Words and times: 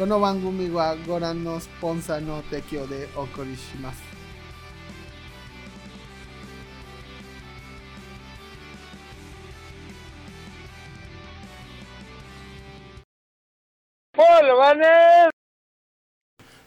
Kono 0.00 0.18
Bangumi 0.18 0.70
wa 0.70 0.96
Goran 1.06 1.44
no 1.44 1.60
Sponsa 1.60 2.20
no 2.20 2.40
Tekio 2.48 2.86
de 2.86 3.06
Okorishimasu. 3.16 4.00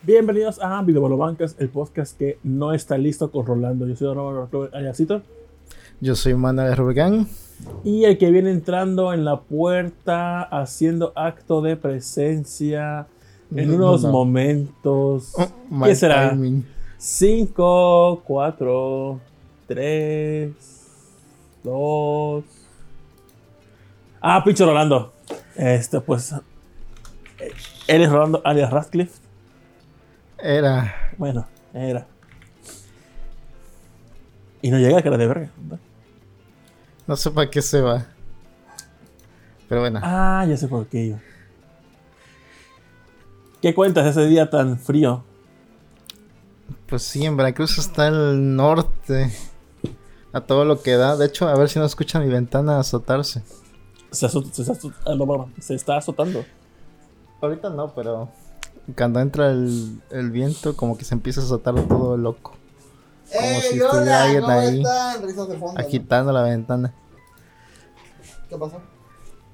Bienvenidos 0.04 0.60
a 0.62 0.84
Videobolobancas, 0.84 1.56
el 1.58 1.70
podcast 1.70 2.16
que 2.16 2.38
no 2.44 2.72
está 2.72 3.00
listo 3.00 3.32
con 3.32 3.48
Rolando. 3.48 3.88
Yo 3.88 3.96
soy 3.96 4.14
Robert 4.14 4.76
Ayacito. 4.76 5.24
Yo 6.00 6.14
soy 6.14 6.36
Manuel 6.36 6.78
Rubén. 6.78 7.28
Y 7.84 8.04
el 8.04 8.20
que 8.20 8.30
viene 8.30 8.52
entrando 8.52 9.12
en 9.12 9.26
la 9.26 9.42
puerta, 9.42 10.44
haciendo 10.44 11.14
acto 11.16 11.64
de 11.64 11.78
presencia 11.78 13.08
en 13.56 13.68
No, 13.70 13.76
unos 13.76 14.04
no. 14.04 14.12
momentos. 14.12 15.34
Oh, 15.38 15.84
¿Qué 15.86 15.96
será? 15.96 16.30
timing. 16.30 16.66
5, 16.98 18.22
4, 18.26 19.20
3, 19.68 20.52
2. 21.64 22.44
Ah, 24.22 24.42
pinche 24.44 24.66
Rolando. 24.66 25.14
Este, 25.56 26.00
pues. 26.02 26.34
Él 27.88 28.02
es 28.02 28.10
Rolando 28.10 28.42
alias 28.46 28.72
Radcliffe. 28.72 29.20
Era. 30.38 30.94
Bueno, 31.18 31.46
era. 31.74 32.08
Y 34.62 34.72
no 34.72 34.78
llega, 34.80 35.02
cara 35.02 35.18
de 35.18 35.28
verga. 35.28 35.50
No 37.06 37.16
sé 37.18 37.32
para 37.32 37.50
qué 37.50 37.62
se 37.62 37.82
va. 37.82 38.06
Pero 39.68 39.82
bueno. 39.82 40.00
Ah, 40.02 40.46
ya 40.48 40.56
sé 40.56 40.68
por 40.70 40.88
qué 40.88 41.10
yo. 41.10 41.16
¿Qué 43.64 43.74
cuentas 43.74 44.06
ese 44.06 44.28
día 44.28 44.50
tan 44.50 44.78
frío? 44.78 45.24
Pues 46.86 47.02
sí, 47.02 47.24
en 47.24 47.38
Veracruz 47.38 47.78
está 47.78 48.10
el 48.10 48.58
norte. 48.58 49.32
A 50.34 50.42
todo 50.42 50.66
lo 50.66 50.82
que 50.82 50.98
da. 50.98 51.16
De 51.16 51.28
hecho, 51.28 51.48
a 51.48 51.56
ver 51.56 51.70
si 51.70 51.80
no 51.80 51.86
escuchan 51.86 52.26
mi 52.26 52.30
ventana 52.30 52.78
azotarse. 52.78 53.42
Se, 54.12 54.26
ah, 54.26 55.16
no, 55.16 55.50
se 55.62 55.76
está 55.76 55.96
azotando. 55.96 56.44
Ahorita 57.40 57.70
no, 57.70 57.96
pero. 57.96 58.28
Cuando 58.98 59.22
entra 59.22 59.52
el, 59.52 60.02
el 60.12 60.30
viento, 60.30 60.76
como 60.76 60.98
que 60.98 61.06
se 61.06 61.14
empieza 61.14 61.40
a 61.40 61.46
azotar 61.46 61.74
todo 61.88 62.18
loco. 62.18 62.58
Como 63.32 63.62
si 63.62 63.80
estuviera 63.80 64.24
alguien 64.26 64.44
ahí 64.44 64.84
fondo. 64.84 65.58
¿no? 65.58 65.74
Agitando 65.78 66.34
la 66.34 66.44
ventana. 66.44 66.94
¿Qué 68.50 68.58
pasó? 68.58 68.82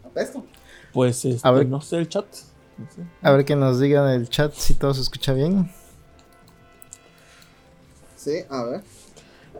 ¿Apesto? 0.03 0.43
Pues, 0.93 1.23
este, 1.25 1.47
A 1.47 1.51
ver. 1.51 1.67
no 1.67 1.79
sé, 1.79 1.97
el 1.97 2.09
chat. 2.09 2.25
A 3.21 3.31
ver 3.31 3.45
que 3.45 3.55
nos 3.55 3.79
digan 3.79 4.07
en 4.09 4.21
el 4.21 4.29
chat 4.29 4.53
si 4.53 4.73
todo 4.73 4.93
se 4.93 5.01
escucha 5.01 5.33
bien. 5.33 5.71
Sí, 8.15 8.39
a 8.49 8.63
ver. 8.63 8.81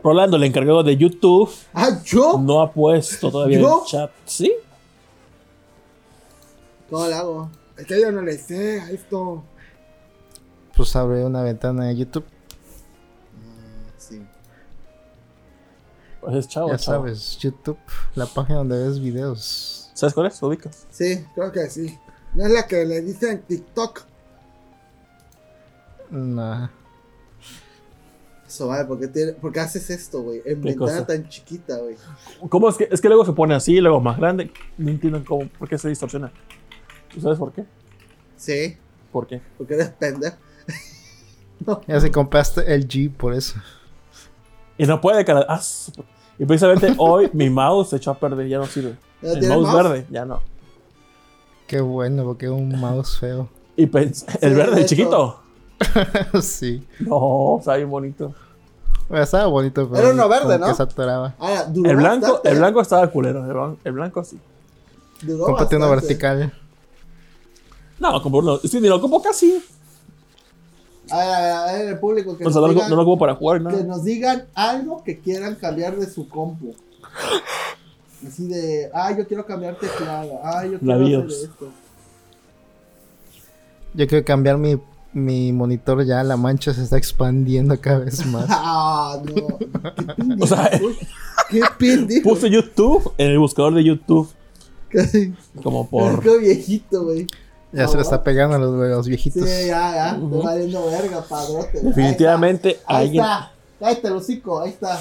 Rolando, 0.02 0.36
el 0.36 0.44
encargado 0.44 0.82
de 0.82 0.96
YouTube, 0.96 1.50
¡Ah, 1.74 2.00
yo! 2.04 2.38
no 2.38 2.62
ha 2.62 2.72
puesto 2.72 3.30
todavía 3.30 3.60
¿Yo? 3.60 3.82
el 3.82 3.86
chat. 3.90 4.10
¿Sí? 4.24 4.52
¿Cómo 6.88 7.06
lo 7.06 7.14
hago? 7.14 7.50
Es 7.76 7.86
que 7.86 8.00
yo 8.00 8.10
no 8.10 8.22
le 8.22 8.36
sé 8.38 8.80
a 8.80 8.90
esto. 8.90 9.42
Pues 10.76 10.96
abre 10.96 11.24
una 11.24 11.42
ventana 11.42 11.86
de 11.86 11.96
YouTube. 11.96 12.24
Sí. 13.98 14.22
Pues 16.20 16.34
es 16.36 16.48
chavo, 16.48 16.70
ya 16.70 16.78
chavo. 16.78 17.04
sabes, 17.04 17.38
YouTube, 17.38 17.78
la 18.14 18.26
página 18.26 18.58
donde 18.58 18.82
ves 18.82 18.98
videos. 19.00 19.90
¿Sabes 19.94 20.14
cuál 20.14 20.26
es? 20.28 20.40
¿Lo 20.40 20.48
ubicas? 20.48 20.86
Sí, 20.90 21.24
creo 21.34 21.52
que 21.52 21.68
sí. 21.68 21.98
No 22.34 22.44
es 22.46 22.52
la 22.52 22.66
que 22.66 22.84
le 22.84 23.00
dicen 23.00 23.42
TikTok. 23.42 24.02
Nah. 26.10 26.68
Eso 28.46 28.66
vale, 28.66 28.84
¿por 28.84 28.98
qué, 28.98 29.06
tiene- 29.06 29.36
haces 29.60 29.90
esto, 29.90 30.22
güey? 30.22 30.38
En 30.38 30.60
¿Qué 30.60 30.70
ventana 30.70 30.76
cosa? 30.92 31.06
tan 31.06 31.28
chiquita, 31.28 31.76
güey. 31.78 31.94
¿Cómo 32.48 32.68
es 32.68 32.76
que, 32.76 32.88
es 32.90 33.00
que 33.00 33.06
luego 33.08 33.24
se 33.24 33.32
pone 33.32 33.54
así, 33.54 33.80
luego 33.80 34.00
más 34.00 34.18
grande? 34.18 34.50
No 34.76 34.90
entiendo 34.90 35.22
cómo, 35.24 35.48
por 35.50 35.68
qué 35.68 35.78
se 35.78 35.88
distorsiona. 35.88 36.32
¿Tú 37.14 37.20
sabes 37.20 37.38
por 37.38 37.52
qué? 37.52 37.64
Sí, 38.36 38.76
¿Por 39.12 39.26
qué? 39.26 39.40
porque 39.56 39.74
eres 39.74 39.88
pendejo. 39.90 40.36
Ya 41.86 42.00
se 42.00 42.10
compraste 42.10 42.74
el 42.74 42.88
G 42.88 43.12
por 43.14 43.34
eso. 43.34 43.60
Y 44.78 44.86
no 44.86 44.98
puede, 44.98 45.26
cara. 45.26 45.44
Ah, 45.46 45.60
y 46.38 46.46
precisamente 46.46 46.94
hoy 46.98 47.28
mi 47.34 47.50
mouse 47.50 47.90
se 47.90 47.96
echó 47.96 48.12
a 48.12 48.18
perder, 48.18 48.48
ya 48.48 48.56
no 48.56 48.64
sirve. 48.66 48.96
¿Ya 49.20 49.32
El 49.32 49.46
mouse? 49.46 49.74
verde, 49.74 50.06
ya 50.10 50.24
no. 50.24 50.40
Qué 51.70 51.80
bueno, 51.80 52.24
porque 52.24 52.46
es 52.46 52.50
un 52.50 52.68
mouse 52.80 53.16
feo. 53.20 53.48
Y 53.76 53.86
pens- 53.86 54.24
el 54.40 54.50
Sí, 54.50 54.56
verde, 54.56 54.86
chiquito. 54.86 55.38
sí. 56.42 56.84
No, 56.98 57.58
está 57.60 57.76
bien 57.76 57.88
bonito. 57.88 58.34
Bueno, 59.08 59.22
estaba 59.22 59.46
bonito, 59.46 59.88
pero. 59.88 60.02
Era 60.02 60.12
uno 60.12 60.28
verde, 60.28 60.58
¿no? 60.58 60.66
Que 60.66 60.74
se 60.74 60.82
atoraba. 60.82 61.36
Duró 61.68 61.88
El 61.88 61.96
blanco, 61.96 62.40
el 62.42 62.58
blanco 62.58 62.80
estaba 62.80 63.06
culero. 63.08 63.44
El, 63.46 63.52
blan- 63.52 63.76
el 63.84 63.92
blanco 63.92 64.24
sí. 64.24 64.36
Duró 65.22 65.44
Cómprate 65.44 65.76
uno 65.76 65.88
vertical. 65.90 66.52
No, 68.00 68.20
como 68.20 68.38
uno. 68.38 68.58
Sí, 68.58 68.80
ni 68.80 68.88
lo 68.88 69.00
como 69.00 69.22
casi. 69.22 69.62
A 71.08 71.18
ver, 71.18 71.28
a 71.28 71.40
ver, 71.40 71.52
a 71.52 71.72
ver, 71.72 71.88
el 71.90 71.98
público 72.00 72.36
que, 72.36 72.42
Pues 72.42 72.52
nos 72.56 72.62
no, 72.62 72.66
lo- 72.68 72.74
digan, 72.74 72.90
no 72.90 72.96
lo 72.96 73.04
como 73.04 73.16
para 73.16 73.36
jugar, 73.36 73.58
que 73.58 73.64
nada. 73.64 73.82
nos 73.84 74.02
digan 74.02 74.46
algo 74.54 75.04
que 75.04 75.20
quieran 75.20 75.54
cambiar 75.54 75.96
de 75.96 76.10
su 76.10 76.28
compu. 76.28 76.74
Así 78.26 78.46
de, 78.48 78.90
ah, 78.92 79.16
yo 79.16 79.26
quiero 79.26 79.46
cambiar 79.46 79.76
teclado, 79.76 80.40
ah, 80.42 80.64
yo 80.66 80.78
quiero 80.78 80.94
hacer 80.94 81.06
BIOS. 81.06 81.32
esto. 81.44 81.68
Yo 83.94 84.06
quiero 84.06 84.24
cambiar 84.24 84.56
mi, 84.58 84.78
mi 85.12 85.52
monitor 85.52 86.04
ya. 86.04 86.22
La 86.22 86.36
mancha 86.36 86.72
se 86.74 86.82
está 86.84 86.96
expandiendo 86.96 87.80
cada 87.80 87.98
vez 88.00 88.24
más. 88.26 88.46
Ah, 88.48 89.20
no. 89.24 89.58
Qué 89.58 90.02
pendejo. 90.16 90.40
O 90.44 90.46
sea, 90.46 90.70
qué 91.50 91.60
pendejo. 91.78 92.28
Puse 92.30 92.50
YouTube 92.50 93.12
en 93.18 93.30
el 93.30 93.38
buscador 93.38 93.74
de 93.74 93.84
YouTube. 93.84 94.28
Como 95.62 95.88
por. 95.88 96.20
qué 96.22 96.38
viejito, 96.38 97.04
güey. 97.04 97.26
Ya 97.72 97.86
se 97.86 97.96
le 97.96 98.02
está 98.02 98.22
pegando 98.24 98.56
a 98.56 98.58
los, 98.58 98.74
los 98.74 99.04
Sí, 99.06 99.10
viejitos. 99.10 99.48
ya, 99.48 99.66
ya. 99.66 100.16
Ujú. 100.18 100.26
Estoy 100.36 100.42
valiendo 100.44 100.86
verga, 100.86 101.24
padrote. 101.28 101.80
Definitivamente 101.80 102.80
Ahí 102.86 103.06
alguien. 103.06 103.22
está. 103.24 103.36
Ahí 103.38 103.44
está. 103.44 103.54
Cállate 103.80 104.06
el 104.08 104.12
hocico, 104.14 104.60
ahí 104.60 104.70
está. 104.70 105.00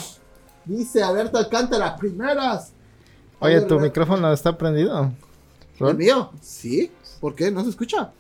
Dice 0.66 1.02
Alberto 1.04 1.38
Alcántara, 1.40 1.96
primeras. 1.98 2.72
Oye, 3.40 3.62
¿tu 3.62 3.80
micrófono 3.80 4.32
está 4.34 4.58
prendido? 4.58 5.12
¿El 5.80 5.96
mío? 5.96 6.30
Sí. 6.42 6.92
¿Por 7.22 7.36
qué? 7.36 7.52
¿No 7.52 7.64
se 7.64 7.70
escucha? 7.70 8.12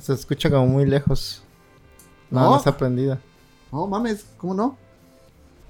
Se 0.00 0.12
escucha 0.12 0.48
como 0.50 0.66
muy 0.66 0.86
lejos. 0.86 1.42
No, 2.30 2.40
No. 2.40 2.50
no, 2.50 2.56
está 2.56 2.76
prendido. 2.76 3.18
No 3.72 3.86
mames, 3.86 4.24
¿cómo 4.38 4.54
no? 4.54 4.76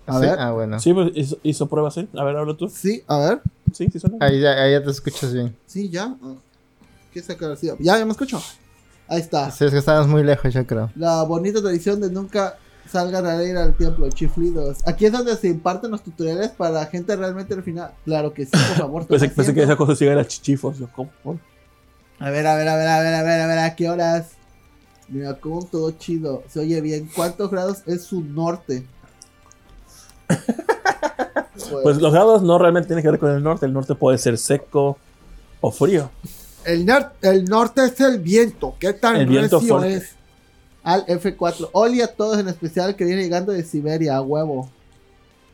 A 0.06 0.14
¿Sí? 0.14 0.20
ver. 0.20 0.38
Ah, 0.38 0.52
bueno. 0.52 0.78
Sí, 0.80 0.92
pues 0.94 1.10
hizo, 1.14 1.38
hizo 1.42 1.66
pruebas, 1.66 1.94
¿sí? 1.94 2.08
A 2.16 2.24
ver, 2.24 2.36
habla 2.36 2.56
tú. 2.56 2.68
Sí, 2.68 3.02
a 3.06 3.18
ver. 3.18 3.42
Sí, 3.72 3.88
sí 3.92 3.98
suena. 3.98 4.16
Ahí 4.20 4.40
ya, 4.40 4.52
ahí 4.62 4.72
ya 4.72 4.82
te 4.82 4.90
escuchas 4.90 5.32
bien. 5.32 5.56
Sí, 5.66 5.88
ya. 5.90 6.16
¿Qué 7.12 7.20
sacar 7.22 7.50
así? 7.52 7.66
Ya, 7.80 7.98
ya 7.98 8.04
me 8.04 8.12
escucho. 8.12 8.40
Ahí 9.08 9.20
está. 9.20 9.50
Sí, 9.50 9.64
es 9.64 9.70
que 9.72 9.78
estabas 9.78 10.06
muy 10.06 10.22
lejos, 10.22 10.52
yo 10.54 10.66
creo. 10.66 10.90
La 10.94 11.22
bonita 11.24 11.60
tradición 11.60 12.00
de 12.00 12.10
nunca 12.10 12.56
salgan 12.88 13.26
a 13.26 13.42
ir 13.42 13.56
al 13.56 13.74
templo, 13.76 14.08
chiflidos. 14.10 14.78
Aquí 14.86 15.06
es 15.06 15.12
donde 15.12 15.36
se 15.36 15.48
imparten 15.48 15.90
los 15.90 16.02
tutoriales 16.02 16.50
para 16.50 16.70
la 16.72 16.86
gente 16.86 17.14
realmente 17.16 17.54
al 17.54 17.62
final. 17.62 17.92
Claro 18.04 18.32
que 18.32 18.44
sí, 18.46 18.52
por 18.52 18.76
favor. 18.76 19.06
Pensé, 19.08 19.26
pensé 19.28 19.36
que 19.36 19.60
asiento. 19.60 19.62
esa 19.62 19.76
cosa 19.76 19.94
sigue 19.96 20.10
era 20.10 20.26
chichifos. 20.26 20.78
Yo, 20.78 20.88
¿cómo? 20.94 21.10
¿Cómo? 21.22 21.40
A 22.18 22.30
ver, 22.30 22.46
a 22.46 22.56
ver, 22.56 22.68
a 22.68 22.76
ver, 22.76 22.88
a 22.88 23.00
ver, 23.00 23.14
a 23.14 23.22
ver, 23.22 23.40
a 23.40 23.46
ver, 23.46 23.58
¿a 23.60 23.76
qué 23.76 23.88
horas? 23.88 24.30
Mira, 25.08 25.34
como 25.38 25.64
todo 25.64 25.90
chido. 25.92 26.42
Se 26.48 26.60
oye 26.60 26.80
bien. 26.80 27.08
¿Cuántos 27.14 27.50
grados 27.50 27.82
es 27.86 28.02
su 28.04 28.22
norte? 28.22 28.84
Pues 31.82 31.98
los 32.00 32.12
grados 32.12 32.42
no 32.42 32.58
realmente 32.58 32.86
tienen 32.86 33.02
que 33.02 33.10
ver 33.10 33.18
con 33.18 33.30
el 33.30 33.42
norte. 33.42 33.66
El 33.66 33.72
norte 33.72 33.94
puede 33.94 34.16
ser 34.18 34.38
seco 34.38 34.96
o 35.60 35.70
frío. 35.70 36.10
El, 36.64 36.88
el 37.22 37.44
norte 37.44 37.84
es 37.84 38.00
el 38.00 38.20
viento. 38.20 38.76
¿Qué 38.78 38.92
tan 38.92 39.16
El 39.16 39.26
viento 39.26 39.58
recio 39.58 39.76
fuerte. 39.78 39.96
es? 39.96 40.16
Al 40.88 41.04
F4. 41.04 41.68
Oli 41.72 42.00
a 42.00 42.06
todos 42.06 42.38
en 42.38 42.48
especial 42.48 42.96
que 42.96 43.04
viene 43.04 43.22
llegando 43.22 43.52
de 43.52 43.62
Siberia, 43.62 44.22
huevo. 44.22 44.70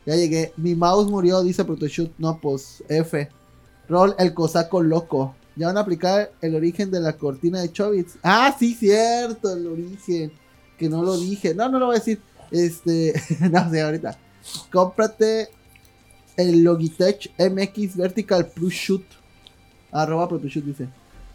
Ya 0.05 0.15
llegué. 0.15 0.53
Mi 0.55 0.75
mouse 0.75 1.11
murió, 1.11 1.43
dice 1.43 1.65
Protoshoot. 1.65 2.13
No, 2.17 2.39
pues 2.39 2.81
F. 2.87 3.27
Roll 3.89 4.15
el 4.17 4.33
cosaco 4.33 4.81
loco. 4.81 5.35
Ya 5.57 5.67
van 5.67 5.75
a 5.75 5.81
aplicar 5.81 6.31
el 6.39 6.55
origen 6.55 6.89
de 6.89 7.01
la 7.01 7.17
cortina 7.17 7.59
de 7.59 7.69
Chobits. 7.69 8.17
Ah, 8.23 8.55
sí, 8.57 8.75
cierto, 8.75 9.51
el 9.51 9.67
origen. 9.67 10.31
Que 10.77 10.87
no 10.87 11.03
lo 11.03 11.17
dije. 11.17 11.53
No, 11.53 11.67
no 11.67 11.79
lo 11.79 11.87
voy 11.87 11.97
a 11.97 11.99
decir. 11.99 12.21
Este, 12.49 13.13
no 13.51 13.69
sé, 13.69 13.81
ahorita. 13.81 14.17
Cómprate 14.71 15.49
el 16.37 16.63
Logitech 16.63 17.29
MX 17.37 17.97
Vertical 17.97 18.47
Plus 18.47 18.73
Shoot. 18.73 19.03
Arroba 19.91 20.29
Protoshoot 20.29 20.63
dice. 20.63 20.87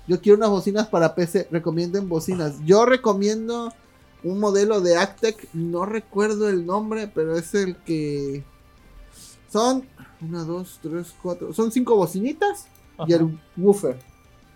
Yo 0.08 0.22
quiero 0.22 0.38
unas 0.38 0.48
bocinas 0.48 0.86
para 0.86 1.14
PC. 1.14 1.48
Recomienden 1.50 2.08
bocinas. 2.08 2.54
Yo 2.64 2.86
recomiendo 2.86 3.74
un 4.22 4.40
modelo 4.40 4.80
de 4.80 4.96
Actec. 4.96 5.48
No 5.52 5.84
recuerdo 5.86 6.48
el 6.48 6.66
nombre, 6.66 7.08
pero 7.08 7.36
es 7.36 7.54
el 7.54 7.76
que. 7.76 8.44
Son. 9.50 9.86
Una, 10.20 10.44
dos, 10.44 10.78
tres, 10.82 11.14
cuatro. 11.22 11.52
Son 11.52 11.72
cinco 11.72 11.96
bocinitas 11.96 12.66
y 13.06 13.12
el 13.12 13.38
woofer. 13.56 13.98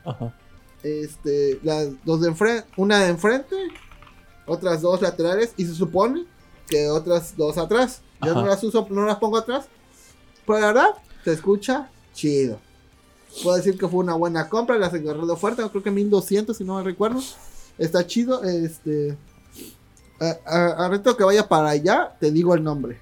Ajá. 0.05 0.35
Este, 0.83 1.59
las 1.63 1.89
dos 2.05 2.21
de 2.21 2.29
enfrente, 2.29 2.69
una 2.77 2.99
de 3.01 3.09
enfrente, 3.09 3.57
otras 4.47 4.83
dos 4.83 5.01
laterales 5.01 5.55
y 5.57 5.65
se 5.65 5.75
supone 5.75 6.27
que 6.69 6.89
otras 6.89 7.37
dos 7.37 7.57
atrás. 7.57 8.03
Yo 8.23 8.33
Ajá. 8.33 8.43
no 8.43 8.47
las 8.47 8.63
uso, 8.63 8.87
no 8.91 9.07
las 9.07 9.17
pongo 9.17 9.39
atrás. 9.39 9.67
Pero 10.47 10.59
la 10.59 10.67
verdad, 10.67 10.91
se 11.25 11.33
escucha 11.33 11.91
chido. 12.13 12.59
Puedo 13.43 13.57
decir 13.57 13.79
que 13.79 13.89
fue 13.89 14.01
una 14.01 14.15
buena 14.15 14.49
compra, 14.49 14.79
las 14.79 14.95
agarré 14.95 15.27
de 15.27 15.33
oferta, 15.33 15.69
creo 15.69 15.83
que 15.83 15.91
1200 15.91 16.57
si 16.57 16.65
no 16.65 16.77
me 16.77 16.83
recuerdo. 16.83 17.21
Está 17.79 18.07
chido, 18.07 18.45
este... 18.45 19.17
A, 20.21 20.85
a- 20.85 20.89
reto 20.89 21.17
que 21.17 21.25
vaya 21.25 21.47
para 21.49 21.71
allá, 21.71 22.15
te 22.21 22.31
digo 22.31 22.55
el 22.55 22.63
nombre. 22.63 22.99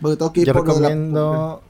Porque 0.00 0.16
tengo 0.16 0.32
que 0.32 0.40
ir 0.40 0.46
Yo 0.48 0.52
por 0.52 0.66
la- 0.66 0.72
recomiendo, 0.74 1.62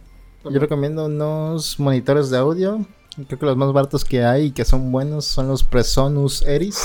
Perdón. 0.42 0.54
yo 0.54 0.60
recomiendo 0.60 1.04
unos 1.06 1.78
monitores 1.78 2.30
de 2.30 2.38
audio. 2.38 2.84
Creo 3.28 3.38
que 3.38 3.46
los 3.46 3.56
más 3.56 3.72
baratos 3.72 4.04
que 4.04 4.24
hay 4.24 4.46
y 4.46 4.50
que 4.50 4.64
son 4.64 4.90
buenos 4.92 5.24
son 5.24 5.48
los 5.48 5.62
Presonus 5.64 6.42
Eris. 6.42 6.78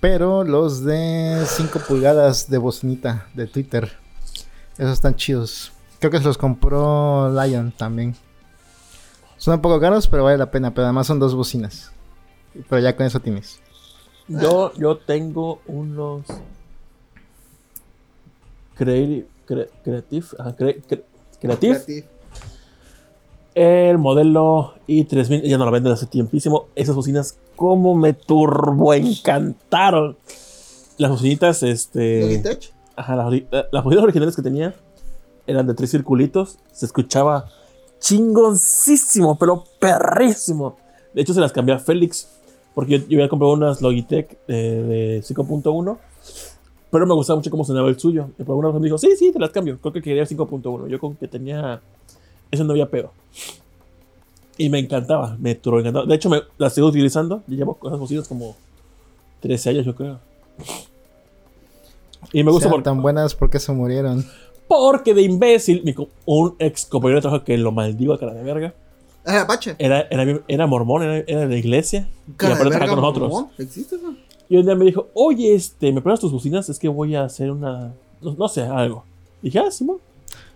Pero 0.00 0.44
los 0.44 0.84
de 0.84 1.44
5 1.46 1.78
pulgadas 1.86 2.48
de 2.48 2.58
bocinita 2.58 3.26
de 3.34 3.46
Twitter. 3.46 3.92
Esos 4.78 4.92
están 4.92 5.14
chidos. 5.16 5.72
Creo 5.98 6.10
que 6.10 6.18
se 6.18 6.24
los 6.24 6.38
compró 6.38 7.30
Lion 7.30 7.72
también. 7.76 8.14
Son 9.36 9.54
un 9.54 9.60
poco 9.60 9.78
caros, 9.80 10.06
pero 10.08 10.24
vale 10.24 10.38
la 10.38 10.50
pena. 10.50 10.72
Pero 10.72 10.84
además 10.86 11.06
son 11.06 11.18
dos 11.18 11.34
bocinas. 11.34 11.90
Pero 12.68 12.78
ya 12.80 12.96
con 12.96 13.04
eso 13.06 13.20
tienes. 13.20 13.60
Yo, 14.28 14.72
yo 14.74 14.96
tengo 14.98 15.60
unos 15.66 16.22
Creative, 18.74 19.26
cre- 19.46 19.68
Creative, 19.84 20.26
ajá, 20.38 20.56
cre- 20.56 20.82
cre- 20.88 21.02
Creative, 21.40 21.74
Creative. 21.84 22.08
el 23.54 23.98
modelo 23.98 24.74
i3000, 24.88 25.42
ya 25.42 25.58
no 25.58 25.64
lo 25.66 25.70
venden 25.70 25.92
hace 25.92 26.06
tiempísimo. 26.06 26.66
Esas 26.74 26.96
bocinas, 26.96 27.36
como 27.54 27.94
me 27.94 28.14
turbo 28.14 28.94
encantaron. 28.94 30.16
Las 30.98 31.10
bocinitas, 31.10 31.62
este. 31.62 32.20
Ajá, 32.96 33.14
las, 33.16 33.32
la- 33.50 33.66
las 33.70 33.84
bocinas 33.84 34.04
originales 34.04 34.34
que 34.34 34.42
tenía 34.42 34.74
eran 35.46 35.66
de 35.66 35.74
tres 35.74 35.90
circulitos. 35.90 36.58
Se 36.72 36.86
escuchaba 36.86 37.46
chingoncísimo, 38.00 39.36
pero 39.38 39.64
perrísimo. 39.78 40.76
De 41.12 41.22
hecho, 41.22 41.34
se 41.34 41.40
las 41.40 41.52
cambié 41.52 41.74
a 41.74 41.78
Félix. 41.78 42.28
Porque 42.74 42.98
yo, 42.98 43.08
yo 43.08 43.18
había 43.18 43.28
comprado 43.28 43.52
unas 43.52 43.80
Logitech 43.80 44.36
eh, 44.48 44.52
de 44.52 45.22
5.1. 45.22 45.98
Pero 46.90 47.06
me 47.06 47.14
gustaba 47.14 47.38
mucho 47.38 47.50
cómo 47.50 47.64
sonaba 47.64 47.88
el 47.88 47.98
suyo. 47.98 48.30
Y 48.38 48.44
por 48.44 48.52
alguna 48.52 48.68
razón 48.68 48.82
me 48.82 48.86
dijo, 48.86 48.98
sí, 48.98 49.16
sí, 49.16 49.32
te 49.32 49.38
las 49.38 49.50
cambio. 49.50 49.78
Creo 49.80 49.92
que 49.92 50.02
quería 50.02 50.24
5.1. 50.24 50.88
Yo 50.88 50.98
con 50.98 51.16
que 51.16 51.28
tenía... 51.28 51.80
Eso 52.50 52.64
no 52.64 52.72
había 52.72 52.88
pedo. 52.88 53.10
Y 54.56 54.68
me 54.68 54.78
encantaba. 54.78 55.36
Me 55.40 55.54
turbo 55.54 55.80
encantaba. 55.80 56.06
De 56.06 56.14
hecho, 56.14 56.30
me, 56.30 56.42
las 56.58 56.72
sigo 56.72 56.86
utilizando. 56.86 57.42
Yo 57.46 57.56
llevo 57.56 57.74
con 57.74 57.90
esas 57.90 57.98
bocinas 57.98 58.28
como 58.28 58.54
13 59.40 59.70
años, 59.70 59.86
yo 59.86 59.94
creo. 59.94 60.20
Y 62.32 62.42
me 62.42 62.50
gusta 62.50 62.68
porque... 62.68 62.84
tan 62.84 63.02
buenas 63.02 63.34
porque 63.34 63.58
se 63.58 63.72
murieron. 63.72 64.24
Porque 64.68 65.14
de 65.14 65.22
imbécil, 65.22 65.82
mi 65.84 65.94
un 66.24 66.54
ex 66.58 66.86
compañero 66.86 67.18
de 67.18 67.22
trabajo 67.22 67.44
que 67.44 67.58
lo 67.58 67.70
maldigo 67.70 68.14
a 68.14 68.18
cara 68.18 68.32
de 68.32 68.42
verga, 68.42 68.74
Ah, 69.26 69.40
Apache. 69.42 69.74
era, 69.78 70.02
era, 70.10 70.40
era 70.48 70.66
mormón, 70.66 71.02
era, 71.02 71.16
era 71.26 71.40
de 71.40 71.46
la 71.48 71.56
iglesia. 71.56 72.08
y 72.28 72.32
de 72.46 72.52
aparte 72.52 72.70
verga, 72.70 72.86
con 72.88 73.00
nosotros. 73.00 73.46
¿Existe 73.58 73.96
eso? 73.96 74.14
Y 74.48 74.56
un 74.58 74.66
día 74.66 74.74
me 74.74 74.84
dijo, 74.84 75.08
oye, 75.14 75.54
este, 75.54 75.92
¿me 75.92 76.02
prestas 76.02 76.20
tus 76.20 76.32
bocinas? 76.32 76.68
Es 76.68 76.78
que 76.78 76.88
voy 76.88 77.14
a 77.14 77.24
hacer 77.24 77.50
una, 77.50 77.94
no, 78.20 78.34
no 78.34 78.48
sé, 78.48 78.62
algo. 78.62 79.04
dije, 79.40 79.58
ah, 79.58 79.70
Simón. 79.70 79.98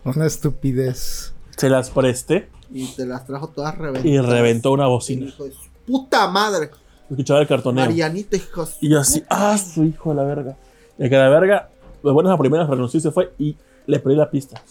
Una 0.05 0.27
estupidez. 0.27 1.33
Se 1.57 1.69
las 1.69 1.91
presté 1.91 2.49
Y 2.73 2.87
te 2.87 3.05
las 3.05 3.27
trajo 3.27 3.49
todas 3.49 3.77
reventadas. 3.77 4.07
y 4.07 4.19
reventó 4.19 4.73
una 4.73 4.87
bocina. 4.87 5.27
Hijo 5.27 5.45
de 5.45 5.53
su 5.53 5.61
puta 5.87 6.29
madre. 6.29 6.71
Escuchaba 7.11 7.41
el 7.41 7.47
cartoneo. 7.49 7.85
Marianita, 7.87 8.37
hijo 8.37 8.65
de 8.67 8.71
su 8.71 8.77
Y 8.83 8.91
yo 8.91 9.01
así, 9.01 9.25
ah, 9.31 9.57
su 9.57 9.85
hijo 9.85 10.11
de 10.11 10.17
la 10.17 10.25
verga. 10.25 10.57
Y 10.99 11.05
el 11.05 11.11
que 11.11 11.17
la 11.17 11.29
verga, 11.31 11.71
pues 12.03 12.13
bueno, 12.13 12.29
la 12.29 12.37
primera 12.37 12.67
renunció 12.67 12.99
y 12.99 13.01
se 13.01 13.11
fue 13.11 13.33
y 13.39 13.57
le 13.87 13.99
perdí 13.99 14.17
la 14.17 14.31
pista. 14.31 14.63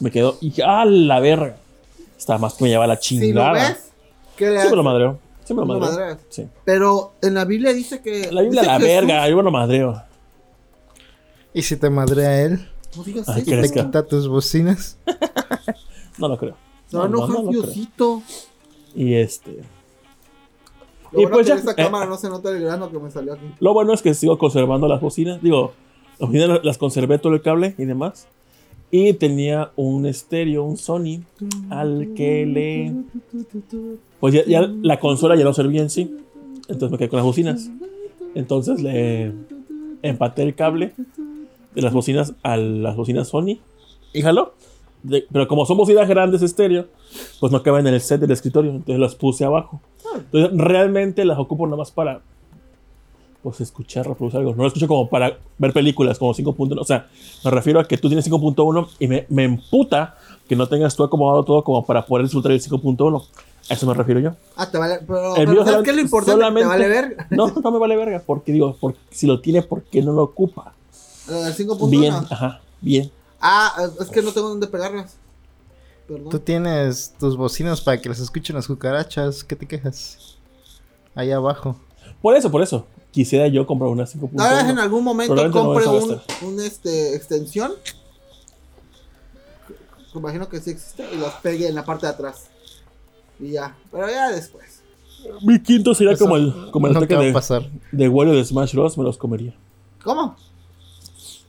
Me 0.00 0.10
quedó, 0.10 0.38
y 0.40 0.46
dije, 0.48 0.62
ah, 0.64 0.84
la 0.86 1.20
verga. 1.20 1.56
Estaba 2.20 2.38
más 2.38 2.52
que 2.54 2.64
me 2.64 2.70
llevaba 2.70 2.86
la 2.86 2.96
Si 3.00 3.16
lo 3.16 3.22
chingada. 3.22 3.52
ves, 3.54 3.90
¿qué 4.36 4.44
le 4.44 4.50
Sí 4.50 4.54
me 4.56 4.60
haces? 4.60 4.72
lo 4.72 4.82
madreo. 4.82 5.18
Sí 5.44 5.54
me 5.54 5.60
lo 5.62 5.66
Lo 5.66 5.78
madreo. 5.80 5.90
madreas. 5.98 6.18
Sí. 6.28 6.46
Pero 6.66 7.14
en 7.22 7.34
la 7.34 7.44
Biblia 7.46 7.72
dice 7.72 8.02
que. 8.02 8.30
La 8.30 8.42
Biblia 8.42 8.60
dice 8.60 8.66
la 8.66 8.78
Jesús- 8.78 8.86
verga, 8.88 9.28
yo 9.28 9.36
me 9.38 9.42
lo 9.42 9.50
madreo. 9.50 10.02
¿Y 11.54 11.62
si 11.62 11.76
te 11.76 11.88
madrea 11.90 12.42
él? 12.42 12.68
No 12.96 13.02
digas 13.04 13.28
Ay, 13.28 13.40
eso. 13.42 13.50
¿qué 13.50 13.56
¿Te 13.62 13.70
quita 13.72 14.06
tus 14.06 14.28
bocinas? 14.28 14.98
No 16.18 16.28
lo 16.28 16.36
creo. 16.36 16.54
Se 16.88 16.98
va 16.98 17.06
a 17.06 17.08
No, 17.08 17.26
no, 17.26 17.28
no 17.28 17.42
lo. 17.44 17.50
Diosito. 17.50 18.22
Y 18.94 19.14
este. 19.14 19.62
Lo 21.12 21.20
Y 21.20 21.22
bueno 21.22 21.30
pues 21.36 21.46
que 21.46 21.48
ya, 21.48 21.54
en 21.54 21.58
esta 21.60 21.72
eh. 21.72 21.74
cámara 21.84 22.04
no 22.04 22.18
se 22.18 22.28
nota 22.28 22.50
el 22.50 22.60
grano 22.62 22.90
que 22.90 22.98
me 22.98 23.10
salió 23.10 23.32
aquí. 23.32 23.46
Lo 23.58 23.72
bueno 23.72 23.94
es 23.94 24.02
que 24.02 24.12
sigo 24.12 24.36
conservando 24.36 24.86
las 24.86 25.00
bocinas. 25.00 25.40
Digo, 25.42 25.72
las 26.62 26.76
conservé 26.76 27.18
todo 27.18 27.32
el 27.32 27.40
cable 27.40 27.74
y 27.78 27.86
demás. 27.86 28.26
Y 28.90 29.12
tenía 29.14 29.70
un 29.76 30.04
estéreo, 30.06 30.64
un 30.64 30.76
Sony, 30.76 31.20
al 31.70 32.08
que 32.16 32.44
le. 32.44 32.92
Pues 34.18 34.34
ya, 34.34 34.44
ya 34.44 34.62
la 34.82 34.98
consola 34.98 35.36
ya 35.36 35.44
no 35.44 35.52
servía 35.54 35.80
en 35.82 35.90
sí. 35.90 36.16
Entonces 36.68 36.90
me 36.90 36.98
quedé 36.98 37.08
con 37.08 37.18
las 37.18 37.26
bocinas. 37.26 37.70
Entonces 38.34 38.82
le 38.82 39.32
empaté 40.02 40.42
el 40.42 40.54
cable 40.54 40.92
de 41.74 41.82
las 41.82 41.92
bocinas 41.92 42.34
a 42.42 42.56
las 42.56 42.96
bocinas 42.96 43.28
Sony. 43.28 43.58
Y 44.12 44.22
jaló. 44.22 44.54
De- 45.02 45.24
pero 45.32 45.46
como 45.48 45.64
son 45.66 45.76
bocinas 45.78 46.08
grandes 46.08 46.42
estéreo, 46.42 46.88
pues 47.38 47.52
no 47.52 47.62
caben 47.62 47.86
en 47.86 47.94
el 47.94 48.00
set 48.00 48.20
del 48.20 48.32
escritorio. 48.32 48.72
Entonces 48.72 48.98
las 48.98 49.14
puse 49.14 49.44
abajo. 49.44 49.80
Entonces 50.16 50.50
realmente 50.58 51.24
las 51.24 51.38
ocupo 51.38 51.64
nada 51.66 51.76
más 51.78 51.90
para 51.92 52.22
pues 53.42 53.60
escuchar, 53.60 54.06
reproducir 54.06 54.38
algo. 54.40 54.54
No 54.54 54.62
lo 54.62 54.68
escucho 54.68 54.86
como 54.86 55.08
para 55.08 55.38
ver 55.58 55.72
películas 55.72 56.18
como 56.18 56.34
5.1. 56.34 56.78
O 56.80 56.84
sea, 56.84 57.08
me 57.44 57.50
refiero 57.50 57.80
a 57.80 57.88
que 57.88 57.96
tú 57.96 58.08
tienes 58.08 58.28
5.1 58.30 58.88
y 58.98 59.06
me, 59.06 59.26
me 59.28 59.44
emputa 59.44 60.16
que 60.48 60.56
no 60.56 60.68
tengas 60.68 60.94
tú 60.96 61.04
acomodado 61.04 61.44
todo 61.44 61.64
como 61.64 61.84
para 61.84 62.04
poder 62.04 62.24
disfrutar 62.26 62.52
el 62.52 62.60
5.1. 62.60 63.24
A 63.70 63.74
eso 63.74 63.86
me 63.86 63.94
refiero 63.94 64.20
yo. 64.20 64.32
Ah, 64.56 64.70
te 64.70 64.78
vale. 64.78 64.98
Pero, 65.06 65.36
El 65.36 65.46
pero 65.46 65.52
mío 65.52 65.64
¿sabes 65.64 65.82
qué 65.84 65.90
es 65.90 65.96
lo 65.96 66.02
importante? 66.02 66.44
Te 66.44 66.64
vale 66.64 66.88
ver. 66.88 67.16
No, 67.30 67.46
no 67.48 67.70
me 67.70 67.78
vale 67.78 67.96
verga. 67.96 68.22
Porque 68.26 68.52
digo, 68.52 68.76
porque 68.80 68.98
si 69.10 69.26
lo 69.26 69.40
tiene, 69.40 69.62
¿por 69.62 69.82
qué 69.84 70.02
no 70.02 70.12
lo 70.12 70.24
ocupa? 70.24 70.74
Lo 71.28 71.42
del 71.42 71.54
5.1. 71.54 71.88
Bien, 71.88 72.14
ajá, 72.14 72.60
bien. 72.80 73.10
Ah, 73.40 73.88
es 74.00 74.08
que 74.08 74.22
no 74.22 74.32
tengo 74.32 74.48
dónde 74.48 74.66
pegarlas. 74.66 75.16
Perdón. 76.08 76.30
Tú 76.30 76.40
tienes 76.40 77.14
tus 77.18 77.36
bocinas 77.36 77.80
para 77.80 78.00
que 78.00 78.08
las 78.08 78.18
escuchen 78.18 78.56
las 78.56 78.66
cucarachas. 78.66 79.44
¿Qué 79.44 79.54
te 79.54 79.66
quejas? 79.66 80.36
Ahí 81.14 81.30
abajo. 81.30 81.76
Por 82.20 82.34
eso, 82.34 82.50
por 82.50 82.62
eso. 82.62 82.86
Quisiera 83.10 83.48
yo 83.48 83.66
comprar 83.66 83.90
una 83.90 84.04
Tal 84.04 84.20
vez 84.20 84.64
en 84.70 84.76
5.1. 84.76 84.80
algún 84.80 85.04
momento 85.04 85.34
no 85.34 85.50
compre 85.50 85.86
un, 85.86 86.20
un, 86.42 86.60
este, 86.60 87.16
extensión. 87.16 87.72
Me 90.14 90.20
imagino 90.20 90.48
que 90.48 90.60
sí 90.60 90.70
existe. 90.70 91.04
Y 91.12 91.16
los 91.18 91.32
pegue 91.34 91.68
en 91.68 91.74
la 91.74 91.84
parte 91.84 92.06
de 92.06 92.12
atrás. 92.12 92.46
Y 93.40 93.52
ya. 93.52 93.76
Pero 93.90 94.08
ya 94.08 94.30
después. 94.30 94.82
Mi 95.42 95.60
quinto 95.62 95.94
sería 95.94 96.12
Eso 96.14 96.24
como 96.24 96.36
el, 96.36 96.52
como 96.70 96.86
el 96.86 96.94
nunca 96.94 97.04
ataque 97.04 97.14
va 97.14 97.20
a 97.22 97.26
de, 97.26 97.32
pasar. 97.32 97.70
de 97.92 98.08
Wario 98.08 98.34
de 98.34 98.44
Smash 98.44 98.74
Bros. 98.74 98.96
Me 98.96 99.04
los 99.04 99.18
comería. 99.18 99.54
¿Cómo? 100.02 100.36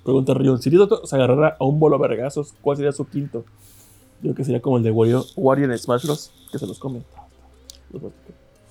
Pregunta 0.04 0.34
Rion. 0.34 0.62
Si 0.62 0.70
Tito 0.70 1.06
se 1.06 1.16
agarrara 1.16 1.58
a 1.60 1.64
un 1.64 1.80
bolo 1.80 1.96
a 1.96 2.00
vergazos, 2.00 2.54
¿cuál 2.62 2.78
sería 2.78 2.92
su 2.92 3.06
quinto? 3.08 3.46
Yo 4.18 4.22
creo 4.22 4.36
que 4.36 4.44
sería 4.44 4.62
como 4.62 4.78
el 4.78 4.84
de 4.84 4.92
Wario, 4.92 5.26
Wario 5.36 5.66
en 5.66 5.78
Smash 5.78 6.04
Bros. 6.06 6.32
Que 6.52 6.58
se 6.60 6.66
los 6.68 6.80
come. 6.80 7.04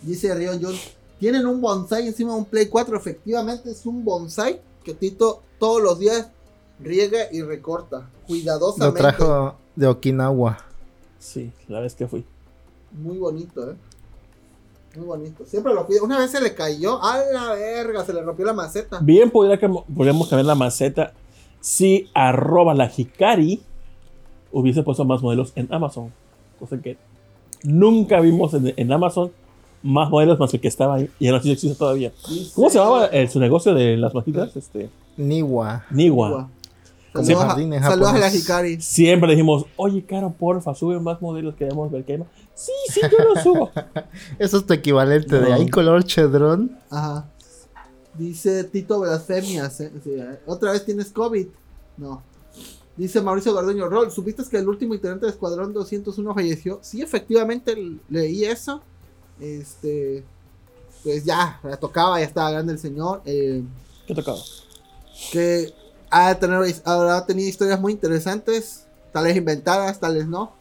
Dice 0.03 0.35
Rion 0.35 0.59
John. 0.62 0.75
Tienen 1.21 1.47
un 1.47 1.61
bonsai 1.61 2.09
encima 2.09 2.33
de 2.33 2.39
un 2.39 2.45
Play 2.47 2.67
4. 2.67 2.97
Efectivamente 2.97 3.71
es 3.71 3.87
un 3.87 4.05
bonsai 4.05 4.61
que 4.83 4.95
Tito 4.95 5.43
todos 5.59 5.81
los 5.83 5.99
días 5.99 6.31
riega 6.81 7.19
y 7.31 7.43
recorta. 7.43 7.99
Lo 7.99 8.27
Cuidadosamente. 8.27 8.99
trajo 9.00 9.55
de 9.77 9.87
Okinawa. 9.87 10.59
Sí, 11.19 11.53
la 11.69 11.81
vez 11.81 11.95
que 11.95 12.09
fui. 12.09 12.25
Muy 12.93 13.19
bonito, 13.19 13.71
eh. 13.71 13.77
Muy 14.97 15.07
bonito. 15.07 15.45
Siempre 15.47 15.75
lo 15.75 15.87
cuida. 15.87 16.03
Una 16.03 16.19
vez 16.19 16.31
se 16.31 16.41
le 16.41 16.55
cayó. 16.55 17.00
A 17.03 17.19
la 17.19 17.53
verga. 17.53 18.05
Se 18.05 18.12
le 18.12 18.23
rompió 18.23 18.47
la 18.47 18.55
maceta. 18.55 18.99
Bien, 19.00 19.31
podríamos 19.31 20.29
cambiar 20.29 20.47
la 20.47 20.55
maceta 20.55 21.12
si 21.61 22.09
arroba 22.15 22.73
la 22.75 22.91
Hikari 22.95 23.62
hubiese 24.53 24.83
puesto 24.83 25.05
más 25.05 25.23
modelos 25.23 25.53
en 25.55 25.73
Amazon. 25.73 26.12
Cosa 26.59 26.81
que 26.81 26.97
nunca 27.62 28.21
vimos 28.21 28.55
en, 28.55 28.73
en 28.77 28.91
Amazon 28.93 29.31
más 29.83 30.11
modelos 30.11 30.39
más 30.39 30.53
el 30.55 30.61
que 30.61 30.69
estaba 30.69 30.97
ahí. 30.97 31.11
Y 31.19 31.29
ahora 31.29 31.43
sí 31.43 31.51
existe 31.53 31.77
todavía. 31.79 32.13
¿Cómo 32.55 32.71
se 32.71 32.79
llamaba 32.79 33.07
eh, 33.07 33.29
su 33.29 33.39
negocio 33.41 33.75
de 33.75 33.97
las 33.97 34.15
maquinitas? 34.15 34.55
Este, 34.57 34.91
Niwa. 35.17 35.85
Niwa. 35.91 36.49
Saludos, 37.13 37.43
a, 37.43 37.49
saludos 37.57 38.09
a 38.09 38.13
la 38.19 38.21
japonés. 38.21 38.35
Hikari. 38.35 38.81
Siempre 38.81 39.31
dijimos, 39.33 39.67
oye, 39.77 40.05
Caro, 40.05 40.31
porfa, 40.31 40.75
sube 40.77 41.01
más 41.01 41.21
modelos, 41.21 41.57
queremos 41.57 41.91
ver 41.91 42.05
qué 42.05 42.13
hay 42.13 42.19
más. 42.19 42.29
Sí, 42.55 42.71
sí, 42.89 43.01
yo 43.11 43.19
lo 43.35 43.41
subo. 43.43 43.71
Eso 44.39 44.59
es 44.59 44.67
tu 44.67 44.73
equivalente 44.75 45.41
de 45.41 45.49
No. 45.49 45.55
ahí 45.55 45.69
color 45.69 46.05
chedrón. 46.05 46.79
Ajá. 46.89 47.29
Dice 48.17 48.65
Tito 48.65 49.01
Blasfemias. 49.01 49.81
eh, 49.81 49.91
sí, 50.05 50.11
eh. 50.13 50.39
Otra 50.47 50.73
vez 50.73 50.85
tienes 50.85 51.11
COVID. 51.11 51.47
No. 51.97 52.23
Dice 52.97 53.21
Mauricio 53.23 53.55
Garduño 53.55 53.89
Rol. 53.89 54.11
¿Supiste 54.13 54.43
que 54.49 54.59
el 54.59 54.69
último 54.69 54.95
integrante 54.95 55.27
del 55.27 55.33
Escuadrón 55.33 55.73
201 55.73 56.35
falleció? 56.35 56.79
Sí, 56.83 57.01
efectivamente 57.03 57.75
leí 58.09 58.45
eso. 58.45 58.83
Este. 59.40 60.25
pues 61.02 61.25
ya, 61.25 61.59
la 61.62 61.76
tocaba, 61.76 62.18
ya 62.20 62.26
estaba 62.26 62.50
grande 62.50 62.73
el 62.75 62.78
señor. 62.78 63.23
eh, 63.25 63.62
¿Qué 64.06 64.14
tocaba? 64.14 64.38
que 65.32 65.73
ha, 66.11 66.35
tener, 66.35 66.75
habrá 66.85 67.25
tenido 67.26 67.49
historias 67.49 67.80
muy 67.80 67.92
interesantes, 67.92 68.85
tal 69.12 69.25
vez 69.25 69.37
inventadas, 69.37 69.99
tal 70.00 70.16
vez 70.16 70.26
no. 70.26 70.52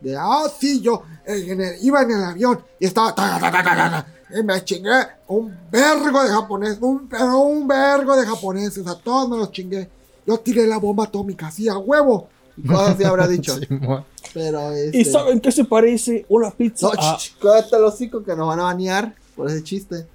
De, 0.00 0.16
ah, 0.16 0.44
sí, 0.58 0.80
yo 0.80 1.02
en 1.26 1.60
el- 1.60 1.84
iba 1.84 2.02
en 2.02 2.10
el 2.12 2.24
avión 2.24 2.60
y 2.78 2.86
estaba... 2.86 3.14
ta, 3.14 3.38
ta, 3.38 3.50
ta, 3.50 3.62
ta, 3.62 3.62
ta, 3.76 3.90
ta, 3.90 4.06
y 4.38 4.42
me 4.42 4.62
chingué 4.64 5.06
un 5.26 5.56
vergo 5.70 6.22
de 6.22 6.28
japonés, 6.30 6.78
un, 6.80 7.08
pero 7.08 7.38
un 7.38 7.66
vergo 7.66 8.14
de 8.16 8.26
japoneses, 8.26 8.86
a 8.86 8.94
todos 8.98 9.28
me 9.28 9.36
los 9.38 9.50
chingué. 9.50 9.88
Yo 10.26 10.38
tiré 10.38 10.66
la 10.66 10.76
bomba 10.78 11.04
atómica, 11.04 11.46
así, 11.48 11.68
a 11.68 11.78
huevo. 11.78 12.28
Y 12.56 12.66
cosas 12.66 12.90
así 12.94 13.04
habrá 13.04 13.26
dicho. 13.28 13.56
Simón. 13.56 14.04
Pero 14.34 14.70
este... 14.72 14.98
¿Y 14.98 15.04
saben 15.04 15.40
qué 15.40 15.50
se 15.52 15.64
parece 15.64 16.24
una 16.28 16.50
pizza 16.50 16.86
No, 16.88 16.92
a, 17.00 17.18
cállate 17.40 17.78
los 17.78 17.94
hocico 17.94 18.22
que 18.22 18.34
nos 18.36 18.46
van 18.48 18.60
a 18.60 18.64
banear 18.64 19.14
por 19.36 19.48
ese 19.48 19.62
chiste. 19.62 20.06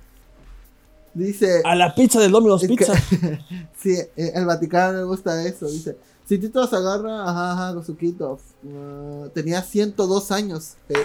Dice... 1.13 1.61
a 1.63 1.75
la 1.75 1.93
pizza 1.93 2.19
de 2.19 2.29
Domino's 2.29 2.63
Es 2.63 2.69
que- 2.69 2.75
Pizza? 2.75 2.93
sí, 3.81 3.91
eh, 4.15 4.31
el 4.35 4.45
Vaticano 4.45 4.97
le 4.99 5.03
gusta 5.03 5.43
eso. 5.45 5.67
Dice: 5.67 5.95
Si 6.27 6.37
Tito 6.39 6.65
se 6.67 6.75
agarra, 6.75 7.23
ajá, 7.29 7.51
ajá, 7.53 7.73
con 7.75 7.85
su 7.85 7.95
quito. 7.95 8.39
uh, 8.63 9.29
tenía 9.29 9.61
102 9.61 10.31
años. 10.31 10.73
eh. 10.89 10.95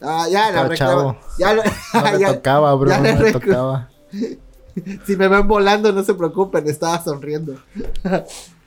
Ah, 0.00 0.26
ya, 0.30 0.50
la 0.50 0.66
reclama. 0.66 1.18
Ya, 1.38 1.52
lo- 1.54 1.62
No 1.62 2.10
le 2.12 2.18
ya- 2.20 2.34
tocaba, 2.34 2.74
bro. 2.74 2.90
ya 2.90 3.00
No 3.14 3.32
tocaba. 3.32 3.90
si 5.06 5.16
me 5.16 5.28
ven 5.28 5.46
volando, 5.46 5.92
no 5.92 6.02
se 6.02 6.14
preocupen, 6.14 6.66
estaba 6.68 7.02
sonriendo. 7.04 7.54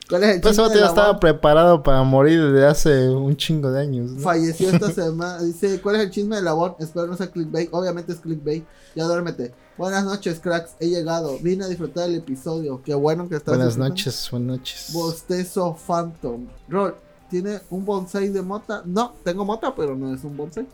¿Cuál 0.08 0.24
es 0.24 0.34
el 0.36 0.40
Pues 0.42 0.56
de 0.56 0.80
ya 0.80 0.86
estaba 0.86 1.18
preparado 1.18 1.82
para 1.82 2.02
morir 2.02 2.42
desde 2.52 2.66
hace 2.66 3.08
un 3.08 3.36
chingo 3.36 3.70
de 3.70 3.80
años. 3.80 4.10
¿no? 4.10 4.20
Falleció 4.20 4.68
esta 4.70 4.90
semana. 4.92 5.42
Dice: 5.42 5.80
¿Cuál 5.80 5.96
es 5.96 6.02
el 6.02 6.10
chisme 6.10 6.36
de 6.36 6.42
la 6.42 6.52
bomba? 6.52 6.76
Espero 6.78 7.06
no 7.06 7.16
sea 7.16 7.28
clickbait. 7.30 7.68
Obviamente 7.72 8.12
es 8.12 8.20
clickbait. 8.20 8.64
Ya 8.94 9.04
duérmete. 9.04 9.54
Buenas 9.78 10.04
noches, 10.04 10.40
cracks. 10.40 10.74
He 10.78 10.88
llegado. 10.88 11.38
Vine 11.40 11.64
a 11.64 11.68
disfrutar 11.68 12.06
del 12.06 12.16
episodio. 12.18 12.82
Qué 12.84 12.94
bueno 12.94 13.28
que 13.28 13.36
estás 13.36 13.56
Buenas 13.56 13.78
noches, 13.78 14.28
buenas 14.30 14.58
noches. 14.58 14.90
Bostezo 14.92 15.74
Phantom. 15.74 16.46
Rol, 16.68 16.94
¿tiene 17.30 17.60
un 17.70 17.84
bonsai 17.84 18.28
de 18.28 18.42
mota? 18.42 18.82
No, 18.84 19.14
tengo 19.24 19.44
mota, 19.44 19.74
pero 19.74 19.96
no 19.96 20.14
es 20.14 20.22
un 20.22 20.36
bonsai. 20.36 20.66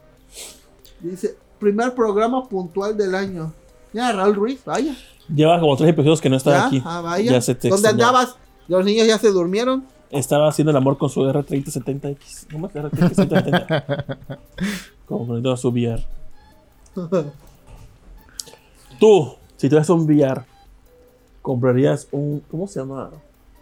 Dice, 1.00 1.36
primer 1.58 1.94
programa 1.94 2.46
puntual 2.48 2.96
del 2.96 3.14
año. 3.14 3.52
Ya, 3.92 4.12
Raúl 4.12 4.34
Ruiz, 4.34 4.60
vaya. 4.64 4.94
Lleva 5.34 5.58
como 5.60 5.76
tres 5.76 5.90
episodios 5.90 6.20
que 6.20 6.28
no 6.28 6.36
estaba 6.36 6.56
Ya, 6.56 6.66
aquí. 6.66 6.82
ah, 6.84 7.00
vaya. 7.00 7.32
Ya 7.32 7.40
se 7.40 7.54
te 7.54 7.68
¿Dónde 7.68 7.88
extrañaba. 7.88 8.20
andabas? 8.20 8.36
Los 8.70 8.84
niños 8.84 9.08
ya 9.08 9.18
se 9.18 9.32
durmieron. 9.32 9.84
Estaba 10.10 10.46
haciendo 10.48 10.70
el 10.70 10.76
amor 10.76 10.96
con 10.96 11.10
su 11.10 11.22
R3070X. 11.22 12.46
¿Cómo 12.52 12.68
es 12.68 12.72
R3070? 12.72 14.28
Como 15.06 15.26
poniendo 15.26 15.50
a 15.50 15.56
su 15.56 15.70
VR. 15.70 16.06
Tú, 19.00 19.34
si 19.56 19.68
tuvieras 19.68 19.90
un 19.90 20.02
VR, 20.02 20.44
comprarías 21.42 22.06
un. 22.12 22.44
¿Cómo 22.48 22.68
se 22.68 22.78
llama? 22.78 23.10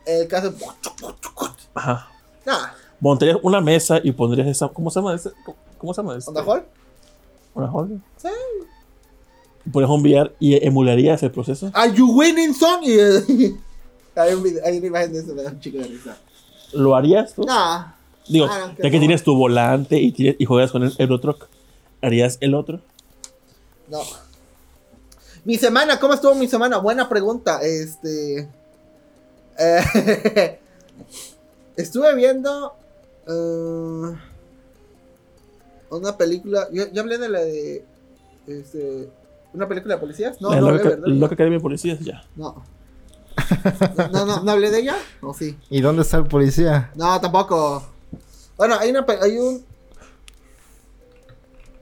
El 0.05 0.29
caso. 0.29 0.53
Ajá. 1.73 2.09
Nah, 2.45 2.69
Montarías 3.01 3.39
una 3.43 3.63
mesa 3.63 4.01
y 4.05 4.13
pondrías 4.13 4.47
esa. 4.47 4.69
¿Cómo 4.69 4.91
se 4.91 5.01
llama 5.01 5.15
ese? 5.15 5.31
¿Cómo 5.79 5.95
se 5.95 6.03
llama 6.03 6.19
ese? 6.19 6.29
¿Onda 6.29 6.45
Hall? 6.45 6.65
¿Una 7.55 7.73
hall? 7.73 8.03
Sí. 8.19 8.29
Pones 9.73 9.89
un 9.89 10.03
VR 10.03 10.35
y 10.39 10.63
emularías 10.67 11.23
el 11.23 11.31
proceso. 11.31 11.71
Are 11.73 11.95
you 11.95 12.13
winning 12.15 12.53
son? 12.53 12.83
Hay, 14.23 14.35
un 14.35 14.43
video- 14.43 14.65
hay 14.65 14.79
una 14.79 14.87
imagen 14.87 15.13
de 15.13 15.19
eso, 15.21 15.35
me 15.35 15.43
da 15.43 15.51
un 15.51 15.61
chico 15.61 15.79
de 15.79 15.85
risa. 15.85 16.17
¿Lo 16.73 16.95
harías 16.95 17.35
tú? 17.35 17.45
Nah, 17.45 17.93
Digo, 18.29 18.47
Ah, 18.51 18.67
no, 18.77 18.83
ya 18.85 18.91
que 18.91 18.97
no. 18.97 18.99
tienes 19.01 19.23
tu 19.23 19.35
volante 19.35 19.99
y, 19.99 20.13
tienes- 20.13 20.37
y 20.39 20.45
juegas 20.45 20.71
con 20.71 20.83
el 20.83 20.93
Eurotruck, 20.99 21.47
¿harías 22.03 22.37
el 22.41 22.55
otro? 22.55 22.81
no. 23.91 24.01
Mi 25.45 25.57
semana, 25.57 25.99
¿cómo 25.99 26.13
estuvo 26.13 26.35
mi 26.35 26.47
semana? 26.47 26.77
Buena 26.77 27.09
pregunta. 27.09 27.61
Este. 27.63 28.47
eh, 29.59 29.81
estuve 31.77 32.15
viendo. 32.15 32.75
eh, 33.27 34.15
una 35.91 36.17
película. 36.19 36.69
Yo, 36.71 36.91
yo 36.93 37.01
hablé 37.01 37.17
de 37.17 37.29
la 37.31 37.41
de. 37.41 37.83
Este. 38.47 39.09
Una 39.55 39.67
película 39.67 39.95
de 39.95 40.01
policías. 40.01 40.39
No, 40.43 40.51
la 40.51 40.61
no 40.61 40.71
loca, 40.73 40.89
¿verdad? 40.91 41.07
Loca 41.07 41.35
Academia 41.35 41.59
de 41.59 41.63
Policías, 41.63 42.01
ya. 42.01 42.25
No. 42.37 42.63
No, 44.13 44.25
no, 44.27 44.43
¿no 44.43 44.53
hablé 44.53 44.71
de 44.71 44.81
ella? 44.81 44.97
¿O 45.21 45.33
sí? 45.35 45.59
¿Y 45.71 45.81
dónde 45.81 46.03
está 46.03 46.17
el 46.19 46.27
policía? 46.27 46.91
No, 46.95 47.21
tampoco. 47.21 47.85
Bueno, 48.57 48.77
hay 48.79 48.91
una 48.91 49.07
hay 49.23 49.39
un 49.39 49.65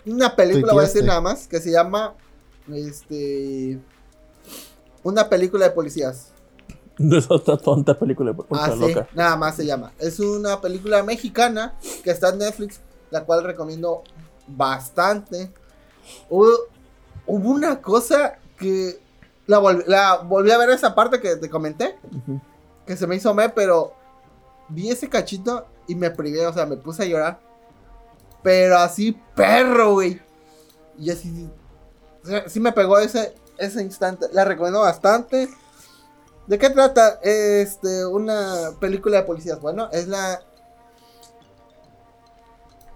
una 0.06 0.36
película 0.36 0.72
voy 0.72 0.84
a 0.84 0.86
decir 0.86 1.04
nada 1.04 1.20
más 1.20 1.48
que 1.48 1.60
se 1.60 1.70
llama 1.72 2.14
este 2.72 3.78
una 5.02 5.28
película 5.28 5.66
de 5.66 5.70
policías. 5.72 6.32
No 6.98 7.18
es 7.18 7.26
otra 7.30 7.56
tonta 7.58 7.98
película 7.98 8.32
de 8.32 8.42
Ah, 8.52 8.70
sí, 8.72 8.78
loca. 8.78 9.08
nada 9.14 9.36
más 9.36 9.56
se 9.56 9.66
llama. 9.66 9.92
Es 9.98 10.18
una 10.18 10.60
película 10.60 11.02
mexicana 11.02 11.74
que 12.02 12.10
está 12.10 12.30
en 12.30 12.38
Netflix, 12.38 12.80
la 13.10 13.24
cual 13.24 13.44
recomiendo 13.44 14.02
bastante. 14.48 15.52
Hubo, 16.30 16.48
hubo 17.26 17.50
una 17.50 17.80
cosa 17.82 18.38
que 18.58 18.98
la, 19.46 19.60
volví- 19.60 19.84
la 19.86 20.16
volví 20.16 20.50
a 20.50 20.58
ver 20.58 20.70
esa 20.70 20.94
parte 20.94 21.20
que 21.20 21.36
te 21.36 21.48
comenté. 21.50 21.98
Que 22.86 22.96
se 22.96 23.06
me 23.06 23.16
hizo 23.16 23.34
me, 23.34 23.48
pero 23.48 23.94
vi 24.68 24.90
ese 24.90 25.08
cachito 25.08 25.66
y 25.86 25.94
me 25.94 26.10
privé, 26.10 26.46
o 26.46 26.52
sea, 26.52 26.66
me 26.66 26.76
puse 26.76 27.02
a 27.02 27.06
llorar. 27.06 27.40
Pero 28.42 28.78
así, 28.78 29.20
perro, 29.34 29.94
güey. 29.94 30.20
Y 30.98 31.10
así, 31.10 31.50
sí 32.46 32.60
me 32.60 32.72
pegó 32.72 32.98
ese, 32.98 33.34
ese 33.58 33.82
instante. 33.82 34.26
La 34.32 34.44
recomiendo 34.44 34.80
bastante. 34.80 35.48
¿De 36.46 36.58
qué 36.58 36.70
trata? 36.70 37.18
Este, 37.22 38.06
una 38.06 38.70
película 38.78 39.16
de 39.18 39.22
policías. 39.24 39.60
Bueno, 39.60 39.88
es 39.92 40.06
la... 40.06 40.42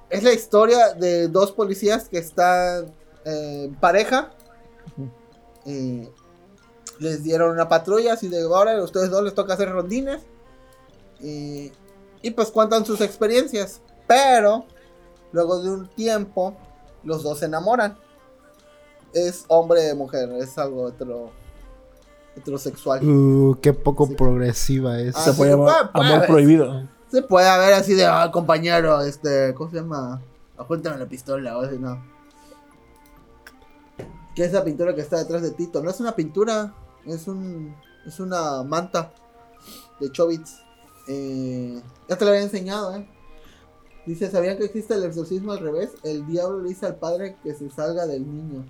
Es 0.08 0.22
la 0.24 0.32
historia 0.32 0.94
de 0.94 1.28
dos 1.28 1.52
policías 1.52 2.08
que 2.08 2.18
están 2.18 2.86
eh, 3.24 3.64
en 3.66 3.74
pareja. 3.76 4.30
Ujú. 4.96 5.08
Eh, 5.66 6.12
les 7.00 7.22
dieron 7.24 7.50
una 7.50 7.68
patrulla 7.68 8.12
así 8.12 8.28
de 8.28 8.42
ahora 8.42 8.78
a 8.78 8.82
ustedes 8.84 9.10
dos 9.10 9.24
les 9.24 9.34
toca 9.34 9.54
hacer 9.54 9.70
rondines 9.72 10.22
y, 11.20 11.72
y 12.22 12.30
pues 12.30 12.50
cuentan 12.50 12.84
sus 12.86 13.00
experiencias 13.00 13.80
pero 14.06 14.64
luego 15.32 15.60
de 15.62 15.70
un 15.70 15.88
tiempo 15.88 16.56
los 17.02 17.22
dos 17.24 17.40
se 17.40 17.46
enamoran 17.46 17.96
es 19.14 19.44
hombre 19.48 19.80
de 19.82 19.94
mujer 19.94 20.30
es 20.38 20.56
algo 20.58 20.88
hetero, 20.90 21.30
heterosexual 22.36 23.02
Uh, 23.02 23.58
qué 23.60 23.72
poco 23.72 24.06
Sí. 24.06 24.14
progresiva 24.14 25.00
es. 25.00 25.16
Ah, 25.16 25.20
Se 25.24 25.32
puede 25.32 25.50
llamar 25.52 25.90
puede- 25.92 26.14
Amor. 26.14 26.26
Prohibido. 26.26 26.88
se 27.10 27.22
puede 27.22 27.48
haber 27.48 27.74
así 27.74 27.94
de 27.94 28.06
"Ah, 28.06 28.30
compañero 28.32 29.00
este 29.02 29.52
cómo 29.54 29.70
se 29.70 29.76
llama 29.76 30.20
apuéntame 30.56 30.98
la 30.98 31.06
pistola 31.06 31.56
o 31.58 31.62
así 31.62 31.78
no 31.78 31.98
que 34.34 34.44
esa 34.44 34.62
pintura 34.62 34.94
que 34.94 35.00
está 35.00 35.16
detrás 35.18 35.42
de 35.42 35.50
Tito 35.50 35.82
no 35.82 35.90
es 35.90 35.98
una 36.00 36.14
pintura 36.14 36.72
es 37.06 37.26
un 37.28 37.74
es 38.06 38.20
una 38.20 38.62
manta 38.62 39.12
de 40.00 40.10
Chobits 40.12 40.62
Eh, 41.08 41.80
ya 42.08 42.16
te 42.16 42.24
lo 42.24 42.30
había 42.30 42.42
enseñado 42.42 42.94
eh 42.94 43.06
dice 44.06 44.30
sabían 44.30 44.56
que 44.58 44.64
existe 44.64 44.94
el 44.94 45.04
exorcismo 45.04 45.52
al 45.52 45.58
revés 45.60 45.90
el 46.04 46.26
diablo 46.26 46.60
le 46.62 46.68
dice 46.70 46.86
al 46.86 46.96
padre 46.96 47.36
que 47.42 47.54
se 47.54 47.68
salga 47.70 48.06
del 48.06 48.24
niño 48.26 48.64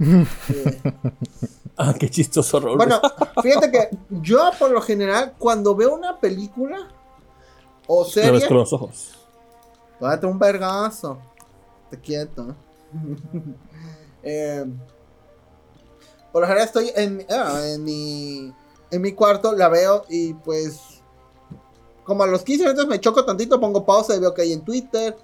Eh, 0.00 0.80
Ah, 1.76 1.94
qué 1.98 2.10
chistoso 2.10 2.60
Raúl. 2.60 2.76
bueno, 2.76 3.00
fíjate 3.42 3.70
que 3.70 3.88
yo 4.10 4.50
por 4.58 4.70
lo 4.70 4.82
general 4.82 5.34
cuando 5.38 5.74
veo 5.74 5.94
una 5.94 6.18
película 6.18 6.88
o 7.86 8.02
Lo 8.02 8.08
serie 8.08 8.32
ves 8.32 8.46
con 8.46 8.58
los 8.58 8.72
ojos. 8.74 9.14
Date 9.98 10.26
un 10.26 10.38
vergazo. 10.38 11.18
Te 11.90 11.98
quieto. 11.98 12.54
Eh, 14.22 14.66
por 16.32 16.42
lo 16.42 16.48
general 16.48 16.66
estoy 16.66 16.90
en, 16.94 17.24
ah, 17.30 17.60
en 17.66 17.84
mi 17.84 18.52
en 18.92 19.02
mi 19.02 19.12
cuarto, 19.12 19.54
la 19.54 19.68
veo 19.68 20.04
y 20.08 20.34
pues 20.34 20.78
como 22.04 22.24
a 22.24 22.26
los 22.26 22.42
15 22.42 22.64
minutos 22.64 22.86
me 22.88 22.98
choco 23.00 23.24
tantito, 23.24 23.60
pongo 23.60 23.84
pausa 23.86 24.16
y 24.16 24.20
veo 24.20 24.34
que 24.34 24.42
hay 24.42 24.52
en 24.52 24.62
Twitter 24.62 25.16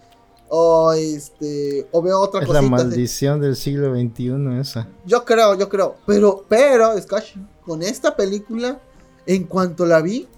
o 0.49 0.93
este 0.93 1.89
o 1.91 2.01
veo 2.01 2.21
otra 2.21 2.43
Es 2.43 2.49
la 2.49 2.61
así. 2.61 2.69
maldición 2.69 3.41
del 3.41 3.57
siglo 3.57 3.93
XXI 3.95 4.61
esa. 4.61 4.87
Yo 5.05 5.25
creo, 5.25 5.55
yo 5.57 5.69
creo, 5.69 5.97
pero 6.07 6.45
pero 6.49 6.97
Scotch, 7.01 7.37
con 7.65 7.83
esta 7.83 8.15
película 8.15 8.79
en 9.27 9.45
cuanto 9.45 9.85
la 9.85 10.01
vi 10.01 10.29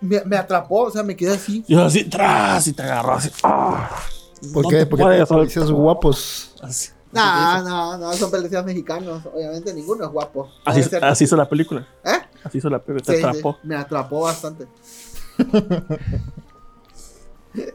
me, 0.00 0.22
me 0.24 0.36
atrapó, 0.36 0.82
o 0.82 0.90
sea, 0.92 1.02
me 1.02 1.16
quedé 1.16 1.32
así. 1.34 1.64
Yo 1.66 1.82
así, 1.82 2.04
tras, 2.04 2.64
y 2.68 2.72
te 2.72 2.82
agarró 2.84 3.14
así. 3.14 3.30
¡ah! 3.42 3.90
¿Por 4.52 4.62
No 4.62 4.68
qué? 4.68 4.86
Porque 4.86 5.26
policías 5.26 5.72
guapos. 5.72 6.54
Así, 6.62 6.90
No, 7.12 7.62
no, 7.62 7.98
no, 7.98 8.12
son 8.12 8.30
policías 8.30 8.64
mexicanos. 8.64 9.24
Obviamente 9.32 9.72
ninguno 9.72 10.04
es 10.04 10.10
guapo. 10.10 10.50
así, 10.64 10.82
así 11.00 11.24
hizo 11.24 11.36
la 11.36 11.48
película. 11.48 11.86
¿Eh? 12.04 12.18
Así 12.44 12.58
hizo 12.58 12.68
la 12.68 12.78
película. 12.82 13.16
Sí, 13.16 13.22
atrapó. 13.24 13.58
me 13.62 13.76
atrapó 13.76 14.20
bastante. 14.20 14.66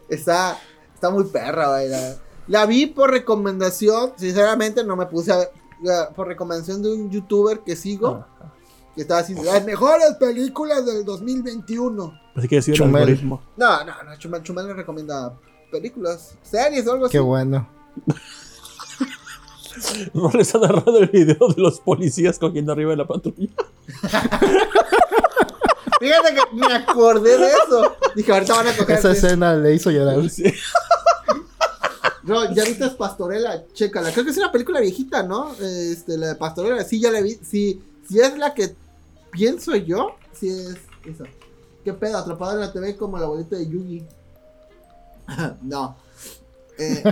está, 0.09 0.57
está 0.93 1.09
muy 1.09 1.25
perra, 1.25 1.69
güey. 1.69 1.89
La, 1.89 2.15
la 2.47 2.65
vi 2.65 2.87
por 2.87 3.11
recomendación. 3.11 4.13
Sinceramente, 4.17 4.83
no 4.83 4.95
me 4.95 5.05
puse 5.05 5.31
a 5.31 5.37
ver. 5.37 5.51
ya, 5.81 6.09
por 6.09 6.27
recomendación 6.27 6.81
de 6.81 6.93
un 6.93 7.09
youtuber 7.09 7.59
que 7.61 7.75
sigo, 7.75 8.25
Ah, 8.25 8.51
que 8.95 9.01
estaba 9.01 9.21
diciendo 9.21 9.43
las 9.43 9.65
mejores 9.65 10.13
películas 10.19 10.85
del 10.85 11.03
2021. 11.03 12.21
Así 12.35 12.47
que 12.47 12.55
decir 12.57 12.75
el 12.75 12.83
algoritmo. 12.83 13.41
No, 13.57 13.83
no, 13.83 14.03
no, 14.03 14.15
Chumel, 14.17 14.43
Chumel 14.43 14.67
le 14.67 14.73
recomienda 14.73 15.33
películas, 15.71 16.37
series 16.43 16.85
o 16.87 16.93
algo 16.93 17.05
así. 17.05 17.11
Qué 17.13 17.19
bueno. 17.19 17.67
No 20.13 20.29
les 20.31 20.53
ha 20.55 20.59
narrado 20.59 20.99
el 20.99 21.07
video 21.09 21.47
de 21.47 21.61
los 21.61 21.79
policías 21.79 22.37
cogiendo 22.39 22.71
arriba 22.71 22.91
de 22.91 22.97
la 22.97 23.07
patrulla. 23.07 23.49
Fíjate 25.99 26.35
que 26.35 26.41
me 26.55 26.73
acordé 26.73 27.37
de 27.37 27.47
eso. 27.47 27.95
Dije, 28.15 28.31
ahorita 28.31 28.55
van 28.55 28.67
a 28.67 28.75
coger. 28.75 28.97
Esa 28.99 29.11
este- 29.11 29.27
escena 29.27 29.55
le 29.55 29.73
hizo 29.73 29.89
llorar. 29.91 30.17
Sí. 30.29 30.43
No, 32.23 32.53
ya 32.53 32.63
viste 32.63 32.85
es 32.85 32.93
Pastorela, 32.93 33.63
chécala. 33.73 34.09
Creo 34.13 34.23
que 34.23 34.31
es 34.31 34.37
una 34.37 34.49
película 34.51 34.79
viejita, 34.79 35.23
¿no? 35.23 35.53
Este, 35.59 36.17
la 36.17 36.27
de 36.27 36.35
Pastorela, 36.35 36.81
sí, 36.85 37.01
ya 37.01 37.11
la 37.11 37.19
vi. 37.19 37.37
Sí, 37.43 37.81
si 38.07 38.19
es 38.21 38.37
la 38.37 38.53
que 38.53 38.73
pienso 39.29 39.75
yo, 39.75 40.15
sí 40.31 40.47
es 40.47 40.77
esa. 41.05 41.25
¿Qué 41.83 41.91
pedo? 41.91 42.17
Atrapado 42.17 42.53
en 42.53 42.61
la 42.61 42.71
TV 42.71 42.95
como 42.95 43.17
la 43.17 43.25
abuelita 43.25 43.57
de 43.57 43.67
Yugi. 43.67 44.05
no. 45.63 45.97
Eh, 46.77 47.03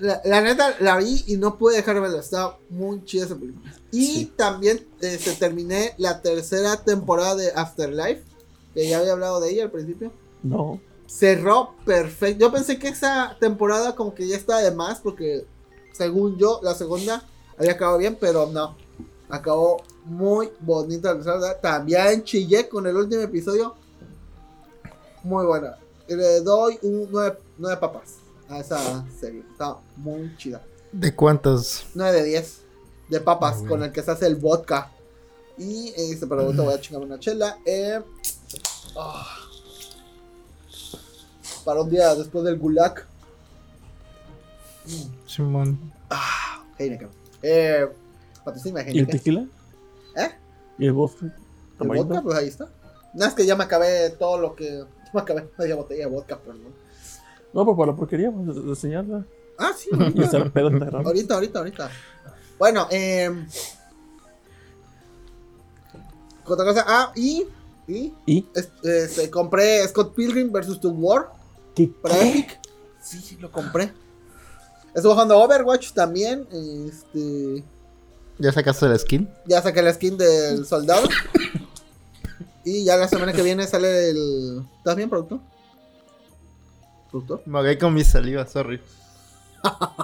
la, 0.00 0.20
la 0.24 0.40
neta, 0.40 0.74
la 0.80 0.96
vi 0.96 1.22
y 1.28 1.36
no 1.36 1.56
pude 1.56 1.76
dejar 1.76 1.94
de 1.94 2.00
verla. 2.00 2.18
Está 2.20 2.56
muy 2.70 3.04
chida 3.04 3.26
esa 3.26 3.36
película. 3.36 3.72
Y 3.92 4.06
Sí. 4.06 4.32
también 4.36 4.86
este, 5.00 5.32
terminé 5.34 5.94
la 5.98 6.20
tercera 6.20 6.76
temporada 6.84 7.36
de 7.36 7.52
Afterlife. 7.54 8.22
Que 8.74 8.88
ya 8.88 8.98
había 8.98 9.12
hablado 9.12 9.40
de 9.40 9.50
ella 9.50 9.64
al 9.64 9.70
principio 9.70 10.12
No. 10.42 10.80
cerró 11.06 11.74
perfecto. 11.84 12.40
Yo 12.44 12.52
pensé 12.52 12.78
que 12.78 12.88
esa 12.88 13.36
temporada 13.40 13.94
como 13.96 14.14
que 14.14 14.26
ya 14.28 14.36
estaba 14.36 14.60
de 14.60 14.70
más 14.72 15.00
porque 15.00 15.46
según 15.92 16.36
yo 16.38 16.60
la 16.62 16.74
segunda 16.74 17.24
había 17.56 17.72
acabado 17.72 17.98
bien, 17.98 18.16
pero 18.20 18.46
no. 18.46 18.76
Acabó 19.28 19.82
muy 20.04 20.50
bonita. 20.60 21.14
la 21.14 21.22
tercera. 21.22 21.60
También 21.60 22.24
chillé 22.24 22.68
con 22.68 22.86
el 22.86 22.96
último 22.96 23.22
episodio. 23.22 23.74
Muy 25.22 25.44
buena. 25.46 25.76
Le 26.08 26.40
doy 26.40 26.78
un 26.82 27.08
9, 27.10 27.36
papas 27.80 28.17
a 28.48 28.60
esa 28.60 29.04
serie. 29.18 29.42
Está 29.50 29.76
muy 29.96 30.36
chida. 30.36 30.62
¿De 30.92 31.14
cuántas? 31.14 31.86
9 31.94 32.22
de 32.22 32.24
10 32.24 32.60
de 33.08 33.20
papas 33.20 33.58
Ah, 33.62 33.68
con 33.68 33.82
el 33.82 33.92
que 33.92 34.02
se 34.02 34.10
hace 34.10 34.26
el 34.26 34.36
vodka. 34.36 34.90
Y 35.56 35.92
este, 35.96 36.26
pero 36.26 36.42
ahorita 36.42 36.62
voy 36.62 36.74
a 36.74 36.80
chingar 36.80 37.02
una 37.02 37.18
chela. 37.18 37.58
Eh, 37.64 38.00
ah. 38.96 39.36
para 41.64 41.82
un 41.82 41.90
día 41.90 42.14
después 42.14 42.44
del 42.44 42.58
gulag. 42.58 43.04
Simón. 45.26 45.92
Heineken. 46.78 47.10
Eh, 47.42 47.86
patrocina 48.44 48.82
¿Y 48.88 49.00
el 49.00 49.06
tequila? 49.06 49.46
¿Eh? 50.16 50.30
¿Y 50.78 50.86
el 50.86 50.92
vodka? 50.92 51.34
¿El 51.80 51.88
vodka? 51.88 52.22
Pues 52.22 52.38
ahí 52.38 52.48
está. 52.48 52.68
No 53.14 53.24
es 53.24 53.34
que 53.34 53.46
ya 53.46 53.56
me 53.56 53.64
acabé 53.64 54.10
todo 54.10 54.38
lo 54.38 54.54
que. 54.54 54.84
Me 55.12 55.20
acabé 55.20 55.48
media 55.58 55.74
botella 55.74 56.06
de 56.06 56.10
vodka, 56.10 56.38
pero 56.42 56.54
no. 56.54 56.68
No, 57.52 57.64
pues 57.64 57.76
para 57.76 57.92
la 57.92 57.96
porquería, 57.96 58.30
pues, 58.30 58.56
enseñarla. 58.56 59.24
Ah, 59.58 59.72
sí, 59.76 59.88
Y 59.92 59.96
ahorita. 59.96 60.38
ahorita, 61.04 61.34
ahorita, 61.34 61.58
ahorita. 61.58 61.90
Bueno, 62.58 62.86
eh. 62.90 63.30
Otra 66.44 66.64
cosa. 66.64 66.84
Ah, 66.86 67.12
y. 67.14 67.46
Y. 67.86 68.12
¿Y? 68.26 68.46
Este, 68.54 69.04
este, 69.04 69.30
compré 69.30 69.86
Scott 69.88 70.14
Pilgrim 70.14 70.50
vs. 70.52 70.80
The 70.80 70.88
War 70.88 71.30
¿Qué? 71.74 71.90
para 72.02 72.18
Epic. 72.20 72.58
Sí, 73.00 73.18
sí, 73.20 73.36
lo 73.36 73.50
compré. 73.50 73.92
Estuve 74.94 75.12
jugando 75.12 75.38
Overwatch 75.38 75.92
también. 75.92 76.46
Este, 76.52 77.64
¿Ya 78.38 78.52
sacaste 78.52 78.86
el 78.86 78.98
skin? 78.98 79.28
ya 79.46 79.62
saqué 79.62 79.82
la 79.82 79.92
skin 79.92 80.16
del 80.16 80.66
soldado. 80.66 81.08
y 82.64 82.84
ya 82.84 82.96
la 82.96 83.08
semana 83.08 83.32
que 83.32 83.42
viene 83.42 83.66
sale 83.66 84.10
el. 84.10 84.62
¿Estás 84.78 84.96
bien, 84.96 85.08
productor? 85.08 85.40
Me 87.46 87.58
ahogué 87.58 87.78
con 87.78 87.94
mi 87.94 88.04
saliva, 88.04 88.46
sorry. 88.46 88.80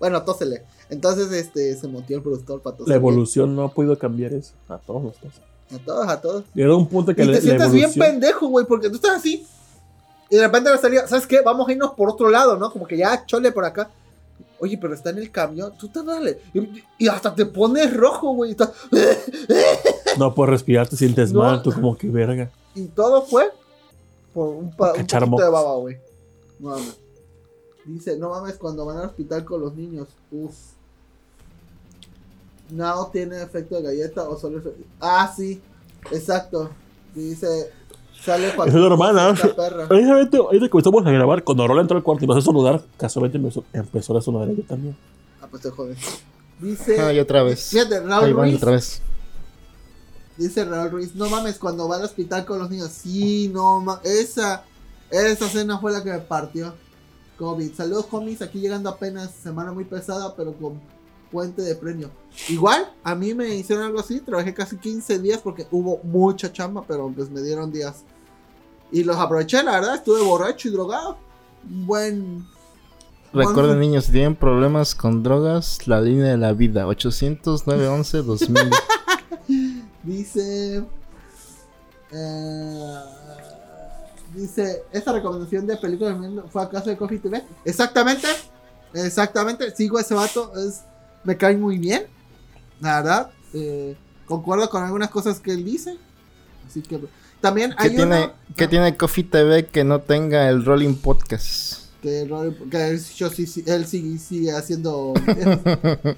Bueno, 0.00 0.22
tósele. 0.22 0.64
Entonces, 0.90 1.32
este, 1.32 1.74
se 1.76 1.88
montó 1.88 2.14
el 2.14 2.20
productor 2.20 2.60
para 2.60 2.76
toser. 2.76 2.90
La 2.90 2.96
evolución 2.96 3.56
no 3.56 3.62
ha 3.64 3.68
podido 3.72 3.96
cambiar 3.98 4.34
eso. 4.34 4.52
A 4.68 4.76
todos 4.76 5.02
los 5.02 5.14
casos. 5.14 5.40
A 5.74 5.78
todos, 5.78 6.08
a 6.08 6.20
todos. 6.20 6.44
Llegó 6.52 6.76
un 6.76 6.88
punto 6.88 7.14
que 7.14 7.22
Y 7.22 7.26
la, 7.26 7.32
te 7.32 7.38
la 7.38 7.42
sientes 7.42 7.72
bien 7.72 7.90
pendejo, 7.94 8.48
güey, 8.48 8.66
porque 8.66 8.90
tú 8.90 8.96
estás 8.96 9.12
así. 9.16 9.46
Y 10.28 10.36
de 10.36 10.42
repente 10.42 10.70
le 10.70 10.76
salía, 10.78 11.06
¿sabes 11.08 11.26
qué? 11.26 11.40
Vamos 11.40 11.66
a 11.68 11.72
irnos 11.72 11.92
por 11.92 12.10
otro 12.10 12.28
lado, 12.28 12.58
¿no? 12.58 12.70
Como 12.70 12.86
que 12.86 12.98
ya 12.98 13.24
chole 13.24 13.50
por 13.50 13.64
acá. 13.64 13.88
Oye, 14.58 14.76
pero 14.76 14.92
está 14.92 15.08
en 15.08 15.18
el 15.18 15.30
camión. 15.30 15.72
Tú 15.78 15.88
te 15.88 16.02
dale. 16.02 16.38
Y, 16.52 16.82
y 16.98 17.08
hasta 17.08 17.34
te 17.34 17.46
pones 17.46 17.96
rojo, 17.96 18.32
güey. 18.34 18.50
y 18.50 18.52
estás- 18.52 18.72
No 20.18 20.34
puedes 20.34 20.50
respirar, 20.50 20.86
te 20.86 20.96
sientes 20.96 21.32
No. 21.32 21.40
mal, 21.40 21.62
tú 21.62 21.72
como 21.72 21.96
que 21.96 22.08
verga. 22.08 22.50
Y 22.74 22.86
todo 22.86 23.22
fue 23.22 23.50
por 24.34 24.48
un, 24.48 24.70
pa- 24.70 24.92
un 24.92 25.06
poquito 25.06 25.36
de 25.42 25.48
baba, 25.48 25.76
güey. 25.76 25.96
No 26.64 26.70
mames. 26.70 26.98
Dice, 27.84 28.16
no 28.16 28.30
mames, 28.30 28.56
cuando 28.56 28.86
van 28.86 28.96
al 28.96 29.06
hospital 29.06 29.44
con 29.44 29.60
los 29.60 29.74
niños. 29.74 30.08
Uf. 30.30 30.54
No 32.70 33.06
tiene 33.12 33.42
efecto 33.42 33.76
de 33.76 33.82
galleta 33.82 34.26
o 34.26 34.38
solo 34.38 34.58
efecto. 34.58 34.82
Ah, 34.98 35.30
sí. 35.36 35.60
Exacto. 36.10 36.70
Dice, 37.14 37.70
sale 38.24 38.48
Eso 38.48 38.64
es 38.64 38.74
normal, 38.74 39.36
perra. 39.54 39.86
Precisamente, 39.88 40.38
ahorita 40.38 40.64
que 40.64 40.70
comenzamos 40.70 41.06
a 41.06 41.10
grabar, 41.10 41.44
cuando 41.44 41.66
Rola 41.66 41.82
entró 41.82 41.98
al 41.98 42.02
cuarto 42.02 42.24
y 42.24 42.24
empezó 42.24 42.38
a 42.38 42.52
saludar, 42.52 42.82
casualmente 42.96 43.36
empezó, 43.36 43.64
empezó 43.72 44.16
a 44.16 44.22
sonar 44.22 44.48
ella 44.48 44.62
también. 44.66 44.96
Ah, 45.42 45.46
pues 45.50 45.62
te 45.62 45.70
jodes. 45.70 45.98
Dice. 46.58 46.98
Ay, 46.98 47.20
otra 47.20 47.42
vez. 47.42 47.68
Fíjate, 47.68 48.00
Raúl 48.00 48.24
Ahí 48.24 48.32
van 48.32 48.46
Ruiz. 48.48 48.56
otra 48.56 48.72
vez. 48.72 49.02
Dice 50.38 50.64
Raúl 50.64 50.90
Ruiz. 50.90 51.14
No 51.14 51.28
mames, 51.28 51.58
cuando 51.58 51.86
va 51.86 51.96
al 51.96 52.04
hospital 52.04 52.46
con 52.46 52.58
los 52.58 52.70
niños. 52.70 52.88
Sí, 52.90 53.50
no 53.52 53.80
mames. 53.80 54.06
Esa. 54.06 54.64
Esa 55.10 55.48
cena 55.48 55.78
fue 55.78 55.92
la 55.92 56.02
que 56.02 56.10
me 56.10 56.18
partió. 56.18 56.74
COVID. 57.38 57.74
Saludos, 57.74 58.06
homies. 58.10 58.42
Aquí 58.42 58.60
llegando 58.60 58.88
apenas. 58.88 59.30
Semana 59.32 59.72
muy 59.72 59.84
pesada, 59.84 60.34
pero 60.36 60.52
con 60.54 60.80
puente 61.30 61.62
de 61.62 61.74
premio. 61.74 62.10
Igual, 62.48 62.88
a 63.02 63.14
mí 63.14 63.34
me 63.34 63.54
hicieron 63.56 63.84
algo 63.86 64.00
así. 64.00 64.20
Trabajé 64.20 64.54
casi 64.54 64.76
15 64.76 65.18
días 65.18 65.40
porque 65.42 65.66
hubo 65.70 66.00
mucha 66.04 66.52
chamba, 66.52 66.84
pero 66.86 67.08
pues 67.14 67.30
me 67.30 67.42
dieron 67.42 67.72
días. 67.72 68.04
Y 68.92 69.02
los 69.02 69.16
aproveché, 69.16 69.62
la 69.62 69.72
verdad. 69.72 69.94
Estuve 69.96 70.22
borracho 70.22 70.68
y 70.68 70.70
drogado. 70.72 71.16
Buen. 71.64 72.46
Recuerden, 73.32 73.64
Bueno. 73.64 73.80
niños, 73.80 74.04
si 74.04 74.12
tienen 74.12 74.36
problemas 74.36 74.94
con 74.94 75.24
drogas, 75.24 75.88
la 75.88 76.00
línea 76.00 76.26
de 76.26 76.36
la 76.36 76.52
vida, 76.52 76.86
800 76.86 77.66
911 77.66 78.22
2000. 78.22 78.70
Dice. 80.04 80.84
eh, 82.12 82.94
dice. 84.34 84.82
Esta 84.92 85.12
recomendación 85.12 85.66
de 85.66 85.76
películas 85.76 86.16
fue 86.50 86.62
acaso 86.62 86.90
de 86.90 86.96
Coffee 86.96 87.18
TV. 87.18 87.42
Exactamente. 87.64 88.26
Exactamente. 88.92 89.74
Sigo 89.74 89.98
a 89.98 90.00
ese 90.02 90.14
vato. 90.14 90.52
Es, 90.56 90.82
me 91.24 91.36
cae 91.36 91.56
muy 91.56 91.78
bien. 91.78 92.06
La 92.80 92.96
verdad. 93.00 93.30
eh, 93.52 93.96
concuerdo 94.26 94.68
con 94.70 94.82
algunas 94.82 95.10
cosas 95.10 95.38
que 95.40 95.52
él 95.52 95.64
dice. 95.64 95.96
Así 96.66 96.82
que. 96.82 97.00
También 97.40 97.70
¿Qué 97.76 97.84
hay 97.84 97.90
tiene, 97.96 98.24
uno- 98.24 98.32
¿Qué 98.56 98.66
tiene 98.68 98.96
Coffee 98.96 99.24
TV 99.24 99.66
que 99.66 99.84
no 99.84 100.00
tenga 100.00 100.48
el 100.48 100.64
Rolling 100.64 100.94
Podcast? 100.94 101.82
que, 102.00 102.26
Rory- 102.26 102.68
que 102.70 102.88
él, 102.88 103.02
yo 103.16 103.30
sí- 103.30 103.46
sí- 103.46 103.64
él 103.66 103.86
sigue, 103.86 104.18
sigue 104.18 104.52
haciendo. 104.52 105.14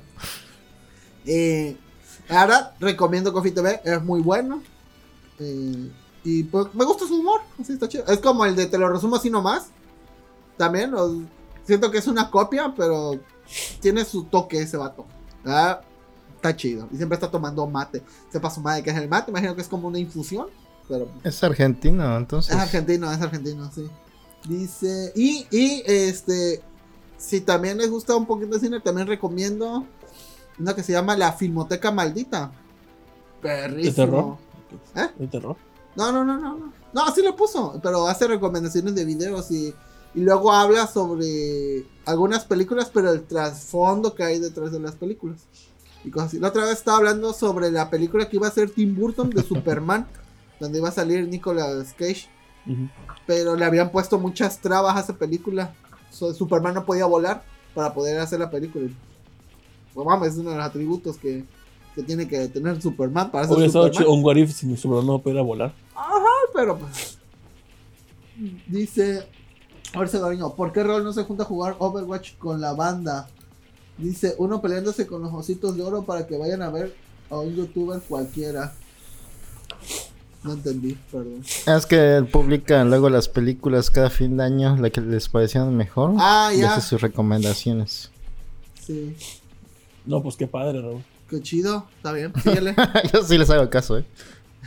eh, 1.27 1.77
la 2.29 2.41
verdad, 2.47 2.73
recomiendo 2.81 3.33
Coffee 3.33 3.53
TV, 3.53 3.81
es 3.85 4.03
muy 4.03 4.21
bueno. 4.21 4.63
Eh, 5.39 5.91
y 6.29 6.43
pues 6.45 6.67
me 6.75 6.85
gusta 6.85 7.07
su 7.07 7.21
humor, 7.21 7.41
así 7.61 7.73
está 7.73 7.89
chido. 7.89 8.05
Es 8.07 8.19
como 8.19 8.45
el 8.45 8.57
de 8.57 8.67
Te 8.67 8.79
lo 8.79 8.89
resumo 8.89 9.17
así 9.17 9.31
nomás. 9.31 9.69
También, 10.57 10.93
o- 10.95 11.23
siento 11.65 11.91
que 11.91 11.99
es 11.99 12.07
una 12.07 12.31
copia, 12.31 12.73
pero 12.77 13.19
tiene 13.81 14.05
su 14.05 14.25
toque 14.25 14.61
ese 14.63 14.77
vato. 14.77 15.07
Ah, 15.45 15.81
Está 16.37 16.55
chido. 16.55 16.87
Y 16.93 16.97
siempre 16.97 17.15
está 17.17 17.31
tomando 17.31 17.67
mate. 17.67 18.03
Sepa 18.31 18.51
su 18.51 18.61
madre 18.61 18.83
que 18.83 18.91
es 18.91 18.97
el 18.97 19.09
mate, 19.09 19.31
imagino 19.31 19.55
que 19.57 19.63
es 19.63 19.69
como 19.69 19.89
una 19.89 19.99
infusión. 19.99 20.47
Pero 20.89 21.09
Es 21.25 21.43
argentino, 21.43 22.17
entonces. 22.17 22.55
es 22.55 22.61
argentino, 22.61 23.11
es 23.11 23.21
argentino, 23.21 23.71
sí. 23.73 23.89
Dice, 24.49 25.13
y, 25.17 25.47
y 25.51 25.83
este, 25.87 26.63
si 27.17 27.41
también 27.41 27.79
les 27.79 27.91
gusta 27.91 28.15
un 28.15 28.27
poquito 28.27 28.53
de 28.55 28.61
cine, 28.61 28.81
también 28.81 29.09
recomiendo 29.09 29.85
una 30.59 30.75
que 30.77 30.83
se 30.85 30.93
llama 30.93 31.17
La 31.17 31.33
Filmoteca 31.33 31.91
Maldita. 31.91 32.53
Perrísimo. 33.43 33.91
¿De 33.91 33.93
terror? 33.93 34.37
¿Eh? 34.95 35.15
¿De 35.19 35.27
terror? 35.29 35.57
No, 35.97 36.13
no, 36.13 36.25
no, 36.25 36.39
no, 36.39 36.57
no. 36.57 36.73
No, 36.93 37.05
así 37.05 37.23
lo 37.23 37.35
puso, 37.37 37.79
pero 37.83 38.07
hace 38.07 38.27
recomendaciones 38.27 38.95
de 38.95 39.05
videos 39.05 39.51
y, 39.51 39.75
y 40.15 40.21
luego 40.21 40.53
habla 40.53 40.87
sobre 40.87 41.85
algunas 42.05 42.45
películas, 42.45 42.91
pero 42.93 43.13
el 43.13 43.25
trasfondo 43.25 44.15
que 44.15 44.23
hay 44.23 44.39
detrás 44.39 44.73
de 44.73 44.81
las 44.81 44.95
películas. 44.95 45.41
Y 46.05 46.11
cosas 46.11 46.29
así. 46.29 46.39
La 46.39 46.49
otra 46.49 46.65
vez 46.65 46.75
estaba 46.79 46.99
hablando 46.99 47.33
sobre 47.33 47.71
la 47.71 47.91
película 47.91 48.29
que 48.29 48.37
iba 48.37 48.47
a 48.47 48.53
ser 48.53 48.71
Tim 48.71 48.95
Burton 48.95 49.31
de 49.31 49.43
Superman, 49.43 50.07
donde 50.61 50.79
iba 50.79 50.89
a 50.89 50.93
salir 50.93 51.29
Nicolas 51.29 51.93
Cage 51.99 52.29
pero 53.27 53.57
le 53.57 53.65
habían 53.65 53.91
puesto 53.91 54.19
muchas 54.19 54.61
trabas 54.61 54.97
a 54.97 55.01
esa 55.01 55.17
película. 55.17 55.75
So, 56.11 56.33
Superman 56.33 56.75
no 56.75 56.85
podía 56.85 57.07
volar 57.07 57.43
para 57.75 57.93
poder 57.93 58.19
hacer 58.19 58.41
la 58.41 58.51
película. 58.51 58.89
no 59.95 60.05
mames, 60.05 60.33
es 60.33 60.39
uno 60.39 60.51
de 60.51 60.57
los 60.57 60.67
atributos 60.67 61.17
que, 61.17 61.45
que 61.95 62.03
tiene 62.03 62.27
que 62.27 62.49
tener 62.49 62.81
Superman 62.81 63.31
para 63.31 63.45
estado 63.45 63.69
Superman. 63.69 64.09
un 64.09 64.25
what 64.25 64.37
if 64.37 64.53
si 64.53 64.67
mi 64.67 64.77
Superman 64.77 65.07
no 65.07 65.19
pudiera 65.21 65.43
volar. 65.43 65.73
Pero 66.53 66.79
pues. 66.79 67.19
Dice. 68.67 69.27
Jorge 69.95 70.19
Gariño, 70.19 70.55
¿por 70.55 70.73
qué 70.73 70.83
Rol 70.83 71.05
no 71.05 71.13
se 71.13 71.23
junta 71.23 71.45
a 71.45 71.47
jugar 71.47 71.77
Overwatch 71.79 72.37
con 72.37 72.61
la 72.61 72.75
banda? 72.75 73.29
Dice, 73.99 74.35
uno 74.39 74.61
peleándose 74.61 75.07
con 75.07 75.23
los 75.23 75.33
ositos 75.33 75.77
de 75.77 75.83
oro 75.83 76.05
para 76.05 76.27
que 76.27 76.37
vayan 76.37 76.61
a 76.61 76.69
ver 76.69 76.95
a 77.31 77.39
un 77.39 77.55
youtuber 77.55 78.01
cualquiera. 78.03 78.75
No 80.43 80.53
entendí, 80.53 80.99
perdón. 81.11 81.43
Es 81.67 81.87
que 81.87 82.17
él 82.17 82.27
publica 82.27 82.85
luego 82.85 83.09
las 83.09 83.29
películas 83.29 83.91
cada 83.91 84.11
fin 84.11 84.37
de 84.37 84.45
año, 84.45 84.77
la 84.77 84.91
que 84.91 85.01
les 85.01 85.29
parecieron 85.29 85.75
mejor. 85.77 86.15
Ah, 86.19 86.53
y 86.55 86.61
ya. 86.61 86.75
hace 86.75 86.87
sus 86.87 87.01
recomendaciones. 87.01 88.11
Sí. 88.85 89.17
No, 90.05 90.23
pues 90.23 90.37
qué 90.37 90.47
padre, 90.47 90.83
Raúl. 90.83 91.03
Qué 91.29 91.41
chido. 91.43 91.87
Está 91.97 92.13
bien. 92.13 92.33
Síguele. 92.43 92.77
Yo 93.13 93.25
sí 93.25 93.37
les 93.39 93.51
hago 93.51 93.69
caso, 93.71 93.99
¿eh? 93.99 94.05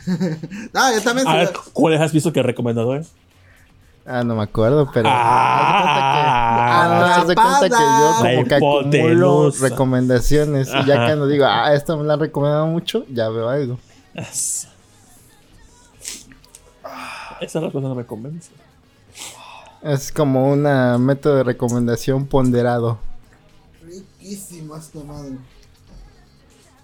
ah, 0.74 0.92
yo 0.94 1.02
también. 1.02 1.26
A 1.28 1.34
ver, 1.36 1.48
sí- 1.48 1.54
¿cuáles 1.72 2.00
has 2.00 2.12
visto 2.12 2.32
que 2.32 2.42
recomendado, 2.42 2.96
eh? 2.96 3.04
Ah, 4.06 4.24
no 4.24 4.34
me 4.34 4.42
acuerdo, 4.42 4.90
pero. 4.92 5.08
Ah, 5.12 7.16
haz 7.20 7.28
de 7.28 7.34
cuenta 7.34 7.60
que 7.62 7.68
yo 7.68 8.24
La 8.24 8.34
como 8.34 8.46
que 8.48 8.54
acumulo 8.54 9.50
recomendaciones. 9.60 10.68
Y 10.68 10.84
ya 10.86 10.94
Ajá. 10.94 11.06
cuando 11.06 11.26
digo, 11.26 11.44
ah, 11.46 11.72
esto 11.74 11.96
me 11.96 12.04
lo 12.04 12.12
han 12.14 12.20
recomendado 12.20 12.66
mucho, 12.66 13.04
ya 13.10 13.28
veo 13.28 13.48
algo. 13.48 13.78
Es- 14.14 14.66
Esa 17.40 17.60
respuesta 17.60 17.88
no 17.88 17.94
me 17.94 18.04
convence. 18.04 18.50
Es 19.82 20.12
como 20.12 20.50
un 20.52 20.62
método 21.04 21.36
de 21.36 21.44
recomendación 21.44 22.26
ponderado. 22.26 22.98
Riquísimo 23.82 24.76
esta 24.76 25.02
madre. 25.04 25.36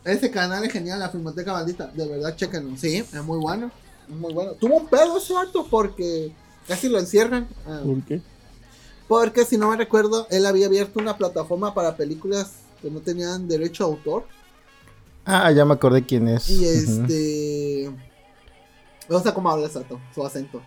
Ese 0.06 0.30
canal 0.30 0.62
es 0.62 0.72
genial, 0.72 1.00
la 1.00 1.10
Filmoteca 1.10 1.52
Maldita. 1.52 1.88
De 1.88 2.06
verdad, 2.06 2.36
chequenlo. 2.36 2.76
Sí, 2.76 2.98
es 2.98 3.24
muy 3.24 3.40
bueno. 3.40 3.72
Es 4.08 4.14
muy 4.14 4.32
bueno. 4.32 4.52
Tuvo 4.52 4.76
un 4.76 4.86
pedo 4.86 5.18
ese 5.18 5.34
porque 5.68 6.32
casi 6.68 6.88
lo 6.88 7.00
encierran. 7.00 7.48
Ah, 7.66 7.80
¿Por 7.84 8.02
qué? 8.04 8.20
Porque 9.08 9.44
si 9.44 9.58
no 9.58 9.68
me 9.68 9.76
recuerdo, 9.76 10.28
él 10.30 10.46
había 10.46 10.66
abierto 10.66 11.00
una 11.00 11.16
plataforma 11.16 11.74
para 11.74 11.96
películas 11.96 12.52
que 12.80 12.88
no 12.88 13.00
tenían 13.00 13.48
derecho 13.48 13.82
a 13.82 13.88
autor. 13.88 14.26
Ah, 15.24 15.50
ya 15.50 15.64
me 15.64 15.74
acordé 15.74 16.06
quién 16.06 16.28
es. 16.28 16.48
Y 16.50 16.64
este. 16.64 17.90
O 19.08 19.20
sea, 19.20 19.34
cómo 19.34 19.50
habla 19.50 19.66
exacto, 19.66 20.00
su 20.14 20.24
acento. 20.24 20.62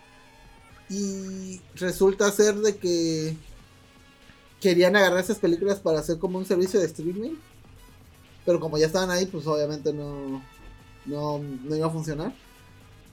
Y 0.90 1.62
resulta 1.76 2.30
ser 2.32 2.56
de 2.56 2.76
que 2.76 3.38
querían 4.60 4.98
agarrar 4.98 5.20
esas 5.20 5.38
películas 5.38 5.80
para 5.80 6.00
hacer 6.00 6.18
como 6.18 6.38
un 6.38 6.46
servicio 6.46 6.78
de 6.82 6.88
streaming. 6.88 7.36
Pero 8.46 8.60
como 8.60 8.78
ya 8.78 8.88
estaban 8.88 9.12
ahí, 9.12 9.26
pues 9.26 9.46
obviamente 9.48 9.94
no, 9.94 10.42
no, 11.06 11.40
no 11.40 11.76
iba 11.76 11.88
a 11.88 11.92
funcionar. 11.92 12.34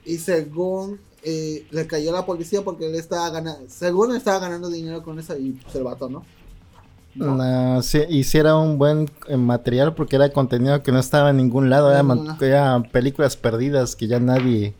Y 0.04 0.18
según 0.18 1.00
eh, 1.22 1.66
le 1.70 1.86
cayó 1.86 2.12
la 2.12 2.24
policía 2.24 2.62
porque 2.62 2.86
él 2.86 2.94
estaba 2.94 3.28
ganando, 3.30 3.64
según 3.68 4.14
estaba 4.14 4.38
ganando 4.38 4.68
dinero 4.68 5.02
con 5.02 5.18
esa 5.18 5.36
y 5.36 5.50
pues 5.52 5.74
el 5.74 5.82
vato, 5.82 6.08
¿no? 6.08 6.24
No. 7.16 7.34
No, 7.34 7.82
sí, 7.82 8.02
hiciera 8.08 8.56
un 8.56 8.78
buen 8.78 9.10
eh, 9.26 9.36
material 9.36 9.94
porque 9.94 10.16
era 10.16 10.30
contenido 10.32 10.82
que 10.82 10.92
no 10.92 10.98
estaba 11.00 11.30
en 11.30 11.38
ningún 11.38 11.70
lado, 11.70 11.90
era, 12.40 12.82
películas 12.92 13.36
perdidas 13.36 13.96
que 13.96 14.06
ya 14.06 14.20
nadie 14.20 14.74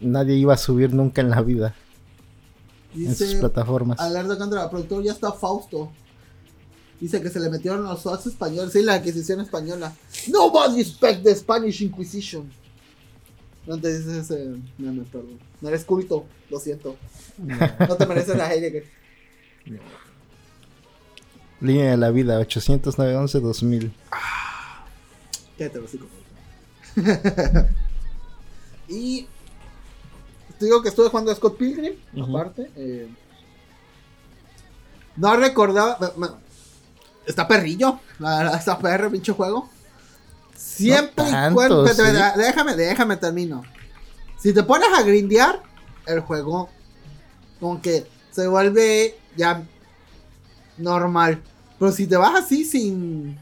nadie 0.00 0.34
iba 0.34 0.54
a 0.54 0.56
subir 0.56 0.92
nunca 0.94 1.20
en 1.20 1.30
la 1.30 1.42
vida 1.42 1.76
en 2.96 3.14
sus 3.14 3.34
plataformas. 3.34 4.00
Alerta 4.00 4.36
contra 4.36 4.64
el 4.64 4.70
productor, 4.70 5.02
ya 5.04 5.12
está 5.12 5.32
Fausto. 5.32 5.90
Dice 7.02 7.20
que 7.20 7.30
se 7.30 7.40
le 7.40 7.50
metieron 7.50 7.82
los 7.82 8.00
SWAT 8.02 8.24
españoles. 8.28 8.72
Sí, 8.72 8.80
la 8.80 8.98
Inquisición 8.98 9.40
española. 9.40 9.92
Nobody 10.28 10.80
expect 10.82 11.24
the 11.24 11.34
Spanish 11.34 11.82
Inquisition. 11.82 12.48
No 13.66 13.76
te 13.76 13.92
dices 13.98 14.30
ese 14.30 14.54
meme, 14.78 15.02
perdón. 15.10 15.36
No 15.60 15.68
eres 15.68 15.84
culto, 15.84 16.26
lo 16.48 16.60
siento. 16.60 16.94
No 17.38 17.96
te 17.96 18.06
mereces 18.06 18.36
la 18.36 18.52
Heidegger. 18.54 18.84
Línea 21.60 21.90
de 21.90 21.96
la 21.96 22.10
vida 22.12 22.38
809 22.38 23.16
11 23.16 23.40
2000. 23.40 23.92
Quédate, 25.58 25.78
hocico. 25.80 26.06
y 28.88 29.26
te 30.58 30.64
digo 30.66 30.82
que 30.82 30.88
estuve 30.90 31.08
jugando 31.08 31.32
a 31.32 31.34
Scott 31.34 31.56
Pilgrim, 31.56 31.94
Ujú. 32.14 32.36
aparte. 32.38 32.70
eh, 32.76 33.08
no 35.16 35.36
recordaba. 35.36 35.98
me- 36.16 36.26
me- 36.28 36.41
está 37.26 37.46
perrillo. 37.46 38.00
La 38.18 38.56
está 38.56 38.78
perro, 38.78 39.10
pinche 39.10 39.32
juego. 39.32 39.68
Siempre 40.56 41.24
No 41.24 41.30
tanto, 41.30 41.54
cuando. 41.54 41.88
sí. 41.88 42.02
Déjame, 42.36 42.76
déjame 42.76 43.16
termino. 43.16 43.62
Si 44.38 44.52
te 44.52 44.62
pones 44.62 44.88
a 44.96 45.02
grindear, 45.02 45.60
el 46.06 46.20
juego 46.20 46.68
como 47.60 47.80
que 47.80 48.06
se 48.32 48.46
vuelve 48.48 49.16
ya 49.36 49.62
normal. 50.78 51.40
Pero 51.78 51.92
si 51.92 52.06
te 52.06 52.16
vas 52.16 52.34
así 52.44 52.64
sin. 52.64 53.38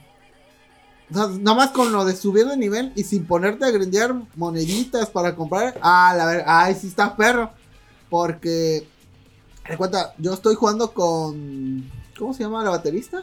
o 1.11 1.15
sea, 1.15 1.27
nada 1.39 1.57
más 1.57 1.71
con 1.71 1.93
lo 1.93 2.05
de 2.05 2.15
subir 2.17 2.47
de 2.47 2.57
nivel 2.57 2.93
y 2.97 3.05
sin 3.05 3.27
ponerte 3.27 3.65
a 3.65 3.71
grindear 3.71 4.15
moneditas 4.37 5.09
para 5.11 5.35
comprar. 5.35 5.79
Ah, 5.83 6.15
la 6.17 6.27
ver, 6.27 6.45
ay, 6.47 6.75
sí 6.75 6.87
está 6.89 7.17
perro. 7.17 7.51
Porque. 8.09 8.87
Recuerda, 9.65 10.15
yo 10.19 10.35
estoy 10.35 10.55
jugando 10.55 10.93
con. 10.93 11.91
¿Cómo 12.19 12.35
se 12.35 12.43
llama 12.43 12.65
la 12.65 12.71
baterista? 12.71 13.23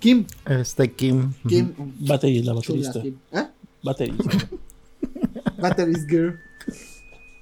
Kim. 0.00 0.26
Este 0.46 0.90
Kim. 0.92 1.32
Kim. 1.46 1.72
Battery, 2.00 2.42
la 2.42 2.54
baterista. 2.54 3.00
Kim. 3.00 3.16
¿Eh? 3.32 3.46
Battery. 3.82 4.14
Batteries 5.60 6.06
Girl. 6.06 6.38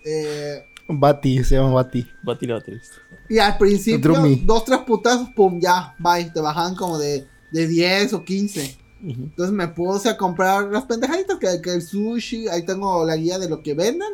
Eh, 0.04 0.62
Bati, 0.88 1.44
se 1.44 1.56
llama 1.56 1.72
Bati. 1.72 2.06
Battery, 2.24 2.46
la 2.48 2.54
baterista. 2.54 2.94
y 3.28 3.38
al 3.38 3.58
principio, 3.58 4.12
Drummy. 4.14 4.36
dos, 4.44 4.64
tres 4.64 4.80
putazos, 4.80 5.28
pum, 5.36 5.60
ya, 5.60 5.94
bye. 5.98 6.30
Te 6.30 6.40
bajaban 6.40 6.74
como 6.74 6.98
de, 6.98 7.26
de 7.52 7.66
10 7.68 8.14
o 8.14 8.24
15. 8.24 8.76
Ujú. 9.02 9.10
Entonces 9.10 9.54
me 9.54 9.68
puse 9.68 10.08
a 10.08 10.16
comprar 10.16 10.64
las 10.72 10.84
pendejaditas 10.84 11.38
que, 11.38 11.60
que 11.62 11.74
el 11.74 11.82
sushi, 11.82 12.48
ahí 12.48 12.64
tengo 12.64 13.04
la 13.04 13.16
guía 13.16 13.38
de 13.38 13.48
lo 13.48 13.62
que 13.62 13.74
venden 13.74 14.08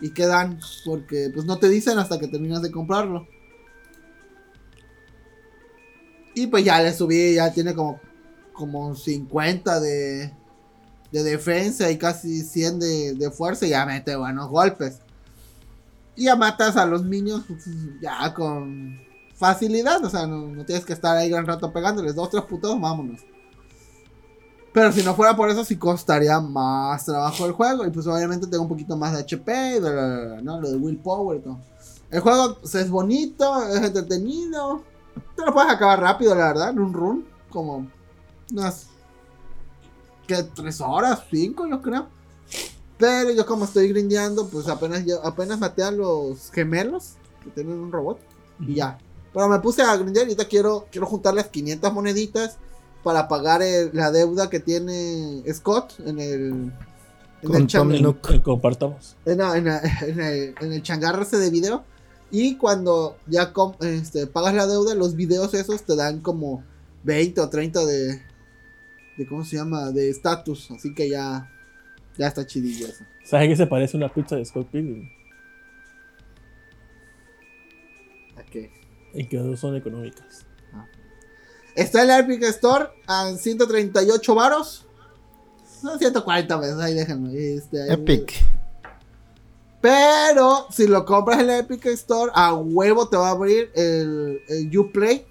y 0.00 0.10
qué 0.10 0.26
dan, 0.26 0.60
porque 0.84 1.30
pues 1.34 1.44
no 1.46 1.58
te 1.58 1.68
dicen 1.68 1.98
hasta 1.98 2.18
que 2.18 2.28
terminas 2.28 2.62
de 2.62 2.70
comprarlo. 2.70 3.26
Y 6.38 6.46
pues 6.46 6.64
ya 6.64 6.80
le 6.80 6.94
subí, 6.94 7.34
ya 7.34 7.52
tiene 7.52 7.74
como, 7.74 7.98
como 8.52 8.94
50 8.94 9.80
de, 9.80 10.32
de 11.10 11.22
defensa 11.24 11.90
y 11.90 11.98
casi 11.98 12.42
100 12.42 12.78
de, 12.78 13.14
de 13.14 13.30
fuerza 13.32 13.66
y 13.66 13.70
ya 13.70 13.84
mete 13.84 14.14
buenos 14.14 14.48
golpes. 14.48 15.00
Y 16.14 16.26
ya 16.26 16.36
matas 16.36 16.76
a 16.76 16.86
los 16.86 17.04
niños 17.04 17.42
pues, 17.48 17.64
ya 18.00 18.32
con 18.34 19.00
facilidad, 19.34 20.04
o 20.04 20.10
sea, 20.10 20.28
no, 20.28 20.46
no 20.46 20.64
tienes 20.64 20.84
que 20.84 20.92
estar 20.92 21.16
ahí 21.16 21.28
gran 21.28 21.44
rato 21.44 21.72
pegándoles, 21.72 22.14
dos, 22.14 22.30
tres 22.30 22.44
putos, 22.44 22.80
vámonos. 22.80 23.20
Pero 24.72 24.92
si 24.92 25.02
no 25.02 25.16
fuera 25.16 25.34
por 25.34 25.50
eso, 25.50 25.64
sí 25.64 25.76
costaría 25.76 26.38
más 26.38 27.04
trabajo 27.04 27.46
el 27.46 27.52
juego. 27.52 27.84
Y 27.84 27.90
pues 27.90 28.06
obviamente 28.06 28.46
tengo 28.46 28.62
un 28.62 28.68
poquito 28.68 28.96
más 28.96 29.12
de 29.12 29.20
HP 29.20 29.78
y 29.78 30.44
¿no? 30.44 30.60
Lo 30.60 30.70
de 30.70 30.76
willpower 30.76 31.40
y 31.40 31.42
todo. 31.42 31.58
El 32.12 32.20
juego 32.20 32.58
pues, 32.60 32.76
es 32.76 32.88
bonito, 32.88 33.60
es 33.68 33.82
entretenido. 33.82 34.84
Te 35.36 35.44
lo 35.44 35.52
puedes 35.52 35.70
acabar 35.70 36.00
rápido, 36.00 36.34
la 36.34 36.48
verdad, 36.48 36.70
en 36.70 36.78
un 36.80 36.92
run. 36.92 37.24
Como 37.50 37.86
unas. 38.52 38.88
¿Qué? 40.26 40.42
¿Tres 40.54 40.80
horas? 40.80 41.22
¿Cinco? 41.30 41.66
Yo 41.66 41.80
creo. 41.80 42.06
Pero 42.98 43.30
yo, 43.30 43.46
como 43.46 43.64
estoy 43.64 43.88
grindeando, 43.88 44.48
pues 44.48 44.68
apenas, 44.68 45.04
yo, 45.06 45.24
apenas 45.24 45.58
maté 45.58 45.82
a 45.84 45.90
los 45.90 46.50
gemelos 46.50 47.12
que 47.44 47.50
tienen 47.50 47.78
un 47.78 47.92
robot. 47.92 48.18
Y 48.60 48.74
ya. 48.74 48.98
Pero 49.32 49.48
me 49.48 49.58
puse 49.60 49.82
a 49.82 49.96
grindear 49.96 50.26
y 50.26 50.30
ahorita 50.30 50.48
quiero, 50.48 50.86
quiero 50.90 51.06
juntar 51.06 51.34
las 51.34 51.46
500 51.46 51.92
moneditas 51.92 52.56
para 53.04 53.28
pagar 53.28 53.62
el- 53.62 53.90
la 53.92 54.10
deuda 54.10 54.50
que 54.50 54.58
tiene 54.60 55.42
Scott 55.52 55.94
en 56.04 56.18
el. 56.18 56.72
En 57.40 57.46
Con 57.46 57.54
el, 57.56 57.60
en 57.60 58.40
compartamos. 58.42 59.16
en, 59.24 59.40
en 59.40 60.20
el, 60.20 60.54
en 60.60 60.72
el 60.72 60.82
changarro 60.82 61.22
ese 61.22 61.36
de 61.38 61.50
video. 61.50 61.84
Y 62.30 62.56
cuando 62.56 63.16
ya 63.26 63.52
este, 63.80 64.26
pagas 64.26 64.54
la 64.54 64.66
deuda, 64.66 64.94
los 64.94 65.14
videos 65.14 65.54
esos 65.54 65.82
te 65.84 65.96
dan 65.96 66.20
como 66.20 66.62
20 67.04 67.40
o 67.40 67.48
30 67.48 67.84
de. 67.86 68.22
de 69.16 69.26
¿Cómo 69.28 69.44
se 69.44 69.56
llama? 69.56 69.90
De 69.92 70.10
estatus. 70.10 70.70
Así 70.70 70.94
que 70.94 71.08
ya. 71.08 71.50
Ya 72.16 72.26
está 72.26 72.44
chidillo 72.46 72.86
eso. 72.88 73.04
¿Sabes 73.24 73.48
qué 73.48 73.56
se 73.56 73.66
parece 73.66 73.96
a 73.96 73.98
una 73.98 74.12
pizza 74.12 74.36
de 74.36 74.44
Scott 74.44 74.68
Pilgrim? 74.70 75.08
Ok. 78.36 78.70
En 79.14 79.28
que 79.28 79.36
las 79.36 79.46
dos 79.46 79.60
son 79.60 79.76
económicas. 79.76 80.44
Está 81.74 82.02
en 82.02 82.08
la 82.08 82.18
Epic 82.18 82.42
Store 82.42 82.88
a 83.06 83.32
138 83.36 84.34
varos. 84.34 84.84
No, 85.82 85.96
140 85.96 86.60
pesos, 86.60 86.80
ahí 86.80 86.94
déjenlo. 86.94 87.30
Este, 87.30 87.82
ahí- 87.82 87.92
Epic. 87.92 88.44
Pero 89.80 90.66
si 90.70 90.86
lo 90.86 91.04
compras 91.04 91.40
en 91.40 91.46
la 91.46 91.58
Epic 91.58 91.86
Store, 91.86 92.32
a 92.34 92.54
huevo 92.54 93.08
te 93.08 93.16
va 93.16 93.28
a 93.28 93.32
abrir 93.32 93.70
el, 93.74 94.40
el 94.48 94.78
Uplay 94.78 95.24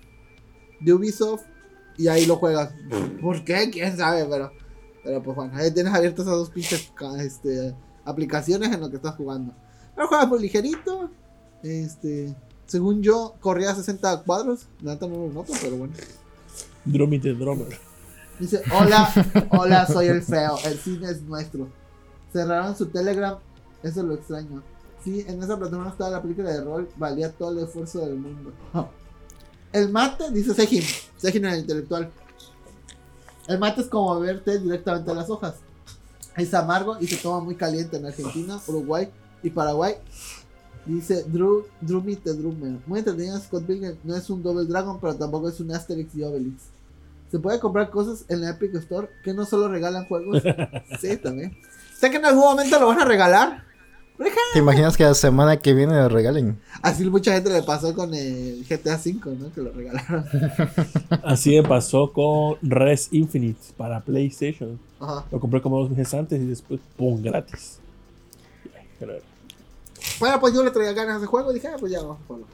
de 0.79 0.93
Ubisoft 0.93 1.43
y 1.97 2.07
ahí 2.07 2.25
lo 2.25 2.37
juegas. 2.37 2.71
¿Por 3.21 3.43
qué? 3.43 3.69
¿Quién 3.71 3.97
sabe? 3.97 4.25
Pero, 4.25 4.51
pero 5.03 5.23
pues 5.23 5.35
bueno, 5.35 5.53
ahí 5.55 5.71
tienes 5.71 5.93
abiertas 5.93 6.25
esas 6.25 6.37
dos 6.37 6.49
pinches 6.49 6.91
este, 7.19 7.75
aplicaciones 8.05 8.71
en 8.71 8.79
lo 8.79 8.89
que 8.89 8.97
estás 8.97 9.15
jugando. 9.15 9.53
Pero 9.95 10.07
juegas 10.07 10.27
muy 10.27 10.39
ligerito. 10.39 11.09
Este, 11.63 12.35
según 12.67 13.01
yo, 13.01 13.35
corría 13.39 13.71
a 13.71 13.75
60 13.75 14.23
cuadros. 14.23 14.67
Neta 14.81 15.07
no 15.07 15.27
lo 15.27 15.33
noto, 15.33 15.53
pero 15.61 15.75
bueno. 15.75 15.93
Drummy 16.85 17.19
the 17.19 17.33
Drummer. 17.33 17.79
Dice, 18.39 18.61
hola, 18.71 19.11
hola, 19.49 19.87
soy 19.87 20.07
el 20.07 20.21
feo, 20.21 20.57
el 20.65 20.77
cine 20.77 21.09
es 21.09 21.23
nuestro. 21.23 21.69
Cerraron 22.31 22.77
su 22.77 22.85
Telegram, 22.85 23.39
eso 23.83 24.01
es 24.01 24.05
lo 24.05 24.13
extraño. 24.13 24.63
Sí, 25.03 25.23
en 25.27 25.41
esa 25.41 25.57
plataforma 25.57 25.91
estaba 25.91 26.09
la 26.09 26.21
película 26.21 26.51
de 26.51 26.63
rol, 26.63 26.89
valía 26.97 27.31
todo 27.31 27.51
el 27.51 27.59
esfuerzo 27.59 27.99
del 27.99 28.15
mundo. 28.15 28.51
El 29.71 29.89
mate, 29.89 30.31
dice 30.31 30.53
Sejin, 30.53 30.83
Sejin 31.17 31.45
el 31.45 31.59
intelectual. 31.59 32.11
El 33.47 33.59
mate 33.59 33.81
es 33.81 33.87
como 33.87 34.19
té 34.43 34.59
directamente 34.59 35.09
de 35.09 35.15
las 35.15 35.29
hojas. 35.29 35.55
Es 36.35 36.53
amargo 36.53 36.97
y 36.99 37.07
se 37.07 37.17
toma 37.17 37.43
muy 37.43 37.55
caliente 37.55 37.97
en 37.97 38.05
Argentina, 38.05 38.59
Uruguay 38.67 39.09
y 39.41 39.49
Paraguay. 39.49 39.95
Dice 40.85 41.23
Drew, 41.23 41.65
Drummy 41.81 42.15
the 42.15 42.33
Drummer. 42.33 42.79
Muy 42.85 42.99
entretenido 42.99 43.39
Scott 43.39 43.65
Pilgrim. 43.65 43.97
No 44.03 44.15
es 44.15 44.29
un 44.29 44.41
Double 44.41 44.65
Dragon, 44.65 44.99
pero 44.99 45.15
tampoco 45.15 45.49
es 45.49 45.59
un 45.59 45.71
Asterix 45.71 46.15
y 46.15 46.23
Obelix. 46.23 46.63
Se 47.31 47.39
puede 47.39 47.59
comprar 47.59 47.89
cosas 47.89 48.23
en 48.29 48.41
la 48.41 48.51
Epic 48.51 48.73
Store 48.75 49.09
que 49.23 49.33
no 49.33 49.45
solo 49.45 49.67
regalan 49.67 50.05
juegos. 50.07 50.41
sí, 51.01 51.17
también. 51.17 51.57
Sé 51.97 52.09
que 52.09 52.17
en 52.17 52.25
algún 52.25 52.43
momento 52.43 52.79
lo 52.79 52.87
van 52.87 53.01
a 53.01 53.05
regalar. 53.05 53.66
¿Te 54.53 54.59
imaginas 54.59 54.97
que 54.97 55.03
la 55.03 55.13
semana 55.13 55.57
que 55.57 55.73
viene 55.73 55.93
lo 55.93 56.09
regalen? 56.09 56.59
Así 56.81 57.05
mucha 57.09 57.33
gente 57.33 57.51
le 57.51 57.61
pasó 57.61 57.93
con 57.93 58.13
el 58.13 58.65
GTA 58.67 58.95
V, 58.95 59.35
¿no? 59.37 59.53
Que 59.53 59.61
lo 59.61 59.71
regalaron. 59.71 60.25
Así 61.23 61.55
me 61.55 61.67
pasó 61.67 62.11
con 62.11 62.57
Res 62.61 63.09
Infinite 63.11 63.59
para 63.75 64.01
PlayStation. 64.01 64.79
Ajá. 64.99 65.25
Lo 65.31 65.39
compré 65.39 65.61
como 65.61 65.79
dos 65.79 65.91
meses 65.91 66.13
antes 66.13 66.41
y 66.41 66.45
después, 66.45 66.79
¡pum! 66.95 67.21
gratis. 67.21 67.79
Bueno, 70.19 70.39
pues 70.39 70.53
yo 70.53 70.63
le 70.63 70.71
traía 70.71 70.93
ganas 70.93 71.21
de 71.21 71.27
juego 71.27 71.51
y 71.51 71.55
dije, 71.55 71.67
ah, 71.67 71.75
pues 71.79 71.91
ya 71.91 72.01
vamos 72.01 72.17
a 72.19 72.25
jugarlo. 72.25 72.47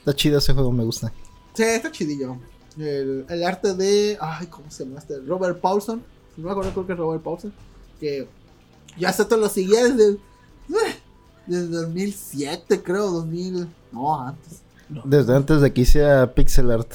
Está 0.00 0.14
chido 0.14 0.38
ese 0.38 0.52
juego, 0.52 0.72
me 0.72 0.84
gusta. 0.84 1.12
Sí, 1.54 1.62
está 1.62 1.90
chidillo. 1.90 2.36
El, 2.78 3.24
el 3.28 3.44
arte 3.44 3.74
de. 3.74 4.18
Ay, 4.20 4.46
¿cómo 4.46 4.70
se 4.70 4.84
llama 4.84 4.98
este? 4.98 5.18
Robert 5.20 5.60
Paulson. 5.60 6.02
Si 6.34 6.40
no 6.40 6.46
me 6.48 6.52
acuerdo, 6.52 6.72
creo 6.72 6.86
que 6.86 6.92
es 6.92 6.98
Robert 6.98 7.22
Paulson. 7.22 7.52
Que 7.98 8.26
ya 8.98 9.12
se 9.12 9.24
te 9.24 9.36
lo 9.36 9.48
seguía 9.48 9.84
desde. 9.84 10.18
Desde 11.46 11.68
2007, 11.68 12.82
creo, 12.82 13.10
2000. 13.10 13.68
No, 13.92 14.20
antes. 14.20 14.60
Desde 15.04 15.34
antes 15.34 15.60
de 15.60 15.72
que 15.72 15.80
hiciera 15.82 16.32
pixel 16.32 16.70
art. 16.70 16.92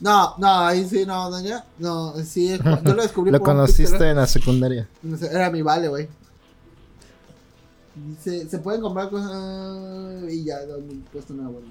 No, 0.00 0.34
no, 0.38 0.48
ahí 0.60 0.88
sí, 0.88 1.04
no, 1.04 1.30
no, 1.30 1.40
ya. 1.40 1.64
No, 1.78 2.14
sí, 2.24 2.58
yo 2.84 2.94
lo 2.94 3.02
descubrí 3.02 3.30
Lo 3.30 3.40
conociste 3.40 4.08
en 4.08 4.16
la 4.16 4.26
secundaria. 4.26 4.88
Era 5.30 5.50
mi 5.50 5.62
vale, 5.62 5.88
güey. 5.88 6.08
Dice, 7.94 8.48
se 8.48 8.58
pueden 8.58 8.80
comprar 8.80 9.10
cosas. 9.10 10.32
Y 10.32 10.44
ya, 10.44 10.58
puesto 11.12 11.34
nada 11.34 11.50
bueno. 11.50 11.68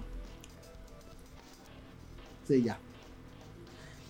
Sí, 2.47 2.63
ya. 2.63 2.77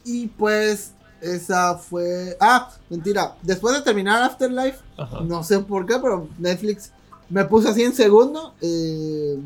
Y 0.03 0.27
pues, 0.27 0.91
esa 1.21 1.77
fue. 1.77 2.35
Ah, 2.39 2.71
mentira. 2.89 3.35
Después 3.41 3.75
de 3.75 3.81
terminar 3.81 4.21
Afterlife, 4.23 4.79
Ajá. 4.97 5.21
no 5.21 5.43
sé 5.43 5.59
por 5.59 5.85
qué, 5.85 5.95
pero 6.01 6.27
Netflix 6.37 6.91
me 7.29 7.45
puso 7.45 7.69
así 7.69 7.83
en 7.83 7.93
segundo. 7.93 8.53
eh, 8.61 9.37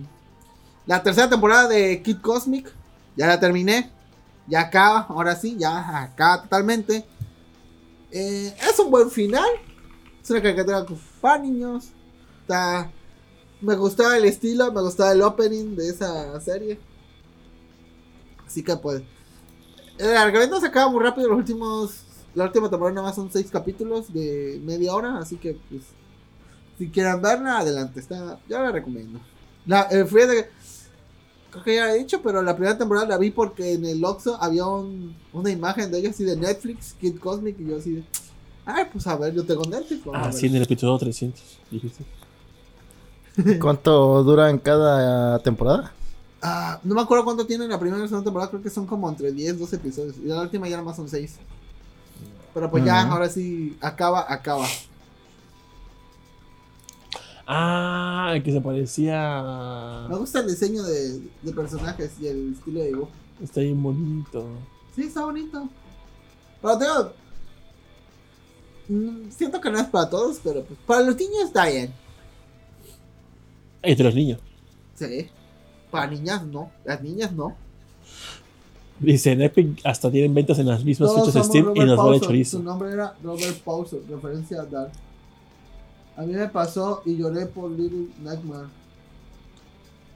la 0.85 1.01
tercera 1.01 1.29
temporada 1.29 1.67
de 1.69 2.01
Kid 2.01 2.17
Cosmic. 2.21 2.71
Ya 3.15 3.27
la 3.27 3.39
terminé. 3.39 3.91
Ya 4.47 4.59
acaba, 4.61 5.05
ahora 5.09 5.35
sí, 5.35 5.55
ya 5.57 6.01
acaba 6.03 6.41
totalmente. 6.43 7.05
Eh, 8.11 8.53
es 8.69 8.79
un 8.79 8.91
buen 8.91 9.09
final. 9.09 9.47
Es 10.21 10.29
una 10.29 10.41
caricatura 10.41 10.85
para 11.21 11.37
niños. 11.39 11.89
Está, 12.41 12.91
me 13.61 13.75
gustaba 13.75 14.17
el 14.17 14.25
estilo, 14.25 14.69
me 14.73 14.81
gustaba 14.81 15.13
el 15.13 15.21
opening 15.21 15.75
de 15.75 15.89
esa 15.89 16.39
serie. 16.41 16.79
Así 18.45 18.63
que 18.63 18.75
pues. 18.75 19.01
El 19.97 20.09
alargamiento 20.09 20.59
se 20.59 20.67
acaba 20.67 20.89
muy 20.91 21.01
rápido. 21.01 21.29
Los 21.29 21.37
últimos. 21.37 22.03
La 22.35 22.45
última 22.45 22.69
temporada 22.69 22.95
nada 22.95 23.07
más 23.07 23.15
son 23.15 23.31
seis 23.31 23.47
capítulos 23.51 24.11
de 24.13 24.59
media 24.63 24.93
hora. 24.95 25.17
Así 25.19 25.37
que 25.37 25.57
pues. 25.69 25.83
Si 26.77 26.89
quieren 26.89 27.21
verla, 27.21 27.59
adelante. 27.59 27.99
Está, 27.99 28.39
yo 28.49 28.59
la 28.59 28.71
recomiendo. 28.71 29.19
La, 29.65 29.83
eh, 29.91 30.05
fíjate 30.05 30.33
que- 30.35 30.49
Creo 31.51 31.63
que 31.63 31.75
ya 31.75 31.93
he 31.93 31.99
dicho, 31.99 32.19
pero 32.23 32.41
la 32.41 32.55
primera 32.55 32.75
temporada 32.75 33.05
la 33.07 33.17
vi 33.19 33.29
porque 33.29 33.73
en 33.73 33.85
el 33.85 34.03
Oxxo 34.03 34.41
había 34.41 34.65
un- 34.65 35.15
una 35.33 35.51
imagen 35.51 35.91
de 35.91 35.99
ella 35.99 36.09
así 36.09 36.23
de 36.23 36.35
Netflix, 36.35 36.95
Kid 36.99 37.19
Cosmic, 37.19 37.59
y 37.59 37.67
yo 37.67 37.77
así 37.77 37.91
de. 37.97 38.03
Ay, 38.65 38.85
pues 38.91 39.05
a 39.05 39.15
ver, 39.17 39.35
yo 39.35 39.45
tengo 39.45 39.63
Netflix. 39.65 40.01
Ah, 40.11 40.23
ver". 40.23 40.33
sí, 40.33 40.47
en 40.47 40.55
el 40.55 40.63
episodio 40.63 40.97
300, 40.97 41.59
dijiste. 41.69 42.03
¿Cuánto 43.61 44.23
dura 44.23 44.49
en 44.49 44.57
cada 44.57 45.37
temporada? 45.39 45.93
Ah, 46.45 46.77
no 46.83 46.93
me 46.93 47.01
acuerdo 47.01 47.23
cuánto 47.23 47.47
tiene 47.47 47.65
la 47.69 47.79
primera 47.79 47.99
y 47.99 48.01
la 48.01 48.07
segunda 48.09 48.25
temporada, 48.25 48.51
creo 48.51 48.61
que 48.61 48.69
son 48.69 48.85
como 48.85 49.07
entre 49.09 49.31
10, 49.31 49.59
12 49.59 49.75
episodios. 49.77 50.17
Y 50.17 50.27
la 50.27 50.41
última 50.41 50.67
ya 50.67 50.81
más 50.81 50.97
son 50.97 51.07
6. 51.07 51.37
Pero 52.53 52.69
pues 52.69 52.83
ya, 52.83 53.01
ahora 53.03 53.29
sí, 53.29 53.77
acaba, 53.79 54.25
acaba. 54.27 54.67
Ah, 57.47 58.33
el 58.35 58.43
que 58.43 58.51
se 58.51 58.59
parecía. 58.59 60.05
Me 60.09 60.17
gusta 60.17 60.41
el 60.41 60.47
diseño 60.47 60.83
de, 60.83 61.21
de 61.41 61.53
personajes 61.53 62.11
y 62.19 62.27
el 62.27 62.53
estilo 62.53 62.81
de 62.81 62.87
dibujo. 62.87 63.09
Está 63.41 63.61
bien 63.61 63.81
bonito. 63.81 64.45
Sí, 64.95 65.03
está 65.03 65.23
bonito. 65.23 65.69
Pero 66.61 66.77
te 66.77 66.85
digo, 66.85 67.13
mm, 68.89 69.31
siento 69.31 69.61
que 69.61 69.71
no 69.71 69.79
es 69.79 69.87
para 69.87 70.09
todos, 70.09 70.41
pero 70.43 70.61
pues 70.65 70.77
para 70.85 71.01
los 71.03 71.15
niños 71.15 71.45
está 71.45 71.67
bien. 71.67 71.93
Entre 73.81 74.03
los 74.03 74.13
niños. 74.13 74.41
Sí. 74.95 75.29
Para 75.93 76.07
niñas 76.07 76.43
no, 76.47 76.71
las 76.85 77.03
niñas 77.03 77.31
no. 77.33 77.55
Dice 78.99 79.33
en 79.33 79.43
Epic 79.43 79.79
hasta 79.83 80.09
tienen 80.09 80.33
ventas 80.33 80.57
en 80.57 80.65
las 80.65 80.83
mismas 80.83 81.11
Todos 81.11 81.27
fechas 81.27 81.35
de 81.35 81.49
Steam 81.49 81.65
y 81.65 81.79
Robert 81.81 81.87
nos 81.87 82.05
vale 82.05 82.19
chorizo. 82.19 82.57
Su 82.57 82.63
nombre 82.63 82.91
era 82.91 83.15
Robert 83.21 83.59
Paulson, 83.59 83.99
referencia 84.09 84.61
a 84.61 84.65
Dark. 84.65 84.91
A 86.17 86.23
mí 86.23 86.33
me 86.33 86.47
pasó 86.47 87.03
y 87.05 87.15
lloré 87.15 87.45
por 87.45 87.69
Little 87.69 88.07
Nightmare. 88.23 88.69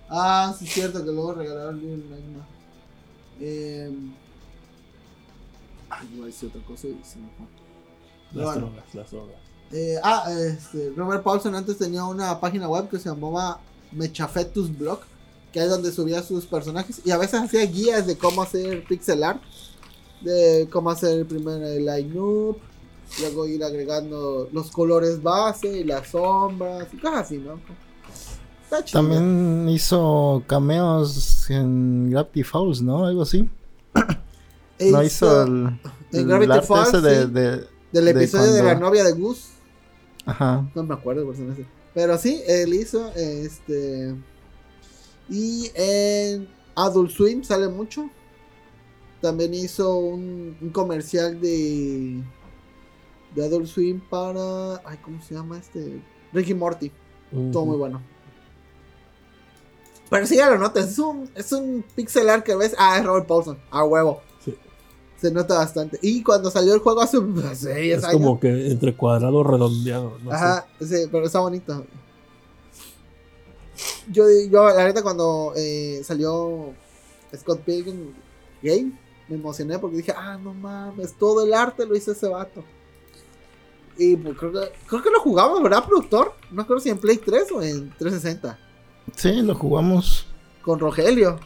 Ah, 0.09 0.51
sí 0.57 0.65
es 0.65 0.73
cierto 0.73 1.05
que 1.05 1.11
luego 1.11 1.33
regalaron 1.33 1.75
Little 1.75 2.05
Nightmare. 2.09 2.47
Eh... 3.39 3.91
Ay, 5.91 6.09
iba 6.15 6.23
a 6.23 6.25
decir 6.25 6.49
otra 6.49 6.61
cosa 6.63 6.87
y 6.87 6.99
se 7.03 7.19
me 7.19 7.27
fue. 7.37 7.45
Las 8.33 8.45
Bueno. 8.45 8.61
drogas, 8.61 8.95
las 8.95 9.11
drogas. 9.11 9.35
Eh, 9.71 9.97
ah, 10.03 10.25
este, 10.31 10.91
Robert 10.95 11.21
Paulson 11.21 11.53
antes 11.53 11.77
tenía 11.77 12.03
una 12.03 12.39
página 12.39 12.67
web 12.67 12.89
que 12.89 12.97
se 12.97 13.09
llamaba 13.09 13.59
Mechafetus 13.91 14.75
Blog, 14.75 15.01
que 15.57 15.63
es 15.63 15.69
donde 15.71 15.91
subía 15.91 16.21
sus 16.21 16.45
personajes 16.45 17.01
y 17.03 17.09
a 17.09 17.17
veces 17.17 17.41
hacía 17.41 17.65
guías 17.65 18.05
de 18.05 18.15
cómo 18.15 18.43
hacer 18.43 18.83
pixel 18.87 19.23
art, 19.23 19.41
de 20.21 20.67
cómo 20.71 20.91
hacer 20.91 21.25
primero 21.25 21.65
el 21.65 21.83
line-up, 21.83 22.57
luego 23.19 23.47
ir 23.47 23.63
agregando 23.63 24.47
los 24.51 24.69
colores 24.69 25.23
base 25.23 25.79
y 25.79 25.83
las 25.83 26.09
sombras 26.09 26.87
y 26.93 26.97
cosas 26.97 27.21
así, 27.21 27.37
¿no? 27.39 27.59
Está 28.65 28.83
chido. 28.85 28.99
También 29.01 29.67
hizo 29.69 30.43
cameos 30.45 31.49
en 31.49 32.11
Gravity 32.11 32.43
Falls, 32.43 32.81
¿no? 32.83 33.05
Algo 33.07 33.23
así. 33.23 33.49
E 34.79 34.91
No 34.91 35.01
hizo 35.01 35.41
el, 35.43 35.79
el 36.11 36.27
Gravity 36.27 36.51
arte 36.51 36.67
Falls, 36.67 36.89
ese 36.89 37.01
de, 37.01 37.23
sí. 37.25 37.31
de- 37.31 37.67
del 37.93 38.05
de 38.05 38.11
episodio 38.11 38.51
de, 38.53 38.61
cuando- 38.61 38.73
la 38.73 38.75
novia 38.79 39.03
de 39.05 39.13
Gus. 39.13 39.47
Ajá. 40.23 40.69
No 40.75 40.83
me 40.83 40.93
acuerdo 40.93 41.21
el 41.23 41.27
personaje. 41.29 41.65
Pero 41.95 42.15
sí, 42.19 42.43
él 42.47 42.75
hizo 42.75 43.11
este. 43.15 44.13
Y 45.29 45.69
en 45.75 46.47
Adult 46.75 47.11
Swim 47.11 47.43
sale 47.43 47.67
mucho. 47.67 48.09
También 49.21 49.53
hizo 49.53 49.97
un, 49.97 50.57
un 50.61 50.69
comercial 50.69 51.39
de. 51.41 52.21
De 53.35 53.45
Adult 53.45 53.67
Swim 53.67 53.99
para. 54.09 54.77
Ay, 54.85 54.97
¿cómo 55.03 55.21
se 55.21 55.33
llama 55.35 55.57
este? 55.57 56.01
Ricky 56.33 56.53
Morty. 56.53 56.91
Todo 57.51 57.65
muy 57.65 57.77
bueno. 57.77 58.01
Pero 60.09 60.25
sí, 60.25 60.37
ya 60.37 60.49
lo 60.49 60.57
notas. 60.57 60.87
Es 60.91 60.99
un, 60.99 61.29
es 61.35 61.51
un 61.51 61.83
pixel 61.95 62.29
art 62.29 62.45
que 62.45 62.55
ves. 62.55 62.73
Ah, 62.77 62.97
es 62.97 63.05
Robert 63.05 63.27
Paulson. 63.27 63.57
A 63.69 63.83
huevo. 63.83 64.21
Sí. 64.43 64.55
Se 65.17 65.31
nota 65.31 65.55
bastante. 65.57 65.99
Y 66.01 66.23
cuando 66.23 66.49
salió 66.49 66.73
el 66.73 66.79
juego 66.79 67.01
hace 67.01 67.17
6 67.53 67.67
Es 67.97 68.03
años. 68.05 68.13
como 68.13 68.39
que 68.39 68.71
entre 68.71 68.95
cuadrado 68.95 69.43
redondeado. 69.43 70.17
No 70.23 70.29
sé. 70.31 70.35
Ajá, 70.35 70.67
sí, 70.79 70.95
pero 71.11 71.25
está 71.25 71.39
bonito. 71.39 71.85
Yo, 74.09 74.25
yo 74.49 74.67
la 74.69 74.85
neta, 74.85 75.01
cuando 75.01 75.53
eh, 75.55 76.01
salió 76.03 76.73
Scott 77.35 77.61
Pilgrim 77.61 78.13
Game, 78.61 78.93
me 79.27 79.35
emocioné 79.35 79.77
porque 79.79 79.97
dije, 79.97 80.13
ah, 80.15 80.37
no 80.41 80.53
mames, 80.53 81.13
todo 81.13 81.45
el 81.45 81.53
arte 81.53 81.85
lo 81.85 81.95
hizo 81.95 82.11
ese 82.11 82.27
vato. 82.27 82.63
Y 83.97 84.15
pues 84.15 84.37
creo 84.37 84.51
que, 84.51 84.71
creo 84.87 85.01
que 85.01 85.09
lo 85.09 85.19
jugamos, 85.19 85.61
¿verdad, 85.61 85.83
productor? 85.85 86.33
No 86.51 86.65
creo 86.65 86.79
si 86.79 86.89
en 86.89 86.99
Play 86.99 87.17
3 87.17 87.51
o 87.51 87.61
en 87.61 87.89
360. 87.97 88.57
Sí, 89.15 89.41
lo 89.41 89.55
jugamos. 89.55 90.27
Con 90.61 90.79
Rogelio. 90.79 91.39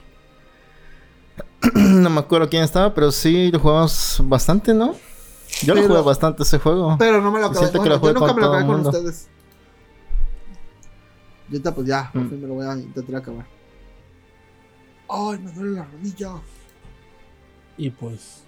no 1.73 2.09
me 2.09 2.19
acuerdo 2.19 2.49
quién 2.49 2.63
estaba, 2.63 2.93
pero 2.93 3.11
sí 3.11 3.51
lo 3.51 3.59
jugamos 3.59 4.21
bastante, 4.25 4.73
¿no? 4.73 4.95
Yo 5.63 5.75
lo 5.75 5.83
jugué 5.87 6.01
bastante 6.01 6.43
ese 6.43 6.59
juego. 6.59 6.95
Pero 6.97 7.21
no 7.21 7.31
me 7.31 7.39
lo 7.39 7.47
acabé. 7.47 7.69
Bueno, 7.71 8.01
yo 8.01 8.13
nunca 8.13 8.33
me 8.33 8.41
lo 8.41 8.47
acabé 8.47 8.65
con 8.65 8.85
ustedes. 8.85 9.27
Y 11.51 11.55
ahorita 11.55 11.75
pues 11.75 11.87
ya, 11.87 12.09
por 12.11 12.23
Mm. 12.23 12.29
fin 12.29 12.41
me 12.41 12.47
lo 12.47 12.53
voy 12.55 12.65
a 12.65 12.73
intentar 12.75 13.15
acabar. 13.17 13.45
Ay, 15.09 15.39
me 15.39 15.51
duele 15.51 15.71
la 15.71 15.85
rodilla. 15.85 16.31
Y 17.77 17.89
pues. 17.89 18.43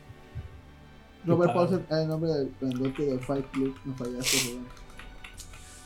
Robert 1.25 1.53
padre. 1.53 1.77
Paulson, 1.79 1.99
el 2.01 2.07
nombre 2.07 2.29
del 2.31 2.53
grandote 2.59 3.05
del 3.05 3.19
Fight 3.19 3.45
Club. 3.51 3.75
Me 3.85 3.93
fallaste, 3.93 4.37
Rubén. 4.45 4.65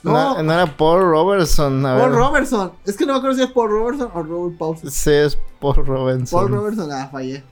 No, 0.03 0.11
No, 0.13 0.43
no 0.43 0.53
era 0.53 0.77
Paul 0.77 1.01
Robertson. 1.01 1.85
A 1.85 1.97
Paul 1.97 2.11
ver. 2.11 2.19
Robertson. 2.19 2.71
Es 2.85 2.95
que 2.95 3.05
no 3.05 3.13
me 3.13 3.17
acuerdo 3.19 3.37
si 3.37 3.43
es 3.43 3.51
Paul 3.51 3.69
Robertson 3.71 4.11
o 4.13 4.23
Robert 4.23 4.57
Paulson. 4.57 4.91
Sí, 4.91 5.11
es 5.11 5.37
Paul 5.59 5.75
Robertson. 5.85 6.39
Paul 6.39 6.51
Robertson, 6.51 6.91
ah, 6.91 7.09
fallé. 7.11 7.43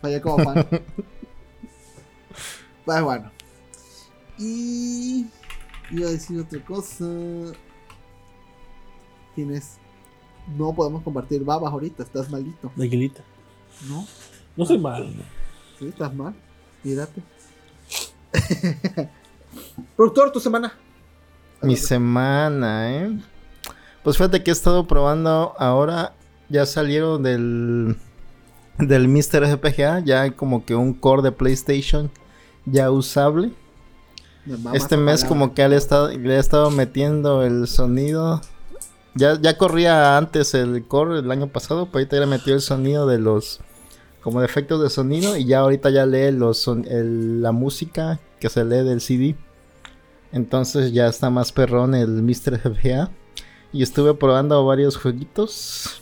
Fallé 0.00 0.20
como 0.20 0.42
fan. 0.44 0.66
pues 2.84 3.02
bueno. 3.02 3.30
Y. 4.38 5.26
Iba 5.90 6.08
a 6.08 6.10
decir 6.10 6.40
otra 6.40 6.64
cosa. 6.64 7.04
Tienes. 9.38 9.78
No 10.56 10.74
podemos 10.74 11.00
compartir 11.04 11.44
babas 11.44 11.72
ahorita, 11.72 12.02
estás 12.02 12.28
malito. 12.28 12.72
De 12.74 12.86
Aguilita. 12.86 13.22
¿No? 13.88 14.04
No 14.56 14.66
soy 14.66 14.78
mal. 14.78 15.14
Sí, 15.78 15.86
estás 15.86 16.12
mal. 16.12 16.34
Mírate. 16.82 17.22
Productor, 19.96 20.32
tu 20.32 20.40
semana. 20.40 20.72
Mi 21.62 21.76
semana, 21.76 22.92
¿eh? 22.92 23.16
Pues 24.02 24.16
fíjate 24.16 24.42
que 24.42 24.50
he 24.50 24.52
estado 24.52 24.88
probando 24.88 25.54
ahora. 25.56 26.14
Ya 26.48 26.66
salieron 26.66 27.22
del. 27.22 27.96
Del 28.76 29.06
Mr. 29.06 29.46
FPGA. 29.46 30.00
Ya 30.00 30.22
hay 30.22 30.32
como 30.32 30.64
que 30.64 30.74
un 30.74 30.94
core 30.94 31.22
de 31.22 31.30
PlayStation 31.30 32.10
ya 32.64 32.90
usable. 32.90 33.52
Me 34.44 34.76
Este 34.76 34.96
mes 34.96 35.24
como 35.24 35.54
que 35.54 35.68
le 35.68 35.76
he 35.76 35.78
estado, 35.78 36.08
le 36.08 36.34
he 36.34 36.40
estado 36.40 36.72
metiendo 36.72 37.44
el 37.44 37.68
sonido. 37.68 38.40
Ya, 39.18 39.38
ya 39.40 39.56
corría 39.58 40.16
antes 40.16 40.54
el 40.54 40.86
core 40.86 41.18
el 41.18 41.30
año 41.30 41.48
pasado, 41.48 41.86
pero 41.86 41.98
ahorita 41.98 42.18
ya 42.20 42.26
metió 42.26 42.54
el 42.54 42.60
sonido 42.60 43.06
de 43.06 43.18
los 43.18 43.60
como 44.22 44.40
de 44.40 44.46
efectos 44.46 44.82
de 44.82 44.90
sonido 44.90 45.36
y 45.36 45.44
ya 45.44 45.60
ahorita 45.60 45.90
ya 45.90 46.04
lee 46.06 46.30
los 46.32 46.66
el- 46.68 47.40
la 47.42 47.52
música 47.52 48.20
que 48.40 48.48
se 48.48 48.64
lee 48.64 48.84
del 48.84 49.00
CD. 49.00 49.36
Entonces 50.32 50.92
ya 50.92 51.06
está 51.08 51.30
más 51.30 51.52
perrón 51.52 51.94
el 51.94 52.22
Mr. 52.22 52.56
FGA. 52.60 53.10
Y 53.72 53.82
estuve 53.82 54.14
probando 54.14 54.64
varios 54.64 54.96
jueguitos. 54.96 56.00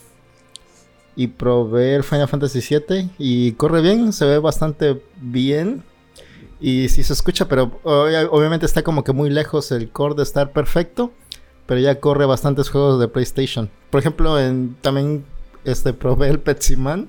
Y 1.15 1.29
probé 1.29 1.95
el 1.97 2.03
Final 2.05 2.29
Fantasy 2.29 2.61
VII. 2.61 3.11
Y 3.19 3.53
corre 3.53 3.81
bien, 3.81 4.13
se 4.13 4.25
ve 4.27 4.39
bastante 4.39 5.01
bien. 5.21 5.83
Y 6.61 6.89
sí 6.89 7.03
se 7.03 7.13
escucha, 7.13 7.49
pero 7.49 7.81
ob- 7.85 8.29
obviamente 8.31 8.67
está 8.67 8.83
como 8.83 9.05
que 9.05 9.13
muy 9.13 9.31
lejos 9.31 9.71
el 9.73 9.91
core 9.91 10.15
de 10.17 10.23
estar 10.25 10.53
perfecto. 10.53 11.13
Pero 11.67 11.81
ya 11.81 12.01
corre 12.01 12.27
bastantes 12.27 12.71
juegos 12.71 13.01
de 13.01 13.09
PlayStation. 13.09 13.71
Por 13.91 14.01
ejemplo, 14.01 14.39
en, 14.41 14.77
también 14.81 15.25
este, 15.65 15.93
probé 15.93 16.29
el 16.29 16.39
Petsiman. 16.39 17.09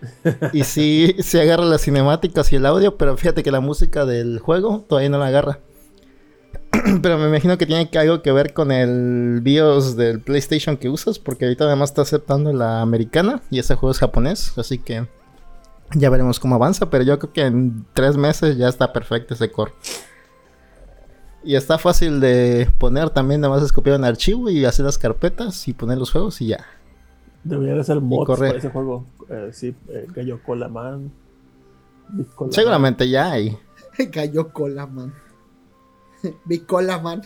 y 0.52 0.64
sí, 0.64 1.14
sí 1.18 1.38
agarra 1.38 1.64
las 1.64 1.82
cinemáticas 1.82 2.52
y 2.52 2.56
el 2.56 2.64
audio, 2.64 2.96
pero 2.96 3.16
fíjate 3.16 3.42
que 3.42 3.50
la 3.50 3.60
música 3.60 4.06
del 4.06 4.38
juego 4.38 4.84
todavía 4.88 5.10
no 5.10 5.18
la 5.18 5.26
agarra. 5.26 5.60
pero 7.02 7.18
me 7.18 7.28
imagino 7.28 7.58
que 7.58 7.66
tiene 7.66 7.90
que 7.90 7.98
algo 7.98 8.22
que 8.22 8.32
ver 8.32 8.52
con 8.52 8.72
el 8.72 9.40
BIOS 9.42 9.96
del 9.96 10.20
PlayStation 10.20 10.76
que 10.76 10.88
usas, 10.88 11.18
porque 11.18 11.44
ahorita 11.44 11.64
además 11.64 11.90
está 11.90 12.02
aceptando 12.02 12.52
la 12.52 12.80
americana 12.80 13.42
y 13.50 13.58
ese 13.58 13.74
juego 13.74 13.90
es 13.92 13.98
japonés, 13.98 14.56
así 14.56 14.78
que 14.78 15.06
ya 15.94 16.10
veremos 16.10 16.38
cómo 16.38 16.54
avanza, 16.54 16.88
pero 16.88 17.04
yo 17.04 17.18
creo 17.18 17.32
que 17.32 17.42
en 17.42 17.86
tres 17.92 18.16
meses 18.16 18.56
ya 18.56 18.68
está 18.68 18.92
perfecto 18.92 19.34
ese 19.34 19.50
core. 19.50 19.72
Y 21.42 21.54
está 21.54 21.78
fácil 21.78 22.20
de 22.20 22.70
poner 22.78 23.10
también, 23.10 23.40
nada 23.40 23.54
más 23.54 23.62
es 23.62 23.72
copiar 23.72 23.98
un 23.98 24.04
archivo 24.04 24.50
y 24.50 24.64
hacer 24.64 24.84
las 24.84 24.98
carpetas 24.98 25.66
y 25.68 25.72
poner 25.72 25.98
los 25.98 26.10
juegos 26.10 26.40
y 26.40 26.48
ya. 26.48 26.66
Debería 27.44 27.74
de 27.74 27.84
ser 27.84 28.00
mods 28.00 28.38
para 28.38 28.50
ese 28.50 28.68
juego. 28.68 29.06
Eh, 29.28 29.50
sí, 29.52 29.74
eh, 29.88 30.06
Gallo 30.14 30.40
Cola 30.44 30.68
Man. 30.68 31.10
Big 32.10 32.28
Cola 32.34 32.48
Man. 32.48 32.52
Seguramente 32.52 33.08
ya 33.08 33.32
hay. 33.32 33.56
Cayó 34.12 34.52
cola, 34.52 34.86
man. 34.86 35.12
Mi 36.44 36.58
cola, 36.58 36.98
man. 36.98 37.22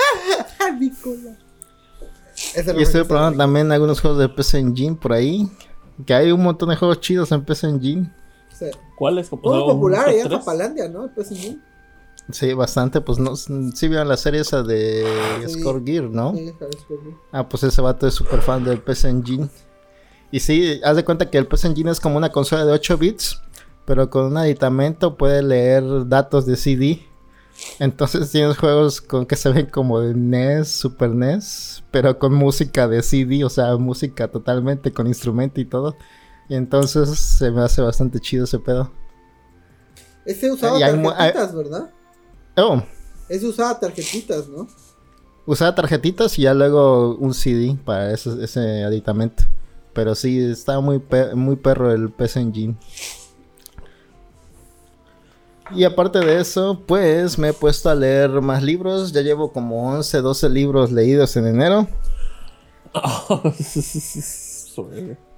Mi 0.78 0.90
cola. 0.90 1.36
Ese 2.54 2.74
Y 2.76 2.82
estoy 2.82 3.04
probando 3.04 3.38
también 3.38 3.72
algunos 3.72 4.00
juegos 4.00 4.18
de 4.18 4.28
PC 4.28 4.58
Engine 4.58 4.96
por 4.96 5.12
ahí. 5.12 5.50
Que 6.04 6.12
hay 6.12 6.30
un 6.30 6.42
montón 6.42 6.68
de 6.68 6.76
juegos 6.76 7.00
chidos 7.00 7.32
en 7.32 7.44
PC 7.44 7.68
Engine. 7.68 8.12
O 8.52 8.54
sea, 8.54 8.70
¿Cuál 8.98 9.18
es? 9.18 9.32
Muy 9.32 9.40
O 9.42 9.50
sea, 9.50 9.62
un 9.62 9.68
popular 9.68 10.04
top 10.04 10.08
allá 10.08 10.22
en 10.22 10.28
tres. 10.28 10.38
Papalandia, 10.40 10.88
¿no? 10.88 11.04
El 11.04 11.10
PSG. 11.10 11.58
Sí, 12.30 12.52
bastante. 12.54 13.00
Pues 13.00 13.18
no, 13.18 13.36
sí 13.36 13.88
vieron 13.88 14.08
la 14.08 14.16
serie 14.16 14.40
esa 14.40 14.62
de 14.62 15.04
Sí. 15.46 15.60
Score 15.60 15.82
Gear, 15.84 16.04
¿no? 16.04 16.34
Sí, 16.34 16.52
Harris 16.60 16.84
Corbin. 16.88 17.16
Ah, 17.32 17.48
pues 17.48 17.62
ese 17.62 17.80
vato 17.80 18.06
es 18.06 18.14
súper 18.14 18.40
fan 18.40 18.64
del 18.64 18.80
PC 18.80 19.08
Engine. 19.08 19.48
Y 20.32 20.40
sí, 20.40 20.80
haz 20.84 20.96
de 20.96 21.04
cuenta 21.04 21.30
que 21.30 21.38
el 21.38 21.46
PC 21.46 21.68
Engine 21.68 21.90
es 21.90 22.00
como 22.00 22.16
una 22.16 22.32
consola 22.32 22.64
de 22.64 22.72
8 22.72 22.98
bits, 22.98 23.40
pero 23.84 24.10
con 24.10 24.24
un 24.24 24.36
aditamento 24.36 25.16
puede 25.16 25.42
leer 25.42 25.84
datos 26.08 26.46
de 26.46 26.56
CD. 26.56 27.06
Entonces 27.78 28.30
tienes 28.32 28.58
juegos 28.58 29.00
con 29.00 29.24
que 29.24 29.36
se 29.36 29.48
ven 29.50 29.66
como 29.66 30.00
de 30.00 30.14
NES, 30.14 30.68
Super 30.68 31.10
NES, 31.10 31.84
pero 31.90 32.18
con 32.18 32.34
música 32.34 32.88
de 32.88 33.02
CD, 33.02 33.44
o 33.44 33.48
sea, 33.48 33.76
música 33.76 34.28
totalmente 34.28 34.92
con 34.92 35.06
instrumento 35.06 35.60
y 35.60 35.64
todo. 35.64 35.96
Y 36.48 36.54
entonces 36.54 37.18
se 37.18 37.50
me 37.50 37.62
hace 37.62 37.80
bastante 37.80 38.20
chido 38.20 38.44
ese 38.44 38.58
pedo. 38.58 38.92
Ese 40.24 40.50
usaba 40.50 40.76
hay 40.76 41.02
tarjetitas, 41.02 41.54
¿verdad? 41.54 41.90
Oh, 42.56 42.82
Ese 43.28 43.46
usaba 43.46 43.78
tarjetitas, 43.78 44.48
¿no? 44.48 44.66
usaba 45.46 45.74
tarjetitas 45.74 46.38
y 46.38 46.42
ya 46.42 46.54
luego 46.54 47.14
un 47.16 47.32
CD 47.34 47.76
para 47.84 48.12
ese, 48.12 48.42
ese 48.42 48.82
aditamento. 48.84 49.44
Pero 49.92 50.14
sí, 50.14 50.38
está 50.38 50.80
muy, 50.80 50.98
pe- 50.98 51.34
muy 51.34 51.56
perro 51.56 51.92
el 51.92 52.10
PC 52.10 52.40
Engine. 52.40 52.76
Y 55.74 55.84
aparte 55.84 56.18
de 56.20 56.40
eso, 56.40 56.82
pues 56.86 57.38
me 57.38 57.48
he 57.48 57.52
puesto 57.52 57.88
a 57.90 57.94
leer 57.94 58.30
más 58.40 58.62
libros. 58.62 59.12
Ya 59.12 59.22
llevo 59.22 59.52
como 59.52 59.88
11, 59.92 60.20
12 60.20 60.48
libros 60.48 60.92
leídos 60.92 61.36
en 61.36 61.46
enero. 61.46 61.88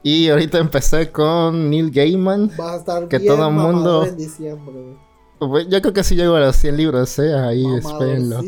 Y 0.03 0.29
ahorita 0.29 0.59
empecé 0.59 1.11
con 1.13 1.71
Neil 1.71 1.91
Gaiman. 1.91 2.51
Vas 2.57 2.73
a 2.73 2.77
estar 2.77 3.09
Que 3.09 3.19
bien 3.19 3.35
todo 3.37 3.51
mundo- 3.51 4.05
en 4.05 4.17
diciembre, 4.17 4.73
güey. 4.73 5.08
Yo 5.41 5.81
creo 5.81 5.93
que 5.93 6.05
sí 6.05 6.17
llego 6.17 6.35
a 6.35 6.41
los 6.41 6.57
100 6.57 6.77
libros, 6.77 7.19
eh. 7.19 7.35
Ahí, 7.35 7.65
espérenlo. 7.77 8.43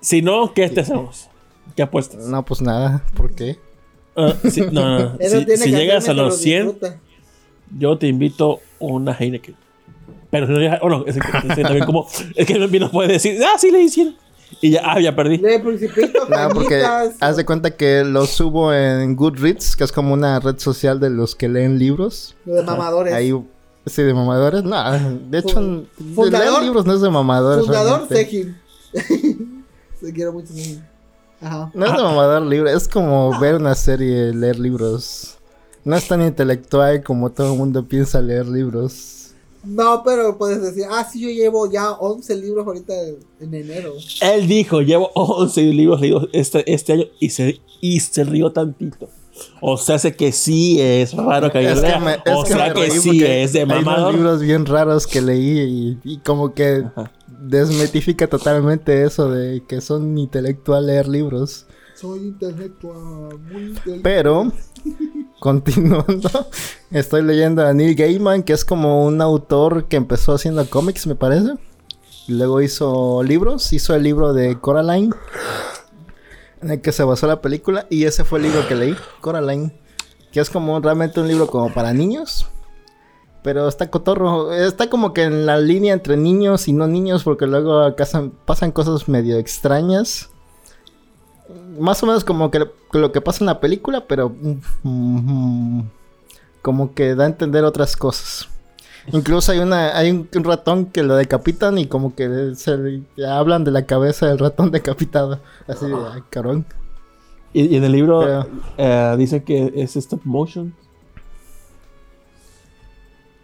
Si 0.00 0.22
no, 0.22 0.52
¿qué 0.54 0.68
te 0.68 0.80
hacemos? 0.80 1.28
¿Qué 1.74 1.82
apuestas? 1.82 2.26
No, 2.26 2.44
pues 2.44 2.60
nada. 2.60 3.02
¿Por 3.14 3.34
qué? 3.34 3.58
Ah, 4.16 4.34
si, 4.50 4.62
no, 4.62 4.98
no, 4.98 5.18
Si, 5.56 5.70
llegas 5.70 6.08
a 6.08 6.14
los 6.14 6.32
lo 6.32 6.36
100, 6.36 6.66
disfruta. 6.66 7.00
yo 7.78 7.98
te 7.98 8.06
invito 8.06 8.60
una 8.78 9.12
Heineken. 9.12 9.56
Pero 10.30 10.46
si 10.46 10.52
no 10.52 10.58
llegas, 10.58 10.80
oh 10.82 10.88
no, 10.88 11.04
es 11.06 11.16
que, 11.16 11.48
es 11.48 11.54
que 11.54 11.62
también 11.62 11.84
como, 11.84 12.06
es 12.34 12.46
que 12.46 12.58
no 12.58 12.90
puede 12.90 13.12
decir, 13.12 13.40
ah, 13.44 13.58
sí 13.58 13.70
le 13.70 13.82
hicieron. 13.82 14.16
Y 14.60 14.70
ya, 14.70 14.82
ah, 14.84 15.00
ya 15.00 15.14
perdí. 15.14 15.38
De 15.38 15.58
Principito, 15.58 16.26
No, 16.28 16.48
porque 16.54 16.82
haz 17.20 17.36
de 17.36 17.44
cuenta 17.44 17.76
que 17.76 18.04
lo 18.04 18.26
subo 18.26 18.72
en 18.72 19.16
Goodreads, 19.16 19.76
que 19.76 19.84
es 19.84 19.92
como 19.92 20.14
una 20.14 20.40
red 20.40 20.58
social 20.58 21.00
de 21.00 21.10
los 21.10 21.34
que 21.34 21.48
leen 21.48 21.78
libros. 21.78 22.36
Lo 22.44 22.54
de 22.54 22.62
mamadores. 22.62 23.12
Ahí, 23.12 23.32
sí, 23.86 24.02
de 24.02 24.14
mamadores. 24.14 24.64
No, 24.64 24.92
de 25.30 25.38
hecho, 25.38 25.60
de 25.98 26.30
leer 26.30 26.62
libros 26.62 26.84
no 26.84 26.94
es 26.94 27.00
de 27.00 27.10
mamadores. 27.10 27.64
Fundador. 27.64 28.08
Sejin. 28.08 28.56
Se 30.00 30.12
quiero 30.12 30.32
mucho, 30.32 30.52
Sejin. 30.52 30.84
Ajá. 31.40 31.70
No 31.74 31.86
es 31.86 31.92
de 31.92 32.02
mamador 32.02 32.42
libro, 32.42 32.68
es 32.68 32.88
como 32.88 33.38
ver 33.38 33.56
una 33.56 33.74
serie, 33.74 34.32
leer 34.32 34.58
libros. 34.58 35.36
No 35.84 35.96
es 35.96 36.08
tan 36.08 36.22
intelectual 36.22 37.02
como 37.04 37.30
todo 37.30 37.52
el 37.52 37.58
mundo 37.58 37.84
piensa 37.84 38.20
leer 38.20 38.46
libros. 38.46 39.16
No, 39.66 40.02
pero 40.04 40.38
puedes 40.38 40.62
decir, 40.62 40.84
ah, 40.88 41.04
sí, 41.10 41.20
yo 41.20 41.28
llevo 41.28 41.70
ya 41.70 41.90
11 41.92 42.36
libros 42.36 42.66
ahorita 42.66 42.94
en 43.40 43.52
enero. 43.54 43.94
Él 44.20 44.46
dijo, 44.46 44.80
llevo 44.80 45.10
11 45.14 45.60
libros 45.62 46.00
leídos 46.00 46.28
este, 46.32 46.72
este 46.72 46.92
año 46.92 47.04
y 47.18 47.30
se, 47.30 47.60
y 47.80 47.98
se 48.00 48.24
rió 48.24 48.52
tantito. 48.52 49.08
O 49.60 49.76
sea, 49.76 49.98
sé 49.98 50.14
que 50.16 50.32
sí 50.32 50.80
es 50.80 51.12
raro 51.14 51.50
que 51.50 51.62
yo 51.62 51.70
Es 51.70 51.80
que 51.80 51.86
lea. 51.88 51.98
me- 52.00 52.12
es 52.14 52.20
o 52.34 52.42
que 52.44 52.52
sea 52.52 52.68
me 52.68 52.74
que, 52.74 52.90
sí 52.90 53.22
es 53.24 53.52
de 53.52 53.60
Hay 53.62 53.82
unos 53.82 54.14
libros 54.14 54.40
bien 54.40 54.66
raros 54.66 55.06
que 55.06 55.20
leí 55.20 55.60
y, 55.60 55.98
y 56.04 56.18
como 56.18 56.54
que 56.54 56.84
Ajá. 56.86 57.10
desmetifica 57.40 58.26
totalmente 58.28 59.02
eso 59.04 59.30
de 59.30 59.62
que 59.68 59.80
son 59.80 60.16
intelectual 60.18 60.86
leer 60.86 61.08
libros. 61.08 61.66
Soy 61.94 62.18
intelectual, 62.20 63.38
muy 63.50 63.62
intelectual. 63.68 64.00
Pero, 64.02 64.52
continuando, 65.40 66.30
estoy 66.90 67.22
leyendo 67.22 67.66
a 67.66 67.72
Neil 67.72 67.94
Gaiman, 67.94 68.42
que 68.42 68.52
es 68.52 68.64
como 68.64 69.04
un 69.06 69.20
autor 69.22 69.86
que 69.88 69.96
empezó 69.96 70.34
haciendo 70.34 70.68
cómics, 70.68 71.06
me 71.06 71.14
parece. 71.14 71.54
Y 72.28 72.32
luego 72.32 72.60
hizo 72.60 73.22
libros, 73.22 73.72
hizo 73.72 73.94
el 73.94 74.02
libro 74.02 74.32
de 74.34 74.58
Coraline, 74.60 75.10
en 76.66 76.72
el 76.72 76.80
que 76.82 76.92
se 76.92 77.02
basó 77.04 77.26
la 77.26 77.40
película, 77.40 77.86
y 77.90 78.04
ese 78.04 78.24
fue 78.24 78.38
el 78.38 78.44
libro 78.46 78.66
que 78.68 78.74
leí, 78.74 78.96
Coraline, 79.20 79.72
que 80.32 80.40
es 80.40 80.50
como 80.50 80.78
realmente 80.80 81.20
un 81.20 81.28
libro 81.28 81.46
como 81.46 81.72
para 81.72 81.92
niños. 81.92 82.46
Pero 83.42 83.68
está 83.68 83.88
cotorro. 83.90 84.52
Está 84.52 84.90
como 84.90 85.14
que 85.14 85.22
en 85.22 85.46
la 85.46 85.56
línea 85.58 85.94
entre 85.94 86.16
niños 86.16 86.66
y 86.66 86.72
no 86.72 86.88
niños, 86.88 87.22
porque 87.22 87.46
luego 87.46 87.94
casan- 87.94 88.32
pasan 88.44 88.72
cosas 88.72 89.08
medio 89.08 89.38
extrañas. 89.38 90.30
Más 91.78 92.02
o 92.02 92.06
menos 92.06 92.24
como 92.24 92.50
que 92.50 92.66
lo 92.92 93.12
que 93.12 93.20
pasa 93.20 93.44
en 93.44 93.46
la 93.46 93.60
película, 93.60 94.04
pero 94.08 94.34
mm, 94.82 95.80
como 96.60 96.92
que 96.92 97.14
da 97.14 97.22
a 97.22 97.28
entender 97.28 97.62
otras 97.64 97.96
cosas. 97.96 98.48
Incluso 99.12 99.52
hay 99.52 99.58
una 99.60 99.96
hay 99.96 100.10
un, 100.10 100.28
un 100.34 100.44
ratón 100.44 100.86
que 100.86 101.02
lo 101.02 101.14
decapitan 101.16 101.78
y 101.78 101.86
como 101.86 102.14
que 102.14 102.54
se 102.56 102.76
le- 102.76 103.02
hablan 103.26 103.64
de 103.64 103.70
la 103.70 103.86
cabeza 103.86 104.26
del 104.26 104.38
ratón 104.38 104.70
decapitado. 104.72 105.40
Así 105.68 105.86
de, 105.86 105.94
ay, 106.12 106.22
cabrón. 106.30 106.64
Y, 107.52 107.66
y 107.66 107.76
en 107.76 107.84
el 107.84 107.92
libro 107.92 108.20
Pero- 108.20 108.46
eh, 108.78 109.14
dice 109.18 109.42
que 109.44 109.72
es 109.76 109.96
stop 109.96 110.20
motion. 110.24 110.74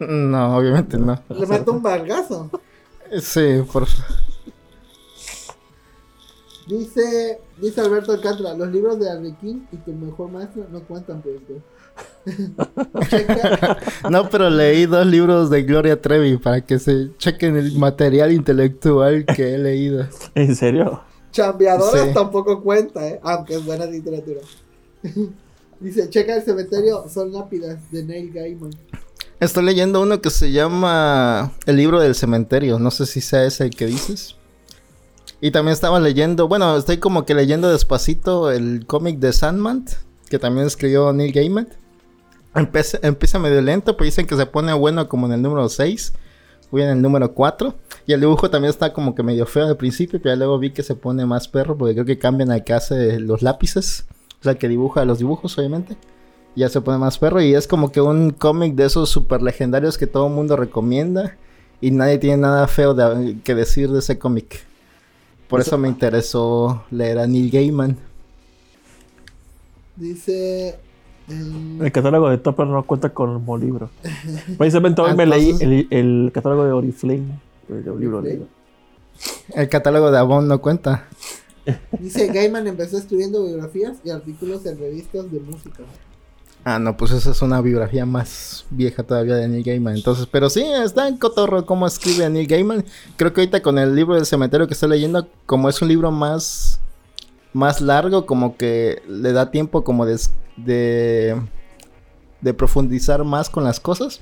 No, 0.00 0.56
obviamente 0.56 0.98
no. 0.98 1.20
Le 1.28 1.46
meto 1.46 1.72
un 1.72 1.82
vergazo. 1.82 2.50
Sí, 3.20 3.62
por 3.72 3.86
Dice, 6.66 7.40
dice 7.60 7.80
Alberto 7.80 8.12
Alcántara, 8.12 8.54
los 8.54 8.68
libros 8.68 8.98
de 8.98 9.10
Arlequín 9.10 9.66
y 9.72 9.76
tu 9.78 9.92
mejor 9.92 10.30
maestro 10.30 10.64
no 10.70 10.80
cuentan, 10.82 11.20
productor. 11.20 11.56
No, 14.10 14.28
pero 14.28 14.50
leí 14.50 14.86
dos 14.86 15.06
libros 15.06 15.50
de 15.50 15.62
Gloria 15.62 16.00
Trevi 16.00 16.36
para 16.36 16.60
que 16.60 16.78
se 16.78 17.10
chequen 17.18 17.56
el 17.56 17.76
material 17.78 18.32
intelectual 18.32 19.24
que 19.26 19.54
he 19.54 19.58
leído. 19.58 20.06
¿En 20.34 20.54
serio? 20.56 21.02
chambeadoras 21.32 22.08
Sí. 22.08 22.14
tampoco 22.14 22.62
cuenta, 22.62 23.06
¿eh? 23.08 23.18
aunque 23.22 23.54
es 23.54 23.64
buena 23.64 23.86
literatura. 23.86 24.40
Dice, 25.80 26.08
checa 26.10 26.36
el 26.36 26.42
cementerio, 26.42 27.06
son 27.12 27.32
lápidas 27.32 27.90
de 27.90 28.04
Neil 28.04 28.32
Gaiman. 28.32 28.70
Estoy 29.40 29.64
leyendo 29.64 30.00
uno 30.00 30.20
que 30.20 30.30
se 30.30 30.52
llama 30.52 31.52
El 31.66 31.76
libro 31.76 31.98
del 32.00 32.14
cementerio. 32.14 32.78
No 32.78 32.92
sé 32.92 33.06
si 33.06 33.20
sea 33.20 33.44
ese 33.44 33.64
el 33.64 33.70
que 33.70 33.86
dices. 33.86 34.36
Y 35.40 35.50
también 35.50 35.72
estaba 35.72 35.98
leyendo, 35.98 36.46
bueno, 36.46 36.76
estoy 36.76 36.98
como 36.98 37.24
que 37.24 37.34
leyendo 37.34 37.68
despacito 37.72 38.52
el 38.52 38.86
cómic 38.86 39.18
de 39.18 39.32
Sandman, 39.32 39.84
que 40.28 40.38
también 40.38 40.68
escribió 40.68 41.12
Neil 41.12 41.32
Gaiman. 41.32 41.66
Empieza, 42.54 42.98
empieza 43.02 43.38
medio 43.38 43.60
lento, 43.62 43.96
pero 43.96 44.04
dicen 44.04 44.26
que 44.26 44.36
se 44.36 44.46
pone 44.46 44.72
bueno 44.74 45.08
como 45.08 45.26
en 45.26 45.32
el 45.32 45.42
número 45.42 45.68
6. 45.68 46.12
Voy 46.70 46.82
en 46.82 46.88
el 46.88 47.02
número 47.02 47.32
4. 47.32 47.74
Y 48.06 48.12
el 48.12 48.20
dibujo 48.20 48.50
también 48.50 48.70
está 48.70 48.92
como 48.92 49.14
que 49.14 49.22
medio 49.22 49.46
feo 49.46 49.66
al 49.66 49.76
principio, 49.76 50.20
pero 50.20 50.34
ya 50.34 50.38
luego 50.38 50.58
vi 50.58 50.70
que 50.70 50.82
se 50.82 50.94
pone 50.94 51.24
más 51.26 51.48
perro, 51.48 51.76
porque 51.76 51.94
creo 51.94 52.04
que 52.06 52.18
cambian 52.18 52.50
al 52.50 52.64
que 52.64 52.72
hace 52.72 53.20
los 53.20 53.42
lápices. 53.42 54.06
O 54.40 54.44
sea, 54.44 54.54
que 54.56 54.68
dibuja 54.68 55.04
los 55.04 55.18
dibujos, 55.18 55.56
obviamente. 55.58 55.96
Y 56.54 56.60
ya 56.60 56.68
se 56.68 56.80
pone 56.80 56.98
más 56.98 57.18
perro. 57.18 57.40
Y 57.40 57.54
es 57.54 57.66
como 57.66 57.92
que 57.92 58.00
un 58.00 58.30
cómic 58.30 58.74
de 58.74 58.86
esos 58.86 59.08
super 59.08 59.40
legendarios 59.42 59.96
que 59.96 60.06
todo 60.06 60.26
el 60.26 60.32
mundo 60.34 60.56
recomienda. 60.56 61.36
Y 61.80 61.90
nadie 61.90 62.18
tiene 62.18 62.38
nada 62.38 62.66
feo 62.68 62.94
de- 62.94 63.38
que 63.42 63.54
decir 63.54 63.90
de 63.90 64.00
ese 64.00 64.18
cómic. 64.18 64.64
Por 65.48 65.60
eso 65.60 65.76
me 65.78 65.88
interesó 65.88 66.84
leer 66.90 67.18
a 67.18 67.26
Neil 67.26 67.50
Gaiman. 67.50 67.98
Dice... 69.96 70.78
El 71.80 71.92
catálogo 71.92 72.30
de 72.30 72.38
Topper 72.38 72.66
no 72.66 72.82
cuenta 72.84 73.10
como 73.10 73.58
libro. 73.58 73.90
Precisamente 74.58 75.00
hoy 75.00 75.14
me 75.14 75.26
leí 75.26 75.54
el, 75.60 75.86
el 75.90 76.30
catálogo 76.32 76.64
de 76.64 76.72
Oriflame. 76.72 77.40
El 77.68 78.00
libro 78.00 78.22
negro. 78.22 78.46
El 79.54 79.68
catálogo 79.68 80.10
de 80.10 80.18
Avon 80.18 80.48
no 80.48 80.60
cuenta. 80.60 81.06
Dice, 81.98 82.26
Gaiman 82.28 82.66
empezó 82.66 82.98
escribiendo 82.98 83.44
biografías 83.44 83.98
y 84.04 84.10
artículos 84.10 84.66
en 84.66 84.78
revistas 84.78 85.30
de 85.30 85.40
música. 85.40 85.84
Ah, 86.64 86.78
no, 86.78 86.96
pues 86.96 87.10
esa 87.10 87.32
es 87.32 87.42
una 87.42 87.60
biografía 87.60 88.06
más 88.06 88.66
vieja 88.70 89.02
todavía 89.02 89.34
de 89.34 89.48
Neil 89.48 89.64
Gaiman. 89.64 89.96
Entonces, 89.96 90.28
pero 90.30 90.48
sí, 90.48 90.62
está 90.62 91.08
en 91.08 91.18
cotorro 91.18 91.66
cómo 91.66 91.86
escribe 91.86 92.28
Neil 92.30 92.46
Gaiman. 92.46 92.84
Creo 93.16 93.32
que 93.32 93.40
ahorita 93.40 93.62
con 93.62 93.78
el 93.78 93.94
libro 93.94 94.14
del 94.14 94.26
cementerio 94.26 94.68
que 94.68 94.74
estoy 94.74 94.90
leyendo, 94.90 95.26
como 95.46 95.68
es 95.68 95.82
un 95.82 95.88
libro 95.88 96.12
más, 96.12 96.80
más 97.52 97.80
largo, 97.80 98.26
como 98.26 98.56
que 98.56 99.02
le 99.08 99.32
da 99.32 99.50
tiempo 99.50 99.84
como 99.84 100.06
de, 100.06 100.18
de, 100.56 101.40
de 102.40 102.54
profundizar 102.54 103.24
más 103.24 103.50
con 103.50 103.64
las 103.64 103.80
cosas. 103.80 104.20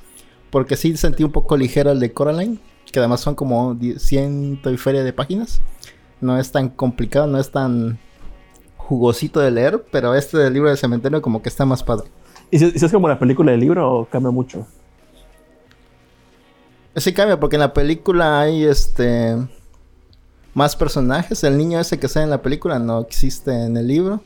Porque 0.50 0.76
sí 0.76 0.96
sentí 0.96 1.22
un 1.22 1.32
poco 1.32 1.56
ligero 1.56 1.92
el 1.92 2.00
de 2.00 2.12
Coraline, 2.12 2.58
que 2.90 2.98
además 2.98 3.20
son 3.20 3.34
como 3.34 3.76
ciento 3.98 4.70
y 4.70 4.76
feria 4.76 5.04
de 5.04 5.12
páginas. 5.12 5.60
No 6.20 6.38
es 6.38 6.50
tan 6.50 6.68
complicado, 6.68 7.26
no 7.26 7.38
es 7.38 7.50
tan 7.50 7.98
jugosito 8.76 9.38
de 9.40 9.52
leer, 9.52 9.84
pero 9.92 10.14
este 10.14 10.38
del 10.38 10.52
libro 10.52 10.68
del 10.68 10.78
cementerio 10.78 11.22
como 11.22 11.40
que 11.42 11.48
está 11.48 11.64
más 11.64 11.82
padre. 11.82 12.08
¿Y 12.50 12.58
si, 12.58 12.72
si 12.72 12.84
es 12.84 12.92
como 12.92 13.08
la 13.08 13.18
película 13.18 13.52
del 13.52 13.60
libro 13.60 13.90
o 13.92 14.04
cambia 14.06 14.32
mucho? 14.32 14.66
Sí 16.96 17.12
cambia 17.12 17.38
porque 17.38 17.54
en 17.54 17.60
la 17.60 17.72
película 17.72 18.40
hay 18.40 18.64
este 18.64 19.36
más 20.54 20.76
personajes. 20.76 21.44
El 21.44 21.58
niño 21.58 21.80
ese 21.80 21.98
que 21.98 22.08
sale 22.08 22.24
en 22.24 22.30
la 22.30 22.42
película 22.42 22.78
no 22.78 23.00
existe 23.00 23.52
en 23.52 23.76
el 23.76 23.86
libro. 23.86 24.22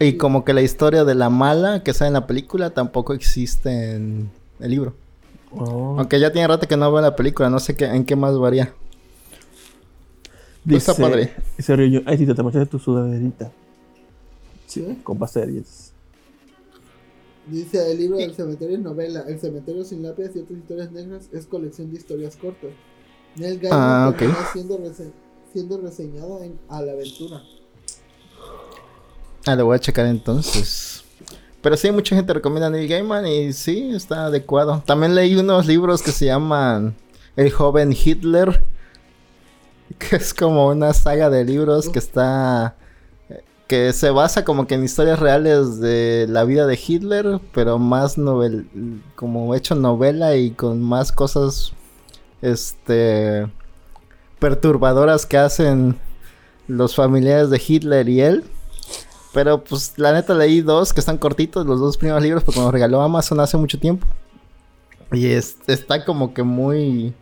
Y 0.00 0.16
como 0.16 0.44
que 0.44 0.54
la 0.54 0.62
historia 0.62 1.04
de 1.04 1.14
la 1.14 1.28
mala 1.28 1.82
que 1.82 1.92
sale 1.92 2.08
en 2.08 2.14
la 2.14 2.26
película 2.26 2.70
tampoco 2.70 3.14
existe 3.14 3.94
en 3.94 4.30
el 4.60 4.70
libro. 4.70 4.94
Oh. 5.50 5.96
Aunque 5.98 6.20
ya 6.20 6.30
tiene 6.30 6.46
rato 6.46 6.68
que 6.68 6.76
no 6.76 6.92
veo 6.92 7.00
la 7.00 7.16
película, 7.16 7.50
no 7.50 7.58
sé 7.58 7.74
qué, 7.74 7.86
en 7.86 8.04
qué 8.04 8.14
más 8.14 8.38
varía. 8.38 8.72
Está 10.68 10.94
padre. 10.94 11.32
Dice 11.56 12.02
ay, 12.06 12.18
Tito, 12.18 12.34
te 12.34 12.42
manchaste 12.42 12.66
tu 12.70 12.78
sudaderita. 12.78 13.50
¿Sí? 14.66 15.00
Con 15.02 15.18
pasteries. 15.18 15.92
Dice, 17.46 17.90
el 17.90 17.98
libro 17.98 18.18
del 18.18 18.34
cementerio 18.34 18.76
es 18.76 18.82
novela. 18.82 19.24
El 19.26 19.40
cementerio 19.40 19.82
sin 19.82 20.02
lápidas 20.02 20.36
y 20.36 20.40
otras 20.40 20.58
historias 20.58 20.92
negras 20.92 21.28
es 21.32 21.46
colección 21.46 21.90
de 21.90 21.96
historias 21.96 22.36
cortas. 22.36 22.70
Neil 23.38 23.58
Gaiman 23.58 23.80
Ah, 23.80 24.08
ok. 24.10 24.16
terminó 24.18 24.38
siendo, 24.52 24.78
rese- 24.78 25.12
siendo 25.52 25.78
reseñado 25.80 26.42
en 26.42 26.58
A 26.68 26.82
la 26.82 26.92
aventura. 26.92 27.42
Ah, 29.46 29.54
lo 29.54 29.66
voy 29.66 29.76
a 29.76 29.80
checar 29.80 30.06
entonces. 30.06 31.02
Pero 31.62 31.76
sí, 31.76 31.90
mucha 31.90 32.14
gente 32.14 32.32
recomienda 32.32 32.70
Neil 32.70 32.88
Gaiman 32.88 33.26
y 33.26 33.52
sí, 33.52 33.90
está 33.94 34.26
adecuado. 34.26 34.82
También 34.86 35.14
leí 35.14 35.34
unos 35.36 35.66
libros 35.66 36.02
que 36.02 36.12
se 36.12 36.26
llaman 36.26 36.94
El 37.36 37.50
joven 37.50 37.92
Hitler, 37.92 38.62
que 39.98 40.16
es 40.16 40.34
como 40.34 40.68
una 40.68 40.92
saga 40.92 41.30
de 41.30 41.44
libros 41.44 41.88
que 41.88 41.98
está 41.98 42.74
que 43.66 43.92
se 43.92 44.08
basa 44.08 44.46
como 44.46 44.66
que 44.66 44.76
en 44.76 44.84
historias 44.84 45.18
reales 45.18 45.78
de 45.78 46.24
la 46.26 46.44
vida 46.44 46.66
de 46.66 46.80
Hitler, 46.82 47.38
pero 47.52 47.78
más 47.78 48.16
novel 48.16 48.66
como 49.14 49.54
hecho 49.54 49.74
novela 49.74 50.36
y 50.36 50.52
con 50.52 50.80
más 50.80 51.12
cosas 51.12 51.72
este 52.42 53.46
perturbadoras 54.38 55.26
que 55.26 55.36
hacen 55.36 55.98
los 56.68 56.94
familiares 56.94 57.50
de 57.50 57.60
Hitler 57.66 58.08
y 58.08 58.20
él. 58.20 58.44
Pero 59.34 59.62
pues 59.62 59.94
la 59.96 60.12
neta 60.12 60.34
leí 60.34 60.60
dos 60.62 60.92
que 60.92 61.00
están 61.00 61.18
cortitos, 61.18 61.66
los 61.66 61.80
dos 61.80 61.96
primeros 61.96 62.22
libros, 62.22 62.44
porque 62.44 62.60
me 62.60 62.64
los 62.64 62.72
regaló 62.72 63.00
Amazon 63.02 63.40
hace 63.40 63.56
mucho 63.56 63.78
tiempo. 63.78 64.06
Y 65.12 65.26
es- 65.26 65.56
está 65.66 66.04
como 66.04 66.32
que 66.34 66.42
muy... 66.42 67.14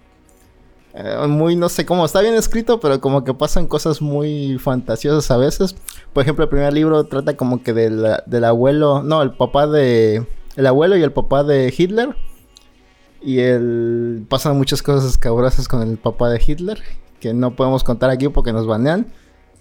eh, 0.94 1.26
muy, 1.28 1.56
no 1.56 1.68
sé 1.68 1.84
cómo, 1.84 2.04
está 2.04 2.20
bien 2.20 2.34
escrito, 2.34 2.80
pero 2.80 3.00
como 3.00 3.24
que 3.24 3.34
pasan 3.34 3.66
cosas 3.66 4.00
muy 4.00 4.58
fantasiosas 4.58 5.30
a 5.30 5.36
veces. 5.36 5.74
Por 6.12 6.22
ejemplo, 6.22 6.44
el 6.44 6.48
primer 6.48 6.72
libro 6.72 7.04
trata 7.04 7.36
como 7.36 7.62
que 7.62 7.72
del, 7.72 8.06
del 8.26 8.44
abuelo, 8.44 9.02
no, 9.02 9.22
el 9.22 9.32
papá 9.32 9.66
de... 9.66 10.26
El 10.56 10.66
abuelo 10.66 10.96
y 10.96 11.02
el 11.02 11.12
papá 11.12 11.44
de 11.44 11.74
Hitler. 11.76 12.16
Y 13.26 13.40
el, 13.40 14.24
pasan 14.28 14.56
muchas 14.56 14.84
cosas 14.84 15.10
escabrosas 15.10 15.66
con 15.66 15.82
el 15.82 15.96
papá 15.98 16.30
de 16.30 16.40
Hitler, 16.46 16.80
que 17.18 17.34
no 17.34 17.56
podemos 17.56 17.82
contar 17.82 18.08
aquí 18.08 18.28
porque 18.28 18.52
nos 18.52 18.68
banean. 18.68 19.08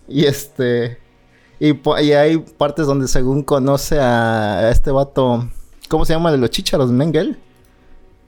Y 0.07 0.25
este... 0.25 0.99
Y, 1.59 1.71
hay 2.11 2.37
partes 2.37 2.85
donde 2.85 3.07
según 3.07 3.41
conoce 3.41 3.99
a, 3.99 4.59
a 4.59 4.69
este 4.69 4.91
vato, 4.91 5.49
¿cómo 5.89 6.05
se 6.05 6.13
llama? 6.13 6.31
De 6.31 6.37
los 6.37 6.51
chícharos, 6.51 6.91
Mengel. 6.91 7.39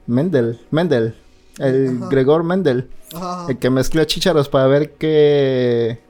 Mendel, 0.08 0.60
Mendel. 0.72 1.14
El 1.58 1.98
Ajá. 1.98 2.08
Gregor 2.08 2.42
Mendel. 2.42 2.90
Ajá. 3.14 3.46
El 3.48 3.58
que 3.58 3.70
mezcló 3.70 4.02
chícharos 4.02 4.48
para 4.48 4.66
ver 4.66 4.94
qué... 4.94 6.00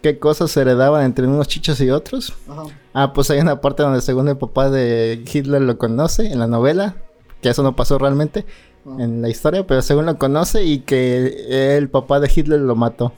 qué 0.00 0.18
cosas 0.18 0.50
se 0.50 0.62
heredaban 0.62 1.04
entre 1.04 1.26
unos 1.26 1.46
chichos 1.46 1.78
y 1.82 1.90
otros. 1.90 2.32
Ajá. 2.48 2.62
Ah, 2.94 3.12
pues 3.12 3.30
hay 3.30 3.40
una 3.40 3.60
parte 3.60 3.82
donde 3.82 4.00
según 4.00 4.28
el 4.28 4.38
papá 4.38 4.70
de 4.70 5.22
Hitler 5.30 5.60
lo 5.60 5.76
conoce 5.76 6.32
en 6.32 6.38
la 6.38 6.46
novela, 6.46 6.96
que 7.42 7.48
eso 7.50 7.62
no 7.62 7.74
pasó 7.76 7.98
realmente 7.98 8.44
en 8.98 9.20
la 9.22 9.28
historia, 9.28 9.66
pero 9.66 9.82
según 9.82 10.06
lo 10.06 10.16
conoce 10.18 10.64
y 10.64 10.80
que 10.80 11.76
el 11.76 11.88
papá 11.90 12.20
de 12.20 12.30
Hitler 12.34 12.60
lo 12.60 12.74
mató. 12.74 13.12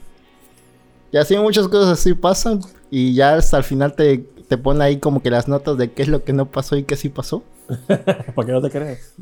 Y 1.11 1.17
así 1.17 1.35
muchas 1.37 1.67
cosas 1.67 1.99
así 1.99 2.13
pasan 2.13 2.59
y 2.89 3.13
ya 3.13 3.35
hasta 3.35 3.57
el 3.57 3.63
final 3.63 3.93
te, 3.95 4.19
te 4.47 4.57
pone 4.57 4.83
ahí 4.83 4.97
como 4.97 5.21
que 5.21 5.29
las 5.31 5.47
notas 5.47 5.77
de 5.77 5.91
qué 5.91 6.01
es 6.03 6.07
lo 6.07 6.23
que 6.23 6.33
no 6.33 6.45
pasó 6.45 6.75
y 6.75 6.83
qué 6.83 6.95
sí 6.97 7.09
pasó, 7.09 7.43
¿Para 7.87 8.45
qué 8.45 8.51
no 8.51 8.61
te 8.61 8.69
crees? 8.69 9.13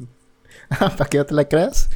para 0.80 1.06
que 1.10 1.18
no 1.20 1.26
te 1.26 1.34
la 1.36 1.46
creas. 1.48 1.90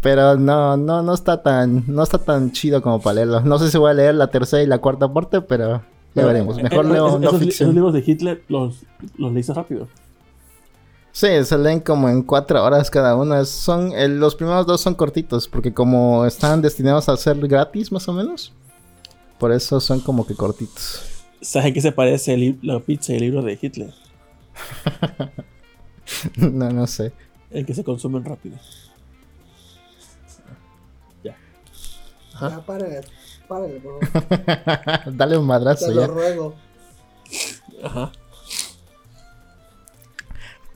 Pero 0.00 0.36
no, 0.36 0.76
no, 0.76 1.02
no 1.02 1.12
está 1.14 1.42
tan, 1.42 1.84
no 1.88 2.02
está 2.02 2.18
tan 2.18 2.52
chido 2.52 2.80
como 2.82 3.00
para 3.00 3.14
leerlo. 3.16 3.40
No 3.40 3.58
sé 3.58 3.70
si 3.70 3.78
voy 3.78 3.90
a 3.90 3.94
leer 3.94 4.14
la 4.14 4.30
tercera 4.30 4.62
y 4.62 4.66
la 4.66 4.78
cuarta 4.78 5.12
parte, 5.12 5.40
pero 5.40 5.82
ya 6.14 6.24
veremos. 6.24 6.56
Mejor 6.62 6.86
Eh, 6.86 6.88
leo 6.92 7.08
esos- 7.08 7.20
no 7.20 7.30
ficción. 7.32 7.68
esos 7.70 7.74
libros 7.74 7.92
de 7.94 8.04
Hitler 8.06 8.42
los, 8.48 8.82
los 9.16 9.32
leíste 9.32 9.54
rápido. 9.54 9.88
Sí, 11.12 11.26
se 11.44 11.58
leen 11.58 11.80
como 11.80 12.08
en 12.08 12.22
cuatro 12.22 12.62
horas 12.64 12.90
cada 12.90 13.16
uno. 13.16 13.38
Es- 13.40 13.48
son, 13.48 13.92
el- 13.92 14.20
los 14.20 14.34
primeros 14.36 14.66
dos 14.66 14.80
son 14.80 14.94
cortitos, 14.94 15.48
porque 15.48 15.74
como 15.74 16.24
están 16.26 16.62
destinados 16.62 17.08
a 17.08 17.16
ser 17.16 17.36
gratis, 17.48 17.90
más 17.90 18.06
o 18.08 18.12
menos. 18.12 18.52
Por 19.38 19.52
eso 19.52 19.80
son 19.80 20.00
como 20.00 20.26
que 20.26 20.34
cortitos. 20.34 21.02
¿Saben 21.40 21.72
qué 21.74 21.80
se 21.80 21.92
parece 21.92 22.34
el 22.34 22.58
la 22.62 22.80
pizza 22.80 23.12
y 23.12 23.16
el 23.16 23.22
libro 23.22 23.42
de 23.42 23.58
Hitler? 23.60 23.94
no, 26.36 26.70
no 26.70 26.86
sé. 26.86 27.12
El 27.50 27.64
que 27.64 27.74
se 27.74 27.84
consumen 27.84 28.24
rápido. 28.24 28.56
Ya. 31.24 31.36
Ajá. 32.34 32.50
Ya, 32.50 32.60
párale, 32.66 33.00
párale, 33.48 33.80
por 33.80 34.04
favor. 34.06 35.14
Dale 35.16 35.38
un 35.38 35.46
madrazo 35.46 35.86
Te 35.86 35.94
lo 35.94 36.00
ya. 36.02 36.06
ruego. 36.08 36.54
Ajá. 37.82 38.12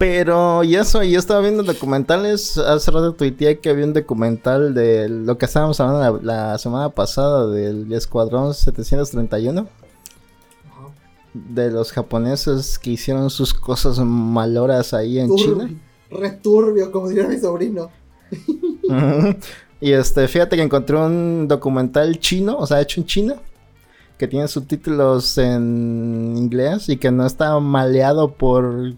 Pero 0.02 0.64
y 0.64 0.74
eso, 0.74 1.00
yo 1.04 1.16
estaba 1.16 1.40
viendo 1.42 1.62
documentales. 1.62 2.58
Hace 2.58 2.90
rato 2.90 3.12
tuiteé 3.14 3.60
que 3.60 3.70
había 3.70 3.84
un 3.84 3.92
documental 3.92 4.74
de 4.74 5.08
lo 5.08 5.38
que 5.38 5.44
estábamos 5.46 5.78
hablando 5.78 6.18
la, 6.20 6.48
la 6.50 6.58
semana 6.58 6.88
pasada 6.88 7.46
del 7.46 7.92
Escuadrón 7.92 8.52
731. 8.52 9.60
Ajá. 9.60 10.88
De 11.32 11.70
los 11.70 11.92
japoneses 11.92 12.80
que 12.80 12.90
hicieron 12.90 13.30
sus 13.30 13.54
cosas 13.54 14.00
maloras 14.00 14.92
ahí 14.92 15.20
en 15.20 15.36
China. 15.36 15.68
Turbi- 15.68 15.78
Returbio, 16.10 16.90
como 16.90 17.08
diría 17.08 17.28
mi 17.28 17.38
sobrino. 17.38 17.88
Y 19.80 19.92
este, 19.92 20.26
fíjate 20.26 20.56
que 20.56 20.62
encontré 20.62 20.96
un 20.96 21.46
documental 21.46 22.18
chino, 22.18 22.56
o 22.58 22.66
sea, 22.66 22.80
hecho 22.80 23.00
en 23.00 23.06
China, 23.06 23.36
que 24.18 24.26
tiene 24.26 24.48
subtítulos 24.48 25.38
en 25.38 26.34
inglés 26.36 26.88
y 26.88 26.96
que 26.96 27.12
no 27.12 27.24
está 27.24 27.58
maleado 27.60 28.32
por 28.32 28.94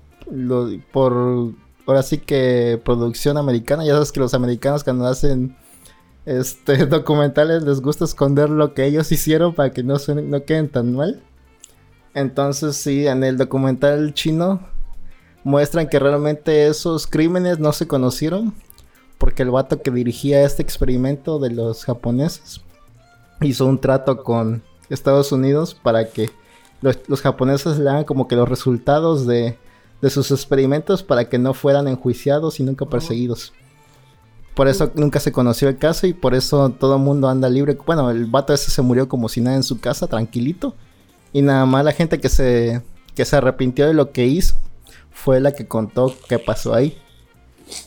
por 0.92 1.54
ahora 1.86 2.02
sí 2.02 2.18
que 2.18 2.80
producción 2.84 3.36
americana. 3.36 3.84
Ya 3.84 3.94
sabes 3.94 4.12
que 4.12 4.20
los 4.20 4.34
americanos 4.34 4.84
cuando 4.84 5.06
hacen 5.06 5.56
este 6.26 6.86
documentales 6.86 7.62
les 7.62 7.80
gusta 7.80 8.04
esconder 8.04 8.50
lo 8.50 8.74
que 8.74 8.86
ellos 8.86 9.12
hicieron 9.12 9.54
para 9.54 9.70
que 9.70 9.82
no 9.82 9.96
no 10.22 10.44
queden 10.44 10.68
tan 10.68 10.94
mal. 10.94 11.22
Entonces, 12.14 12.76
sí, 12.76 13.06
en 13.06 13.24
el 13.24 13.36
documental 13.36 14.14
chino 14.14 14.60
muestran 15.42 15.88
que 15.88 15.98
realmente 15.98 16.68
esos 16.68 17.06
crímenes 17.06 17.58
no 17.58 17.72
se 17.72 17.86
conocieron 17.86 18.54
porque 19.18 19.42
el 19.42 19.50
vato 19.50 19.82
que 19.82 19.90
dirigía 19.90 20.44
este 20.44 20.62
experimento 20.62 21.38
de 21.38 21.50
los 21.50 21.84
japoneses 21.84 22.62
hizo 23.40 23.66
un 23.66 23.80
trato 23.80 24.22
con 24.22 24.62
Estados 24.88 25.32
Unidos 25.32 25.74
para 25.74 26.08
que 26.08 26.30
los, 26.80 26.98
los 27.08 27.20
japoneses 27.20 27.78
le 27.78 27.90
hagan 27.90 28.04
como 28.04 28.28
que 28.28 28.36
los 28.36 28.48
resultados 28.48 29.26
de, 29.26 29.58
de 30.04 30.10
sus 30.10 30.30
experimentos 30.30 31.02
para 31.02 31.30
que 31.30 31.38
no 31.38 31.54
fueran 31.54 31.88
enjuiciados 31.88 32.60
y 32.60 32.62
nunca 32.62 32.84
perseguidos. 32.84 33.54
Por 34.54 34.68
eso 34.68 34.92
nunca 34.94 35.18
se 35.18 35.32
conoció 35.32 35.70
el 35.70 35.78
caso 35.78 36.06
y 36.06 36.12
por 36.12 36.34
eso 36.34 36.68
todo 36.68 36.96
el 36.96 37.02
mundo 37.02 37.26
anda 37.26 37.48
libre. 37.48 37.78
Bueno, 37.86 38.10
el 38.10 38.26
vato 38.26 38.52
ese 38.52 38.70
se 38.70 38.82
murió 38.82 39.08
como 39.08 39.30
si 39.30 39.40
nada 39.40 39.56
en 39.56 39.62
su 39.62 39.80
casa, 39.80 40.06
tranquilito. 40.06 40.74
Y 41.32 41.40
nada 41.40 41.64
más 41.64 41.86
la 41.86 41.92
gente 41.92 42.20
que 42.20 42.28
se, 42.28 42.82
que 43.14 43.24
se 43.24 43.34
arrepintió 43.34 43.86
de 43.86 43.94
lo 43.94 44.12
que 44.12 44.26
hizo 44.26 44.56
fue 45.10 45.40
la 45.40 45.52
que 45.52 45.66
contó 45.66 46.14
qué 46.28 46.38
pasó 46.38 46.74
ahí. 46.74 46.98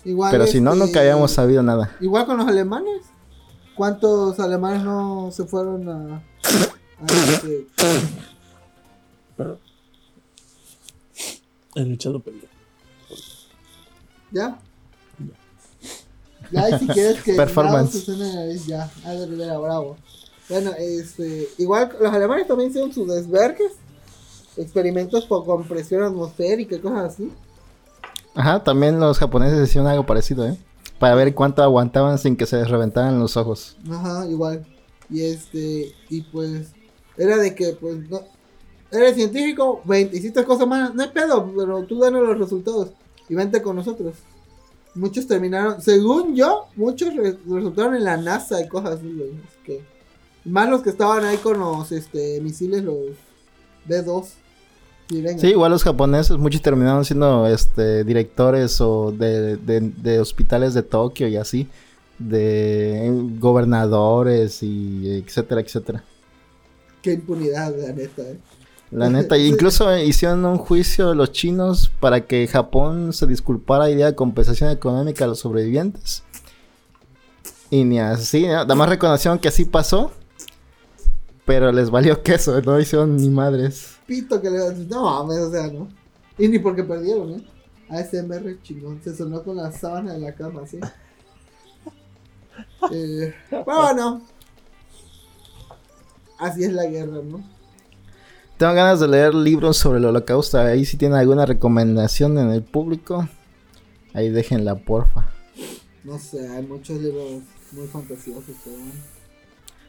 Igual, 0.04 0.32
Pero 0.32 0.48
si 0.48 0.60
no, 0.60 0.74
este, 0.74 0.86
nunca 0.86 1.02
habíamos 1.02 1.30
sabido 1.30 1.62
nada. 1.62 1.96
Igual 2.02 2.26
con 2.26 2.38
los 2.38 2.48
alemanes. 2.48 3.04
¿Cuántos 3.76 4.40
alemanes 4.40 4.84
no 4.84 5.30
se 5.32 5.46
fueron 5.46 5.88
a. 5.88 6.16
a 6.16 7.06
este, 7.32 7.68
El 11.78 11.94
echado 11.94 12.20
perdido. 12.20 12.48
¿Ya? 14.32 14.60
Ya, 16.52 16.70
y 16.70 16.80
si 16.80 16.88
quieres 16.88 17.22
que. 17.22 17.34
Performance. 17.34 18.10
En 18.10 18.20
nariz, 18.20 18.66
ya. 18.66 18.90
Ah, 19.06 19.12
de 19.12 19.28
Rivera, 19.28 19.60
bravo. 19.60 19.96
Bueno, 20.50 20.72
este. 20.78 21.48
Igual 21.60 21.96
los 22.02 22.12
alemanes 22.12 22.48
también 22.48 22.72
hicieron 22.72 22.92
sus 22.92 23.08
desvergues. 23.08 23.74
Experimentos 24.58 25.26
por 25.26 25.46
compresión 25.46 26.04
atmosférica 26.04 26.76
y 26.76 26.80
cosas 26.80 27.14
así. 27.14 27.32
Ajá, 28.34 28.64
también 28.64 29.00
los 29.00 29.20
japoneses 29.20 29.70
hicieron 29.70 29.88
algo 29.88 30.06
parecido, 30.06 30.48
¿eh? 30.48 30.58
Para 30.98 31.14
ver 31.14 31.36
cuánto 31.36 31.62
aguantaban 31.62 32.18
sin 32.18 32.36
que 32.36 32.48
se 32.48 32.58
les 32.58 32.70
reventaran 32.70 33.20
los 33.20 33.38
ojos. 33.38 33.78
Ajá, 33.88 34.26
igual. 34.28 34.66
Y 35.12 35.22
este, 35.22 35.94
y 36.10 36.22
pues, 36.22 36.72
era 37.18 37.38
de 37.38 37.54
que, 37.54 37.74
pues, 37.74 38.10
no. 38.10 38.22
Eres 38.92 39.16
científico, 39.16 39.82
ven, 39.84 40.10
hiciste 40.14 40.44
cosas 40.46 40.68
malas, 40.68 40.94
no 40.96 41.04
hay 41.04 41.10
pedo, 41.10 41.52
pero 41.58 41.84
tú 41.84 42.00
danos 42.00 42.24
los 42.24 42.38
resultados 42.38 42.90
y 43.28 43.36
vente 43.36 43.62
con 43.62 43.76
nosotros. 43.76 44.16
Muchos 44.96 45.28
terminaron, 45.28 45.82
según 45.82 46.36
yo, 46.36 46.66
muchos 46.76 47.14
re- 47.16 47.38
resultaron 47.50 47.96
en 47.96 48.04
la 48.06 48.18
NASA 48.18 48.62
y 48.62 48.68
cosas 48.68 48.96
así, 49.00 49.08
así 49.08 49.58
que, 49.66 49.82
más 50.46 50.70
los 50.70 50.82
que 50.82 50.90
estaban 50.90 51.26
ahí 51.26 51.38
con 51.38 51.60
los 51.60 51.92
este, 51.92 52.40
misiles, 52.42 52.84
los 52.84 52.98
B2. 53.88 54.26
Sí, 55.38 55.48
igual 55.48 55.72
los 55.72 55.84
japoneses, 55.84 56.38
muchos 56.38 56.62
terminaron 56.62 57.06
siendo 57.06 57.48
este 57.48 58.04
directores 58.04 58.82
o 58.82 59.12
de, 59.12 59.56
de- 59.58 59.80
de 59.82 60.20
hospitales 60.20 60.74
de 60.74 60.84
Tokio 60.84 61.28
y 61.28 61.38
así. 61.38 61.68
De 62.20 63.10
gobernadores 63.40 64.64
y 64.64 65.18
etcétera, 65.26 65.62
etcétera. 65.62 66.04
Qué 67.02 67.14
impunidad, 67.14 67.74
la 67.78 67.94
neta, 67.94 68.24
eh. 68.24 68.38
La 68.90 69.10
neta, 69.10 69.38
incluso 69.38 69.98
hicieron 69.98 70.46
un 70.46 70.58
juicio 70.58 71.14
los 71.14 71.34
chinos 71.34 71.92
para 72.00 72.26
que 72.26 72.48
Japón 72.48 73.12
se 73.12 73.28
disculpara 73.28 73.90
y 73.90 73.96
diera 73.96 74.16
compensación 74.16 74.72
económica 74.72 75.26
a 75.26 75.28
los 75.28 75.40
sobrevivientes. 75.40 76.24
Y 77.70 77.84
ni 77.84 78.00
así, 78.00 78.48
¿no? 78.48 78.66
más 78.76 78.90
reconocieron 78.90 79.40
que 79.40 79.50
así 79.50 79.66
pasó. 79.66 80.12
Pero 81.46 81.72
les 81.72 81.90
valió 81.90 82.22
queso, 82.24 82.62
no 82.62 82.80
hicieron 82.80 83.18
ni 83.18 83.30
madres. 83.30 83.98
Pito 84.06 84.42
que 84.42 84.50
le 84.50 84.58
No, 84.86 85.24
mames, 85.24 85.40
o 85.40 85.52
sea, 85.52 85.68
no. 85.68 85.90
Y 86.38 86.48
ni 86.48 86.60
porque 86.60 86.84
perdieron, 86.84 87.32
¿eh? 87.34 87.48
ASMR 87.90 88.62
chingón. 88.64 89.02
Se 89.04 89.16
sonó 89.16 89.44
con 89.44 89.58
la 89.58 89.72
sábana 89.72 90.14
de 90.14 90.20
la 90.20 90.34
cama, 90.34 90.66
¿sí? 90.66 90.80
eh, 92.92 93.34
bueno. 93.66 94.22
Así 96.38 96.64
es 96.64 96.74
la 96.74 96.86
guerra, 96.86 97.22
¿no? 97.24 97.57
Tengo 98.58 98.74
ganas 98.74 99.00
de 99.00 99.08
leer 99.08 99.36
libros 99.36 99.78
sobre 99.78 100.00
el 100.00 100.06
holocausto. 100.06 100.58
Ahí 100.58 100.84
si 100.86 100.98
tienen 100.98 101.18
alguna 101.18 101.46
recomendación 101.46 102.38
en 102.40 102.50
el 102.50 102.64
público. 102.64 103.30
Ahí 104.14 104.30
déjenla, 104.30 104.76
porfa. 104.76 105.28
No 106.04 106.18
sé, 106.18 106.48
hay 106.50 106.66
muchos 106.66 107.00
libros 107.00 107.44
muy 107.72 107.88
fantasiosos, 107.88 108.56
pero. 108.64 108.78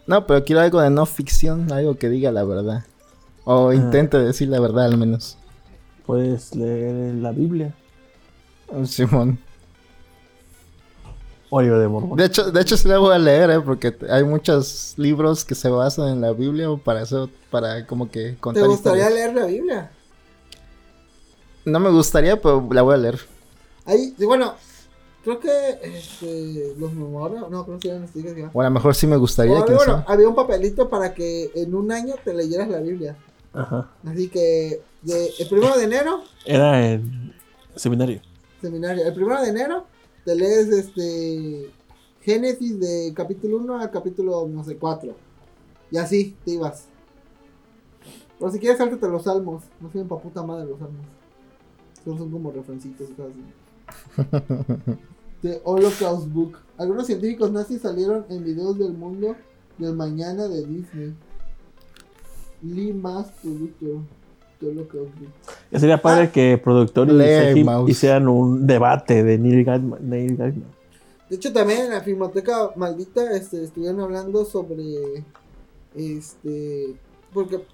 No, 0.06 0.26
pero 0.26 0.44
quiero 0.44 0.60
algo 0.60 0.80
de 0.80 0.90
no 0.90 1.06
ficción, 1.06 1.72
algo 1.72 1.96
que 1.96 2.08
diga 2.08 2.30
la 2.30 2.44
verdad. 2.44 2.84
O 3.44 3.72
intente 3.72 4.18
decir 4.18 4.48
la 4.48 4.60
verdad 4.60 4.84
al 4.84 4.98
menos. 4.98 5.38
Puedes 6.04 6.54
leer 6.54 7.14
la 7.14 7.32
Biblia 7.32 7.74
Simón. 8.84 9.38
El 11.50 11.80
de 11.80 11.88
Mormón. 11.88 12.16
De 12.18 12.26
hecho, 12.26 12.50
de 12.50 12.60
hecho 12.60 12.76
sí 12.76 12.88
la 12.88 12.98
voy 12.98 13.14
a 13.14 13.18
leer, 13.18 13.50
¿eh? 13.50 13.60
Porque 13.60 13.96
hay 14.10 14.24
muchos 14.24 14.94
libros 14.96 15.44
que 15.44 15.54
se 15.54 15.68
basan 15.70 16.08
en 16.08 16.20
la 16.20 16.32
Biblia 16.32 16.68
para 16.84 17.02
eso, 17.02 17.30
para 17.50 17.86
como 17.86 18.10
que 18.10 18.32
¿Te 18.32 18.36
contar 18.36 18.66
gustaría 18.66 19.04
historias. 19.08 19.32
leer 19.32 19.34
la 19.34 19.46
Biblia? 19.46 19.90
No 21.64 21.80
me 21.80 21.90
gustaría, 21.90 22.40
pero 22.40 22.66
la 22.70 22.82
voy 22.82 22.94
a 22.94 22.98
leer. 22.98 23.18
Ahí, 23.84 24.14
bueno, 24.18 24.54
creo 25.24 25.40
que 25.40 25.78
este, 25.82 26.74
los 26.78 26.92
memorias, 26.92 27.48
no, 27.50 27.64
creo 27.64 27.78
que 27.78 27.88
eran 27.88 28.02
los 28.02 28.10
tigres, 28.10 28.36
ya. 28.36 28.50
O 28.52 28.60
a 28.60 28.64
lo 28.64 28.70
mejor 28.70 28.94
sí 28.94 29.06
me 29.06 29.16
gustaría, 29.16 29.60
bueno, 29.60 29.78
sabe. 29.80 30.04
había 30.06 30.28
un 30.28 30.34
papelito 30.34 30.88
para 30.88 31.14
que 31.14 31.50
en 31.54 31.74
un 31.74 31.90
año 31.92 32.14
te 32.22 32.34
leyeras 32.34 32.68
la 32.68 32.80
Biblia. 32.80 33.16
Ajá. 33.54 33.88
Así 34.06 34.28
que 34.28 34.82
de, 35.02 35.30
el 35.38 35.48
primero 35.48 35.76
de 35.76 35.84
enero, 35.84 36.22
Era 36.44 36.86
en 36.92 37.34
seminario. 37.76 38.20
seminario, 38.60 39.06
el 39.06 39.14
primero 39.14 39.40
de 39.42 39.48
enero 39.48 39.86
te 40.28 40.34
lees 40.34 40.68
este 40.68 41.70
Génesis 42.20 42.78
de 42.78 43.14
capítulo 43.16 43.56
1 43.56 43.80
a 43.80 43.90
capítulo, 43.90 44.46
no 44.46 44.62
sé, 44.62 44.76
4. 44.76 45.14
Y 45.90 45.96
así 45.96 46.36
te 46.44 46.50
ibas. 46.50 46.84
Pero 48.38 48.52
si 48.52 48.58
quieres, 48.58 48.76
sáltate 48.76 49.08
los 49.08 49.22
salmos. 49.22 49.64
No 49.80 49.90
sirven 49.90 50.06
pa' 50.06 50.20
puta 50.20 50.42
madre 50.42 50.66
los 50.66 50.78
salmos. 50.78 51.06
Solo 52.04 52.18
son 52.18 52.30
como 52.30 52.50
refrancitos 52.50 53.08
así. 53.08 54.28
The 55.40 55.62
Holocaust 55.64 56.28
Book. 56.28 56.58
Algunos 56.76 57.06
científicos 57.06 57.50
nazis 57.50 57.80
salieron 57.80 58.26
en 58.28 58.44
videos 58.44 58.78
del 58.78 58.92
mundo 58.92 59.34
del 59.78 59.96
mañana 59.96 60.46
de 60.46 60.66
Disney. 60.66 61.14
Lee 62.60 62.92
Mass 62.92 63.30
Productor. 63.40 64.02
Sería 65.72 66.00
padre 66.00 66.24
Ah. 66.24 66.32
que 66.32 66.58
productor 66.62 67.08
y 67.10 67.90
hicieran 67.90 68.28
un 68.28 68.66
debate 68.66 69.22
de 69.22 69.38
Neil 69.38 69.64
Gaiman. 69.64 69.98
Neil 70.08 70.36
Gaiman. 70.36 70.78
De 71.28 71.36
hecho, 71.36 71.52
también 71.52 71.82
en 71.82 71.90
la 71.90 72.00
Filmoteca 72.00 72.70
Maldita 72.76 73.30
este, 73.36 73.62
estuvieron 73.64 74.00
hablando 74.00 74.44
sobre. 74.44 75.24
Este. 75.94 76.94
Porque 77.32 77.64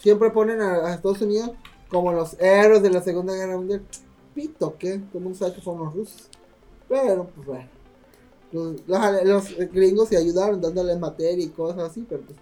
siempre 0.00 0.30
ponen 0.30 0.60
a, 0.60 0.86
a 0.88 0.94
Estados 0.94 1.20
Unidos 1.22 1.52
como 1.88 2.12
los 2.12 2.38
héroes 2.40 2.82
de 2.82 2.90
la 2.90 3.00
Segunda 3.00 3.34
Guerra 3.34 3.56
Mundial. 3.56 3.82
pito, 4.34 4.74
¿qué? 4.78 4.98
Todo 4.98 5.18
el 5.18 5.24
mundo 5.24 5.38
sabe 5.38 5.54
que 5.54 5.60
fueron 5.60 5.84
los 5.84 5.94
rusos. 5.94 6.28
Pero, 6.88 7.28
pues 7.34 7.46
bueno. 7.46 7.68
Los, 8.52 8.74
los, 8.86 9.24
los 9.24 9.72
gringos 9.72 10.08
se 10.08 10.16
ayudaron 10.16 10.60
dándole 10.60 10.96
materia 10.96 11.44
y 11.44 11.48
cosas 11.48 11.90
así, 11.90 12.06
pero 12.08 12.22
pues 12.22 12.38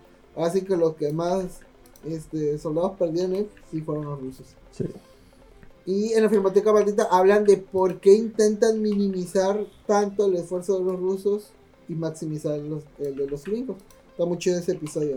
así 0.47 0.61
que 0.63 0.77
los 0.77 0.95
que 0.97 1.11
más 1.11 1.61
este, 2.07 2.59
soldados 2.59 2.93
perdieron 2.99 3.35
eh, 3.35 3.47
sí 3.71 3.81
fueron 3.81 4.05
los 4.07 4.21
rusos. 4.21 4.47
Sí. 4.73 4.85
Y 5.85 6.13
en 6.13 6.23
la 6.23 6.29
filmoteca 6.31 6.73
maldita 6.73 7.09
hablan 7.11 7.45
de 7.45 7.57
por 7.57 7.99
qué 7.99 8.15
intentan 8.15 8.81
minimizar 8.81 9.65
tanto 9.87 10.27
el 10.27 10.37
esfuerzo 10.37 10.79
de 10.79 10.85
los 10.85 11.01
rusos 11.01 11.51
y 11.89 11.95
maximizar 11.95 12.59
los, 12.59 12.85
el 13.01 13.17
de 13.17 13.27
los 13.27 13.45
gringos. 13.45 13.77
Está 14.13 14.25
muy 14.25 14.39
chido 14.39 14.59
ese 14.59 14.73
episodio. 14.73 15.17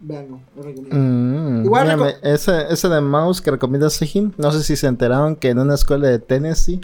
Veanlo, 0.00 0.40
lo 0.56 0.62
recomiendo. 0.62 0.96
Mm, 0.98 1.64
Igual 1.64 1.84
mírame, 1.84 2.04
reco- 2.12 2.18
ese, 2.22 2.64
ese 2.70 2.88
de 2.88 3.00
Mouse 3.00 3.40
que 3.40 3.50
recomienda 3.50 3.88
Sejim, 3.88 4.32
no 4.36 4.52
sé 4.52 4.62
si 4.62 4.76
se 4.76 4.86
enteraron 4.86 5.36
que 5.36 5.48
en 5.48 5.58
una 5.58 5.74
escuela 5.74 6.08
de 6.08 6.18
Tennessee 6.18 6.80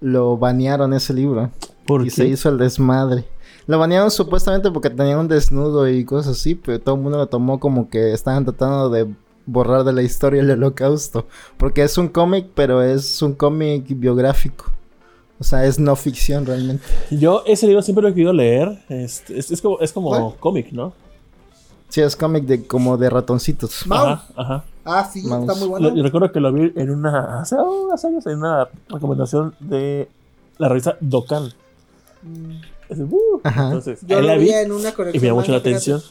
lo 0.00 0.36
banearon 0.36 0.92
ese 0.94 1.14
libro. 1.14 1.50
¿Por 1.86 2.02
y 2.02 2.04
qué? 2.06 2.10
se 2.10 2.26
hizo 2.26 2.48
el 2.48 2.58
desmadre. 2.58 3.24
Lo 3.66 3.78
banearon 3.78 4.10
supuestamente 4.10 4.70
porque 4.70 4.90
tenía 4.90 5.18
un 5.18 5.28
desnudo 5.28 5.88
y 5.88 6.04
cosas 6.04 6.38
así, 6.38 6.54
pero 6.54 6.80
todo 6.80 6.94
el 6.96 7.00
mundo 7.00 7.18
lo 7.18 7.26
tomó 7.28 7.60
como 7.60 7.88
que 7.88 8.12
estaban 8.12 8.44
tratando 8.44 8.90
de 8.90 9.08
borrar 9.46 9.84
de 9.84 9.92
la 9.92 10.02
historia 10.02 10.40
el 10.42 10.50
holocausto. 10.50 11.26
Porque 11.56 11.82
es 11.82 11.96
un 11.98 12.08
cómic, 12.08 12.48
pero 12.54 12.82
es 12.82 13.22
un 13.22 13.34
cómic 13.34 13.84
biográfico. 13.88 14.66
O 15.38 15.44
sea, 15.44 15.64
es 15.64 15.78
no 15.78 15.96
ficción 15.96 16.46
realmente. 16.46 16.84
Yo 17.10 17.42
ese 17.46 17.66
libro 17.66 17.82
siempre 17.82 18.02
lo 18.02 18.08
he 18.08 18.14
querido 18.14 18.32
leer. 18.32 18.78
Este, 18.88 19.38
Es, 19.38 19.50
es, 19.50 19.60
como, 19.60 19.80
es 19.80 19.92
como 19.92 20.36
cómic, 20.36 20.70
¿no? 20.72 20.92
Sí, 21.88 22.00
es 22.00 22.16
cómic 22.16 22.44
de 22.44 22.64
como 22.66 22.96
de 22.96 23.10
ratoncitos. 23.10 23.84
Ajá, 23.90 24.24
ajá. 24.36 24.64
Ah, 24.84 25.08
sí, 25.12 25.22
Mouse. 25.22 25.42
está 25.42 25.54
muy 25.54 25.64
Lo- 25.64 25.68
bueno. 25.70 25.94
yo 25.96 26.02
recuerdo 26.02 26.32
que 26.32 26.40
lo 26.40 26.52
vi 26.52 26.72
en 26.74 26.90
una. 26.90 27.40
Hace, 27.40 27.56
oh, 27.58 27.92
hace 27.92 28.06
años 28.08 28.26
en 28.26 28.38
una 28.38 28.68
recomendación 28.88 29.54
de 29.60 30.08
la 30.58 30.68
revista 30.68 30.96
Dokkan. 31.00 31.52
Mm, 32.22 32.52
Uh. 32.98 33.40
Entonces, 33.44 34.00
Yo 34.06 34.20
lo 34.20 34.28
la 34.28 34.36
vi 34.36 34.44
vi 34.44 34.50
en 34.52 34.72
una 34.72 34.90
y 34.90 34.92
conexión. 34.92 35.22
me 35.22 35.28
llamó 35.28 35.40
mucho 35.40 35.52
la 35.52 35.58
atención. 35.58 36.02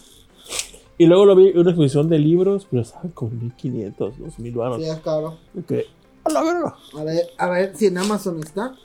Y 0.97 1.05
luego 1.07 1.25
lo 1.25 1.36
vi 1.36 1.47
en 1.49 1.57
una 1.59 1.71
exposición 1.71 2.09
de 2.09 2.19
libros, 2.19 2.67
pero 2.69 2.84
estaban 2.84 3.09
con 3.09 3.38
1500, 3.39 4.19
2000 4.19 4.55
baros. 4.55 4.77
Sí, 4.77 4.89
es 4.89 4.99
caro. 4.99 5.38
Que, 5.67 5.88
a 6.23 6.29
la 6.29 6.43
verga. 6.43 6.75
A 6.97 7.03
ver, 7.03 7.25
a 7.38 7.49
ver 7.49 7.75
si 7.75 7.88
en 7.88 7.97
Amazon 7.97 8.39
está. 8.39 8.75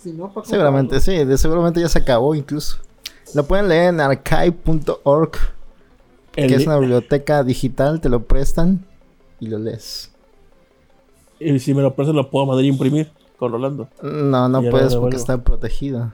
Si 0.00 0.12
no, 0.12 0.32
para 0.32 0.46
Seguramente, 0.46 1.00
sí, 1.00 1.24
de 1.24 1.36
seguramente 1.38 1.80
ya 1.80 1.88
se 1.88 1.98
acabó 1.98 2.34
incluso. 2.34 2.76
Lo 3.34 3.44
pueden 3.44 3.68
leer 3.68 3.88
en 3.94 4.00
archive.org, 4.00 5.32
que 6.32 6.44
es 6.46 6.66
una 6.66 6.78
biblioteca 6.78 7.42
digital, 7.42 8.00
te 8.00 8.08
lo 8.08 8.24
prestan 8.24 8.86
y 9.40 9.48
lo 9.48 9.58
lees. 9.58 10.12
Y 11.40 11.58
si 11.58 11.74
me 11.74 11.82
lo 11.82 11.94
prestan, 11.94 12.16
lo 12.16 12.30
puedo 12.30 12.46
mandar 12.46 12.64
a 12.64 12.68
imprimir 12.68 13.10
con 13.36 13.52
Rolando. 13.52 13.88
No, 14.02 14.48
no 14.48 14.62
puedes 14.70 14.94
porque 14.94 15.16
está 15.16 15.42
protegido. 15.42 16.12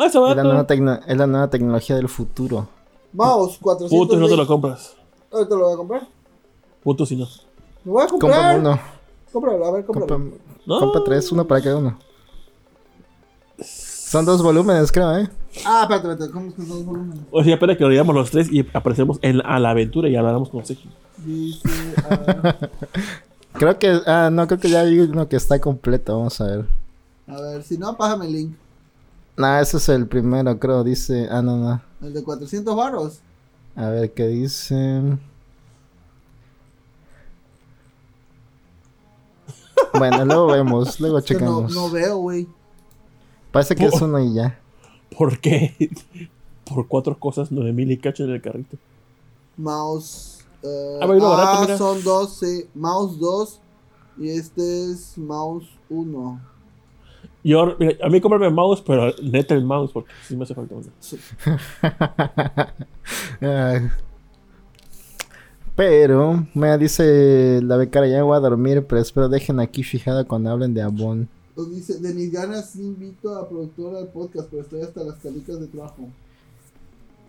Ah, 0.00 0.06
Es 0.06 0.14
la, 0.14 0.34
nueva 0.44 0.66
es 1.06 1.16
la 1.16 1.26
nueva 1.26 1.50
tecnología 1.50 1.96
del 1.96 2.08
futuro. 2.08 2.68
Mouse, 3.12 3.58
400. 3.60 3.90
Puto 3.90 4.14
si 4.14 4.20
no 4.20 4.28
te 4.28 4.36
lo 4.36 4.46
compras. 4.46 4.94
Ahorita 5.32 5.54
lo 5.56 5.64
voy 5.64 5.72
a 5.74 5.76
comprar. 5.76 6.08
Puto 6.84 7.04
si 7.04 7.16
no. 7.16 7.26
Lo 7.84 7.92
voy 7.92 8.04
a 8.04 8.06
Compra 8.06 8.28
comprar. 8.30 8.58
uno. 8.60 8.80
Cómpralo, 9.32 9.66
a 9.66 9.72
ver, 9.72 9.84
cómpralo. 9.84 10.06
Compra, 10.06 10.38
No. 10.66 10.80
compra 10.80 11.02
tres, 11.04 11.32
uno 11.32 11.46
para 11.46 11.60
cada 11.62 11.76
uno. 11.78 11.98
Son 13.60 14.24
dos 14.24 14.42
volúmenes, 14.42 14.90
creo, 14.92 15.16
¿eh? 15.18 15.28
Ah, 15.66 15.82
espérate, 15.82 16.08
espérate. 16.12 16.32
¿Cómo 16.32 16.48
es 16.48 16.54
que 16.54 16.62
son 16.62 16.68
dos 16.70 16.84
volúmenes? 16.84 17.24
O 17.30 17.42
sea, 17.42 17.54
espera 17.54 17.76
que 17.76 17.84
lo 17.84 17.90
digamos 17.90 18.14
los 18.14 18.30
tres 18.30 18.50
y 18.52 18.60
aparecemos 18.72 19.18
en, 19.22 19.44
a 19.44 19.58
la 19.58 19.70
aventura 19.70 20.08
y 20.08 20.16
hablamos 20.16 20.48
con 20.48 20.64
Seji. 20.64 20.88
Dice. 21.18 21.68
ah, 22.08 22.54
Creo 23.52 23.78
que... 23.78 24.00
Ah, 24.06 24.30
no, 24.32 24.46
creo 24.46 24.60
que 24.60 24.70
ya 24.70 24.80
hay 24.82 24.98
uno 25.00 25.28
que 25.28 25.36
está 25.36 25.58
completo. 25.60 26.16
Vamos 26.16 26.40
a 26.40 26.44
ver. 26.44 26.66
a 27.26 27.40
ver, 27.40 27.62
si 27.64 27.76
no, 27.76 27.96
pásame 27.96 28.26
el 28.26 28.32
link. 28.32 28.56
Nah, 29.38 29.60
ese 29.60 29.76
es 29.78 29.88
el 29.88 30.06
primero, 30.06 30.58
creo. 30.58 30.82
Dice... 30.84 31.28
Ah, 31.30 31.40
no, 31.42 31.56
no. 31.56 31.80
El 32.02 32.12
de 32.12 32.22
400 32.24 32.74
baros. 32.76 33.20
A 33.76 33.88
ver 33.88 34.12
qué 34.12 34.26
dice. 34.26 35.02
Bueno, 39.96 40.24
luego 40.24 40.46
vemos, 40.48 41.00
luego 41.00 41.16
que 41.22 41.34
no, 41.34 41.38
checamos. 41.40 41.74
no 41.74 41.90
veo, 41.90 42.16
güey. 42.18 42.48
Parece 43.52 43.74
que 43.74 43.86
es 43.86 44.00
uno 44.00 44.18
y 44.20 44.34
ya. 44.34 44.58
¿Por 45.16 45.38
qué? 45.40 45.74
Por 46.64 46.86
cuatro 46.86 47.18
cosas, 47.18 47.50
nueve 47.50 47.72
mil 47.72 47.90
y 47.90 47.96
cacho 47.96 48.24
en 48.24 48.30
el 48.30 48.42
carrito. 48.42 48.76
Mouse. 49.56 50.40
eh, 50.62 50.98
Ah, 51.00 51.06
va 51.06 51.14
a 51.14 51.16
ir 51.16 51.22
barato, 51.22 51.48
ah, 51.50 51.60
mira. 51.62 51.78
son 51.78 52.02
dos, 52.04 52.36
sí. 52.38 52.66
Mouse 52.74 53.18
2. 53.18 53.60
Y 54.18 54.28
este 54.30 54.90
es 54.90 55.16
mouse 55.16 55.66
1. 55.88 56.40
Yo, 57.48 57.76
mira, 57.78 57.96
a 58.02 58.10
mí 58.10 58.20
comprarme 58.20 58.50
mouse, 58.50 58.82
pero 58.82 59.10
neta 59.22 59.54
el 59.54 59.64
mouse, 59.64 59.90
porque 59.90 60.12
sí 60.26 60.36
me 60.36 60.44
hace 60.44 60.54
falta 60.54 60.74
uno. 60.74 60.88
Pero, 65.74 66.46
me 66.54 66.76
dice 66.76 67.62
la 67.62 67.76
becaria, 67.76 68.18
ya 68.18 68.22
voy 68.24 68.36
a 68.36 68.40
dormir, 68.40 68.84
pero 68.86 69.00
espero 69.00 69.28
dejen 69.28 69.60
aquí 69.60 69.84
fijada 69.84 70.24
cuando 70.24 70.50
hablen 70.50 70.74
de 70.74 70.82
Avon. 70.82 71.28
Nos 71.56 71.70
dice, 71.70 72.00
de 72.00 72.12
mis 72.12 72.32
ganas 72.32 72.74
invito 72.74 73.38
a 73.38 73.48
productora 73.48 73.98
al 73.98 74.08
podcast, 74.08 74.48
pero 74.50 74.62
estoy 74.62 74.82
hasta 74.82 75.04
las 75.04 75.14
calitas 75.20 75.60
de 75.60 75.68
trabajo. 75.68 76.08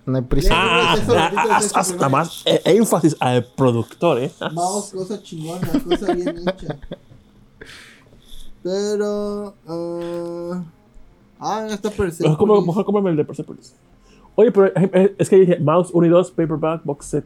No 0.05 0.17
hay 0.17 0.24
prisa. 0.24 0.49
Ah, 0.51 0.97
eso, 0.99 1.13
ah, 1.15 1.28
eso, 1.28 1.38
ah, 1.38 1.59
eso, 1.59 1.74
ah, 1.76 1.95
nada 1.95 2.09
más 2.09 2.41
eh, 2.45 2.61
énfasis 2.65 3.15
al 3.20 3.45
productor, 3.55 4.20
¿eh? 4.20 4.32
Mouse, 4.51 4.91
cosa 4.91 5.22
chingona, 5.22 5.70
cosa 5.88 6.13
bien 6.13 6.39
hecha. 6.39 6.78
Pero, 8.64 9.53
ah, 9.68 10.64
ah, 11.39 11.68
está 11.70 11.89
Mejor, 11.89 12.05
Persepolis. 12.07 12.38
cómprame- 12.38 12.66
mejor 12.66 12.86
cómprame 12.86 13.10
el 13.12 13.18
de 13.18 13.26
Persepolis. 13.26 13.74
Oye, 14.36 14.51
pero 14.51 14.68
eh, 14.68 14.89
eh, 14.93 15.16
es 15.18 15.30
que 15.30 15.38
dije 15.38 15.60
mouse 15.60 15.89
1 15.93 16.05
y 16.07 16.10
2, 16.10 16.32
paperback, 16.32 16.84
box 16.84 17.05
set. 17.05 17.26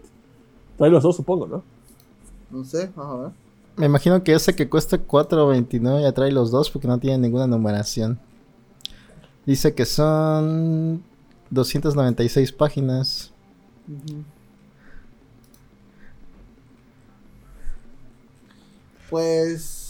Trae 0.77 0.89
los 0.89 1.03
dos, 1.03 1.15
supongo, 1.15 1.47
¿no? 1.47 1.63
No 2.51 2.63
sé, 2.63 2.91
vamos 2.95 3.15
a 3.15 3.23
ver. 3.23 3.31
Me 3.75 3.86
imagino 3.88 4.23
que 4.23 4.34
ese 4.34 4.55
que 4.55 4.69
cuesta 4.69 4.97
4.29 4.97 6.01
ya 6.01 6.11
trae 6.11 6.31
los 6.31 6.51
dos 6.51 6.69
porque 6.69 6.88
no 6.88 6.99
tiene 6.99 7.17
ninguna 7.17 7.47
numeración. 7.47 8.19
Dice 9.45 9.73
que 9.73 9.86
son 9.86 11.03
296 11.49 12.51
páginas. 12.51 13.31
Pues, 19.09 19.82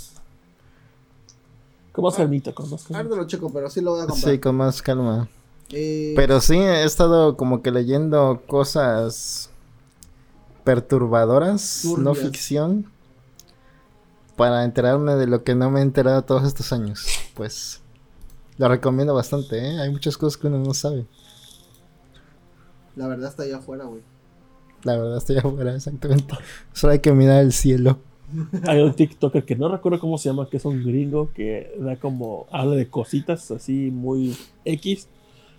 Con 1.93 2.03
más 2.03 2.15
calmita, 2.15 2.51
con 2.53 2.69
más 2.69 2.81
calmita. 2.83 2.97
ahorita 2.97 3.15
lo 3.15 3.27
checo, 3.27 3.49
pero 3.53 3.69
sí 3.69 3.79
lo 3.79 3.91
voy 3.91 4.01
a 4.01 4.07
comprar. 4.07 4.33
Sí, 4.33 4.39
con 4.39 4.55
más 4.55 4.81
calma. 4.81 5.29
Eh, 5.69 6.13
Pero 6.15 6.41
sí, 6.41 6.57
he 6.57 6.83
estado 6.83 7.37
como 7.37 7.61
que 7.61 7.71
leyendo 7.71 8.43
cosas 8.47 9.49
perturbadoras, 10.63 11.85
no 11.97 12.13
ficción, 12.13 12.85
para 14.35 14.63
enterarme 14.65 15.15
de 15.15 15.27
lo 15.27 15.43
que 15.43 15.55
no 15.55 15.69
me 15.71 15.79
he 15.79 15.83
enterado 15.83 16.21
todos 16.23 16.43
estos 16.43 16.71
años. 16.73 17.05
Pues 17.33 17.81
lo 18.57 18.67
recomiendo 18.67 19.13
bastante, 19.13 19.57
¿eh? 19.57 19.79
Hay 19.79 19.89
muchas 19.91 20.17
cosas 20.17 20.37
que 20.37 20.47
uno 20.47 20.59
no 20.59 20.73
sabe. 20.73 21.05
la 22.95 23.07
verdad 23.07 23.29
está 23.29 23.43
allá 23.43 23.57
afuera, 23.57 23.85
güey. 23.85 24.01
La 24.83 24.97
verdad, 24.97 25.17
estoy 25.17 25.37
afuera, 25.37 25.75
exactamente. 25.75 26.35
Solo 26.73 26.93
hay 26.93 26.99
que 26.99 27.11
mirar 27.13 27.41
el 27.41 27.53
cielo. 27.53 27.99
Hay 28.67 28.81
un 28.81 28.93
TikToker 28.93 29.43
que 29.43 29.55
no 29.55 29.69
recuerdo 29.69 29.99
cómo 29.99 30.17
se 30.17 30.29
llama, 30.29 30.47
que 30.49 30.57
es 30.57 30.65
un 30.65 30.83
gringo 30.83 31.29
que 31.33 31.71
da 31.79 31.95
como, 31.97 32.47
habla 32.51 32.75
de 32.75 32.87
cositas 32.87 33.51
así 33.51 33.89
muy 33.91 34.35
X, 34.65 35.07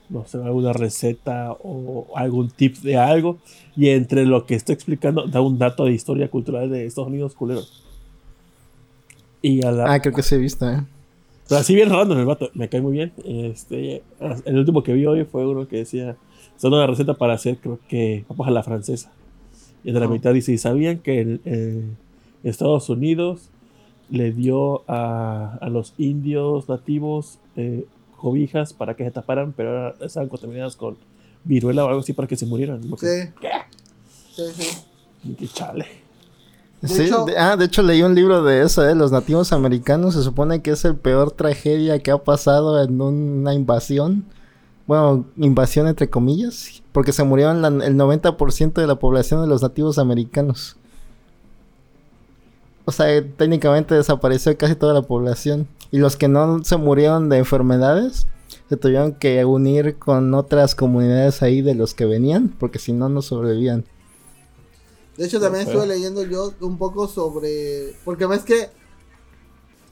no 0.08 0.26
sé, 0.26 0.38
alguna 0.38 0.72
receta 0.72 1.52
o 1.62 2.06
algún 2.14 2.50
tip 2.50 2.76
de 2.78 2.96
algo, 2.96 3.38
y 3.76 3.88
entre 3.90 4.26
lo 4.26 4.46
que 4.46 4.54
está 4.54 4.72
explicando 4.72 5.26
da 5.26 5.40
un 5.40 5.58
dato 5.58 5.84
de 5.84 5.92
historia 5.92 6.28
cultural 6.28 6.68
de 6.70 6.86
Estados 6.86 7.08
Unidos 7.08 7.34
culero. 7.34 7.62
Y 9.42 9.64
a 9.64 9.70
la, 9.72 9.92
Ah, 9.92 10.00
creo 10.00 10.14
que 10.14 10.22
sí 10.22 10.34
he 10.34 10.38
visto, 10.38 10.68
¿eh? 10.68 10.82
pero 11.48 11.60
así 11.60 11.74
bien 11.74 11.90
random 11.90 12.18
el 12.18 12.24
vato, 12.24 12.50
me 12.54 12.68
cae 12.70 12.80
muy 12.80 12.92
bien. 12.92 13.12
Este, 13.24 14.02
el 14.46 14.58
último 14.58 14.82
que 14.82 14.94
vi 14.94 15.04
hoy 15.04 15.24
fue 15.24 15.46
uno 15.46 15.68
que 15.68 15.76
decía, 15.78 16.16
está 16.56 16.68
una 16.68 16.86
receta 16.86 17.14
para 17.14 17.34
hacer, 17.34 17.58
creo 17.58 17.78
que, 17.88 18.24
papas 18.26 18.48
a 18.48 18.50
la 18.50 18.62
francesa. 18.62 19.12
Y 19.84 19.92
de 19.92 20.00
la 20.00 20.06
Ah. 20.06 20.08
mitad 20.08 20.32
dice, 20.32 20.52
¿y 20.52 20.58
sabían 20.58 20.98
que 20.98 21.20
en 21.20 21.40
eh, 21.44 21.82
Estados 22.44 22.88
Unidos 22.88 23.48
le 24.10 24.32
dio 24.32 24.82
a, 24.90 25.56
a 25.60 25.68
los 25.70 25.94
indios 25.98 26.68
nativos 26.68 27.38
eh, 27.56 27.86
cobijas 28.20 28.72
para 28.72 28.94
que 28.94 29.04
se 29.04 29.10
taparan, 29.10 29.52
pero 29.56 29.70
ahora 29.70 29.94
estaban 30.00 30.28
contaminadas 30.28 30.76
con 30.76 30.96
viruela 31.44 31.84
o 31.84 31.88
algo 31.88 32.00
así 32.00 32.12
para 32.12 32.28
que 32.28 32.36
se 32.36 32.46
murieran? 32.46 32.82
Sí. 32.82 33.30
Sí, 34.34 34.42
sí. 34.54 34.78
y 35.24 35.34
que 35.34 35.48
chale. 35.48 35.86
De 36.80 36.88
Sí, 36.88 37.02
hecho- 37.04 37.24
de- 37.24 37.38
ah, 37.38 37.56
de 37.56 37.64
hecho 37.64 37.82
leí 37.82 38.02
un 38.02 38.14
libro 38.14 38.42
de 38.42 38.62
eso, 38.62 38.86
¿eh? 38.86 38.94
Los 38.94 39.10
nativos 39.10 39.52
americanos 39.52 40.14
se 40.14 40.22
supone 40.22 40.60
que 40.60 40.72
es 40.72 40.84
el 40.84 40.96
peor 40.96 41.30
tragedia 41.30 41.98
que 42.00 42.10
ha 42.10 42.18
pasado 42.18 42.82
en 42.82 43.00
una 43.00 43.54
invasión. 43.54 44.24
Bueno, 44.86 45.24
invasión 45.38 45.86
entre 45.88 46.10
comillas, 46.10 46.82
porque 46.92 47.12
se 47.12 47.24
murieron 47.24 47.62
la- 47.62 47.68
el 47.86 47.96
90% 47.96 48.82
de 48.82 48.86
la 48.86 48.96
población 48.96 49.40
de 49.40 49.46
los 49.46 49.62
nativos 49.62 49.98
americanos. 49.98 50.76
O 52.84 52.92
sea, 52.92 53.06
técnicamente 53.36 53.94
desapareció 53.94 54.56
casi 54.58 54.74
toda 54.74 54.92
la 54.94 55.02
población. 55.02 55.66
Y 55.90 55.98
los 55.98 56.16
que 56.16 56.28
no 56.28 56.62
se 56.64 56.76
murieron 56.76 57.28
de 57.28 57.38
enfermedades 57.38 58.26
se 58.68 58.76
tuvieron 58.76 59.14
que 59.14 59.44
unir 59.44 59.98
con 59.98 60.32
otras 60.34 60.74
comunidades 60.74 61.42
ahí 61.42 61.62
de 61.62 61.74
los 61.74 61.94
que 61.94 62.06
venían, 62.06 62.48
porque 62.48 62.78
si 62.78 62.92
no, 62.92 63.08
no 63.08 63.22
sobrevivían. 63.22 63.84
De 65.16 65.26
hecho, 65.26 65.40
también 65.40 65.66
estuve 65.66 65.86
leyendo 65.86 66.24
yo 66.24 66.52
un 66.60 66.76
poco 66.76 67.06
sobre. 67.06 67.94
Porque 68.04 68.26
ves 68.26 68.42
que 68.42 68.68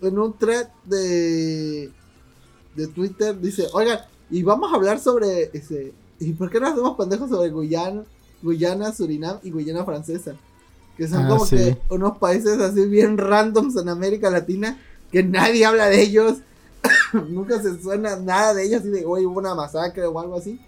en 0.01 0.19
un 0.19 0.37
thread 0.37 0.69
de, 0.85 1.91
de 2.75 2.87
Twitter 2.89 3.39
dice: 3.39 3.69
Oigan, 3.73 4.01
y 4.31 4.43
vamos 4.43 4.73
a 4.73 4.77
hablar 4.77 4.99
sobre. 4.99 5.51
Ese, 5.53 5.93
¿Y 6.19 6.33
por 6.33 6.51
qué 6.51 6.61
no 6.61 6.69
hacemos 6.69 6.97
pendejos 6.97 7.31
sobre 7.31 7.51
Guyana, 7.51 8.05
Guyana, 8.43 8.93
Surinam 8.93 9.39
y 9.43 9.51
Guyana 9.51 9.85
Francesa? 9.85 10.37
Que 10.97 11.09
son 11.09 11.25
Ah, 11.25 11.29
como 11.29 11.47
sí. 11.47 11.57
que 11.57 11.79
unos 11.91 12.19
países 12.19 12.61
así 12.61 12.87
bien 12.87 13.17
randoms 13.19 13.77
en 13.77 13.89
América 13.89 14.31
Latina 14.31 14.79
que 15.11 15.23
nadie 15.23 15.65
habla 15.65 15.87
de 15.89 16.01
ellos. 16.03 16.39
Nunca 17.29 17.61
se 17.63 17.81
suena 17.81 18.17
nada 18.17 18.55
de 18.55 18.65
ellos, 18.67 18.81
así 18.81 18.91
de, 18.91 19.05
oye, 19.07 19.27
hubo 19.27 19.39
una 19.39 19.55
masacre 19.55 20.05
o 20.05 20.19
algo 20.19 20.37
así. 20.37 20.61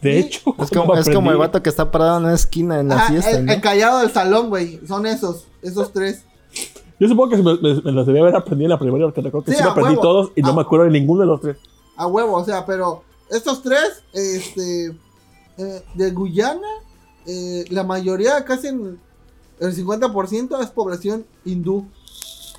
De 0.00 0.12
Sí. 0.12 0.18
hecho, 0.26 0.54
Es 0.58 0.70
como, 0.70 0.94
es 0.94 1.08
como 1.08 1.30
el 1.30 1.36
vato 1.38 1.62
que 1.62 1.70
está 1.70 1.90
parado 1.90 2.18
en 2.18 2.24
una 2.24 2.34
esquina 2.34 2.78
en 2.80 2.88
la 2.88 2.96
Ajá, 2.96 3.08
fiesta, 3.12 3.30
el, 3.30 3.46
¿no? 3.46 3.52
el 3.52 3.60
callado 3.60 3.98
del 4.00 4.10
salón, 4.12 4.48
güey. 4.50 4.80
Son 4.86 5.06
esos, 5.06 5.46
esos 5.62 5.92
tres. 5.92 6.22
Yo 7.00 7.08
supongo 7.08 7.30
que 7.30 7.36
me, 7.42 7.54
me, 7.58 7.80
me 7.82 7.92
los 7.92 8.06
debía 8.06 8.22
haber 8.22 8.36
aprendido 8.36 8.66
en 8.66 8.70
la 8.70 8.78
primaria 8.78 9.06
porque 9.06 9.20
recuerdo 9.22 9.46
que 9.46 9.52
Sí, 9.52 9.56
sí, 9.58 9.64
me 9.64 9.70
aprendí 9.70 9.90
huevo. 9.92 10.02
todos 10.02 10.32
y 10.36 10.42
no 10.42 10.50
Ah. 10.50 10.52
me 10.54 10.60
acuerdo 10.62 10.84
de 10.84 10.90
ninguno 10.92 11.20
de 11.22 11.26
los 11.26 11.40
tres. 11.40 11.56
A 11.96 12.06
huevo, 12.06 12.34
o 12.36 12.44
sea, 12.44 12.64
pero 12.66 13.02
estos 13.30 13.62
tres, 13.62 14.02
este, 14.12 14.86
eh, 15.58 15.82
de 15.94 16.10
Guyana, 16.10 16.60
eh, 17.26 17.64
la 17.70 17.82
mayoría, 17.82 18.44
casi 18.44 18.68
en 18.68 18.98
el 19.66 19.76
50% 19.76 20.62
es 20.62 20.70
población 20.70 21.26
hindú. 21.44 21.86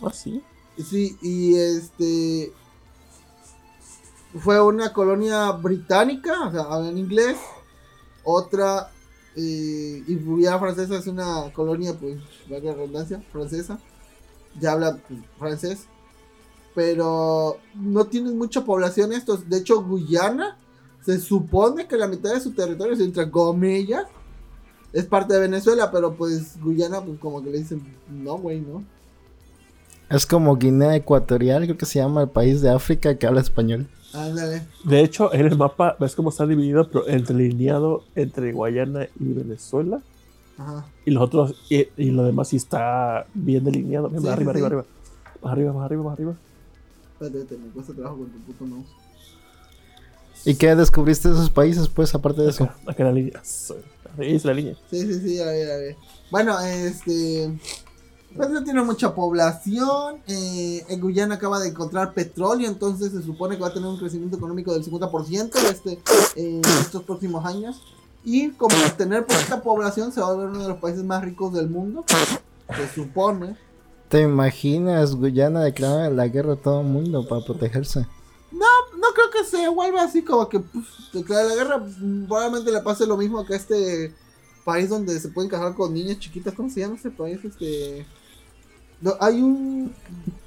Ah, 0.01 0.11
sí. 0.13 0.41
Sí, 0.77 1.17
y 1.21 1.55
este, 1.55 2.51
fue 4.39 4.61
una 4.61 4.91
colonia 4.91 5.51
británica, 5.51 6.47
o 6.47 6.51
sea, 6.51 6.61
habla 6.63 6.89
en 6.89 6.97
inglés. 6.97 7.37
Otra, 8.23 8.91
eh, 9.35 10.03
y 10.05 10.15
Guyana 10.15 10.59
francesa 10.59 10.97
es 10.97 11.07
una 11.07 11.51
colonia, 11.53 11.93
pues, 11.93 12.17
valga 12.49 12.71
la 12.71 12.77
redundancia, 12.77 13.23
francesa. 13.31 13.79
Ya 14.59 14.73
habla 14.73 14.97
pues, 15.07 15.19
francés. 15.37 15.85
Pero 16.73 17.57
no 17.75 18.05
tienen 18.05 18.37
mucha 18.37 18.65
población 18.65 19.13
estos. 19.13 19.49
De 19.49 19.59
hecho, 19.59 19.81
Guyana 19.81 20.57
se 21.05 21.19
supone 21.19 21.87
que 21.87 21.95
la 21.95 22.07
mitad 22.07 22.33
de 22.33 22.41
su 22.41 22.51
territorio, 22.51 22.93
entre 23.01 23.29
comillas, 23.31 24.05
es 24.95 25.05
parte 25.05 25.33
de 25.35 25.41
Venezuela. 25.41 25.91
Pero 25.91 26.15
pues 26.15 26.59
Guyana, 26.59 27.01
pues 27.01 27.19
como 27.19 27.43
que 27.43 27.51
le 27.51 27.59
dicen, 27.59 27.83
no, 28.09 28.37
güey, 28.37 28.61
no. 28.61 28.83
Es 30.09 30.25
como 30.25 30.55
Guinea 30.55 30.95
Ecuatorial, 30.95 31.63
creo 31.63 31.77
que 31.77 31.85
se 31.85 31.99
llama 31.99 32.21
el 32.21 32.29
país 32.29 32.61
de 32.61 32.69
África 32.69 33.17
que 33.17 33.27
habla 33.27 33.41
español. 33.41 33.87
Ándale. 34.13 34.61
De 34.83 35.01
hecho, 35.01 35.33
en 35.33 35.45
el 35.45 35.57
mapa, 35.57 35.97
ves 35.99 36.15
cómo 36.15 36.29
está 36.29 36.45
dividido, 36.45 36.89
pero 36.89 37.07
entrelineado 37.07 38.03
entre 38.15 38.53
Guayana 38.53 39.07
y 39.19 39.33
Venezuela. 39.33 40.01
Ajá. 40.57 40.85
Y 41.05 41.11
los 41.11 41.23
otros, 41.23 41.55
y, 41.69 41.87
y 41.97 42.11
lo 42.11 42.23
demás 42.23 42.47
sí 42.49 42.55
está 42.55 43.25
bien 43.33 43.63
delineado. 43.63 44.09
Sí, 44.09 44.15
arriba, 44.15 44.31
sí, 44.35 44.39
arriba, 44.41 44.53
sí. 44.53 44.65
arriba. 44.65 44.85
Más 45.41 45.51
arriba, 45.51 45.73
más 45.73 45.85
arriba, 45.85 46.03
más 46.03 46.13
arriba. 46.13 46.35
Espérate, 47.19 47.57
me 47.57 47.69
cuesta 47.71 47.93
trabajo 47.93 48.17
con 48.17 48.27
tu 48.29 48.39
puto 48.39 48.65
mouse. 48.65 48.87
¿Y 50.45 50.55
qué 50.55 50.75
descubriste 50.75 51.27
de 51.29 51.33
esos 51.33 51.49
países, 51.49 51.89
pues, 51.89 52.13
aparte 52.13 52.41
de 52.43 52.51
eso? 52.51 52.69
Acá, 52.85 53.03
la 53.03 53.11
línea. 53.11 53.43
Soy- 53.43 53.77
es 54.20 54.45
la 54.45 54.53
línea. 54.53 54.76
Sí, 54.89 55.01
sí, 55.01 55.20
sí, 55.22 55.39
a 55.39 55.45
ver, 55.45 55.72
a 55.72 55.78
ver. 55.78 55.97
Bueno, 56.32 56.59
este. 56.59 57.51
Pues 58.36 58.49
no 58.49 58.63
tiene 58.63 58.82
mucha 58.84 59.16
población. 59.16 60.18
eh, 60.28 60.84
en 60.89 60.99
Guyana 60.99 61.36
acaba 61.36 61.59
de 61.59 61.70
encontrar 61.70 62.13
petróleo, 62.13 62.68
entonces 62.68 63.13
se 63.13 63.24
supone 63.24 63.55
que 63.55 63.61
va 63.61 63.70
a 63.70 63.74
tener 63.74 63.88
un 63.88 63.97
crecimiento 63.97 64.36
económico 64.36 64.74
del 64.74 64.84
50% 64.84 65.55
este, 65.72 65.99
en 66.36 66.59
estos 66.82 67.03
próximos 67.03 67.45
años. 67.45 67.82
Y 68.26 68.49
como 68.51 68.76
tener 68.97 69.26
poquita 69.26 69.61
población, 69.61 70.11
se 70.11 70.20
va 70.20 70.28
a 70.28 70.34
volver 70.34 70.49
uno 70.49 70.63
de 70.63 70.70
los 70.70 70.80
países 70.80 71.03
más 71.03 71.24
ricos 71.24 71.53
del 71.53 71.70
mundo. 71.70 72.03
Se 72.76 72.93
supone. 72.93 73.55
¿Te 74.09 74.22
imaginas 74.22 75.16
Guyana 75.16 75.63
declarar 75.63 76.11
la 76.11 76.28
guerra 76.28 76.53
a 76.53 76.57
todo 76.57 76.82
el 76.82 76.88
mundo 76.88 77.28
para 77.28 77.45
protegerse? 77.45 78.05
No 78.51 78.66
creo 79.13 79.29
que 79.31 79.43
se 79.49 79.67
vuelva 79.69 80.03
así 80.03 80.21
como 80.23 80.47
que 80.49 80.59
pues, 80.59 80.85
declara 81.13 81.43
la 81.43 81.55
guerra. 81.55 81.83
Probablemente 82.27 82.71
le 82.71 82.81
pase 82.81 83.05
lo 83.05 83.17
mismo 83.17 83.45
que 83.45 83.53
a 83.53 83.57
este 83.57 84.13
país 84.63 84.89
donde 84.89 85.19
se 85.19 85.29
pueden 85.29 85.49
casar 85.49 85.75
con 85.75 85.93
niñas 85.93 86.19
chiquitas. 86.19 86.53
¿Cómo 86.53 86.69
se 86.69 86.79
llama 86.81 86.95
ese 86.95 87.11
país? 87.11 87.39
Este. 87.43 88.05
No, 89.01 89.13
hay 89.19 89.41
un. 89.41 89.93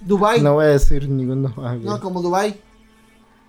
Dubai. 0.01 0.41
No 0.41 0.55
voy 0.55 0.65
a 0.65 0.69
decir 0.69 1.09
ninguno. 1.09 1.53
Ah, 1.59 1.77
No, 1.81 2.01
como 2.01 2.23
Dubai. 2.23 2.59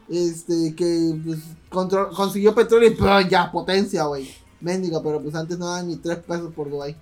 Este, 0.10 0.74
que 0.76 1.16
pues, 1.24 1.40
contro- 1.70 2.10
consiguió 2.16 2.54
petróleo 2.56 2.90
y 2.92 3.30
ya, 3.30 3.52
potencia, 3.52 4.06
güey. 4.06 4.28
Mendiga, 4.60 5.02
pero 5.04 5.22
pues 5.22 5.36
antes 5.36 5.58
no 5.58 5.68
daban 5.68 5.88
ni 5.88 5.96
tres 5.98 6.18
pesos 6.18 6.54
por 6.54 6.70
Dubai. 6.70 6.96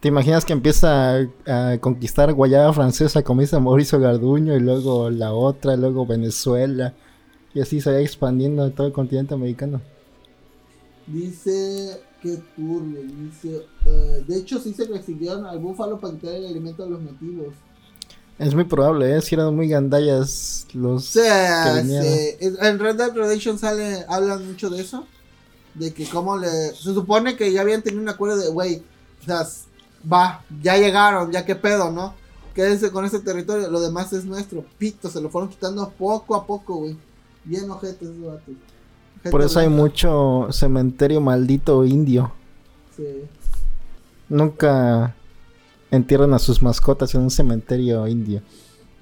¿Te 0.00 0.08
imaginas 0.08 0.44
que 0.44 0.52
empieza 0.52 1.14
a, 1.46 1.70
a 1.70 1.78
conquistar 1.78 2.32
Guayana 2.34 2.72
Francesa, 2.72 3.22
comienza 3.22 3.60
Mauricio 3.60 4.00
Garduño, 4.00 4.56
y 4.56 4.60
luego 4.60 5.08
la 5.08 5.32
otra, 5.32 5.74
y 5.74 5.76
luego 5.76 6.04
Venezuela, 6.04 6.92
y 7.54 7.60
así 7.60 7.80
se 7.80 7.92
va 7.92 8.00
expandiendo 8.00 8.62
a 8.64 8.70
todo 8.70 8.86
el 8.86 8.92
continente 8.92 9.34
americano? 9.34 9.80
Dice 11.06 12.00
que 12.22 12.36
turbio, 12.56 13.00
dice. 13.02 13.66
eh, 13.86 14.24
de 14.26 14.36
hecho, 14.36 14.60
sí 14.60 14.72
se 14.72 14.84
recibió 14.86 15.44
al 15.46 15.58
búfalo 15.58 15.98
para 15.98 16.14
quitar 16.14 16.34
el 16.34 16.46
alimento 16.46 16.84
a 16.84 16.86
los 16.86 17.02
nativos. 17.02 17.54
Es 18.38 18.54
muy 18.54 18.64
probable, 18.64 19.16
¿eh? 19.16 19.20
Si 19.20 19.34
eran 19.34 19.54
muy 19.54 19.68
gandallas 19.68 20.66
los... 20.72 21.02
O 21.08 21.20
sea, 21.20 21.64
que 21.64 21.80
venían. 21.82 22.02
se- 22.02 22.38
en 22.40 22.78
Red 22.78 22.96
Dead 22.96 23.12
Redemption 23.14 23.58
sale, 23.58 24.04
hablan 24.08 24.46
mucho 24.46 24.70
de 24.70 24.80
eso. 24.80 25.04
De 25.74 25.92
que 25.92 26.06
como 26.06 26.36
le... 26.38 26.48
Se 26.48 26.94
supone 26.94 27.36
que 27.36 27.52
ya 27.52 27.60
habían 27.60 27.82
tenido 27.82 28.02
un 28.02 28.08
acuerdo 28.08 28.36
de, 28.38 28.48
güey, 28.48 28.82
o 29.20 29.24
sea, 29.24 29.46
va, 30.10 30.44
ya 30.62 30.76
llegaron, 30.76 31.30
ya 31.30 31.44
qué 31.44 31.54
pedo, 31.56 31.90
¿no? 31.90 32.14
Quédense 32.54 32.90
con 32.90 33.04
ese 33.04 33.20
territorio, 33.20 33.70
lo 33.70 33.80
demás 33.80 34.12
es 34.12 34.24
nuestro. 34.24 34.64
Pito, 34.78 35.08
se 35.10 35.20
lo 35.20 35.30
fueron 35.30 35.50
quitando 35.50 35.88
poco 35.90 36.34
a 36.34 36.46
poco, 36.46 36.76
güey. 36.76 36.96
Bien 37.44 37.70
ojetes 37.70 38.02
esos 38.02 38.20
vatos. 38.24 38.54
Ojete 39.16 39.30
Por 39.30 39.42
eso 39.42 39.58
hay 39.60 39.68
mucho 39.68 40.48
cementerio 40.50 41.20
maldito 41.20 41.84
indio. 41.84 42.32
sí. 42.96 43.04
Nunca 44.28 45.14
entierran 45.90 46.32
a 46.32 46.38
sus 46.38 46.62
mascotas 46.62 47.14
en 47.14 47.20
un 47.22 47.30
cementerio 47.30 48.06
indio. 48.08 48.40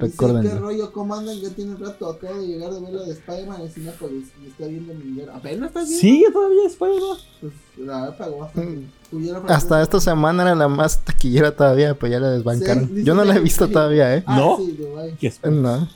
Dice, 0.01 0.17
¿qué 0.43 0.55
rollo? 0.55 0.93
¿Cómo 0.93 1.15
andan? 1.15 1.39
Ya 1.39 1.51
tiene 1.51 1.73
un 1.75 1.81
rato. 1.81 2.09
Acabo 2.11 2.41
de 2.41 2.47
llegar 2.47 2.73
de 2.73 2.81
ver 2.81 2.93
la 2.95 3.03
de 3.05 3.13
Spider-Man 3.13 3.61
en 3.61 3.71
Cinépolis. 3.71 4.29
Me 4.41 4.49
está 4.49 4.67
viendo 4.67 4.95
mi 4.95 5.03
video. 5.03 5.33
¿Apenas 5.33 5.69
estás 5.69 5.89
viendo? 5.89 6.01
Sí, 6.01 6.25
todavía 6.33 6.67
es 6.67 6.73
Spider-Man. 6.73 7.17
Pues 7.41 7.53
la 7.87 8.01
verdad 8.01 8.19
pagó 8.19 8.39
bastante. 8.39 8.87
Mm. 9.13 9.29
Hasta 9.49 9.83
esta 9.83 10.01
semana 10.01 10.43
era 10.43 10.55
la 10.55 10.69
más 10.69 11.05
taquillera 11.05 11.55
todavía, 11.55 11.95
pero 11.95 12.13
ya 12.13 12.19
la 12.21 12.31
desbancaron. 12.31 12.89
Sí, 12.89 13.05
Yo 13.05 13.15
no 13.15 13.25
la 13.25 13.37
he 13.37 13.41
visto 13.41 13.69
todavía, 13.73 14.17
¿eh? 14.17 14.25
Ah, 14.27 14.37
¿No? 14.39 14.57
sí, 14.57 14.73
Dubái. 14.73 15.15
¿Qué 15.21 15.27
es? 15.27 15.41
No. 15.45 15.87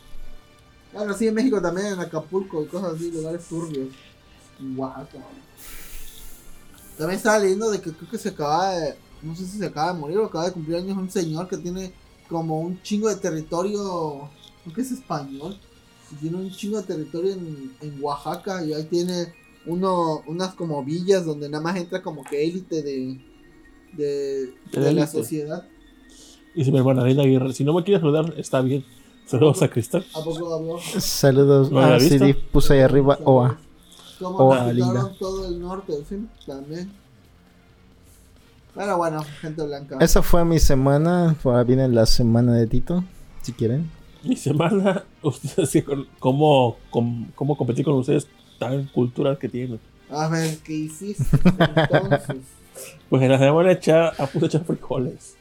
Bueno, 0.95 1.15
sí, 1.15 1.27
en 1.27 1.35
México 1.35 1.61
también, 1.61 1.89
en 1.89 2.01
Acapulco 2.01 2.63
y 2.63 2.67
cosas 2.67 2.95
así, 2.95 3.11
lugares 3.11 3.45
turbios. 3.47 3.89
Guau, 4.61 4.93
cabrón. 4.93 5.45
También 6.97 7.17
estaba 7.17 7.39
leyendo 7.41 7.71
de 7.71 7.81
que 7.81 7.93
creo 7.93 8.11
que 8.11 8.19
se 8.19 8.29
acaba 8.29 8.71
de. 8.71 8.95
No 9.23 9.35
sé 9.35 9.45
si 9.47 9.59
se 9.59 9.67
acaba 9.67 9.93
de 9.93 9.99
morir 9.99 10.19
o 10.19 10.27
acaba 10.27 10.47
de 10.47 10.53
cumplir 10.53 10.77
años 10.77 10.97
un 10.97 11.11
señor 11.11 11.49
que 11.49 11.57
tiene 11.57 11.93
como 12.29 12.61
un 12.61 12.81
chingo 12.83 13.09
de 13.09 13.17
territorio. 13.17 14.31
Creo 14.63 14.75
que 14.75 14.83
es 14.83 14.93
español. 14.93 15.59
y 16.13 16.15
tiene 16.17 16.37
un 16.37 16.51
chingo 16.51 16.77
de 16.81 16.85
territorio 16.87 17.33
en, 17.33 17.73
en 17.81 17.99
Oaxaca 18.03 18.65
y 18.65 18.73
ahí 18.73 18.85
tiene 18.85 19.35
uno, 19.67 20.23
unas 20.27 20.55
como 20.55 20.85
villas 20.85 21.25
donde 21.25 21.49
nada 21.49 21.63
más 21.63 21.77
entra 21.77 22.03
como 22.03 22.23
que 22.23 22.45
élite 22.45 22.83
de, 22.83 23.19
de, 23.93 24.55
De 24.73 24.81
de 24.81 24.93
la 24.93 25.07
sociedad. 25.07 25.67
Dice 26.55 26.71
mi 26.71 26.79
hermana 26.79 27.03
Reina 27.03 27.23
Aguirre. 27.23 27.53
Si 27.53 27.65
no 27.65 27.73
me 27.75 27.83
quieres 27.83 28.01
saludar, 28.01 28.33
está 28.37 28.61
bien. 28.61 28.85
Saludos 29.27 29.63
a 29.63 29.69
Cristal. 29.69 30.05
¿A 30.15 30.23
poco 30.23 30.55
habló? 30.55 30.79
Saludos. 30.99 31.71
¿No 31.71 31.81
la 31.81 31.95
ah, 31.97 32.01
sí, 32.01 32.11
visto? 32.11 32.25
di- 32.27 32.35
puse 32.35 32.75
ahí 32.75 32.81
arriba 32.81 33.19
OA. 33.25 33.59
Como 34.19 34.55
linda. 34.55 34.87
quitaron 34.87 35.19
todo 35.19 35.49
el 35.49 35.61
norte, 35.61 35.93
sí, 36.09 36.27
también. 36.47 36.93
Pero 38.75 38.97
bueno, 38.97 39.25
gente 39.41 39.63
blanca. 39.63 39.99
Esa 40.01 40.23
fue 40.23 40.45
mi 40.45 40.59
semana. 40.59 41.37
Ahora 41.45 41.65
viene 41.65 41.89
la 41.89 42.07
semana 42.07 42.55
de 42.55 42.67
Tito, 42.67 43.05
si 43.43 43.53
quieren. 43.53 43.91
Mi 44.23 44.37
semana, 44.37 45.05
ustedes 45.23 45.85
cómo, 46.19 46.77
cómo, 46.91 47.29
cómo 47.35 47.57
competir 47.57 47.85
con 47.85 47.95
ustedes 47.95 48.27
tan 48.59 48.87
cultural 48.87 49.39
que 49.39 49.49
tienen. 49.49 49.81
A 50.11 50.29
ver, 50.29 50.59
¿qué 50.59 50.75
hiciste 50.75 51.25
entonces? 51.33 52.37
Pues 53.09 53.23
en 53.23 53.31
la 53.31 53.39
semana 53.39 53.71
echar, 53.71 54.15
a 54.19 54.27
puse 54.27 54.47
a 54.47 54.49
echar 54.49 54.65
frijoles. 54.65 55.37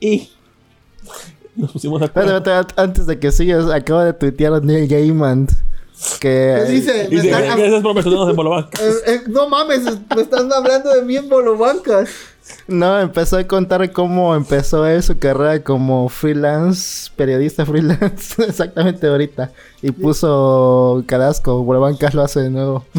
Y 0.00 0.30
nos 1.56 1.72
pusimos 1.72 2.00
a 2.02 2.06
Espérate, 2.06 2.36
espérate, 2.36 2.74
antes 2.80 3.06
de 3.06 3.18
que 3.18 3.30
sigas, 3.32 3.68
acabo 3.70 4.00
de 4.00 4.12
tuitear 4.12 4.54
a 4.54 4.60
Neil 4.60 4.88
Gaiman. 4.88 5.46
Que 6.18 6.62
¿Qué 6.66 6.72
dice? 6.72 7.06
Dice, 7.08 7.30
Me 7.30 7.38
están- 7.38 7.58
gracias 7.58 7.82
por 7.82 7.94
mencionarnos 7.94 8.30
en 8.30 8.36
Bolobanca. 8.36 8.78
Eh, 8.82 8.92
eh, 9.06 9.20
no 9.28 9.48
mames, 9.48 9.82
me 10.16 10.22
están 10.22 10.52
hablando 10.52 10.90
de 10.94 11.02
mí 11.02 11.16
en 11.16 11.28
Bolobancas. 11.28 12.08
No, 12.66 12.98
empezó 12.98 13.36
a 13.38 13.46
contar 13.46 13.92
cómo 13.92 14.34
empezó 14.34 14.84
él 14.86 15.00
su 15.02 15.16
carrera 15.18 15.62
como 15.62 16.08
freelance, 16.08 17.08
periodista 17.14 17.64
freelance, 17.64 18.42
exactamente 18.48 19.06
ahorita. 19.06 19.52
Y 19.80 19.92
puso 19.92 21.04
Carasco, 21.06 21.62
Bolabancas 21.62 22.14
lo 22.14 22.22
hace 22.22 22.40
de 22.40 22.50
nuevo. 22.50 22.84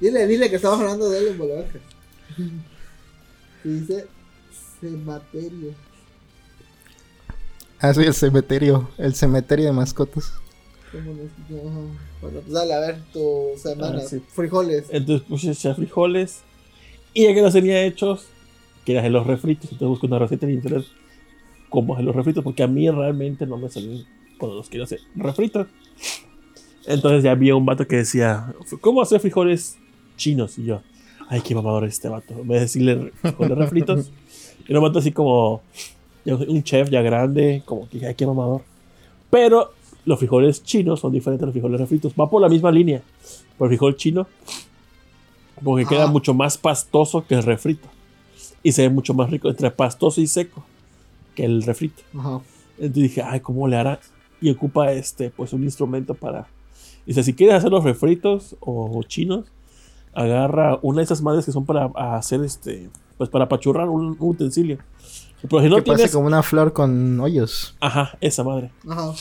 Dile, 0.00 0.26
dile 0.26 0.50
que 0.50 0.56
estamos 0.56 0.80
hablando 0.80 1.08
de 1.08 1.18
él 1.18 1.28
en 1.28 1.38
Bolabancas. 1.38 1.80
Y 3.64 3.68
dice 3.68 4.06
Cematerio. 4.80 5.72
Ah, 7.84 7.92
sí, 7.92 8.00
el 8.00 8.14
cementerio, 8.14 8.88
el 8.96 9.14
cementerio 9.14 9.66
de 9.66 9.72
mascotas. 9.72 10.32
Bueno, 10.90 12.40
pues 12.40 12.50
dale, 12.50 12.72
a 12.72 12.80
ver 12.80 12.96
tu 13.12 13.50
semana. 13.58 13.98
Ah, 13.98 14.08
sí. 14.08 14.22
Frijoles. 14.26 14.86
Entonces 14.88 15.28
puse 15.28 15.74
frijoles. 15.74 16.40
Y 17.12 17.24
ya 17.24 17.34
que 17.34 17.42
los 17.42 17.52
tenía 17.52 17.84
hechos, 17.84 18.24
quería 18.86 19.00
hacer 19.00 19.12
los 19.12 19.26
refritos. 19.26 19.64
Entonces 19.64 19.88
busqué 19.88 20.06
una 20.06 20.18
receta 20.18 20.46
en 20.46 20.52
internet. 20.52 20.86
Cómo 21.68 21.92
hacer 21.92 22.06
los 22.06 22.16
refritos. 22.16 22.42
Porque 22.42 22.62
a 22.62 22.66
mí 22.66 22.88
realmente 22.88 23.44
no 23.44 23.58
me 23.58 23.68
salen 23.68 24.06
cuando 24.38 24.56
los 24.56 24.70
quiero 24.70 24.84
hacer 24.84 25.00
refritos. 25.14 25.66
Entonces 26.86 27.22
ya 27.22 27.32
había 27.32 27.54
un 27.54 27.66
vato 27.66 27.86
que 27.86 27.96
decía: 27.96 28.54
¿Cómo 28.80 29.02
hacer 29.02 29.20
frijoles 29.20 29.76
chinos? 30.16 30.56
Y 30.58 30.64
yo, 30.64 30.80
ay, 31.28 31.42
qué 31.42 31.54
mamador 31.54 31.84
es 31.84 31.92
este 31.92 32.08
vato. 32.08 32.32
En 32.32 32.48
vez 32.48 32.60
de 32.60 32.60
decirle 32.60 33.12
frijoles 33.20 33.58
refritos, 33.58 34.10
era 34.66 34.78
un 34.78 34.86
vato 34.86 35.00
así 35.00 35.12
como 35.12 35.60
ya 36.24 36.34
un 36.36 36.62
chef 36.62 36.90
ya 36.90 37.02
grande. 37.02 37.62
Como 37.64 37.88
que, 37.88 38.06
ay, 38.06 38.14
qué 38.14 38.26
mamador. 38.26 38.62
Pero 39.30 39.72
los 40.04 40.18
frijoles 40.18 40.62
chinos 40.62 41.00
son 41.00 41.12
diferentes 41.12 41.42
a 41.42 41.46
los 41.46 41.52
frijoles 41.52 41.80
refritos. 41.80 42.12
Va 42.18 42.28
por 42.28 42.40
la 42.42 42.48
misma 42.48 42.70
línea. 42.70 43.02
Por 43.58 43.66
el 43.66 43.70
frijol 43.76 43.96
chino. 43.96 44.26
Porque 45.62 45.86
queda 45.86 46.04
Ah. 46.04 46.08
mucho 46.08 46.34
más 46.34 46.58
pastoso 46.58 47.26
que 47.26 47.34
el 47.34 47.42
refrito. 47.42 47.88
Y 48.62 48.72
se 48.72 48.82
ve 48.82 48.90
mucho 48.90 49.14
más 49.14 49.30
rico 49.30 49.48
entre 49.48 49.70
pastoso 49.70 50.20
y 50.20 50.26
seco 50.26 50.64
que 51.34 51.44
el 51.44 51.62
refrito. 51.62 52.02
Ajá. 52.18 52.40
Entonces 52.78 52.94
dije, 52.94 53.22
ay, 53.22 53.40
¿cómo 53.40 53.68
le 53.68 53.76
hará? 53.76 54.00
Y 54.40 54.50
ocupa 54.50 54.92
este, 54.92 55.30
pues 55.30 55.52
un 55.52 55.62
instrumento 55.64 56.14
para. 56.14 56.46
Dice, 57.06 57.22
si 57.22 57.34
quieres 57.34 57.56
hacer 57.56 57.70
los 57.70 57.84
refritos 57.84 58.56
o 58.60 59.02
chinos, 59.04 59.46
agarra 60.12 60.78
una 60.82 60.98
de 60.98 61.04
esas 61.04 61.20
madres 61.22 61.44
que 61.44 61.52
son 61.52 61.64
para 61.66 61.86
hacer 62.16 62.42
este, 62.42 62.88
pues 63.18 63.28
para 63.30 63.44
apachurrar 63.44 63.88
un, 63.88 64.06
un 64.06 64.16
utensilio. 64.18 64.78
Pero 65.48 65.62
si 65.62 65.68
no 65.68 65.76
que 65.76 65.82
parece 65.82 66.04
tienes. 66.04 66.12
como 66.14 66.26
una 66.26 66.42
flor 66.42 66.72
con 66.72 67.20
hoyos. 67.20 67.76
Ajá, 67.80 68.16
esa 68.20 68.42
madre. 68.44 68.70
Ajá. 68.88 69.12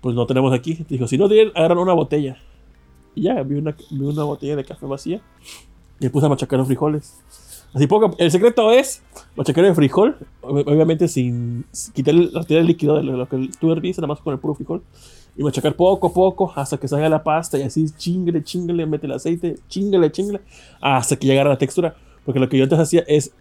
Pues 0.00 0.14
no 0.14 0.26
tenemos 0.26 0.52
aquí. 0.52 0.84
Dijo, 0.88 1.06
si 1.06 1.18
no 1.18 1.28
tienen, 1.28 1.52
agarran 1.54 1.78
una 1.78 1.92
botella. 1.92 2.36
Y 3.14 3.22
ya, 3.22 3.42
vi 3.42 3.56
una, 3.56 3.74
vi 3.90 4.04
una 4.04 4.24
botella 4.24 4.56
de 4.56 4.64
café 4.64 4.86
vacía. 4.86 5.20
Y 6.00 6.04
me 6.04 6.10
puse 6.10 6.26
a 6.26 6.28
machacar 6.28 6.58
los 6.58 6.66
frijoles. 6.68 7.18
Así 7.74 7.86
poco. 7.86 8.14
El 8.18 8.30
secreto 8.30 8.70
es 8.72 9.02
machacar 9.36 9.64
el 9.64 9.74
frijol. 9.74 10.16
ob- 10.42 10.64
Obviamente 10.66 11.08
sin, 11.08 11.64
sin 11.72 11.92
quitar 11.92 12.14
el, 12.14 12.32
retirar 12.32 12.60
el 12.62 12.66
líquido 12.66 12.96
de 12.96 13.02
lo, 13.02 13.16
lo 13.16 13.28
que 13.28 13.50
tú 13.60 13.70
herviste, 13.72 14.00
nada 14.00 14.14
más 14.14 14.20
con 14.22 14.32
el 14.32 14.38
puro 14.40 14.54
frijol. 14.54 14.82
Y 15.36 15.42
machacar 15.42 15.74
poco 15.76 16.06
a 16.06 16.12
poco 16.14 16.52
hasta 16.56 16.78
que 16.78 16.88
salga 16.88 17.08
la 17.10 17.22
pasta. 17.22 17.58
Y 17.58 17.62
así 17.62 17.86
chingle, 17.96 18.42
chingle, 18.42 18.86
mete 18.86 19.06
el 19.06 19.12
aceite, 19.12 19.56
chingle, 19.68 20.10
chingle. 20.10 20.40
Hasta 20.80 21.16
que 21.16 21.26
llegara 21.26 21.50
la 21.50 21.58
textura. 21.58 21.94
Porque 22.24 22.40
lo 22.40 22.48
que 22.48 22.56
yo 22.56 22.64
antes 22.64 22.78
hacía 22.78 23.04
es 23.06 23.32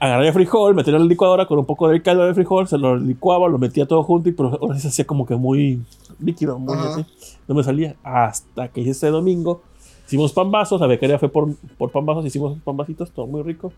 agarrar 0.00 0.24
el 0.26 0.32
frijol, 0.32 0.74
meterlo 0.74 0.96
en 0.98 1.04
la 1.04 1.08
licuadora 1.08 1.46
con 1.46 1.58
un 1.58 1.66
poco 1.66 1.86
del 1.88 2.02
caldo 2.02 2.24
del 2.24 2.34
frijol, 2.34 2.66
se 2.66 2.78
lo 2.78 2.96
licuaba, 2.96 3.48
lo 3.48 3.58
metía 3.58 3.86
todo 3.86 4.02
junto 4.02 4.28
y 4.28 4.32
pero 4.32 4.58
ahora 4.60 4.74
sí 4.76 4.80
se 4.82 4.88
hacía 4.88 5.06
como 5.06 5.26
que 5.26 5.36
muy 5.36 5.82
líquido, 6.18 6.58
muy 6.58 6.76
así. 6.78 7.04
No 7.46 7.54
me 7.54 7.62
salía. 7.62 7.94
Hasta 8.02 8.68
que 8.68 8.88
ese 8.88 9.08
domingo 9.08 9.60
hicimos 10.06 10.32
pambazos, 10.32 10.80
la 10.80 10.86
becaria 10.86 11.18
fue 11.18 11.28
por, 11.28 11.54
por 11.78 11.90
pambazos, 11.92 12.24
hicimos 12.26 12.58
pambacitos, 12.64 13.10
todo 13.12 13.26
muy 13.26 13.42
rico. 13.42 13.72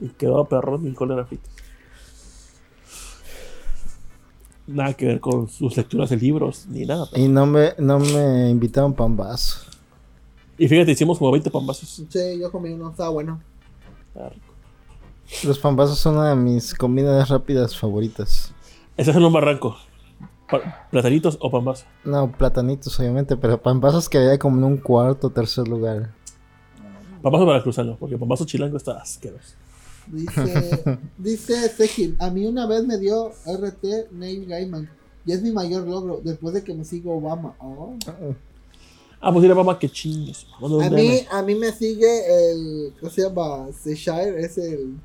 Y 0.00 0.08
quedó 0.08 0.44
perro, 0.44 0.78
mi 0.78 0.88
frijol 0.90 1.10
era 1.12 1.24
frito. 1.26 1.48
Nada 4.66 4.94
que 4.94 5.06
ver 5.06 5.20
con 5.20 5.48
sus 5.48 5.76
lecturas 5.76 6.08
de 6.10 6.16
libros, 6.16 6.66
ni 6.68 6.86
nada. 6.86 7.06
pero- 7.10 7.22
Y 7.22 7.28
no 7.28 7.44
me, 7.46 7.74
no 7.78 7.98
me 7.98 8.48
invitaron 8.48 8.94
pambazo. 8.94 9.58
Y 10.56 10.68
fíjate, 10.68 10.92
hicimos 10.92 11.18
como 11.18 11.32
20 11.32 11.50
pambazos. 11.50 12.02
Sí, 12.08 12.38
yo 12.40 12.50
comí 12.50 12.70
uno, 12.72 12.90
estaba 12.90 13.10
bueno. 13.10 13.40
Estaba 14.08 14.28
rico. 14.30 14.53
Los 15.44 15.58
pambazos 15.58 15.98
son 15.98 16.16
una 16.16 16.30
de 16.30 16.36
mis 16.36 16.74
comidas 16.74 17.28
rápidas 17.28 17.76
favoritas. 17.76 18.52
Ese 18.96 19.10
es 19.10 19.16
en 19.16 19.24
un 19.24 19.32
barranco. 19.32 19.76
¿Platanitos 20.90 21.38
o 21.40 21.50
pambazos? 21.50 21.86
No, 22.04 22.30
platanitos 22.30 22.98
obviamente, 23.00 23.36
pero 23.36 23.60
pambazos 23.60 24.08
quedaría 24.08 24.38
como 24.38 24.58
en 24.58 24.64
un 24.64 24.76
cuarto 24.76 25.28
o 25.28 25.30
tercer 25.30 25.66
lugar. 25.66 26.12
Pambazos 27.22 27.46
para 27.46 27.62
cruzarlo, 27.62 27.96
porque 27.98 28.18
pambazo 28.18 28.44
chilango 28.44 28.76
está 28.76 28.98
asqueroso. 28.98 29.54
Dice, 30.06 30.98
dice 31.18 31.68
Sejin, 31.70 32.16
a 32.18 32.30
mí 32.30 32.46
una 32.46 32.66
vez 32.66 32.86
me 32.86 32.98
dio 32.98 33.30
RT 33.46 34.12
Neil 34.12 34.46
Gaiman. 34.46 34.90
Y 35.26 35.32
es 35.32 35.42
mi 35.42 35.50
mayor 35.50 35.86
logro, 35.86 36.20
después 36.22 36.52
de 36.54 36.62
que 36.62 36.74
me 36.74 36.84
sigo 36.84 37.16
Obama. 37.16 37.54
Oh. 37.58 37.96
Ah, 39.20 39.32
pues 39.32 39.42
dile 39.42 39.54
mamá 39.54 39.78
que 39.78 39.88
chingues. 39.88 40.46
A 40.60 40.90
mí, 40.90 41.20
a 41.30 41.42
mí 41.42 41.54
me 41.54 41.72
sigue 41.72 42.50
el, 42.50 42.92
¿cómo 43.00 43.10
se 43.10 43.22
llama? 43.22 43.68
Seyshire, 43.72 44.38
es 44.38 44.58
el, 44.58 44.96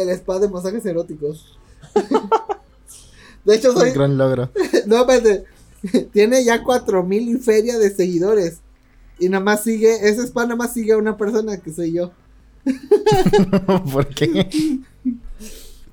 el 0.00 0.10
spa 0.10 0.38
de 0.38 0.48
masajes 0.48 0.84
eróticos. 0.86 1.58
de 3.44 3.54
hecho, 3.54 3.72
soy, 3.72 3.88
Un 3.88 3.94
gran 3.94 4.18
logro. 4.18 4.50
no, 4.86 5.00
espérate, 5.00 5.44
tiene 6.12 6.44
ya 6.44 6.62
4000 6.62 7.28
y 7.28 7.38
feria 7.38 7.78
de 7.78 7.90
seguidores. 7.94 8.58
Y 9.18 9.28
nada 9.28 9.44
más 9.44 9.62
sigue, 9.64 10.08
ese 10.08 10.22
spa 10.26 10.44
nada 10.44 10.56
más 10.56 10.72
sigue 10.72 10.92
a 10.92 10.96
una 10.98 11.16
persona 11.16 11.58
que 11.58 11.72
soy 11.72 11.92
yo. 11.92 12.10
¿Por 13.92 14.06
qué? 14.08 14.80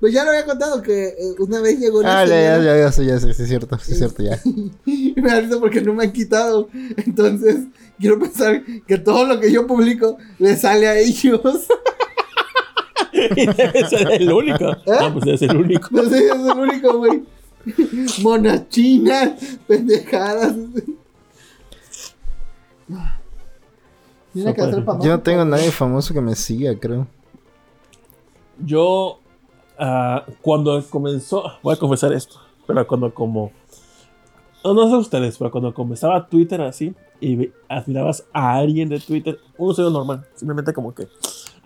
Pues 0.00 0.12
ya 0.14 0.22
lo 0.24 0.30
había 0.30 0.44
contado 0.46 0.80
que 0.80 1.08
eh, 1.08 1.14
una 1.40 1.60
vez 1.60 1.78
llegó 1.80 1.98
una 2.00 2.20
Ah, 2.20 2.24
ya, 2.24 2.40
ya, 2.40 2.54
señora- 2.56 2.64
ya, 2.64 2.78
ya, 2.84 2.92
sé, 2.92 3.04
ya, 3.06 3.18
sé, 3.20 3.34
sí, 3.34 3.42
es 3.42 3.48
cierto, 3.48 3.78
sí, 3.78 3.92
es 3.92 3.98
cierto, 3.98 4.22
ya. 4.22 4.40
Y 4.86 5.12
me 5.20 5.28
da 5.28 5.40
risa 5.40 5.58
porque 5.58 5.80
no 5.80 5.92
me 5.92 6.04
han 6.04 6.12
quitado. 6.12 6.68
Entonces, 7.04 7.64
quiero 7.98 8.18
pensar 8.18 8.62
que 8.86 8.98
todo 8.98 9.26
lo 9.26 9.40
que 9.40 9.50
yo 9.50 9.66
publico 9.66 10.16
le 10.38 10.56
sale 10.56 10.86
a 10.86 10.96
ellos. 10.98 11.40
Y 13.36 13.46
debe 13.46 13.88
ser 13.88 14.12
el 14.12 14.32
único. 14.32 14.64
No, 14.86 15.12
pues 15.14 15.40
ser 15.40 15.50
el 15.50 15.56
único. 15.56 15.88
No 15.90 16.04
sé, 16.04 16.26
es 16.26 16.32
el 16.32 16.58
único, 16.58 16.98
güey. 16.98 17.22
Monas 18.22 18.68
chinas, 18.68 19.58
pendejadas. 19.66 20.54
Tiene 24.32 24.54
que 24.54 24.62
hacer 24.62 24.84
para 24.84 25.00
Yo 25.00 25.10
no 25.10 25.20
tengo 25.20 25.44
nadie 25.44 25.70
famoso 25.70 26.14
que 26.14 26.20
me 26.20 26.34
siga, 26.34 26.78
creo. 26.78 27.06
Yo, 28.64 29.20
ah, 29.78 30.24
cuando 30.42 30.82
comenzó, 30.88 31.44
voy 31.62 31.74
a 31.74 31.78
confesar 31.78 32.12
esto, 32.12 32.36
pero 32.66 32.86
cuando 32.86 33.12
como, 33.12 33.52
no, 34.64 34.74
no 34.74 34.88
sé 34.90 34.96
ustedes, 34.96 35.38
pero 35.38 35.50
cuando 35.50 35.72
comenzaba 35.72 36.26
Twitter 36.28 36.60
así 36.62 36.94
y 37.20 37.50
admirabas 37.68 38.24
a 38.32 38.54
alguien 38.56 38.88
de 38.88 38.98
Twitter, 39.00 39.38
uno 39.56 39.74
se 39.74 39.82
ve 39.82 39.90
normal, 39.90 40.26
simplemente 40.34 40.72
como 40.72 40.94
que, 40.94 41.08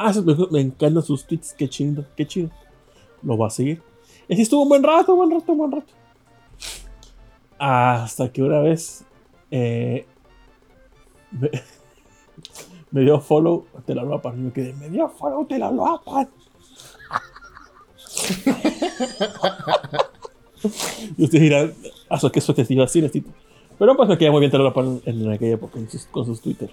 ah, 0.09 0.13
me, 0.25 0.35
me 0.51 0.61
encantan 0.61 1.03
sus 1.03 1.25
tweets, 1.27 1.53
qué 1.55 1.69
chido, 1.69 2.05
qué 2.17 2.27
chido, 2.27 2.51
lo 3.23 3.37
va 3.37 3.47
a 3.49 3.51
seguir. 3.51 3.83
Y 4.29 4.35
así 4.35 4.43
estuvo 4.43 4.63
un 4.63 4.69
buen 4.69 4.83
rato, 4.83 5.15
buen 5.17 5.31
rato, 5.31 5.55
buen 5.55 5.73
rato. 5.73 5.93
Hasta 7.59 8.33
que 8.33 8.43
una 8.43 8.61
vez 8.61 9.05
eh, 9.51 10.07
me, 12.91 13.01
dio 13.03 13.21
follow, 13.21 13.67
te 13.87 13.95
la 13.95 14.03
loapan, 14.03 14.39
y 14.39 14.43
me 14.43 14.53
quedé, 14.53 14.73
me 14.75 14.89
dio 14.91 15.09
follow, 15.09 15.45
te 15.47 15.59
la 15.59 15.71
loapan. 15.71 16.29
Y 21.19 21.25
ustedes 21.25 21.43
dirán, 21.43 21.75
¿a 22.09 22.19
qué 22.31 22.39
eso 22.39 22.55
te 22.55 22.63
así, 22.63 23.03
Nestito? 23.03 23.31
Pero 23.79 23.97
pues 23.97 24.09
me 24.09 24.17
quedé 24.17 24.31
muy 24.31 24.41
bien 24.41 24.53
Telora 24.53 24.73
en, 24.77 25.03
en 25.07 25.31
aquella 25.33 25.55
época 25.55 25.79
en 25.79 25.91
sus- 25.91 26.07
con 26.07 26.25
sus 26.25 26.41
Twitter. 26.41 26.71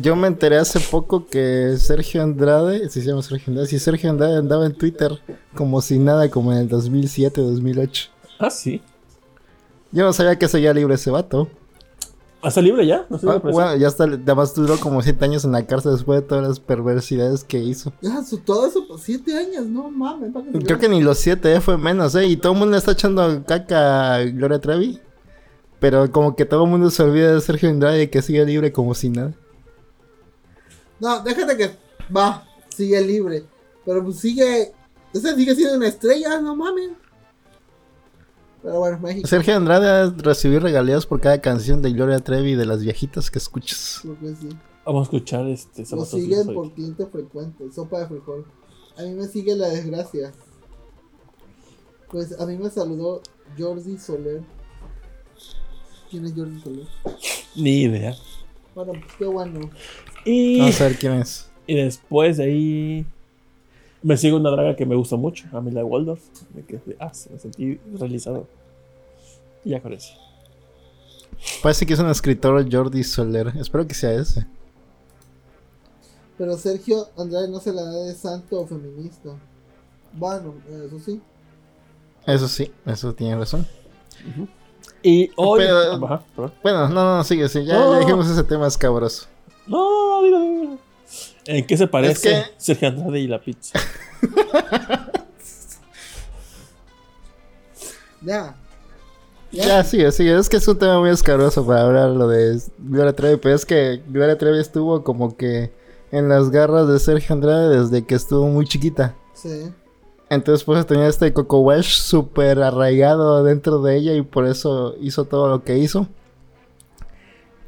Yo 0.00 0.16
me 0.16 0.28
enteré 0.28 0.56
hace 0.58 0.80
poco 0.80 1.26
que 1.26 1.76
Sergio 1.78 2.22
Andrade, 2.22 2.88
si 2.88 3.00
se 3.00 3.08
llama 3.08 3.22
Sergio 3.22 3.46
Andrade, 3.48 3.68
si 3.68 3.78
Sergio 3.78 4.10
Andrade 4.10 4.36
andaba 4.36 4.64
en 4.66 4.74
Twitter 4.74 5.20
como 5.54 5.82
si 5.82 5.98
nada, 5.98 6.28
como 6.30 6.52
en 6.52 6.58
el 6.58 6.68
2007, 6.68 7.40
2008. 7.40 8.08
Ah, 8.38 8.50
sí. 8.50 8.80
Yo 9.90 10.04
no 10.04 10.12
sabía 10.12 10.38
que 10.38 10.48
seguía 10.48 10.72
libre 10.72 10.94
ese 10.94 11.10
vato. 11.10 11.48
¿Está 12.42 12.60
libre 12.60 12.84
ya? 12.86 13.06
No 13.08 13.18
sé, 13.18 13.26
Ah, 13.28 13.36
bueno, 13.42 13.76
ya 13.76 13.86
está, 13.86 14.04
además 14.04 14.52
duró 14.54 14.76
como 14.80 15.00
7 15.00 15.24
años 15.26 15.44
en 15.44 15.52
la 15.52 15.64
cárcel 15.64 15.92
después 15.92 16.20
de 16.22 16.26
todas 16.26 16.48
las 16.48 16.58
perversidades 16.58 17.44
que 17.44 17.58
hizo. 17.58 17.92
Ya, 18.00 18.20
su- 18.24 18.38
todo 18.38 18.66
eso 18.66 18.84
por 18.88 18.98
siete 18.98 19.36
años, 19.38 19.66
no 19.66 19.88
mames. 19.90 20.32
que 20.52 20.58
Creo 20.64 20.78
que 20.78 20.88
ni 20.88 21.00
los 21.02 21.18
7 21.18 21.60
fue 21.60 21.78
menos, 21.78 22.14
¿eh? 22.16 22.26
Y 22.26 22.36
todo 22.36 22.52
el 22.54 22.58
mundo 22.58 22.76
está 22.76 22.92
echando 22.92 23.44
caca 23.46 24.14
a 24.14 24.24
Gloria 24.24 24.58
Trevi. 24.60 24.98
Pero 25.78 26.10
como 26.10 26.34
que 26.34 26.44
todo 26.44 26.64
el 26.64 26.70
mundo 26.70 26.90
se 26.90 27.02
olvida 27.04 27.32
de 27.34 27.40
Sergio 27.40 27.68
Andrade 27.68 28.02
y 28.04 28.08
que 28.08 28.22
sigue 28.22 28.44
libre 28.44 28.72
como 28.72 28.94
si 28.94 29.08
nada. 29.08 29.34
No, 31.02 31.20
déjate 31.20 31.56
que 31.56 31.70
va, 32.16 32.46
sigue 32.68 33.00
libre. 33.00 33.44
Pero 33.84 34.04
pues 34.04 34.20
sigue. 34.20 34.72
Ese 35.12 35.34
sigue 35.34 35.56
siendo 35.56 35.74
una 35.74 35.88
estrella, 35.88 36.40
no 36.40 36.54
mames. 36.54 36.90
Pero 38.62 38.78
bueno, 38.78 39.00
México. 39.00 39.26
Sergio 39.26 39.56
Andrade 39.56 39.88
ha 39.88 40.10
recibido 40.16 40.60
regalías 40.60 41.04
por 41.04 41.20
cada 41.20 41.40
canción 41.40 41.82
de 41.82 41.90
Gloria 41.90 42.20
Trevi 42.20 42.54
de 42.54 42.66
las 42.66 42.82
viejitas 42.84 43.32
que 43.32 43.38
escuchas. 43.40 43.98
Creo 44.02 44.18
que 44.20 44.36
sí. 44.36 44.48
Vamos 44.86 45.00
a 45.00 45.02
escuchar 45.02 45.46
este 45.48 45.84
Lo 45.90 46.04
siguen 46.04 46.54
por 46.54 46.72
cliente 46.72 47.04
frecuente, 47.06 47.64
sopa 47.72 47.98
de 47.98 48.06
frijol. 48.06 48.46
A 48.96 49.02
mí 49.02 49.10
me 49.10 49.26
sigue 49.26 49.56
la 49.56 49.70
desgracia. 49.70 50.32
Pues 52.10 52.38
a 52.38 52.46
mí 52.46 52.56
me 52.56 52.70
saludó 52.70 53.22
Jordi 53.58 53.98
Soler. 53.98 54.42
¿Quién 56.08 56.26
es 56.26 56.32
Jordi 56.32 56.60
Soler? 56.60 56.86
Ni 57.56 57.82
idea. 57.82 58.14
Bueno, 58.76 58.92
pues 58.92 59.14
qué 59.18 59.24
bueno. 59.24 59.68
Y, 60.24 60.58
Vamos 60.60 60.80
a 60.80 60.84
ver 60.84 60.98
quién 60.98 61.12
es. 61.14 61.48
y 61.66 61.76
después 61.76 62.36
de 62.36 62.44
ahí 62.44 63.06
me 64.02 64.16
sigue 64.16 64.34
una 64.34 64.50
draga 64.50 64.74
que 64.76 64.84
me 64.86 64.94
gusta 64.96 65.16
mucho, 65.16 65.44
Amila 65.52 65.84
Waldorf. 65.84 66.20
Me 66.54 66.62
quedé, 66.62 66.96
ah, 67.00 67.12
me 67.30 67.38
sentí 67.38 67.80
realizado. 67.98 68.46
Y 69.64 69.70
ya 69.70 69.80
con 69.80 69.92
eso. 69.92 70.14
Parece 71.62 71.86
que 71.86 71.94
es 71.94 71.98
un 71.98 72.08
escritor 72.08 72.66
Jordi 72.72 73.02
Soler. 73.04 73.52
Espero 73.58 73.86
que 73.86 73.94
sea 73.94 74.12
ese. 74.12 74.46
Pero 76.38 76.56
Sergio 76.56 77.08
Andrade 77.16 77.48
no 77.48 77.60
se 77.60 77.72
la 77.72 77.82
da 77.82 77.92
de 78.04 78.14
santo 78.14 78.60
o 78.60 78.66
feminista. 78.66 79.30
Bueno, 80.12 80.54
eso 80.86 80.98
sí. 80.98 81.20
Eso 82.26 82.48
sí, 82.48 82.70
eso 82.86 83.14
tiene 83.14 83.36
razón. 83.36 83.66
Y 85.02 85.30
hoy. 85.36 85.60
Pero- 85.64 86.04
Ajá, 86.04 86.22
perdón. 86.34 86.52
Bueno, 86.62 86.88
no, 86.88 87.16
no, 87.16 87.24
sigue, 87.24 87.48
sí. 87.48 87.64
Ya, 87.64 87.74
ya 87.78 87.98
dijimos 88.00 88.28
ese 88.28 88.42
tema 88.44 88.66
escabroso. 88.66 89.26
No, 89.66 90.20
no, 90.20 90.22
digo. 90.22 90.78
¿En 91.46 91.66
qué 91.66 91.76
se 91.76 91.86
parece 91.86 92.28
que- 92.28 92.42
Sergio 92.56 92.88
Andrade 92.88 93.20
y 93.20 93.26
la 93.28 93.40
pizza? 93.40 93.78
Ya. 98.24 98.54
Ya, 99.50 99.84
sigue, 99.84 100.10
sigue. 100.12 100.38
Es 100.38 100.48
que 100.48 100.56
es 100.56 100.68
un 100.68 100.78
tema 100.78 100.98
muy 101.00 101.10
escabroso 101.10 101.66
para 101.66 101.82
hablar 101.82 102.10
lo 102.10 102.28
de 102.28 102.58
Gloria 102.78 103.12
Trevi. 103.14 103.36
Pero 103.36 103.54
es 103.54 103.66
que 103.66 104.02
Gloria 104.08 104.38
Trevi 104.38 104.58
estuvo 104.60 105.02
como 105.04 105.36
que 105.36 105.72
en 106.10 106.28
las 106.28 106.50
garras 106.50 106.88
de 106.88 106.98
Sergio 106.98 107.34
Andrade 107.34 107.80
desde 107.80 108.04
que 108.04 108.14
estuvo 108.14 108.46
muy 108.46 108.64
chiquita. 108.66 109.14
Sí. 109.34 109.70
Entonces 110.30 110.64
pues 110.64 110.86
tenía 110.86 111.08
este 111.08 111.32
Coco 111.34 111.58
Wash 111.60 111.96
súper 112.00 112.62
arraigado 112.62 113.44
dentro 113.44 113.82
de 113.82 113.96
ella 113.96 114.14
y 114.14 114.22
por 114.22 114.46
eso 114.46 114.94
hizo 115.00 115.24
todo 115.26 115.48
lo 115.48 115.62
que 115.64 115.76
hizo. 115.78 116.06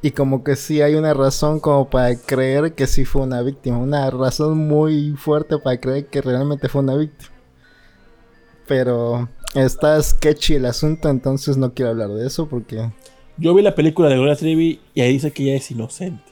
Y 0.05 0.11
como 0.11 0.45
que 0.45 0.55
sí 0.55 0.83
hay 0.83 0.97
una 0.97 1.15
razón 1.15 1.61
como 1.61 1.89
para 1.89 2.15
creer 2.15 2.75
que 2.75 2.87
sí 2.87 3.07
fue 3.07 3.23
una 3.23 3.41
víctima. 3.41 3.79
Una 3.79 4.11
razón 4.11 4.59
muy 4.59 5.13
fuerte 5.13 5.57
para 5.57 5.81
creer 5.81 6.09
que 6.09 6.21
realmente 6.21 6.69
fue 6.69 6.83
una 6.83 6.95
víctima. 6.95 7.31
Pero 8.69 9.31
está 9.55 10.03
sketchy 10.03 10.57
el 10.57 10.67
asunto, 10.67 11.09
entonces 11.09 11.57
no 11.57 11.73
quiero 11.73 11.93
hablar 11.93 12.11
de 12.11 12.27
eso 12.27 12.47
porque... 12.51 12.93
Yo 13.39 13.55
vi 13.55 13.63
la 13.63 13.75
película 13.75 14.11
de 14.11 14.17
Gloria 14.17 14.37
Trevi 14.37 14.79
y 14.93 15.01
ahí 15.01 15.15
dice 15.15 15.33
que 15.33 15.45
ella 15.45 15.57
es 15.57 15.71
inocente. 15.71 16.31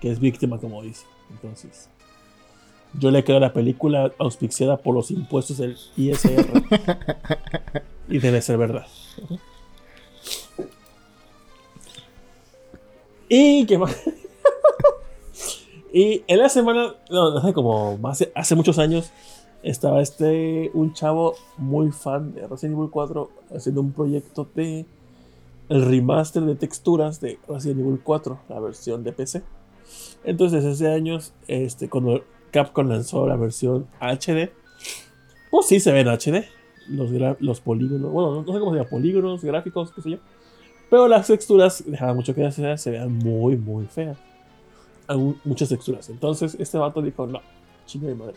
Que 0.00 0.10
es 0.10 0.18
víctima, 0.18 0.58
como 0.58 0.82
dice. 0.82 1.06
Entonces. 1.30 1.88
Yo 2.98 3.12
le 3.12 3.22
creo 3.22 3.36
a 3.36 3.40
la 3.40 3.52
película 3.52 4.12
auspiciada 4.18 4.78
por 4.78 4.96
los 4.96 5.12
impuestos 5.12 5.58
del 5.58 5.76
ISR. 5.96 6.64
y 8.08 8.18
debe 8.18 8.42
ser 8.42 8.58
verdad. 8.58 8.88
Y 13.34 13.64
que 13.64 13.78
más. 13.78 13.98
y 15.92 16.22
en 16.26 16.38
la 16.38 16.50
semana, 16.50 16.96
no, 17.08 17.38
hace 17.38 17.54
como 17.54 17.96
más, 17.96 18.28
hace 18.34 18.54
muchos 18.54 18.78
años, 18.78 19.10
estaba 19.62 20.02
este, 20.02 20.70
un 20.74 20.92
chavo 20.92 21.34
muy 21.56 21.92
fan 21.92 22.34
de 22.34 22.46
Resident 22.46 22.76
Evil 22.76 22.90
4 22.90 23.30
haciendo 23.56 23.80
un 23.80 23.92
proyecto 23.92 24.46
de 24.54 24.84
el 25.70 25.82
remaster 25.82 26.42
de 26.42 26.56
texturas 26.56 27.22
de 27.22 27.38
Resident 27.48 27.80
Evil 27.80 28.00
4, 28.04 28.38
la 28.50 28.60
versión 28.60 29.02
de 29.02 29.12
PC. 29.12 29.42
Entonces, 30.24 30.66
hace 30.66 30.92
años, 30.92 31.32
este, 31.48 31.88
cuando 31.88 32.24
Capcom 32.50 32.86
lanzó 32.86 33.26
la 33.26 33.36
versión 33.36 33.86
HD, 33.98 34.50
pues 35.50 35.68
sí 35.68 35.80
se 35.80 35.90
ve 35.90 36.00
en 36.00 36.08
HD. 36.08 36.44
Los, 36.88 37.10
los 37.40 37.60
polígonos, 37.62 38.12
bueno, 38.12 38.42
no 38.42 38.52
sé 38.52 38.58
cómo 38.58 38.72
se 38.72 38.76
llama, 38.76 38.90
polígonos, 38.90 39.42
gráficos, 39.42 39.90
qué 39.92 40.02
sé 40.02 40.10
yo. 40.10 40.18
Pero 40.92 41.08
las 41.08 41.26
texturas 41.26 41.82
dejaban 41.86 42.16
mucho 42.16 42.34
que 42.34 42.42
desear, 42.42 42.78
se 42.78 42.90
vean 42.90 43.16
muy, 43.16 43.56
muy 43.56 43.86
feas. 43.86 44.18
Aún 45.06 45.40
muchas 45.42 45.70
texturas. 45.70 46.10
Entonces, 46.10 46.54
este 46.60 46.76
vato 46.76 47.00
dijo: 47.00 47.26
No, 47.26 47.40
chinga 47.86 48.08
de 48.08 48.14
madre. 48.14 48.34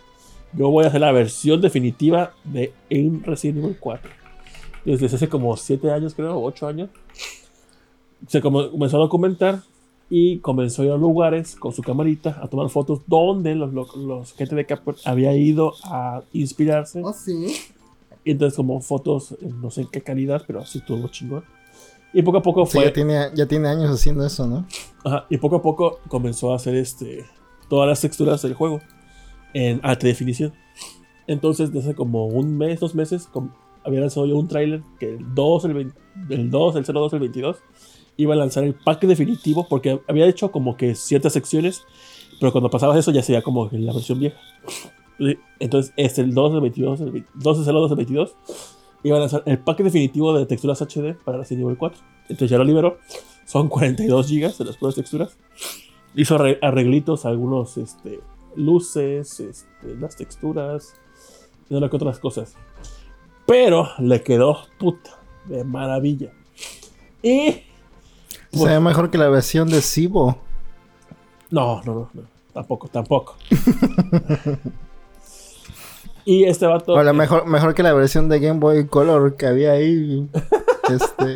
Yo 0.54 0.70
voy 0.70 0.86
a 0.86 0.88
hacer 0.88 1.02
la 1.02 1.12
versión 1.12 1.60
definitiva 1.60 2.32
de 2.46 2.72
un 2.92 3.24
Resident 3.26 3.58
Evil 3.58 3.78
4. 3.78 4.10
Desde 4.86 5.06
hace 5.08 5.28
como 5.28 5.58
7 5.58 5.92
años, 5.92 6.14
creo, 6.14 6.42
8 6.42 6.68
años. 6.68 6.90
Se 8.26 8.40
comenzó 8.40 8.96
a 8.96 9.02
documentar 9.02 9.60
y 10.10 10.40
comenzó 10.40 10.84
a 10.84 10.86
ir 10.86 10.92
a 10.94 10.98
lugares 10.98 11.58
con 11.58 11.74
su 11.74 11.82
camarita 11.82 12.40
a 12.42 12.48
tomar 12.48 12.70
fotos 12.70 13.02
donde 13.06 13.54
los, 13.54 13.74
los, 13.74 13.98
los 13.98 14.32
gente 14.32 14.56
de 14.56 14.66
Capcom 14.66 14.96
había 15.04 15.36
ido 15.36 15.74
a 15.84 16.24
inspirarse. 16.32 17.02
Oh, 17.04 17.12
sí. 17.12 17.54
Y 18.24 18.32
entonces 18.32 18.56
como 18.56 18.80
fotos, 18.80 19.36
no 19.42 19.70
sé 19.72 19.82
en 19.82 19.88
qué 19.88 20.00
calidad, 20.00 20.42
pero 20.48 20.62
así 20.62 20.78
estuvo 20.78 21.06
chingón. 21.10 21.44
Y 22.16 22.22
poco 22.24 22.38
a 22.38 22.42
poco 22.42 22.66
Sí, 22.66 22.72
fue... 22.78 22.86
ya, 22.86 22.94
tiene, 22.94 23.28
ya 23.36 23.46
tiene 23.46 23.68
años 23.68 23.92
haciendo 23.92 24.26
eso, 24.26 24.48
¿no? 24.48 24.66
Ajá, 25.04 25.26
y 25.30 25.38
poco 25.38 25.58
a 25.58 25.62
poco 25.62 26.00
comenzó 26.08 26.54
a 26.54 26.56
hacer 26.56 26.74
este 26.76 27.26
todas 27.70 27.88
las 27.90 28.00
texturas 28.02 28.42
del 28.42 28.54
juego 28.54 28.80
en 29.54 29.80
alta 29.84 30.08
definición. 30.08 30.54
Entonces, 31.28 31.72
desde 31.74 31.94
como 31.94 32.26
un 32.28 32.58
mes, 32.58 32.80
dos 32.80 32.96
meses, 32.96 33.28
com- 33.28 33.52
había 33.84 34.00
lanzado 34.00 34.26
yo 34.28 34.38
un 34.38 34.48
tráiler 34.48 34.82
que 35.00 35.16
el 35.16 35.34
2, 35.36 35.66
el, 35.66 35.74
20 35.74 36.00
el 36.30 36.50
2, 36.50 36.76
el 36.78 36.84
02, 36.86 37.14
el 37.14 37.20
22 37.20 37.58
iba 38.18 38.34
a 38.34 38.38
lanzar 38.38 38.64
el 38.64 38.76
pack 38.76 39.02
definitivo 39.06 39.68
porque 39.68 40.00
había 40.08 40.26
hecho 40.26 40.50
como 40.52 40.78
que 40.78 40.96
ciertas 40.96 41.34
secciones, 41.34 41.84
pero 42.40 42.52
cuando 42.54 42.70
pasabas 42.70 42.98
eso 42.98 43.12
ya 43.12 43.22
sería 43.24 43.42
como 43.42 43.68
la 43.74 43.92
versión 43.94 44.20
vieja. 44.20 44.38
Entonces, 45.60 45.94
este, 45.98 46.22
el 46.22 46.34
2, 46.34 46.54
el 46.56 46.62
22, 46.62 47.02
el 47.02 47.12
20 47.12 47.32
12, 47.36 47.72
02, 47.72 47.92
el 47.92 47.98
22 47.98 48.36
iba 49.08 49.18
a 49.18 49.20
lanzar 49.22 49.44
el 49.46 49.60
pack 49.60 49.80
definitivo 49.80 50.38
de 50.38 50.46
texturas 50.46 50.82
HD 50.82 51.16
para 51.24 51.38
Resident 51.38 51.66
Evil 51.66 51.78
4. 51.78 52.02
Entonces 52.24 52.50
ya 52.50 52.58
lo 52.58 52.64
liberó. 52.64 52.98
Son 53.46 53.70
42 53.70 54.28
GB 54.30 54.58
de 54.58 54.66
las 54.66 54.78
puras 54.78 54.96
texturas. 54.96 55.38
Hizo 56.16 56.38
arre- 56.38 56.58
arreglitos 56.62 57.26
algunos 57.26 57.78
este, 57.78 58.20
luces, 58.56 59.40
este, 59.40 59.96
las 60.00 60.16
texturas, 60.16 60.94
y 61.70 61.76
una 61.76 61.90
que 61.90 61.96
otras 61.98 62.20
cosas. 62.20 62.56
Pero 63.46 63.90
le 64.00 64.24
quedó 64.24 64.58
puta 64.80 65.12
de 65.46 65.64
maravilla. 65.64 66.32
Y. 67.22 67.62
Se 68.52 68.66
ve 68.68 68.80
mejor 68.80 69.12
que 69.12 69.18
la 69.18 69.30
versión 69.30 69.70
de 69.70 69.82
Sibo. 69.82 70.38
No, 71.52 71.82
no, 71.84 71.94
no, 71.94 72.10
no. 72.14 72.22
Tampoco, 72.54 72.88
tampoco. 72.88 73.36
y 76.32 76.44
este 76.46 76.66
vato. 76.66 76.94
O 76.94 77.04
la 77.04 77.14
mejor, 77.14 77.46
mejor 77.46 77.74
que 77.74 77.84
la 77.84 77.94
versión 77.94 78.30
de 78.30 78.40
Game 78.40 78.60
Boy 78.60 78.88
Color 78.88 79.36
que 79.36 79.46
había 79.48 79.72
ahí. 79.74 80.28
este. 80.90 81.36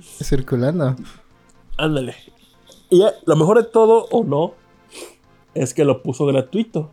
circulando. 0.24 0.96
Ándale. 1.76 2.14
Y 2.90 2.98
ya, 3.00 3.12
lo 3.26 3.36
mejor 3.36 3.58
de 3.62 3.68
todo, 3.68 4.06
o 4.10 4.24
no, 4.24 4.54
es 5.54 5.74
que 5.74 5.84
lo 5.84 6.02
puso 6.02 6.26
gratuito. 6.26 6.90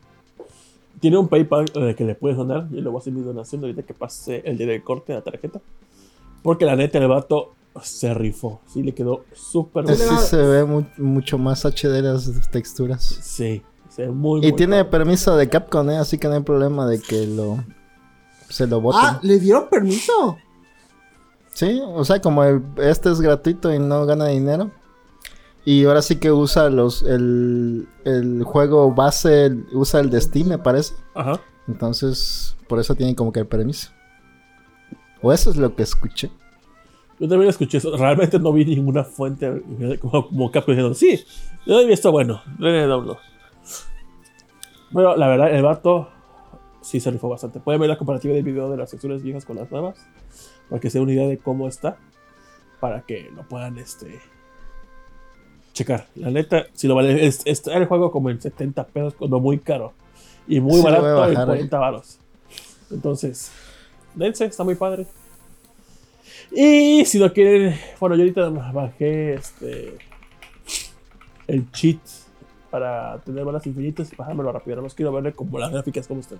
Tiene 0.99 1.17
un 1.17 1.27
PayPal 1.27 1.65
eh, 1.75 1.95
que 1.95 2.05
le 2.05 2.15
puedes 2.15 2.37
donar. 2.37 2.67
Yo 2.69 2.79
le 2.81 2.89
voy 2.89 2.97
a 2.97 2.99
hacer 2.99 3.13
mi 3.13 3.21
donación 3.21 3.61
ahorita 3.61 3.83
que 3.83 3.93
pase 3.93 4.41
el 4.45 4.57
día 4.57 4.67
del 4.67 4.83
corte 4.83 5.13
de 5.13 5.19
la 5.19 5.23
tarjeta. 5.23 5.59
Porque 6.43 6.65
la 6.65 6.75
neta, 6.75 6.97
el 6.99 7.07
vato 7.07 7.53
se 7.81 8.13
rifó. 8.13 8.61
Sí, 8.67 8.83
le 8.83 8.93
quedó 8.93 9.25
súper 9.33 9.87
Sí, 9.87 10.03
bueno. 10.03 10.19
se 10.21 10.37
ve 10.37 10.63
mu- 10.63 10.85
mucho 10.97 11.37
más 11.37 11.65
HD 11.65 12.01
las 12.01 12.49
texturas. 12.51 13.03
Sí, 13.03 13.63
muy, 14.09 14.39
Y 14.39 14.43
muy 14.51 14.55
tiene 14.55 14.77
padre. 14.83 14.89
permiso 14.89 15.35
de 15.35 15.49
Capcom, 15.49 15.89
¿eh? 15.89 15.97
así 15.97 16.17
que 16.17 16.27
no 16.27 16.35
hay 16.35 16.41
problema 16.41 16.85
de 16.87 16.99
que 17.01 17.27
lo 17.27 17.63
se 18.49 18.67
lo 18.67 18.81
voten. 18.81 19.01
Ah, 19.03 19.19
¿le 19.23 19.39
dieron 19.39 19.69
permiso? 19.69 20.37
Sí, 21.53 21.81
o 21.85 22.03
sea, 22.05 22.21
como 22.21 22.43
el- 22.43 22.63
este 22.77 23.09
es 23.11 23.19
gratuito 23.21 23.73
y 23.73 23.79
no 23.79 24.05
gana 24.05 24.27
dinero. 24.27 24.71
Y 25.63 25.85
ahora 25.85 26.01
sí 26.01 26.15
que 26.17 26.31
usa 26.31 26.69
los 26.69 27.03
el, 27.03 27.87
el 28.03 28.43
juego 28.43 28.91
base, 28.93 29.45
el- 29.45 29.65
usa 29.73 29.99
el 29.99 30.09
de 30.09 30.19
Steam, 30.21 30.47
me 30.47 30.57
parece. 30.57 30.95
Ajá. 31.13 31.39
Entonces, 31.67 32.55
por 32.67 32.79
eso 32.79 32.95
tiene 32.95 33.15
como 33.15 33.31
que 33.31 33.41
el 33.41 33.47
permiso. 33.47 33.91
O 35.21 35.31
eso 35.31 35.51
es 35.51 35.57
lo 35.57 35.75
que 35.75 35.83
escuché. 35.83 36.31
Yo 37.19 37.27
también 37.29 37.49
escuché 37.49 37.77
eso. 37.77 37.95
Realmente 37.95 38.39
no 38.39 38.51
vi 38.51 38.65
ninguna 38.65 39.03
fuente 39.03 39.61
como, 39.99 40.27
como 40.27 40.51
Capcom 40.51 40.73
diciendo, 40.73 40.95
sí, 40.95 41.23
yo 41.67 41.85
vi 41.85 41.93
esto 41.93 42.11
bueno, 42.11 42.41
le 42.57 42.85
download. 42.87 43.17
Pero 44.93 45.15
la 45.15 45.27
verdad, 45.27 45.53
el 45.53 45.61
vato 45.63 46.09
sí 46.81 46.99
se 46.99 47.11
rifó 47.11 47.29
bastante. 47.29 47.59
Pueden 47.59 47.79
ver 47.81 47.89
la 47.89 47.97
comparativa 47.97 48.33
del 48.33 48.43
video 48.43 48.69
de 48.69 48.77
las 48.77 48.91
texturas 48.91 49.21
viejas 49.23 49.45
con 49.45 49.55
las 49.57 49.69
nuevas. 49.71 49.97
Para 50.69 50.79
que 50.79 50.89
se 50.89 50.97
den 50.97 51.03
una 51.03 51.13
idea 51.13 51.27
de 51.27 51.37
cómo 51.37 51.67
está. 51.67 51.97
Para 52.79 53.01
que 53.01 53.29
lo 53.35 53.43
puedan 53.47 53.77
este 53.77 54.19
checar. 55.73 56.07
La 56.15 56.29
neta, 56.31 56.65
si 56.73 56.87
lo 56.87 56.95
vale, 56.95 57.25
es- 57.25 57.41
está 57.45 57.73
el 57.77 57.85
juego 57.85 58.11
como 58.11 58.29
en 58.29 58.41
70 58.41 58.85
pesos, 58.85 59.13
cuando 59.13 59.39
muy 59.39 59.59
caro. 59.59 59.93
Y 60.47 60.59
muy 60.59 60.73
Sí, 60.73 60.77
lo 60.79 60.83
barato 60.83 61.07
en 61.27 61.33
bajar, 61.33 61.45
40 61.45 61.79
varos. 61.79 62.17
Entonces, 62.89 63.51
dense, 64.15 64.45
está 64.45 64.63
muy 64.63 64.75
padre. 64.75 65.05
Y 66.51 67.05
si 67.05 67.19
no 67.19 67.31
quieren, 67.31 67.79
bueno, 67.99 68.15
yo 68.15 68.23
ahorita 68.23 68.49
bajé 68.49 69.35
este 69.35 69.97
el 71.47 71.71
cheat 71.71 71.99
para 72.71 73.19
tener 73.19 73.45
balas 73.45 73.67
infinitas 73.67 74.11
y 74.11 74.15
bajármelo 74.15 74.51
rápido. 74.51 74.77
No 74.77 74.83
más 74.83 74.95
quiero 74.95 75.11
verle 75.11 75.33
como 75.33 75.59
las 75.59 75.71
gráficas 75.71 76.07
como 76.07 76.21
están. 76.21 76.39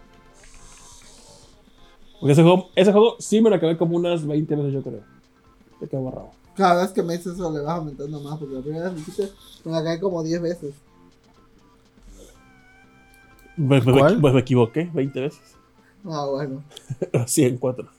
Porque 2.20 2.32
ese 2.34 2.42
juego, 2.42 2.70
ese 2.76 2.92
juego 2.92 3.16
sí 3.20 3.42
me 3.42 3.50
lo 3.50 3.58
acabé 3.58 3.78
como 3.78 3.98
unas 3.98 4.26
20 4.26 4.56
veces, 4.56 4.74
yo 4.74 4.82
creo. 4.82 5.02
De 5.80 5.88
que 5.88 5.98
borrado. 5.98 6.30
Cada 6.56 6.84
vez 6.84 6.92
que 6.92 7.04
me 7.04 7.18
dices 7.18 7.34
eso 7.34 7.52
le 7.52 7.62
vas 7.62 7.78
aumentando 7.78 8.20
más, 8.22 8.40
porque 8.40 8.56
la 8.56 8.62
primera 8.62 8.86
vez 8.86 8.94
me 8.94 9.00
dijiste, 9.00 9.30
me 9.66 9.72
la 9.72 9.84
caí 9.84 10.00
como 10.00 10.24
10 10.24 10.42
veces. 10.42 10.74
Pues, 13.58 13.84
pues, 13.84 13.98
¿Cuál? 13.98 14.22
pues 14.22 14.34
me 14.34 14.40
equivoqué 14.40 14.90
20 14.94 15.20
veces. 15.20 15.56
Ah, 16.06 16.26
bueno. 16.30 16.64
Así 17.14 17.44
en 17.44 17.58
cuatro. 17.58 17.90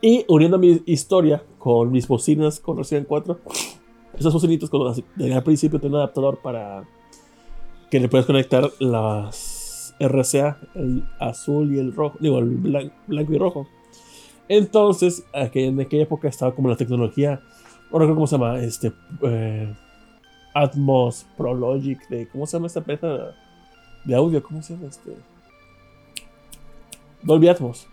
Y 0.00 0.24
uniendo 0.28 0.58
mi 0.58 0.82
historia 0.86 1.42
con 1.58 1.92
mis 1.92 2.08
bocinas 2.08 2.58
con 2.60 2.76
Resident 2.76 3.06
4, 3.06 3.38
esas 4.18 4.32
bocinitas 4.32 4.70
al 4.72 5.42
principio 5.42 5.78
tienen 5.80 5.94
un 5.94 6.00
adaptador 6.00 6.38
para 6.42 6.84
que 7.90 8.00
le 8.00 8.08
puedas 8.08 8.26
conectar 8.26 8.70
las 8.78 9.94
RCA, 9.98 10.58
el 10.74 11.04
azul 11.18 11.74
y 11.74 11.78
el 11.78 11.94
rojo, 11.94 12.16
digo, 12.20 12.38
el 12.38 12.58
blan- 12.62 12.92
blanco 13.06 13.32
y 13.32 13.38
rojo. 13.38 13.68
Entonces, 14.48 15.24
en 15.32 15.80
aquella 15.80 16.02
época 16.04 16.28
estaba 16.28 16.54
como 16.54 16.68
la 16.68 16.76
tecnología, 16.76 17.40
no 17.90 17.98
recuerdo 17.98 18.14
cómo 18.14 18.26
se 18.26 18.36
llama, 18.36 18.58
este, 18.60 18.92
eh, 19.22 19.72
Atmos, 20.54 21.26
Prologic, 21.36 22.06
de, 22.08 22.28
¿cómo 22.28 22.46
se 22.46 22.56
llama 22.56 22.66
esta 22.66 22.80
empresa 22.80 23.34
de 24.04 24.14
audio? 24.14 24.42
¿Cómo 24.42 24.62
se 24.62 24.74
llama 24.74 24.88
este? 24.88 25.12
Dolby 27.22 27.48
Atmos. 27.48 27.86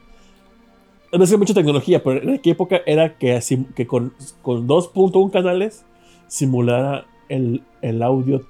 Es 1.12 1.20
decir, 1.20 1.38
mucha 1.38 1.54
tecnología, 1.54 2.04
pero 2.04 2.22
en 2.22 2.30
aquella 2.36 2.54
época 2.54 2.82
era 2.86 3.18
que, 3.18 3.34
así- 3.36 3.66
que 3.76 3.88
con, 3.88 4.14
con 4.42 4.68
2.1 4.68 5.32
canales 5.32 5.86
simulara 6.30 7.06
el, 7.28 7.64
el 7.82 8.02
audio 8.02 8.44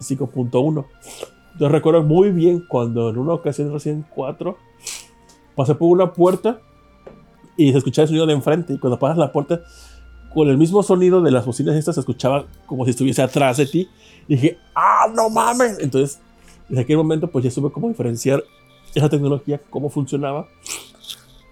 5.1. 0.00 0.84
Yo 1.60 1.68
recuerdo 1.68 2.02
muy 2.02 2.30
bien 2.32 2.64
cuando 2.68 3.08
en 3.10 3.18
una 3.18 3.32
ocasión 3.34 3.72
recién 3.72 4.04
4 4.14 4.56
pasé 5.54 5.74
por 5.74 5.88
una 5.90 6.12
puerta 6.12 6.60
y 7.56 7.70
se 7.72 7.78
escuchaba 7.78 8.02
el 8.04 8.08
sonido 8.08 8.26
de 8.26 8.34
enfrente. 8.34 8.74
Y 8.74 8.78
cuando 8.78 8.98
pasas 8.98 9.16
la 9.16 9.32
puerta, 9.32 9.60
con 10.34 10.48
el 10.48 10.58
mismo 10.58 10.82
sonido 10.82 11.22
de 11.22 11.30
las 11.30 11.46
bocinas 11.46 11.76
estas, 11.76 11.94
se 11.94 12.00
escuchaba 12.00 12.44
como 12.66 12.84
si 12.84 12.90
estuviese 12.90 13.22
atrás 13.22 13.56
de 13.56 13.66
ti. 13.66 13.88
Y 14.28 14.34
dije, 14.34 14.58
¡ah, 14.74 15.06
no 15.14 15.30
mames! 15.30 15.78
Entonces, 15.78 16.20
desde 16.68 16.82
aquel 16.82 16.98
momento, 16.98 17.28
pues 17.30 17.44
ya 17.44 17.50
supe 17.50 17.70
cómo 17.72 17.88
diferenciar 17.88 18.42
esa 18.94 19.08
tecnología, 19.08 19.60
cómo 19.70 19.88
funcionaba, 19.88 20.48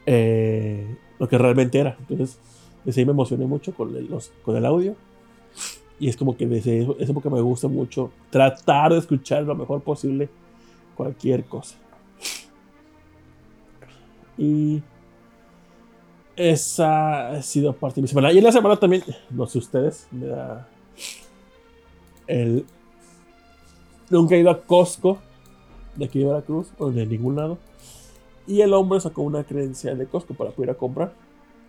eh, 0.07 0.97
lo 1.19 1.29
que 1.29 1.39
realmente 1.39 1.79
era. 1.79 1.97
Entonces, 2.01 2.39
desde 2.85 3.01
ahí 3.01 3.07
me 3.07 3.13
emocioné 3.13 3.47
mucho 3.47 3.73
con 3.75 3.97
el, 3.97 4.07
los- 4.09 4.33
con 4.45 4.57
el 4.57 4.67
audio. 4.67 4.95
Y 5.99 6.09
es 6.09 6.17
como 6.17 6.37
que 6.37 6.47
desde 6.47 6.83
esa 6.99 7.13
época 7.13 7.31
me 7.31 7.41
gusta 7.41 7.69
mucho 7.69 8.11
tratar 8.31 8.93
de 8.93 8.99
escuchar 8.99 9.45
lo 9.45 9.55
mejor 9.55 9.83
posible 9.83 10.29
cualquier 10.97 11.45
cosa. 11.45 11.77
Y 14.37 14.83
esa 16.37 17.31
ha 17.31 17.43
sido 17.43 17.73
parte 17.75 17.97
de 17.97 18.03
mi 18.03 18.09
semana. 18.09 18.33
Y 18.33 18.39
en 18.39 18.45
la 18.45 18.53
semana 18.53 18.77
también, 18.77 19.03
no 19.31 19.47
sé 19.47 19.59
ustedes, 19.59 20.09
me 20.11 20.27
da 20.27 20.69
el... 22.27 22.67
Nunca 24.11 24.35
he 24.35 24.41
ido 24.41 24.51
a 24.51 24.61
Costco 24.61 25.19
de 25.97 26.05
aquí 26.05 26.19
de 26.19 26.27
Veracruz 26.27 26.73
o 26.79 26.91
de 26.91 27.07
ningún 27.07 27.37
lado. 27.37 27.59
Y 28.47 28.61
el 28.61 28.75
hombre 28.75 29.01
sacó 29.01 29.23
una 29.23 29.45
credencial 29.45 29.97
de 29.97 30.07
Costco 30.07 30.35
para 30.35 30.51
poder 30.51 30.71
ir 30.71 30.75
a 30.75 30.79
comprar. 30.79 31.15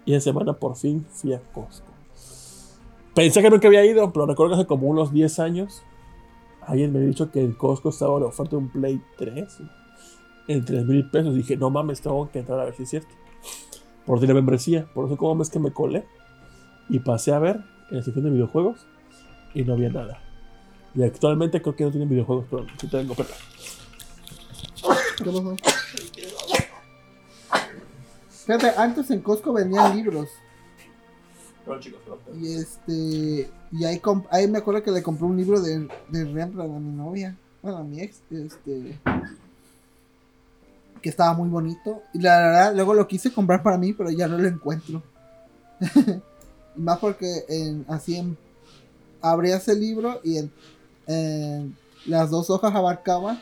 Y 0.04 0.14
en 0.14 0.22
semana 0.22 0.54
por 0.54 0.76
fin 0.76 1.06
fui 1.10 1.34
a 1.34 1.40
Costco. 1.40 1.95
Pensé 3.16 3.42
que 3.42 3.50
nunca 3.50 3.68
había 3.68 3.86
ido, 3.86 4.12
pero 4.12 4.26
recuerdo 4.26 4.52
que 4.52 4.60
hace 4.60 4.68
como 4.68 4.88
unos 4.88 5.14
10 5.14 5.40
años 5.40 5.84
alguien 6.62 6.92
me 6.92 7.00
había 7.00 7.10
dicho 7.10 7.32
que 7.32 7.40
en 7.40 7.54
Costco 7.54 7.90
estaba 7.90 8.20
la 8.20 8.26
oferta 8.26 8.52
de 8.52 8.58
un 8.58 8.70
Play 8.70 9.02
3 9.18 9.58
en 10.50 10.66
3 10.66 10.86
mil 10.86 11.10
pesos. 11.10 11.34
Dije, 11.34 11.56
no 11.56 11.70
mames, 11.70 12.02
tengo 12.02 12.30
que 12.30 12.40
entrar 12.40 12.60
a 12.60 12.66
ver 12.66 12.76
si 12.76 12.84
es 12.84 12.90
cierto. 12.90 13.16
Por 14.06 14.20
ti 14.20 14.28
la 14.28 14.34
membresía. 14.34 14.86
Por 14.94 15.06
eso, 15.06 15.16
como 15.16 15.42
es 15.42 15.50
que 15.50 15.60
me 15.60 15.72
colé 15.72 16.06
y 16.90 17.00
pasé 17.00 17.34
a 17.34 17.40
ver 17.40 17.62
en 17.90 17.98
la 17.98 18.04
sección 18.04 18.26
de 18.26 18.32
videojuegos 18.32 18.86
y 19.54 19.64
no 19.64 19.74
había 19.74 19.90
nada. 19.90 20.22
Y 20.94 21.04
actualmente 21.04 21.62
creo 21.62 21.76
que 21.76 21.86
no 21.86 21.92
tienen 21.92 22.10
videojuegos, 22.10 22.46
pero 22.50 22.66
sí 22.80 22.88
tengo. 22.88 23.16
Fíjate, 28.46 28.74
antes 28.78 29.10
en 29.10 29.22
Costco 29.22 29.54
vendían 29.54 29.96
libros. 29.96 30.28
Y 32.40 32.54
este. 32.54 33.50
Y 33.72 33.86
ahí, 33.86 34.02
ahí 34.30 34.48
me 34.48 34.60
acuerdo 34.60 34.84
que 34.84 34.92
le 34.92 35.04
compré 35.04 35.26
un 35.26 35.38
libro 35.38 35.60
de, 35.60 35.88
de 36.10 36.24
Rembrandt 36.26 36.76
a 36.76 36.80
mi 36.80 36.96
novia. 36.96 37.36
Bueno, 37.62 37.78
a 37.80 37.84
mi 37.84 38.02
ex. 38.02 38.22
Este. 38.30 39.00
Que 41.02 41.10
estaba 41.10 41.34
muy 41.34 41.50
bonito. 41.50 42.02
Y 42.14 42.20
la 42.20 42.38
verdad, 42.38 42.76
luego 42.76 42.94
lo 42.94 43.08
quise 43.08 43.34
comprar 43.34 43.62
para 43.64 43.78
mí, 43.78 43.94
pero 43.94 44.10
ya 44.10 44.28
no 44.28 44.38
lo 44.38 44.48
encuentro. 44.48 45.04
más 46.76 47.00
porque 47.00 47.46
en, 47.50 47.86
así 47.88 48.18
en. 48.18 48.38
Abrías 49.22 49.68
el 49.68 49.80
libro 49.80 50.20
y 50.24 50.38
en, 50.38 50.52
en 51.08 51.76
las 52.06 52.30
dos 52.30 52.52
hojas 52.52 52.76
abarcaban 52.76 53.40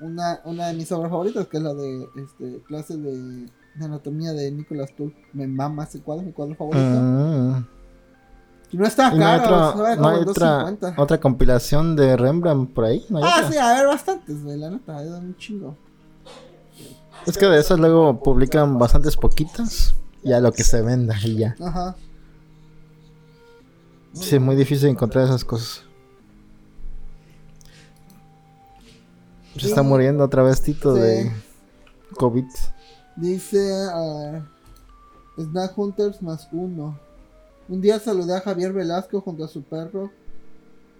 una, 0.00 0.40
una 0.44 0.68
de 0.68 0.74
mis 0.74 0.90
obras 0.92 1.10
favoritas, 1.10 1.46
que 1.46 1.56
es 1.56 1.62
la 1.62 1.74
de 1.74 2.08
este, 2.16 2.62
clase 2.66 2.96
de, 2.96 3.48
de 3.74 3.84
anatomía 3.84 4.32
de 4.32 4.50
Nicolas 4.52 4.94
Tull. 4.96 5.14
Me 5.32 5.46
mama 5.46 5.84
ese 5.84 6.00
cuadro, 6.00 6.24
mi 6.24 6.32
cuadro 6.32 6.54
favorito. 6.54 7.64
Y 8.70 8.76
no 8.76 8.86
está 8.86 9.14
¿Y 9.14 9.18
no 9.18 9.26
hay, 9.26 9.40
caro, 9.40 9.68
otra, 9.68 9.96
no 9.96 10.08
hay 10.08 10.16
otra, 10.22 10.48
250. 10.64 10.94
otra 11.02 11.20
compilación 11.20 11.94
de 11.94 12.16
Rembrandt 12.16 12.72
por 12.72 12.84
ahí? 12.86 13.04
¿No 13.08 13.18
hay 13.18 13.24
Ah, 13.24 13.36
otra? 13.38 13.50
sí, 13.52 13.58
a 13.58 13.72
ver, 13.74 13.86
bastantes, 13.86 14.42
güey, 14.42 14.58
la 14.58 14.70
neta, 14.70 15.00
es 15.02 15.10
un 15.10 15.36
chingo. 15.36 15.76
Es 17.26 17.38
que 17.38 17.46
de 17.46 17.58
esas 17.60 17.78
luego 17.78 18.20
publican 18.20 18.78
bastantes 18.78 19.16
poquitas. 19.16 19.94
Ya 20.24 20.40
lo 20.40 20.52
que 20.52 20.64
se 20.64 20.82
venda 20.82 21.14
y 21.22 21.36
ya. 21.36 21.54
Ajá. 21.62 21.94
Sí, 24.14 24.36
es 24.36 24.40
muy 24.40 24.56
difícil 24.56 24.88
encontrar 24.88 25.24
esas 25.24 25.44
cosas. 25.44 25.82
Se 29.56 29.68
está 29.68 29.82
muriendo 29.82 30.24
otra 30.24 30.42
vez 30.42 30.60
Tito 30.62 30.94
Sí. 30.96 31.00
de 31.02 31.32
COVID. 32.16 32.44
Dice 33.16 33.60
ah, 33.92 34.42
Snack 35.36 35.76
Hunters 35.78 36.22
más 36.22 36.48
uno. 36.52 36.98
Un 37.68 37.80
día 37.80 37.98
saludé 37.98 38.36
a 38.36 38.40
Javier 38.40 38.72
Velasco 38.72 39.20
junto 39.20 39.44
a 39.44 39.48
su 39.48 39.62
perro, 39.62 40.10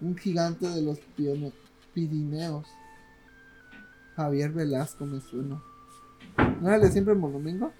un 0.01 0.17
gigante 0.17 0.67
de 0.67 0.81
los 0.81 0.97
Pirineos. 1.93 2.65
Javier 4.15 4.51
Velasco 4.51 5.05
me 5.05 5.19
suena. 5.21 5.61
¿No 6.61 6.67
era 6.69 6.79
de 6.79 6.91
siempre 6.91 7.13
Monomingo? 7.13 7.71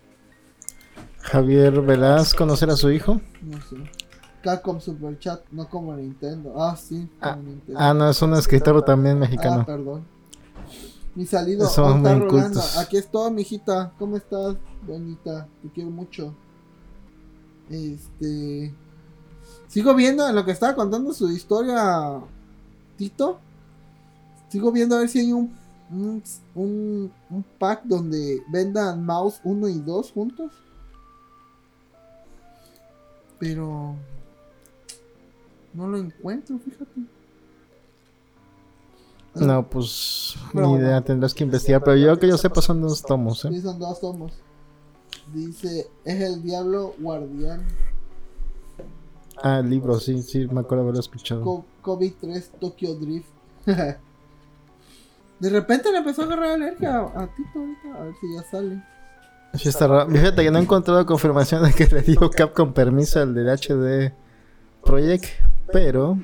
Javier 1.22 1.82
Velasco, 1.82 2.38
¿conocer 2.40 2.70
a 2.70 2.76
su 2.76 2.91
hijo? 2.91 3.20
No 3.41 3.60
sé. 3.62 3.78
Capcom 4.44 4.80
Superchat, 4.80 5.41
no 5.52 5.68
como 5.68 5.95
Nintendo. 5.95 6.53
Ah, 6.62 6.76
sí, 6.76 7.10
como 7.20 7.34
Ah, 7.34 7.36
Nintendo. 7.38 7.80
Ah, 7.82 7.94
no, 7.95 8.10
es 8.10 8.22
un 8.22 8.34
escritor 8.36 8.84
también 8.84 9.18
Ah, 9.18 9.20
mexicano. 9.22 9.66
perdón. 9.66 10.06
Mi 11.16 11.26
salido, 11.26 11.68
Somos 11.70 11.94
¿dónde 11.94 12.10
está 12.10 12.20
muy 12.20 12.30
Rolando? 12.30 12.48
incultos. 12.60 12.78
Aquí 12.78 12.98
estoy, 12.98 13.32
mijita. 13.32 13.94
¿Cómo 13.98 14.18
estás, 14.18 14.58
bonita? 14.86 15.48
Te 15.62 15.70
quiero 15.70 15.90
mucho. 15.90 16.36
Este. 17.70 18.74
Sigo 19.68 19.96
viendo 19.96 20.28
en 20.28 20.36
lo 20.36 20.44
que 20.46 20.52
estaba 20.52 20.76
contando 20.76 21.14
su 21.14 21.30
historia, 21.32 22.20
Tito. 22.98 23.40
Sigo 24.50 24.72
viendo 24.72 24.96
a 24.96 25.00
ver 25.00 25.10
si 25.10 25.20
hay 25.20 25.32
un, 25.34 25.56
un, 25.90 26.22
un, 26.54 27.12
un 27.30 27.44
pack 27.60 27.84
donde 27.86 28.42
vendan 28.52 29.06
mouse 29.06 29.40
1 29.44 29.70
y 29.70 29.80
2 29.80 30.12
juntos. 30.12 30.52
Pero. 33.40 33.96
No 35.74 35.88
lo 35.88 35.98
encuentro, 35.98 36.58
fíjate. 36.60 37.02
No, 39.36 39.68
pues 39.70 40.36
Pero 40.53 40.66
ni 40.68 40.72
bueno. 40.74 40.86
idea, 40.88 41.02
tendrás 41.02 41.34
que 41.34 41.44
investigar. 41.44 41.84
Pero 41.84 41.98
yo 41.98 42.18
que 42.20 42.28
yo 42.28 42.38
sepa 42.38 42.62
son 42.62 42.82
dos 42.82 43.02
tomos, 43.02 43.44
¿eh? 43.45 43.49
Sí, 43.52 43.62
son 43.62 43.80
dos 43.80 43.99
tomos. 43.99 44.32
Dice, 45.34 45.88
es 46.06 46.22
el 46.22 46.41
diablo 46.44 46.94
guardián. 46.99 47.66
Ah, 49.41 49.60
el 49.60 49.70
libro, 49.70 49.99
sí, 49.99 50.22
sí, 50.22 50.48
me 50.48 50.62
acuerdo 50.62 50.84
haberlo 50.84 50.99
escuchado. 51.02 51.41
Co- 51.44 51.66
COVID-3 51.84 52.44
Tokyo 52.60 52.95
Drift. 52.95 53.28
De 55.40 55.49
repente 55.49 55.91
le 55.91 55.98
empezó 55.98 56.22
a 56.22 56.26
agarrar 56.26 56.52
alergia 56.52 56.98
a, 56.98 57.24
a 57.24 57.28
Tito 57.36 57.60
ahorita. 57.60 57.95
A 57.99 58.03
ver 58.06 58.14
si 58.22 58.34
ya 58.36 58.44
sale. 58.49 58.84
Sí, 59.56 59.70
está 59.70 59.88
raro. 59.88 60.10
Fíjate 60.10 60.44
que 60.44 60.52
no 60.52 60.60
he 60.60 60.62
encontrado 60.62 61.06
confirmación 61.06 61.64
de 61.64 61.74
que 61.74 61.88
le 61.88 62.02
dio 62.02 62.30
Capcom 62.30 62.74
permiso 62.74 63.22
al 63.22 63.34
del 63.34 63.48
HD 63.49 64.14
Project, 64.84 65.26
pero 65.72 66.18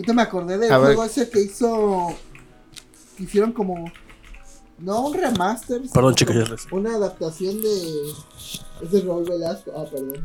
Ahorita 0.00 0.12
me 0.14 0.22
acordé 0.22 0.56
del 0.58 0.70
juego 0.74 1.04
ese 1.04 1.28
que 1.28 1.42
hizo. 1.42 2.08
Que 3.16 3.24
hicieron 3.24 3.52
como. 3.52 3.84
No 4.78 5.06
un 5.08 5.12
remaster. 5.14 5.82
Perdón, 5.92 6.14
chicos, 6.14 6.34
ya 6.36 6.44
les- 6.50 6.72
Una 6.72 6.94
adaptación 6.96 7.60
de. 7.60 8.10
Es 8.82 8.90
de 8.90 9.02
Raúl 9.02 9.24
Velasco. 9.28 9.70
Ah, 9.76 9.84
perdón. 9.90 10.24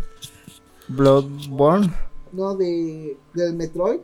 Bloodborne. 0.87 1.91
No, 2.31 2.55
de. 2.55 3.17
Del 3.33 3.53
Metroid. 3.55 3.99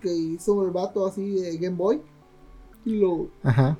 que 0.00 0.12
hizo 0.12 0.64
el 0.64 0.72
vato 0.72 1.06
así 1.06 1.30
de 1.40 1.56
Game 1.58 1.76
Boy. 1.76 2.02
Y 2.84 2.98
lo, 2.98 3.28
Ajá. 3.44 3.78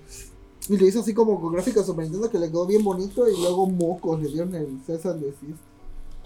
y 0.69 0.77
lo 0.77 0.87
hizo 0.87 1.01
así 1.01 1.13
como 1.13 1.41
con 1.41 1.53
gráficos 1.53 1.85
Super 1.85 2.05
Nintendo 2.05 2.31
que 2.31 2.39
le 2.39 2.49
quedó 2.49 2.65
bien 2.67 2.85
bonito. 2.85 3.29
Y 3.29 3.37
luego 3.41 3.67
mocos 3.69 4.21
le 4.23 4.29
dieron 4.29 4.55
el 4.55 4.79
César 4.87 5.17
de 5.17 5.33
Cis. 5.33 5.57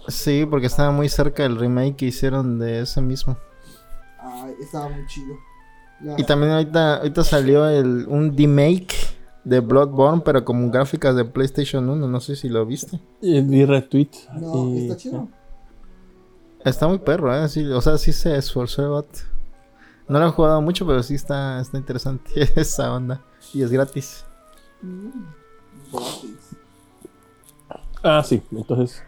Sí, 0.09 0.45
porque 0.47 0.67
estaba 0.67 0.91
muy 0.91 1.09
cerca 1.09 1.41
del 1.41 1.57
remake 1.57 1.95
que 1.95 2.05
hicieron 2.05 2.59
de 2.59 2.81
ese 2.81 3.01
mismo. 3.01 3.35
Ay, 4.19 4.55
estaba 4.59 4.89
muy 4.89 5.05
chido. 5.07 5.35
La- 6.01 6.15
Y 6.19 6.23
también 6.23 6.51
ahorita, 6.51 6.97
ahorita 6.97 7.23
salió 7.23 7.67
el, 7.69 8.05
un 8.07 8.35
remake 8.37 8.93
de 9.43 9.59
Bloodborne, 9.61 10.21
pero 10.23 10.43
con 10.45 10.69
gráficas 10.71 11.15
de 11.15 11.25
PlayStation 11.25 11.89
1. 11.89 12.07
No 12.07 12.19
sé 12.19 12.35
si 12.35 12.49
lo 12.49 12.65
viste. 12.65 12.99
Y 13.21 13.41
di 13.41 13.65
retweet. 13.65 14.09
No, 14.33 14.67
y- 14.69 14.83
está 14.83 14.97
chido. 14.97 15.27
Está 16.63 16.87
muy 16.87 16.99
perro, 16.99 17.33
¿eh? 17.35 17.47
Sí, 17.47 17.65
o 17.65 17.79
sea, 17.81 17.97
sí 17.97 18.11
se 18.11 18.35
esforzó 18.35 18.81
el 18.83 18.89
vato. 18.89 19.19
No 20.09 20.19
lo 20.19 20.27
he 20.27 20.31
jugado 20.31 20.61
mucho, 20.61 20.85
pero 20.85 21.01
sí 21.03 21.15
está, 21.15 21.59
está 21.61 21.77
interesante 21.77 22.31
esa 22.59 22.93
onda. 22.93 23.21
Y 23.53 23.61
es 23.61 23.71
gratis. 23.71 24.25
Mm, 24.81 25.09
gratis. 25.91 26.55
Ah, 28.03 28.23
sí. 28.23 28.41
Entonces, 28.51 29.01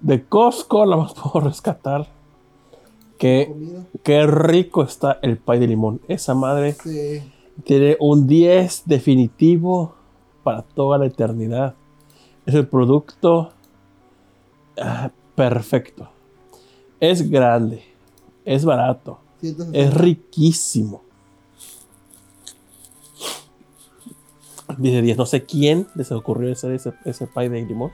de 0.00 0.24
Costco 0.24 0.84
la 0.86 0.96
más 0.96 1.14
puedo 1.14 1.40
rescatar. 1.48 2.06
Qué 3.18 4.26
rico 4.26 4.82
está 4.82 5.18
el 5.22 5.38
pay 5.38 5.58
de 5.60 5.66
limón. 5.68 6.00
Esa 6.08 6.34
madre 6.34 6.72
Sí. 6.74 7.22
tiene 7.64 7.96
un 8.00 8.26
10 8.26 8.82
definitivo 8.86 9.94
para 10.42 10.62
toda 10.62 10.98
la 10.98 11.06
eternidad. 11.06 11.74
Es 12.46 12.54
el 12.54 12.66
producto 12.68 13.50
ah, 14.80 15.10
perfecto. 15.34 16.08
Es 17.00 17.30
grande. 17.30 17.82
Es 18.44 18.64
barato. 18.64 19.20
160. 19.40 19.78
Es 19.78 19.94
riquísimo. 19.94 21.02
10 24.78 24.94
de 24.94 25.02
10. 25.02 25.16
No 25.18 25.26
sé 25.26 25.44
quién 25.44 25.86
les 25.94 26.10
ocurrió 26.12 26.52
hacer 26.52 26.72
ese, 26.72 26.92
ese 27.04 27.26
pie 27.26 27.48
de 27.48 27.62
limón. 27.62 27.92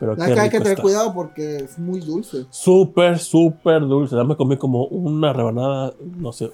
Pero 0.00 0.12
Hay 0.12 0.28
qué 0.28 0.34
que, 0.34 0.40
hay 0.40 0.50
que 0.50 0.58
rico 0.58 0.62
tener 0.64 0.68
está. 0.72 0.82
cuidado 0.82 1.14
porque 1.14 1.56
es 1.56 1.78
muy 1.78 2.00
dulce. 2.00 2.46
Súper, 2.50 3.18
súper 3.18 3.82
dulce. 3.82 4.16
Ya 4.16 4.24
me 4.24 4.36
comí 4.36 4.56
como 4.56 4.86
una 4.86 5.32
rebanada, 5.32 5.94
no 6.16 6.32
sé, 6.32 6.50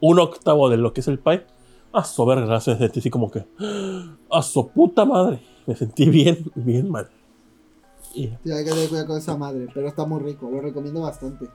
un 0.00 0.18
octavo 0.20 0.68
de 0.68 0.76
lo 0.76 0.92
que 0.92 1.00
es 1.00 1.08
el 1.08 1.18
pie. 1.18 1.46
A 1.92 2.04
sober, 2.04 2.44
gracias. 2.44 2.78
Sentí 2.78 3.00
así 3.00 3.10
como 3.10 3.30
que. 3.30 3.44
A 4.30 4.42
su 4.42 4.68
puta 4.68 5.04
madre. 5.04 5.40
Me 5.66 5.74
sentí 5.76 6.08
bien, 6.10 6.50
bien 6.54 6.90
mal. 6.90 7.08
Y 8.14 8.28
Sí, 8.44 8.52
hay 8.52 8.64
que 8.64 8.70
tener 8.70 8.88
cuidado 8.88 9.06
con 9.08 9.18
esa 9.18 9.36
madre. 9.36 9.68
Pero 9.72 9.88
está 9.88 10.04
muy 10.04 10.20
rico. 10.20 10.50
Lo 10.50 10.60
recomiendo 10.60 11.00
bastante. 11.02 11.46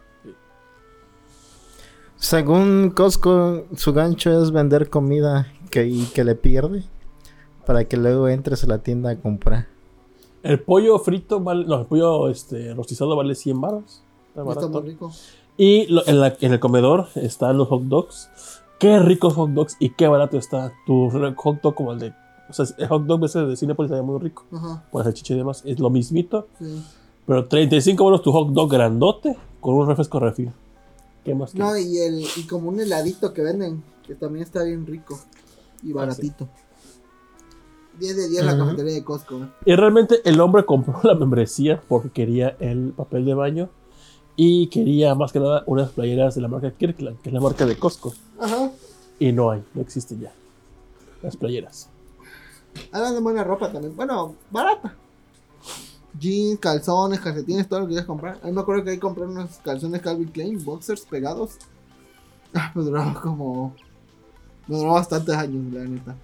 Según 2.15 2.91
Costco, 2.91 3.65
su 3.76 3.93
gancho 3.93 4.41
es 4.41 4.51
vender 4.51 4.89
comida 4.89 5.47
que, 5.72 5.85
y 5.88 6.03
que 6.07 6.23
le 6.26 6.35
pierde 6.35 6.84
para 7.65 7.85
que 7.85 7.95
luego 7.97 8.27
entres 8.27 8.64
a 8.64 8.68
la 8.68 8.80
tienda 8.80 9.11
a 9.11 9.15
comprar. 9.18 9.68
El 10.44 10.60
pollo 10.61 10.99
frito 10.99 11.40
vale. 11.40 11.66
No, 11.66 11.80
el 11.82 11.86
pollo 11.86 12.30
este, 12.30 12.74
rostizado 12.74 13.16
vale 13.16 13.36
100 13.36 13.60
baros. 13.61 13.84
Está 14.30 14.41
Está 14.41 14.44
barato. 14.44 14.70
muy 14.82 14.90
rico. 14.90 15.11
Y 15.57 15.88
lo- 15.88 16.07
en, 16.07 16.20
la- 16.20 16.38
en 16.40 16.53
el 16.53 16.60
comedor 16.60 17.07
están 17.16 17.57
los 17.57 17.68
hot 17.68 17.84
dogs. 17.84 18.30
Qué 18.80 18.98
ricos 18.99 19.34
hot 19.34 19.49
dogs 19.52 19.76
y 19.80 19.90
qué 19.90 20.07
barato 20.07 20.38
está 20.38 20.72
tu 20.86 21.10
hot 21.36 21.61
dog 21.61 21.76
como 21.76 21.91
el 21.91 21.99
de. 21.99 22.14
O 22.49 22.53
sea, 22.53 22.66
el 22.78 22.88
hot 22.88 23.03
dog 23.06 23.26
ese 23.26 23.40
de 23.41 23.56
Cinepolis 23.57 23.91
está 23.91 24.02
muy 24.02 24.20
rico. 24.20 24.45
Ajá. 24.53 24.84
Por 24.91 25.06
el 25.06 25.14
chiche 25.14 25.34
y 25.34 25.38
demás. 25.38 25.61
Es 25.66 25.80
lo 25.80 25.90
mismito. 25.90 26.48
Sí. 26.60 26.82
Pero 27.28 27.45
35 27.48 28.03
euros 28.03 28.22
tu 28.22 28.32
hot 28.32 28.49
dog 28.49 28.72
grandote 28.72 29.36
con 29.60 29.76
un 29.76 29.88
refresco 29.88 30.20
refil. 30.20 30.52
¿Qué 31.26 31.36
más 31.36 31.53
No, 31.53 31.78
y, 31.78 31.98
el, 31.99 32.22
y 32.38 32.48
como 32.48 32.70
un 32.70 32.80
heladito 32.80 33.34
que 33.34 33.41
venden. 33.44 33.84
Que 34.07 34.16
también 34.16 34.44
está 34.44 34.64
bien 34.64 34.88
rico. 34.88 35.20
Y 35.84 35.91
baratito. 35.94 36.48
10 37.99 38.17
de 38.17 38.30
10 38.30 38.45
la 38.45 38.57
cafetería 38.57 38.93
de 38.93 39.03
Costco. 39.03 39.47
Y 39.65 39.76
realmente 39.76 40.21
el 40.23 40.39
hombre 40.39 40.65
compró 40.65 40.99
la 41.03 41.15
membresía 41.15 41.81
porque 41.88 42.09
quería 42.09 42.55
el 42.59 42.93
papel 42.95 43.26
de 43.26 43.34
baño. 43.34 43.69
Y 44.35 44.67
quería 44.67 45.15
más 45.15 45.34
que 45.34 45.39
nada 45.39 45.63
unas 45.65 45.91
playeras 45.91 46.34
de 46.35 46.41
la 46.41 46.47
marca 46.47 46.71
Kirkland, 46.71 47.19
que 47.21 47.30
es 47.30 47.34
la 47.34 47.41
marca 47.41 47.65
de 47.65 47.77
Costco. 47.77 48.13
Ajá. 48.39 48.71
Y 49.19 49.34
no 49.34 49.51
hay, 49.51 49.61
no 49.73 49.81
existen 49.81 50.21
ya. 50.21 50.31
Las 51.21 51.35
playeras. 51.35 51.89
Hablan 52.91 53.15
de 53.15 53.19
buena 53.19 53.43
ropa 53.43 53.69
también. 53.69 53.93
Bueno, 53.95 54.35
barata. 54.49 54.95
Jeans, 56.17 56.59
calzones, 56.59 57.19
calcetines, 57.19 57.67
todo 57.67 57.81
lo 57.81 57.85
que 57.85 57.91
quieras 57.91 58.07
comprar. 58.07 58.39
A 58.41 58.47
mí 58.47 58.53
me 58.53 58.61
acuerdo 58.61 58.85
que 58.85 58.91
ahí 58.91 58.97
compré 58.97 59.26
unos 59.26 59.57
calzones 59.57 60.01
Calvin 60.01 60.30
Klein, 60.30 60.63
boxers 60.63 61.01
pegados. 61.01 61.57
Ah, 62.51 62.71
me 62.73 62.81
duró 62.81 63.03
como. 63.21 63.76
Me 64.65 64.76
duró 64.76 64.93
bastantes 64.93 65.35
años, 65.35 65.71
la 65.71 65.81
neta. 65.81 66.15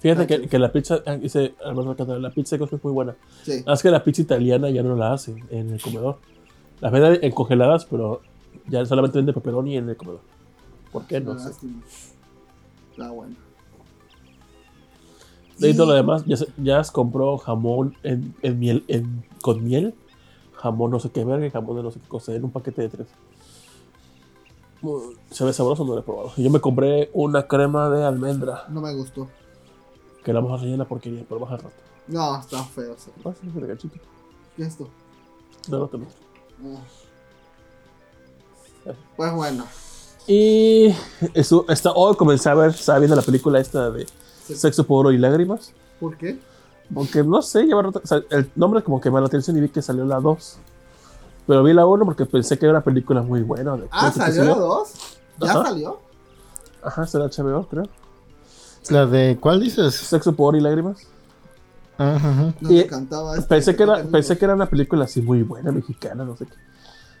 Fíjate 0.00 0.26
que, 0.26 0.34
Gracias. 0.34 0.50
que 0.50 0.58
la 0.58 0.72
pizza, 0.72 0.98
ah, 1.06 1.16
dice 1.16 1.54
Alberto 1.64 2.18
la 2.18 2.30
pizza 2.30 2.56
de 2.56 2.60
Costco 2.60 2.76
es 2.76 2.84
muy 2.84 2.92
buena. 2.92 3.16
Sí. 3.42 3.62
Ah, 3.66 3.72
Es 3.74 3.82
que 3.82 3.90
la 3.90 4.04
pizza 4.04 4.22
italiana 4.22 4.70
ya 4.70 4.82
no 4.82 4.94
la 4.94 5.12
hacen 5.12 5.42
en 5.50 5.70
el 5.72 5.80
comedor. 5.80 6.18
Las 6.80 6.92
venden 6.92 7.18
en 7.22 7.32
congeladas, 7.32 7.86
pero 7.86 8.20
ya 8.68 8.84
solamente 8.84 9.18
venden 9.18 9.34
pepperoni 9.34 9.76
en 9.78 9.88
el 9.88 9.96
comedor. 9.96 10.20
¿Por 10.92 11.06
qué? 11.06 11.20
No 11.20 11.38
sé. 11.38 11.50
Está 12.92 13.10
bueno. 13.10 13.34
De 15.58 15.72
todo 15.72 15.86
lo 15.86 15.92
demás, 15.94 16.22
ya, 16.26 16.36
ya 16.58 16.82
compró 16.92 17.38
jamón 17.38 17.96
en, 18.02 18.34
en 18.42 18.58
miel, 18.58 18.84
en- 18.88 19.24
con 19.40 19.64
miel, 19.64 19.94
jamón 20.52 20.90
no 20.90 21.00
sé 21.00 21.08
qué 21.10 21.24
verga, 21.24 21.46
y 21.46 21.50
jamón 21.50 21.76
de 21.76 21.82
no 21.82 21.90
sé 21.90 21.98
qué 21.98 22.08
cosa, 22.08 22.34
en 22.34 22.44
un 22.44 22.50
paquete 22.50 22.82
de 22.82 22.88
tres. 22.90 23.06
Se 25.30 25.44
ve 25.44 25.52
sabroso, 25.54 25.84
no 25.86 25.94
lo 25.94 26.00
he 26.00 26.02
probado. 26.02 26.32
Yo 26.36 26.50
me 26.50 26.60
compré 26.60 27.08
una 27.14 27.46
crema 27.46 27.88
de 27.88 28.04
almendra, 28.04 28.64
No 28.68 28.82
me 28.82 28.94
gustó. 28.94 29.28
Que 30.26 30.32
la 30.32 30.40
vamos 30.40 30.58
a 30.58 30.64
rellenar 30.64 30.88
porquería, 30.88 31.24
pero 31.28 31.40
más 31.40 31.52
al 31.52 31.58
rato. 31.58 31.76
No, 32.08 32.40
está 32.40 32.64
feo. 32.64 32.96
sí, 32.98 33.10
mira, 33.54 33.68
ganchito. 33.68 33.94
¿Qué 34.56 34.62
es 34.62 34.68
esto? 34.70 34.88
No, 35.68 35.78
no, 35.78 35.86
también. 35.86 36.10
Ah. 36.64 36.82
Pues 39.16 39.32
bueno. 39.32 39.64
Y 40.26 40.92
eso, 41.32 41.64
está, 41.68 41.92
hoy 41.92 42.16
comencé 42.16 42.48
a 42.48 42.54
ver, 42.54 42.70
estaba 42.70 42.98
viendo 42.98 43.14
la 43.14 43.22
película 43.22 43.60
esta 43.60 43.90
de 43.90 44.06
Sexo, 44.52 44.84
Puro 44.84 45.12
y 45.12 45.18
Lágrimas. 45.18 45.72
¿Por 46.00 46.16
qué? 46.16 46.40
Porque 46.92 47.22
no 47.22 47.40
sé, 47.42 47.64
lleva 47.64 47.82
rato- 47.82 48.00
o 48.02 48.06
sea, 48.06 48.20
el 48.30 48.50
nombre 48.56 48.82
como 48.82 49.00
que 49.00 49.10
me 49.10 49.20
la 49.20 49.26
atención 49.26 49.56
y 49.56 49.60
vi 49.60 49.68
que 49.68 49.80
salió 49.82 50.04
la 50.04 50.18
2. 50.20 50.58
Pero 51.46 51.62
vi 51.62 51.72
la 51.72 51.86
1 51.86 52.04
porque 52.04 52.26
pensé 52.26 52.58
que 52.58 52.66
era 52.66 52.72
una 52.72 52.82
película 52.84 53.22
muy 53.22 53.42
buena. 53.42 53.76
de- 53.76 53.86
Ah, 53.92 54.10
¿salió 54.10 54.42
la 54.44 54.54
2? 54.54 54.92
¿Ya 55.40 55.50
Ajá. 55.50 55.62
salió? 55.66 56.00
Ajá, 56.82 57.06
será 57.06 57.26
HBO, 57.26 57.66
creo. 57.68 57.84
¿La 58.90 59.06
de 59.06 59.36
cuál 59.40 59.60
dices? 59.60 59.94
Sexo, 59.94 60.34
Pudor 60.34 60.56
y 60.56 60.60
Lágrimas. 60.60 61.06
Ajá, 61.98 62.14
ajá. 62.16 62.54
No 62.60 62.70
Y 62.72 62.84
cantaba 62.84 63.36
este, 63.36 63.48
Pensé 63.48 63.74
que, 63.76 63.82
era, 63.84 64.02
pensé 64.04 64.36
que 64.36 64.44
era 64.44 64.54
una 64.54 64.66
película 64.68 65.04
así 65.06 65.22
muy 65.22 65.42
buena, 65.42 65.72
mexicana, 65.72 66.24
no 66.24 66.36
sé 66.36 66.46
qué. 66.46 66.52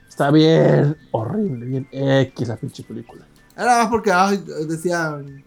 Está 0.08 0.30
bien 0.30 0.96
horrible, 1.12 1.64
bien 1.66 1.88
X 1.90 2.48
la 2.48 2.56
pinche 2.56 2.82
película. 2.82 3.24
Era 3.56 3.78
más 3.78 3.88
porque 3.88 4.12
ay, 4.12 4.44
decían 4.68 5.44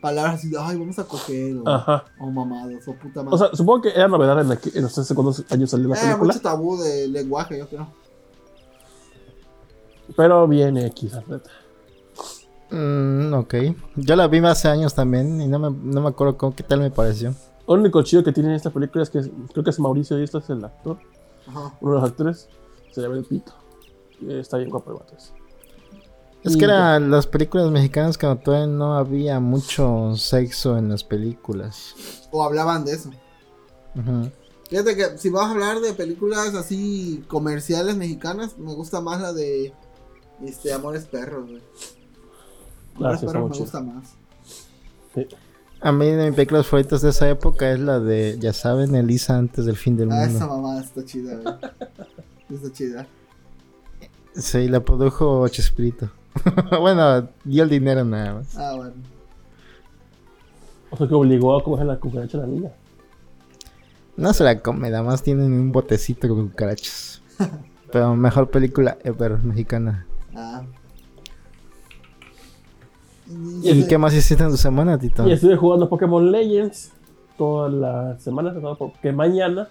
palabras 0.00 0.34
así 0.34 0.48
de 0.48 0.58
ay, 0.60 0.76
vamos 0.76 0.98
a 0.98 1.04
coger 1.04 1.56
o, 1.58 1.68
Ajá. 1.68 2.04
o 2.18 2.28
mamados 2.30 2.86
o 2.88 2.94
puta 2.94 3.22
madre. 3.22 3.34
O 3.36 3.38
sea, 3.38 3.54
supongo 3.54 3.82
que 3.82 3.90
era 3.90 4.08
novedad 4.08 4.40
en, 4.40 4.48
aqu- 4.48 4.74
en 4.74 4.82
los 4.82 4.92
tres 4.94 5.06
segundos 5.06 5.44
años 5.50 5.70
salió 5.70 5.88
la 5.88 5.94
Era 5.94 6.02
película. 6.04 6.32
mucho 6.34 6.42
tabú 6.42 6.76
de 6.76 7.06
lenguaje, 7.08 7.58
yo 7.58 7.68
creo. 7.68 7.88
Pero 10.16 10.46
bien 10.48 10.76
X, 10.76 11.12
la 11.12 11.20
neta. 11.26 11.50
Mm, 12.72 13.34
ok. 13.34 13.54
Yo 13.96 14.16
la 14.16 14.26
vi 14.28 14.38
hace 14.38 14.68
años 14.68 14.94
también 14.94 15.40
y 15.40 15.46
no 15.46 15.58
me, 15.58 15.70
no 15.70 16.00
me 16.00 16.08
acuerdo 16.08 16.36
cómo, 16.38 16.56
qué 16.56 16.62
tal 16.62 16.80
me 16.80 16.90
pareció. 16.90 17.34
Lo 17.68 17.74
único 17.74 18.02
chido 18.02 18.24
que 18.24 18.32
tiene 18.32 18.54
esta 18.56 18.70
película 18.70 19.02
es 19.04 19.10
que 19.10 19.20
creo 19.52 19.62
que 19.62 19.70
es 19.70 19.78
Mauricio 19.78 20.18
y 20.18 20.24
este 20.24 20.38
es 20.38 20.50
el 20.50 20.64
actor. 20.64 20.98
Ajá. 21.46 21.74
uno 21.80 21.94
de 21.94 22.00
los 22.00 22.10
actores 22.10 22.48
se 22.90 23.02
llama 23.02 23.16
el 23.16 23.24
pito. 23.24 23.52
Y 24.20 24.32
está 24.34 24.56
bien 24.56 24.70
guapo 24.70 24.90
el 24.92 24.98
vato 24.98 25.16
ese. 25.16 25.32
Es 26.42 26.56
Y 26.56 26.58
que 26.58 26.64
eran 26.64 27.10
las 27.10 27.26
películas 27.26 27.70
mexicanas 27.70 28.18
cuando 28.18 28.42
todavía 28.42 28.66
no 28.66 28.96
había 28.96 29.38
mucho 29.38 30.16
sexo 30.16 30.76
en 30.76 30.88
las 30.88 31.04
películas. 31.04 31.94
O 32.30 32.42
hablaban 32.42 32.84
de 32.84 32.92
eso. 32.92 33.10
Ujú. 33.94 34.30
Fíjate 34.68 34.96
que 34.96 35.18
si 35.18 35.28
vas 35.28 35.46
a 35.46 35.50
hablar 35.50 35.80
de 35.80 35.92
películas 35.92 36.54
así 36.54 37.22
comerciales 37.28 37.96
mexicanas, 37.96 38.58
me 38.58 38.74
gusta 38.74 39.00
más 39.00 39.20
la 39.20 39.32
de 39.32 39.72
este 40.42 40.72
Amores 40.72 41.04
Perros, 41.04 41.48
güey. 41.48 41.62
Muy 42.94 43.08
me 43.32 43.40
gusta 43.48 43.80
más. 43.80 44.14
Sí. 45.14 45.26
A 45.80 45.90
mí 45.92 46.06
de 46.10 46.26
mis 46.26 46.34
películas 46.36 46.66
favoritas 46.66 47.02
de 47.02 47.10
esa 47.10 47.28
época 47.28 47.70
es 47.72 47.80
la 47.80 47.98
de, 47.98 48.38
ya 48.38 48.52
saben, 48.52 48.94
Elisa 48.94 49.36
antes 49.36 49.64
del 49.64 49.76
fin 49.76 49.96
del 49.96 50.12
Ah, 50.12 50.14
mundo. 50.16 50.36
esa 50.36 50.46
mamada 50.46 50.80
está 50.80 51.04
chida, 51.04 51.36
güey. 51.38 51.54
está 52.54 52.72
chida. 52.72 53.06
Sí, 54.34 54.68
la 54.68 54.80
produjo 54.80 55.46
Chespirito. 55.48 56.10
bueno, 56.80 57.28
dio 57.44 57.64
el 57.64 57.68
dinero 57.68 58.04
nada 58.04 58.34
más. 58.34 58.56
Ah, 58.56 58.74
bueno. 58.76 58.94
O 60.90 60.96
sea 60.96 61.08
que 61.08 61.14
obligó 61.14 61.56
a 61.58 61.64
coger 61.64 61.86
la 61.86 61.98
cucaracha 61.98 62.38
a 62.38 62.42
la 62.42 62.46
niña. 62.46 62.70
No 64.16 64.32
se 64.32 64.44
la 64.44 64.60
come, 64.60 64.90
nada 64.90 65.02
más 65.02 65.22
tienen 65.22 65.52
un 65.52 65.72
botecito 65.72 66.28
con 66.28 66.48
cucarachas. 66.48 67.22
Pero 67.92 68.14
mejor 68.14 68.50
película 68.50 68.96
ever 69.02 69.38
mexicana. 69.38 70.06
Ah. 70.34 70.62
¿Y 73.62 73.86
qué 73.86 73.98
más 73.98 74.14
hiciste 74.14 74.42
en 74.42 74.50
tu 74.50 74.56
semana, 74.56 74.98
Tito? 74.98 75.26
Y 75.26 75.32
estuve 75.32 75.56
jugando 75.56 75.88
Pokémon 75.88 76.30
Legends 76.30 76.90
toda 77.36 77.68
la 77.68 78.18
semana, 78.18 78.54
porque 78.78 79.12
mañana 79.12 79.68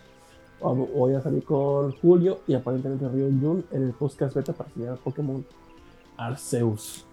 voy 0.62 1.16
a 1.16 1.22
salir 1.22 1.44
con 1.44 1.92
Julio 2.00 2.40
y 2.48 2.54
aparentemente 2.54 3.08
Río 3.10 3.28
Jun 3.42 3.66
en 3.72 3.84
el 3.84 3.94
podcast 3.94 4.36
beta 4.36 4.54
para 4.54 4.70
enseñar 4.70 4.98
Pokémon 4.98 5.46
Arceus. 6.18 7.06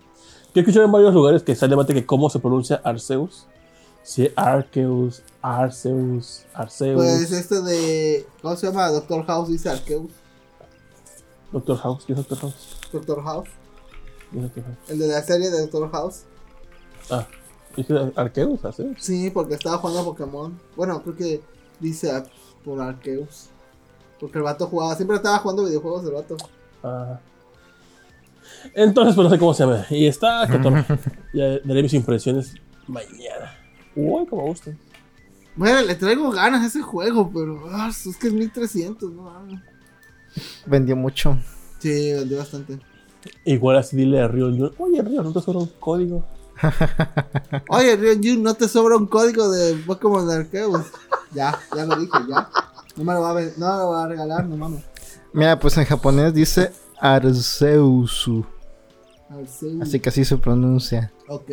Yo 0.55 0.61
he 0.61 0.61
escuchado 0.61 0.85
en 0.85 0.93
varios 0.93 1.15
lugares 1.15 1.43
que 1.43 1.53
está 1.53 1.66
el 1.66 1.70
debate 1.70 1.95
que 1.95 2.05
cómo 2.05 2.31
se 2.31 2.39
pronuncia 2.39 2.81
Arceus. 2.85 3.47
Si 4.03 4.31
Arceus, 4.37 5.23
Arceus, 5.43 6.45
Arceus. 6.55 6.97
Pues 6.97 7.31
este 7.31 7.61
de. 7.61 8.27
¿Cómo 8.41 8.57
se 8.57 8.66
llama? 8.66 8.89
Doctor 8.91 9.25
House 9.27 9.49
dice 9.49 9.69
Arceus. 9.69 10.11
Doctor 11.53 11.77
House, 11.79 12.05
¿qué 12.07 12.12
es 12.12 12.19
Doctor 12.19 12.39
House? 12.39 12.77
Doctor 12.93 13.23
House. 13.23 13.49
¿Qué 14.31 14.37
es 14.39 14.43
Doctor 14.43 14.65
House? 14.65 14.79
El 14.89 14.99
de 14.99 15.09
la 15.09 15.23
serie 15.23 15.51
de 15.51 15.61
Doctor 15.61 15.91
House. 15.91 16.25
Ah, 17.11 17.27
¿dice 17.77 17.95
Arceus? 18.17 18.65
Arceus? 18.65 18.97
Sí, 18.99 19.31
porque 19.31 19.55
estaba 19.55 19.79
jugando 19.79 20.01
a 20.01 20.05
Pokémon. 20.05 20.59
Bueno, 20.77 21.03
creo 21.03 21.17
que 21.17 21.41
dice 21.81 22.11
por 22.65 22.81
Arceus. 22.81 23.49
Porque 24.21 24.39
el 24.39 24.45
vato 24.45 24.67
jugaba, 24.67 24.95
siempre 24.97 25.17
estaba 25.17 25.39
jugando 25.39 25.65
videojuegos 25.65 26.05
el 26.05 26.13
vato. 26.13 26.37
Ah. 26.83 27.21
Entonces, 28.75 29.15
pues 29.15 29.25
no 29.25 29.31
sé 29.31 29.39
cómo 29.39 29.55
se 29.55 29.65
llama. 29.65 29.87
Y 29.91 30.07
está 30.07 30.47
ya 31.33 31.59
daré 31.65 31.83
mis 31.83 31.95
impresiones 31.95 32.55
mañana. 32.87 33.57
Uy, 33.95 34.27
como 34.27 34.47
gusta. 34.47 34.73
Bueno, 35.57 35.83
le 35.83 35.95
traigo 35.97 36.31
ganas 36.31 36.63
a 36.63 36.67
ese 36.67 36.83
juego, 36.83 37.31
pero 37.33 37.65
ah, 37.71 37.91
es 37.91 38.17
que 38.17 38.29
es 38.29 38.33
1300, 38.33 39.11
no 39.11 39.33
Vendió 40.67 40.95
mucho. 40.95 41.37
Sí, 41.81 42.13
vendió 42.13 42.39
bastante. 42.39 42.79
Igual 43.45 43.77
así 43.77 43.97
dile 43.97 44.21
a 44.21 44.29
Rion 44.29 44.73
oye 44.79 45.03
Rion, 45.03 45.25
¿no 45.25 45.33
te 45.33 45.41
sobra 45.41 45.61
un 45.61 45.71
código? 45.81 46.25
oye 47.69 47.97
Rion 47.97 48.43
¿no 48.43 48.55
te 48.55 48.69
sobra 48.69 48.97
un 48.97 49.07
código 49.07 49.49
de 49.51 49.75
Pokémon 49.87 50.29
Arceus? 50.29 50.87
ya, 51.33 51.59
ya 51.75 51.85
lo 51.85 51.97
dije, 51.97 52.19
ya. 52.29 52.49
No 52.97 53.05
me 53.05 53.15
lo 53.15 53.21
va 53.21 53.31
a, 53.31 53.35
no 53.35 53.41
me 53.41 53.79
lo 53.79 53.91
va 53.91 54.05
a 54.05 54.09
regalar, 54.09 54.47
no 54.47 54.57
mames. 54.57 54.83
Mira, 55.33 55.59
pues 55.59 55.77
en 55.77 55.85
japonés 55.85 56.35
dice 56.35 56.73
Arceusu. 57.01 58.45
Así 59.81 60.01
que 60.01 60.09
así 60.09 60.25
se 60.25 60.37
pronuncia. 60.37 61.13
Ok. 61.29 61.51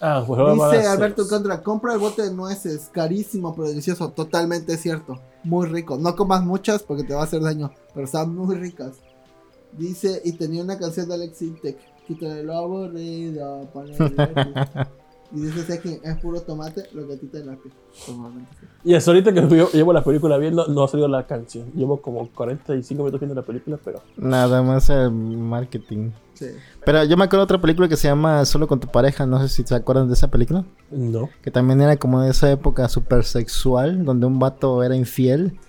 Ah, 0.00 0.24
pues 0.26 0.40
Dice 0.54 0.86
Alberto 0.86 1.28
Contra, 1.28 1.62
compra 1.62 1.92
el 1.92 1.98
bote 1.98 2.22
de 2.22 2.32
nueces, 2.32 2.88
carísimo 2.90 3.54
pero 3.54 3.68
delicioso, 3.68 4.08
totalmente 4.10 4.78
cierto, 4.78 5.20
muy 5.44 5.66
rico. 5.66 5.98
No 5.98 6.16
comas 6.16 6.42
muchas 6.42 6.82
porque 6.82 7.04
te 7.04 7.12
va 7.12 7.20
a 7.20 7.24
hacer 7.24 7.42
daño, 7.42 7.70
pero 7.92 8.06
están 8.06 8.34
muy 8.34 8.56
ricas. 8.56 8.92
Dice, 9.76 10.22
y 10.24 10.32
tenía 10.32 10.64
una 10.64 10.78
canción 10.78 11.06
de 11.08 11.14
Alex 11.14 11.42
Intec, 11.42 11.78
quítale 12.10 12.42
lo 12.42 12.56
aburrido, 12.56 13.68
Y 15.32 15.42
dice 15.42 15.78
que 15.78 16.00
es 16.02 16.16
puro 16.16 16.40
tomate, 16.40 16.88
lo 16.92 17.06
que 17.06 17.14
a 17.14 17.16
ti 17.16 17.28
te 17.28 17.44
late. 17.44 17.70
Y 18.82 18.94
hasta 18.94 19.12
ahorita 19.12 19.32
que 19.32 19.56
yo 19.56 19.70
llevo 19.70 19.92
la 19.92 20.02
película 20.02 20.36
viendo, 20.38 20.66
no 20.66 20.82
ha 20.82 20.88
salido 20.88 21.06
la 21.06 21.24
canción. 21.24 21.70
Llevo 21.72 22.02
como 22.02 22.28
45 22.30 23.00
minutos 23.00 23.20
viendo 23.20 23.36
la 23.36 23.46
película, 23.46 23.78
pero. 23.84 24.02
Nada 24.16 24.60
más 24.64 24.90
el 24.90 25.12
marketing. 25.12 26.10
Sí. 26.34 26.46
Pero 26.84 27.04
yo 27.04 27.16
me 27.16 27.26
acuerdo 27.26 27.42
de 27.42 27.44
otra 27.44 27.60
película 27.60 27.86
que 27.86 27.94
se 27.94 28.08
llama 28.08 28.44
Solo 28.44 28.66
con 28.66 28.80
tu 28.80 28.88
pareja. 28.88 29.24
No 29.24 29.40
sé 29.40 29.48
si 29.48 29.62
se 29.62 29.72
acuerdan 29.72 30.08
de 30.08 30.14
esa 30.14 30.32
película. 30.32 30.64
No. 30.90 31.28
Que 31.42 31.52
también 31.52 31.80
era 31.80 31.96
como 31.96 32.20
de 32.22 32.30
esa 32.30 32.50
época 32.50 32.88
super 32.88 33.22
sexual, 33.22 34.04
donde 34.04 34.26
un 34.26 34.40
vato 34.40 34.82
era 34.82 34.96
infiel 34.96 35.60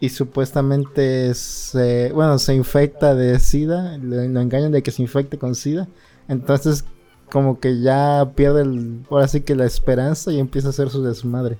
y 0.00 0.08
supuestamente 0.08 1.34
se, 1.34 2.10
bueno, 2.12 2.38
se 2.38 2.54
infecta 2.54 3.14
de 3.14 3.38
SIDA. 3.38 3.98
Lo, 3.98 4.16
lo 4.16 4.40
engañan 4.40 4.72
de 4.72 4.82
que 4.82 4.90
se 4.90 5.02
infecte 5.02 5.38
con 5.38 5.54
SIDA. 5.54 5.86
Entonces 6.26 6.84
como 7.30 7.60
que 7.60 7.80
ya 7.80 8.32
pierde 8.34 8.62
el, 8.62 9.06
ahora 9.10 9.28
sí 9.28 9.40
que 9.40 9.54
la 9.54 9.64
esperanza 9.64 10.32
y 10.32 10.38
empieza 10.38 10.68
a 10.68 10.70
hacer 10.70 10.90
su 10.90 11.02
desmadre. 11.02 11.58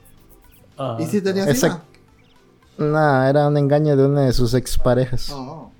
Ah. 0.77 0.97
¿Y 0.99 1.07
si 1.07 1.21
tenía 1.21 1.45
Esa... 1.45 1.85
No, 2.77 3.25
era 3.25 3.47
un 3.47 3.57
engaño 3.57 3.97
de 3.97 4.07
una 4.07 4.23
de 4.23 4.33
sus 4.33 4.55
exparejas. 4.55 5.31
Oh. 5.31 5.71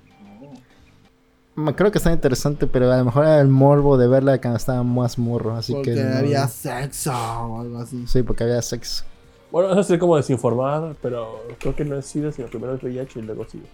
Oh. 1.55 1.75
Creo 1.75 1.91
que 1.91 1.97
está 1.97 2.11
interesante, 2.11 2.67
pero 2.67 2.91
a 2.91 2.97
lo 2.97 3.05
mejor 3.05 3.25
era 3.25 3.41
el 3.41 3.47
morbo 3.47 3.97
de 3.97 4.07
verla 4.07 4.39
cuando 4.39 4.57
estaba 4.57 4.83
más 4.83 5.17
morro, 5.17 5.55
así 5.55 5.73
porque 5.73 5.95
que... 5.95 6.01
había 6.01 6.47
sexo 6.47 7.11
o 7.11 7.61
algo 7.61 7.79
así. 7.79 8.05
Sí, 8.07 8.21
porque 8.23 8.43
había 8.43 8.61
sexo. 8.61 9.03
Bueno, 9.51 9.77
eso 9.79 9.93
es 9.93 9.99
como 9.99 10.15
desinformar, 10.15 10.95
pero 11.01 11.43
creo 11.59 11.75
que 11.75 11.83
no 11.83 11.97
es 11.97 12.05
SIDA, 12.05 12.31
sino 12.31 12.47
primero 12.47 12.75
es 12.75 12.81
VIH 12.81 13.19
y 13.19 13.21
luego 13.23 13.45
SIDA. 13.45 13.67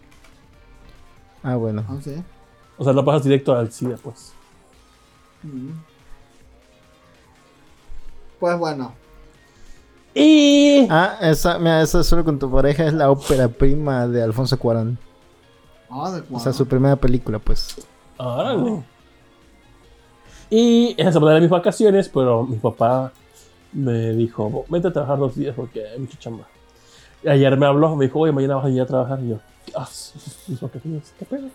Ah, 1.43 1.55
bueno. 1.55 1.85
Ah, 1.87 1.97
o 2.77 2.83
sea, 2.83 2.93
no 2.93 3.05
pasas 3.05 3.23
directo 3.23 3.55
al 3.55 3.71
SIDA, 3.71 3.95
pues. 3.97 4.33
Mm. 5.43 5.71
Pues 8.39 8.57
bueno. 8.57 8.93
Y. 10.13 10.87
Ah, 10.89 11.17
esa, 11.21 11.59
mira, 11.59 11.81
esa 11.81 12.03
solo 12.03 12.25
con 12.25 12.39
tu 12.39 12.51
pareja 12.51 12.85
es 12.85 12.93
la 12.93 13.11
ópera 13.11 13.47
prima 13.47 14.07
de 14.07 14.23
Alfonso 14.23 14.57
Cuarón. 14.57 14.97
Ah, 15.89 16.11
de 16.11 16.21
Cuarón. 16.21 16.35
O 16.35 16.39
sea, 16.39 16.53
su 16.53 16.67
primera 16.67 16.95
película, 16.95 17.37
pues. 17.37 17.87
Órale. 18.17 18.83
Y 20.49 20.95
esa 20.97 21.11
semana 21.11 21.35
de 21.35 21.41
mis 21.41 21.49
vacaciones, 21.49 22.09
pero 22.09 22.43
mi 22.43 22.57
papá 22.57 23.11
me 23.77 24.11
dijo, 24.13 24.65
vete 24.69 24.87
a 24.87 24.93
trabajar 24.93 25.19
dos 25.19 25.35
días 25.35 25.53
porque 25.55 25.87
hay 25.87 25.99
mucha 25.99 26.17
chamba. 26.17 26.45
Y 27.23 27.29
ayer 27.29 27.55
me 27.57 27.65
habló, 27.65 27.95
me 27.95 28.05
dijo, 28.05 28.19
oye, 28.19 28.31
mañana 28.31 28.55
vas 28.55 28.65
a 28.65 28.69
ir 28.69 28.81
a 28.81 28.85
trabajar. 28.85 29.19
Y 29.21 29.29
yo, 29.29 29.39
ah, 29.75 29.87
qué 31.19 31.25
pedo. 31.25 31.49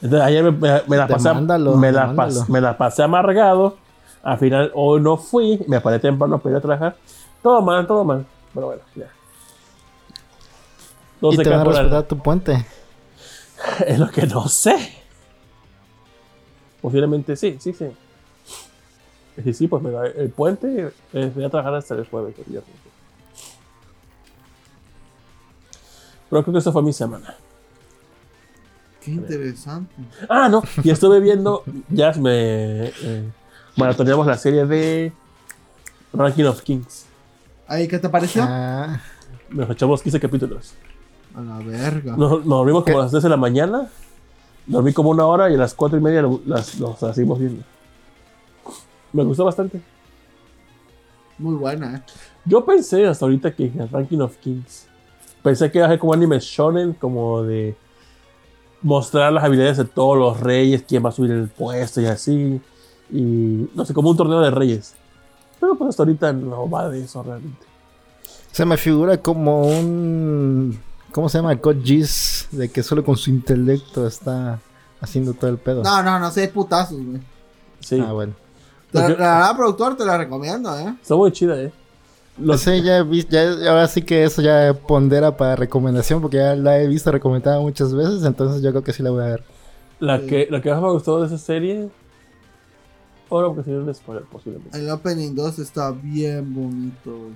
Entonces 0.00 0.26
ayer 0.26 0.44
me, 0.44 0.82
me, 0.86 0.96
la 0.96 1.06
pasé, 1.06 1.32
me, 1.32 1.92
la 1.92 2.14
me 2.48 2.60
la 2.60 2.76
pasé 2.76 3.02
amargado 3.02 3.76
al 4.22 4.38
final, 4.38 4.70
hoy 4.74 5.02
no 5.02 5.18
fui, 5.18 5.62
me 5.68 5.80
paré 5.80 5.98
temprano 5.98 6.38
para 6.38 6.52
ir 6.52 6.56
a 6.56 6.60
trabajar. 6.60 6.96
Todo 7.42 7.60
mal, 7.60 7.86
todo 7.86 8.04
mal. 8.04 8.24
Pero 8.54 8.66
bueno, 8.66 8.82
ya. 8.94 9.10
No 11.20 11.32
¿Y 11.32 11.36
te 11.36 11.50
van 11.50 11.60
a 11.60 11.64
respetar 11.64 12.02
tu 12.04 12.18
puente? 12.18 12.66
Es 13.86 13.98
lo 13.98 14.10
que 14.10 14.26
no 14.26 14.48
sé. 14.48 14.76
Posiblemente 16.80 17.36
sí, 17.36 17.56
sí, 17.60 17.72
sí. 17.72 17.86
Sí, 19.42 19.52
sí, 19.52 19.68
pues 19.68 19.82
me 19.82 19.90
da 19.90 20.06
el 20.06 20.30
puente. 20.30 20.92
Eh, 21.12 21.32
voy 21.34 21.44
a 21.44 21.50
trabajar 21.50 21.74
hasta 21.74 21.94
el 21.94 22.06
jueves, 22.06 22.34
el 22.38 22.44
viernes. 22.44 22.70
Pero 26.30 26.42
creo 26.42 26.52
que 26.52 26.58
esa 26.58 26.72
fue 26.72 26.82
mi 26.82 26.92
semana. 26.92 27.34
Qué 29.02 29.10
interesante. 29.10 29.94
Ah, 30.28 30.48
no. 30.48 30.62
Y 30.82 30.90
estuve 30.90 31.20
viendo. 31.20 31.62
Ya 31.90 32.12
me. 32.12 32.86
Eh, 32.86 33.30
maratoneamos 33.76 34.26
la 34.26 34.38
serie 34.38 34.64
de 34.66 35.12
Ranking 36.12 36.44
of 36.44 36.62
Kings. 36.62 37.06
¿Ahí 37.66 37.88
qué 37.88 37.98
te 37.98 38.08
pareció? 38.08 38.42
Ah. 38.46 39.00
Nos 39.50 39.68
echamos 39.70 40.02
15 40.02 40.20
capítulos. 40.20 40.74
A 41.34 41.40
la 41.40 41.58
verga. 41.58 42.16
Nos, 42.16 42.44
dormimos 42.44 42.84
como 42.84 43.00
a 43.00 43.02
las 43.02 43.10
3 43.10 43.22
de 43.24 43.28
la 43.28 43.36
mañana. 43.36 43.88
Dormí 44.66 44.92
como 44.92 45.10
una 45.10 45.26
hora 45.26 45.50
y 45.50 45.54
a 45.54 45.58
las 45.58 45.74
4 45.74 45.98
y 45.98 46.00
media 46.00 46.24
las, 46.46 46.78
los 46.78 46.98
seguimos 46.98 47.38
viendo. 47.38 47.62
Me 49.14 49.24
gustó 49.24 49.46
bastante. 49.46 49.80
Muy 51.38 51.54
buena, 51.54 51.96
eh. 51.96 52.02
Yo 52.44 52.64
pensé 52.64 53.06
hasta 53.06 53.24
ahorita 53.24 53.54
que 53.54 53.64
el 53.64 53.88
Ranking 53.88 54.18
of 54.18 54.36
Kings. 54.36 54.86
Pensé 55.42 55.70
que 55.70 55.78
iba 55.78 55.86
a 55.86 55.90
ser 55.90 55.98
como 55.98 56.12
anime 56.12 56.38
shonen, 56.40 56.92
como 56.92 57.42
de 57.42 57.74
mostrar 58.82 59.32
las 59.32 59.44
habilidades 59.44 59.78
de 59.78 59.84
todos 59.86 60.18
los 60.18 60.40
reyes, 60.40 60.84
quién 60.86 61.02
va 61.02 61.08
a 61.08 61.12
subir 61.12 61.30
el 61.30 61.48
puesto 61.48 62.02
y 62.02 62.06
así 62.06 62.60
y 63.10 63.70
no 63.74 63.84
sé, 63.84 63.94
como 63.94 64.10
un 64.10 64.16
torneo 64.16 64.40
de 64.40 64.50
reyes. 64.50 64.94
Pero 65.60 65.76
pues 65.76 65.90
hasta 65.90 66.02
ahorita 66.02 66.32
no 66.32 66.68
va 66.68 66.88
de 66.88 67.04
eso 67.04 67.22
realmente. 67.22 67.64
Se 68.50 68.64
me 68.64 68.76
figura 68.76 69.16
como 69.18 69.62
un. 69.62 70.78
¿Cómo 71.12 71.28
se 71.28 71.38
llama? 71.38 71.54
God 71.54 71.76
de 72.50 72.70
que 72.70 72.82
solo 72.82 73.04
con 73.04 73.16
su 73.16 73.30
intelecto 73.30 74.06
está 74.06 74.60
haciendo 75.00 75.32
todo 75.34 75.50
el 75.50 75.58
pedo. 75.58 75.82
No, 75.82 76.02
no, 76.02 76.18
no, 76.18 76.30
sé 76.30 76.48
putazos, 76.48 77.00
güey. 77.00 77.20
Sí. 77.80 78.00
Ah, 78.00 78.12
bueno. 78.12 78.34
La, 78.94 79.08
la, 79.08 79.54
productor 79.56 79.96
te 79.96 80.04
la 80.04 80.16
recomiendo, 80.16 80.76
eh. 80.78 80.94
Está 81.00 81.16
muy 81.16 81.32
chida, 81.32 81.60
eh. 81.60 81.72
Lo 82.38 82.58
sé, 82.58 82.82
ya, 82.82 83.06
ya, 83.28 83.70
ahora 83.70 83.86
sí 83.86 84.02
que 84.02 84.24
eso 84.24 84.42
ya 84.42 84.74
pondera 84.74 85.36
para 85.36 85.54
recomendación 85.54 86.20
porque 86.20 86.38
ya 86.38 86.56
la 86.56 86.80
he 86.80 86.88
visto 86.88 87.12
recomendada 87.12 87.60
muchas 87.60 87.94
veces, 87.94 88.24
entonces 88.24 88.62
yo 88.62 88.70
creo 88.70 88.82
que 88.82 88.92
sí 88.92 89.02
la 89.02 89.10
voy 89.10 89.22
a 89.22 89.28
ver. 89.28 89.44
La, 90.00 90.20
que, 90.20 90.48
la 90.50 90.60
que 90.60 90.70
más 90.70 90.82
me 90.82 90.90
gustó 90.90 91.20
de 91.20 91.26
esa 91.26 91.38
serie 91.38 91.90
Ahora 93.30 93.48
porque 93.48 93.64
sería 93.64 93.80
un 93.80 93.94
spoiler 93.94 94.24
posiblemente. 94.24 94.78
El 94.78 94.90
Opening 94.90 95.34
2 95.34 95.58
está 95.58 95.90
bien 95.90 96.54
bonito, 96.54 97.30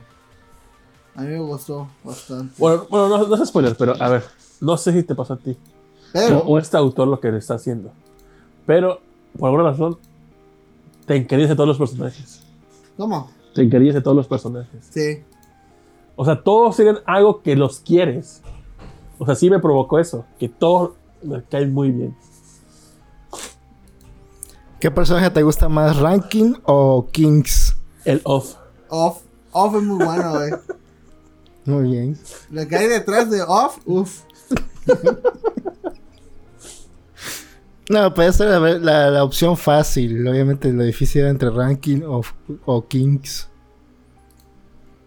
A 1.16 1.22
mí 1.22 1.28
me 1.28 1.40
gustó 1.40 1.88
bastante. 2.04 2.54
Bueno, 2.58 2.86
bueno 2.90 3.26
no, 3.26 3.34
es 3.34 3.48
spoiler, 3.48 3.74
pero 3.76 3.94
a 4.00 4.08
ver, 4.08 4.24
no 4.60 4.76
sé 4.76 4.92
si 4.92 5.02
te 5.02 5.14
pasó 5.14 5.34
a 5.34 5.38
ti. 5.38 5.56
O, 6.44 6.58
este 6.58 6.76
autor 6.76 7.08
lo 7.08 7.20
que 7.20 7.32
le 7.32 7.38
está 7.38 7.54
haciendo. 7.54 7.90
Pero, 8.66 9.00
por 9.38 9.48
alguna 9.48 9.70
razón, 9.70 9.98
te 11.08 11.16
encariñas 11.16 11.48
de 11.48 11.56
todos 11.56 11.68
los 11.68 11.78
personajes. 11.78 12.42
¿Cómo? 12.98 13.30
Te 13.54 13.62
encariñas 13.62 13.94
de 13.94 14.02
todos 14.02 14.16
los 14.16 14.28
personajes. 14.28 14.86
Sí. 14.90 15.24
O 16.14 16.24
sea, 16.24 16.42
todos 16.42 16.76
tienen 16.76 16.98
algo 17.06 17.40
que 17.42 17.56
los 17.56 17.80
quieres. 17.80 18.42
O 19.18 19.24
sea, 19.24 19.34
sí 19.34 19.48
me 19.48 19.58
provocó 19.58 19.98
eso. 19.98 20.26
Que 20.38 20.50
todos 20.50 20.92
me 21.22 21.42
caen 21.44 21.72
muy 21.72 21.90
bien. 21.90 22.14
¿Qué 24.78 24.90
personaje 24.90 25.30
te 25.30 25.42
gusta 25.42 25.68
más, 25.68 25.96
Ranking 25.96 26.54
o 26.64 27.08
Kings? 27.10 27.74
El 28.04 28.20
off. 28.24 28.56
Off. 28.90 29.22
Off 29.52 29.74
es 29.76 29.82
muy 29.82 30.04
bueno, 30.04 30.32
güey. 30.34 30.50
Muy 31.64 31.90
bien. 31.90 32.18
Lo 32.50 32.68
que 32.68 32.76
hay 32.76 32.86
detrás 32.86 33.30
de 33.30 33.42
Off, 33.42 33.78
uff. 33.86 34.24
No, 37.90 38.12
puede 38.12 38.32
ser 38.32 38.48
la, 38.48 38.58
la- 38.78 39.10
la 39.10 39.24
opción 39.24 39.56
fácil. 39.56 40.26
Obviamente 40.28 40.72
lo 40.72 40.82
difícil 40.84 41.22
era 41.22 41.30
entre 41.30 41.50
Ranking 41.50 42.02
o, 42.02 42.22
o 42.66 42.86
Kings. 42.86 43.48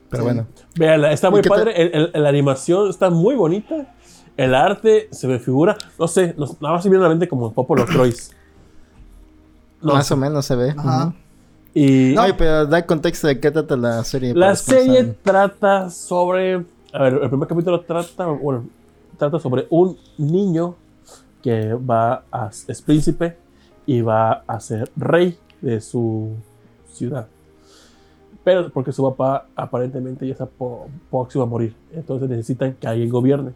Pero 0.09 0.23
Sí. 0.23 0.27
bueno. 0.27 0.47
Véanla, 0.75 1.11
está 1.11 1.27
¿Y 1.27 1.31
muy 1.31 1.41
padre. 1.41 1.73
el- 1.81 2.09
el- 2.13 2.23
la 2.23 2.29
animación 2.29 2.89
está 2.89 3.09
muy 3.09 3.35
bonita. 3.35 3.93
El 4.37 4.55
arte 4.55 5.07
se 5.11 5.27
me 5.27 5.39
figura. 5.39 5.77
No 5.99 6.07
sé, 6.07 6.33
no- 6.37 6.47
nada 6.59 6.75
más 6.75 6.83
se 6.83 6.89
viene 6.89 7.03
a 7.03 7.07
la 7.07 7.13
mente 7.13 7.27
como 7.27 7.53
Popolo 7.53 7.85
Croix. 7.85 8.31
No 9.81 9.93
más 9.93 10.07
sé. 10.07 10.13
o 10.13 10.17
menos 10.17 10.45
se 10.45 10.55
ve. 10.55 10.73
Ajá. 10.75 11.13
Y 11.73 12.17
Ay, 12.17 12.33
pero 12.37 12.65
da 12.65 12.85
contexto 12.85 13.27
de 13.27 13.39
qué 13.39 13.49
trata 13.51 13.77
la 13.77 14.03
serie. 14.03 14.33
la 14.33 14.49
no 14.49 14.55
serie 14.55 15.03
trata 15.23 15.89
sobre. 15.89 16.65
A 16.93 17.03
ver, 17.03 17.13
el 17.21 17.29
primer 17.29 17.47
capítulo 17.47 17.79
trata. 17.81 18.25
Bueno, 18.25 18.65
trata 19.17 19.39
sobre 19.39 19.67
un 19.69 19.97
niño 20.17 20.75
que 21.41 21.73
va 21.73 22.23
a. 22.31 22.49
es 22.67 22.81
príncipe 22.81 23.37
y 23.85 24.01
va 24.01 24.43
a 24.47 24.59
ser 24.59 24.91
rey 24.95 25.37
de 25.61 25.81
su 25.81 26.35
ciudad. 26.91 27.27
Pero 28.43 28.71
porque 28.71 28.91
su 28.91 29.03
papá 29.03 29.47
aparentemente 29.55 30.25
ya 30.25 30.33
está 30.33 30.49
próximo 31.09 31.43
a 31.43 31.47
morir. 31.47 31.75
Entonces 31.91 32.29
necesitan 32.29 32.73
que 32.73 32.87
alguien 32.87 33.09
gobierne. 33.09 33.53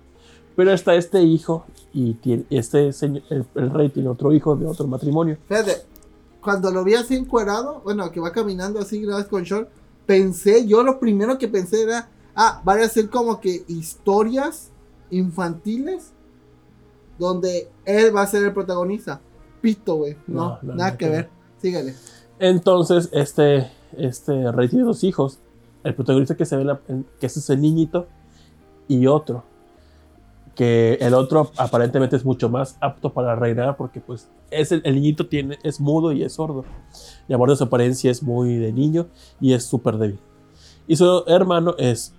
Pero 0.56 0.72
está 0.72 0.96
este 0.96 1.22
hijo 1.22 1.66
y 1.94 2.18
este 2.50 2.94
señor, 2.94 3.24
el, 3.30 3.70
rey 3.72 3.90
tiene 3.90 4.10
otro 4.10 4.32
hijo 4.32 4.56
de 4.56 4.66
otro 4.66 4.88
matrimonio. 4.88 5.38
Fíjate, 5.48 5.82
cuando 6.42 6.72
lo 6.72 6.84
vi 6.84 6.94
así 6.96 7.16
encuerado, 7.16 7.82
bueno, 7.84 8.10
que 8.12 8.20
va 8.20 8.32
caminando 8.32 8.80
así, 8.80 9.02
grabas 9.02 9.26
con 9.26 9.44
short, 9.44 9.68
pensé, 10.06 10.66
yo 10.66 10.84
lo 10.84 11.00
primero 11.00 11.38
que 11.38 11.48
pensé 11.48 11.84
era, 11.84 12.10
ah, 12.36 12.62
van 12.64 12.80
a 12.80 12.88
ser 12.88 13.10
como 13.10 13.42
que 13.42 13.66
historias 13.68 14.72
infantiles 15.10 16.14
donde 17.20 17.70
él 17.86 18.16
va 18.16 18.22
a 18.24 18.28
ser 18.28 18.44
el 18.44 18.54
protagonista. 18.54 19.22
Pito, 19.62 19.96
güey. 19.96 20.18
No, 20.28 20.60
nada 20.62 20.98
que 20.98 21.10
ver. 21.10 21.30
Síguele. 21.62 21.96
Entonces, 22.40 23.10
este, 23.14 23.72
este 23.98 24.52
rey 24.52 24.68
tiene 24.68 24.86
dos 24.86 25.04
hijos. 25.04 25.40
El 25.84 25.96
protagonista 25.96 26.36
que 26.36 26.46
se 26.46 26.58
ve, 26.58 26.66
la- 26.66 26.80
que 27.20 27.26
es 27.26 27.38
ese 27.38 27.56
niñito, 27.58 28.08
y 28.88 29.08
otro. 29.08 29.44
Que 30.56 30.94
el 31.02 31.14
otro 31.14 31.52
aparentemente 31.58 32.16
es 32.16 32.24
mucho 32.24 32.50
más 32.50 32.78
apto 32.80 33.12
para 33.12 33.36
reinar 33.36 33.76
porque 33.76 34.00
pues 34.00 34.30
es 34.52 34.72
el, 34.72 34.82
el 34.86 34.96
niñito 34.96 35.28
tiene, 35.28 35.58
es 35.64 35.82
mudo 35.82 36.14
y 36.14 36.24
es 36.24 36.34
sordo. 36.34 36.64
Y 37.28 37.34
a 37.34 37.38
de 37.38 37.56
su 37.58 37.64
apariencia 37.66 38.10
es 38.10 38.24
muy 38.24 38.56
de 38.56 38.72
niño 38.72 39.08
y 39.42 39.52
es 39.54 39.66
súper 39.66 39.98
débil. 39.98 40.20
Y 40.88 40.96
su 40.96 41.24
hermano 41.28 41.76
es, 41.78 42.14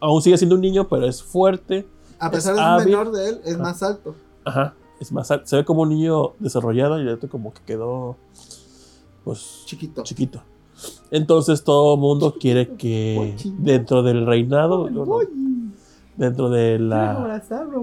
aún 0.00 0.22
sigue 0.22 0.38
siendo 0.38 0.54
un 0.54 0.62
niño, 0.62 0.88
pero 0.88 1.06
es 1.06 1.22
fuerte. 1.22 1.86
A 2.22 2.30
pesar 2.30 2.52
Es 2.54 2.58
de 2.58 2.62
ser 2.62 2.70
hábil. 2.72 2.86
menor 2.86 3.12
de 3.12 3.28
él, 3.28 3.40
es 3.44 3.54
Ajá. 3.54 3.62
más 3.62 3.82
alto. 3.82 4.14
Ajá, 4.44 4.74
es 5.00 5.12
más, 5.12 5.30
al- 5.30 5.46
se 5.46 5.56
ve 5.56 5.64
como 5.64 5.82
un 5.82 5.88
niño 5.90 6.32
desarrollado 6.38 6.98
y 6.98 7.02
el 7.02 7.08
otro 7.10 7.28
como 7.28 7.52
que 7.52 7.60
quedó, 7.66 8.16
pues, 9.24 9.62
Chiquito. 9.66 10.02
chiquito. 10.02 10.42
Entonces 11.10 11.62
todo 11.62 11.94
el 11.94 12.00
mundo 12.00 12.34
quiere 12.40 12.70
que 12.76 13.36
dentro 13.58 14.02
del 14.02 14.26
reinado, 14.26 14.88
no, 14.90 15.18
dentro 16.16 16.48
de 16.50 16.78
la... 16.78 17.12
abrazarlo, 17.12 17.80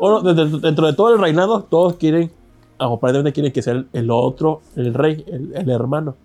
Bueno, 0.00 0.20
dentro, 0.22 0.58
dentro 0.58 0.86
de 0.86 0.92
todo 0.94 1.14
el 1.14 1.20
reinado, 1.20 1.62
todos 1.64 1.94
quieren, 1.94 2.32
ah, 2.78 2.86
aparentemente 2.92 3.32
quieren 3.32 3.52
que 3.52 3.62
sea 3.62 3.74
el, 3.74 3.88
el 3.92 4.10
otro, 4.10 4.62
el 4.76 4.94
rey, 4.94 5.24
el, 5.28 5.54
el 5.54 5.70
hermano. 5.70 6.16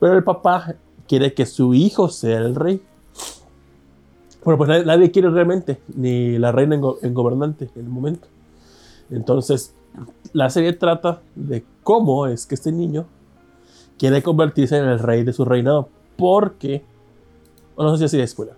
Pero 0.00 0.14
el 0.16 0.24
papá 0.24 0.74
quiere 1.06 1.34
que 1.34 1.44
su 1.46 1.74
hijo 1.74 2.08
sea 2.08 2.38
el 2.38 2.54
rey. 2.54 2.82
Bueno, 4.44 4.58
pues 4.58 4.68
nadie, 4.68 4.84
nadie 4.84 5.10
quiere 5.10 5.30
realmente, 5.30 5.80
ni 5.94 6.38
la 6.38 6.50
reina 6.52 6.74
en, 6.74 6.80
go- 6.80 6.98
en 7.02 7.14
gobernante 7.14 7.70
en 7.74 7.82
el 7.84 7.88
momento. 7.90 8.28
Entonces, 9.10 9.74
la 10.32 10.50
serie 10.50 10.72
trata 10.72 11.20
de 11.34 11.64
cómo 11.82 12.26
es 12.26 12.46
que 12.46 12.54
este 12.54 12.72
niño 12.72 13.06
quiere 13.98 14.22
convertirse 14.22 14.76
en 14.78 14.84
el 14.84 14.98
rey 14.98 15.22
de 15.22 15.32
su 15.32 15.44
reinado. 15.44 15.88
Porque, 16.16 16.84
no 17.76 17.90
sé 17.92 17.98
si 17.98 18.04
así 18.04 18.16
de 18.16 18.22
escuela, 18.24 18.52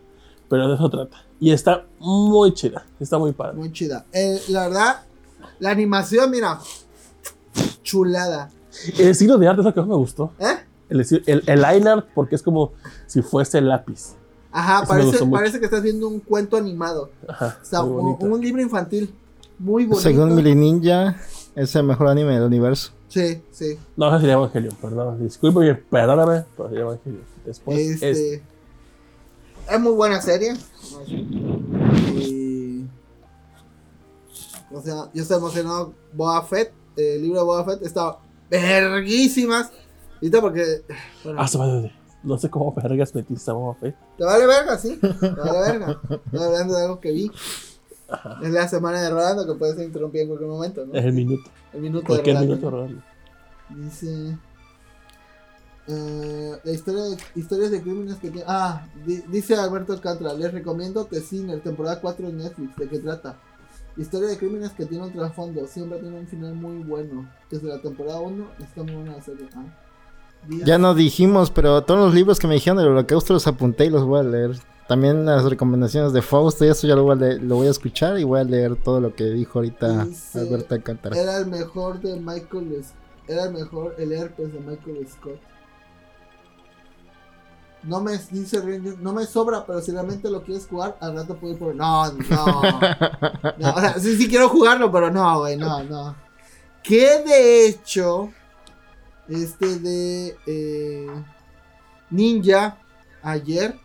pero 0.49 0.69
de 0.69 0.75
eso 0.75 0.89
trata. 0.91 1.17
Y 1.41 1.51
está 1.51 1.85
muy 1.99 2.53
chida, 2.55 2.85
está 3.01 3.19
muy 3.19 3.33
padre. 3.33 3.57
Muy 3.57 3.73
chida. 3.73 4.07
Eh, 4.13 4.41
la 4.49 4.69
verdad, 4.69 5.03
la 5.59 5.71
animación, 5.71 6.31
mira, 6.31 6.59
chulada. 7.83 8.51
El 8.99 9.09
estilo 9.09 9.39
de 9.39 9.49
arte 9.49 9.61
es 9.61 9.65
lo 9.67 9.75
que 9.75 9.81
más 9.81 9.89
me 9.89 9.95
gustó. 9.97 10.33
¿Eh? 10.39 10.57
El, 10.89 11.01
el, 11.27 11.43
el 11.47 11.63
line 11.63 11.89
art, 11.89 12.07
porque 12.15 12.35
es 12.35 12.43
como 12.43 12.73
si 13.07 13.23
fuese 13.23 13.61
lápiz. 13.61 14.15
Ajá, 14.57 14.79
Eso 14.85 14.89
parece, 14.89 15.27
parece 15.27 15.59
que 15.59 15.65
estás 15.65 15.83
viendo 15.83 16.07
un 16.07 16.21
cuento 16.21 16.57
animado. 16.57 17.11
Ajá, 17.27 17.59
O 17.61 17.65
sea, 17.65 17.83
un, 17.83 18.41
libro 18.41 18.63
infantil. 18.63 19.13
Muy 19.59 19.85
bonito. 19.85 20.01
Según 20.01 20.33
Mili 20.37 20.55
Ninja, 20.55 21.17
es 21.57 21.75
el 21.75 21.83
mejor 21.83 22.07
anime 22.07 22.35
del 22.35 22.45
universo. 22.45 22.93
Sí, 23.09 23.43
sí. 23.51 23.77
No, 23.97 24.09
ese 24.11 24.21
sería 24.21 24.35
Evangelion, 24.35 24.77
perdón. 24.77 25.23
Disculpe, 25.25 25.75
perdóname, 25.75 26.45
pero 26.57 26.69
sería 26.69 26.85
Evangelion. 26.85 27.23
Después 27.45 27.79
Este, 27.79 28.35
es. 28.35 28.41
es 29.71 29.81
muy 29.81 29.93
buena 29.93 30.21
serie. 30.23 30.55
Y, 32.15 32.85
o 34.73 34.81
sea, 34.83 35.11
yo 35.13 35.23
estoy 35.23 35.39
emocionado. 35.39 35.95
Boba 36.13 36.43
Fett, 36.45 36.73
el 36.97 37.23
libro 37.23 37.41
de 37.41 37.45
Boba 37.45 37.65
Fett 37.65 37.83
está 37.83 38.19
verguísimas. 38.49 39.73
Ahorita 40.17 40.41
porque. 40.41 40.83
bueno, 41.25 41.41
Ah, 41.41 41.49
se 41.49 41.59
va 41.59 41.67
de- 41.67 41.93
No 42.25 42.39
sé 42.39 42.49
cómo 42.51 42.73
vergas 42.73 43.15
metiste 43.15 43.51
a 43.51 43.55
Boba 43.55 43.75
Fett. 43.75 43.95
Te 44.19 44.25
vale 44.25 44.47
verga, 44.47 44.79
sí. 44.79 44.99
Te 45.01 45.09
vale 45.31 45.61
verga. 45.73 46.01
Estoy 46.25 46.43
hablando 46.43 46.75
de 46.77 46.83
algo 46.83 47.01
que 47.01 47.13
vi. 47.13 47.31
Es 48.43 48.51
la 48.51 48.67
semana 48.69 49.01
de 49.03 49.11
Rolando 49.11 49.47
que 49.47 49.55
puede 49.59 49.75
ser 49.75 49.85
interrumpida 49.85 50.23
en 50.23 50.29
cualquier 50.29 50.51
momento, 50.51 50.85
¿no? 50.87 50.95
Es 50.95 51.05
el 51.05 51.13
minuto. 51.13 51.51
El 51.73 51.81
minuto 51.83 52.01
de 52.01 52.07
Cualquier 52.07 52.37
Rolando. 52.37 52.55
minuto, 52.57 52.71
Rolando. 52.71 53.03
Dice. 53.71 54.39
eh, 55.87 56.53
la 56.65 56.73
historia 56.73 57.03
de 57.05 57.17
historias 57.35 57.71
de 57.71 57.83
crímenes 57.83 58.17
que 58.17 58.31
tiene. 58.31 58.47
Ah, 58.49 58.87
di- 59.07 59.23
dice 59.29 59.55
Alberto 59.57 59.93
Alcántara. 59.93 60.33
Les 60.35 60.53
recomiendo 60.53 61.05
Tessiner, 61.05 61.61
temporada 61.61 62.01
4 62.01 62.29
en 62.29 62.39
Netflix. 62.39 62.77
¿De 62.77 62.89
qué 62.89 62.99
trata? 63.01 63.37
Historia 63.97 64.29
de 64.29 64.39
crímenes 64.39 64.71
que 64.73 64.87
tiene 64.87 65.05
un 65.05 65.13
trasfondo. 65.13 65.67
Siempre 65.67 65.99
tiene 65.99 66.19
un 66.19 66.27
final 66.27 66.55
muy 66.55 66.79
bueno. 66.83 67.29
Desde 67.51 67.69
la 67.69 67.81
temporada 67.81 68.21
1 68.21 68.47
está 68.61 68.83
muy 68.83 68.95
buena 68.95 69.17
la 69.17 69.23
serie. 69.23 69.47
Ah. 69.55 69.65
Ya 70.65 70.79
no 70.79 70.95
dijimos, 70.95 71.51
pero 71.51 71.83
todos 71.83 72.01
los 72.01 72.15
libros 72.15 72.39
que 72.39 72.47
me 72.47 72.55
dijeron 72.55 72.77
del 72.79 72.89
holocausto 72.89 73.33
los 73.33 73.47
apunté 73.47 73.87
y 73.87 73.91
los 73.91 74.05
voy 74.05 74.21
a 74.21 74.23
leer. 74.23 74.53
También 74.89 75.25
las 75.25 75.45
recomendaciones 75.45 76.13
de 76.13 76.21
Fausto 76.21 76.65
y 76.65 76.69
eso 76.69 76.87
ya 76.87 76.95
lo 76.95 77.05
voy 77.05 77.13
a, 77.13 77.19
leer- 77.19 77.41
lo 77.41 77.57
voy 77.57 77.67
a 77.69 77.71
escuchar 77.71 78.19
y 78.19 78.25
voy 78.25 78.41
a 78.41 78.45
leer 78.45 78.77
todo 78.77 79.01
lo 79.01 79.15
que 79.15 79.25
dijo 79.25 79.59
ahorita 79.59 80.05
Dice- 80.05 80.41
Alberto 80.41 80.75
Alcántara. 80.75 81.19
Era 81.19 81.39
el 81.39 81.47
mejor 81.47 82.01
de 82.01 82.21
Michael. 82.21 82.85
Era 83.27 83.45
el 83.45 83.55
mejor 83.55 83.95
el 83.99 84.13
herpes 84.13 84.53
de 84.53 84.61
Michael 84.61 85.09
Scott. 85.09 85.41
No 87.83 88.01
me 88.01 88.13
dice 88.31 88.63
no 89.01 89.13
me 89.13 89.27
sobra, 89.27 89.65
pero 89.67 89.81
si 89.83 89.93
realmente 89.93 90.31
lo 90.31 90.43
quieres 90.43 90.67
jugar, 90.67 90.97
al 91.01 91.15
rato 91.17 91.37
puedo 91.37 91.53
ir 91.53 91.59
por. 91.59 91.75
No, 91.75 92.11
no. 92.13 92.15
No, 93.59 93.75
o 93.75 93.81
sea, 93.81 93.99
sí, 93.99 94.17
sí 94.17 94.27
quiero 94.29 94.49
jugarlo, 94.49 94.91
pero 94.91 95.11
no, 95.11 95.41
güey, 95.41 95.57
no, 95.57 95.83
no. 95.85 96.17
Que 96.83 97.23
de 97.27 97.67
hecho, 97.69 98.31
este 99.29 99.79
de 99.79 100.37
eh, 100.47 101.25
Ninja, 102.11 102.79
ayer, 103.23 103.79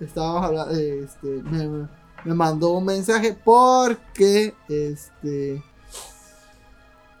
estábamos 0.00 0.44
hablando, 0.44 0.74
este, 0.74 1.26
me, 1.44 1.88
me 2.24 2.34
mandó 2.34 2.70
un 2.70 2.84
mensaje 2.84 3.36
porque, 3.44 4.54
este... 4.68 5.62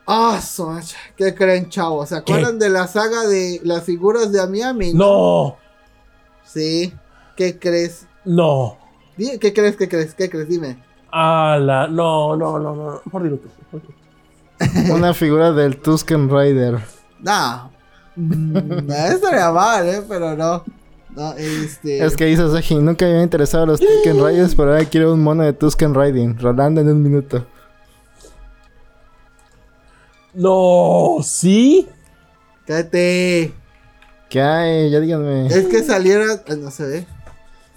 Ah, 0.08 0.40
macha, 0.58 0.96
¿qué 1.16 1.34
creen, 1.34 1.68
chavos? 1.68 2.10
¿Se 2.10 2.16
acuerdan 2.16 2.60
de 2.60 2.68
la 2.68 2.86
saga 2.86 3.26
de 3.26 3.60
las 3.64 3.82
figuras 3.82 4.30
de 4.30 4.46
Miami? 4.46 4.94
¡No! 4.94 5.56
Sí. 6.44 6.92
¿Qué 7.36 7.58
crees? 7.58 8.06
¡No! 8.24 8.78
¿Qué 9.16 9.52
crees? 9.52 9.76
¿Qué 9.76 9.88
crees? 9.88 10.14
¿Qué 10.14 10.30
crees? 10.30 10.48
Dime. 10.48 10.82
¡Ala! 11.10 11.88
No, 11.88 12.36
no, 12.36 12.58
no, 12.58 12.74
no. 12.74 13.00
Por 13.10 13.22
minuto. 13.22 13.48
por 13.70 13.82
minuto. 13.82 14.94
Una 14.94 15.12
figura 15.12 15.52
del 15.52 15.76
Tusken 15.78 16.30
Rider. 16.30 16.78
No. 17.20 17.70
Mm, 18.16 18.90
estaría 19.12 19.50
mal, 19.52 19.86
¿eh? 19.88 20.02
Pero 20.08 20.36
no. 20.36 20.64
No, 21.14 21.32
este. 21.34 22.04
Es 22.04 22.14
que 22.16 22.26
dices, 22.26 22.52
Aji, 22.54 22.74
nunca 22.76 23.04
me 23.06 23.12
había 23.12 23.22
interesado 23.22 23.64
los 23.66 23.80
Tusken 23.80 24.16
Riders, 24.24 24.54
pero 24.54 24.72
ahora 24.72 24.84
quiero 24.84 25.14
un 25.14 25.22
mono 25.22 25.44
de 25.44 25.52
Tusken 25.54 25.94
Riding. 25.94 26.38
Rolando 26.38 26.80
en 26.82 26.88
un 26.88 27.02
minuto. 27.02 27.46
¡No! 30.34 31.16
¿Sí? 31.22 31.88
Cállate. 32.66 33.54
¿Qué 34.28 34.42
hay? 34.42 34.90
Ya 34.90 35.00
díganme. 35.00 35.46
Es 35.46 35.66
que 35.68 35.82
salieron. 35.82 36.40
eh, 36.46 36.56
No 36.56 36.70
se 36.70 36.84
ve. 36.84 37.06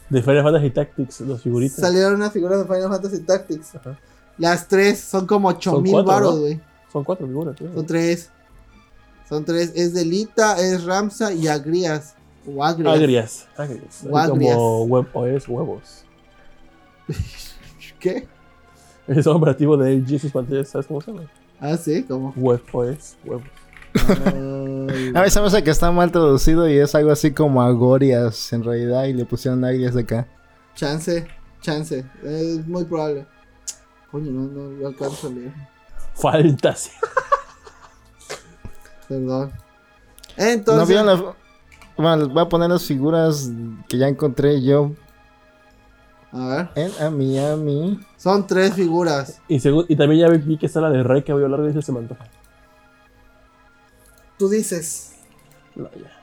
De 0.10 0.22
Final 0.24 0.44
Fantasy 0.44 0.72
Tactics, 0.72 1.22
los 1.22 1.44
figuritas. 1.44 1.78
Salieron 1.80 2.16
unas 2.16 2.34
figuras 2.34 2.58
de 2.60 2.66
Final 2.66 2.90
Fantasy 2.90 3.20
Tactics. 3.20 3.76
Ajá. 3.76 3.98
Las 4.40 4.68
tres 4.68 5.00
son 5.00 5.28
como 5.28 5.50
8 5.50 5.72
Son 5.72 5.84
mil 5.84 5.92
cuatro, 5.94 6.12
baros, 6.12 6.36
¿no? 6.36 6.42
güey. 6.42 6.60
Son 6.92 7.04
cuatro 7.04 7.28
figuras, 7.28 7.56
tío. 7.56 7.72
Son 7.74 7.86
tres. 7.86 8.32
Son 9.30 9.46
tres. 9.46 9.72
Es 9.76 9.94
Delita, 9.94 10.60
es 10.60 10.84
Ramsa 10.84 11.32
y 11.32 11.48
Agrias. 11.48 12.16
O 12.48 12.64
Agrias. 12.64 12.96
Agrias. 12.96 13.48
Agrias. 13.56 14.04
O 14.10 14.18
agrias. 14.18 14.56
Como 14.56 14.84
web, 14.86 15.08
o 15.14 15.26
es 15.28 15.48
huevos. 15.48 16.04
¿Qué? 18.00 18.28
Es 19.08 19.28
un 19.28 19.36
operativo 19.36 19.78
de 19.78 20.04
Jesus 20.06 20.32
pantallas, 20.32 20.70
¿sabes 20.70 20.88
cómo 20.88 21.02
se 21.02 21.12
llama? 21.12 21.30
Ah, 21.60 21.78
sí, 21.78 22.04
como. 22.04 22.34
Web 22.36 22.62
OS, 22.72 23.18
huevos. 23.24 23.48
A 25.16 25.24
mí 25.24 25.30
se 25.30 25.42
me 25.42 25.48
hace 25.48 25.64
que 25.64 25.72
está 25.72 25.92
mal 25.92 26.12
traducido 26.12 26.70
y 26.70 26.78
es 26.78 26.94
algo 26.96 27.12
así 27.12 27.32
como 27.32 27.62
Agorias 27.62 28.54
en 28.54 28.64
realidad 28.64 29.06
y 29.06 29.14
le 29.14 29.26
pusieron 29.26 29.64
Agrias 29.64 29.94
de 29.94 30.02
acá. 30.02 30.28
chance, 30.76 31.28
chance. 31.62 32.06
Es 32.24 32.66
muy 32.68 32.86
probable. 32.86 33.26
Coño, 34.12 34.32
no, 34.32 34.42
no, 34.48 34.70
no 34.70 34.88
alcanzo 34.88 35.28
a 35.28 35.32
leer. 35.32 35.54
Faltas. 36.16 36.92
Perdón. 39.10 39.52
¿No 40.38 40.44
Entonces. 40.46 40.88
vieron 40.88 41.06
la... 41.08 41.36
Bueno, 41.98 42.16
les 42.18 42.28
voy 42.30 42.44
a 42.44 42.48
poner 42.48 42.70
las 42.70 42.86
figuras 42.86 43.50
que 43.90 43.98
ya 43.98 44.08
encontré 44.08 44.62
yo 44.62 44.92
A 46.32 46.48
ver. 46.48 46.70
en 46.76 47.04
a 47.04 47.10
Miami. 47.10 48.00
Son 48.16 48.48
tres 48.48 48.74
figuras. 48.74 49.42
Y, 49.50 49.56
y 49.58 49.96
también 49.98 50.22
ya 50.22 50.30
vi 50.30 50.58
que 50.58 50.68
está 50.68 50.80
la 50.80 50.92
de 50.92 51.04
Rey 51.04 51.24
que 51.24 51.34
voy 51.34 51.42
a 51.42 51.46
hablar 51.46 51.62
de 51.64 51.72
ese 51.72 51.82
se 51.82 51.92
me 51.92 52.00
antoja. 52.00 52.26
Tú 54.38 54.48
dices. 54.48 55.16
No, 55.76 55.90
ya. 55.92 56.16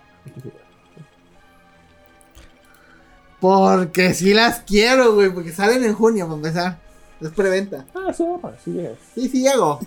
Porque 3.41 4.15
sí 4.15 4.33
las 4.33 4.61
quiero, 4.61 5.15
güey. 5.15 5.31
Porque 5.31 5.53
salen 5.53 5.85
en 5.85 5.93
junio, 5.95 6.25
para 6.27 6.37
empezar. 6.37 6.79
Es 7.21 7.31
preventa. 7.31 7.85
Ah, 7.95 8.13
sí, 8.15 8.25
va, 8.25 8.55
sí 8.65 8.71
llegas. 8.73 8.99
Sí, 9.15 9.29
sí, 9.29 9.43
llego. 9.43 9.81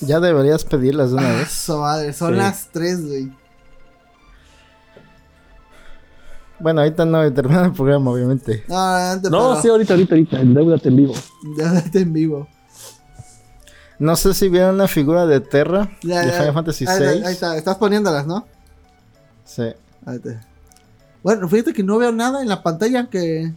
Ya 0.00 0.20
deberías 0.20 0.64
pedirlas 0.64 1.10
de 1.10 1.16
una 1.16 1.30
Ah, 1.30 1.36
vez. 1.38 1.50
su 1.50 1.76
madre. 1.78 2.12
Son 2.12 2.32
Sí. 2.32 2.36
las 2.38 2.68
tres, 2.72 3.04
güey. 3.06 3.32
Bueno, 6.60 6.80
ahorita 6.80 7.04
no 7.04 7.32
termina 7.32 7.64
el 7.66 7.72
programa, 7.72 8.10
obviamente. 8.10 8.64
No, 8.68 8.76
antes 8.76 9.30
No, 9.30 9.60
sí, 9.62 9.68
ahorita, 9.68 9.94
ahorita, 9.94 10.14
ahorita. 10.14 10.40
Endeudate 10.40 10.88
en 10.88 10.96
vivo. 10.96 11.14
Déjate 11.56 12.00
en 12.00 12.12
vivo. 12.12 12.48
No 14.00 14.16
sé 14.16 14.34
si 14.34 14.48
vieron 14.48 14.74
una 14.76 14.88
figura 14.88 15.26
de 15.26 15.40
Terra 15.40 15.88
Ya, 16.02 16.20
de 16.20 16.26
ya. 16.28 16.32
Final 16.32 16.54
Fantasy 16.54 16.84
VI. 16.84 16.90
ahí- 17.04 17.22
ahí 17.24 17.32
está. 17.32 17.56
Estás 17.56 17.76
poniéndolas, 17.76 18.26
¿no? 18.26 18.46
Sí. 19.44 19.62
Ahí 20.04 20.16
está. 20.16 20.40
Bueno, 21.22 21.48
fíjate 21.48 21.72
que 21.72 21.82
no 21.82 21.98
veo 21.98 22.12
nada 22.12 22.42
en 22.42 22.48
la 22.48 22.62
pantalla 22.62 23.08
que. 23.08 23.52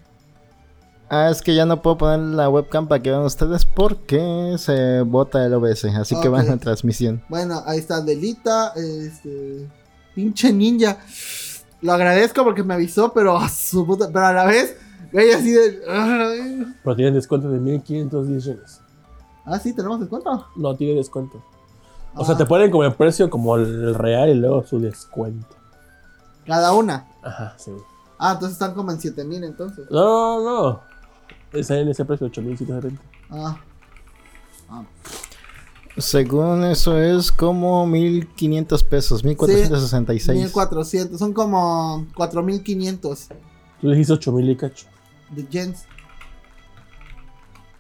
Ah, 1.13 1.29
es 1.29 1.41
que 1.41 1.53
ya 1.53 1.65
no 1.65 1.81
puedo 1.81 1.97
poner 1.97 2.19
la 2.19 2.47
webcam 2.47 2.87
para 2.87 3.01
que 3.03 3.09
vean 3.09 3.23
ustedes 3.23 3.65
porque 3.65 4.55
se 4.57 5.01
bota 5.01 5.45
el 5.45 5.53
OBS, 5.53 5.83
así 5.99 6.17
que 6.21 6.29
van 6.29 6.49
a 6.49 6.55
transmisión. 6.57 7.21
Bueno, 7.27 7.61
ahí 7.65 7.79
está 7.79 7.99
Delita. 7.99 8.71
Este. 8.77 9.67
Pinche 10.15 10.53
ninja. 10.53 10.97
Lo 11.81 11.91
agradezco 11.91 12.45
porque 12.45 12.63
me 12.63 12.75
avisó, 12.75 13.11
pero 13.11 13.35
a 13.37 13.49
su 13.49 13.85
puta. 13.85 14.07
Pero 14.07 14.25
a 14.25 14.31
la 14.31 14.45
vez, 14.45 14.77
güey, 15.11 15.31
así 15.33 15.51
de. 15.51 15.81
Pero 16.81 16.95
tienen 16.95 17.13
descuento 17.13 17.49
de 17.49 17.59
1510 17.59 18.43
yenes. 18.45 18.79
Ah, 19.43 19.59
sí, 19.59 19.73
tenemos 19.73 19.99
descuento. 19.99 20.47
No, 20.55 20.75
tiene 20.77 20.95
descuento. 20.95 21.43
O 22.15 22.21
Ah, 22.21 22.25
sea, 22.25 22.37
te 22.37 22.45
ponen 22.45 22.71
como 22.71 22.85
el 22.85 22.93
precio 22.93 23.29
como 23.29 23.57
el 23.57 23.95
real 23.95 24.29
y 24.29 24.35
luego 24.35 24.65
su 24.65 24.79
descuento. 24.79 25.57
Cada 26.45 26.71
una. 26.71 27.05
Ajá, 27.21 27.53
sí. 27.57 27.71
Ah, 28.17 28.31
entonces 28.33 28.53
están 28.53 28.73
como 28.75 28.91
en 28.91 28.99
7000 29.01 29.43
entonces. 29.43 29.87
No, 29.91 30.41
no. 30.41 30.90
Está 31.53 31.77
en 31.77 31.89
ese 31.89 32.05
precio, 32.05 32.27
8770. 32.27 33.01
Ah. 33.29 33.59
Ah. 34.69 34.83
Según 35.97 36.63
eso 36.63 36.97
es 36.97 37.31
como 37.31 37.85
1500 37.85 38.83
pesos, 38.83 39.23
1466. 39.23 40.39
1400. 40.39 41.19
Son 41.19 41.33
como 41.33 42.07
4500 42.15 43.27
Tú 43.81 43.89
dijiste 43.89 44.13
8000 44.13 44.49
y 44.49 44.55
cacho 44.55 44.85
de 45.31 45.47
yens. 45.47 45.85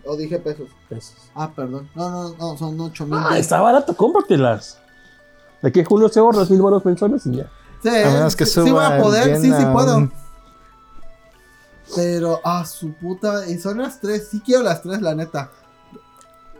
O 0.03 0.17
dije 0.17 0.39
pesos. 0.39 0.67
pesos. 0.89 1.15
Ah, 1.35 1.51
perdón. 1.55 1.87
No, 1.95 2.09
no, 2.09 2.35
no, 2.35 2.57
son 2.57 2.79
8000. 2.79 3.19
Ah, 3.23 3.37
está 3.37 3.61
barato, 3.61 3.95
cómpratelas. 3.95 4.79
De 5.61 5.69
aquí 5.69 5.81
a 5.81 5.85
julio 5.85 6.09
se 6.09 6.19
ahorras 6.19 6.49
mil 6.49 6.61
baros 6.61 6.83
mensuales 6.83 7.25
y 7.27 7.37
ya. 7.37 7.51
Sí, 7.83 7.89
A 7.89 8.09
menos 8.09 8.35
que 8.35 8.45
sí, 8.45 8.53
suba 8.53 8.65
sí 8.65 8.71
voy 8.71 8.85
a 8.85 9.01
poder, 9.01 9.27
bien 9.27 9.41
sí, 9.41 9.47
sí 9.47 9.63
a 9.63 9.71
puedo. 9.71 10.11
Pero, 11.95 12.39
ah, 12.43 12.65
su 12.65 12.93
puta. 12.93 13.47
Y 13.47 13.57
son 13.57 13.79
las 13.79 13.99
tres. 13.99 14.27
Sí 14.29 14.41
quiero 14.43 14.63
las 14.63 14.81
tres, 14.81 15.01
la 15.01 15.15
neta. 15.15 15.49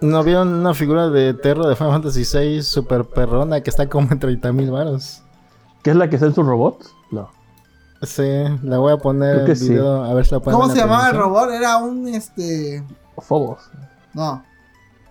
¿No 0.02 0.24
vieron 0.24 0.48
una 0.54 0.74
figura 0.74 1.10
de 1.10 1.36
Terra 1.36 1.68
de 1.68 1.76
Final 1.76 1.94
Fantasy 1.94 2.24
VI 2.24 2.64
super 2.64 3.06
perrona 3.06 3.62
que 3.62 3.70
está 3.70 3.88
como 3.88 4.12
en 4.12 4.20
30 4.20 4.52
mil 4.52 4.72
varos? 4.72 5.22
¿Qué 5.84 5.92
es 5.92 5.96
la 5.96 6.10
que 6.10 6.16
está 6.16 6.26
en 6.26 6.34
su 6.34 6.42
robot? 6.42 6.84
No. 7.12 7.30
Sí, 8.02 8.24
la 8.64 8.80
voy 8.80 8.94
a 8.94 8.98
poner 8.98 9.48
en 9.48 9.56
sí. 9.56 9.70
video, 9.70 10.04
a 10.04 10.12
ver 10.16 10.26
si 10.26 10.32
la 10.32 10.40
pueden 10.40 10.60
¿Cómo 10.60 10.74
se 10.74 10.80
llamaba 10.80 11.10
el 11.10 11.18
robot? 11.18 11.52
Era 11.52 11.78
un 11.78 12.08
este. 12.08 12.84
Fobos. 13.20 13.60
No. 14.14 14.44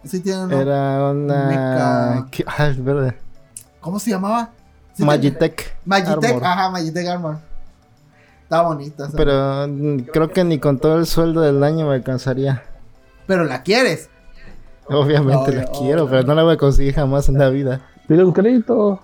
Sí 0.03 0.19
tiene 0.21 0.45
un. 0.45 0.53
Era 0.53 1.11
una... 1.11 2.27
Ah, 2.47 2.67
es 2.67 2.83
verdad. 2.83 3.15
¿Cómo 3.81 4.01
se 4.01 4.11
llamaba? 4.11 4.51
Sí, 4.95 5.05
Magitech. 5.05 5.77
Magitech, 5.85 6.25
Armor. 6.25 6.45
ajá, 6.45 6.71
Magitech 6.71 7.07
Armor. 7.07 7.39
Está 8.51 8.63
bonita. 8.63 9.07
esa. 9.07 9.17
Pero 9.17 9.69
creo 10.13 10.29
que 10.31 10.43
ni 10.43 10.59
con 10.59 10.81
todo 10.81 10.99
el 10.99 11.07
sueldo 11.07 11.41
del 11.41 11.63
año 11.63 11.87
me 11.87 11.95
alcanzaría. 11.95 12.65
Pero 13.29 13.45
la 13.45 13.63
quieres. 13.63 14.11
Obviamente 14.89 15.51
Obvio, 15.53 15.61
la 15.61 15.67
quiero, 15.67 16.03
obvio. 16.03 16.11
pero 16.11 16.23
no 16.25 16.35
la 16.35 16.43
voy 16.43 16.55
a 16.55 16.57
conseguir 16.57 16.95
jamás 16.95 17.29
en 17.29 17.39
la 17.39 17.49
vida. 17.49 17.81
Pide 18.09 18.25
un 18.25 18.33
crédito. 18.33 18.99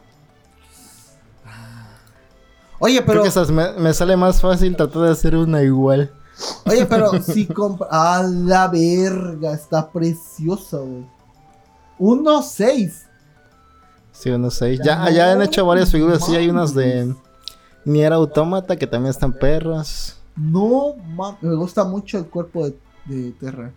Oye, 2.81 2.97
Creo 2.97 3.06
pero. 3.06 3.23
que 3.23 3.28
esas 3.28 3.52
me, 3.52 3.70
me 3.74 3.94
sale 3.94 4.16
más 4.16 4.40
fácil 4.40 4.74
tratar 4.74 5.02
de 5.02 5.10
hacer 5.12 5.36
una 5.36 5.62
igual. 5.62 6.10
Oye, 6.66 6.85
pero 6.86 7.12
si 7.23 7.47
compra. 7.47 7.86
A 7.89 8.24
la 8.24 8.66
verga, 8.66 9.52
está 9.55 9.89
preciosa, 9.89 10.78
güey. 10.78 11.06
1.6. 12.01 12.93
Sí, 14.10 14.31
unos 14.31 14.55
seis. 14.55 14.81
Ya, 14.85 15.09
ya 15.10 15.31
han 15.31 15.40
hecho 15.43 15.64
varias 15.64 15.93
figuras. 15.93 16.24
Sí, 16.27 16.35
hay 16.35 16.48
unas 16.51 16.74
de 16.74 17.14
Nier 17.86 18.12
Automata 18.12 18.76
que 18.76 18.86
también 18.86 19.10
están 19.10 19.32
perras. 19.32 20.18
No, 20.36 20.94
ma- 21.14 21.38
me 21.40 21.54
gusta 21.54 21.84
mucho 21.84 22.18
el 22.18 22.26
cuerpo 22.26 22.66
de, 22.66 22.76
de 23.06 23.30
Terra. 23.32 23.70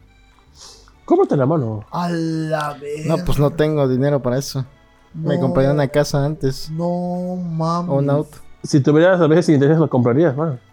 Cómprate 1.06 1.38
la 1.38 1.45
mano. 1.45 1.86
A 1.91 2.10
la 2.10 2.73
verga. 2.73 3.15
No, 3.15 3.23
pues 3.23 3.40
no 3.40 3.52
tengo 3.52 3.88
dinero 3.88 4.22
para 4.22 4.38
eso. 4.38 4.65
Me 5.14 5.40
compré 5.40 5.69
una 5.72 5.88
casa 5.88 6.23
antes. 6.26 6.69
No 6.69 7.36
mames. 7.36 7.90
O 7.90 7.95
un 7.95 8.10
auto. 8.10 8.38
Si 8.64 8.80
tuvieras 8.81 9.22
a 9.22 9.27
veces 9.27 9.49
intereses, 9.56 9.80
lo 9.80 9.90
comprarías, 9.90 10.36
mano. 10.36 10.60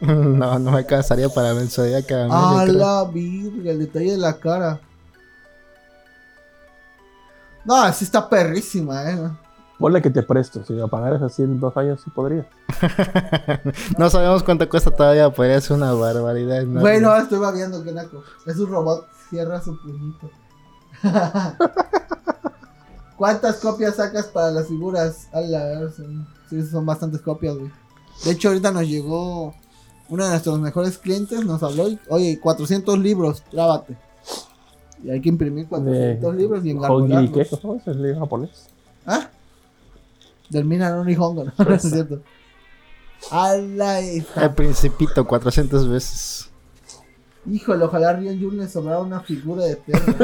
No, 0.00 0.58
no 0.58 0.70
me 0.72 0.78
alcanzaría 0.78 1.28
para 1.28 1.54
mensualidad 1.54 2.02
cada 2.08 2.24
mes. 2.24 2.34
A 2.34 2.64
la 2.72 3.04
virga, 3.04 3.70
el 3.72 3.78
detalle 3.78 4.12
de 4.12 4.16
la 4.18 4.36
cara. 4.38 4.80
No, 7.64 7.76
así 7.76 8.04
está 8.04 8.28
perrísima, 8.28 9.10
eh. 9.10 9.30
Ponle 9.82 10.00
que 10.00 10.10
te 10.10 10.22
presto. 10.22 10.62
Si 10.64 10.74
lo 10.74 10.86
pagaras 10.86 11.22
así 11.22 11.42
en 11.42 11.58
dos 11.58 11.76
años, 11.76 12.00
sí 12.04 12.10
podrías. 12.10 12.46
No 13.98 14.08
sabemos 14.08 14.44
cuánto 14.44 14.68
cuesta 14.68 14.92
todavía, 14.92 15.28
podría 15.30 15.60
ser 15.60 15.76
una 15.76 15.92
barbaridad. 15.92 16.62
¿no? 16.62 16.80
Bueno, 16.80 17.16
estoy 17.16 17.40
babiando, 17.40 17.82
que 17.82 17.90
naco. 17.90 18.22
Es 18.46 18.56
un 18.58 18.70
robot, 18.70 19.08
cierra 19.28 19.60
su 19.60 19.76
puñito. 19.82 20.30
¿Cuántas 23.16 23.56
copias 23.56 23.96
sacas 23.96 24.26
para 24.26 24.52
las 24.52 24.68
figuras? 24.68 25.26
A 25.32 25.40
la 25.40 25.64
verga, 25.64 25.90
son, 25.90 26.28
sí, 26.48 26.64
son 26.64 26.86
bastantes 26.86 27.20
copias, 27.20 27.56
güey. 27.56 27.72
De 28.24 28.30
hecho, 28.30 28.50
ahorita 28.50 28.70
nos 28.70 28.86
llegó 28.86 29.52
uno 30.08 30.24
de 30.24 30.30
nuestros 30.30 30.60
mejores 30.60 30.96
clientes, 30.96 31.44
nos 31.44 31.60
habló, 31.64 31.88
y, 31.88 31.98
oye, 32.08 32.38
400 32.40 33.00
libros, 33.00 33.42
grábate. 33.50 33.96
Y 35.02 35.10
hay 35.10 35.20
que 35.20 35.28
imprimir 35.28 35.66
400 35.66 36.36
libros 36.36 36.64
y 36.64 36.70
engargolarlos. 36.70 37.32
¿qué? 37.32 37.56
¿Cómo 37.60 37.74
es 37.74 37.86
el 37.88 38.00
libro 38.00 38.20
japonés? 38.20 38.68
¿Ah? 39.04 39.28
Del 40.52 40.64
Mina 40.66 40.90
no 40.90 41.02
Nihongo, 41.02 41.44
¿no? 41.44 41.52
No 41.56 41.74
es 41.74 41.82
cierto. 41.82 42.20
Ala, 43.30 44.00
El 44.00 44.54
principito 44.54 45.26
400 45.26 45.88
veces. 45.88 46.50
Híjole, 47.50 47.84
ojalá 47.84 48.10
a 48.10 48.12
Rion 48.12 48.38
Jun 48.40 48.58
le 48.58 48.68
sobrara 48.68 49.00
una 49.00 49.20
figura 49.20 49.64
de 49.64 49.76
perro. 49.76 50.14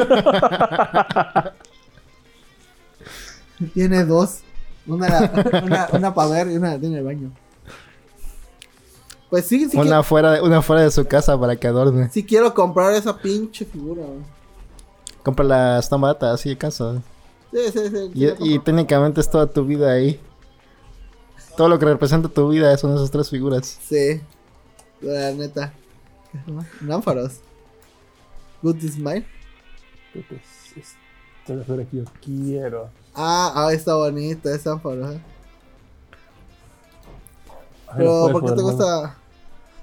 Tiene 3.73 4.05
dos. 4.05 4.39
Una, 4.85 5.31
una, 5.63 5.87
una 5.91 6.13
para 6.13 6.29
ver 6.29 6.51
y 6.51 6.57
una 6.57 6.79
tiene 6.79 6.99
el 6.99 7.03
baño. 7.03 7.31
Pues 9.29 9.45
sí, 9.45 9.69
sí, 9.69 9.77
una, 9.77 10.01
fuera 10.01 10.31
de, 10.31 10.41
una 10.41 10.61
fuera 10.61 10.81
de 10.81 10.89
su 10.89 11.05
casa 11.05 11.39
para 11.39 11.55
que 11.55 11.67
adorne. 11.67 12.09
sí 12.09 12.23
quiero 12.23 12.53
comprar 12.53 12.93
esa 12.93 13.15
pinche 13.15 13.65
figura. 13.65 14.03
Compra 15.21 15.45
la 15.45 15.79
está 15.79 15.97
barata, 15.97 16.33
así 16.33 16.49
de 16.49 16.57
casa. 16.57 17.01
Sí, 17.51 17.59
sí, 17.71 17.79
sí. 17.89 18.35
Y, 18.39 18.59
técnicamente 18.59 19.21
es 19.21 19.29
toda 19.29 19.47
tu 19.47 19.65
vida 19.65 19.91
ahí. 19.91 20.19
Todo 21.57 21.67
lo 21.67 21.79
que 21.79 21.85
representa 21.85 22.29
tu 22.29 22.49
vida 22.49 22.75
son 22.77 22.95
esas 22.95 23.11
tres 23.11 23.29
figuras. 23.29 23.79
Sí. 23.81 24.21
La 25.01 25.31
neta. 25.31 25.73
Námparos. 26.81 27.39
Good 28.61 28.81
Smile. 28.81 29.25
Creo 30.11 30.27
que 30.27 30.35
es 30.35 30.77
Esta 30.77 31.53
es 31.53 31.67
la 31.67 31.85
que 31.85 31.97
yo 31.97 32.03
quiero. 32.23 32.89
Ah, 33.15 33.51
ah, 33.55 33.73
está 33.73 33.95
bonita 33.95 34.53
esa 34.53 34.73
ánfora. 34.73 35.13
¿eh? 35.13 35.21
Pero, 37.97 38.29
¿por 38.31 38.45
qué 38.45 38.51
te 38.51 38.61
gusta? 38.61 39.17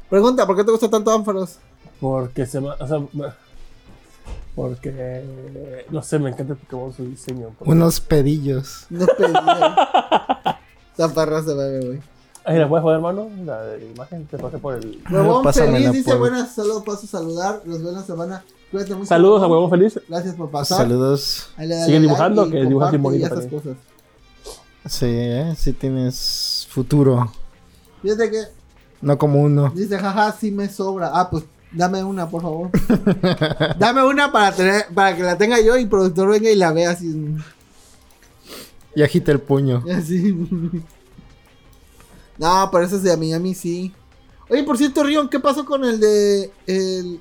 Pregunta, 0.08 0.46
¿por 0.46 0.56
qué 0.56 0.64
te 0.64 0.70
gusta 0.70 0.88
tanto 0.88 1.10
ánforos? 1.10 1.58
Porque 2.00 2.46
se 2.46 2.60
va. 2.60 2.76
O 2.78 2.86
sea, 2.86 3.00
me- 3.12 3.45
porque. 4.54 5.84
No 5.90 6.02
sé, 6.02 6.18
me 6.18 6.30
encanta 6.30 6.54
el 6.54 6.58
Pokémon 6.58 6.92
su 6.92 7.04
diseño. 7.04 7.50
porque- 7.58 7.70
Unos 7.72 8.00
pedillos. 8.00 8.86
No 8.90 9.06
pedí. 9.06 9.32
Esa 10.96 11.12
perra 11.14 11.42
se 11.42 11.54
ve, 11.54 11.80
güey. 11.86 12.00
Ahí 12.44 12.58
la 12.58 12.68
puedes 12.68 12.82
poner, 12.82 12.96
hermano. 12.96 13.28
La 13.44 13.62
de 13.62 13.78
la 13.80 13.84
imagen 13.86 14.24
te 14.26 14.38
pasé 14.38 14.58
por 14.58 14.74
el. 14.74 15.02
Huevón 15.10 15.52
feliz 15.52 15.92
dice 15.92 16.10
por- 16.10 16.18
buenas, 16.20 16.54
solo 16.54 16.82
paso 16.84 17.04
a 17.04 17.08
saludar, 17.08 17.60
los 17.64 17.80
veo 17.80 17.90
en 17.90 17.96
la 17.96 18.02
semana. 18.02 18.44
Cuídate 18.70 18.94
mucho. 18.94 19.06
Saludos 19.06 19.42
a 19.42 19.46
Huevón 19.46 19.70
Feliz. 19.70 20.00
Gracias 20.08 20.34
por 20.34 20.50
pasar. 20.50 20.78
Saludos. 20.78 21.50
Sigue 21.56 21.68
like 21.68 22.00
dibujando, 22.00 22.46
y 22.46 22.50
que 22.50 22.64
dibuja 22.64 22.86
así 22.88 22.96
comparte 22.96 23.18
y 23.18 23.22
bonito 23.22 23.40
esas 23.40 23.46
cosas. 23.52 23.76
Sí, 24.86 25.06
¿eh? 25.08 25.54
sí 25.56 25.72
tienes 25.72 26.66
futuro. 26.70 27.30
Fíjate 28.02 28.30
que 28.30 28.42
No 29.00 29.18
como 29.18 29.40
uno. 29.42 29.70
dice, 29.74 29.98
jaja, 29.98 30.32
sí 30.32 30.50
me 30.50 30.68
sobra. 30.68 31.10
Ah, 31.12 31.28
pues 31.30 31.44
dame 31.72 32.02
una, 32.04 32.28
por 32.28 32.42
favor. 32.42 32.70
dame 33.78 34.02
una 34.04 34.30
para 34.32 34.52
tener, 34.54 34.86
para 34.94 35.16
que 35.16 35.22
la 35.22 35.36
tenga 35.38 35.60
yo 35.60 35.76
y 35.76 35.82
el 35.82 35.88
productor 35.88 36.28
venga 36.30 36.50
y 36.50 36.56
la 36.56 36.72
vea 36.72 36.90
así. 36.90 37.14
Y 38.94 39.02
agita 39.02 39.32
el 39.32 39.40
puño. 39.40 39.82
así. 39.94 40.34
no, 42.38 42.68
pero 42.70 42.84
eso 42.84 42.96
es 42.96 43.02
de 43.02 43.16
Miami, 43.16 43.54
sí. 43.54 43.92
Oye, 44.48 44.62
por 44.62 44.78
cierto, 44.78 45.02
Rion, 45.02 45.28
¿qué 45.28 45.40
pasó 45.40 45.64
con 45.64 45.84
el 45.84 45.98
de. 46.00 46.50
El, 46.66 47.20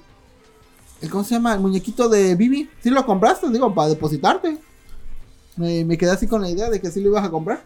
el- 1.01 1.09
¿Cómo 1.09 1.23
se 1.23 1.35
llama? 1.35 1.53
El 1.53 1.59
muñequito 1.59 2.07
de 2.09 2.35
Bibi. 2.35 2.69
¿Sí 2.81 2.89
lo 2.89 3.05
compraste? 3.05 3.49
Digo, 3.49 3.73
para 3.73 3.89
depositarte. 3.89 4.57
Me, 5.57 5.84
me 5.85 5.97
quedé 5.97 6.11
así 6.11 6.27
con 6.27 6.41
la 6.41 6.49
idea 6.49 6.69
de 6.69 6.80
que 6.81 6.91
sí 6.91 6.99
lo 7.01 7.09
ibas 7.09 7.23
a 7.26 7.30
comprar. 7.31 7.63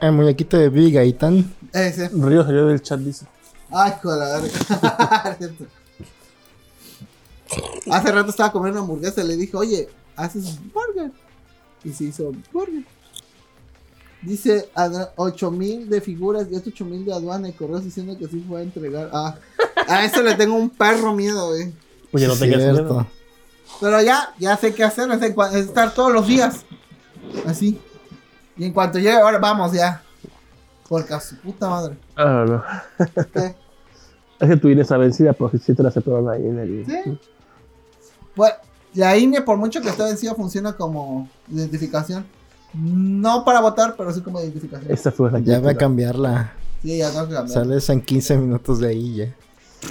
El 0.00 0.12
muñequito 0.12 0.56
de 0.56 0.68
Big 0.68 0.94
Gaitán. 0.94 1.52
Ese. 1.72 2.08
Río 2.08 2.44
salió 2.44 2.66
del 2.66 2.82
chat, 2.82 3.00
dice. 3.00 3.26
Ay, 3.70 3.92
joder. 4.02 4.50
Cierto. 5.38 5.64
Hace 7.90 8.12
rato 8.12 8.30
estaba 8.30 8.52
comiendo 8.52 8.80
una 8.80 8.86
hamburguesa 8.88 9.22
y 9.22 9.28
le 9.28 9.36
dije, 9.36 9.56
oye, 9.56 9.88
¿haces 10.16 10.58
burger? 10.72 11.10
Y 11.84 11.92
se 11.92 12.04
hizo 12.04 12.32
burger. 12.52 12.84
Dice 14.20 14.68
8000 15.16 15.88
de 15.88 16.00
figuras 16.00 16.46
y 16.50 16.56
otro 16.56 16.70
8000 16.72 17.04
de 17.06 17.12
aduana 17.12 17.48
y 17.48 17.52
correos 17.52 17.84
diciendo 17.84 18.18
que 18.18 18.26
sí 18.26 18.44
fue 18.46 18.60
a 18.60 18.62
entregar. 18.64 19.10
Ah, 19.12 19.36
a 19.86 20.04
eso 20.04 20.22
le 20.22 20.34
tengo 20.34 20.56
un 20.56 20.70
perro 20.70 21.14
miedo, 21.14 21.48
güey. 21.48 21.72
Oye, 22.12 22.26
no 22.26 22.36
tengas 22.36 22.60
Cierto. 22.60 22.82
miedo. 22.82 23.06
Pero 23.80 24.02
ya, 24.02 24.34
ya 24.38 24.56
sé 24.56 24.74
qué 24.74 24.82
hacer, 24.82 25.08
es 25.12 25.54
estar 25.54 25.94
todos 25.94 26.12
los 26.12 26.26
días. 26.26 26.64
Así. 27.46 27.80
Y 28.56 28.64
en 28.64 28.72
cuanto 28.72 28.98
llegue, 28.98 29.12
ahora 29.12 29.38
vamos 29.38 29.72
ya. 29.72 30.02
Porque 30.88 31.14
a 31.14 31.20
su 31.20 31.36
puta 31.36 31.68
madre. 31.68 31.96
Ah, 32.16 32.44
no. 32.48 32.62
¿Qué? 33.32 33.54
Es 34.40 34.48
que 34.48 34.56
tu 34.56 34.68
INE 34.68 34.82
está 34.82 34.96
vencida, 34.96 35.32
pero 35.32 35.50
si 35.50 35.74
te 35.74 35.82
la 35.82 35.88
aceptaron 35.88 36.28
ahí 36.28 36.46
en 36.46 36.58
el. 36.60 36.86
Sí. 36.86 37.18
Pues 38.36 38.52
la 38.94 39.16
INE, 39.16 39.42
por 39.42 39.56
mucho 39.56 39.80
que 39.80 39.88
esté 39.88 40.04
vencida, 40.04 40.34
funciona 40.34 40.74
como 40.74 41.28
identificación. 41.48 42.24
No 42.72 43.44
para 43.44 43.60
votar, 43.60 43.96
pero 43.96 44.12
sí 44.12 44.20
como 44.20 44.40
identificación. 44.40 44.92
Esta 44.92 45.10
fue 45.10 45.32
la 45.32 45.40
que. 45.40 45.46
Ya 45.46 45.60
va 45.60 45.72
a 45.72 45.76
cambiarla. 45.76 46.52
Sí, 46.82 46.98
ya 46.98 47.10
tengo 47.10 47.26
que 47.26 47.34
cambiar. 47.34 47.52
Sales 47.52 47.88
en 47.88 48.00
15 48.00 48.36
minutos 48.36 48.78
de 48.78 48.88
ahí 48.88 49.14
ya. 49.16 49.34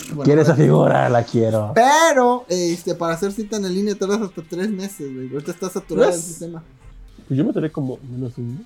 Bueno, 0.09 0.23
Quiero 0.23 0.41
esa 0.41 0.55
figura, 0.55 1.09
la 1.09 1.23
quiero. 1.23 1.73
Pero, 1.73 2.45
este, 2.47 2.95
para 2.95 3.13
hacer 3.13 3.31
cita 3.31 3.57
en 3.57 3.65
el 3.65 3.77
INE 3.77 3.95
tardas 3.95 4.21
hasta 4.21 4.41
tres 4.43 4.69
meses, 4.69 5.13
güey. 5.13 5.29
Ahorita 5.31 5.51
está 5.51 5.69
saturado 5.69 6.09
el 6.09 6.19
sistema. 6.19 6.63
Pues 7.27 7.37
yo 7.37 7.43
me 7.43 7.51
tardé 7.51 7.71
como 7.71 7.97
menos 8.09 8.37
un. 8.37 8.65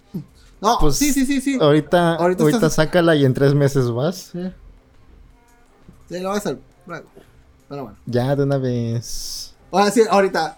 No, 0.61 0.77
Pues- 0.79 0.95
sí, 0.97 1.11
sí, 1.11 1.25
sí, 1.25 1.41
sí. 1.41 1.57
Ahorita, 1.59 2.15
Ahorita 2.15 2.43
ahorita, 2.43 2.57
estás- 2.57 2.73
sácala 2.75 3.15
y 3.15 3.25
en 3.25 3.33
tres 3.33 3.53
meses 3.55 3.89
vas. 3.91 4.29
Sí, 4.31 4.39
Sí, 6.09 6.19
lo 6.19 6.29
voy 6.29 6.35
a 6.35 6.39
hacer. 6.39 6.59
Bueno, 6.85 7.03
Pero 7.69 7.83
bueno. 7.83 7.97
Ya 8.05 8.35
de 8.35 8.43
una 8.43 8.57
vez. 8.57 9.53
Ahora 9.71 9.89
sí, 9.91 10.01
ahorita. 10.09 10.57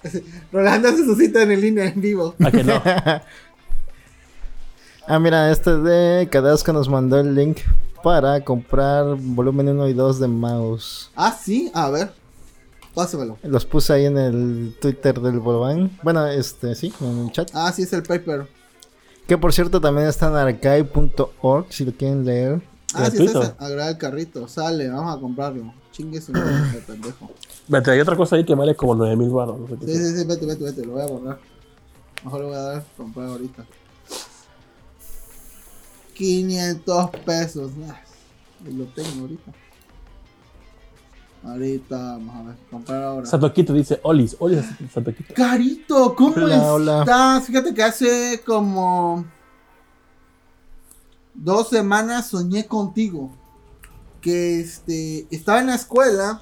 Rolando 0.52 0.90
hace 0.90 1.06
su 1.06 1.16
cita 1.16 1.44
en 1.44 1.52
el 1.52 1.64
INE 1.64 1.86
en 1.86 2.02
vivo. 2.02 2.36
¿A 2.44 2.52
que 2.52 2.64
no? 2.64 2.74
Ah, 5.06 5.20
mira, 5.20 5.52
este 5.52 5.76
de 5.78 6.30
Cadasco 6.30 6.72
nos 6.72 6.88
mandó 6.88 7.20
el 7.20 7.36
link 7.36 7.58
para 8.02 8.40
comprar 8.44 9.16
volumen 9.20 9.68
1 9.70 9.90
y 9.90 9.94
2 9.94 10.18
de 10.20 10.28
mouse. 10.30 11.12
Ah, 11.16 11.38
sí, 11.40 11.70
a 11.74 11.90
ver. 11.90 12.14
Pásamelo. 12.94 13.38
Los 13.44 13.66
puse 13.66 13.92
ahí 13.92 14.06
en 14.06 14.18
el 14.18 14.76
Twitter 14.80 15.20
del 15.20 15.40
Bolván. 15.40 15.92
Bueno, 16.04 16.26
este, 16.28 16.74
sí, 16.76 16.94
en 17.02 17.26
el 17.26 17.32
chat. 17.34 17.50
Ah, 17.54 17.72
sí, 17.74 17.82
es 17.84 17.92
el 17.92 18.04
paper. 18.04 18.48
Que 19.28 19.38
por 19.38 19.54
cierto 19.54 19.80
también 19.80 20.08
está 20.08 20.28
en 20.28 20.36
archive.org 20.36 21.68
si 21.70 21.86
lo 21.86 21.94
quieren 21.94 22.26
leer. 22.26 22.62
Ah, 22.94 23.10
sí, 23.10 23.24
es 23.24 23.32
Gratuito. 23.34 23.44
ese. 23.44 23.54
Agrada 23.58 23.90
el 23.90 23.98
carrito. 23.98 24.48
Sale, 24.48 24.90
vamos 24.90 25.16
a 25.16 25.20
comprarlo. 25.20 25.74
Chingue 25.92 26.22
su 26.22 26.32
madre, 26.32 26.80
pendejo. 26.88 27.32
Vete, 27.68 27.92
hay 27.92 28.00
otra 28.00 28.16
cosa 28.16 28.36
ahí 28.36 28.46
que 28.46 28.54
vale 28.56 28.76
como 28.76 28.96
9000 28.96 29.30
baros. 29.30 29.60
No 29.60 29.68
sé 29.68 29.78
Sí, 29.86 29.98
sí, 29.98 30.18
sí, 30.18 30.28
vete, 30.28 30.46
vete, 30.46 30.64
vete. 30.64 30.86
Lo 30.86 30.94
voy 30.94 31.02
a 31.02 31.06
borrar. 31.06 31.40
Mejor 32.24 32.42
le 32.42 32.48
voy 32.48 32.56
a 32.56 32.60
dar 32.60 32.78
a 32.78 32.84
comprar 32.98 33.28
ahorita. 33.30 33.66
500 36.14 37.10
pesos. 37.26 37.72
Lo 38.66 38.86
tengo 38.86 39.22
ahorita. 39.22 39.52
Ahorita, 41.46 41.98
vamos 41.98 42.36
a 42.36 42.42
ver. 42.44 42.56
Comprar 42.72 43.04
ahora. 43.04 43.26
Satoquito 43.26 43.74
dice: 43.74 44.00
Olis, 44.04 44.36
Olis 44.40 44.66
Satoquito. 44.94 45.34
Carito, 45.34 46.16
¿cómo 46.16 46.36
Hola, 46.36 46.74
hola. 46.74 47.00
estás? 47.02 47.46
Fíjate 47.46 47.74
que 47.74 47.84
hace 47.84 48.42
como 48.46 49.26
dos 51.34 51.70
semanas 51.70 52.28
soñé 52.28 52.66
contigo. 52.66 53.32
Que 54.22 54.62
este 54.62 55.28
estaba 55.32 55.60
en 55.60 55.68
la 55.68 55.76
escuela 55.76 56.42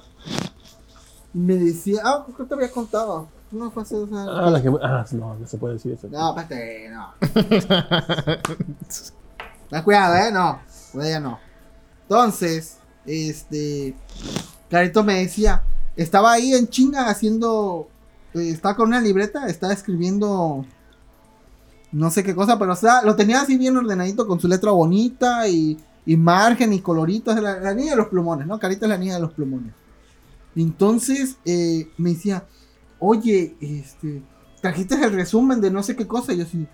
y 1.34 1.38
me 1.38 1.56
decía, 1.56 2.00
ah, 2.04 2.24
¿por 2.24 2.36
qué 2.36 2.44
te 2.44 2.54
había 2.54 2.70
contado? 2.70 3.26
No 3.50 3.72
fue 3.72 3.82
hace 3.82 3.96
dos 3.96 4.12
años. 4.12 4.32
Ah, 4.34 4.50
la 4.50 4.62
que. 4.62 4.68
Ah, 4.80 5.04
no, 5.12 5.34
no 5.34 5.46
se 5.48 5.58
puede 5.58 5.74
decir 5.74 5.92
eso. 5.92 6.06
No, 6.08 6.38
espérate, 6.38 6.90
no. 6.90 7.12
Ten 9.68 9.82
cuidado, 9.82 10.14
eh, 10.14 10.30
no. 10.32 10.60
Pues 10.92 11.08
ya 11.08 11.18
no. 11.18 11.38
Entonces, 12.02 12.78
este. 13.04 13.96
Carito 14.72 15.04
me 15.04 15.18
decía, 15.20 15.62
estaba 15.96 16.32
ahí 16.32 16.54
en 16.54 16.66
chinga 16.66 17.10
haciendo. 17.10 17.88
eh, 18.32 18.48
estaba 18.48 18.74
con 18.74 18.88
una 18.88 19.02
libreta, 19.02 19.46
estaba 19.46 19.74
escribiendo. 19.74 20.64
No 21.92 22.10
sé 22.10 22.24
qué 22.24 22.34
cosa, 22.34 22.58
pero 22.58 22.72
o 22.72 22.76
sea, 22.76 23.02
lo 23.02 23.14
tenía 23.14 23.42
así 23.42 23.58
bien 23.58 23.76
ordenadito 23.76 24.26
con 24.26 24.40
su 24.40 24.48
letra 24.48 24.70
bonita 24.70 25.46
y, 25.46 25.76
y 26.06 26.16
margen 26.16 26.72
y 26.72 26.80
coloritos. 26.80 27.38
La, 27.38 27.60
la 27.60 27.74
niña 27.74 27.90
de 27.90 27.96
los 27.98 28.08
plumones, 28.08 28.46
¿no? 28.46 28.58
Carito 28.58 28.86
es 28.86 28.88
la 28.88 28.96
niña 28.96 29.16
de 29.16 29.20
los 29.20 29.32
plumones. 29.34 29.74
Entonces 30.56 31.36
eh, 31.44 31.90
me 31.98 32.14
decía, 32.14 32.46
oye, 32.98 33.54
este, 33.60 34.22
trajiste 34.62 34.94
el 34.94 35.12
resumen 35.12 35.60
de 35.60 35.70
no 35.70 35.82
sé 35.82 35.94
qué 35.94 36.06
cosa. 36.06 36.32
Y 36.32 36.38
yo 36.38 36.44
así, 36.44 36.66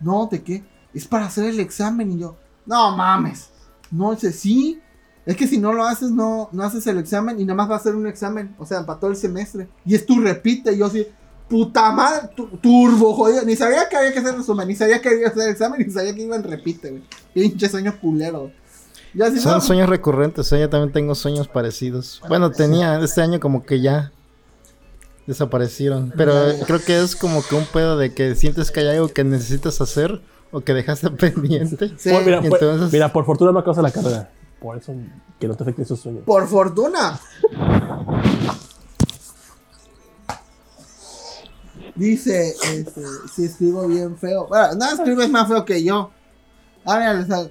no, 0.00 0.28
¿de 0.32 0.42
qué? 0.42 0.64
Es 0.94 1.06
para 1.06 1.26
hacer 1.26 1.44
el 1.44 1.60
examen. 1.60 2.10
Y 2.12 2.20
yo, 2.20 2.36
no 2.64 2.96
mames. 2.96 3.50
No, 3.90 4.12
dice, 4.12 4.32
sí. 4.32 4.80
Es 5.28 5.36
que 5.36 5.46
si 5.46 5.58
no 5.58 5.72
lo 5.74 5.84
haces, 5.84 6.10
no, 6.10 6.48
no 6.52 6.62
haces 6.62 6.86
el 6.86 6.96
examen 6.98 7.38
y 7.38 7.44
nada 7.44 7.54
más 7.56 7.70
va 7.70 7.76
a 7.76 7.80
ser 7.80 7.94
un 7.94 8.06
examen. 8.06 8.54
O 8.58 8.64
sea, 8.64 8.86
para 8.86 8.98
todo 8.98 9.10
el 9.10 9.16
semestre. 9.16 9.68
Y 9.84 9.94
es 9.94 10.06
tu 10.06 10.18
repite. 10.20 10.72
Y 10.72 10.78
yo 10.78 10.86
así, 10.86 11.06
puta 11.48 11.92
madre, 11.92 12.30
tu- 12.34 12.46
turbo, 12.62 13.12
jodido. 13.14 13.42
Ni 13.44 13.54
sabía 13.54 13.88
que 13.90 13.96
había 13.96 14.12
que 14.12 14.20
hacer 14.20 14.36
resumen, 14.36 14.66
ni 14.66 14.74
sabía 14.74 15.00
que 15.02 15.08
había 15.10 15.20
que 15.20 15.26
hacer 15.26 15.42
el 15.44 15.50
examen, 15.50 15.86
ni 15.86 15.92
sabía 15.92 16.14
que 16.14 16.22
iba 16.22 16.34
en 16.34 16.44
repite, 16.44 16.90
güey. 16.90 17.02
Pinche 17.34 17.68
sueño 17.68 17.94
culero. 18.00 18.50
Yo 19.12 19.24
así, 19.26 19.38
Son 19.40 19.52
no, 19.52 19.60
sueños 19.60 19.88
recurrentes, 19.88 20.50
¿eh? 20.52 20.60
yo 20.60 20.68
también 20.70 20.92
tengo 20.92 21.14
sueños 21.14 21.46
parecidos. 21.46 22.22
Bueno, 22.28 22.50
tenía 22.50 22.98
este 23.00 23.20
año 23.20 23.38
como 23.38 23.64
que 23.66 23.80
ya 23.80 24.12
desaparecieron. 25.26 26.12
Pero 26.16 26.52
Ya, 26.52 26.58
ya. 26.58 26.64
creo 26.66 26.82
que 26.82 27.00
es 27.02 27.16
como 27.16 27.42
que 27.42 27.54
un 27.54 27.64
pedo 27.66 27.96
de 27.96 28.14
que 28.14 28.34
sientes 28.34 28.70
que 28.70 28.80
hay 28.80 28.88
algo 28.96 29.08
que 29.08 29.24
necesitas 29.24 29.80
hacer 29.80 30.20
o 30.50 30.60
que 30.60 30.72
dejaste 30.74 31.10
pendiente. 31.10 31.92
Sí, 31.98 32.10
mira, 32.24 32.40
por, 32.42 32.92
mira, 32.92 33.12
por 33.12 33.24
fortuna 33.26 33.52
no 33.52 33.58
acabas 33.58 33.78
la 33.78 33.90
carrera. 33.90 34.30
Por 34.60 34.76
eso 34.76 34.92
que 35.38 35.46
no 35.48 35.54
te 35.54 35.62
afecten 35.62 35.84
esos 35.84 36.00
sueños. 36.00 36.24
por 36.24 36.46
fortuna. 36.48 37.18
Dice, 41.94 42.54
este, 42.74 43.02
si 43.34 43.44
escribo 43.44 43.86
bien 43.88 44.16
feo. 44.16 44.46
Bueno, 44.46 44.74
no 44.74 44.90
escribes 44.92 45.28
más 45.30 45.48
feo 45.48 45.64
que 45.64 45.82
yo. 45.82 46.10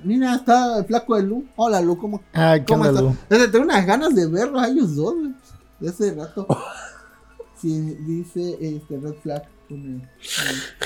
Mira, 0.03 0.35
está 0.35 0.79
el 0.79 0.85
flaco 0.85 1.15
de 1.15 1.23
Lu. 1.23 1.45
Hola, 1.57 1.81
Lu, 1.81 1.97
¿cómo, 1.97 2.21
Ah, 2.33 2.55
¿qué 2.57 2.65
cómo 2.65 2.83
onda, 2.83 2.99
estás? 3.01 3.03
Lu? 3.03 3.17
Desde 3.29 3.47
tengo 3.49 3.65
unas 3.65 3.85
ganas 3.85 4.15
de 4.15 4.25
verlos 4.27 4.61
a 4.63 4.67
ellos 4.69 4.95
dos, 4.95 5.15
güey. 5.15 5.33
De 5.79 5.89
hace 5.89 6.13
rato. 6.13 6.47
Sí, 7.59 7.75
dice 8.05 8.55
este 8.61 8.99
Red 8.99 9.15
Flag. 9.15 9.41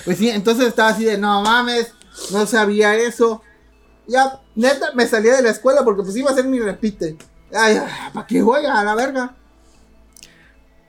Pues 0.06 0.18
sí, 0.18 0.30
entonces 0.30 0.68
estaba 0.68 0.88
así 0.92 1.04
de, 1.04 1.18
no 1.18 1.42
mames, 1.42 1.94
no 2.32 2.46
sabía 2.46 2.96
eso. 2.96 3.42
Ya, 4.08 4.40
neta, 4.56 4.92
me 4.94 5.06
salía 5.08 5.36
de 5.36 5.42
la 5.42 5.50
escuela 5.50 5.84
porque 5.84 6.04
pues 6.04 6.16
iba 6.16 6.32
a 6.32 6.34
ser 6.34 6.46
mi 6.46 6.60
repite. 6.60 7.18
Ay, 7.54 7.82
¿para 8.14 8.26
qué 8.28 8.42
voy 8.42 8.66
a 8.66 8.84
la 8.84 8.96
verga? 8.96 9.36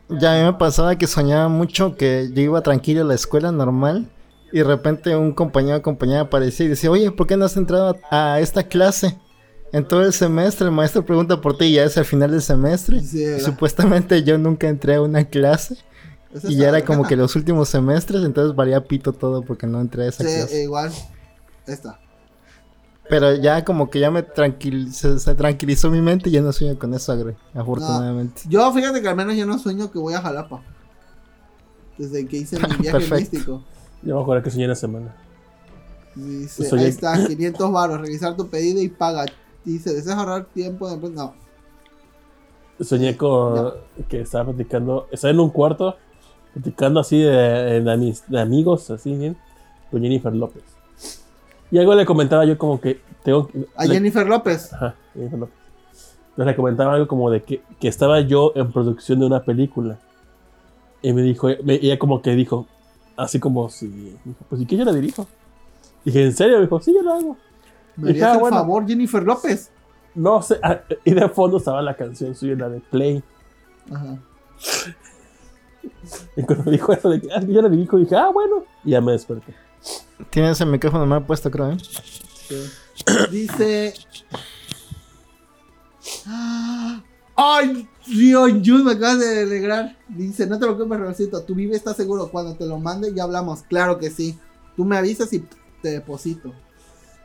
Ya 0.08 0.34
a 0.34 0.38
mí 0.38 0.44
me 0.44 0.58
pasaba 0.58 0.96
que 0.96 1.06
soñaba 1.06 1.48
mucho 1.48 1.96
que 1.96 2.30
yo 2.32 2.42
iba 2.42 2.60
tranquilo 2.62 3.02
a 3.02 3.04
la 3.04 3.14
escuela 3.14 3.50
normal 3.52 4.10
y 4.52 4.58
de 4.58 4.64
repente 4.64 5.16
un 5.16 5.32
compañero 5.32 5.78
o 5.78 5.82
compañera 5.82 6.20
aparecía 6.22 6.66
y 6.66 6.68
decía, 6.68 6.90
oye, 6.90 7.10
¿por 7.10 7.26
qué 7.26 7.36
no 7.36 7.46
has 7.46 7.56
entrado 7.56 7.98
a, 8.10 8.38
esta 8.40 8.64
clase? 8.64 9.18
En 9.72 9.88
todo 9.88 10.02
el 10.04 10.12
semestre 10.12 10.66
el 10.66 10.72
maestro 10.72 11.04
pregunta 11.04 11.40
por 11.40 11.56
ti 11.56 11.64
y 11.66 11.72
ya 11.74 11.84
es 11.84 11.96
al 11.96 12.04
final 12.04 12.30
del 12.30 12.42
semestre. 12.42 13.00
Supuestamente 13.40 14.22
yo 14.22 14.36
nunca 14.36 14.68
entré 14.68 14.96
a 14.96 15.00
una 15.00 15.24
clase 15.24 15.78
y 16.44 16.56
ya 16.56 16.68
era 16.68 16.84
como 16.84 17.06
que 17.06 17.16
los 17.16 17.34
últimos 17.36 17.70
semestres, 17.70 18.22
entonces 18.24 18.54
valía 18.54 18.84
pito 18.84 19.14
todo 19.14 19.42
porque 19.42 19.66
no 19.66 19.80
entré 19.80 20.04
a 20.04 20.08
esa 20.08 20.24
Sí, 20.24 20.34
clase. 20.34 20.62
igual. 20.62 20.92
Esta. 21.66 21.98
Pero 23.08 23.34
ya 23.34 23.64
como 23.64 23.90
que 23.90 23.98
ya 24.00 24.10
me 24.10 24.22
tranquilizó, 24.22 25.18
se 25.18 25.34
tranquilizó 25.34 25.90
mi 25.90 26.00
mente 26.00 26.30
y 26.30 26.32
ya 26.32 26.40
no 26.40 26.52
sueño 26.52 26.78
con 26.78 26.94
eso, 26.94 27.16
güey, 27.20 27.34
afortunadamente. 27.54 28.42
Yo, 28.48 28.72
fíjate 28.72 29.02
que 29.02 29.08
al 29.08 29.16
menos 29.16 29.34
yo 29.36 29.44
no 29.44 29.58
sueño 29.58 29.90
que 29.90 29.98
voy 29.98 30.14
a 30.14 30.22
Jalapa. 30.22 30.62
Desde 31.98 32.26
que 32.26 32.38
hice 32.38 32.58
mi 32.58 32.76
viaje 32.80 33.14
místico. 33.14 33.62
Yo 34.02 34.16
me 34.16 34.22
acuerdo 34.22 34.42
que 34.42 34.50
soñé 34.50 34.64
una 34.66 34.74
semana. 34.74 35.14
Dice, 36.14 36.68
Soñé- 36.68 36.82
ahí 36.82 36.88
está, 36.88 37.26
500 37.26 37.72
baros, 37.72 38.00
revisar 38.00 38.36
tu 38.36 38.48
pedido 38.48 38.80
y 38.80 38.88
paga. 38.88 39.26
Dice, 39.64 39.92
¿deseas 39.92 40.16
ahorrar 40.18 40.44
tiempo? 40.46 40.88
de- 40.88 41.10
No. 41.10 41.34
Soñé 42.80 43.16
con 43.16 43.54
No. 43.54 43.72
que 44.08 44.20
estaba 44.22 44.46
platicando, 44.46 45.06
estaba 45.12 45.30
en 45.32 45.40
un 45.40 45.50
cuarto, 45.50 45.96
platicando 46.52 47.00
así 47.00 47.20
de, 47.20 47.30
de 47.30 48.14
de 48.28 48.40
amigos, 48.40 48.90
así 48.90 49.14
bien, 49.16 49.36
con 49.90 50.02
Jennifer 50.02 50.34
López. 50.34 50.62
Y 51.72 51.78
algo 51.78 51.94
le 51.96 52.04
comentaba 52.06 52.44
yo 52.44 52.56
como 52.56 52.80
que 52.80 53.00
tengo 53.24 53.48
que- 53.48 53.66
A 53.76 53.86
le- 53.86 53.94
Jennifer 53.94 54.26
López. 54.26 54.72
Ajá, 54.74 54.94
Jennifer 55.14 55.38
López. 55.40 55.56
Entonces 56.30 56.46
le 56.46 56.56
comentaba 56.56 56.94
algo 56.94 57.08
como 57.08 57.30
de 57.30 57.42
que, 57.42 57.62
que 57.80 57.88
estaba 57.88 58.20
yo 58.20 58.52
en 58.54 58.70
producción 58.70 59.18
de 59.20 59.26
una 59.26 59.42
película. 59.42 59.98
Y 61.02 61.12
me 61.12 61.22
dijo, 61.22 61.48
me- 61.64 61.74
ella 61.74 61.98
como 61.98 62.22
que 62.22 62.36
dijo, 62.36 62.66
así 63.16 63.40
como 63.40 63.68
si, 63.70 63.88
dijo, 63.88 64.38
pues 64.48 64.60
¿y 64.62 64.66
qué 64.66 64.76
yo 64.76 64.84
la 64.84 64.92
dirijo? 64.92 65.26
Dije, 66.04 66.24
¿en 66.24 66.32
serio? 66.32 66.56
Me 66.56 66.62
dijo, 66.62 66.80
sí, 66.80 66.94
yo 66.94 67.02
lo 67.02 67.12
hago. 67.14 67.36
¿Me 67.96 68.10
harías 68.10 68.28
ah, 68.30 68.34
el 68.34 68.40
bueno. 68.40 68.56
favor, 68.58 68.86
Jennifer 68.86 69.22
López? 69.22 69.70
No 70.14 70.42
sé, 70.42 70.58
ah, 70.62 70.80
y 71.04 71.12
de 71.14 71.28
fondo 71.28 71.56
estaba 71.56 71.80
la 71.82 71.94
canción 71.94 72.34
suya, 72.34 72.54
la 72.54 72.68
de 72.68 72.80
Play. 72.80 73.22
Ajá. 73.90 74.18
Y 76.36 76.42
cuando 76.42 76.64
me 76.64 76.72
dijo 76.72 76.92
eso 76.92 77.10
de 77.10 77.20
que 77.20 77.28
ah, 77.32 77.40
yo 77.46 77.62
la 77.62 77.68
dirijo, 77.68 77.96
dije, 77.96 78.14
ah, 78.16 78.30
bueno. 78.32 78.64
Y 78.84 78.90
ya 78.90 79.00
me 79.00 79.12
desperté. 79.12 79.54
Tienes 80.30 80.60
el 80.60 80.68
micrófono 80.68 81.06
mal 81.06 81.24
puesto, 81.26 81.50
creo, 81.50 81.72
¿eh? 81.72 81.76
Sí. 82.48 82.70
Dice. 83.30 83.94
Ah, 86.26 87.02
Ay, 87.34 87.88
Dios, 88.06 88.50
Jun, 88.64 88.84
me 88.84 88.92
acabas 88.92 89.20
de 89.20 89.42
alegrar. 89.42 89.96
Dice, 90.08 90.46
no 90.46 90.58
te 90.58 90.66
preocupes, 90.66 90.98
Rosito. 90.98 91.42
Tu 91.42 91.54
vive 91.54 91.76
está 91.76 91.94
seguro. 91.94 92.28
Cuando 92.30 92.54
te 92.54 92.66
lo 92.66 92.78
mande, 92.78 93.12
ya 93.14 93.24
hablamos. 93.24 93.62
Claro 93.62 93.98
que 93.98 94.10
sí. 94.10 94.38
Tú 94.76 94.84
me 94.84 94.96
avisas 94.96 95.32
y 95.32 95.44
te 95.82 95.90
deposito. 95.90 96.52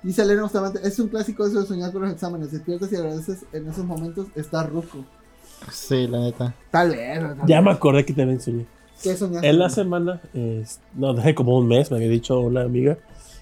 Dice 0.03 0.21
Elena 0.21 0.43
Bustamante, 0.43 0.79
es 0.83 0.97
un 0.99 1.09
clásico 1.09 1.45
eso 1.45 1.61
de 1.61 1.67
soñar 1.67 1.91
con 1.91 2.03
los 2.03 2.11
exámenes. 2.11 2.51
Despiertas 2.51 2.91
y 2.91 2.95
agradeces 2.95 3.45
en 3.51 3.67
esos 3.67 3.85
momentos 3.85 4.27
estar 4.35 4.69
ruco. 4.69 5.03
Sí, 5.71 6.07
la 6.07 6.19
neta. 6.19 6.55
Tal 6.71 6.91
vez. 6.91 7.19
tal 7.19 7.47
Ya 7.47 7.61
me 7.61 7.71
acordé 7.71 8.05
que 8.05 8.13
también 8.13 8.39
soñé. 8.39 8.65
¿Qué 9.03 9.15
soñaste? 9.15 9.47
En 9.49 9.59
la 9.59 9.69
semana, 9.69 10.21
es- 10.33 10.79
no, 10.93 11.13
dejé 11.15 11.35
como 11.35 11.57
un 11.57 11.67
mes, 11.67 11.91
me 11.91 11.97
había 11.97 12.09
dicho 12.09 12.39
una 12.39 12.61
amiga 12.61 12.97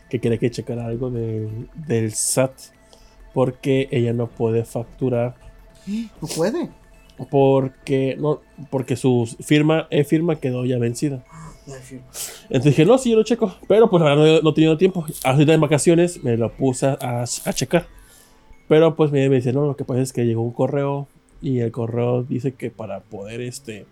que 0.09 0.19
quería 0.19 0.37
que 0.37 0.51
checara 0.51 0.85
algo 0.85 1.09
de- 1.09 1.49
del 1.87 2.11
SAT 2.13 2.51
porque 3.33 3.87
ella 3.91 4.13
no 4.13 4.27
puede 4.27 4.63
facturar 4.65 5.35
No 5.87 6.27
puede. 6.35 6.69
porque 7.29 8.15
no 8.19 8.41
porque 8.69 8.95
su 8.95 9.27
firma 9.41 9.87
e 9.89 10.03
firma 10.03 10.35
quedó 10.37 10.65
ya 10.65 10.77
vencida. 10.77 11.23
Sí. 11.83 11.99
Entonces 12.43 12.63
dije, 12.75 12.85
no, 12.85 12.97
sí, 12.99 13.09
yo 13.09 13.15
lo 13.17 13.23
checo. 13.23 13.55
Pero 13.67 13.89
pues 13.89 14.03
la 14.03 14.09
verdad 14.15 14.25
no, 14.35 14.41
no 14.41 14.49
he 14.51 14.53
tenido 14.53 14.77
tiempo. 14.77 15.03
Ahorita 15.23 15.53
en 15.53 15.61
vacaciones 15.61 16.23
me 16.23 16.37
lo 16.37 16.51
puse 16.55 16.85
a, 16.85 16.97
a 17.23 17.53
checar. 17.53 17.87
Pero 18.67 18.95
pues 18.95 19.11
me, 19.11 19.27
me 19.29 19.37
dice, 19.37 19.51
no, 19.53 19.65
lo 19.65 19.75
que 19.75 19.83
pasa 19.83 20.01
es 20.01 20.13
que 20.13 20.25
llegó 20.25 20.41
un 20.43 20.51
correo 20.51 21.07
y 21.41 21.59
el 21.59 21.71
correo 21.71 22.21
dice 22.23 22.53
que 22.53 22.69
para 22.69 22.99
poder 22.99 23.41
este 23.41 23.85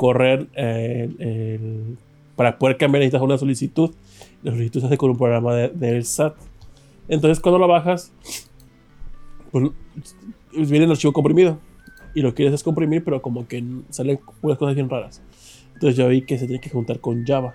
correr 0.00 0.48
eh, 0.54 1.10
el- 1.18 1.98
para 2.36 2.58
poder 2.58 2.78
cambiar 2.78 3.00
necesitas 3.00 3.20
una 3.20 3.36
solicitud. 3.36 3.90
La 4.42 4.50
solicitud 4.52 4.80
se 4.80 4.86
hace 4.86 4.96
con 4.96 5.10
un 5.10 5.18
programa 5.18 5.54
de- 5.54 5.68
del 5.68 6.06
SAT. 6.06 6.36
Entonces 7.08 7.38
cuando 7.38 7.58
lo 7.58 7.68
bajas, 7.68 8.10
pues 9.52 9.70
viene 10.54 10.86
el 10.86 10.90
archivo 10.90 11.12
comprimido. 11.12 11.58
Y 12.14 12.22
lo 12.22 12.34
quieres 12.34 12.52
descomprimir, 12.52 13.04
pero 13.04 13.20
como 13.20 13.46
que 13.46 13.62
salen 13.90 14.18
unas 14.42 14.56
cosas 14.58 14.74
bien 14.74 14.88
raras. 14.88 15.20
Entonces 15.74 15.96
yo 15.96 16.08
vi 16.08 16.22
que 16.22 16.38
se 16.38 16.46
tiene 16.46 16.60
que 16.62 16.70
juntar 16.70 16.98
con 17.00 17.24
Java 17.26 17.54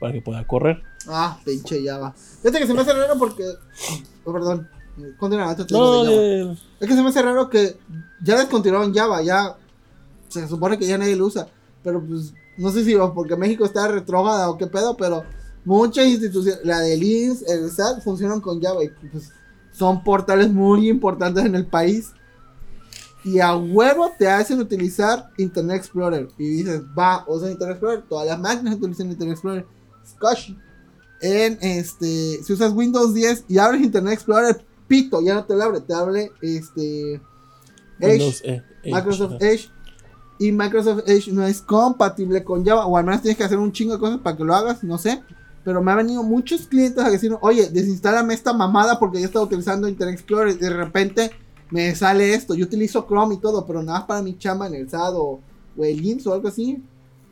para 0.00 0.12
que 0.14 0.22
pueda 0.22 0.44
correr. 0.46 0.82
Ah, 1.08 1.38
pinche 1.44 1.84
Java. 1.84 2.12
Fíjate 2.12 2.58
que 2.58 2.66
se 2.66 2.74
me 2.74 2.80
hace 2.80 2.92
raro 2.94 3.14
porque. 3.18 3.44
Oh, 4.24 4.32
perdón. 4.32 4.66
Continúa, 5.18 5.54
No, 5.70 6.04
de 6.04 6.10
Java. 6.10 6.52
eh, 6.52 6.56
Es 6.80 6.88
que 6.88 6.94
se 6.94 7.02
me 7.02 7.08
hace 7.10 7.22
raro 7.22 7.48
que 7.50 7.76
ya 8.22 8.36
descontinuaron 8.38 8.92
Java, 8.94 9.22
ya 9.22 9.56
se 10.28 10.48
supone 10.48 10.78
que 10.78 10.86
ya 10.86 10.96
nadie 10.98 11.14
lo 11.16 11.26
usa, 11.26 11.46
pero 11.82 12.04
pues 12.04 12.32
no 12.56 12.70
sé 12.70 12.84
si 12.84 12.94
porque 13.14 13.36
México 13.36 13.64
está 13.64 13.88
retrógrada 13.88 14.50
o 14.50 14.58
qué 14.58 14.66
pedo, 14.66 14.96
pero 14.96 15.24
muchas 15.64 16.06
instituciones, 16.06 16.64
la 16.64 16.80
de 16.80 16.96
INS, 16.96 17.42
el 17.48 17.70
SAT 17.70 18.02
funcionan 18.02 18.40
con 18.40 18.60
Java 18.60 18.84
y 18.84 18.88
pues 19.08 19.30
son 19.72 20.04
portales 20.04 20.50
muy 20.50 20.88
importantes 20.88 21.44
en 21.44 21.54
el 21.54 21.66
país. 21.66 22.12
Y 23.24 23.38
a 23.38 23.56
huevo 23.56 24.10
te 24.18 24.28
hacen 24.28 24.58
utilizar 24.58 25.30
Internet 25.38 25.76
Explorer. 25.76 26.28
Y 26.38 26.56
dices, 26.56 26.82
va, 26.98 27.24
usa 27.28 27.50
Internet 27.50 27.76
Explorer. 27.76 28.02
Todas 28.08 28.26
las 28.26 28.38
máquinas 28.38 28.74
utilizan 28.74 29.10
Internet 29.10 29.34
Explorer. 29.34 29.66
Scotch. 30.04 30.50
En 31.20 31.56
este, 31.60 32.42
si 32.42 32.52
usas 32.52 32.72
Windows 32.72 33.14
10 33.14 33.44
y 33.46 33.58
abres 33.58 33.80
Internet 33.80 34.14
Explorer, 34.14 34.64
pito, 34.88 35.22
ya 35.22 35.34
no 35.34 35.44
te 35.44 35.54
lo 35.54 35.62
abre, 35.62 35.80
te 35.80 35.94
abre 35.94 36.32
este 36.42 37.14
Edge, 38.00 38.18
Windows, 38.18 38.42
eh, 38.44 38.62
Microsoft. 38.84 39.40
Edge. 39.40 39.70
Y 40.38 40.52
Microsoft 40.52 41.02
Edge 41.06 41.32
no 41.32 41.46
es 41.46 41.60
compatible 41.60 42.42
con 42.42 42.64
Java, 42.64 42.86
o 42.86 42.96
al 42.96 43.04
menos 43.04 43.22
tienes 43.22 43.38
que 43.38 43.44
hacer 43.44 43.58
un 43.58 43.72
chingo 43.72 43.94
de 43.94 44.00
cosas 44.00 44.18
para 44.18 44.36
que 44.36 44.44
lo 44.44 44.54
hagas, 44.54 44.82
no 44.82 44.98
sé. 44.98 45.22
Pero 45.64 45.82
me 45.82 45.92
han 45.92 45.98
venido 45.98 46.22
muchos 46.22 46.66
clientes 46.66 47.02
a 47.02 47.10
decir, 47.10 47.36
oye, 47.40 47.68
desinstálame 47.68 48.34
esta 48.34 48.52
mamada 48.52 48.98
porque 48.98 49.20
yo 49.20 49.26
estaba 49.26 49.44
utilizando 49.44 49.88
Internet 49.88 50.18
Explorer 50.18 50.54
y 50.54 50.58
de 50.58 50.70
repente 50.70 51.30
me 51.70 51.94
sale 51.94 52.34
esto. 52.34 52.54
Yo 52.54 52.64
utilizo 52.64 53.06
Chrome 53.06 53.36
y 53.36 53.38
todo, 53.38 53.64
pero 53.64 53.82
nada 53.82 54.00
más 54.00 54.08
para 54.08 54.22
mi 54.22 54.36
chamba 54.36 54.66
en 54.66 54.74
el 54.74 54.90
SAT 54.90 55.14
o, 55.14 55.40
o 55.76 55.84
el 55.84 56.04
IMSS 56.04 56.26
o 56.26 56.34
algo 56.34 56.48
así. 56.48 56.82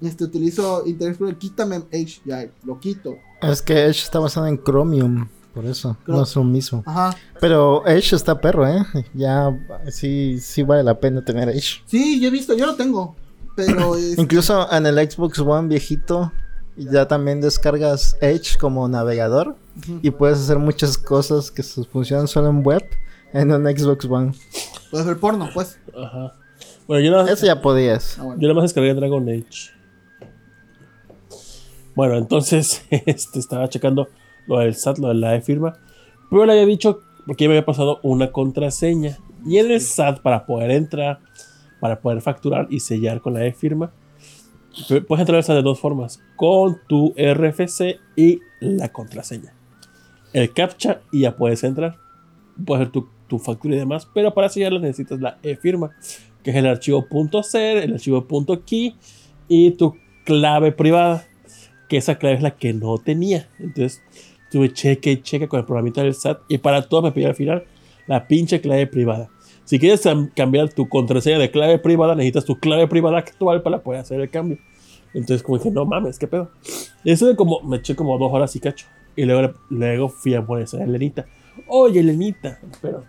Este, 0.01 0.25
utilizo 0.25 0.85
Internet 0.87 1.11
Explorer, 1.11 1.37
quítame 1.37 1.83
Edge, 1.91 2.21
ya, 2.25 2.49
lo 2.65 2.79
quito. 2.79 3.17
Es 3.43 3.61
que 3.61 3.75
Edge 3.85 4.03
está 4.03 4.19
basado 4.19 4.47
en 4.47 4.63
Chromium, 4.63 5.29
por 5.55 5.65
eso. 5.67 5.97
No 6.07 6.23
es 6.23 6.35
lo 6.37 6.45
mismo. 6.45 6.83
Ajá. 6.87 7.17
Pero 7.41 7.87
Edge 7.87 8.15
está 8.15 8.41
perro, 8.41 8.67
¿eh? 8.69 8.83
Ya 9.15 9.57
sí, 9.91 10.39
sí 10.41 10.63
vale 10.63 10.83
la 10.83 10.99
pena 10.99 11.25
tener 11.25 11.49
Edge. 11.49 11.83
Sí, 11.87 12.21
yo 12.21 12.29
he 12.29 12.31
visto, 12.31 12.55
yo 12.57 12.67
lo 12.67 12.75
tengo. 12.77 13.17
Pero 13.57 13.95
es. 13.97 14.19
Incluso 14.19 14.71
en 14.73 14.87
el 14.87 15.11
Xbox 15.11 15.39
One 15.41 15.69
viejito 15.69 16.33
ya 16.77 17.07
también 17.09 17.41
descargas 17.41 18.17
Edge 18.21 18.57
como 18.59 18.89
navegador 18.89 19.57
y 20.03 20.11
puedes 20.11 20.39
hacer 20.39 20.59
muchas 20.59 20.97
cosas 20.97 21.51
que 21.51 21.63
sus- 21.63 21.87
funcionan 21.89 22.27
solo 22.29 22.49
en 22.49 22.63
web 22.65 22.85
en 23.33 23.53
un 23.53 23.65
Xbox 23.67 24.05
One. 24.07 24.33
Puedes 24.91 25.07
ver 25.07 25.19
porno, 25.19 25.49
pues. 25.53 25.79
Ajá. 25.97 26.35
Bueno, 26.87 27.05
yo 27.05 27.33
Eso 27.33 27.47
ya 27.47 27.61
podías. 27.61 28.19
Ah, 28.19 28.23
bueno. 28.25 28.41
yo 28.41 28.49
nada 28.49 28.55
más 28.61 28.65
descargué 28.65 28.95
Dragon 28.95 29.29
Age. 29.29 29.71
Bueno, 31.95 32.17
entonces 32.17 32.83
este, 32.91 33.39
estaba 33.39 33.69
checando 33.69 34.09
lo 34.47 34.59
del 34.59 34.75
SAT, 34.75 34.99
lo 34.99 35.09
de 35.09 35.15
la 35.15 35.35
e-firma. 35.37 35.75
Pero 36.31 36.47
le 36.47 36.53
había 36.53 36.67
dicho, 36.67 37.01
porque 37.27 37.45
ya 37.45 37.49
me 37.49 37.55
había 37.57 37.67
pasado 37.67 38.01
una 38.03 38.31
contraseña. 38.33 39.19
Y 39.45 39.59
en 39.59 39.71
el 39.71 39.81
SAT, 39.81 40.21
para 40.21 40.47
poder 40.47 40.71
entrar, 40.71 41.21
para 41.81 42.01
poder 42.01 42.21
facturar 42.21 42.67
y 42.71 42.81
sellar 42.81 43.21
con 43.21 43.35
la 43.35 43.45
e-firma, 43.47 43.93
pu- 44.89 45.05
puedes 45.07 45.21
entrar 45.23 45.37
al 45.37 45.45
SAT 45.45 45.57
de 45.57 45.63
dos 45.63 45.81
formas: 45.81 46.21
con 46.37 46.79
tu 46.87 47.15
RFC 47.17 47.99
y 48.17 48.41
la 48.61 48.91
contraseña. 48.91 49.55
El 50.33 50.53
CAPTCHA 50.53 51.01
y 51.11 51.21
ya 51.21 51.37
puedes 51.37 51.65
entrar. 51.65 51.97
Puedes 52.65 52.83
hacer 52.83 52.93
tu, 52.93 53.09
tu 53.27 53.39
factura 53.39 53.75
y 53.75 53.79
demás, 53.79 54.07
pero 54.13 54.35
para 54.35 54.49
sellarla 54.49 54.81
necesitas 54.81 55.21
la 55.21 55.39
e-firma, 55.43 55.91
que 56.45 56.51
es 56.51 56.57
el 56.57 56.67
archivo 56.67 57.07
.ser, 57.43 57.79
el 57.79 57.95
archivo 57.95 58.27
.key 58.67 58.95
y 59.49 59.71
tu 59.73 59.97
clave 60.25 60.71
privada, 60.73 61.25
que 61.89 61.97
esa 61.97 62.19
clave 62.19 62.37
es 62.37 62.43
la 62.43 62.53
que 62.53 62.73
no 62.75 62.99
tenía. 62.99 63.49
Entonces 63.59 64.03
tuve 64.51 64.73
cheque 64.73 65.13
y 65.13 65.23
cheque 65.23 65.49
con 65.49 65.61
el 65.61 65.67
programita 65.67 66.03
del 66.03 66.15
SAT 66.15 66.41
y 66.49 66.59
para 66.59 66.83
todo 66.89 67.03
me 67.03 67.13
pidió 67.13 67.29
al 67.29 67.35
final 67.35 67.65
la 68.07 68.27
pinche 68.27 68.61
clave 68.61 68.87
privada. 68.87 69.29
Si 69.65 69.79
quieres 69.79 70.05
cam- 70.05 70.33
cambiar 70.35 70.69
tu 70.73 70.89
contraseña 70.89 71.39
de 71.39 71.51
clave 71.51 71.79
privada, 71.79 72.15
necesitas 72.15 72.45
tu 72.45 72.59
clave 72.59 72.89
privada 72.89 73.19
actual 73.19 73.63
para 73.63 73.83
poder 73.83 74.01
hacer 74.01 74.21
el 74.21 74.29
cambio. 74.31 74.59
Entonces, 75.15 75.43
como 75.43 75.59
dije, 75.59 75.71
no 75.71 75.85
mames, 75.85 76.19
qué 76.19 76.27
pedo. 76.27 76.51
Y 77.05 77.13
eso 77.13 77.27
de 77.27 77.37
como, 77.37 77.61
me 77.63 77.77
eché 77.79 77.95
como 77.95 78.19
dos 78.19 78.33
horas 78.33 78.55
y 78.57 78.61
cacho. 78.61 78.87
Y 79.17 79.25
luego, 79.25 79.55
luego 79.69 80.09
fui 80.09 80.35
a 80.35 80.41
molestar 80.41 80.81
a 80.83 80.85
Elenita. 80.85 81.27
Oye, 81.69 82.01
Elenita, 82.01 82.59
pero. 82.81 83.05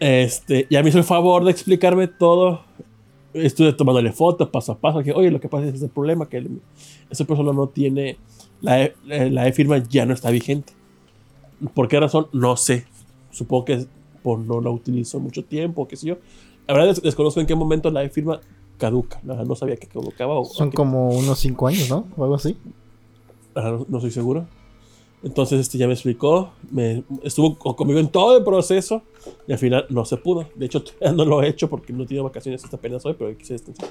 Este, 0.00 0.66
ya 0.68 0.82
me 0.82 0.88
hizo 0.88 0.98
el 0.98 1.04
favor 1.04 1.44
de 1.44 1.50
explicarme 1.52 2.08
todo 2.08 2.62
estuve 3.34 3.72
tomándole 3.72 4.12
fotos 4.12 4.48
paso 4.50 4.72
a 4.72 4.78
paso. 4.78 5.02
Que, 5.02 5.12
oye, 5.12 5.30
lo 5.30 5.40
que 5.40 5.48
pasa 5.48 5.66
es 5.68 5.74
ese 5.74 5.88
problema 5.88 6.28
que 6.28 6.38
el- 6.38 6.60
esa 7.10 7.24
persona 7.24 7.52
no 7.52 7.68
tiene. 7.68 8.18
La 8.62 8.82
E- 8.82 8.94
e-firma 9.08 9.78
ya 9.78 10.06
no 10.06 10.14
está 10.14 10.30
vigente. 10.30 10.72
¿Por 11.74 11.88
qué 11.88 12.00
razón? 12.00 12.28
No 12.32 12.56
sé. 12.56 12.86
Supongo 13.30 13.64
que 13.66 13.86
por 14.22 14.38
no 14.38 14.60
la 14.60 14.70
utilizó 14.70 15.20
mucho 15.20 15.44
tiempo, 15.44 15.86
qué 15.88 15.96
sé 15.96 16.06
yo. 16.06 16.16
La 16.66 16.74
verdad 16.74 16.88
des- 16.90 17.02
desconozco 17.02 17.40
en 17.40 17.46
qué 17.46 17.54
momento 17.54 17.90
la 17.90 18.02
e-firma 18.04 18.40
caduca. 18.78 19.20
No 19.22 19.54
sabía 19.56 19.76
que 19.76 19.86
caducaba. 19.86 20.38
O, 20.38 20.44
Son 20.44 20.68
o 20.68 20.70
que- 20.70 20.76
como 20.76 21.08
unos 21.10 21.38
5 21.38 21.66
años, 21.66 21.90
¿no? 21.90 22.06
O 22.16 22.22
algo 22.24 22.34
así. 22.36 22.56
No, 23.54 23.84
no 23.88 23.98
estoy 23.98 24.10
seguro. 24.12 24.46
Entonces 25.24 25.60
este 25.60 25.78
ya 25.78 25.86
me 25.86 25.92
explicó, 25.92 26.50
me, 26.72 27.04
estuvo 27.22 27.56
co- 27.56 27.76
conmigo 27.76 28.00
en 28.00 28.08
todo 28.08 28.36
el 28.36 28.42
proceso 28.42 29.02
y 29.46 29.52
al 29.52 29.58
final 29.58 29.86
no 29.88 30.04
se 30.04 30.16
pudo. 30.16 30.48
De 30.56 30.66
hecho, 30.66 30.82
no 31.14 31.24
lo 31.24 31.42
he 31.42 31.48
hecho 31.48 31.68
porque 31.70 31.92
no 31.92 32.02
he 32.02 32.06
tenido 32.06 32.24
vacaciones 32.24 32.64
hasta 32.64 32.76
apenas 32.76 33.06
hoy, 33.06 33.14
pero 33.16 33.36
quise 33.38 33.52
descansar. 33.54 33.88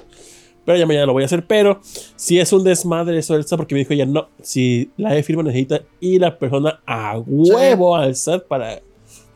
Pero 0.64 0.78
ya 0.78 0.86
mañana 0.86 1.06
lo 1.06 1.12
voy 1.12 1.22
a 1.24 1.26
hacer. 1.26 1.46
Pero 1.46 1.80
si 2.16 2.38
es 2.38 2.52
un 2.52 2.62
desmadre 2.64 3.18
eso 3.18 3.34
del 3.34 3.44
SAT 3.44 3.56
porque 3.58 3.74
me 3.74 3.80
dijo 3.80 3.94
ya 3.94 4.06
no, 4.06 4.28
si 4.42 4.90
la 4.96 5.16
e-firma 5.16 5.42
necesita 5.42 5.82
ir 6.00 6.20
la 6.20 6.38
persona 6.38 6.80
a 6.86 7.18
huevo 7.18 7.96
al 7.96 8.14
SAT 8.14 8.46
para 8.46 8.80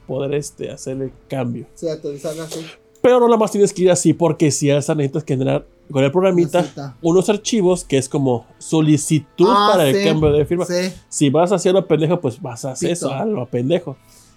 poder 0.06 0.34
este, 0.34 0.70
hacer 0.70 1.00
el 1.02 1.12
cambio. 1.28 1.66
Sí, 1.74 1.88
actualizarla 1.88 2.44
así. 2.44 2.60
Pero 3.02 3.20
no 3.20 3.26
nada 3.26 3.38
más 3.38 3.50
tienes 3.52 3.72
que 3.72 3.82
ir 3.82 3.90
así 3.90 4.12
porque 4.14 4.50
si 4.50 4.70
al 4.70 4.82
SAT 4.82 4.96
necesitas 4.98 5.24
generar 5.24 5.66
con 5.90 6.02
el 6.02 6.10
programita 6.10 6.58
Necesita. 6.60 6.96
unos 7.02 7.28
archivos 7.28 7.84
que 7.84 7.96
es 7.98 8.08
como 8.08 8.44
solicitud 8.58 9.46
Ah, 9.48 9.70
para 9.72 9.88
el 9.88 9.94
sí, 9.96 10.04
cambio 10.04 10.32
de 10.32 10.44
firma. 10.44 10.64
Sí, 10.64 10.92
Si 11.08 11.30
vas 11.30 11.52
a 11.52 11.56
hacer 11.56 11.72
lo 11.74 11.86
pendejo, 11.86 12.20
pues 12.20 12.40
vas 12.42 12.64
a 12.64 12.72
hacer 12.72 12.88
Pito. 12.90 13.06
eso, 13.06 13.12
a 13.14 13.24
lo 13.24 13.46
pendejo. 13.46 13.96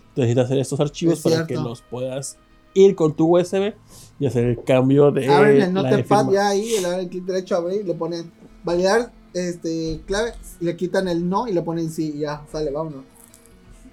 Entonces 0.09 0.15
necesitas 0.35 0.45
hacer 0.45 0.57
estos 0.59 0.79
archivos 0.79 1.13
Es 1.17 1.21
para 1.23 1.35
cierto. 1.37 1.47
que 1.47 1.55
los 1.55 1.81
puedas 1.81 2.37
ir 2.75 2.95
con 2.95 3.13
tu 3.15 3.35
USB 3.37 3.73
y 4.19 4.25
hacer 4.25 4.43
el 4.45 4.63
cambio 4.63 5.11
de 5.11 5.27
abren 5.27 5.61
el 5.61 5.73
notepad 5.73 6.29
ya 6.31 6.49
ahí, 6.49 6.71
le 6.81 6.89
dan 6.89 6.99
el 6.99 7.09
clic 7.09 7.23
derecho 7.25 7.55
a 7.55 7.59
abrir, 7.59 7.85
le 7.85 7.93
ponen 7.93 8.31
validar 8.63 9.11
este 9.33 10.01
clave, 10.05 10.33
le 10.59 10.75
quitan 10.75 11.07
el 11.07 11.27
no 11.27 11.47
y 11.47 11.53
le 11.53 11.61
ponen 11.61 11.89
sí 11.89 12.13
y 12.15 12.19
ya, 12.19 12.43
sale, 12.51 12.71
vámonos. 12.71 13.03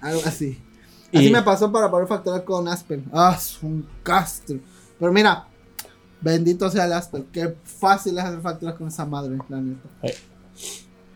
Algo 0.01 0.21
así. 0.25 0.59
Así 1.13 1.27
Y- 1.27 1.31
me 1.31 1.41
pasó 1.41 1.71
para 1.71 1.89
poder 1.89 2.07
facturar 2.07 2.43
con 2.43 2.67
Aspen. 2.67 3.05
Ah, 3.13 3.35
es 3.37 3.57
un 3.61 3.85
castro. 4.03 4.59
Pero 4.99 5.11
mira, 5.11 5.47
bendito 6.21 6.69
sea 6.69 6.85
el 6.85 6.93
Aspen. 6.93 7.25
Qué 7.31 7.55
fácil 7.63 8.17
es 8.17 8.23
hacer 8.25 8.41
facturas 8.41 8.75
con 8.75 8.87
esa 8.87 9.05
madre, 9.05 9.37
la 9.47 9.61
neta. 9.61 9.87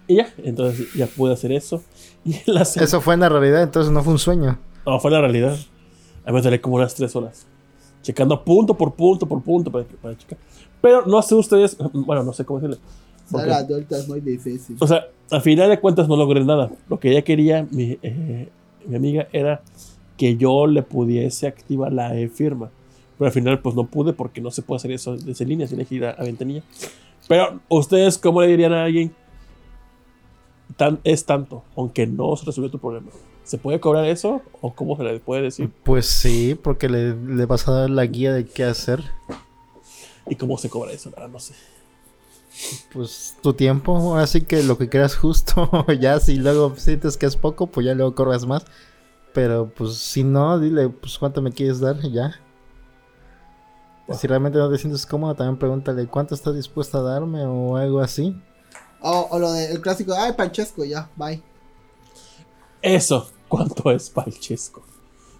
Y 0.07 0.15
ya, 0.15 0.33
entonces 0.37 0.93
ya 0.93 1.07
pude 1.07 1.33
hacer 1.33 1.51
eso. 1.51 1.83
Y 2.23 2.39
la 2.45 2.61
Eso 2.61 3.01
fue 3.01 3.15
en 3.15 3.21
la 3.21 3.29
realidad, 3.29 3.63
entonces 3.63 3.91
no 3.91 4.03
fue 4.03 4.13
un 4.13 4.19
sueño. 4.19 4.59
No, 4.85 4.99
fue 4.99 5.09
la 5.09 5.21
realidad. 5.21 5.57
A 6.23 6.31
mí 6.31 6.39
me 6.39 6.61
como 6.61 6.75
unas 6.75 6.93
tres 6.93 7.15
horas. 7.15 7.47
Checando 8.01 8.43
punto 8.43 8.73
por 8.75 8.93
punto 8.93 9.25
por 9.27 9.41
punto 9.41 9.71
para, 9.71 9.85
para 10.01 10.17
checar. 10.17 10.37
Pero 10.81 11.05
no 11.05 11.21
sé 11.21 11.35
ustedes, 11.35 11.77
bueno, 11.93 12.23
no 12.23 12.33
sé 12.33 12.45
cómo 12.45 12.59
decirle. 12.59 12.81
porque- 13.31 13.95
es 13.95 14.07
muy 14.07 14.19
difícil. 14.21 14.75
O 14.79 14.87
sea, 14.87 15.05
al 15.29 15.41
final 15.41 15.69
de 15.69 15.79
cuentas 15.79 16.07
no 16.07 16.15
logré 16.15 16.43
nada. 16.43 16.69
Lo 16.89 16.99
que 16.99 17.11
ella 17.11 17.21
quería, 17.23 17.65
mi, 17.71 17.97
eh, 18.01 18.49
mi 18.87 18.95
amiga, 18.95 19.27
era 19.31 19.61
que 20.17 20.35
yo 20.37 20.67
le 20.67 20.83
pudiese 20.83 21.47
activar 21.47 21.93
la 21.93 22.15
e-firma. 22.19 22.69
Pero 23.17 23.27
al 23.27 23.31
final, 23.33 23.59
pues 23.59 23.75
no 23.75 23.85
pude 23.85 24.13
porque 24.13 24.41
no 24.41 24.49
se 24.51 24.61
puede 24.63 24.77
hacer 24.77 24.91
eso 24.91 25.15
desde 25.15 25.45
línea, 25.45 25.67
tiene 25.67 25.85
que 25.85 25.95
ir 25.95 26.05
a, 26.05 26.11
a 26.11 26.23
ventanilla. 26.23 26.63
Pero, 27.27 27.59
¿ustedes 27.69 28.17
cómo 28.17 28.41
le 28.41 28.47
dirían 28.47 28.73
a 28.73 28.83
alguien? 28.83 29.13
Tan, 30.75 30.99
es 31.03 31.25
tanto, 31.25 31.63
aunque 31.75 32.07
no 32.07 32.35
se 32.35 32.45
resolvió 32.45 32.71
tu 32.71 32.79
problema. 32.79 33.07
¿Se 33.43 33.57
puede 33.57 33.79
cobrar 33.79 34.05
eso? 34.05 34.41
¿O 34.61 34.73
cómo 34.73 34.95
se 34.95 35.03
le 35.03 35.19
puede 35.19 35.41
decir? 35.43 35.71
Pues 35.83 36.05
sí, 36.05 36.55
porque 36.61 36.87
le, 36.87 37.15
le 37.15 37.45
vas 37.45 37.67
a 37.67 37.71
dar 37.71 37.89
la 37.89 38.05
guía 38.05 38.33
de 38.33 38.45
qué 38.45 38.63
hacer. 38.63 39.03
¿Y 40.27 40.35
cómo 40.35 40.57
se 40.57 40.69
cobra 40.69 40.91
eso? 40.91 41.09
Verdad, 41.11 41.29
no 41.29 41.39
sé. 41.39 41.53
Pues 42.93 43.37
tu 43.41 43.53
tiempo, 43.53 44.15
así 44.17 44.41
que 44.41 44.63
lo 44.63 44.77
que 44.77 44.89
creas 44.89 45.15
justo. 45.15 45.69
ya 45.99 46.19
si 46.19 46.35
luego 46.35 46.75
sientes 46.77 47.17
que 47.17 47.25
es 47.25 47.35
poco, 47.35 47.67
pues 47.67 47.85
ya 47.85 47.93
luego 47.93 48.15
corras 48.15 48.45
más. 48.45 48.65
Pero 49.33 49.71
pues 49.73 49.95
si 49.95 50.23
no, 50.23 50.59
dile, 50.59 50.89
pues 50.89 51.17
cuánto 51.17 51.41
me 51.41 51.51
quieres 51.51 51.79
dar 51.79 51.99
ya. 52.01 52.35
Si 54.13 54.27
realmente 54.27 54.59
no 54.59 54.69
te 54.69 54.77
sientes 54.77 55.05
cómodo, 55.05 55.35
también 55.35 55.57
pregúntale 55.57 56.05
cuánto 56.05 56.35
estás 56.35 56.53
dispuesto 56.53 56.97
a 56.97 57.01
darme 57.01 57.45
o 57.45 57.77
algo 57.77 58.01
así. 58.01 58.35
O, 58.99 59.27
o 59.31 59.39
lo 59.39 59.53
del 59.53 59.79
clásico, 59.79 60.13
ay, 60.13 60.33
Panchesco, 60.33 60.83
ya, 60.83 61.09
bye. 61.15 61.41
Eso, 62.81 63.29
¿cuánto 63.47 63.91
es 63.91 64.09
Palchesco? 64.09 64.81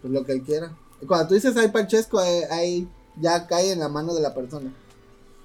Pues 0.01 0.13
lo 0.13 0.23
que 0.25 0.33
él 0.33 0.41
quiera. 0.43 0.71
Cuando 1.07 1.29
tú 1.29 1.33
dices 1.35 1.55
ay, 1.57 1.69
Panchesco, 1.69 2.21
eh, 2.23 2.43
ahí 2.51 2.87
ya 3.19 3.47
cae 3.47 3.71
en 3.71 3.79
la 3.79 3.89
mano 3.89 4.13
de 4.13 4.21
la 4.21 4.33
persona. 4.33 4.71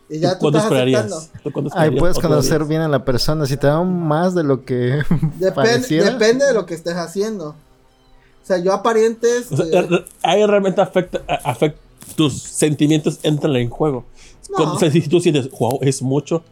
Y 0.09 0.19
ya 0.21 0.35
tú 0.35 0.43
¿Cuánto 0.43 0.59
estás 0.59 0.71
esperarías? 0.73 1.01
aceptando. 1.07 1.41
¿Tú 1.43 1.53
cuánto 1.53 1.71
Ahí 1.79 1.91
puedes 1.99 2.17
¿O 2.19 2.21
tú 2.21 2.29
conocer 2.29 2.65
bien 2.65 2.81
a 2.83 2.89
la 2.89 3.05
persona. 3.05 3.45
Si 3.47 3.57
te 3.57 3.67
dan 3.67 4.07
más 4.07 4.35
de 4.35 4.45
lo 4.45 4.65
que 4.65 5.03
Depende, 5.11 5.53
pareciera. 5.53 6.11
depende 6.11 6.45
de 6.47 6.55
lo 6.55 6.65
que 6.67 6.75
estés 6.75 6.95
haciendo. 6.95 7.49
O 7.51 8.47
sea, 8.47 8.59
yo 8.59 8.73
a 8.73 8.83
parientes. 8.83 9.51
O 9.51 9.57
sea, 9.57 9.67
eh, 9.67 9.83
re- 9.83 10.05
ahí 10.23 10.47
realmente 10.47 10.81
afecta, 10.81 11.21
tus 12.15 12.41
sentimientos 12.41 13.19
entran 13.25 13.57
en 13.57 13.69
juego. 13.71 14.05
No. 14.51 14.57
Cuando- 14.57 14.75
o 14.77 14.79
sea, 14.79 14.91
si 14.93 15.01
tú 15.09 15.21
sientes, 15.21 15.51
wow, 15.51 15.79
es 15.83 16.01
mucho, 16.03 16.45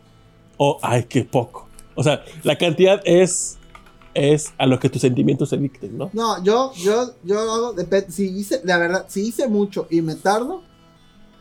o 0.57 0.79
ay, 0.83 1.05
qué 1.05 1.23
poco. 1.25 1.69
O 1.95 2.03
sea, 2.03 2.25
la 2.43 2.59
cantidad 2.59 3.01
es, 3.05 3.57
es 4.15 4.53
a 4.59 4.66
lo 4.66 4.78
que 4.78 4.89
tus 4.89 5.03
sentimientos 5.03 5.51
se 5.51 5.57
dicten, 5.57 5.99
¿no? 5.99 6.11
no, 6.12 6.43
yo, 6.43 6.73
yo, 6.74 7.15
yo 7.24 7.39
hago, 7.39 7.74
si 8.09 8.27
hice, 8.28 8.61
la 8.65 8.78
verdad, 8.78 9.07
si 9.09 9.28
hice 9.28 9.49
mucho 9.49 9.86
y 9.91 10.01
me 10.03 10.15
tardo, 10.15 10.62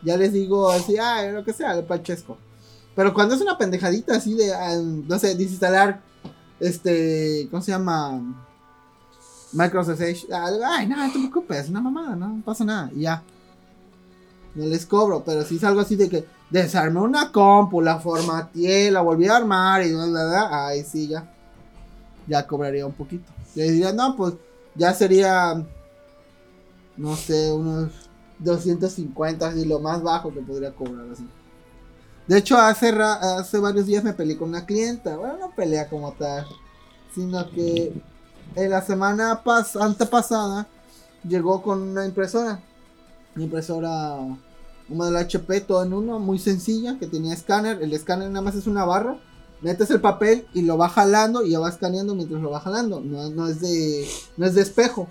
ya 0.04 0.18
les 0.18 0.34
digo 0.34 0.70
así, 0.70 0.98
ah, 0.98 1.24
lo 1.32 1.44
que 1.44 1.54
sea, 1.54 1.78
el 1.78 1.86
Panchesco. 1.86 2.38
Pero 2.95 3.14
cuando 3.14 3.36
es 3.36 3.41
una 3.41 3.58
pendejadita 3.58 4.16
así 4.16 4.34
de, 4.34 4.54
ah, 4.54 4.76
no 4.76 5.18
sé, 5.20 5.36
desinstalar, 5.36 6.02
este, 6.60 7.48
¿cómo 7.50 7.62
se 7.62 7.72
llama? 7.72 8.22
Microsoft 9.54 10.02
Edge, 10.02 10.26
ay, 10.32 10.88
no, 10.88 10.98
no 10.98 11.14
te 11.14 11.20
preocupes, 11.20 11.66
es 11.66 11.70
una 11.70 11.82
mamada, 11.82 12.16
no 12.16 12.41
pasa 12.44 12.66
nada, 12.66 12.91
y 12.95 13.02
ya. 13.02 13.24
No 14.56 14.66
les 14.66 14.86
cobro, 14.86 15.24
pero 15.24 15.44
si 15.44 15.58
es 15.58 15.64
algo 15.64 15.82
así 15.82 15.95
de 15.95 16.10
que 16.10 16.26
desarmé 16.50 17.00
una 17.00 17.32
compu, 17.32 17.82
la 17.82 18.00
formateé, 18.00 18.91
la 18.91 19.02
volví 19.02 19.28
a 19.28 19.38
armar 19.38 19.84
y 19.84 19.94
bla, 19.94 20.06
bla, 20.06 20.26
bla, 20.26 20.68
ahí 20.68 20.84
sí 20.84 21.08
ya. 21.08 21.33
Ya 22.28 22.45
cobraría 22.48 22.86
un 22.86 22.94
poquito. 22.94 23.32
Le 23.56 23.72
diría, 23.72 23.91
no, 23.94 24.16
pues 24.16 24.34
ya 24.76 24.94
sería, 24.94 25.64
no 26.98 27.16
sé, 27.16 27.52
unos 27.52 27.91
250, 28.40 29.48
así 29.48 29.66
lo 29.66 29.80
más 29.80 30.02
bajo 30.02 30.34
que 30.34 30.41
podría 30.41 30.74
cobrar 30.74 31.06
así. 31.12 31.28
De 32.28 32.38
hecho, 32.38 32.58
hace, 32.58 32.91
ra- 32.91 33.38
hace 33.40 33.58
varios 33.60 33.86
días 33.86 34.04
me 34.04 34.14
peleé 34.14 34.38
con 34.38 34.50
una 34.50 34.66
clienta. 34.66 35.18
Bueno, 35.18 35.38
no 35.40 35.52
pelea 35.56 35.90
como 35.90 36.14
tal, 36.14 36.45
sino 37.14 37.50
que 37.52 37.94
en 38.56 38.70
la 38.70 38.82
semana 38.82 39.44
pas 39.44 39.76
antepasada 39.76 40.68
llegó 41.28 41.62
con 41.62 41.82
una 41.82 42.06
impresora. 42.06 42.62
Una 43.36 43.45
impresora, 43.45 44.14
un 44.16 44.40
modelo 44.90 45.18
HP 45.20 45.62
todo 45.62 45.84
en 45.84 45.94
uno, 45.94 46.20
muy 46.20 46.40
sencilla, 46.40 46.98
que 47.00 47.08
tenía 47.08 47.34
escáner. 47.34 47.82
El 47.82 47.94
escáner 47.94 48.30
nada 48.30 48.41
más 48.44 48.56
es 48.56 48.68
una 48.68 48.86
barra. 48.86 49.18
Metes 49.64 49.90
el 49.91 50.02
papel 50.02 50.45
y 50.53 50.61
lo 50.64 50.77
va 50.77 50.90
jalando 50.90 51.41
y 51.44 51.52
ya 51.52 51.60
va 51.60 51.69
escaneando 51.69 52.14
mientras 52.15 52.41
lo 52.41 52.52
va 52.52 52.60
jalando. 52.60 52.99
No, 52.99 53.30
no 53.30 53.48
es 53.48 53.61
de 53.61 54.06
no 54.35 54.45
es 54.45 54.56
de 54.56 54.61
espejo. 54.61 55.07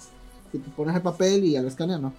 Que 0.53 0.59
te 0.59 0.69
pones 0.71 0.95
el 0.95 1.01
papel 1.01 1.45
y 1.45 1.53
ya 1.53 1.63
lo 1.63 1.69
escanea, 1.69 1.99
no. 1.99 2.13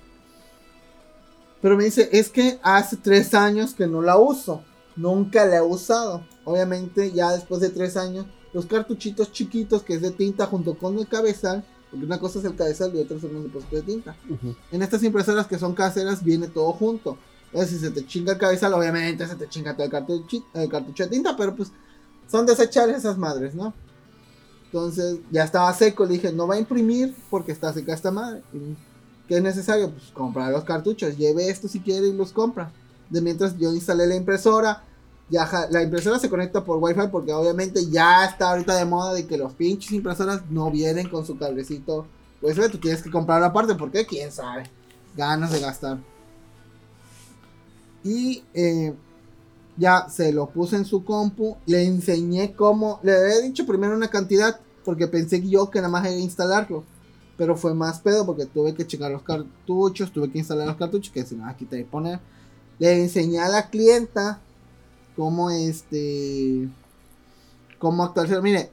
Pero 1.62 1.78
me 1.78 1.86
dice, 1.86 2.10
es 2.12 2.30
que 2.30 2.60
hace 2.64 2.98
tres 2.98 3.36
años 3.36 3.76
que 3.76 3.86
no 3.86 4.02
la 4.02 4.18
uso. 4.18 4.64
Nunca 4.96 5.46
la 5.46 5.58
he 5.58 5.62
usado. 5.62 6.26
Obviamente, 6.44 7.12
ya 7.12 7.32
después 7.32 7.62
de 7.62 7.70
tres 7.70 7.96
años, 7.96 8.26
los 8.52 8.66
cartuchitos 8.66 9.32
chiquitos 9.32 9.84
que 9.84 9.94
es 9.94 10.02
de 10.02 10.12
tinta 10.12 10.48
junto 10.48 10.76
con 10.76 10.98
el 10.98 11.08
cabezal. 11.08 11.64
Porque 11.92 12.06
una 12.08 12.20
cosa 12.20 12.40
es 12.40 12.46
el 12.46 12.56
cabezal 12.56 12.96
y 12.96 13.00
otra 13.00 13.20
son 13.20 13.34
los 13.34 13.44
depósitos 13.44 13.86
de 13.86 13.94
tinta. 13.94 14.16
En 14.72 14.82
estas 14.82 15.04
impresoras 15.04 15.46
que 15.46 15.60
son 15.60 15.76
caseras 15.76 16.24
viene 16.24 16.48
todo 16.48 16.74
junto. 16.74 17.20
Entonces, 17.46 17.70
si 17.70 17.86
se 17.86 17.92
te 17.92 18.08
chinga 18.08 18.34
el 18.34 18.40
cabezal, 18.40 18.74
obviamente 18.74 19.28
se 19.28 19.36
te 19.36 19.48
chinga 19.48 19.76
todo 19.76 19.86
el 19.86 20.70
cartucho 20.70 21.04
de 21.04 21.10
tinta, 21.10 21.38
pero 21.38 21.56
pues 21.56 21.72
son 22.28 22.46
desechables 22.46 22.98
esas 22.98 23.18
madres, 23.18 23.56
¿no? 23.56 23.74
Entonces, 24.66 25.20
ya 25.32 25.44
estaba 25.44 25.72
seco, 25.74 26.06
le 26.06 26.14
dije, 26.14 26.34
no 26.34 26.48
va 26.48 26.56
a 26.56 26.60
imprimir 26.60 27.16
porque 27.30 27.52
está 27.52 27.72
seca 27.74 27.94
esta 27.94 28.12
madre. 28.12 28.42
¿Qué 29.28 29.38
es 29.38 29.44
necesario? 29.44 29.92
Pues 29.92 30.06
comprar 30.12 30.52
los 30.52 30.64
cartuchos, 30.64 31.18
lleve 31.18 31.50
esto 31.50 31.68
si 31.68 31.80
quiere 31.80 32.08
y 32.08 32.14
los 32.14 32.34
compra. 32.34 32.72
De 33.10 33.22
mientras 33.22 33.58
yo 33.58 33.74
instalé 33.74 34.08
la 34.08 34.16
impresora, 34.16 34.84
la 35.30 35.84
impresora 35.84 36.20
se 36.20 36.30
conecta 36.30 36.64
por 36.64 36.78
wifi 36.82 37.08
porque 37.12 37.34
obviamente 37.34 37.90
ya 37.90 38.26
está 38.26 38.50
ahorita 38.50 38.76
de 38.76 38.86
moda 38.86 39.14
de 39.14 39.26
que 39.26 39.38
los 39.38 39.54
pinches 39.54 39.92
impresoras 39.92 40.42
no 40.50 40.70
vienen 40.72 41.08
con 41.10 41.26
su 41.26 41.38
cablecito 41.38 42.08
USB, 42.42 42.70
tú 42.70 42.78
tienes 42.78 43.02
que 43.02 43.10
comprarlo 43.10 43.46
aparte 43.46 43.74
porque 43.76 44.06
quién 44.06 44.32
sabe, 44.32 44.64
ganas 45.16 45.52
de 45.52 45.60
gastar. 45.60 45.98
Y 48.04 48.44
eh, 48.54 48.94
ya 49.78 50.08
se 50.10 50.32
lo 50.32 50.50
puse 50.50 50.76
en 50.76 50.86
su 50.86 51.04
compu, 51.04 51.58
le 51.66 51.86
enseñé 51.86 52.54
cómo, 52.54 53.00
le 53.04 53.16
había 53.16 53.40
dicho 53.40 53.66
primero 53.66 53.96
una 53.96 54.10
cantidad 54.10 54.60
porque 54.84 55.08
pensé 55.08 55.42
yo 55.48 55.70
que 55.70 55.80
nada 55.80 55.90
más 55.90 56.06
era 56.06 56.18
instalarlo. 56.18 56.84
Pero 57.38 57.58
fue 57.58 57.74
más 57.74 58.00
pedo 58.00 58.26
porque 58.26 58.46
tuve 58.46 58.76
que 58.76 58.86
checar 58.86 59.12
los 59.12 59.24
cartuchos, 59.24 60.12
tuve 60.12 60.32
que 60.32 60.38
instalar 60.38 60.68
los 60.68 60.78
cartuchos, 60.78 61.12
que 61.12 61.26
si 61.26 61.36
no, 61.36 61.48
aquí 61.48 61.66
te 61.66 61.78
voy 61.78 61.86
a 61.86 61.92
poner. 61.92 62.20
le 62.80 63.02
enseñé 63.02 63.40
a 63.40 63.50
la 63.50 63.70
clienta 63.70 64.40
cómo 65.16 65.50
este 65.50 66.70
cómo 67.80 68.04
actualizar. 68.04 68.42
Mire, 68.42 68.70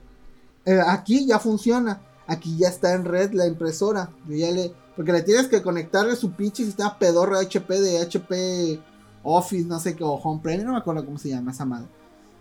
eh, 0.66 0.80
aquí 0.86 1.26
ya 1.26 1.38
funciona. 1.38 2.02
Aquí 2.26 2.56
ya 2.58 2.68
está 2.68 2.94
en 2.94 3.04
red 3.04 3.32
la 3.32 3.46
impresora. 3.46 4.10
Ya 4.28 4.50
le, 4.50 4.72
porque 4.94 5.12
le 5.12 5.22
tienes 5.22 5.48
que 5.48 5.62
conectarle 5.62 6.14
su 6.14 6.32
pinche 6.32 6.64
sistema 6.64 6.98
pedorro 6.98 7.38
HP 7.38 7.80
de 7.80 8.02
HP 8.02 8.80
Office, 9.22 9.66
no 9.66 9.78
sé 9.80 9.94
qué, 9.94 10.04
o 10.04 10.12
Home 10.12 10.40
Premium, 10.42 10.68
no 10.68 10.72
me 10.72 10.78
acuerdo 10.78 11.04
cómo 11.04 11.18
se 11.18 11.28
llama 11.28 11.52
esa 11.52 11.64
madre. 11.64 11.86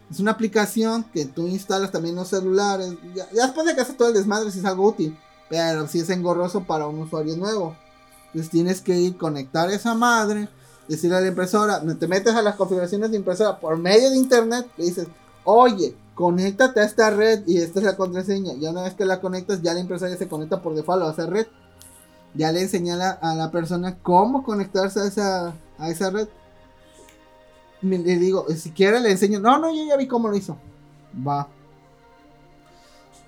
Es 0.09 0.19
una 0.19 0.31
aplicación 0.31 1.03
que 1.13 1.25
tú 1.25 1.47
instalas 1.47 1.91
también 1.91 2.13
en 2.13 2.21
los 2.21 2.29
celulares. 2.29 2.93
Ya, 3.13 3.29
ya 3.31 3.45
después 3.45 3.67
de 3.67 3.75
que 3.75 3.81
hace 3.81 3.93
todo 3.93 4.07
el 4.07 4.13
desmadre, 4.15 4.51
si 4.51 4.59
es 4.59 4.65
algo 4.65 4.87
útil. 4.87 5.17
Pero 5.49 5.87
si 5.87 5.99
es 5.99 6.09
engorroso 6.09 6.63
para 6.63 6.87
un 6.87 6.99
usuario 6.99 7.35
nuevo. 7.37 7.75
Entonces 8.27 8.51
tienes 8.51 8.81
que 8.81 8.97
ir, 8.99 9.17
conectar 9.17 9.69
esa 9.71 9.93
madre, 9.95 10.49
decirle 10.87 11.17
a 11.17 11.21
la 11.21 11.27
impresora, 11.27 11.81
te 11.97 12.07
metes 12.07 12.35
a 12.35 12.41
las 12.41 12.55
configuraciones 12.55 13.11
de 13.11 13.17
impresora 13.17 13.59
por 13.59 13.77
medio 13.77 14.09
de 14.11 14.17
internet, 14.17 14.67
le 14.77 14.85
dices, 14.85 15.07
oye, 15.43 15.95
conéctate 16.13 16.79
a 16.79 16.83
esta 16.83 17.09
red 17.09 17.47
y 17.47 17.57
esta 17.57 17.79
es 17.79 17.85
la 17.85 17.97
contraseña. 17.97 18.53
Ya 18.59 18.71
una 18.71 18.83
vez 18.83 18.93
que 18.93 19.05
la 19.05 19.21
conectas, 19.21 19.61
ya 19.61 19.73
la 19.73 19.79
impresora 19.79 20.11
ya 20.11 20.17
se 20.17 20.27
conecta 20.27 20.61
por 20.61 20.75
default 20.75 21.03
a 21.03 21.11
esa 21.11 21.25
red. 21.25 21.47
Ya 22.35 22.51
le 22.51 22.61
enseña 22.61 22.93
a 22.93 22.97
la, 22.97 23.09
a 23.09 23.35
la 23.35 23.49
persona 23.49 23.97
cómo 24.03 24.43
conectarse 24.43 24.99
a 24.99 25.05
esa, 25.05 25.53
a 25.79 25.89
esa 25.89 26.11
red. 26.11 26.27
Le 27.81 28.17
digo, 28.17 28.45
si 28.55 28.71
quiere 28.71 28.99
le 28.99 29.11
enseño. 29.11 29.39
No, 29.39 29.57
no, 29.57 29.73
yo 29.73 29.85
ya 29.85 29.97
vi 29.97 30.07
cómo 30.07 30.27
lo 30.27 30.35
hizo. 30.35 30.57
Va. 31.25 31.47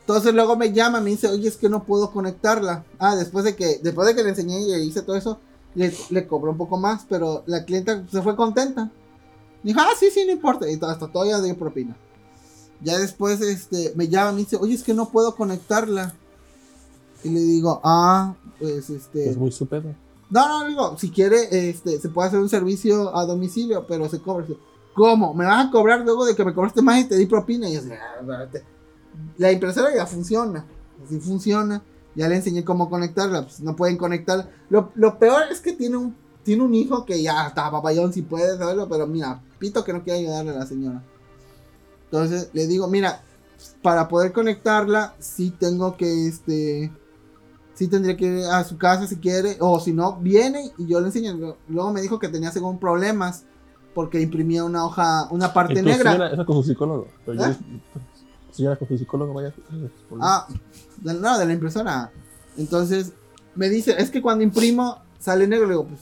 Entonces 0.02 0.34
luego 0.34 0.57
me 0.57 0.73
llama, 0.73 0.99
me 0.99 1.11
dice, 1.11 1.28
oye, 1.28 1.48
es 1.48 1.57
que 1.57 1.69
no 1.69 1.84
puedo 1.84 2.11
conectarla. 2.11 2.84
Ah, 2.99 3.15
después 3.15 3.45
de 3.45 3.56
que, 3.56 3.80
después 3.82 4.07
de 4.07 4.15
que 4.15 4.23
le 4.23 4.30
enseñé 4.30 4.60
y 4.61 4.72
le 4.72 4.84
hice 4.84 5.03
todo 5.03 5.15
eso, 5.15 5.40
le, 5.73 5.94
le 6.10 6.28
cobró 6.28 6.52
un 6.52 6.57
poco 6.57 6.78
más, 6.78 7.06
pero 7.07 7.44
la 7.45 7.64
clienta 7.64 8.03
se 8.11 8.22
fue 8.22 8.36
contenta. 8.36 8.91
Dijo, 9.64 9.80
ah, 9.80 9.94
sí, 9.98 10.10
sí, 10.11 10.26
no 10.26 10.32
importa. 10.34 10.69
Y 10.69 10.73
hasta 10.73 11.07
todavía 11.07 11.40
dio 11.40 11.57
propina. 11.57 11.95
Ya 12.82 12.98
después 12.98 13.40
este, 13.41 13.94
me 13.95 14.07
llama, 14.07 14.32
me 14.34 14.40
dice, 14.40 14.57
oye, 14.57 14.73
es 14.73 14.84
que 14.84 14.94
no 14.94 15.10
puedo 15.10 15.36
conectarla. 15.36 16.14
Y 17.23 17.30
le 17.30 17.40
digo, 17.40 17.80
ah, 17.84 18.34
pues 18.60 18.90
este. 18.90 19.30
Es 19.30 19.38
muy 19.38 19.52
su 19.52 19.68
pedo. 19.68 19.94
No, 20.32 20.48
no, 20.48 20.68
digo, 20.68 20.98
si 20.98 21.12
quiere, 21.12 21.70
este, 21.70 21.99
se 21.99 22.10
puede 22.10 22.30
hacer 22.30 22.40
un 22.40 22.49
servicio 22.49 23.16
a 23.16 23.26
domicilio, 23.26 23.86
pero 23.86 24.10
se 24.10 24.20
cobra. 24.22 24.48
¿Cómo? 24.94 25.34
¿Me 25.34 25.45
vas 25.45 25.68
a 25.68 25.72
cobrar 25.72 26.02
luego 26.02 26.26
de 26.26 26.36
que 26.36 26.44
me 26.44 26.53
cobraste 26.53 26.82
más 26.82 26.99
y 27.02 27.06
te 27.06 27.18
di 27.18 27.26
propina? 27.26 27.70
Y 27.70 27.74
yo, 27.74 27.82
"Ah, 27.91 28.20
espérate". 28.20 28.64
la 29.38 29.52
impresora 29.52 29.94
ya 29.94 30.06
funciona. 30.06 30.66
Así 31.03 31.20
funciona. 31.20 31.82
Ya 32.16 32.28
le 32.28 32.36
enseñé 32.38 32.64
cómo 32.64 32.90
conectarla. 32.90 33.44
Pues 33.44 33.60
no 33.62 33.76
pueden 33.76 33.98
conectar. 33.98 34.49
Lo, 34.70 34.91
lo 34.95 35.20
peor 35.20 35.44
es 35.52 35.60
que 35.60 35.74
tiene 35.74 35.98
un, 35.98 36.16
tiene 36.44 36.64
un 36.64 36.74
hijo 36.74 37.06
que 37.06 37.22
ya 37.22 37.48
está 37.48 37.70
papayón 37.70 38.14
si 38.14 38.22
puede 38.22 38.58
saberlo, 38.58 38.88
pero 38.90 39.08
mira, 39.08 39.41
pito 39.60 39.84
que 39.84 39.94
no 39.94 40.03
quiere 40.03 40.20
ayudarle 40.20 40.52
a 40.52 40.60
la 40.60 40.66
señora. 40.66 41.03
Entonces 42.06 42.49
le 42.53 42.68
digo, 42.68 42.88
mira, 42.88 43.22
para 43.82 44.08
poder 44.08 44.32
conectarla, 44.34 45.14
sí 45.20 45.52
tengo 45.52 45.95
que, 45.98 46.28
este, 46.28 46.91
sí 47.73 47.88
tendría 47.88 48.15
que 48.18 48.26
ir 48.26 48.45
a 48.45 48.64
su 48.64 48.77
casa 48.77 49.07
si 49.07 49.18
quiere, 49.18 49.57
o 49.60 49.80
si 49.80 49.93
no, 49.93 50.18
viene 50.18 50.72
y 50.77 50.88
yo 50.88 50.99
le 50.99 51.07
enseño. 51.07 51.56
Luego 51.68 51.91
me 51.93 52.02
dijo 52.02 52.19
que 52.19 52.27
tenía 52.30 52.52
según 52.52 52.80
problemas 52.80 53.45
porque 53.93 54.22
imprimía 54.22 54.64
una 54.64 54.85
hoja, 54.85 55.27
una 55.31 55.52
parte 55.53 55.73
Entonces, 55.80 55.98
negra. 55.98 56.11
señora, 56.14 56.34
eso 56.34 56.45
con 56.45 56.56
su 56.57 56.64
psicólogo. 56.69 57.07
Pero 57.26 57.39
yo- 57.39 57.52
¿Eh? 57.52 57.57
señora 58.52 58.76
con 58.77 58.88
su 58.88 58.98
psicólogo, 58.98 59.34
vaya. 59.34 59.53
Ah, 60.19 60.48
de, 60.98 61.14
no, 61.14 61.38
de 61.38 61.45
la 61.45 61.53
impresora. 61.53 62.11
Entonces 62.57 63.14
me 63.56 63.69
dice, 63.69 63.95
es 63.98 64.10
que 64.11 64.22
cuando 64.22 64.43
imprimo 64.43 64.99
sale 65.19 65.48
negro. 65.48 65.65
Le 65.68 65.73
digo, 65.73 65.88
pues 65.88 66.02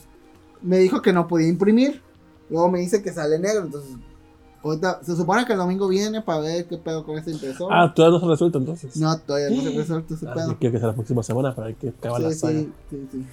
me 0.62 0.78
dijo 0.78 1.00
que 1.02 1.12
no 1.12 1.26
podía 1.26 1.48
imprimir. 1.48 2.02
Luego 2.48 2.70
me 2.70 2.80
dice 2.80 3.02
que 3.02 3.12
sale 3.12 3.38
negro. 3.38 3.64
Entonces, 3.64 3.90
ahorita 4.62 5.00
se 5.04 5.16
supone 5.16 5.44
que 5.46 5.52
el 5.52 5.58
domingo 5.58 5.88
viene 5.88 6.20
para 6.22 6.40
ver 6.40 6.66
qué 6.66 6.76
pedo 6.78 7.04
con 7.04 7.16
esta 7.18 7.30
impresora. 7.30 7.82
Ah, 7.82 7.94
todavía 7.94 8.18
no 8.18 8.24
se 8.24 8.30
resuelto 8.30 8.58
entonces. 8.58 8.96
no, 8.96 9.18
todavía 9.18 9.50
no 9.56 9.62
se 9.62 9.70
resuelve 9.76 10.14
ese 10.14 10.26
Ah, 10.28 10.34
pedo. 10.34 10.56
quiero 10.58 10.72
que 10.72 10.78
sea 10.78 10.88
la 10.88 10.94
próxima 10.94 11.22
semana 11.22 11.54
para 11.54 11.72
que 11.72 11.88
acabe 11.88 12.20
la 12.20 12.30
Sí, 12.30 12.38
saga. 12.38 12.58
sí, 12.60 12.72
sí, 12.90 13.08
sí. 13.12 13.26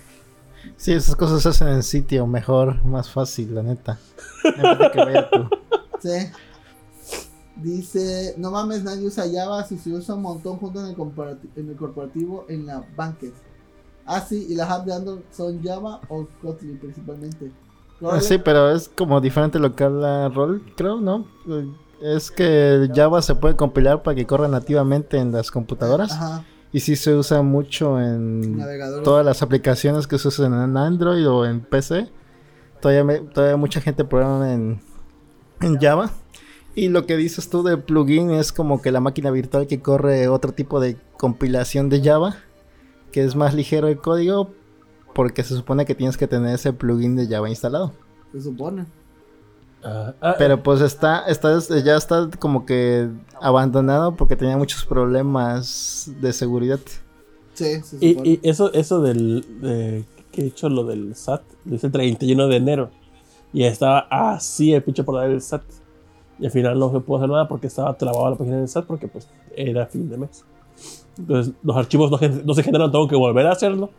Sí, 0.76 0.92
esas 0.94 1.16
cosas 1.16 1.42
se 1.42 1.50
hacen 1.50 1.68
en 1.70 1.84
sitio 1.84 2.28
mejor, 2.28 2.84
más 2.84 3.10
fácil, 3.10 3.54
la 3.56 3.64
neta. 3.64 4.00
De 4.44 4.92
que 4.92 4.98
vaya 5.00 5.30
tú. 5.30 5.48
Sí. 6.02 6.10
Dice, 7.56 8.36
no 8.38 8.52
mames, 8.52 8.84
nadie 8.84 9.06
usa 9.08 9.26
Java 9.32 9.64
si 9.64 9.78
se 9.80 9.92
usa 9.92 10.14
un 10.14 10.22
montón 10.22 10.58
junto 10.58 10.80
en 10.80 10.88
el, 10.92 10.96
comparati- 10.96 11.50
en 11.56 11.70
el 11.70 11.76
corporativo 11.76 12.46
en 12.50 12.68
la 12.68 12.86
Banket. 12.96 13.34
Ah, 14.06 14.22
sí, 14.22 14.46
y 14.50 14.56
las 14.56 14.70
apps 14.70 14.86
de 14.86 14.94
Android 14.94 15.20
son 15.32 15.64
Java 15.64 16.00
o 16.10 16.28
Kotlin 16.42 16.78
principalmente. 16.78 17.52
Ah, 18.04 18.22
Sí, 18.22 18.38
pero 18.38 18.70
es 18.72 18.90
como 18.90 19.20
diferente 19.22 19.60
lo 19.60 19.76
que 19.76 19.84
habla 19.84 20.30
Roll, 20.30 20.62
creo, 20.76 21.00
¿no? 21.00 21.26
Es 22.02 22.30
que 22.32 22.90
Java 22.94 23.22
se 23.22 23.34
puede 23.36 23.56
compilar 23.56 24.04
para 24.04 24.16
que 24.16 24.26
corra 24.28 24.48
nativamente 24.48 25.18
en 25.18 25.32
las 25.32 25.50
computadoras. 25.50 26.12
Ajá, 26.12 26.44
Y 26.72 26.80
sí 26.82 26.96
se 26.96 27.16
usa 27.16 27.42
mucho 27.42 28.00
en 28.00 28.60
todas 29.04 29.26
las 29.26 29.42
aplicaciones 29.42 30.06
que 30.06 30.20
se 30.20 30.28
usan 30.28 30.54
en 30.54 30.78
Android 30.78 31.28
o 31.28 31.46
en 31.46 31.62
PC. 31.62 32.08
Todavía, 32.82 33.04
me- 33.04 33.20
todavía 33.22 33.58
mucha 33.58 33.82
gente 33.82 34.04
programa 34.06 34.54
en, 34.54 34.80
en 35.62 35.78
Java. 35.80 36.12
Y 36.76 36.90
lo 36.90 37.08
que 37.08 37.18
dices 37.18 37.50
tú 37.50 37.64
de 37.64 37.78
plugin 37.78 38.30
es 38.30 38.52
como 38.52 38.80
que 38.84 38.92
la 38.92 39.00
máquina 39.00 39.32
virtual 39.32 39.66
que 39.66 39.82
corre 39.82 40.28
otro 40.28 40.52
tipo 40.52 40.80
de 40.80 40.98
compilación 41.18 41.90
de 41.90 42.04
Java, 42.04 42.36
que 43.12 43.24
es 43.24 43.36
más 43.36 43.56
ligero 43.56 43.88
el 43.88 43.98
código, 43.98 44.52
porque 45.18 45.44
se 45.44 45.56
supone 45.56 45.84
que 45.84 45.96
tienes 45.96 46.16
que 46.16 46.28
tener 46.28 46.54
ese 46.54 46.72
plugin 46.74 47.16
de 47.16 47.28
Java 47.28 47.50
instalado. 47.50 47.92
Se 48.32 48.40
supone. 48.40 48.86
Ah, 49.84 50.14
Pero 50.38 50.62
pues 50.62 50.82
está, 50.82 51.26
está, 51.28 51.58
ya 51.84 51.96
está 51.96 52.30
como 52.40 52.66
que 52.68 53.10
abandonado 53.42 54.16
porque 54.16 54.36
tenía 54.36 54.58
muchos 54.58 54.86
problemas 54.86 56.12
de 56.22 56.34
seguridad. 56.34 56.80
Sí, 57.54 57.82
se 57.82 57.98
y, 58.00 58.10
supone. 58.14 58.30
y 58.30 58.40
eso, 58.44 58.72
eso 58.74 59.02
del. 59.02 59.44
de- 59.60 60.06
que 60.32 60.44
he 60.44 60.46
hecho 60.48 60.70
lo 60.70 60.84
del 60.84 61.16
SAT, 61.16 61.42
dice 61.66 61.88
el 61.88 61.94
31 61.94 62.48
de 62.48 62.56
enero. 62.58 62.92
Y 63.54 63.64
estaba 63.64 64.06
así 64.12 64.72
el 64.74 64.84
pinche 64.84 65.04
por 65.04 65.20
del 65.28 65.42
SAT. 65.42 65.64
Y 66.38 66.46
al 66.46 66.52
final 66.52 66.78
no 66.78 66.92
se 66.92 67.00
pudo 67.00 67.18
hacer 67.18 67.30
nada 67.30 67.48
porque 67.48 67.66
estaba 67.66 67.98
trabada 67.98 68.30
la 68.32 68.36
página 68.36 68.58
del 68.58 68.68
SAT 68.68 68.86
porque 68.86 69.08
pues 69.08 69.28
era 69.56 69.88
fin 69.88 70.08
de 70.10 70.18
mes. 70.18 70.46
Entonces 71.18 71.56
los 71.64 71.76
archivos 71.76 72.12
no, 72.12 72.20
no 72.46 72.54
se 72.54 72.62
generan, 72.62 72.92
tengo 72.92 73.08
que 73.08 73.16
volver 73.16 73.48
a 73.48 73.54
hacerlo 73.54 73.90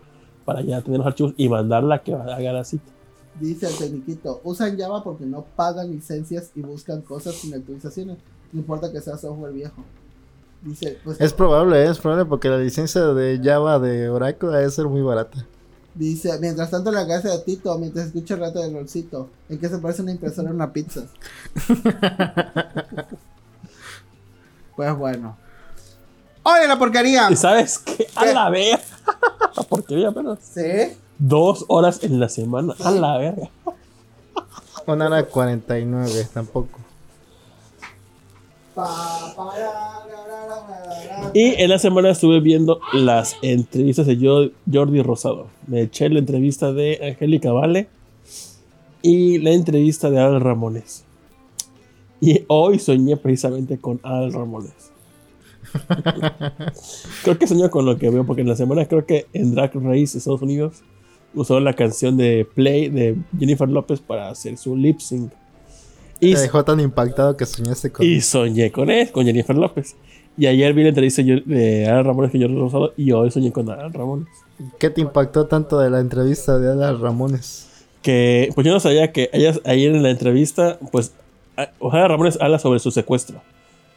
para 0.48 0.62
ya 0.62 0.80
tener 0.80 0.96
los 0.96 1.06
archivos 1.06 1.34
y 1.36 1.46
mandarla 1.46 1.96
a 1.96 2.02
que 2.02 2.14
haga 2.14 2.52
la 2.54 2.64
cita. 2.64 2.90
Dice 3.38 3.66
el 3.66 3.76
tecniquito, 3.76 4.40
usan 4.44 4.78
Java 4.78 5.04
porque 5.04 5.26
no 5.26 5.44
pagan 5.44 5.90
licencias 5.90 6.52
y 6.54 6.62
buscan 6.62 7.02
cosas 7.02 7.34
sin 7.34 7.52
actualizaciones. 7.52 8.16
No 8.50 8.60
importa 8.60 8.90
que 8.90 8.98
sea 9.02 9.18
software 9.18 9.52
viejo. 9.52 9.84
Dice, 10.62 10.96
pues 11.04 11.20
Es 11.20 11.34
probable, 11.34 11.86
es 11.86 11.98
probable 11.98 12.24
porque 12.24 12.48
la 12.48 12.56
licencia 12.56 13.02
de 13.08 13.38
Java 13.44 13.78
de 13.78 14.08
Oracle 14.08 14.48
debe 14.48 14.70
ser 14.70 14.86
muy 14.86 15.02
barata. 15.02 15.44
Dice, 15.94 16.30
mientras 16.40 16.70
tanto 16.70 16.90
la 16.92 17.06
casa 17.06 17.28
de 17.28 17.40
Tito, 17.40 17.78
mientras 17.78 18.06
escucha 18.06 18.32
el 18.32 18.40
rato 18.40 18.62
del 18.62 18.72
rolcito, 18.72 19.28
en 19.50 19.58
que 19.58 19.68
se 19.68 19.76
parece 19.76 20.00
una 20.00 20.12
impresora 20.12 20.48
en 20.48 20.54
una 20.54 20.72
pizza. 20.72 21.02
pues 24.76 24.96
bueno. 24.96 25.36
¡Oye 26.42 26.66
la 26.68 26.78
porquería! 26.78 27.28
¿Y 27.30 27.36
sabes 27.36 27.78
qué? 27.78 28.06
A 28.16 28.24
¿Qué? 28.24 28.34
la 28.34 28.50
verga. 28.50 28.80
La 29.56 29.62
porquería 29.62 30.08
apenas. 30.08 30.38
¿Sí? 30.42 30.96
Dos 31.18 31.64
horas 31.68 32.02
en 32.04 32.20
la 32.20 32.28
semana. 32.28 32.74
A 32.84 32.90
la 32.90 33.16
verga. 33.18 33.48
Una 34.86 35.06
hora 35.06 35.24
49, 35.24 36.28
tampoco. 36.32 36.78
Y 41.34 41.60
en 41.62 41.70
la 41.70 41.78
semana 41.78 42.10
estuve 42.10 42.40
viendo 42.40 42.80
las 42.92 43.36
entrevistas 43.42 44.06
de 44.06 44.16
Jo- 44.16 44.50
Jordi 44.72 45.02
Rosado. 45.02 45.48
Me 45.66 45.82
eché 45.82 46.08
la 46.08 46.18
entrevista 46.20 46.72
de 46.72 46.98
Angélica 47.02 47.52
Vale 47.52 47.88
y 49.02 49.38
la 49.38 49.50
entrevista 49.50 50.10
de 50.10 50.20
Al 50.20 50.40
Ramones. 50.40 51.04
Y 52.20 52.44
hoy 52.48 52.78
soñé 52.78 53.16
precisamente 53.16 53.78
con 53.78 54.00
Al 54.02 54.32
Ramones. 54.32 54.72
creo 57.24 57.38
que 57.38 57.46
soñé 57.46 57.68
con 57.70 57.84
lo 57.86 57.96
que 57.98 58.10
veo, 58.10 58.24
porque 58.24 58.42
en 58.42 58.48
la 58.48 58.56
semana 58.56 58.86
creo 58.86 59.04
que 59.06 59.26
en 59.32 59.54
Drag 59.54 59.72
Race 59.74 60.16
Estados 60.18 60.42
Unidos 60.42 60.82
usó 61.34 61.60
la 61.60 61.72
canción 61.74 62.16
de 62.16 62.46
Play 62.54 62.88
de 62.88 63.16
Jennifer 63.38 63.68
López 63.68 64.00
para 64.00 64.28
hacer 64.28 64.56
su 64.56 64.76
lip 64.76 65.00
sync. 65.00 65.30
Y, 66.20 66.34
Te 66.34 66.40
dejó 66.40 66.64
tan 66.64 66.80
impactado 66.80 67.36
que 67.36 67.46
soñaste 67.46 67.90
con... 67.92 68.04
y 68.04 68.20
soñé 68.20 68.72
con 68.72 68.90
él, 68.90 69.10
con 69.12 69.24
Jennifer 69.24 69.56
López. 69.56 69.94
Y 70.36 70.46
ayer 70.46 70.72
vi 70.72 70.82
la 70.82 70.88
entrevista 70.90 71.22
yo- 71.22 71.40
de 71.44 71.86
Al 71.86 72.04
Ramones 72.04 72.32
con 72.32 72.40
Jordi 72.40 72.56
Rosado 72.56 72.92
y 72.96 73.12
hoy 73.12 73.30
soñé 73.30 73.52
con 73.52 73.68
Al 73.70 73.92
Ramones. 73.92 74.26
¿Qué 74.80 74.90
te 74.90 75.00
impactó 75.00 75.46
tanto 75.46 75.78
de 75.78 75.90
la 75.90 76.00
entrevista 76.00 76.58
de 76.58 76.72
Ada 76.72 76.92
Ramones? 76.94 77.64
que 78.02 78.50
pues 78.54 78.64
yo 78.64 78.72
no 78.72 78.78
sabía 78.78 79.10
que 79.10 79.28
ellas 79.32 79.60
ayer 79.64 79.92
en 79.94 80.04
la 80.04 80.10
entrevista 80.10 80.78
pues 80.92 81.12
a- 81.56 81.70
Ojeda 81.80 82.06
Ramones 82.06 82.38
habla 82.40 82.60
sobre 82.60 82.78
su 82.78 82.92
secuestro 82.92 83.40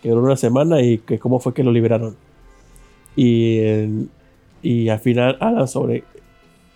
que 0.01 0.09
duró 0.09 0.21
una 0.23 0.35
semana 0.37 0.81
y 0.81 0.97
que 0.99 1.19
cómo 1.19 1.39
fue 1.39 1.53
que 1.53 1.63
lo 1.63 1.71
liberaron 1.71 2.15
y 3.15 3.59
en- 3.59 4.09
y 4.63 4.89
al 4.89 4.99
final 4.99 5.37
habla 5.39 5.67
sobre 5.67 6.03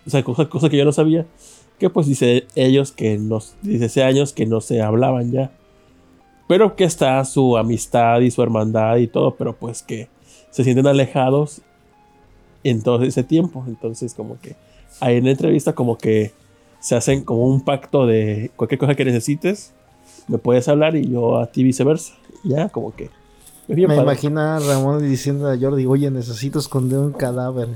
o 0.06 0.10
sea 0.10 0.22
cosa, 0.22 0.48
cosa 0.48 0.68
que 0.68 0.76
yo 0.76 0.84
no 0.84 0.92
sabía 0.92 1.24
Que 1.78 1.90
pues 1.90 2.06
dice 2.06 2.46
ellos 2.54 2.90
que 2.92 3.18
nos, 3.18 3.54
dice 3.62 3.84
hace 3.86 4.02
años 4.02 4.32
que 4.32 4.46
no 4.46 4.60
se 4.62 4.80
hablaban 4.80 5.30
ya. 5.30 5.50
Pero 6.48 6.74
que 6.74 6.84
está 6.84 7.22
su 7.24 7.56
amistad 7.58 8.20
y 8.20 8.30
su 8.30 8.42
hermandad 8.42 8.96
y 8.96 9.08
todo, 9.08 9.34
pero 9.36 9.52
pues 9.54 9.82
que 9.82 10.08
se 10.50 10.64
sienten 10.64 10.86
alejados 10.86 11.60
en 12.64 12.80
todo 12.82 13.02
ese 13.02 13.24
tiempo. 13.24 13.62
Entonces 13.66 14.14
como 14.14 14.40
que 14.40 14.56
ahí 15.00 15.16
en 15.16 15.24
la 15.24 15.32
entrevista 15.32 15.74
como 15.74 15.98
que 15.98 16.32
se 16.80 16.94
hacen 16.96 17.24
como 17.24 17.46
un 17.46 17.60
pacto 17.60 18.06
de 18.06 18.50
cualquier 18.56 18.78
cosa 18.78 18.94
que 18.94 19.04
necesites, 19.04 19.74
me 20.28 20.38
puedes 20.38 20.68
hablar 20.68 20.96
y 20.96 21.08
yo 21.10 21.36
a 21.38 21.46
ti 21.46 21.62
viceversa. 21.62 22.14
Ya, 22.46 22.68
como 22.68 22.94
que... 22.94 23.10
Me 23.68 23.86
padre. 23.86 24.02
imagino 24.02 24.40
a 24.40 24.60
Ramón 24.60 25.02
diciendo 25.02 25.48
a 25.50 25.58
Jordi, 25.58 25.86
oye, 25.86 26.08
necesito 26.10 26.60
esconder 26.60 27.00
un 27.00 27.12
cadáver. 27.12 27.68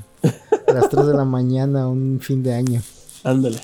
A 0.68 0.72
las 0.72 0.88
3 0.88 1.06
de 1.06 1.14
la 1.14 1.24
mañana, 1.24 1.88
un 1.88 2.20
fin 2.20 2.42
de 2.44 2.54
año. 2.54 2.80
Ándale. 3.24 3.58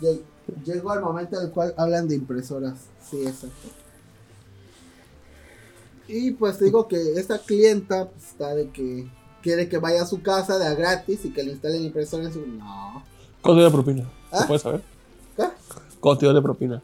Lle- 0.00 0.20
Llegó 0.66 0.92
el 0.92 1.00
momento 1.00 1.38
en 1.40 1.46
el 1.46 1.50
cual 1.52 1.72
hablan 1.78 2.06
de 2.06 2.16
impresoras. 2.16 2.74
Sí, 3.10 3.22
exacto. 3.26 3.68
Y 6.06 6.32
pues 6.32 6.58
te 6.58 6.66
digo 6.66 6.86
que 6.86 7.14
esta 7.18 7.38
clienta 7.38 8.08
pues, 8.10 8.24
está 8.28 8.54
de 8.54 8.68
que 8.68 9.08
quiere 9.42 9.68
que 9.70 9.78
vaya 9.78 10.02
a 10.02 10.06
su 10.06 10.20
casa 10.20 10.58
de 10.58 10.66
a 10.66 10.74
gratis 10.74 11.24
y 11.24 11.30
que 11.32 11.42
le 11.42 11.52
instalen 11.52 11.82
impresora 11.82 12.24
en 12.24 12.32
su. 12.34 12.46
No. 12.46 13.02
¿Cuánto 13.40 13.54
dio 13.60 13.64
de 13.64 13.70
propina? 13.70 14.02
¿Se 14.02 14.36
¿Ah? 14.36 14.44
puede 14.46 14.60
saber? 14.60 14.82
¿Qué? 15.36 15.44
¿Cuánto 16.00 16.20
dio 16.26 16.34
de 16.34 16.42
propina? 16.42 16.82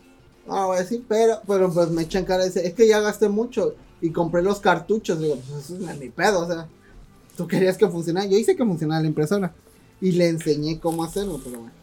No, 0.50 0.66
voy 0.66 0.78
a 0.78 0.80
decir, 0.80 1.04
pero, 1.06 1.40
pero 1.46 1.72
pues 1.72 1.90
me 1.90 2.02
echan 2.02 2.24
cara. 2.24 2.44
Dice, 2.44 2.66
es 2.66 2.74
que 2.74 2.88
ya 2.88 2.98
gasté 3.00 3.28
mucho 3.28 3.76
y 4.00 4.10
compré 4.10 4.42
los 4.42 4.58
cartuchos. 4.58 5.20
Digo, 5.20 5.36
pues 5.36 5.64
eso 5.64 5.78
no 5.78 5.88
es 5.88 5.98
mi 5.98 6.08
pedo, 6.08 6.40
o 6.40 6.46
sea. 6.46 6.66
Tú 7.36 7.46
querías 7.46 7.78
que 7.78 7.88
funcionara. 7.88 8.26
Yo 8.26 8.36
hice 8.36 8.56
que 8.56 8.64
funcionara 8.64 9.00
la 9.00 9.06
impresora. 9.06 9.54
Y 10.00 10.12
le 10.12 10.28
enseñé 10.28 10.80
cómo 10.80 11.04
hacerlo, 11.04 11.40
pero 11.42 11.60
bueno. 11.60 11.74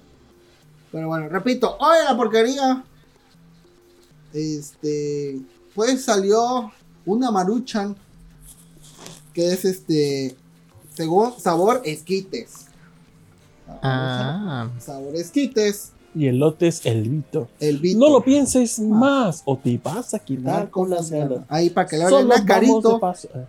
Pero 0.91 1.07
bueno, 1.07 1.29
repito, 1.29 1.77
oye 1.79 2.03
la 2.03 2.17
porquería. 2.17 2.83
Este. 4.33 5.39
Pues 5.73 6.03
salió 6.03 6.71
una 7.05 7.31
maruchan. 7.31 7.95
Que 9.33 9.53
es 9.53 9.63
este. 9.63 10.35
Según 10.93 11.39
sabor 11.39 11.81
esquites. 11.85 12.65
Ah, 13.81 14.69
Sabor 14.79 15.15
esquites. 15.15 15.91
Y 16.15 16.27
el 16.27 16.39
lote 16.39 16.67
es 16.67 16.85
el 16.85 17.07
Vito. 17.09 17.47
El 17.59 17.77
Vito. 17.77 17.99
No 17.99 18.09
lo 18.09 18.23
pienses 18.23 18.79
más 18.79 19.43
o 19.45 19.57
te 19.57 19.79
vas 19.83 20.13
a 20.13 20.19
quitar 20.19 20.69
con 20.69 20.89
las 20.89 21.11
ganas. 21.11 21.39
Ahí 21.49 21.69
para 21.69 21.87
que 21.87 21.97
le 21.97 22.05
hablen 22.05 22.31
a 22.31 22.43
Carito. 22.45 22.99
Eh, 23.35 23.45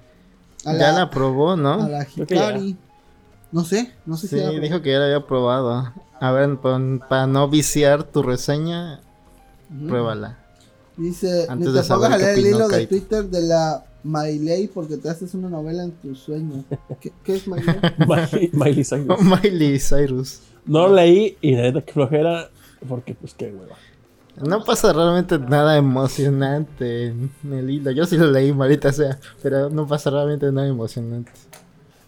A 0.64 0.72
ya 0.72 0.78
la, 0.78 0.92
la 0.92 1.10
probó, 1.10 1.52
a 1.52 1.56
¿no? 1.56 1.88
la 1.88 2.04
que 2.04 2.26
ya. 2.26 2.50
Hikari. 2.50 2.76
No 3.50 3.64
sé, 3.64 3.92
no 4.04 4.16
sé 4.18 4.28
Sí, 4.28 4.36
si 4.36 4.42
ya 4.42 4.50
dijo 4.50 4.82
que 4.82 4.92
ya 4.92 4.98
la 4.98 5.04
había 5.06 5.26
probado. 5.26 5.92
A 6.20 6.32
ver, 6.32 6.58
para 7.08 7.26
no 7.26 7.48
viciar 7.48 8.02
tu 8.02 8.22
reseña, 8.22 9.00
pruébala. 9.86 10.36
Dice, 10.98 11.46
Antes 11.48 11.68
ni 11.68 11.74
de 11.74 11.80
te 11.80 11.86
saber 11.86 12.10
pongas 12.10 12.22
a 12.22 12.24
leer 12.26 12.38
el 12.38 12.46
hilo 12.46 12.68
de. 12.68 12.86
Twitter 12.86 13.24
de 13.30 13.40
la 13.42 13.84
Mailey 14.08 14.68
porque 14.68 14.96
te 14.96 15.08
haces 15.10 15.34
una 15.34 15.48
novela 15.48 15.84
en 15.84 15.92
tus 15.92 16.18
sueños. 16.20 16.64
¿Qué, 17.00 17.12
qué 17.22 17.36
es? 17.36 17.46
Miley, 17.48 18.50
Miley 18.52 18.84
Cyrus. 18.84 19.20
Miley 19.42 19.78
Cyrus. 19.78 20.40
No 20.64 20.88
lo 20.88 20.94
leí 20.94 21.36
y 21.40 21.54
la 21.54 21.62
neta 21.62 21.82
que 21.82 21.92
flojera 21.92 22.50
porque 22.88 23.14
pues 23.14 23.34
qué 23.34 23.46
hueva. 23.46 23.76
No 24.40 24.64
pasa 24.64 24.92
realmente 24.92 25.38
nada 25.38 25.76
emocionante 25.76 27.06
en 27.06 27.30
el 27.52 27.68
hilo. 27.70 27.90
Yo 27.90 28.06
sí 28.06 28.16
lo 28.16 28.30
leí, 28.30 28.52
malita 28.52 28.92
sea, 28.92 29.18
pero 29.42 29.68
no 29.68 29.86
pasa 29.86 30.10
realmente 30.10 30.50
nada 30.52 30.68
emocionante. 30.68 31.32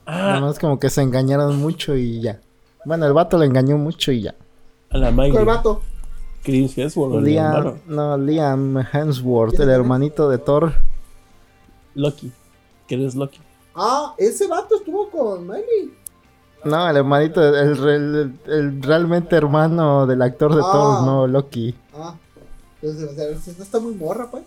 Nada 0.06 0.36
Ah, 0.36 0.40
más 0.40 0.58
como 0.58 0.78
que 0.78 0.90
se 0.90 1.02
engañaron 1.02 1.56
mucho 1.58 1.96
y 1.96 2.20
ya. 2.20 2.40
Bueno, 2.84 3.06
el 3.06 3.12
vato 3.12 3.36
le 3.36 3.46
engañó 3.46 3.78
mucho 3.78 4.12
y 4.12 4.22
ya. 4.22 4.34
a 4.90 4.98
la 4.98 5.10
Miley. 5.10 5.32
¿Cuál 5.32 5.44
vato? 5.44 5.82
Chris 6.42 6.76
Hemsworth, 6.78 7.22
Liam, 7.22 7.74
no, 7.86 8.16
Liam 8.16 8.78
Hemsworth, 8.92 9.58
el 9.60 9.68
hermanito 9.68 10.30
de 10.30 10.38
Thor. 10.38 10.72
Loki. 11.94 12.32
¿Quién 12.88 13.06
es 13.06 13.14
Loki? 13.14 13.38
Ah, 13.74 14.14
ese 14.18 14.46
vato 14.46 14.76
estuvo 14.76 15.10
con 15.10 15.46
Miley. 15.46 15.94
No, 16.64 16.88
el 16.90 16.96
hermanito, 16.96 17.42
el, 17.56 17.78
el- 17.88 18.38
el 18.46 18.82
realmente 18.82 19.34
hermano 19.36 20.06
del 20.06 20.20
actor 20.22 20.54
de 20.54 20.60
Ah. 20.64 20.70
Thor, 20.72 21.02
no 21.06 21.26
Loki. 21.26 21.74
Ah, 21.94 22.14
entonces, 22.82 23.10
o 23.10 23.14
sea, 23.14 23.30
esta 23.52 23.62
está 23.62 23.78
muy 23.80 23.94
morra, 23.94 24.30
pues. 24.30 24.42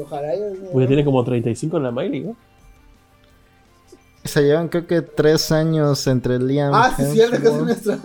Ojalá 0.00 0.36
yo. 0.36 0.44
Pues 0.72 0.84
ya 0.84 0.88
tiene 0.88 1.04
como 1.04 1.24
35 1.24 1.76
en 1.78 1.82
la 1.82 1.90
Miley, 1.90 2.20
¿no? 2.20 2.36
Se 4.24 4.42
llevan 4.42 4.68
creo 4.68 4.86
que 4.86 5.00
tres 5.00 5.50
años 5.50 6.06
entre 6.06 6.38
Liam 6.38 6.72
Ah, 6.74 6.92
sí, 6.94 7.02
es 7.04 7.12
cierto 7.12 7.40
que 7.40 7.48
es 7.48 7.54
nuestra 7.54 7.98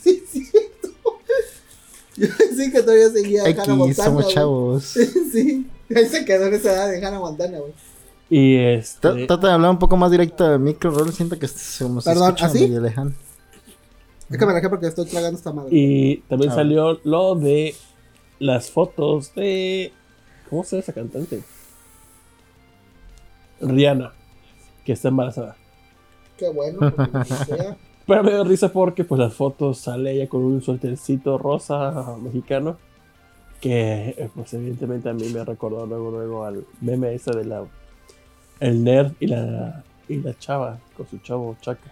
Sí, 0.00 0.22
es 0.24 0.30
cierto. 0.30 0.88
Yo 2.16 2.28
pensé 2.38 2.70
que 2.70 2.80
todavía 2.82 3.08
seguía 3.10 3.48
X, 3.48 3.68
Montana. 3.68 3.94
somos 4.04 4.28
chavos. 4.28 4.84
Sí, 5.32 5.66
ahí 5.96 6.06
se 6.06 6.24
quedó 6.24 6.46
en 6.46 6.54
esa 6.54 6.72
edad 6.72 6.88
de 6.90 7.04
Hannah 7.04 7.18
Montana, 7.20 7.58
güey. 7.58 7.72
Y 8.28 8.56
este. 8.56 9.26
Trata 9.26 9.48
de 9.48 9.52
hablar 9.54 9.70
un 9.72 9.78
poco 9.78 9.96
más 9.96 10.10
directo 10.10 10.48
del 10.48 10.60
micro, 10.60 10.90
Rol. 10.92 11.12
Siento 11.12 11.38
que 11.38 11.48
se 11.48 11.84
como 11.84 12.00
se 12.00 12.10
Perdón, 12.10 12.36
¿así? 12.40 12.60
medio 12.60 12.80
lejano. 12.80 13.12
Es 14.30 14.38
que 14.38 14.46
me 14.46 14.52
alejé 14.52 14.68
porque 14.68 14.86
estoy 14.86 15.06
tragando 15.06 15.36
esta 15.36 15.52
madre. 15.52 15.70
Y 15.72 16.18
también 16.28 16.52
Ah. 16.52 16.54
salió 16.54 17.00
lo 17.04 17.34
de 17.34 17.74
las 18.38 18.70
fotos 18.70 19.34
de. 19.34 19.92
¿Cómo 20.48 20.62
se 20.62 20.76
llama 20.76 20.82
esa 20.82 20.92
cantante? 20.92 21.42
Rihanna, 23.60 24.12
que 24.84 24.92
está 24.92 25.08
embarazada. 25.08 25.56
Qué 26.38 26.48
bueno. 26.50 26.78
sea, 27.46 27.76
Pero 28.06 28.22
me 28.24 28.30
dio 28.30 28.44
risa 28.44 28.72
porque 28.72 29.04
pues 29.04 29.18
las 29.18 29.34
fotos 29.34 29.78
sale 29.78 30.12
ella 30.12 30.28
con 30.28 30.42
un 30.42 30.62
sueltercito 30.62 31.36
rosa 31.36 32.16
mexicano. 32.22 32.78
Que 33.60 34.14
eh, 34.16 34.30
pues 34.34 34.54
evidentemente 34.54 35.08
a 35.10 35.12
mí 35.12 35.28
me 35.28 35.44
recordó 35.44 35.84
luego 35.86 36.10
luego 36.10 36.44
al 36.44 36.64
meme 36.80 37.14
ese 37.14 37.30
de 37.32 37.44
la 37.44 37.64
el 38.60 38.82
nerd 38.84 39.12
y 39.20 39.26
la 39.26 39.84
y 40.08 40.16
la 40.16 40.36
chava 40.38 40.78
con 40.96 41.06
su 41.08 41.18
chavo 41.18 41.56
chaca. 41.60 41.90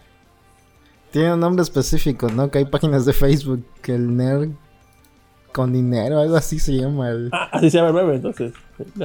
Tiene 1.10 1.34
un 1.34 1.40
nombre 1.40 1.62
específico, 1.62 2.28
¿no? 2.28 2.50
Que 2.50 2.58
hay 2.58 2.64
páginas 2.66 3.04
de 3.06 3.12
Facebook 3.12 3.64
que 3.82 3.94
el 3.94 4.16
nerd 4.16 4.50
con 5.52 5.72
dinero, 5.72 6.18
algo 6.20 6.36
así 6.36 6.58
se 6.58 6.72
llama. 6.72 7.10
El... 7.10 7.30
Ah, 7.32 7.48
así 7.52 7.70
se 7.70 7.78
llama 7.78 7.88
el 7.88 7.94
meme 8.06 8.16
entonces. 8.16 8.52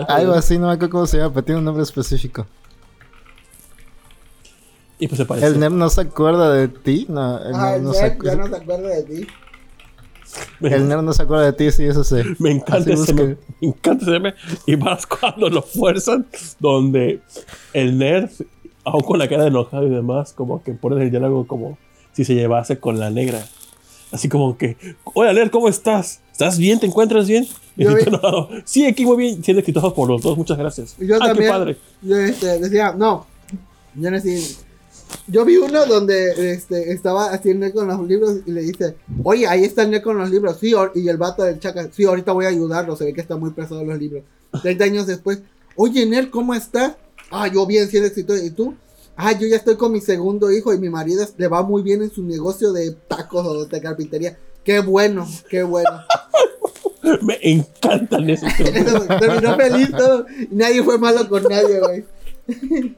Algo 0.07 0.33
así, 0.33 0.57
no 0.57 0.67
me 0.67 0.73
acuerdo 0.73 0.91
cómo 0.91 1.07
se 1.07 1.17
llama, 1.17 1.33
pero 1.33 1.45
tiene 1.45 1.59
un 1.59 1.65
nombre 1.65 1.83
específico. 1.83 2.45
Y 4.99 5.07
pues 5.07 5.17
se 5.17 5.25
parece. 5.25 5.47
¿El 5.47 5.59
nerd 5.59 5.73
no 5.73 5.89
se 5.89 6.01
acuerda 6.01 6.53
de 6.53 6.67
ti? 6.67 7.05
No, 7.09 7.39
el 7.39 7.55
Ah, 7.55 7.71
nerd 7.71 7.75
el 7.77 7.83
no 7.83 7.93
se 7.93 8.09
Ned 8.09 8.23
ya 8.23 8.35
no 8.35 8.47
se 8.47 8.55
acuerda 8.55 8.87
de 8.89 9.03
ti. 9.03 9.27
El 10.61 10.87
nerd 10.87 11.01
no 11.01 11.13
se 11.13 11.23
acuerda 11.23 11.45
de 11.45 11.53
ti, 11.53 11.71
sí, 11.71 11.85
eso 11.85 12.03
sí. 12.03 12.15
me 12.39 12.51
encanta 12.51 12.91
ese. 12.91 13.13
Me 13.13 13.37
encanta 13.61 14.03
ese 14.03 14.11
meme. 14.11 14.33
Y 14.65 14.75
más 14.75 15.05
cuando 15.05 15.49
lo 15.49 15.61
fuerzan. 15.61 16.25
Donde 16.59 17.21
el 17.73 17.97
nerd, 17.97 18.29
aún 18.83 19.01
con 19.01 19.19
la 19.19 19.27
cara 19.27 19.43
de 19.43 19.49
enojado 19.49 19.87
y 19.87 19.89
demás, 19.89 20.33
como 20.33 20.63
que 20.63 20.73
ponen 20.73 21.01
el 21.01 21.11
diálogo 21.11 21.47
como 21.47 21.77
si 22.13 22.23
se 22.23 22.35
llevase 22.35 22.79
con 22.79 22.99
la 22.99 23.09
negra. 23.09 23.45
Así 24.11 24.29
como 24.29 24.57
que, 24.57 24.77
hola 25.03 25.33
nerd, 25.33 25.49
¿cómo 25.49 25.67
estás? 25.69 26.21
¿Estás 26.31 26.57
bien? 26.57 26.79
¿Te 26.79 26.85
encuentras 26.85 27.27
bien? 27.27 27.47
Sí, 28.65 28.85
aquí 28.85 29.05
muy 29.05 29.17
bien. 29.17 29.43
Siendo 29.43 29.59
escrito 29.59 29.93
por 29.93 30.07
los 30.07 30.21
dos, 30.21 30.37
muchas 30.37 30.57
gracias. 30.57 30.95
Yo 30.99 31.15
ah, 31.15 31.27
también. 31.27 31.47
qué 31.47 31.49
padre. 31.49 31.77
Yo 32.01 32.17
este, 32.17 32.59
decía, 32.59 32.93
no. 32.93 33.25
Yo 33.95 34.11
no 34.11 34.19
decía. 34.19 34.39
Yo 35.27 35.45
vi 35.45 35.57
uno 35.57 35.85
donde 35.85 36.53
este, 36.53 36.91
estaba 36.91 37.31
haciendo 37.31 37.71
con 37.71 37.87
los 37.87 38.07
libros 38.07 38.39
y 38.45 38.51
le 38.51 38.61
dice, 38.61 38.95
oye, 39.23 39.47
ahí 39.47 39.63
está 39.63 39.83
el 39.83 40.01
con 40.01 40.17
los 40.17 40.29
libros. 40.29 40.57
Sí, 40.59 40.73
y 40.95 41.07
el 41.07 41.17
vato 41.17 41.43
del 41.43 41.59
chaca, 41.59 41.89
sí, 41.91 42.03
ahorita 42.03 42.31
voy 42.31 42.45
a 42.45 42.49
ayudarlo. 42.49 42.95
Se 42.95 43.05
ve 43.05 43.13
que 43.13 43.21
está 43.21 43.37
muy 43.37 43.51
pesado 43.51 43.83
los 43.83 43.97
libros. 43.97 44.23
30 44.61 44.83
años 44.83 45.07
después, 45.07 45.39
oye, 45.75 46.05
Ned, 46.05 46.29
¿cómo 46.29 46.53
estás? 46.53 46.95
Ah, 47.31 47.47
yo 47.47 47.65
bien, 47.65 47.87
siendo 47.87 48.07
exitoso. 48.07 48.43
¿Y 48.43 48.51
tú? 48.51 48.75
Ah, 49.15 49.31
yo 49.31 49.47
ya 49.47 49.57
estoy 49.57 49.75
con 49.75 49.91
mi 49.91 50.01
segundo 50.01 50.51
hijo 50.51 50.73
y 50.73 50.79
mi 50.79 50.89
marido 50.89 51.25
le 51.37 51.47
va 51.47 51.63
muy 51.63 51.83
bien 51.83 52.01
en 52.01 52.11
su 52.11 52.23
negocio 52.23 52.71
de 52.73 52.91
tacos 52.91 53.45
o 53.45 53.65
de 53.65 53.81
carpintería. 53.81 54.37
Qué 54.63 54.79
bueno, 54.79 55.27
qué 55.49 55.63
bueno. 55.63 55.89
Me 57.21 57.37
encantan 57.41 58.29
esos 58.29 58.49
Eso, 58.59 59.05
Terminó 59.19 59.55
feliz 59.55 59.91
todo. 59.91 60.25
Nadie 60.51 60.83
fue 60.83 60.97
malo 60.97 61.27
con 61.27 61.43
nadie, 61.43 61.79
güey. 61.79 62.05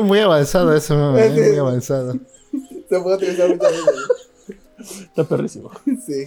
Muy 0.00 0.18
avanzado 0.20 0.72
eso, 0.76 0.94
Sí. 1.16 1.30
muy 1.40 1.56
avanzado. 1.58 2.14
Se 2.88 3.00
puede 3.00 3.16
utilizar 3.16 3.48
muchas 3.48 3.70
veces. 3.72 5.02
Está 5.02 5.24
perrísimo. 5.24 5.70
Sí. 6.06 6.24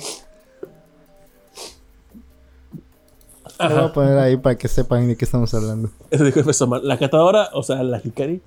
Lo 3.60 3.70
voy 3.70 3.84
a 3.86 3.94
poner 3.94 4.18
ahí 4.18 4.38
para 4.38 4.58
que 4.58 4.68
sepan 4.68 5.08
de 5.08 5.16
qué 5.16 5.26
estamos 5.26 5.54
hablando. 5.54 5.90
Eso 6.10 6.24
dijo 6.24 6.40
el 6.40 6.44
profesor 6.46 6.68
Mal. 6.68 6.86
La 6.88 6.98
catadora, 6.98 7.50
o 7.54 7.64
sea, 7.64 7.84
la 7.84 8.02
Hikari, 8.04 8.42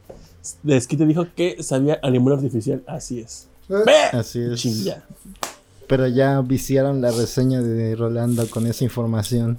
de 0.62 0.80
Skite 0.80 1.06
dijo 1.06 1.26
que 1.34 1.62
sabía 1.62 1.98
animal 2.02 2.34
artificial. 2.34 2.82
Así 2.86 3.20
es. 3.20 3.48
¡Ve! 3.68 3.94
Así 4.12 4.40
es. 4.40 4.60
Chinga. 4.60 5.04
Pero 5.86 6.06
ya 6.08 6.40
viciaron 6.42 7.00
la 7.00 7.10
reseña 7.10 7.62
de 7.62 7.96
Rolando 7.96 8.48
con 8.50 8.66
esa 8.66 8.84
información. 8.84 9.58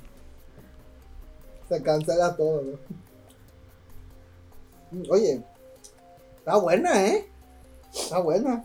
Se 1.67 1.81
cancela 1.81 2.35
todo, 2.35 2.61
¿no? 2.61 2.77
Oye, 5.09 5.43
está 6.37 6.57
buena, 6.57 7.05
¿eh? 7.05 7.27
Está 7.93 8.19
buena. 8.19 8.63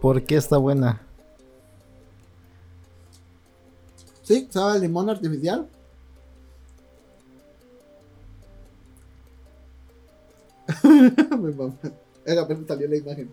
¿Por 0.00 0.22
qué 0.24 0.36
está 0.36 0.58
buena? 0.58 1.02
Sí, 4.22 4.46
sabe 4.50 4.76
el 4.76 4.82
limón 4.82 5.10
artificial. 5.10 5.66
Era 12.26 12.46
salió 12.66 12.88
la 12.88 12.96
imagen. 12.96 13.30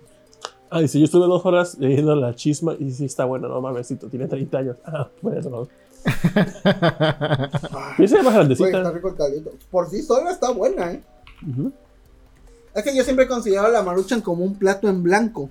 Ay, 0.69 0.87
si 0.87 0.99
yo 0.99 1.05
estuve 1.05 1.27
dos 1.27 1.45
horas 1.45 1.77
leyendo 1.77 2.15
la 2.15 2.33
chisma 2.33 2.75
y 2.79 2.91
sí 2.91 3.05
está 3.05 3.25
bueno, 3.25 3.47
no 3.47 3.61
mamesito, 3.61 4.09
tiene 4.09 4.27
30 4.27 4.57
años. 4.57 4.77
Ah, 4.85 5.09
bueno. 5.21 5.67
Se 7.97 8.03
más 8.03 8.11
está 8.11 8.31
grandecita. 8.31 8.91
rico 8.91 9.09
el 9.09 9.15
caldito. 9.15 9.51
Por 9.71 9.89
sí 9.89 10.01
sola 10.01 10.31
está 10.31 10.51
buena, 10.51 10.91
eh. 10.91 11.01
Es 12.73 12.83
que 12.83 12.95
yo 12.95 13.03
siempre 13.03 13.25
he 13.25 13.27
considerado 13.27 13.69
la 13.71 13.81
maruchan 13.83 14.21
como 14.21 14.43
un 14.43 14.55
plato 14.55 14.87
en 14.89 15.01
blanco. 15.03 15.49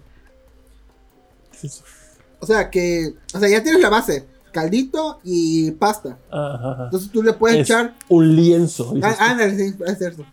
O 2.40 2.47
sea 2.47 2.68
que, 2.70 3.14
o 3.32 3.39
sea, 3.39 3.48
ya 3.48 3.62
tienes 3.62 3.81
la 3.81 3.89
base, 3.89 4.26
caldito 4.52 5.20
y 5.24 5.70
pasta. 5.72 6.18
Ajá, 6.31 6.72
ajá. 6.72 6.85
Entonces 6.85 7.10
tú 7.10 7.22
le 7.22 7.32
puedes 7.32 7.59
Es 7.59 7.62
echar, 7.70 7.94
un 8.09 8.36
lienzo. 8.36 8.94
ah, 9.02 9.16
ándale, 9.31 9.56
sí, 9.56 9.74
es 9.86 9.98
cierto, 9.98 10.24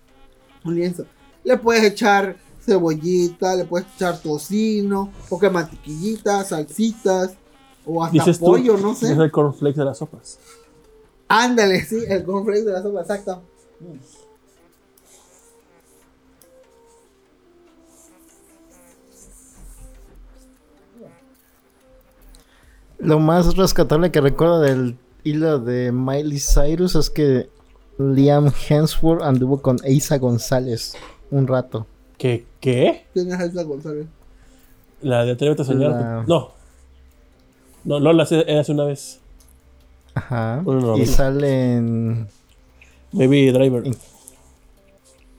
un 0.65 0.75
lienzo. 0.75 1.05
Le 1.43 1.57
puedes 1.57 1.83
echar 1.83 2.35
cebollita, 2.59 3.55
le 3.55 3.65
puedes 3.65 3.87
echar 3.95 4.17
tocino, 4.19 5.11
poca 5.29 5.49
mantequillita, 5.49 6.43
salsitas 6.43 7.31
o 7.85 8.03
hasta 8.03 8.13
Dices 8.13 8.39
tú, 8.39 8.45
pollo, 8.45 8.77
no 8.77 8.93
sé. 8.95 9.11
Es 9.11 9.17
el 9.17 9.31
cornflakes 9.31 9.77
de 9.79 9.85
las 9.85 9.97
sopas. 9.97 10.39
Ándale, 11.27 11.83
sí, 11.85 12.03
el 12.07 12.23
cornflakes 12.23 12.65
de 12.65 12.71
la 12.73 12.81
sopa, 12.81 13.01
exacto. 13.01 13.41
Lo 22.99 23.19
más 23.19 23.55
rescatable 23.57 24.11
que 24.11 24.21
recuerdo 24.21 24.59
del 24.61 24.97
hilo 25.23 25.59
de 25.59 25.91
Miley 25.91 26.39
Cyrus 26.39 26.95
es 26.95 27.09
que 27.09 27.49
Liam 27.97 28.51
Hemsworth 28.69 29.23
anduvo 29.23 29.61
con 29.61 29.77
Eiza 29.83 30.17
González 30.17 30.93
un 31.31 31.47
rato. 31.47 31.87
¿Qué? 32.17 32.45
¿Qué? 32.59 33.07
¿Quién 33.13 33.31
es 33.31 33.39
Elsa 33.39 33.63
González? 33.63 34.05
La 35.01 35.25
de 35.25 35.31
Atrévete 35.31 35.63
a 35.63 35.65
soñar. 35.65 35.91
La- 35.91 36.23
No. 36.27 36.51
No, 37.83 37.99
no 37.99 38.13
la 38.13 38.23
hace, 38.23 38.39
hace 38.57 38.71
una 38.71 38.85
vez. 38.85 39.19
Ajá. 40.13 40.61
Una 40.65 40.97
y 40.97 41.05
sale 41.05 41.75
en 41.75 42.27
Baby 43.11 43.51
Driver. 43.51 43.83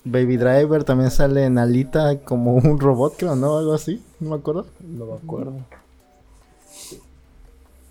Baby 0.04 0.36
Driver, 0.36 0.82
también 0.84 1.10
sale 1.10 1.44
en 1.44 1.58
Alita 1.58 2.18
como 2.20 2.54
un 2.54 2.80
robot, 2.80 3.14
creo, 3.16 3.36
¿no? 3.36 3.58
Algo 3.58 3.72
así, 3.72 4.02
no 4.18 4.30
me 4.30 4.36
acuerdo. 4.36 4.66
No 4.80 5.06
me 5.06 5.14
acuerdo. 5.14 5.54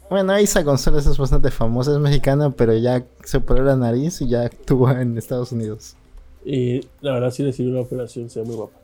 Bueno, 0.09 0.37
Isa 0.37 0.61
González 0.61 1.05
es 1.05 1.17
bastante 1.17 1.51
famosa, 1.51 1.93
es 1.93 1.99
mexicana, 1.99 2.51
pero 2.51 2.75
ya 2.75 3.05
se 3.23 3.37
operó 3.37 3.63
la 3.63 3.77
nariz 3.77 4.19
y 4.21 4.27
ya 4.27 4.41
actuó 4.41 4.91
en 4.91 5.17
Estados 5.17 5.53
Unidos. 5.53 5.95
Y 6.43 6.81
la 6.99 7.13
verdad, 7.13 7.31
sí 7.31 7.43
recibí 7.43 7.69
una 7.71 7.79
operación, 7.79 8.29
se 8.29 8.41
ve 8.41 8.45
muy 8.45 8.55
guapa. 8.55 8.77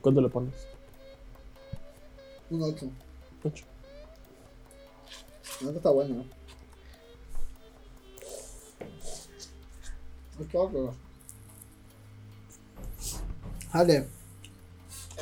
¿Cuánto 0.00 0.22
le 0.22 0.28
pones? 0.30 0.54
Un 2.54 2.62
8. 2.62 2.86
Ocho. 3.42 3.64
No, 5.60 5.70
está 5.70 5.90
bueno. 5.90 6.24
bueno. 10.52 10.94
Jale. 13.72 14.06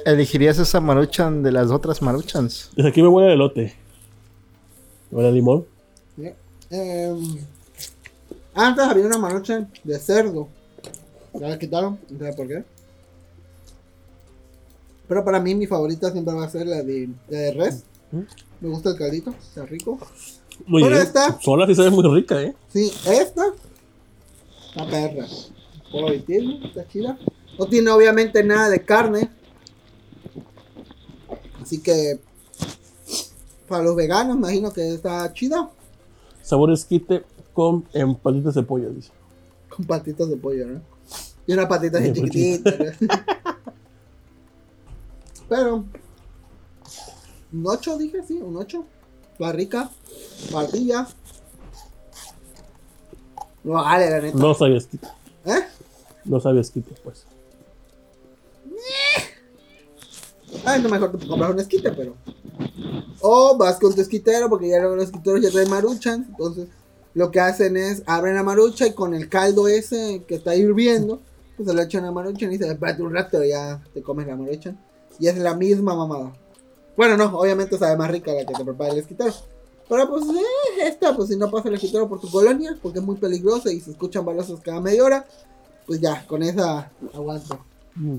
¿Elegirías 0.05 0.59
esa 0.59 0.81
maruchan 0.81 1.43
de 1.43 1.53
las 1.53 1.71
otras 1.71 2.03
maruchans? 2.03 2.71
Desde 2.77 2.91
aquí 2.91 3.01
me 3.01 3.09
huele 3.09 3.31
a 3.31 3.33
elote. 3.33 3.75
Me 5.11 5.17
huele 5.17 5.29
a 5.31 5.33
limón. 5.33 5.67
Sí. 6.17 6.31
Em, 6.69 7.47
antes 8.53 8.85
había 8.85 9.07
una 9.07 9.17
maruchan 9.17 9.73
de 9.85 9.99
cerdo. 9.99 10.49
Ya 11.33 11.49
la 11.49 11.59
quitaron, 11.59 11.99
no 12.11 12.27
sé 12.27 12.33
por 12.35 12.47
qué. 12.47 12.63
Pero 15.13 15.27
para 15.27 15.41
mí 15.41 15.55
mi 15.55 15.67
favorita 15.67 16.11
siempre 16.11 16.33
va 16.33 16.45
a 16.45 16.49
ser 16.49 16.67
la 16.67 16.83
de, 16.83 17.11
la 17.29 17.39
de 17.39 17.53
res. 17.53 17.85
¿Mm? 18.13 18.21
Me 18.63 18.69
gusta 18.71 18.89
el 18.89 18.97
caldito, 18.97 19.29
está 19.39 19.67
rico. 19.67 19.99
Muy 20.65 20.83
bien. 20.83 20.95
esta- 20.95 21.39
Sola 21.39 21.67
sí 21.67 21.75
sabe 21.75 21.91
muy 21.91 22.03
rica, 22.15 22.41
¿eh? 22.41 22.55
Sí, 22.73 22.91
esta. 23.07 23.43
La 24.75 24.89
perra. 24.89 25.27
Por 25.91 26.19
tiene, 26.23 26.65
está 26.67 26.89
chida. 26.89 27.19
No 27.59 27.67
tiene 27.67 27.91
obviamente 27.91 28.43
nada 28.43 28.71
de 28.71 28.83
carne. 28.83 29.29
Así 31.61 31.83
que. 31.83 32.19
Para 33.69 33.85
los 33.85 33.95
veganos, 33.95 34.39
imagino 34.39 34.73
que 34.73 34.95
está 34.95 35.31
chida. 35.35 35.69
Sabor 36.41 36.73
esquite 36.73 37.23
con 37.53 37.87
empatitas 37.93 38.55
de 38.55 38.63
pollo, 38.63 38.89
dice. 38.89 39.11
Con 39.69 39.85
patitas 39.85 40.31
de 40.31 40.39
pollo, 40.39 40.67
¿no? 40.69 40.81
Y 41.47 41.53
una 41.53 41.69
patita 41.69 41.99
así 41.99 42.15
chiquitita. 42.15 42.71
¿no? 42.79 43.52
Pero. 45.53 45.85
Un 47.53 47.67
8, 47.67 47.99
dije, 47.99 48.23
sí, 48.27 48.39
un 48.41 48.57
8. 48.57 48.87
Va 49.41 49.53
rica. 49.53 49.91
Barbilla. 50.51 51.07
No 53.63 53.75
vale, 53.75 54.09
la 54.09 54.21
neta. 54.21 54.39
No 54.39 54.55
sabía 54.55 54.79
esquite. 54.79 55.07
¿Eh? 55.45 55.63
No 56.25 56.41
sabía 56.41 56.63
esquite, 56.63 56.95
pues. 57.05 57.27
Ay, 60.65 60.81
no 60.81 60.89
mejor 60.89 61.19
te 61.19 61.27
compras 61.27 61.51
un 61.51 61.61
esquite, 61.61 61.93
pero. 61.93 62.15
O 63.21 63.59
vas 63.59 63.79
con 63.79 63.95
tu 63.95 64.01
esquitero, 64.01 64.49
porque 64.49 64.71
ya 64.71 64.81
los 64.81 65.05
esquiteros 65.05 65.43
ya 65.43 65.51
traen 65.51 65.69
maruchan. 65.69 66.27
Entonces, 66.31 66.69
lo 67.13 67.31
que 67.31 67.41
hacen 67.41 67.77
es 67.77 68.03
abren 68.07 68.37
la 68.37 68.43
marucha 68.43 68.87
y 68.87 68.95
con 68.95 69.13
el 69.13 69.29
caldo 69.29 69.69
ese 69.69 70.25
que 70.27 70.37
está 70.37 70.55
hirviendo, 70.55 71.21
pues 71.59 71.69
se 71.69 71.75
le 71.75 71.83
echan 71.83 72.07
a 72.07 72.11
maruchan 72.11 72.51
y 72.51 72.57
se 72.57 72.67
espérate 72.67 73.03
un 73.03 73.13
rato 73.13 73.45
y 73.45 73.51
ya 73.51 73.83
te 73.93 74.03
comes 74.03 74.27
la 74.27 74.37
maruchan. 74.37 74.79
Y 75.19 75.29
es 75.29 75.37
la 75.39 75.55
misma 75.55 75.95
mamada. 75.95 76.33
Bueno, 76.97 77.17
no, 77.17 77.39
obviamente 77.39 77.79
sabe 77.79 77.97
más 77.97 78.11
rica 78.11 78.33
la 78.33 78.45
que 78.45 78.55
te 78.55 78.65
prepara 78.65 78.93
el 78.93 78.99
esquitero. 78.99 79.33
Pero 79.89 80.09
pues, 80.09 80.25
eh, 80.25 80.87
esta, 80.87 81.15
pues 81.17 81.29
si 81.29 81.37
no 81.37 81.51
pasa 81.51 81.69
el 81.69 81.75
esquitero 81.75 82.09
por 82.09 82.21
tu 82.21 82.31
colonia, 82.31 82.77
porque 82.83 82.99
es 82.99 83.05
muy 83.05 83.17
peligrosa 83.17 83.73
y 83.73 83.81
se 83.81 83.91
escuchan 83.91 84.25
balazos 84.25 84.61
cada 84.61 84.81
media 84.81 85.05
hora, 85.05 85.27
pues 85.87 86.01
ya, 86.01 86.27
con 86.27 86.43
esa 86.43 86.91
aguanto. 87.13 87.59
Mm. 87.95 88.17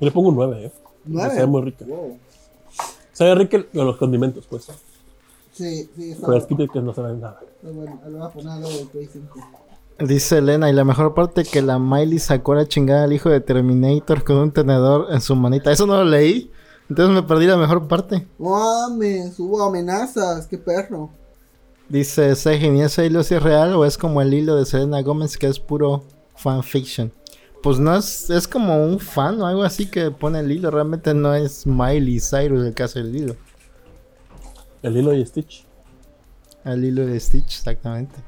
Yo 0.00 0.06
le 0.06 0.10
pongo 0.10 0.28
un 0.28 0.36
9, 0.36 0.66
¿eh? 0.66 0.72
¿Nueve? 1.04 1.34
Sabe 1.34 1.46
muy 1.46 1.62
rica. 1.62 1.84
Wow. 1.86 2.18
Sabe 3.12 3.34
rica 3.34 3.64
los 3.72 3.96
condimentos, 3.96 4.46
pues. 4.48 4.66
Sí, 5.52 5.90
sí, 5.96 6.12
está 6.12 6.26
Pero 6.26 6.34
el 6.34 6.42
esquite 6.42 6.68
que 6.68 6.80
no 6.80 6.94
sabe 6.94 7.14
nada. 7.14 7.40
Está 7.40 7.70
bueno, 7.70 8.00
le 8.04 8.12
voy 8.12 8.26
a 8.26 8.28
poner 8.28 8.48
algo 8.50 8.68
Play 8.92 9.08
5. 9.12 9.40
Dice 10.00 10.38
Elena, 10.38 10.70
y 10.70 10.72
la 10.72 10.84
mejor 10.84 11.12
parte 11.12 11.42
que 11.42 11.60
la 11.60 11.80
Miley 11.80 12.20
sacó 12.20 12.54
la 12.54 12.68
chingada 12.68 13.04
al 13.04 13.12
hijo 13.12 13.30
de 13.30 13.40
Terminator 13.40 14.22
con 14.22 14.36
un 14.36 14.52
tenedor 14.52 15.08
en 15.10 15.20
su 15.20 15.34
manita. 15.34 15.72
Eso 15.72 15.86
no 15.86 15.96
lo 15.96 16.04
leí. 16.04 16.52
Entonces 16.88 17.14
me 17.14 17.22
perdí 17.24 17.46
la 17.46 17.56
mejor 17.56 17.88
parte. 17.88 18.26
Mames, 18.38 19.38
hubo 19.40 19.60
amenazas, 19.62 20.46
qué 20.46 20.56
perro. 20.56 21.10
Dice 21.88 22.34
Sejin, 22.36 22.76
¿y 22.76 22.82
ese 22.82 23.06
hilo 23.06 23.24
sí 23.24 23.34
es 23.34 23.42
real 23.42 23.74
o 23.74 23.84
es 23.84 23.98
como 23.98 24.22
el 24.22 24.32
hilo 24.32 24.54
de 24.54 24.66
Selena 24.66 25.02
Gómez 25.02 25.36
que 25.36 25.48
es 25.48 25.58
puro 25.58 26.04
fanfiction? 26.36 27.12
Pues 27.62 27.80
no 27.80 27.96
es, 27.96 28.30
es 28.30 28.46
como 28.46 28.84
un 28.84 29.00
fan 29.00 29.40
o 29.40 29.46
algo 29.46 29.64
así 29.64 29.86
que 29.86 30.12
pone 30.12 30.38
el 30.38 30.52
hilo. 30.52 30.70
Realmente 30.70 31.12
no 31.12 31.34
es 31.34 31.66
Miley 31.66 32.20
Cyrus 32.20 32.64
el 32.64 32.72
que 32.72 32.84
hace 32.84 33.00
el 33.00 33.16
hilo. 33.16 33.36
El 34.82 34.96
hilo 34.96 35.12
y 35.12 35.26
Stitch. 35.26 35.66
El 36.64 36.84
hilo 36.84 37.04
de 37.04 37.18
Stitch, 37.18 37.58
exactamente. 37.58 38.27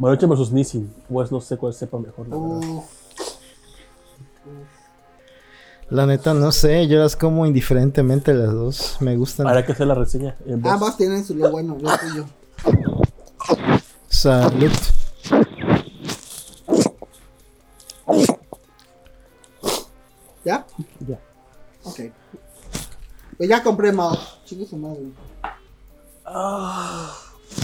Maruchan 0.00 0.30
versus 0.30 0.50
Nissin. 0.50 0.90
Pues 1.10 1.30
no 1.30 1.42
sé 1.42 1.58
cuál 1.58 1.74
sepa 1.74 1.98
mejor, 1.98 2.26
la 2.26 2.36
verdad. 2.36 2.68
Uf, 2.68 2.84
La 5.90 6.06
neta, 6.06 6.32
no 6.32 6.52
sé, 6.52 6.88
yo 6.88 6.98
las 6.98 7.16
como 7.16 7.44
indiferentemente 7.44 8.32
las 8.32 8.50
dos. 8.50 8.96
Me 9.00 9.14
gustan. 9.16 9.46
Habrá 9.46 9.66
que 9.66 9.72
hacer 9.72 9.86
la 9.86 9.94
reseña. 9.94 10.36
Ambas 10.64 10.96
tienen 10.96 11.22
su 11.22 11.34
lo 11.34 11.50
bueno, 11.50 11.76
lo 11.78 11.90
tuyo. 11.98 12.24
Salud. 14.08 14.72
¿Ya? 20.42 20.66
Ya. 21.06 21.20
Ok. 21.84 22.00
Pues 23.36 23.48
ya 23.50 23.62
compré. 23.62 23.92
Chingue 24.46 24.66
su 24.66 24.78
madre. 24.78 25.10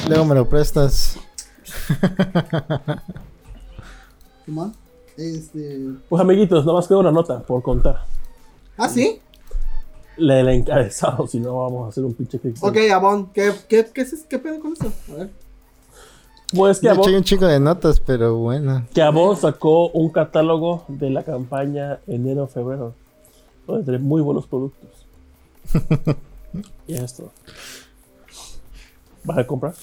Luego 0.06 0.24
me 0.26 0.34
lo 0.34 0.46
prestas. 0.46 1.16
Este. 5.16 5.80
Pues 6.08 6.20
amiguitos, 6.20 6.64
nada 6.64 6.78
más 6.78 6.86
queda 6.86 6.98
una 6.98 7.12
nota 7.12 7.40
por 7.40 7.62
contar. 7.62 8.04
¿Ah, 8.76 8.88
sí? 8.88 9.20
Le 10.18 10.40
el 10.40 10.48
encabezado, 10.48 11.26
si 11.26 11.40
no 11.40 11.58
vamos 11.58 11.86
a 11.86 11.88
hacer 11.88 12.04
un 12.04 12.14
pinche 12.14 12.38
clic. 12.38 12.56
Ok, 12.60 12.76
Abón, 12.92 13.30
¿qué, 13.32 13.52
qué, 13.68 13.86
qué, 13.92 14.02
es, 14.02 14.24
¿qué 14.28 14.38
pedo 14.38 14.60
con 14.60 14.72
eso? 14.72 14.92
A 15.12 15.14
ver. 15.14 15.30
Pues 16.54 16.80
que 16.80 16.88
Avon, 16.88 17.08
hay 17.08 17.14
un 17.16 17.24
chico 17.24 17.46
de 17.46 17.58
notas, 17.58 18.00
pero 18.00 18.36
bueno. 18.36 18.86
que 18.94 19.02
Avon 19.02 19.36
sacó 19.36 19.88
un 19.88 20.10
catálogo 20.10 20.84
de 20.88 21.10
la 21.10 21.24
campaña 21.24 22.00
enero-febrero. 22.06 22.94
Donde 23.66 23.84
tiene 23.84 23.98
muy 23.98 24.22
buenos 24.22 24.46
productos. 24.46 25.06
y 26.86 26.94
esto. 26.94 27.32
¿Vas 29.24 29.38
a 29.38 29.46
comprar? 29.46 29.74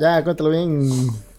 Ya, 0.00 0.22
cuéntalo 0.24 0.50
bien. 0.50 0.88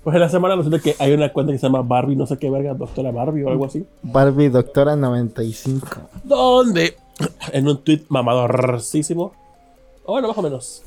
Pues 0.03 0.14
en 0.14 0.22
la 0.22 0.30
semana 0.30 0.56
resulta 0.56 0.80
que 0.80 0.95
hay 0.99 1.14
una 1.14 1.32
cuenta 1.34 1.52
que 1.52 1.57
se 1.57 1.65
llama 1.65 1.82
Barbie, 1.82 2.15
no 2.15 2.27
sé 2.27 2.38
qué 2.38 2.49
verga, 2.49 2.73
doctora 2.76 3.11
Barbie 3.11 3.44
o 3.44 3.49
algo 3.49 3.65
así. 3.65 3.86
Barbie 4.03 4.49
Doctora 4.49 4.95
95. 4.95 5.88
Donde 6.23 6.95
en 7.52 7.68
un 7.68 7.84
tweet 7.84 8.03
mamadorcísimo, 8.10 9.34
bueno, 10.06 10.27
más 10.27 10.38
o 10.38 10.41
menos, 10.44 10.84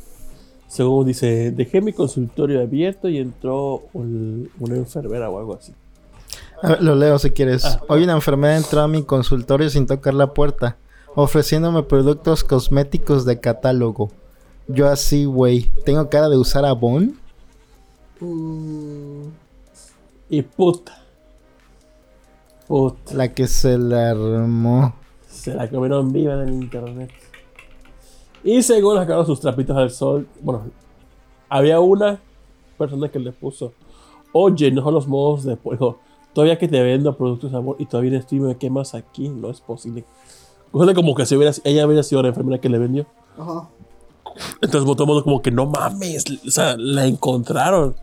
según 0.68 1.06
dice, 1.06 1.50
dejé 1.50 1.80
mi 1.80 1.92
consultorio 1.92 2.60
abierto 2.62 3.08
y 3.08 3.18
entró 3.18 3.82
un- 3.92 4.50
una 4.60 4.76
enfermera 4.76 5.28
o 5.30 5.38
algo 5.38 5.54
así. 5.56 5.72
A 6.62 6.68
ver, 6.70 6.82
lo 6.82 6.94
leo 6.94 7.18
si 7.18 7.30
quieres. 7.30 7.64
Ah. 7.64 7.80
Hoy 7.88 8.04
una 8.04 8.12
enfermera 8.14 8.56
entró 8.56 8.80
a 8.82 8.88
mi 8.88 9.02
consultorio 9.02 9.68
sin 9.70 9.86
tocar 9.86 10.14
la 10.14 10.32
puerta, 10.32 10.76
ofreciéndome 11.16 11.82
productos 11.82 12.44
cosméticos 12.44 13.24
de 13.24 13.40
catálogo. 13.40 14.10
Yo 14.68 14.88
así, 14.88 15.24
güey, 15.24 15.70
¿tengo 15.84 16.08
cara 16.08 16.28
de 16.28 16.36
usar 16.36 16.64
Avon? 16.64 17.16
Uh, 18.20 19.28
Y 20.28 20.42
puta. 20.42 21.02
Puta. 22.66 23.14
La 23.14 23.32
que 23.32 23.46
se 23.46 23.78
la 23.78 24.10
armó. 24.10 24.94
Se 25.28 25.54
la 25.54 25.68
comieron 25.70 26.12
viva 26.12 26.34
en 26.34 26.40
el 26.40 26.54
internet. 26.54 27.10
Y 28.44 28.62
según 28.62 28.96
sacaron 28.96 29.26
sus 29.26 29.40
trapitos 29.40 29.76
al 29.76 29.90
sol, 29.90 30.26
bueno, 30.40 30.66
había 31.48 31.80
una 31.80 32.20
persona 32.76 33.08
que 33.08 33.18
le 33.18 33.32
puso, 33.32 33.72
oye, 34.32 34.70
no 34.70 34.82
son 34.82 34.94
los 34.94 35.08
modos 35.08 35.44
de 35.44 35.58
dijo, 35.70 35.98
todavía 36.32 36.58
que 36.58 36.68
te 36.68 36.80
vendo 36.82 37.16
productos 37.16 37.50
de 37.50 37.58
amor 37.58 37.76
y 37.78 37.86
todavía 37.86 38.14
en 38.14 38.22
stream 38.22 38.44
me 38.44 38.56
quemas 38.56 38.94
aquí, 38.94 39.28
no 39.28 39.50
es 39.50 39.60
posible. 39.60 40.04
Cosa 40.70 40.94
como 40.94 41.14
que 41.14 41.26
si 41.26 41.34
hubiera, 41.34 41.52
ella 41.64 41.86
hubiera 41.86 42.02
sido 42.02 42.22
la 42.22 42.28
enfermera 42.28 42.60
que 42.60 42.68
le 42.68 42.78
vendió. 42.78 43.06
ajá. 43.38 43.68
Entonces 44.60 44.84
todo 44.84 45.02
el 45.02 45.06
mundo 45.08 45.24
como 45.24 45.42
que 45.42 45.50
no 45.50 45.66
mames, 45.66 46.24
o 46.46 46.50
sea, 46.50 46.76
la 46.76 47.06
encontraron. 47.06 47.96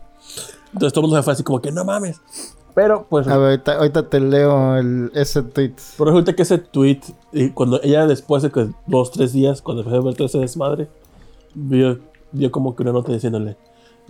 Entonces 0.72 0.92
todo 0.92 1.00
el 1.02 1.08
mundo 1.08 1.16
se 1.16 1.22
fue 1.22 1.32
así 1.32 1.42
como 1.42 1.60
que 1.60 1.72
no 1.72 1.84
mames. 1.84 2.20
Pero 2.74 3.06
pues 3.08 3.26
A 3.26 3.38
ver, 3.38 3.50
ahorita, 3.50 3.72
ahorita 3.78 4.08
te 4.10 4.20
leo 4.20 4.76
el, 4.76 5.10
ese 5.14 5.42
tweet. 5.42 5.72
Pero 5.96 6.10
resulta 6.10 6.34
que 6.34 6.42
ese 6.42 6.58
tweet, 6.58 7.00
y 7.32 7.50
cuando 7.50 7.80
ella 7.82 8.06
después 8.06 8.42
de 8.42 8.50
que 8.50 8.68
dos, 8.86 9.10
tres 9.10 9.32
días, 9.32 9.62
cuando 9.62 9.82
empezó 9.82 10.00
a 10.00 10.04
ver 10.04 10.14
todo 10.14 10.26
ese 10.26 10.38
desmadre, 10.38 10.88
vio, 11.54 11.98
vio 12.32 12.50
como 12.50 12.76
que 12.76 12.82
una 12.82 12.92
nota 12.92 13.12
diciéndole: 13.12 13.56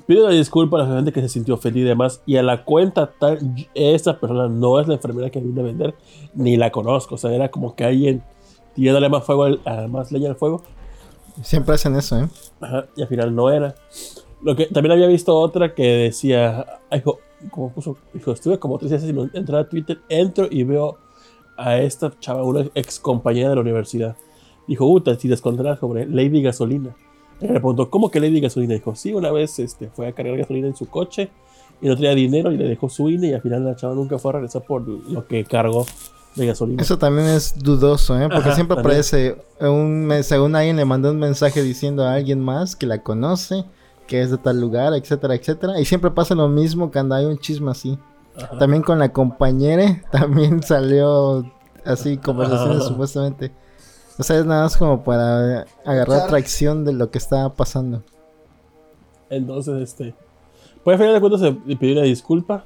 Pido 0.06 0.24
una 0.26 0.34
disculpa 0.34 0.78
a 0.78 0.82
la 0.88 0.96
gente 0.96 1.12
que 1.12 1.20
se 1.20 1.28
sintió 1.28 1.54
ofendida 1.54 1.84
y 1.84 1.88
demás. 1.90 2.20
Y 2.26 2.38
a 2.38 2.42
la 2.42 2.64
cuenta, 2.64 3.12
tal, 3.20 3.38
esa 3.74 4.18
persona 4.18 4.48
no 4.48 4.80
es 4.80 4.88
la 4.88 4.94
enfermera 4.94 5.30
que 5.30 5.38
vino 5.40 5.60
a 5.60 5.64
vender, 5.64 5.94
ni 6.34 6.56
la 6.56 6.72
conozco. 6.72 7.14
O 7.14 7.18
sea, 7.18 7.32
era 7.32 7.50
como 7.52 7.76
que 7.76 7.84
alguien 7.84 8.24
tirándole 8.74 9.08
más 9.08 9.22
fuego, 9.22 9.44
al- 9.44 9.88
más 9.88 10.10
leña 10.10 10.28
al 10.30 10.36
fuego. 10.36 10.62
Siempre 11.40 11.76
hacen 11.76 11.94
eso, 11.94 12.18
¿eh? 12.18 12.28
Ajá, 12.60 12.86
y 12.96 13.02
al 13.02 13.08
final 13.08 13.32
no 13.32 13.48
era. 13.50 13.76
Lo 14.46 14.54
que 14.54 14.66
también 14.66 14.92
había 14.92 15.08
visto 15.08 15.36
otra 15.36 15.74
que 15.74 15.82
decía, 15.82 16.64
ay, 16.88 17.00
dijo, 17.00 17.18
como 17.50 17.72
puso, 17.72 17.96
dijo, 18.14 18.30
estuve 18.30 18.60
como 18.60 18.78
tres 18.78 18.92
días 18.92 19.02
sin 19.02 19.18
entrar 19.34 19.62
a 19.62 19.68
Twitter, 19.68 19.98
entro 20.08 20.46
y 20.48 20.62
veo 20.62 20.98
a 21.56 21.78
esta 21.78 22.12
chava, 22.20 22.44
una 22.44 22.64
ex 22.76 23.00
compañera 23.00 23.48
de 23.48 23.56
la 23.56 23.62
universidad. 23.62 24.16
Dijo, 24.68 24.86
puta, 24.86 25.18
si 25.18 25.26
descontarás 25.26 25.80
sobre 25.80 26.06
Lady 26.06 26.42
Gasolina. 26.42 26.94
Y 27.40 27.46
le 27.48 27.54
preguntó, 27.54 27.90
¿cómo 27.90 28.08
que 28.08 28.20
Lady 28.20 28.40
Gasolina? 28.40 28.74
Dijo, 28.74 28.94
sí, 28.94 29.12
una 29.12 29.32
vez 29.32 29.58
este, 29.58 29.88
fue 29.88 30.06
a 30.06 30.12
cargar 30.12 30.36
gasolina 30.36 30.68
en 30.68 30.76
su 30.76 30.86
coche 30.86 31.28
y 31.80 31.88
no 31.88 31.96
tenía 31.96 32.14
dinero 32.14 32.52
y 32.52 32.56
le 32.56 32.68
dejó 32.68 32.88
su 32.88 33.10
INE 33.10 33.26
y 33.26 33.32
al 33.32 33.42
final 33.42 33.64
la 33.64 33.74
chava 33.74 33.96
nunca 33.96 34.16
fue 34.16 34.30
a 34.30 34.34
regresar 34.34 34.62
por 34.62 34.86
lo 34.86 35.26
que 35.26 35.42
cargó 35.42 35.86
de 36.36 36.46
gasolina. 36.46 36.80
Eso 36.80 36.98
también 36.98 37.26
es 37.26 37.58
dudoso, 37.58 38.16
¿eh? 38.16 38.28
Porque 38.28 38.50
Ajá, 38.50 38.54
siempre 38.54 38.76
también. 38.76 38.94
aparece 39.00 39.36
un 39.58 40.08
según 40.22 40.54
alguien 40.54 40.76
le 40.76 40.84
mandó 40.84 41.10
un 41.10 41.18
mensaje 41.18 41.64
diciendo 41.64 42.04
a 42.04 42.14
alguien 42.14 42.38
más 42.38 42.76
que 42.76 42.86
la 42.86 43.02
conoce, 43.02 43.64
que 44.06 44.22
es 44.22 44.30
de 44.30 44.38
tal 44.38 44.60
lugar, 44.60 44.94
etcétera, 44.94 45.34
etcétera. 45.34 45.80
Y 45.80 45.84
siempre 45.84 46.10
pasa 46.10 46.34
lo 46.34 46.48
mismo 46.48 46.90
cuando 46.90 47.14
hay 47.14 47.24
un 47.24 47.38
chisme 47.38 47.70
así. 47.70 47.98
Ajá. 48.36 48.58
También 48.58 48.82
con 48.82 48.98
la 48.98 49.12
compañera 49.12 50.02
también 50.12 50.62
salió 50.62 51.44
así 51.84 52.16
conversaciones 52.18 52.82
Ajá. 52.82 52.88
supuestamente. 52.88 53.52
O 54.18 54.22
sea, 54.22 54.38
es 54.38 54.46
nada 54.46 54.62
más 54.62 54.76
como 54.76 55.04
para 55.04 55.66
agarrar 55.84 56.26
tracción 56.28 56.84
de 56.84 56.92
lo 56.92 57.10
que 57.10 57.18
estaba 57.18 57.52
pasando. 57.54 58.02
Entonces, 59.28 59.82
este. 59.82 60.14
Pues 60.82 60.94
al 60.94 60.98
final 60.98 61.14
de 61.14 61.20
cuentas 61.20 61.40
se 61.40 61.56
le 61.66 61.76
pidió 61.76 61.94
una 61.94 62.02
disculpa. 62.02 62.64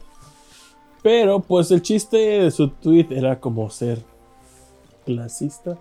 Pero 1.02 1.40
pues 1.40 1.70
el 1.70 1.80
chiste 1.82 2.16
de 2.16 2.50
su 2.50 2.68
tweet 2.68 3.06
era 3.10 3.40
como 3.40 3.70
ser 3.70 4.02
clasista. 5.06 5.78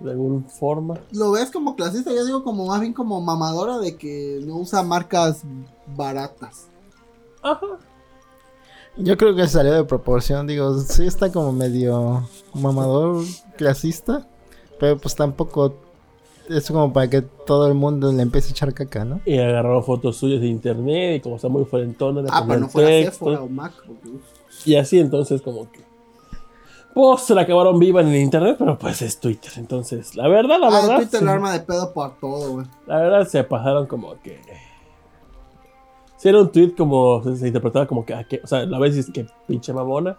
De 0.00 0.10
alguna 0.10 0.46
forma. 0.48 0.98
Lo 1.12 1.30
ves 1.32 1.50
como 1.50 1.74
clasista, 1.74 2.10
yo 2.12 2.24
digo 2.26 2.44
como 2.44 2.66
más 2.66 2.80
bien 2.80 2.92
como 2.92 3.20
mamadora 3.20 3.78
de 3.78 3.96
que 3.96 4.40
no 4.44 4.56
usa 4.56 4.82
marcas 4.82 5.42
baratas. 5.96 6.68
Ajá. 7.42 7.66
Yo 8.98 9.16
creo 9.16 9.34
que 9.34 9.46
salió 9.46 9.72
de 9.74 9.84
proporción, 9.84 10.46
digo, 10.46 10.78
sí 10.80 11.06
está 11.06 11.30
como 11.30 11.52
medio 11.52 12.26
mamador 12.54 13.24
clasista, 13.56 14.26
pero 14.80 14.96
pues 14.98 15.14
tampoco 15.14 15.74
es 16.48 16.70
como 16.70 16.92
para 16.92 17.08
que 17.10 17.22
todo 17.22 17.66
el 17.66 17.74
mundo 17.74 18.10
le 18.12 18.22
empiece 18.22 18.48
a 18.48 18.50
echar 18.52 18.72
caca, 18.74 19.04
¿no? 19.04 19.20
Y 19.26 19.38
agarraron 19.38 19.82
fotos 19.84 20.16
suyas 20.16 20.40
de 20.40 20.46
internet. 20.46 21.16
Y 21.16 21.20
como 21.20 21.36
está 21.36 21.48
muy 21.48 21.64
frentona, 21.64 22.22
Ah, 22.30 22.44
pero 22.46 22.60
no 22.60 22.68
fuera 22.68 22.88
texto, 22.88 23.12
Sephora 23.12 23.42
o 23.42 23.48
Mac. 23.48 23.72
uf. 23.88 24.66
Y 24.66 24.76
así 24.76 24.98
entonces 24.98 25.42
como 25.42 25.70
que. 25.70 25.80
Pues 26.96 27.20
se 27.24 27.34
la 27.34 27.42
acabaron 27.42 27.78
viva 27.78 28.00
en 28.00 28.08
el 28.08 28.16
internet, 28.16 28.56
pero 28.58 28.78
pues 28.78 29.02
es 29.02 29.20
Twitter. 29.20 29.52
Entonces, 29.58 30.16
la 30.16 30.28
verdad, 30.28 30.58
la 30.58 30.68
Ah, 30.68 30.80
verdad. 30.80 30.96
Twitter 30.96 31.20
sí. 31.20 31.26
lo 31.26 31.30
arma 31.30 31.52
de 31.52 31.60
pedo 31.60 31.92
por 31.92 32.18
todo, 32.18 32.52
güey. 32.52 32.66
La 32.86 32.96
verdad 33.00 33.28
se 33.28 33.44
pasaron 33.44 33.86
como 33.86 34.18
que. 34.22 34.40
Si 36.16 36.26
era 36.30 36.40
un 36.40 36.50
tweet 36.50 36.74
como. 36.74 37.22
Se, 37.22 37.36
se 37.36 37.48
interpretaba 37.48 37.86
como 37.86 38.06
que, 38.06 38.14
ah, 38.14 38.24
que- 38.24 38.40
O 38.42 38.46
sea, 38.46 38.64
la 38.64 38.78
vez 38.78 38.96
es 38.96 39.10
que 39.10 39.26
pinche 39.46 39.74
mamona. 39.74 40.16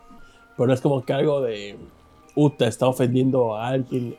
Pero 0.55 0.67
no 0.67 0.73
es 0.75 0.79
como 0.79 1.03
que 1.03 1.13
algo 1.13 1.41
de. 1.41 1.79
Uta, 2.35 2.67
está 2.67 2.85
ofendiendo 2.87 3.55
a 3.55 3.69
alguien. 3.69 4.15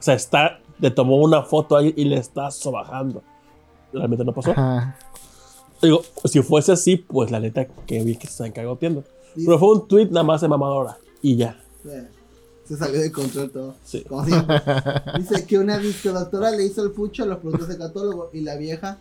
O 0.00 0.02
sea, 0.02 0.14
está. 0.14 0.58
Le 0.80 0.90
tomó 0.90 1.18
una 1.18 1.42
foto 1.44 1.76
a 1.76 1.78
alguien 1.78 1.94
y 1.96 2.04
le 2.06 2.16
está 2.16 2.50
sobajando. 2.50 3.22
Realmente 3.92 4.24
no 4.24 4.32
pasó. 4.32 4.50
Ajá. 4.50 4.98
Digo, 5.80 6.00
si 6.24 6.42
fuese 6.42 6.72
así, 6.72 6.96
pues 6.96 7.30
la 7.30 7.38
neta 7.38 7.66
que 7.86 8.02
vi 8.02 8.16
que 8.16 8.26
se 8.26 8.32
están 8.32 8.50
cagoteando. 8.50 9.04
Dice, 9.36 9.46
Pero 9.46 9.58
fue 9.60 9.68
un 9.68 9.86
tweet 9.86 10.06
nada 10.06 10.24
más 10.24 10.40
de 10.40 10.48
mamadora. 10.48 10.96
Y 11.22 11.36
ya. 11.36 11.56
se 12.64 12.76
salió 12.76 13.00
de 13.00 13.12
control 13.12 13.50
todo. 13.50 13.74
Sí. 13.84 14.04
Como 14.08 14.24
siempre. 14.24 14.62
Dice 15.18 15.44
que 15.46 15.58
una 15.58 15.78
disco 15.78 16.12
doctora 16.12 16.50
le 16.50 16.64
hizo 16.64 16.82
el 16.84 16.92
fucho 16.92 17.24
a 17.24 17.26
los 17.26 17.38
productos 17.38 17.68
de 17.68 17.78
catálogo 17.78 18.30
y 18.32 18.40
la 18.40 18.56
vieja 18.56 18.98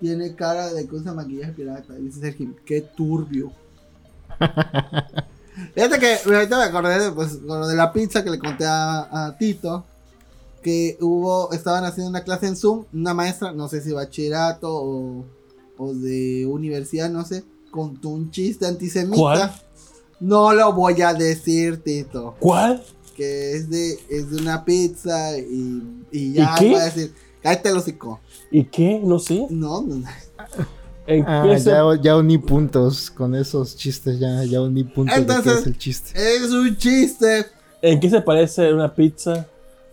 tiene 0.00 0.34
cara 0.34 0.72
de 0.72 0.86
que 0.86 0.94
usa 0.96 1.12
maquillaje 1.12 1.52
pirata. 1.52 1.94
Dice 1.94 2.20
Sergio, 2.20 2.54
qué 2.64 2.80
turbio. 2.80 3.52
Fíjate 5.74 5.98
que 5.98 6.16
ahorita 6.24 6.58
me 6.58 6.64
acordé 6.64 6.98
de, 6.98 7.12
pues, 7.12 7.34
lo 7.42 7.68
de 7.68 7.76
la 7.76 7.92
pizza 7.92 8.24
que 8.24 8.30
le 8.30 8.38
conté 8.38 8.64
a, 8.66 9.26
a 9.26 9.36
Tito. 9.38 9.84
Que 10.62 10.96
hubo, 11.00 11.52
estaban 11.52 11.84
haciendo 11.84 12.08
una 12.08 12.22
clase 12.22 12.46
en 12.46 12.56
Zoom, 12.56 12.84
una 12.92 13.14
maestra, 13.14 13.52
no 13.52 13.68
sé 13.68 13.80
si 13.80 13.92
bachillerato 13.92 14.68
o, 14.72 15.24
o 15.76 15.94
de 15.94 16.46
universidad, 16.46 17.10
no 17.10 17.24
sé, 17.24 17.42
contó 17.72 18.10
un 18.10 18.30
chiste 18.30 18.66
antisemita. 18.66 19.16
¿Cuál? 19.16 19.52
No 20.22 20.52
lo 20.52 20.72
voy 20.72 21.00
a 21.02 21.12
decir, 21.14 21.82
Tito 21.82 22.36
¿Cuál? 22.38 22.82
que 23.16 23.52
es 23.56 23.68
de, 23.68 23.98
es 24.08 24.30
de 24.30 24.36
una 24.40 24.64
pizza 24.64 25.36
y, 25.38 25.82
y 26.12 26.32
ya 26.34 26.54
¿Y 26.56 26.58
qué? 26.60 26.70
voy 26.70 26.80
a 26.80 26.84
decir, 26.84 27.12
cállate 27.42 27.68
el 27.70 27.76
hocico. 27.76 28.20
¿Y 28.50 28.64
qué? 28.64 29.00
No 29.02 29.18
sé. 29.18 29.46
No, 29.50 29.82
no, 29.82 29.96
no. 29.96 30.08
¿En 31.06 31.24
Ah, 31.26 31.42
qué 31.44 31.58
se- 31.58 31.70
ya, 31.70 31.82
ya 32.00 32.16
uní 32.16 32.38
puntos 32.38 33.10
con 33.10 33.34
esos 33.34 33.76
chistes, 33.76 34.20
ya, 34.20 34.44
ya 34.44 34.60
uní 34.62 34.84
puntos 34.84 35.14
de 35.16 35.20
Entonces- 35.22 35.52
qué 35.54 35.60
es 35.60 35.66
el 35.66 35.78
chiste. 35.78 36.36
es 36.36 36.50
un 36.52 36.76
chiste. 36.76 37.46
¿En 37.82 37.98
qué 37.98 38.08
se 38.08 38.20
parece 38.22 38.72
una 38.72 38.94
pizza 38.94 39.46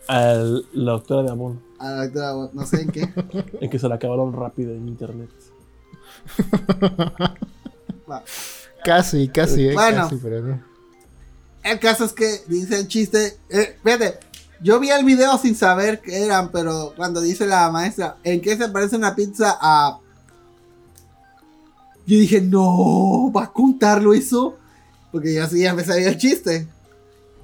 a 0.08 0.34
la 0.74 0.92
doctora 0.92 1.24
de 1.24 1.32
Amon? 1.32 1.60
A 1.80 1.90
la 1.92 2.04
doctora, 2.06 2.50
no 2.54 2.66
sé 2.68 2.82
en 2.82 2.90
qué. 2.92 3.10
En 3.62 3.70
que 3.70 3.80
se 3.80 3.90
la 3.90 3.96
acabaron 3.96 4.32
rápido 4.34 4.72
en 4.76 4.88
internet. 4.88 5.30
Va. 8.10 8.24
Casi, 8.84 9.28
casi, 9.30 9.68
eh, 9.68 9.74
Bueno. 9.74 10.04
casi, 10.04 10.16
pero 10.18 10.42
no. 10.42 10.64
El 11.64 11.80
caso 11.80 12.06
es 12.06 12.14
que 12.14 12.42
dice 12.48 12.80
el 12.80 12.88
chiste. 12.88 13.38
Eh, 13.50 13.78
fíjate, 13.84 14.20
yo 14.62 14.80
vi 14.80 14.90
el 14.90 15.04
video 15.06 15.38
sin 15.38 15.56
saber 15.56 16.00
qué 16.02 16.24
eran, 16.26 16.52
pero 16.52 16.94
cuando 16.96 17.22
dice 17.22 17.46
la 17.46 17.70
maestra, 17.70 18.18
¿en 18.24 18.42
qué 18.42 18.56
se 18.58 18.70
parece 18.70 18.96
una 18.96 19.16
pizza 19.16 19.58
a.? 19.60 20.00
Yo 22.06 22.18
dije, 22.18 22.42
no, 22.42 23.32
¿va 23.36 23.44
a 23.44 23.52
contarlo 23.54 24.14
eso? 24.14 24.58
Porque 25.12 25.34
yo 25.34 25.46
sí 25.48 25.62
ya 25.62 25.74
me 25.74 25.84
sabía 25.84 26.10
el 26.10 26.18
chiste. 26.18 26.68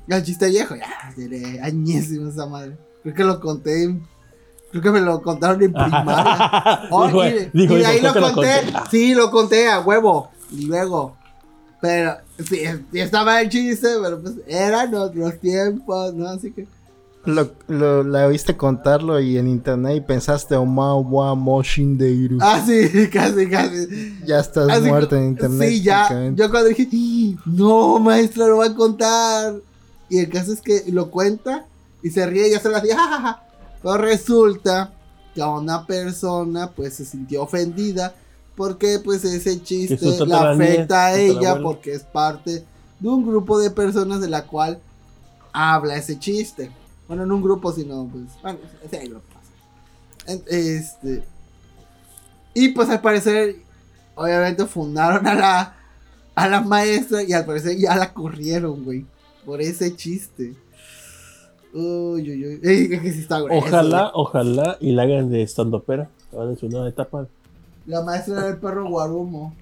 El 0.08 0.24
chiste 0.24 0.50
viejo, 0.50 0.76
ya, 0.76 1.14
diré, 1.18 1.60
añísimo 1.62 2.30
esa 2.30 2.46
madre. 2.46 2.78
Creo 3.04 3.14
que 3.16 3.24
lo 3.24 3.40
conté 3.40 3.84
en 3.84 4.08
Creo 4.72 4.82
que 4.84 4.92
me 4.92 5.02
lo 5.02 5.22
contaron 5.22 5.62
en 5.64 5.72
primaria. 5.72 6.82
Oh, 6.92 7.08
Dijo, 7.08 7.26
y, 7.26 7.50
dijo, 7.54 7.54
y 7.54 7.66
de 7.68 7.76
dijo, 7.78 7.88
ahí 7.90 8.02
lo 8.02 8.14
conté. 8.14 8.34
conté. 8.34 8.52
Ah. 8.74 8.84
Sí, 8.92 9.14
lo 9.14 9.32
conté 9.32 9.70
a 9.70 9.80
huevo. 9.80 10.32
Y 10.52 10.66
luego. 10.66 11.16
Pero, 11.86 12.16
sí, 12.40 12.62
sí 12.92 13.00
estaba 13.00 13.42
el 13.42 13.50
chiste, 13.50 13.88
pero 14.02 14.20
pues 14.22 14.34
eran 14.48 14.94
otros 14.96 15.40
tiempos, 15.40 16.14
¿no? 16.14 16.28
Así 16.30 16.52
que. 16.52 16.68
Lo, 17.26 17.52
lo- 17.68 18.04
la 18.04 18.28
oíste 18.28 18.56
contarlo 18.56 19.20
y 19.20 19.38
en 19.38 19.48
internet 19.48 19.98
y 19.98 20.02
pensaste, 20.02 20.56
Oma 20.56 20.96
wa 20.96 21.34
mo 21.36 21.62
shindeiru. 21.64 22.38
Ah, 22.42 22.64
sí, 22.66 23.08
casi, 23.14 23.48
casi. 23.48 24.16
Ya 24.26 24.40
estás 24.40 24.70
Así 24.70 24.90
en 24.90 25.24
internet. 25.24 25.70
Sí, 25.70 25.82
ya. 25.82 26.08
Yo 26.36 26.50
cuando 26.52 26.70
dije, 26.70 26.88
"¡Ah! 26.94 27.42
no, 27.46 28.00
maestra, 28.00 28.48
lo 28.48 28.58
va 28.58 28.66
a 28.68 28.76
contar. 28.76 29.56
Y 30.10 30.20
el 30.20 30.30
caso 30.30 30.54
es 30.54 30.62
que 30.62 30.84
lo 30.92 31.10
cuenta 31.10 31.66
y 32.04 32.12
se 32.12 32.26
ríe 32.28 32.48
y 32.48 32.52
ya 32.52 32.60
se 32.60 32.70
lo 32.70 32.78
hacía, 32.78 32.96
jajaja. 32.96 33.42
Pero 33.82 33.98
resulta 33.98 34.94
que 35.34 35.42
a 35.42 35.48
una 35.50 35.86
persona, 35.86 36.70
pues 36.72 36.94
se 36.94 37.06
sintió 37.06 37.42
ofendida 37.42 38.14
porque, 38.56 39.00
pues, 39.04 39.24
ese 39.26 39.62
chiste 39.62 40.26
la 40.26 40.52
afecta 40.52 41.08
a 41.08 41.20
ella 41.20 41.60
porque 41.62 41.94
es 41.94 42.04
parte 42.04 42.64
de 43.00 43.10
un 43.10 43.26
grupo 43.26 43.60
de 43.60 43.70
personas 43.70 44.22
de 44.22 44.30
la 44.30 44.46
cual 44.46 44.80
habla 45.52 45.96
ese 45.98 46.18
chiste. 46.18 46.72
Bueno, 47.08 47.26
no 47.26 47.36
un 47.36 47.44
grupo, 47.44 47.72
sino, 47.72 48.08
pues, 48.12 48.24
bueno, 48.42 48.60
ese 48.84 48.98
ahí 48.98 49.08
lo 49.08 49.20
pasa. 49.20 50.42
Este. 50.48 51.24
Y 52.54 52.70
pues 52.70 52.90
al 52.90 53.02
parecer, 53.02 53.58
obviamente 54.16 54.66
fundaron 54.66 55.28
a 55.28 55.34
la, 55.34 55.76
a 56.34 56.48
la 56.48 56.62
maestra 56.62 57.22
y 57.24 57.34
al 57.34 57.46
parecer 57.46 57.78
ya 57.78 57.96
la 57.96 58.14
corrieron, 58.14 58.84
güey. 58.84 59.06
Por 59.46 59.62
ese 59.62 59.96
chiste. 59.96 60.56
Uy, 61.74 62.32
uy, 62.32 62.48
uy. 62.48 62.60
Ey, 62.64 62.86
es 62.94 63.02
que 63.02 63.12
sí 63.12 63.20
está 63.20 63.42
grueso, 63.42 63.68
Ojalá, 63.68 64.12
ojalá 64.14 64.78
y 64.80 64.94
la 64.94 65.04
hagan 65.04 65.30
de 65.30 65.44
stand 65.44 65.76
upera. 65.76 66.10
Ahora 66.32 66.52
en 66.52 66.58
su 66.58 66.70
nueva 66.70 66.88
etapa. 66.90 67.28
La 67.86 68.02
maestra 68.04 68.40
era 68.40 68.48
el 68.50 68.58
perro 68.58 68.88
guarumo. 68.90 69.54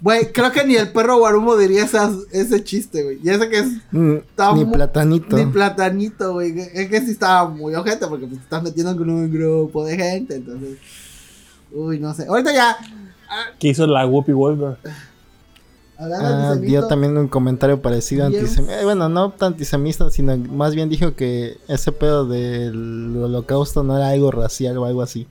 Güey, 0.00 0.30
creo 0.30 0.52
que 0.52 0.64
ni 0.64 0.76
el 0.76 0.92
perro 0.92 1.18
guarumo 1.18 1.56
diría 1.56 1.82
esas- 1.84 2.16
ese 2.30 2.62
chiste, 2.62 3.02
güey. 3.02 3.18
Y 3.24 3.30
ese 3.30 3.48
que 3.48 3.58
es 3.60 3.66
Mm, 3.90 4.16
ni 4.54 4.64
platanito. 4.66 5.36
ni 5.36 5.46
platanito, 5.46 6.34
güey. 6.34 6.54
Es 6.74 6.88
que 6.90 7.00
sí 7.00 7.12
estaba 7.12 7.48
muy 7.48 7.74
ojete 7.74 8.06
porque 8.06 8.26
te 8.26 8.34
estás 8.36 8.62
metiendo 8.62 8.94
con 8.96 9.08
un 9.08 9.32
grupo 9.32 9.84
de 9.84 9.96
gente. 9.96 10.36
Entonces. 10.36 10.78
Uy, 11.72 11.98
no 11.98 12.12
sé. 12.14 12.26
Ahorita 12.26 12.52
ya. 12.52 12.76
Que 13.58 13.68
hizo 13.68 13.86
la 13.86 14.06
Whoopi 14.06 14.32
Wolver. 14.32 14.76
Ah, 15.98 16.54
dio 16.60 16.86
también 16.86 17.16
un 17.16 17.26
comentario 17.26 17.80
parecido 17.80 18.26
antisemita. 18.26 18.84
bueno, 18.84 19.08
no 19.08 19.30
tan 19.30 19.54
antisemita, 19.54 20.10
sino 20.10 20.36
más 20.36 20.74
bien 20.74 20.90
dijo 20.90 21.14
que 21.14 21.56
ese 21.68 21.90
pedo 21.90 22.26
del 22.26 23.16
holocausto 23.16 23.82
no 23.82 23.96
era 23.96 24.08
algo 24.10 24.30
racial 24.30 24.76
o 24.76 24.84
algo 24.84 25.00
así. 25.00 25.26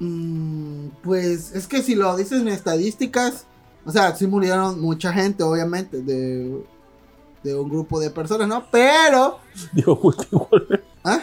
Mm, 0.00 0.88
pues 1.02 1.52
es 1.52 1.66
que 1.66 1.82
si 1.82 1.94
lo 1.94 2.16
dices 2.16 2.40
en 2.40 2.48
estadísticas, 2.48 3.46
o 3.84 3.92
sea, 3.92 4.14
sí 4.16 4.26
murieron 4.26 4.80
mucha 4.80 5.12
gente, 5.12 5.42
obviamente, 5.42 6.00
de, 6.02 6.64
de 7.42 7.54
un 7.54 7.68
grupo 7.68 8.00
de 8.00 8.10
personas, 8.10 8.48
¿no? 8.48 8.64
Pero, 8.70 9.38
Dijo 9.72 9.94
Whoopi 9.94 10.26
Wolver. 10.32 10.84
¿ah? 11.04 11.20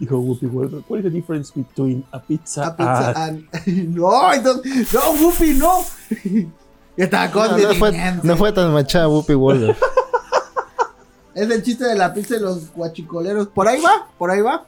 Dijo 0.00 0.18
Whoopi 0.18 0.46
Wolver. 0.46 0.82
What 0.88 0.98
is 0.98 1.04
the 1.04 1.10
difference 1.10 1.52
between 1.54 2.04
a 2.12 2.18
pizza, 2.20 2.66
A 2.66 2.76
pizza 2.76 3.12
and... 3.12 3.46
and- 3.52 3.88
no, 3.96 4.32
entonces, 4.32 4.92
no, 4.92 5.10
Whoopi, 5.12 5.54
no. 5.54 5.84
Está 6.96 7.30
con 7.30 7.50
No, 7.52 7.58
no 7.58 7.74
fue, 7.74 7.92
no 8.24 8.36
fue 8.36 8.52
tan 8.52 8.72
machada 8.72 9.08
Whoopi 9.08 9.34
Wolver. 9.34 9.76
Es 11.34 11.48
el 11.48 11.62
chiste 11.62 11.84
de 11.84 11.94
la 11.94 12.12
pizza 12.12 12.34
y 12.34 12.40
los 12.40 12.72
guachicoleros. 12.72 13.46
Por 13.46 13.68
ahí 13.68 13.80
va, 13.80 14.08
por 14.18 14.28
ahí 14.28 14.40
va. 14.40 14.66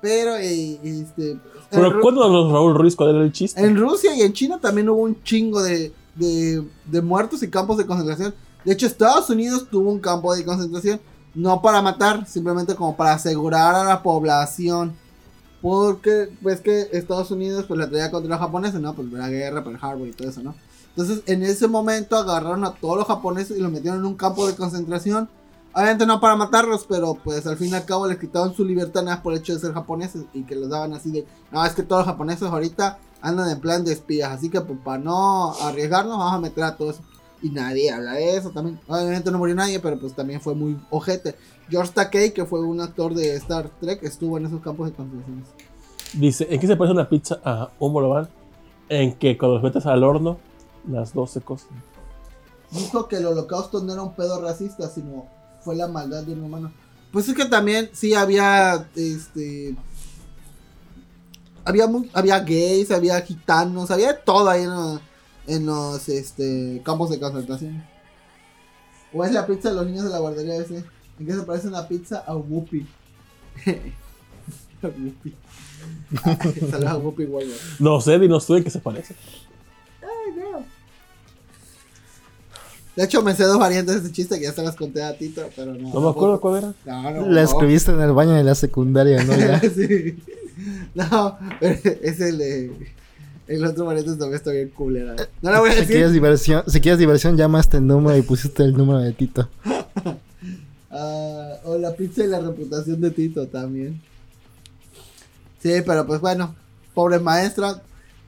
Pero, 0.00 0.36
eh, 0.36 0.78
este. 0.82 1.38
Pero 1.70 2.00
cuéntanos, 2.00 2.50
Raúl 2.50 2.74
Ruiz, 2.74 2.96
cuál 2.96 3.10
era 3.10 3.24
el 3.24 3.32
chiste. 3.32 3.60
En 3.60 3.76
Rusia 3.76 4.14
y 4.14 4.22
en 4.22 4.32
China 4.32 4.58
también 4.60 4.88
hubo 4.88 5.02
un 5.02 5.22
chingo 5.22 5.62
de, 5.62 5.92
de, 6.14 6.64
de 6.86 7.02
muertos 7.02 7.42
y 7.42 7.48
campos 7.48 7.76
de 7.78 7.86
concentración. 7.86 8.34
De 8.64 8.72
hecho, 8.72 8.86
Estados 8.86 9.30
Unidos 9.30 9.68
tuvo 9.70 9.90
un 9.90 10.00
campo 10.00 10.34
de 10.34 10.44
concentración, 10.44 11.00
no 11.34 11.62
para 11.62 11.80
matar, 11.80 12.26
simplemente 12.26 12.74
como 12.74 12.96
para 12.96 13.14
asegurar 13.14 13.74
a 13.74 13.84
la 13.84 14.02
población. 14.02 14.92
Porque, 15.62 16.30
pues 16.42 16.60
que 16.60 16.88
Estados 16.92 17.30
Unidos 17.30 17.66
pues 17.68 17.78
la 17.78 17.88
traía 17.88 18.10
contra 18.10 18.30
los 18.30 18.38
japoneses, 18.38 18.80
¿no? 18.80 18.94
Pues 18.94 19.12
la 19.12 19.28
guerra, 19.28 19.62
Pearl 19.62 19.78
Harbor 19.80 20.08
y 20.08 20.12
todo 20.12 20.28
eso, 20.28 20.42
¿no? 20.42 20.54
Entonces, 20.96 21.22
en 21.26 21.42
ese 21.42 21.68
momento 21.68 22.16
agarraron 22.16 22.64
a 22.64 22.72
todos 22.72 22.96
los 22.96 23.06
japoneses 23.06 23.56
y 23.56 23.60
los 23.60 23.70
metieron 23.70 24.00
en 24.00 24.06
un 24.06 24.16
campo 24.16 24.46
de 24.46 24.54
concentración. 24.54 25.28
Obviamente 25.72 26.04
no 26.04 26.20
para 26.20 26.34
matarlos, 26.34 26.84
pero 26.88 27.14
pues 27.14 27.46
al 27.46 27.56
fin 27.56 27.68
y 27.68 27.74
al 27.74 27.84
cabo 27.84 28.06
les 28.06 28.18
quitaron 28.18 28.54
su 28.54 28.64
libertad 28.64 29.04
nada 29.04 29.22
por 29.22 29.32
el 29.32 29.38
hecho 29.38 29.54
de 29.54 29.60
ser 29.60 29.72
japoneses 29.72 30.24
y 30.32 30.42
que 30.42 30.56
los 30.56 30.68
daban 30.68 30.92
así 30.94 31.10
de, 31.10 31.26
no, 31.52 31.64
es 31.64 31.74
que 31.74 31.84
todos 31.84 32.00
los 32.00 32.12
japoneses 32.12 32.48
ahorita 32.48 32.98
andan 33.22 33.50
en 33.50 33.60
plan 33.60 33.84
de 33.84 33.92
espías, 33.92 34.32
así 34.32 34.48
que 34.48 34.60
pues, 34.60 34.78
para 34.84 34.98
no 34.98 35.52
arriesgarnos 35.52 36.18
vamos 36.18 36.34
a 36.34 36.40
meter 36.40 36.64
a 36.64 36.76
todos. 36.76 37.00
Y 37.42 37.48
nadie 37.48 37.90
habla 37.90 38.12
de 38.12 38.36
eso 38.36 38.50
también. 38.50 38.78
Obviamente 38.86 39.30
no 39.30 39.38
murió 39.38 39.54
nadie, 39.54 39.80
pero 39.80 39.98
pues 39.98 40.14
también 40.14 40.42
fue 40.42 40.54
muy 40.54 40.78
ojete. 40.90 41.36
George 41.70 41.92
Takei, 41.94 42.34
que 42.34 42.44
fue 42.44 42.60
un 42.60 42.82
actor 42.82 43.14
de 43.14 43.34
Star 43.36 43.70
Trek, 43.80 44.02
estuvo 44.02 44.36
en 44.36 44.44
esos 44.44 44.60
campos 44.60 44.90
de 44.90 44.92
concentración. 44.92 45.44
Dice, 46.12 46.46
¿en 46.50 46.60
qué 46.60 46.66
se 46.66 46.76
parece 46.76 46.92
una 46.92 47.08
pizza 47.08 47.40
a 47.42 47.70
un 47.78 47.94
bolobán? 47.94 48.28
En 48.90 49.14
que 49.14 49.38
cuando 49.38 49.54
los 49.54 49.62
metes 49.62 49.86
al 49.86 50.04
horno, 50.04 50.36
las 50.86 51.14
dos 51.14 51.30
se 51.30 51.40
cocen. 51.40 51.70
Dijo 52.72 53.08
que 53.08 53.16
el 53.16 53.26
holocausto 53.26 53.80
no 53.82 53.94
era 53.94 54.02
un 54.02 54.14
pedo 54.14 54.40
racista, 54.42 54.88
sino 54.90 55.26
fue 55.62 55.76
la 55.76 55.88
maldad 55.88 56.22
de 56.22 56.32
un 56.32 56.44
humano. 56.44 56.72
Pues 57.12 57.28
es 57.28 57.34
que 57.34 57.44
también 57.44 57.90
sí 57.92 58.14
había, 58.14 58.88
este... 58.94 59.76
Había, 61.64 61.86
había 62.14 62.40
gays, 62.40 62.90
había 62.90 63.20
gitanos, 63.20 63.90
había 63.90 64.12
de 64.12 64.18
todo 64.24 64.48
ahí 64.48 64.62
en 64.62 64.70
los, 64.70 65.00
en 65.46 65.66
los 65.66 66.08
este, 66.08 66.80
campos 66.84 67.10
de 67.10 67.20
concentración. 67.20 67.84
O 69.12 69.24
es 69.24 69.32
la 69.32 69.46
pizza 69.46 69.68
de 69.68 69.74
los 69.74 69.86
niños 69.86 70.04
de 70.04 70.10
la 70.10 70.18
guardería 70.18 70.56
ese. 70.56 70.84
¿En 71.18 71.26
qué 71.26 71.32
se 71.34 71.42
parece 71.42 71.68
una 71.68 71.86
pizza 71.86 72.24
a 72.26 72.34
Whoopi? 72.36 72.86
A 74.82 74.86
Whoopi. 74.86 75.34
Saludos 76.70 76.90
a 76.90 76.96
Whoopi. 76.96 77.28
No 77.78 78.00
sé, 78.00 78.18
dinos 78.18 78.46
tú 78.46 78.54
en 78.54 78.64
qué 78.64 78.70
se 78.70 78.78
parece. 78.78 79.14
De 83.00 83.06
hecho, 83.06 83.22
me 83.22 83.34
sé 83.34 83.44
dos 83.44 83.58
variantes 83.58 83.94
de 83.94 84.00
ese 84.02 84.12
chiste 84.12 84.36
que 84.38 84.44
ya 84.44 84.52
se 84.52 84.62
las 84.62 84.76
conté 84.76 85.02
a 85.02 85.16
Tito, 85.16 85.40
pero 85.56 85.72
no. 85.72 85.88
No 85.90 86.00
me 86.02 86.10
acuerdo 86.10 86.38
cuál 86.38 86.56
era. 86.58 86.74
No, 86.84 87.10
no, 87.10 87.26
La 87.28 87.40
no. 87.44 87.48
escribiste 87.48 87.92
en 87.92 88.00
el 88.02 88.12
baño 88.12 88.32
de 88.34 88.44
la 88.44 88.54
secundaria, 88.54 89.24
¿no? 89.24 89.34
Ya. 89.38 89.58
sí. 89.74 90.18
No, 90.94 91.38
pero 91.58 91.78
es 92.02 92.20
el 92.20 92.36
de. 92.36 92.70
El 93.48 93.64
otro 93.64 93.86
variante 93.86 94.10
también 94.10 94.34
está 94.34 94.50
bien 94.50 94.68
culera. 94.68 95.16
No 95.40 95.50
la 95.50 95.60
voy 95.60 95.70
a 95.70 95.72
Si 95.76 95.78
quieres 95.86 96.08
decir. 96.08 96.12
diversión, 96.12 96.62
si 96.66 96.80
quieres 96.82 96.98
diversión, 96.98 97.38
llama 97.38 97.56
a 97.56 97.60
este 97.62 97.80
número 97.80 98.18
y 98.18 98.22
pusiste 98.22 98.64
el 98.64 98.74
número 98.76 98.98
de 98.98 99.12
Tito. 99.14 99.48
Ah, 100.92 101.54
o 101.64 101.78
la 101.78 101.94
pizza 101.94 102.24
y 102.24 102.26
la 102.26 102.40
reputación 102.40 103.00
de 103.00 103.12
Tito 103.12 103.46
también. 103.46 104.02
Sí, 105.62 105.72
pero 105.86 106.04
pues 106.06 106.20
bueno. 106.20 106.54
Pobre 106.92 107.18
maestra. 107.20 107.80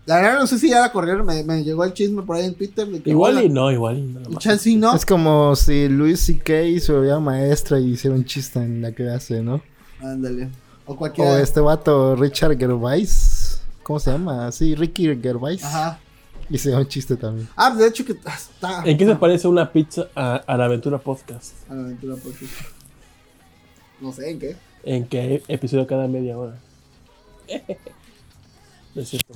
La 0.04 0.16
verdad 0.16 0.40
no 0.40 0.46
sé 0.48 0.58
si 0.58 0.70
ya 0.70 0.80
la 0.80 0.90
corrieron. 0.92 1.24
Me, 1.24 1.44
me 1.44 1.62
llegó 1.62 1.84
el 1.84 1.92
chisme 1.92 2.22
por 2.22 2.36
ahí 2.36 2.46
en 2.46 2.54
Twitter. 2.54 2.88
De 2.88 3.00
que, 3.00 3.10
Igual 3.10 3.36
hola, 3.36 3.44
y 3.44 3.48
no, 3.48 3.70
igual 3.70 3.98
y. 3.98 4.36
Chance 4.36 4.74
no. 4.76 4.94
Es 4.94 5.06
como 5.06 5.54
si 5.54 5.88
Luis 5.88 6.20
C.K. 6.20 6.52
se 6.80 6.92
volviera 6.92 7.20
maestra 7.20 7.78
y 7.78 7.92
hiciera 7.92 8.16
un 8.16 8.24
chiste 8.24 8.58
en 8.58 8.82
la 8.82 8.90
clase, 8.92 9.42
¿no? 9.42 9.62
Ándale. 10.00 10.48
O 10.86 10.92
O 10.94 10.96
cualquiera. 10.96 11.40
este 11.40 11.60
vato 11.60 12.16
Richard 12.16 12.58
Gervais. 12.58 13.60
¿Cómo 13.84 14.00
se 14.00 14.10
llama? 14.10 14.50
Sí, 14.50 14.74
Ricky 14.74 15.16
Gervais. 15.20 15.62
Ajá. 15.64 16.00
Y 16.50 16.58
se 16.58 16.74
un 16.74 16.86
chiste 16.86 17.16
también. 17.16 17.48
Ah, 17.56 17.74
de 17.74 17.86
hecho 17.86 18.04
que 18.04 18.12
está. 18.12 18.82
¿En 18.84 18.98
qué 18.98 19.06
se 19.06 19.14
parece 19.16 19.46
una 19.46 19.70
pizza 19.72 20.08
a, 20.14 20.34
a 20.36 20.56
la 20.56 20.64
aventura 20.64 20.98
podcast? 20.98 21.52
A 21.70 21.74
la 21.74 21.82
aventura 21.82 22.16
ti. 22.16 22.46
No 24.00 24.12
sé 24.12 24.30
en 24.30 24.38
qué. 24.40 24.56
En 24.82 25.06
que 25.06 25.42
episodio 25.46 25.86
cada 25.86 26.08
media 26.08 26.36
hora. 26.36 26.58
Es 28.94 29.08
cierto. 29.08 29.34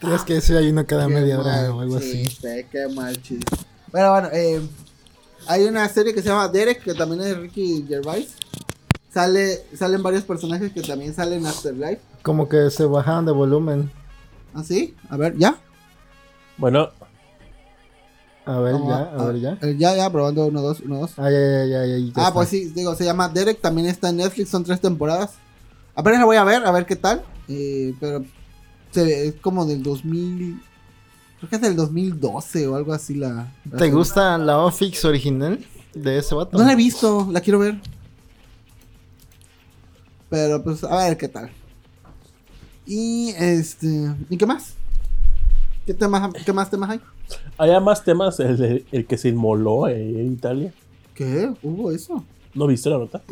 ¿Crees 0.00 0.22
que 0.22 0.40
sí 0.40 0.54
hay 0.54 0.68
uno 0.70 0.86
cada 0.86 1.06
Qué 1.08 1.14
media 1.14 1.40
hora 1.40 1.74
o 1.74 1.80
algo 1.80 1.96
así? 1.96 2.24
Qué 2.70 2.88
mal 2.94 3.20
chiste. 3.22 3.56
Pero 3.90 4.12
bueno, 4.12 4.28
eh, 4.32 4.60
hay 5.46 5.64
una 5.64 5.88
serie 5.88 6.14
que 6.14 6.22
se 6.22 6.28
llama 6.28 6.48
Derek, 6.48 6.82
que 6.82 6.94
también 6.94 7.20
es 7.22 7.26
de 7.28 7.34
Ricky 7.34 7.84
Gervais. 7.88 8.34
Sale, 9.12 9.64
salen 9.76 10.02
varios 10.02 10.24
personajes 10.24 10.72
que 10.72 10.82
también 10.82 11.14
salen 11.14 11.40
en 11.40 11.46
Afterlife. 11.46 12.00
Como 12.22 12.48
que 12.48 12.70
se 12.70 12.84
bajaban 12.84 13.24
de 13.26 13.32
volumen. 13.32 13.90
¿Ah, 14.54 14.62
sí? 14.64 14.94
A 15.08 15.16
ver, 15.16 15.36
¿ya? 15.36 15.56
Bueno, 16.56 16.90
A 18.46 18.58
ver, 18.58 18.74
ya, 18.86 18.96
a 19.18 19.24
ver, 19.26 19.40
ya. 19.40 19.58
eh, 19.62 19.74
ya, 19.78 19.96
ya, 19.96 20.10
probando 20.10 20.46
uno, 20.46 20.60
dos, 20.62 20.80
uno, 20.80 20.98
dos. 21.00 21.12
Ah, 21.16 21.30
ya, 21.30 21.38
ya, 21.40 21.64
ya, 21.64 21.86
ya, 21.86 21.96
ya 21.98 22.04
Ah, 22.16 22.20
está. 22.28 22.32
pues 22.34 22.48
sí, 22.48 22.66
digo, 22.74 22.94
se 22.94 23.04
llama 23.04 23.28
Derek, 23.28 23.60
también 23.60 23.88
está 23.88 24.10
en 24.10 24.18
Netflix, 24.18 24.50
son 24.50 24.64
tres 24.64 24.80
temporadas. 24.80 25.32
Apenas 25.94 26.18
la 26.20 26.26
voy 26.26 26.36
a 26.36 26.44
ver, 26.44 26.64
a 26.66 26.70
ver 26.72 26.86
qué 26.86 26.96
tal. 26.96 27.22
eh, 27.48 27.94
pero 28.00 28.24
se 28.94 29.26
es 29.28 29.34
como 29.36 29.66
del 29.66 29.82
2000. 29.82 30.60
Creo 31.38 31.50
que 31.50 31.56
es 31.56 31.62
del 31.62 31.76
2012 31.76 32.66
o 32.68 32.76
algo 32.76 32.92
así 32.92 33.14
la. 33.14 33.28
la 33.64 33.70
¿Te 33.72 33.78
serie. 33.78 33.92
gusta 33.94 34.38
la 34.38 34.58
Ofix 34.60 35.04
original 35.04 35.64
de 35.94 36.18
ese 36.18 36.34
vato? 36.34 36.56
No 36.56 36.64
la 36.64 36.72
he 36.72 36.76
visto, 36.76 37.28
la 37.30 37.40
quiero 37.40 37.58
ver. 37.58 37.78
Pero 40.30 40.62
pues 40.62 40.82
a 40.84 40.96
ver 40.96 41.16
qué 41.16 41.28
tal. 41.28 41.50
Y 42.86 43.30
este. 43.36 44.14
¿Y 44.30 44.36
qué 44.36 44.46
más? 44.46 44.74
¿Qué, 45.86 45.94
temas, 45.94 46.32
qué 46.44 46.52
más 46.52 46.70
temas 46.70 46.90
hay? 46.90 47.00
Había 47.58 47.78
más 47.80 48.02
temas, 48.04 48.40
el, 48.40 48.56
de- 48.56 48.84
el 48.92 49.06
que 49.06 49.18
se 49.18 49.28
inmoló 49.28 49.86
eh, 49.88 50.20
en 50.20 50.32
Italia. 50.32 50.72
¿Qué? 51.14 51.52
¿Hubo 51.62 51.90
eso? 51.92 52.24
¿No 52.54 52.66
viste 52.66 52.88
la 52.90 52.98
nota? 52.98 53.22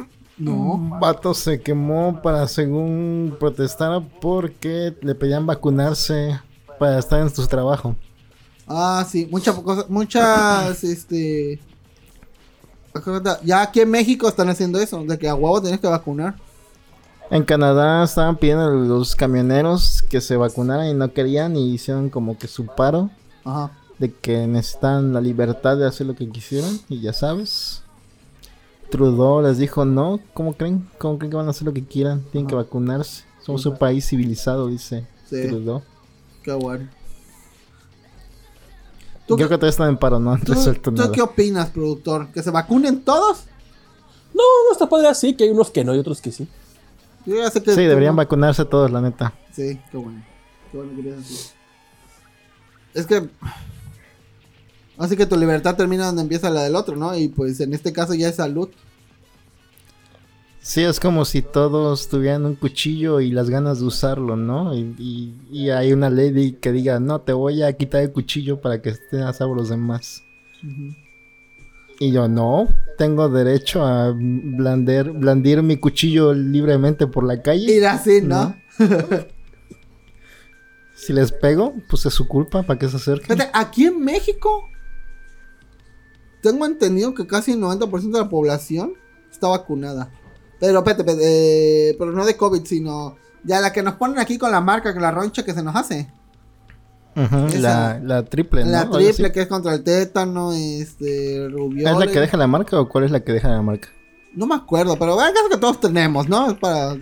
No. 0.42 0.74
Un 0.74 0.98
vato 0.98 1.34
se 1.34 1.60
quemó 1.60 2.20
para, 2.20 2.48
según 2.48 3.36
protestar, 3.38 4.02
porque 4.20 4.92
le 5.00 5.14
pedían 5.14 5.46
vacunarse 5.46 6.40
para 6.80 6.98
estar 6.98 7.20
en 7.20 7.30
su 7.30 7.46
trabajo. 7.46 7.94
Ah, 8.66 9.06
sí, 9.08 9.28
muchas 9.30 9.54
cosas, 9.60 9.86
muchas, 9.88 10.82
este... 10.82 11.60
Ya 13.44 13.62
aquí 13.62 13.80
en 13.80 13.90
México 13.90 14.28
están 14.28 14.48
haciendo 14.48 14.78
eso, 14.78 15.02
de 15.04 15.16
que 15.16 15.28
a 15.28 15.34
huevo 15.34 15.62
tienes 15.62 15.80
que 15.80 15.86
vacunar. 15.86 16.34
En 17.30 17.44
Canadá 17.44 18.02
estaban 18.02 18.36
pidiendo 18.36 18.64
a 18.64 18.70
los 18.70 19.16
camioneros 19.16 20.02
que 20.02 20.20
se 20.20 20.36
vacunaran 20.36 20.88
y 20.88 20.94
no 20.94 21.12
querían 21.12 21.56
y 21.56 21.72
hicieron 21.72 22.10
como 22.10 22.36
que 22.36 22.48
su 22.48 22.66
paro 22.66 23.10
Ajá. 23.44 23.70
de 23.98 24.12
que 24.12 24.46
necesitan 24.46 25.14
la 25.14 25.20
libertad 25.22 25.78
de 25.78 25.86
hacer 25.86 26.06
lo 26.06 26.14
que 26.14 26.28
quisieran 26.28 26.78
y 26.90 27.00
ya 27.00 27.14
sabes. 27.14 27.81
Trudeau 28.92 29.42
les 29.42 29.58
dijo 29.58 29.84
no, 29.84 30.20
¿cómo 30.34 30.52
creen? 30.52 30.88
¿Cómo 30.98 31.18
creen 31.18 31.30
que 31.30 31.36
van 31.36 31.46
a 31.48 31.50
hacer 31.50 31.64
lo 31.66 31.72
que 31.72 31.84
quieran? 31.84 32.22
Tienen 32.30 32.46
que 32.46 32.54
vacunarse. 32.54 33.24
Somos 33.40 33.66
un 33.66 33.76
país 33.76 34.06
civilizado, 34.06 34.68
dice 34.68 35.04
Sí, 35.28 35.48
Trudeau. 35.48 35.82
qué 36.44 36.52
bueno. 36.52 36.88
¿Tú, 39.26 39.36
Creo 39.36 39.48
que 39.48 39.54
todavía 39.56 39.70
están 39.70 39.88
en 39.88 39.96
paro, 39.96 40.18
no 40.20 40.30
han 40.34 40.42
tú- 40.42 40.52
resuelto 40.54 40.90
tú 40.92 40.96
nada. 41.00 41.10
qué 41.12 41.22
opinas, 41.22 41.70
productor? 41.70 42.28
¿Que 42.32 42.42
se 42.42 42.50
vacunen 42.50 43.02
todos? 43.02 43.44
No, 44.34 44.42
no 44.66 44.72
está 44.72 44.88
padre 44.88 45.08
así, 45.08 45.34
que 45.34 45.44
hay 45.44 45.50
unos 45.50 45.70
que 45.70 45.84
no 45.84 45.94
y 45.94 45.98
otros 45.98 46.20
que 46.20 46.32
sí. 46.32 46.48
Yo 47.26 47.36
ya 47.36 47.50
sé 47.50 47.62
que 47.62 47.72
Sí, 47.74 47.82
deberían 47.82 48.14
no. 48.14 48.18
vacunarse 48.18 48.64
todos, 48.64 48.90
la 48.90 49.00
neta. 49.00 49.32
Sí, 49.52 49.78
qué 49.90 49.96
bueno. 49.96 50.22
Qué 50.70 50.76
bueno 50.76 50.96
que 50.96 51.02
piensas. 51.02 51.54
Es 52.94 53.06
que... 53.06 53.28
Así 55.02 55.16
que 55.16 55.26
tu 55.26 55.36
libertad 55.36 55.76
termina 55.76 56.06
donde 56.06 56.22
empieza 56.22 56.48
la 56.50 56.62
del 56.62 56.76
otro, 56.76 56.96
¿no? 56.96 57.16
Y 57.16 57.28
pues 57.28 57.58
en 57.60 57.74
este 57.74 57.92
caso 57.92 58.14
ya 58.14 58.28
es 58.28 58.36
salud. 58.36 58.68
Sí, 60.60 60.82
es 60.82 61.00
como 61.00 61.24
si 61.24 61.42
todos 61.42 62.08
tuvieran 62.08 62.44
un 62.46 62.54
cuchillo 62.54 63.20
y 63.20 63.32
las 63.32 63.50
ganas 63.50 63.80
de 63.80 63.86
usarlo, 63.86 64.36
¿no? 64.36 64.74
Y, 64.76 64.94
y- 64.98 65.34
y 65.50 65.70
hay 65.70 65.92
una 65.92 66.08
ley 66.08 66.52
que 66.60 66.70
diga, 66.70 67.00
no, 67.00 67.20
te 67.20 67.32
voy 67.32 67.62
a 67.64 67.72
quitar 67.76 68.02
el 68.02 68.12
cuchillo 68.12 68.60
para 68.60 68.80
que 68.80 68.90
estén 68.90 69.22
a 69.22 69.32
salvo 69.32 69.56
los 69.56 69.70
demás. 69.70 70.22
Y 71.98 72.12
yo, 72.12 72.28
no, 72.28 72.68
tengo 72.96 73.28
derecho 73.28 73.84
a 73.84 74.12
blander, 74.14 75.10
blandir 75.10 75.62
mi 75.64 75.78
cuchillo 75.78 76.32
libremente 76.32 77.08
por 77.08 77.24
la 77.24 77.42
calle. 77.42 77.72
Ir 77.74 77.86
así, 77.86 78.20
¿no? 78.22 78.54
Si 80.94 81.12
les 81.12 81.32
pego, 81.32 81.74
pues 81.90 82.06
es 82.06 82.14
su 82.14 82.28
culpa, 82.28 82.62
¿para 82.62 82.78
que 82.78 82.88
se 82.88 82.96
acerquen? 82.96 83.36
Aquí 83.54 83.86
en 83.86 83.98
México 84.04 84.68
tengo 86.42 86.66
entendido 86.66 87.14
que 87.14 87.26
casi 87.26 87.52
el 87.52 87.60
90% 87.60 88.12
de 88.12 88.18
la 88.20 88.28
población 88.28 88.92
está 89.30 89.48
vacunada. 89.48 90.10
Pero, 90.60 90.78
espérate, 90.78 91.02
espérate, 91.02 91.90
eh, 91.90 91.96
pero 91.98 92.12
no 92.12 92.24
de 92.26 92.36
COVID, 92.36 92.64
sino 92.64 93.16
ya 93.44 93.60
la 93.60 93.72
que 93.72 93.82
nos 93.82 93.94
ponen 93.94 94.18
aquí 94.18 94.38
con 94.38 94.50
la 94.52 94.60
marca, 94.60 94.92
con 94.92 95.02
la 95.02 95.10
roncha 95.10 95.44
que 95.44 95.54
se 95.54 95.62
nos 95.62 95.74
hace. 95.74 96.08
Ujú, 97.14 97.46
esa- 97.46 97.58
la, 97.58 98.00
la 98.00 98.24
triple, 98.24 98.64
¿no? 98.64 98.70
la 98.70 98.88
triple 98.90 99.32
que 99.32 99.42
es 99.42 99.46
contra 99.46 99.74
el 99.74 99.82
tétano, 99.82 100.52
este, 100.52 101.48
rubiola. 101.50 101.92
¿Es 101.92 101.98
la 101.98 102.06
que 102.06 102.20
deja 102.20 102.36
la 102.36 102.46
marca 102.46 102.80
o 102.80 102.88
cuál 102.88 103.04
es 103.04 103.10
la 103.10 103.20
que 103.20 103.32
deja 103.32 103.48
la 103.48 103.62
marca? 103.62 103.88
No 104.34 104.46
me 104.46 104.54
acuerdo, 104.54 104.96
pero 104.98 105.20
es 105.20 105.32
caso 105.32 105.48
que 105.50 105.58
todos 105.58 105.80
tenemos, 105.80 106.28
¿no? 106.28 106.50
Es 106.50 106.58
para... 106.58 106.96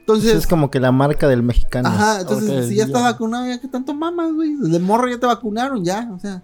Entonces... 0.00 0.34
es 0.36 0.46
como 0.46 0.70
que 0.70 0.80
la 0.80 0.92
marca 0.92 1.28
del 1.28 1.42
mexicano. 1.42 1.88
Ajá, 1.88 2.20
entonces 2.20 2.68
si 2.68 2.76
ya 2.76 2.84
estás 2.84 3.02
ya. 3.02 3.10
vacunado, 3.10 3.46
ya 3.46 3.60
que 3.60 3.68
tanto 3.68 3.92
mamas, 3.92 4.32
güey. 4.32 4.54
De 4.56 4.78
morro 4.78 5.08
ya 5.08 5.18
te 5.18 5.26
vacunaron, 5.26 5.84
ya, 5.84 6.08
o 6.14 6.18
sea. 6.18 6.42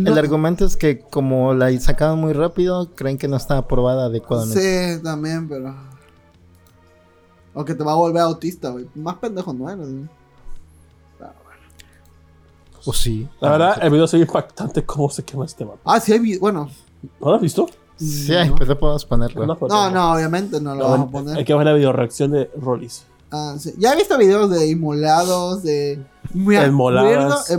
No- 0.00 0.10
El 0.12 0.18
argumento 0.18 0.64
es 0.64 0.76
que 0.76 1.00
como 1.00 1.52
la 1.54 1.70
sacaron 1.80 2.18
muy 2.20 2.32
rápido, 2.32 2.90
creen 2.94 3.18
que 3.18 3.28
no 3.28 3.36
está 3.36 3.58
aprobada 3.58 4.06
adecuadamente. 4.06 4.96
Sí, 4.96 5.02
también, 5.02 5.48
pero. 5.48 5.74
O 7.54 7.64
que 7.64 7.74
te 7.74 7.84
va 7.84 7.92
a 7.92 7.96
volver 7.96 8.22
autista, 8.22 8.70
güey. 8.70 8.86
Más 8.94 9.16
pendejo 9.16 9.52
no 9.52 9.68
eres, 9.68 9.86
güey. 9.92 10.08
¿O 12.84 12.92
sí? 12.92 13.28
La 13.40 13.50
verdad, 13.50 13.78
el 13.80 13.90
video 13.90 14.06
se 14.08 14.16
ve 14.16 14.24
impactante 14.24 14.84
cómo 14.84 15.08
se 15.08 15.22
quema 15.24 15.44
este 15.44 15.64
mapa. 15.64 15.78
Ah, 15.84 16.00
sí 16.00 16.12
hay 16.12 16.18
vi- 16.18 16.38
Bueno. 16.38 16.68
¿No 17.20 17.28
lo 17.30 17.34
has 17.36 17.42
visto? 17.42 17.66
Sí, 17.96 18.32
no. 18.48 18.56
pues 18.56 18.68
no 18.68 18.76
podemos 18.78 19.04
ponerlo. 19.04 19.56
Foto. 19.56 19.72
No, 19.72 19.90
no, 19.90 20.12
obviamente 20.14 20.60
no 20.60 20.74
lo 20.74 20.82
No, 20.82 20.90
vamos 20.90 21.08
a 21.08 21.10
poner. 21.12 21.36
Hay 21.36 21.44
que 21.44 21.54
ver 21.54 21.64
la 21.64 21.74
video 21.74 21.92
reacción 21.92 22.32
de 22.32 22.50
Rollis. 22.60 23.04
Ah, 23.30 23.54
sí. 23.58 23.72
Ya 23.78 23.92
he 23.92 23.96
visto 23.96 24.18
videos 24.18 24.50
de 24.50 24.68
inmolados, 24.68 25.62
de. 25.62 26.04
Me 26.34 26.56
Emoladas. 26.64 27.50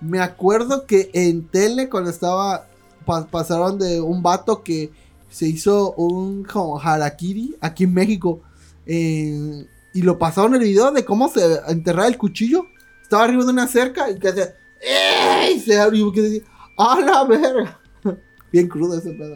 Me 0.00 0.20
acuerdo 0.20 0.86
que 0.86 1.10
en 1.12 1.46
tele, 1.48 1.88
cuando 1.88 2.10
estaba. 2.10 2.66
pa- 3.06 3.26
pasaron 3.26 3.78
de 3.78 4.00
un 4.00 4.22
vato 4.22 4.62
que 4.62 4.90
se 5.30 5.46
hizo 5.48 5.92
un 5.94 6.46
harakiri 6.82 7.56
aquí 7.60 7.84
en 7.84 7.94
México. 7.94 8.40
eh, 8.86 9.66
y 9.92 10.02
lo 10.02 10.18
pasaron 10.18 10.54
el 10.54 10.60
video 10.60 10.92
de 10.92 11.04
cómo 11.04 11.28
se 11.28 11.40
enterraba 11.68 12.06
el 12.08 12.16
cuchillo. 12.18 12.64
Estaba 13.02 13.24
arriba 13.24 13.44
de 13.44 13.50
una 13.50 13.66
cerca 13.66 14.08
y 14.10 14.18
que 14.18 14.28
hacía. 14.28 14.54
¡Ey! 14.80 15.58
Se 15.60 15.78
abrió 15.80 16.08
y 16.08 16.12
que 16.12 16.22
decía. 16.22 16.42
¡A 16.78 17.00
la 17.00 17.24
verga! 17.24 17.80
Bien 18.52 18.68
crudo 18.68 18.96
ese 18.98 19.10
pedo. 19.12 19.34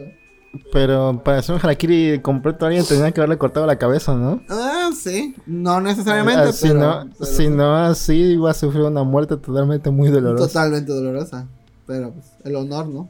Pero 0.71 1.21
para 1.23 1.39
hacer 1.39 1.55
un 1.55 1.61
harakiri 1.61 2.19
completo 2.21 2.65
alguien 2.65 2.85
tenía 2.85 3.11
que 3.11 3.19
haberle 3.19 3.37
cortado 3.37 3.65
la 3.65 3.77
cabeza, 3.77 4.15
¿no? 4.15 4.41
Ah, 4.49 4.89
sí. 4.95 5.35
No 5.45 5.79
necesariamente, 5.81 6.49
Ah, 6.49 6.51
si, 6.51 6.67
pero, 6.67 6.79
no, 6.79 7.09
pero 7.17 7.25
si 7.31 7.47
no 7.49 7.75
así 7.75 8.15
iba 8.33 8.51
a 8.51 8.53
sufrir 8.53 8.83
una 8.83 9.03
muerte 9.03 9.37
totalmente 9.37 9.89
muy 9.89 10.09
dolorosa. 10.09 10.47
Totalmente 10.47 10.91
dolorosa. 10.91 11.47
Pero 11.87 12.11
pues, 12.11 12.25
el 12.43 12.55
honor, 12.55 12.87
¿no? 12.87 13.09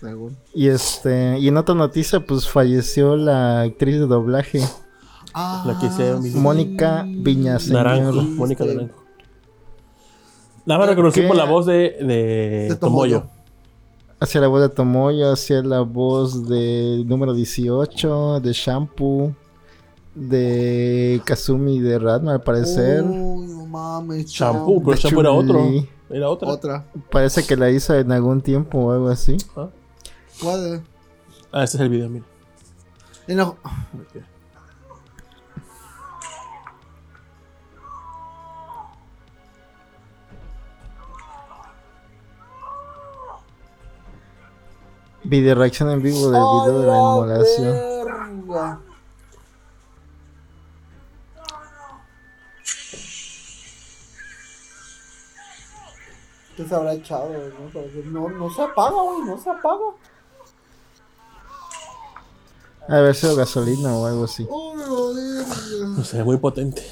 Según. 0.00 0.36
Y 0.54 0.68
este, 0.68 1.38
y 1.38 1.48
en 1.48 1.56
otra 1.56 1.74
noticia, 1.74 2.20
pues 2.20 2.48
falleció 2.48 3.16
la 3.16 3.62
actriz 3.62 3.96
de 4.00 4.06
doblaje, 4.06 4.60
Ah, 5.32 5.62
La 5.64 5.78
que 5.78 5.86
hice 5.86 6.14
mi- 6.16 6.30
Mónica 6.30 7.04
Villaseñor. 7.06 7.84
Naranjo. 7.84 8.20
Sí, 8.20 8.26
Mónica 8.36 8.64
sí. 8.64 8.70
Naranjo. 8.74 8.96
Nada 10.66 10.78
más 10.80 10.88
reconocí 10.88 11.20
¿Qué? 11.20 11.26
por 11.28 11.36
la 11.36 11.44
voz 11.44 11.66
de, 11.66 11.72
de, 12.00 12.66
De 12.70 12.76
Tomoyo. 12.76 13.20
Tomoyo. 13.20 13.39
Hacía 14.20 14.42
la 14.42 14.48
voz 14.48 14.60
de 14.60 14.68
Tomoyo, 14.68 15.30
hacía 15.32 15.62
la 15.62 15.80
voz 15.80 16.46
de 16.46 17.02
número 17.06 17.32
18, 17.32 18.40
de 18.40 18.52
Shampoo, 18.52 19.34
de 20.14 21.22
Kazumi 21.24 21.80
de 21.80 21.98
Radma 21.98 22.32
al 22.34 22.42
parecer. 22.42 23.02
Uy, 23.02 23.46
no 23.46 23.64
mames. 23.66 24.26
Shampoo, 24.26 24.82
pero 24.84 24.96
Shampoo 24.96 25.20
era 25.20 25.32
otro. 25.32 25.64
Era 26.10 26.28
otra. 26.28 26.48
Otra. 26.48 26.86
Parece 27.10 27.46
que 27.46 27.56
la 27.56 27.70
hizo 27.70 27.94
en 27.94 28.12
algún 28.12 28.42
tiempo 28.42 28.78
o 28.78 28.92
algo 28.92 29.08
así. 29.08 29.36
Ah, 29.56 29.68
¿Cuál? 30.42 30.82
Ah, 31.52 31.64
este 31.64 31.78
es 31.78 31.80
el 31.82 31.88
video, 31.88 32.08
mira. 32.10 32.26
En 33.26 33.38
lo- 33.38 33.48
Ok. 33.48 34.22
Video 45.24 45.54
reacción 45.54 45.90
en 45.90 46.02
vivo 46.02 46.30
del 46.30 46.40
video 46.40 46.80
de 46.80 46.86
la 46.86 46.92
¡A 46.92 46.96
inmolación. 46.96 47.72
verga! 47.72 48.80
¿Qué 56.56 56.66
se 56.66 56.74
habrá 56.74 56.92
echado? 56.94 57.28
güey? 57.28 58.04
No, 58.06 58.28
no, 58.28 58.38
no 58.38 58.50
se 58.54 58.62
apaga, 58.62 58.96
güey, 59.02 59.20
no 59.24 59.38
se 59.40 59.50
apaga. 59.50 59.84
A 62.88 63.00
ver 63.00 63.14
sido 63.14 63.36
gasolina 63.36 63.94
o 63.94 64.06
algo 64.06 64.24
así. 64.24 64.46
No 64.50 66.04
sé, 66.04 66.24
muy 66.24 66.38
potente. 66.38 66.82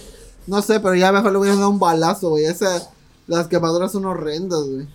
No 0.47 0.63
sé, 0.63 0.81
pero 0.81 0.95
ya 0.95 1.13
mejor 1.13 1.33
le 1.33 1.39
voy 1.39 1.49
a 1.49 1.57
dar 1.57 1.67
un 1.67 1.79
balazo, 1.79 2.31
güey. 2.31 2.45
Esa, 2.45 2.89
las 3.27 3.49
quemaduras 3.49 3.93
son 3.93 4.05
horrendas, 4.05 4.63
güey. 4.63 4.89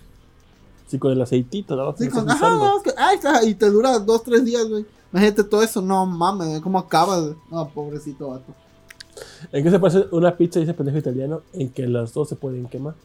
Sí, 0.88 1.00
con 1.00 1.12
el 1.12 1.22
aceitito, 1.22 1.76
la 1.76 1.84
vas 1.84 1.96
Sí, 1.98 2.08
con, 2.10 2.30
ajá, 2.30 2.36
utilizando. 2.56 2.66
no, 2.66 2.78
es 2.78 2.84
que, 2.84 2.92
ay, 2.98 3.16
está, 3.16 3.44
y 3.46 3.56
te 3.56 3.70
dura 3.70 3.98
dos, 4.00 4.24
tres 4.24 4.46
días, 4.46 4.68
güey. 4.68 4.86
Imagínate 5.12 5.44
todo 5.44 5.62
eso, 5.64 5.82
no 5.82 6.06
mames, 6.06 6.60
¿cómo 6.62 6.80
acaba? 6.80 7.20
güey? 7.20 7.36
No, 7.50 7.68
pobrecito 7.70 8.30
vato. 8.30 8.54
¿En 9.52 9.64
qué 9.64 9.70
se 9.70 9.80
parece 9.80 10.06
una 10.12 10.36
pizza 10.36 10.60
y 10.60 10.64
ese 10.64 10.74
pendejo 10.74 10.98
italiano? 10.98 11.42
En 11.54 11.70
que 11.70 11.86
las 11.88 12.14
dos 12.14 12.30
se 12.30 12.36
pueden 12.36 12.66
quemar. 12.68 12.96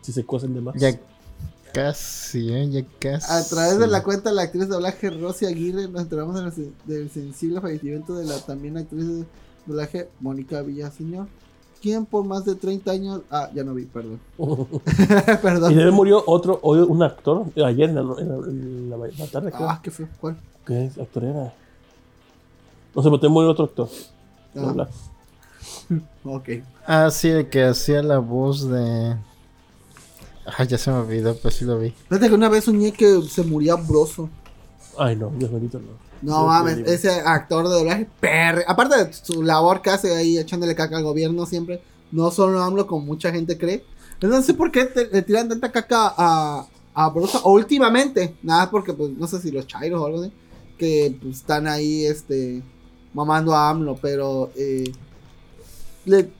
Si 0.00 0.12
se 0.12 0.24
cuecen 0.24 0.54
de 0.54 0.60
más. 0.60 0.74
Ya 0.76 0.98
casi, 1.72 2.52
¿eh? 2.52 2.68
Ya 2.70 2.84
casi. 2.98 3.30
A 3.32 3.44
través 3.44 3.78
de 3.78 3.86
la 3.86 4.02
cuenta 4.02 4.30
de 4.30 4.36
la 4.36 4.42
actriz 4.42 4.64
de 4.68 4.74
doblaje 4.74 5.10
Rosy 5.10 5.46
Aguirre 5.46 5.88
nos 5.88 6.02
enteramos 6.02 6.34
del, 6.56 6.72
del 6.86 7.10
sensible 7.10 7.60
fallecimiento 7.60 8.14
de 8.14 8.24
la 8.24 8.38
también 8.40 8.76
actriz 8.78 9.06
de 9.06 9.24
doblaje 9.66 10.08
Mónica 10.20 10.62
Villaseñor, 10.62 11.28
quien 11.82 12.06
por 12.06 12.24
más 12.24 12.44
de 12.44 12.54
30 12.54 12.90
años... 12.92 13.20
Ah, 13.30 13.50
ya 13.54 13.64
no 13.64 13.74
vi, 13.74 13.84
perdón. 13.84 14.20
y 15.70 15.74
de 15.74 15.82
él 15.82 15.92
murió 15.92 16.22
otro, 16.26 16.58
hoy 16.62 16.78
un 16.80 17.02
actor, 17.02 17.44
ayer 17.56 17.90
en 17.90 17.94
la, 17.96 18.00
en 18.00 18.28
la- 18.28 18.46
en 18.46 18.90
la- 18.90 18.96
la 18.96 19.26
tarde, 19.26 19.50
creo. 19.50 19.68
Ah, 19.68 19.80
qué 19.82 19.90
feo, 19.90 20.08
¿cuál? 20.20 20.36
¿Qué 20.66 20.90
actor 21.00 21.24
era? 21.24 21.52
No 22.94 23.02
se 23.02 23.10
metió 23.10 23.28
muy 23.30 23.44
otro 23.46 23.64
actor. 23.64 23.88
Ah, 24.56 24.68
Habla. 24.70 24.88
ok. 26.24 26.48
Ah, 26.86 27.10
sí, 27.10 27.28
el 27.28 27.48
que 27.48 27.64
hacía 27.64 28.02
la 28.02 28.18
voz 28.18 28.68
de. 28.68 29.16
Ah, 30.46 30.64
ya 30.64 30.76
se 30.78 30.90
me 30.90 30.98
olvidó, 30.98 31.36
pues 31.36 31.54
sí 31.54 31.64
lo 31.64 31.78
vi. 31.78 31.90
Fíjate 32.08 32.28
que 32.28 32.34
una 32.34 32.48
vez 32.48 32.64
soñé 32.64 32.92
que 32.92 33.22
se 33.22 33.42
moría 33.44 33.76
Broso. 33.76 34.28
Ay, 34.98 35.16
no, 35.16 35.30
Dios 35.38 35.50
bendito, 35.52 35.78
no. 35.78 36.11
No 36.22 36.46
mames, 36.46 36.78
ese 36.88 37.10
actor 37.10 37.68
de 37.68 37.74
doblaje, 37.74 38.08
perre. 38.20 38.64
Aparte 38.66 39.04
de 39.04 39.12
su 39.12 39.42
labor 39.42 39.82
que 39.82 39.90
hace 39.90 40.14
ahí 40.14 40.38
echándole 40.38 40.74
caca 40.74 40.96
al 40.96 41.02
gobierno 41.04 41.46
siempre, 41.46 41.82
no 42.12 42.30
solo 42.30 42.62
hablo 42.62 42.86
como 42.86 43.04
mucha 43.04 43.32
gente 43.32 43.58
cree. 43.58 43.84
No 44.20 44.40
sé 44.40 44.54
por 44.54 44.70
qué 44.70 44.84
te- 44.84 45.08
le 45.08 45.22
tiran 45.22 45.48
tanta 45.48 45.72
caca 45.72 46.14
a, 46.16 46.66
a. 46.94 47.08
O 47.08 47.52
últimamente, 47.52 48.36
nada 48.42 48.70
porque, 48.70 48.92
pues, 48.92 49.10
no 49.10 49.26
sé 49.26 49.40
si 49.40 49.50
los 49.50 49.66
chairos 49.66 50.00
o 50.00 50.06
algo 50.06 50.20
así, 50.22 50.32
que 50.78 51.16
pues, 51.20 51.38
están 51.38 51.66
ahí, 51.66 52.04
este, 52.06 52.62
mamando 53.14 53.52
a 53.54 53.70
AMLO, 53.70 53.98
pero 54.00 54.50
eh, 54.56 54.92
le, 56.04 56.30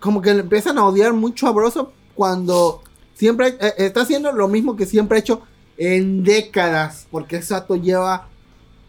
como 0.00 0.20
que 0.20 0.34
le 0.34 0.40
empiezan 0.40 0.76
a 0.78 0.86
odiar 0.86 1.12
mucho 1.14 1.46
a 1.46 1.52
Broso 1.52 1.92
cuando 2.14 2.82
siempre 3.14 3.56
eh, 3.60 3.74
está 3.78 4.02
haciendo 4.02 4.32
lo 4.32 4.48
mismo 4.48 4.76
que 4.76 4.84
siempre 4.86 5.16
ha 5.16 5.20
hecho 5.20 5.40
en 5.78 6.22
décadas, 6.22 7.06
porque 7.10 7.36
ese 7.36 7.54
vato 7.54 7.76
lleva 7.76 8.28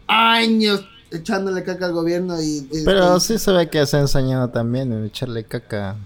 años 0.06 0.84
echándole 1.10 1.62
caca 1.62 1.86
al 1.86 1.92
gobierno 1.92 2.40
y... 2.40 2.66
y- 2.72 2.84
Pero 2.84 3.16
y- 3.16 3.20
sí 3.20 3.38
se 3.38 3.52
ve 3.52 3.68
que 3.70 3.86
se 3.86 3.96
ha 3.96 4.00
ensañado 4.00 4.48
también 4.50 4.92
en 4.92 5.04
echarle 5.06 5.44
caca. 5.44 5.96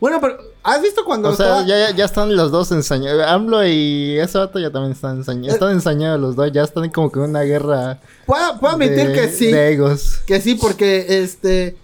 Bueno, 0.00 0.18
pero 0.20 0.36
¿has 0.62 0.82
visto 0.82 1.04
cuando 1.04 1.30
O 1.30 1.34
sea, 1.36 1.64
ya, 1.64 1.90
ya 1.92 2.04
están 2.04 2.34
los 2.36 2.50
dos 2.50 2.70
ensañados. 2.72 3.24
AMLO 3.26 3.66
y 3.66 4.18
ese 4.18 4.36
vato 4.38 4.58
ya 4.58 4.70
también 4.70 4.92
están 4.92 5.18
ensañados. 5.18 5.54
Están 5.54 5.70
ensañados 5.70 6.20
los 6.20 6.36
dos, 6.36 6.50
ya 6.52 6.62
están 6.64 6.90
como 6.90 7.10
que 7.10 7.20
en 7.20 7.30
una 7.30 7.42
guerra. 7.42 8.00
Puedo, 8.26 8.58
puedo 8.60 8.74
admitir 8.74 9.08
de- 9.08 9.12
que 9.14 9.28
sí, 9.28 9.46
De 9.52 9.72
egos. 9.72 10.20
que 10.26 10.40
sí, 10.40 10.56
porque 10.56 11.06
este... 11.22 11.76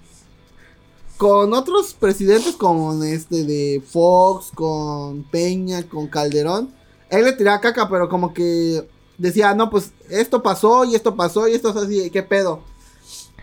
Con 1.17 1.53
otros 1.53 1.95
presidentes, 1.99 2.57
con 2.57 3.03
este 3.05 3.45
de 3.45 3.83
Fox, 3.87 4.47
con 4.55 5.23
Peña, 5.25 5.83
con 5.83 6.07
Calderón, 6.07 6.71
él 7.11 7.25
le 7.27 7.33
tiraba 7.33 7.61
caca, 7.61 7.89
pero 7.91 8.09
como 8.09 8.33
que 8.33 8.89
decía, 9.21 9.55
no, 9.55 9.71
pues 9.71 9.93
esto 10.09 10.43
pasó 10.43 10.85
y 10.85 10.95
esto 10.95 11.15
pasó 11.15 11.47
y 11.47 11.53
esto 11.53 11.71
es 11.71 11.77
así, 11.77 12.11
¿qué 12.11 12.23
pedo? 12.23 12.61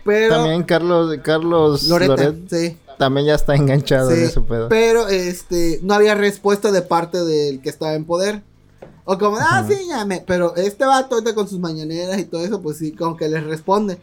Pero... 0.04 0.36
También 0.36 0.62
Carlos, 0.64 1.16
Carlos 1.22 1.84
Loretta, 1.84 2.16
Loret 2.16 2.50
sí. 2.50 2.76
también 2.98 3.26
ya 3.26 3.34
está 3.34 3.54
enganchado 3.54 4.10
Sí, 4.10 4.18
en 4.18 4.24
ese 4.24 4.40
pedo. 4.40 4.68
Pero 4.68 5.08
este 5.08 5.80
no 5.82 5.94
había 5.94 6.14
respuesta 6.14 6.72
de 6.72 6.82
parte 6.82 7.24
del 7.24 7.60
que 7.60 7.68
estaba 7.68 7.94
en 7.94 8.04
poder. 8.04 8.42
O 9.04 9.16
como, 9.16 9.38
ah, 9.38 9.60
Ajá. 9.60 9.68
sí, 9.68 9.74
ya 9.88 10.04
me. 10.04 10.20
Pero 10.26 10.54
este 10.56 10.84
vato 10.84 11.14
ahorita 11.14 11.34
con 11.34 11.48
sus 11.48 11.58
mañaneras 11.58 12.18
y 12.18 12.24
todo 12.24 12.44
eso, 12.44 12.60
pues 12.60 12.76
sí, 12.76 12.92
como 12.92 13.16
que 13.16 13.28
les 13.28 13.44
responde. 13.44 13.98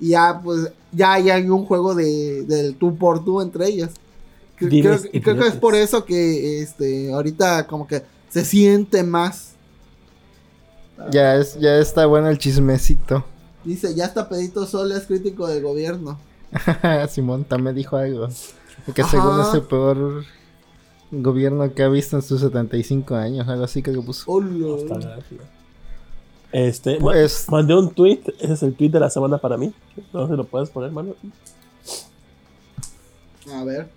Y 0.00 0.10
ya, 0.10 0.40
pues, 0.42 0.72
ya 0.90 1.12
hay 1.12 1.30
hay 1.30 1.48
un 1.48 1.64
juego 1.64 1.94
de, 1.94 2.42
del 2.42 2.74
tú 2.76 2.96
por 2.96 3.24
tú 3.24 3.40
entre 3.40 3.68
ellas. 3.68 3.90
Creo, 4.56 4.98
y 5.12 5.20
creo 5.20 5.38
que 5.38 5.46
es 5.46 5.54
por 5.54 5.76
eso 5.76 6.04
que 6.04 6.60
este 6.60 7.12
ahorita 7.12 7.68
como 7.68 7.86
que 7.86 8.02
se 8.30 8.44
siente 8.44 9.04
más. 9.04 9.52
Ya, 11.10 11.36
es, 11.36 11.58
ya 11.58 11.78
está 11.78 12.06
bueno 12.06 12.28
el 12.28 12.38
chismecito. 12.38 13.24
Dice, 13.64 13.94
ya 13.94 14.06
está 14.06 14.28
Pedito 14.28 14.66
Sola 14.66 14.96
es 14.96 15.06
crítico 15.06 15.46
del 15.46 15.62
gobierno. 15.62 16.18
Simón 17.10 17.44
también 17.44 17.76
dijo 17.76 17.96
algo. 17.96 18.28
Que 18.94 19.02
Ajá. 19.02 19.10
según 19.10 19.40
es 19.40 19.52
el 19.54 19.62
peor 19.62 20.24
gobierno 21.10 21.72
que 21.74 21.82
ha 21.82 21.88
visto 21.88 22.16
en 22.16 22.22
sus 22.22 22.40
75 22.40 23.14
años, 23.14 23.46
algo 23.48 23.64
así 23.64 23.82
que 23.82 23.92
puso. 23.92 24.24
Gracia. 24.40 25.22
Este, 26.50 26.94
ma- 26.98 27.12
Pues- 27.12 27.46
mandé 27.50 27.74
un 27.74 27.90
tweet, 27.92 28.20
ese 28.40 28.54
es 28.54 28.62
el 28.62 28.74
tweet 28.74 28.90
de 28.90 29.00
la 29.00 29.10
semana 29.10 29.36
para 29.38 29.56
mí. 29.58 29.72
No 30.12 30.26
se 30.26 30.34
lo 30.34 30.44
puedes 30.44 30.70
poner, 30.70 30.90
mano. 30.90 31.14
A 33.54 33.64
ver. 33.64 33.88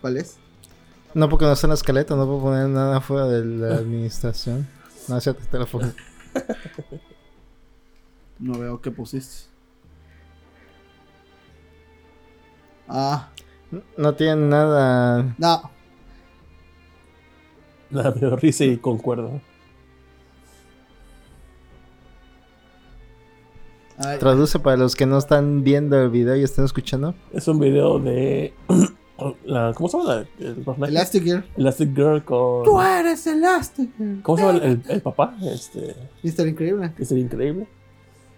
¿Cuál 0.00 0.16
es? 0.18 0.36
No, 1.14 1.28
porque 1.28 1.44
no 1.46 1.52
está 1.52 1.66
en 1.66 1.70
la 1.70 1.74
escaleta, 1.74 2.14
no 2.14 2.26
puedo 2.26 2.40
poner 2.40 2.68
nada 2.68 3.00
fuera 3.00 3.26
de 3.26 3.44
la 3.44 3.76
administración. 3.78 4.68
No, 5.08 5.18
ya 5.18 5.32
te 5.34 5.58
lo 5.58 5.66
pongo. 5.66 5.86
No 8.38 8.58
veo 8.58 8.80
qué 8.80 8.90
pusiste. 8.90 9.50
Ah, 12.88 13.30
No 13.96 14.14
tiene 14.14 14.36
nada. 14.36 15.34
no. 15.38 15.70
Me 17.90 18.12
dio 18.12 18.36
risa 18.36 18.64
y 18.64 18.76
concuerdo. 18.78 19.40
Ay, 23.98 24.18
Traduce 24.18 24.58
para 24.58 24.76
los 24.76 24.94
que 24.94 25.06
no 25.06 25.16
están 25.18 25.64
viendo 25.64 25.98
el 26.00 26.10
video 26.10 26.36
y 26.36 26.42
están 26.42 26.64
escuchando. 26.64 27.14
Es 27.32 27.48
un 27.48 27.58
video 27.58 27.98
de. 27.98 28.54
La, 29.44 29.72
¿Cómo 29.74 29.88
se 29.88 29.96
llama 29.98 30.14
la, 30.14 30.26
el? 30.38 30.84
Elastic 30.90 31.24
Gear. 31.24 31.44
Elastic 31.56 31.94
Girl 31.94 32.22
con. 32.24 32.64
Tú 32.64 32.80
eres 32.80 33.26
Elastic 33.26 33.96
Gear. 33.96 34.22
¿Cómo 34.22 34.36
se 34.38 34.44
llama 34.44 34.58
el, 34.58 34.64
el- 34.64 34.82
el 34.90 35.00
papá? 35.02 35.36
Este. 35.42 35.94
Mister 36.22 36.46
Increíble. 36.46 36.92
Sería 37.02 37.24
increíble. 37.24 37.66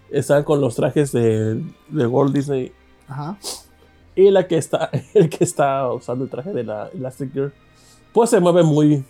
Están 0.09 0.43
con 0.43 0.59
los 0.61 0.75
trajes 0.75 1.11
de, 1.11 1.63
de 1.89 2.07
Walt 2.07 2.33
Disney. 2.33 2.71
Ajá. 3.07 3.37
Y 4.15 4.31
la 4.31 4.47
que 4.47 4.57
está. 4.57 4.89
El 5.13 5.29
que 5.29 5.43
está 5.43 5.91
usando 5.93 6.23
el 6.25 6.29
traje 6.29 6.51
de 6.51 6.63
la 6.63 6.89
Elastic 6.93 7.31
Girl. 7.33 7.53
Pues 8.13 8.29
se 8.29 8.39
mueve 8.39 8.63
muy 8.63 9.03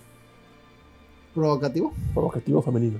Provocativo. 1.33 1.93
provocativo 2.13 2.61
femenino. 2.61 2.99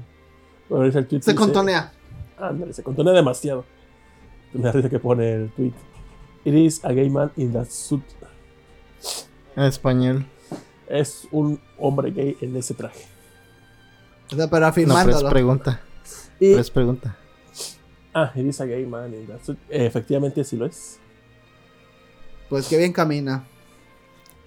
Pero 0.70 0.84
dice 0.84 1.00
el 1.00 1.08
tweet 1.08 1.22
Se 1.22 1.32
dice- 1.32 1.44
contonea. 1.44 1.92
Ándale, 2.38 2.74
se 2.74 2.84
contonea 2.84 3.14
demasiado. 3.14 3.66
Me 4.54 4.62
da 4.62 4.72
risa 4.72 4.90
que 4.90 5.00
pone 5.00 5.34
el 5.34 5.50
tweet. 5.52 5.74
It 6.46 6.54
is 6.54 6.84
a 6.86 6.92
gay 6.94 7.10
man 7.10 7.32
in 7.36 7.52
that 7.54 7.66
suit. 7.68 8.04
En 9.56 9.64
español. 9.64 10.26
Es 10.88 11.28
un 11.32 11.62
hombre 11.78 12.12
gay 12.12 12.38
en 12.42 12.56
ese 12.56 12.74
traje. 12.74 13.06
O 14.32 14.36
sea, 14.36 14.38
pero 14.38 14.44
No, 14.46 14.50
pero 14.50 14.66
es 14.66 14.70
afirmándolo. 14.70 15.30
pregunta. 15.30 15.82
Y, 16.40 16.50
Pero 16.52 16.62
es 16.62 16.72
pregunta. 16.72 17.18
ah, 18.14 18.32
is 18.36 18.62
a 18.62 18.66
gay 18.66 18.86
man 18.86 19.14
efectivamente, 19.70 20.44
sí 20.44 20.56
lo 20.58 20.66
es. 20.66 21.00
pues 22.48 22.68
que 22.68 22.78
bien 22.78 22.94
camina. 22.94 23.46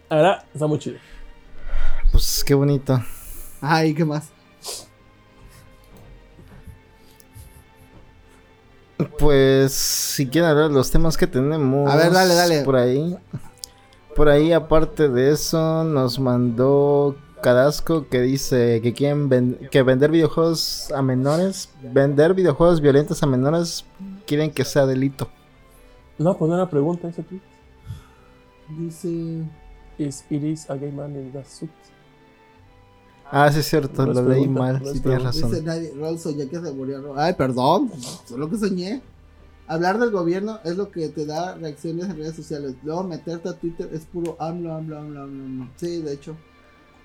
Ahora, 0.08 0.44
está 0.52 0.66
muy 0.66 0.78
chido. 0.78 0.98
Pues 2.10 2.42
qué 2.44 2.54
bonito. 2.54 2.94
Ajá, 3.60 3.86
¿y 3.86 3.94
qué 3.94 4.04
más? 4.04 4.30
Pues 9.18 9.72
si 9.72 10.26
quieren 10.28 10.50
hablar 10.50 10.68
de 10.68 10.74
los 10.74 10.90
temas 10.90 11.16
que 11.16 11.26
tenemos. 11.26 11.90
A 11.90 11.96
ver, 11.96 12.12
dale, 12.12 12.34
dale. 12.34 12.62
Por 12.62 12.76
ahí. 12.76 13.16
Por 14.16 14.28
ahí, 14.28 14.52
aparte 14.52 15.08
de 15.08 15.30
eso, 15.32 15.84
nos 15.84 16.18
mandó 16.18 17.16
Carasco 17.42 18.06
que 18.08 18.20
dice 18.20 18.80
que 18.82 18.92
quieren 18.92 19.28
ven- 19.28 19.58
que 19.70 19.82
vender 19.82 20.10
videojuegos 20.10 20.92
a 20.92 21.02
menores, 21.02 21.70
vender 21.92 22.34
videojuegos 22.34 22.80
violentos 22.80 23.22
a 23.22 23.26
menores, 23.26 23.84
quieren 24.26 24.50
que 24.50 24.64
sea 24.64 24.86
delito. 24.86 25.28
No, 26.18 26.36
pues 26.36 26.52
era 26.52 26.68
pregunta 26.68 27.08
ese 27.08 27.22
tweet. 27.22 27.40
Dice. 28.78 29.42
Is, 29.98 30.24
it 30.30 30.42
is 30.42 30.70
a 30.70 30.74
gay 30.76 30.90
man 30.90 31.14
in 31.14 31.30
that 31.32 31.44
suit. 31.46 31.70
Ah, 33.30 33.50
sí 33.52 33.60
es 33.60 33.66
cierto, 33.66 34.04
No 34.06 34.12
lo 34.14 34.22
leí 34.28 34.40
pregunta, 34.40 34.60
mal, 34.60 34.82
no 34.82 34.92
sí 34.92 35.00
tienes 35.00 35.22
razón. 35.22 35.50
Dice 35.50 35.62
nadie. 35.62 35.92
Rol 35.96 36.18
soñé 36.18 36.48
que 36.48 36.60
se 36.60 36.72
murió. 36.72 37.14
Ay, 37.16 37.34
perdón. 37.34 37.90
Solo 38.26 38.48
que 38.48 38.56
soñé. 38.58 39.02
Hablar 39.72 39.98
del 39.98 40.10
gobierno 40.10 40.58
es 40.64 40.76
lo 40.76 40.90
que 40.90 41.08
te 41.08 41.24
da 41.24 41.54
reacciones 41.54 42.04
en 42.04 42.18
redes 42.18 42.36
sociales. 42.36 42.74
Luego 42.82 43.04
meterte 43.04 43.48
a 43.48 43.54
Twitter 43.54 43.88
es 43.90 44.04
puro 44.04 44.36
AMLO, 44.38 44.74
AMLO, 44.74 44.98
AMLO, 44.98 45.22
AMLO. 45.22 45.44
AMLO. 45.44 45.68
Sí, 45.76 46.02
de 46.02 46.12
hecho. 46.12 46.36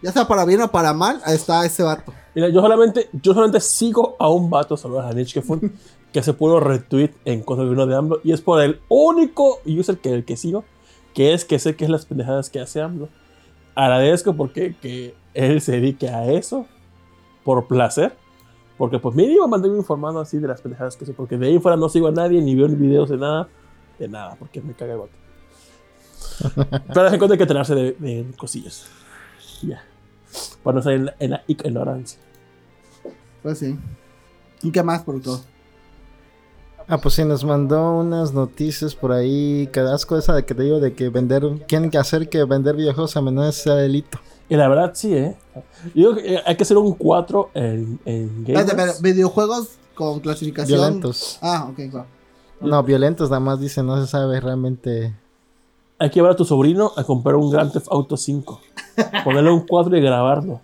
Ya 0.04 0.12
sea 0.12 0.28
para 0.28 0.44
bien 0.44 0.62
o 0.62 0.70
para 0.70 0.92
mal, 0.92 1.22
ahí 1.24 1.38
está 1.38 1.66
ese 1.66 1.82
vato. 1.82 2.14
Mira, 2.36 2.50
yo 2.50 2.60
solamente, 2.60 3.10
yo 3.14 3.34
solamente 3.34 3.62
sigo 3.62 4.18
a 4.20 4.30
un 4.30 4.50
vato, 4.50 4.76
saludos 4.76 5.06
a 5.06 5.14
Niche 5.14 5.42
que 5.42 5.72
que 6.12 6.20
hace 6.20 6.34
puro 6.34 6.60
retweet 6.60 7.12
en 7.24 7.42
cosas 7.42 7.68
de 7.68 7.72
uno 7.72 7.88
de 7.88 7.96
AMLO. 7.96 8.20
Y 8.26 8.34
es 8.34 8.42
por 8.42 8.62
el 8.62 8.82
único 8.90 9.62
user 9.66 10.00
que, 10.00 10.14
el 10.14 10.26
que 10.26 10.36
sigo, 10.36 10.66
que 11.14 11.34
es 11.34 11.46
que 11.46 11.60
sé 11.60 11.78
que 11.78 11.86
es 11.86 11.90
las 11.90 12.06
pendejadas 12.06 12.50
que 12.50 12.60
hace 12.60 12.82
AMLO. 12.82 13.08
Agradezco 13.76 14.36
porque 14.36 14.76
que 14.76 15.16
él 15.34 15.62
se 15.62 15.72
dedique 15.72 16.10
a 16.10 16.30
eso 16.30 16.66
por 17.46 17.70
placer. 17.70 18.18
Porque 18.78 19.00
pues 19.00 19.16
mínimo 19.16 19.48
mantengo 19.48 19.76
informado 19.76 20.20
así 20.20 20.38
de 20.38 20.48
las 20.48 20.62
pendejadas 20.62 20.96
que 20.96 21.04
hace. 21.04 21.14
Porque 21.14 21.38
de 21.38 21.48
ahí 21.48 21.60
fuera 21.60 21.78
no 21.78 21.90
sigo 21.90 22.08
a 22.08 22.12
nadie, 22.12 22.42
ni 22.42 22.56
veo 22.56 22.68
ni 22.68 22.76
videos 22.76 23.10
de 23.10 23.18
nada. 23.18 23.48
De 23.98 24.08
nada, 24.08 24.36
porque 24.38 24.62
me 24.62 24.74
caga 24.74 24.94
el 24.94 25.00
vato. 25.00 25.12
Pero 26.94 27.10
se 27.10 27.18
cuenta 27.18 27.34
hay 27.34 27.40
que 27.40 27.46
tenerse 27.46 27.74
de, 27.74 27.92
de 27.94 28.32
cosillas. 28.38 28.88
Ya. 29.64 29.84
Para 30.64 30.76
no 30.76 30.80
estar 30.80 30.94
en 30.94 31.06
la, 31.06 31.16
en 31.20 31.32
la 31.32 31.44
ignorancia. 31.48 32.20
Pues 33.42 33.60
sí. 33.60 33.78
¿Y 34.62 34.72
qué 34.72 34.84
más, 34.84 35.04
productor? 35.04 35.40
Ah, 36.90 36.98
pues 36.98 37.16
sí, 37.16 37.26
nos 37.26 37.44
mandó 37.44 38.00
unas 38.00 38.34
noticias 38.34 38.96
por 38.96 39.12
ahí, 39.12 39.68
Carasco, 39.74 40.18
esa 40.18 40.34
de 40.34 40.46
que 40.46 40.56
te 40.56 40.64
digo 40.64 40.80
de 40.80 40.94
que 40.94 41.10
vender, 41.10 41.44
quieren 41.68 41.90
que 41.90 41.98
hacer 41.98 42.30
que 42.30 42.44
vender 42.46 42.78
videojuegos 42.78 43.18
a 43.18 43.22
menores 43.22 43.56
sea 43.56 43.76
delito. 43.76 44.20
Y 44.50 44.56
la 44.56 44.68
verdad, 44.68 44.92
sí, 44.94 45.14
¿eh? 45.14 45.36
Yo 45.94 46.12
digo 46.12 46.16
que 46.16 46.36
eh, 46.36 46.44
hay 46.46 46.56
que 46.56 46.64
hacer 46.64 46.78
un 46.78 46.94
4 46.94 47.52
en, 47.54 48.00
en 48.06 48.46
Espérate, 48.48 49.02
videojuegos 49.02 49.72
con 49.94 50.20
clasificación. 50.20 50.80
Violentos. 50.80 51.38
Ah, 51.42 51.68
ok, 51.70 51.80
va. 51.94 52.06
No, 52.62 52.82
violentos 52.84 53.30
nada 53.30 53.40
más 53.40 53.60
dice, 53.60 53.84
no 53.84 54.00
se 54.00 54.08
sabe 54.08 54.40
realmente. 54.40 55.14
Hay 56.00 56.10
que 56.10 56.16
llevar 56.16 56.32
a 56.32 56.36
tu 56.36 56.46
sobrino 56.46 56.92
a 56.96 57.04
comprar 57.04 57.36
un 57.36 57.50
Grand 57.52 57.72
Theft 57.72 57.88
Auto 57.90 58.16
5. 58.16 58.62
Ponerle 59.24 59.52
un 59.52 59.66
cuadro 59.66 59.98
y 59.98 60.02
grabarlo. 60.02 60.62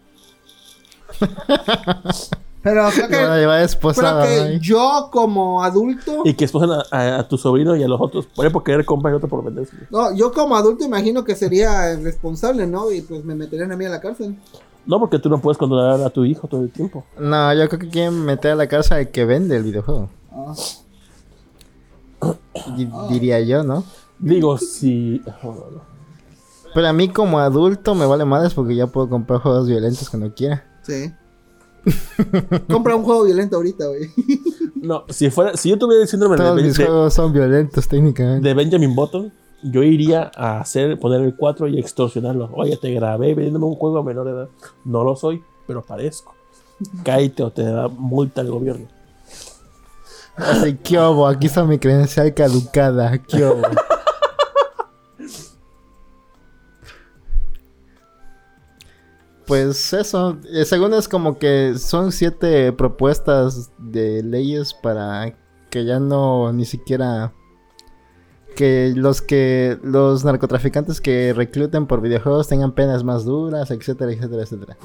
Pero 2.64 2.88
creo 2.96 4.22
que, 4.24 4.60
yo 4.62 5.10
como 5.12 5.64
adulto, 5.64 6.22
Y 6.24 6.34
que 6.34 6.46
esposen 6.46 6.72
a, 6.72 6.84
a- 6.92 7.20
a 7.20 7.28
tu 7.28 7.38
sobrino 7.38 7.76
y 7.76 7.84
a 7.84 7.88
los 7.88 8.00
otros. 8.02 8.26
Por 8.28 8.46
ejemplo, 8.46 8.64
querer 8.64 8.86
comprar 8.86 9.14
otro 9.14 9.28
por 9.30 9.44
venderse. 9.44 9.76
no, 9.92 10.16
yo 10.16 10.32
como 10.32 10.56
adulto 10.56 10.84
imagino 10.86 11.24
que 11.26 11.36
sería 11.36 11.96
responsable, 11.98 12.66
¿no? 12.66 12.90
Y 12.92 13.02
pues 13.02 13.24
me 13.26 13.36
meterían 13.36 13.72
a 13.72 13.76
mí 13.78 13.86
a 13.86 13.90
la 13.90 14.00
cárcel. 14.02 14.38
No, 14.86 15.00
porque 15.00 15.20
tú 15.20 15.30
no 15.30 15.40
puedes 15.40 15.58
controlar 15.58 16.02
a 16.02 16.10
tu 16.10 16.26
hijo 16.26 16.48
todo 16.48 16.62
el 16.62 16.70
tiempo. 16.72 17.06
No, 17.20 17.54
yo 17.54 17.68
creo 17.70 17.80
que 17.80 17.90
quieren 17.90 18.24
meter 18.26 18.52
a 18.52 18.56
la 18.56 18.68
casa 18.68 18.96
al 18.96 19.10
que 19.12 19.24
vende 19.26 19.56
el 19.58 19.64
videojuego. 19.64 20.10
Ah. 20.32 20.54
Di- 22.78 22.90
Diría 23.10 23.40
yo, 23.42 23.64
¿no? 23.64 23.84
Digo, 24.20 24.58
si. 24.58 25.22
oh, 25.44 25.54
no. 25.72 25.82
Pero 26.74 26.88
a 26.88 26.94
mí 26.94 27.10
como 27.10 27.40
adulto 27.40 27.94
me 27.94 28.06
vale 28.06 28.26
madres 28.26 28.54
porque 28.54 28.76
ya 28.76 28.88
puedo 28.88 29.10
comprar 29.10 29.40
juegos 29.42 29.68
violentos 29.68 30.10
cuando 30.10 30.34
quiera. 30.34 30.66
Sí. 30.82 31.12
Compra 32.70 32.96
un 32.96 33.04
juego 33.04 33.24
violento 33.26 33.56
ahorita, 33.58 33.88
güey. 33.88 34.10
No, 34.84 35.06
si 35.08 35.30
fuera, 35.30 35.56
si 35.56 35.70
yo 35.70 35.78
tuviera 35.78 36.02
el 36.02 36.10
síndrome 36.10 36.36
de, 36.36 36.44
Todos 36.44 36.56
Ben- 36.58 36.66
mis 36.66 36.78
de- 36.78 36.86
juegos 36.86 37.14
son 37.14 37.32
violentos 37.32 37.88
técnicamente. 37.88 38.46
de 38.46 38.54
Benjamin 38.54 38.94
Button, 38.94 39.32
yo 39.64 39.82
iría 39.82 40.30
a 40.36 40.60
hacer, 40.60 41.00
poner 41.00 41.22
el 41.22 41.38
4 41.38 41.70
y 41.70 41.80
extorsionarlo. 41.80 42.50
Oye, 42.54 42.76
te 42.76 42.92
grabé 42.94 43.28
vendiéndome 43.34 43.66
un 43.68 43.76
juego 43.76 44.00
a 44.00 44.04
menor 44.04 44.28
edad. 44.28 44.50
No 44.84 45.06
lo 45.06 45.16
soy, 45.16 45.42
pero 45.68 45.84
parezco. 45.84 46.36
Cállate 47.06 47.44
o 47.44 47.50
te 47.52 47.64
da 47.64 47.88
multa 47.88 48.42
el 48.42 48.50
gobierno. 48.52 48.88
Así, 50.36 50.76
¿qué 50.84 50.98
hubo? 51.00 51.28
Aquí 51.28 51.48
está 51.48 51.64
mi 51.64 51.80
credencial 51.80 52.34
caducada. 52.34 53.18
¿Qué 53.20 53.46
Pues 59.46 59.94
eso, 59.94 60.38
eh, 60.52 60.66
según 60.66 60.94
es 60.94 61.08
como 61.08 61.38
que 61.38 61.78
son 61.78 62.12
siete 62.12 62.72
propuestas 62.72 63.72
de 63.78 64.24
leyes 64.24 64.74
para 64.74 65.36
que 65.70 65.86
ya 65.86 66.00
no 66.00 66.54
ni 66.54 66.66
siquiera 66.66 67.34
que 68.56 68.94
los 68.96 69.22
que 69.22 69.78
los 69.84 70.24
narcotraficantes 70.24 71.02
que 71.02 71.34
recluten 71.34 71.88
por 71.88 72.02
videojuegos 72.02 72.48
tengan 72.48 72.72
penas 72.72 73.04
más 73.04 73.26
duras, 73.26 73.72
etcétera, 73.72 74.12
etcétera, 74.12 74.44
etcétera. 74.44 74.78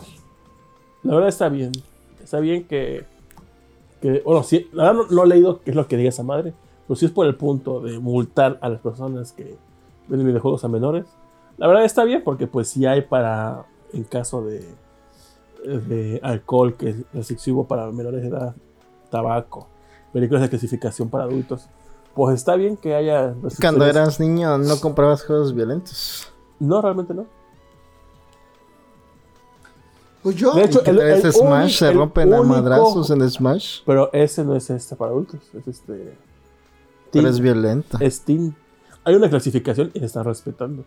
La 1.03 1.15
verdad 1.15 1.29
está 1.29 1.49
bien. 1.49 1.73
Está 2.23 2.41
bien 2.41 2.65
que. 2.65 3.05
que 4.01 4.23
bueno, 4.25 4.43
sí, 4.43 4.69
la 4.73 4.85
verdad 4.85 5.07
no, 5.09 5.17
no 5.17 5.25
he 5.25 5.29
leído 5.29 5.61
qué 5.61 5.71
es 5.71 5.77
lo 5.77 5.87
que 5.87 5.97
diga 5.97 6.09
esa 6.09 6.23
madre. 6.23 6.53
Pero 6.87 6.97
si 6.97 7.07
es 7.07 7.13
por 7.13 7.27
el 7.27 7.37
punto 7.37 7.81
de 7.81 7.99
multar 7.99 8.59
a 8.63 8.69
las 8.69 8.81
personas 8.81 9.33
que 9.33 9.57
venden 10.09 10.27
videojuegos 10.27 10.65
a 10.65 10.69
menores. 10.69 11.07
La 11.59 11.67
verdad 11.67 11.85
está 11.85 12.05
bien 12.05 12.23
porque 12.25 12.47
pues 12.47 12.69
si 12.69 12.87
hay 12.87 13.03
para. 13.03 13.67
En 13.93 14.05
caso 14.05 14.43
de. 14.45 14.65
De 15.65 16.21
alcohol 16.23 16.75
que 16.77 16.91
es 16.91 16.97
restrictivo 17.13 17.67
para 17.67 17.91
menores 17.91 18.23
de 18.23 18.29
edad. 18.29 18.55
Tabaco. 19.11 19.67
Películas 20.13 20.43
de 20.43 20.49
clasificación 20.51 21.09
para 21.09 21.25
adultos. 21.25 21.67
Pues 22.15 22.37
está 22.37 22.55
bien 22.57 22.77
que 22.77 22.95
haya 22.95 23.35
Cuando 23.61 23.85
eras 23.87 24.19
niño 24.21 24.57
no 24.59 24.81
comprabas 24.81 25.25
juegos 25.25 25.55
violentos. 25.55 26.29
No, 26.61 26.81
realmente 26.83 27.15
no. 27.15 27.27
Pues 30.23 30.35
yo, 30.37 30.55
De 30.55 30.65
hecho, 30.65 30.83
¿Qué 30.83 30.91
el- 30.91 31.01
el 31.01 31.21
Smash? 31.33 31.43
único- 31.43 31.69
¿Se 31.69 31.93
rompen 31.93 32.35
a 32.35 32.43
madrazos 32.43 33.11
en 33.11 33.29
Smash? 33.31 33.81
Pero 33.87 34.13
ese 34.13 34.45
no 34.45 34.57
es 34.57 34.69
este 34.71 34.97
para 34.97 35.13
adultos. 35.13 35.41
Es 35.55 35.67
este. 35.69 35.93
Pero 35.93 36.17
Teen. 37.11 37.27
es 37.27 37.41
violento. 37.41 37.99
Steam. 38.11 38.55
Hay 39.05 39.15
una 39.15 39.31
clasificación 39.31 39.91
y 39.95 40.01
se 40.01 40.07
está 40.07 40.23
respetando. 40.23 40.85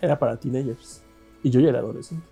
Era 0.00 0.18
para 0.18 0.36
teenagers. 0.36 1.02
Y 1.42 1.50
yo 1.50 1.60
ya 1.60 1.68
era 1.70 1.78
adolescente. 1.80 2.26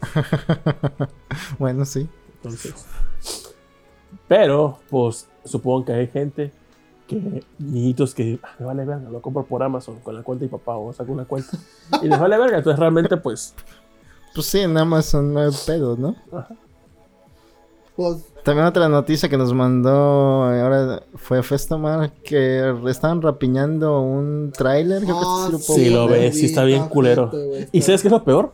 bueno, 1.58 1.84
sí. 1.84 2.08
Entonces. 2.36 2.74
Pero, 4.28 4.78
pues, 4.90 5.28
supongo 5.44 5.84
que 5.86 5.92
hay 5.92 6.06
gente 6.08 6.52
que. 7.06 7.44
Niñitos 7.58 8.14
que. 8.14 8.38
"Ah, 8.42 8.54
me 8.58 8.66
vale 8.66 8.84
verga, 8.84 9.10
lo 9.10 9.20
compro 9.22 9.44
por 9.44 9.62
Amazon 9.62 10.00
con 10.00 10.14
la 10.14 10.22
cuenta 10.22 10.44
de 10.44 10.46
mi 10.46 10.50
papá 10.58 10.76
o 10.76 10.92
saco 10.92 11.12
una 11.12 11.24
cuenta. 11.24 11.56
Y 12.02 12.08
les 12.08 12.18
vale 12.18 12.38
verga. 12.38 12.58
Entonces, 12.58 12.78
realmente, 12.78 13.16
pues. 13.16 13.54
Pues 14.34 14.46
sí, 14.46 14.60
en 14.60 14.76
Amazon 14.78 15.32
no 15.34 15.40
hay 15.40 15.50
pedo, 15.66 15.96
¿no? 15.96 16.16
ajá. 16.32 16.54
pues, 17.94 18.31
También 18.44 18.66
otra 18.66 18.88
noticia 18.88 19.28
que 19.28 19.36
nos 19.38 19.54
mandó 19.54 20.52
eh, 20.52 20.60
ahora 20.60 21.02
fue 21.14 21.42
Festomar 21.44 22.12
que 22.24 22.74
estaban 22.88 23.22
rapiñando 23.22 24.00
un 24.00 24.50
tráiler. 24.56 25.02
Creo 25.04 25.20
que 25.20 25.24
ah, 25.24 25.44
sí 25.46 25.52
lo 25.52 25.58
puedo 25.60 25.78
Sí, 25.78 25.90
lo 25.90 26.08
ver. 26.08 26.20
ves, 26.22 26.38
sí 26.38 26.46
está 26.46 26.64
bien 26.64 26.88
culero. 26.88 27.30
¿Y 27.70 27.78
está- 27.78 27.86
sabes 27.86 28.02
qué 28.02 28.08
es 28.08 28.12
lo 28.12 28.24
peor? 28.24 28.52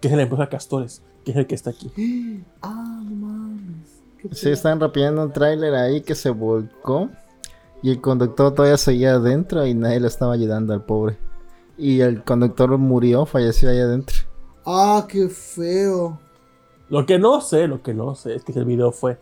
Que 0.00 0.08
es 0.08 0.14
la 0.14 0.22
empresa 0.22 0.48
Castores, 0.48 1.02
que 1.24 1.30
es 1.30 1.36
el 1.38 1.46
que 1.46 1.54
está 1.54 1.70
aquí. 1.70 1.90
Ah, 2.60 3.00
no 3.04 3.10
mames. 3.26 4.02
Sí, 4.32 4.50
estaban 4.50 4.78
rapiñando 4.80 5.22
un 5.24 5.32
tráiler 5.32 5.74
ahí 5.74 6.02
que 6.02 6.14
se 6.14 6.30
volcó 6.30 7.08
y 7.82 7.90
el 7.90 8.00
conductor 8.00 8.54
todavía 8.54 8.76
seguía 8.76 9.14
adentro 9.14 9.66
y 9.66 9.74
nadie 9.74 9.98
le 9.98 10.06
estaba 10.08 10.34
ayudando 10.34 10.74
al 10.74 10.84
pobre. 10.84 11.16
Y 11.78 12.00
el 12.02 12.22
conductor 12.22 12.76
murió, 12.78 13.24
falleció 13.26 13.70
ahí 13.70 13.80
adentro. 13.80 14.14
Ah, 14.64 15.06
qué 15.08 15.28
feo. 15.28 16.20
Lo 16.92 17.06
que 17.06 17.18
no 17.18 17.40
sé, 17.40 17.66
lo 17.68 17.82
que 17.82 17.94
no 17.94 18.14
sé 18.14 18.34
es 18.34 18.44
que 18.44 18.52
el 18.52 18.66
video 18.66 18.92
fue 18.92 19.18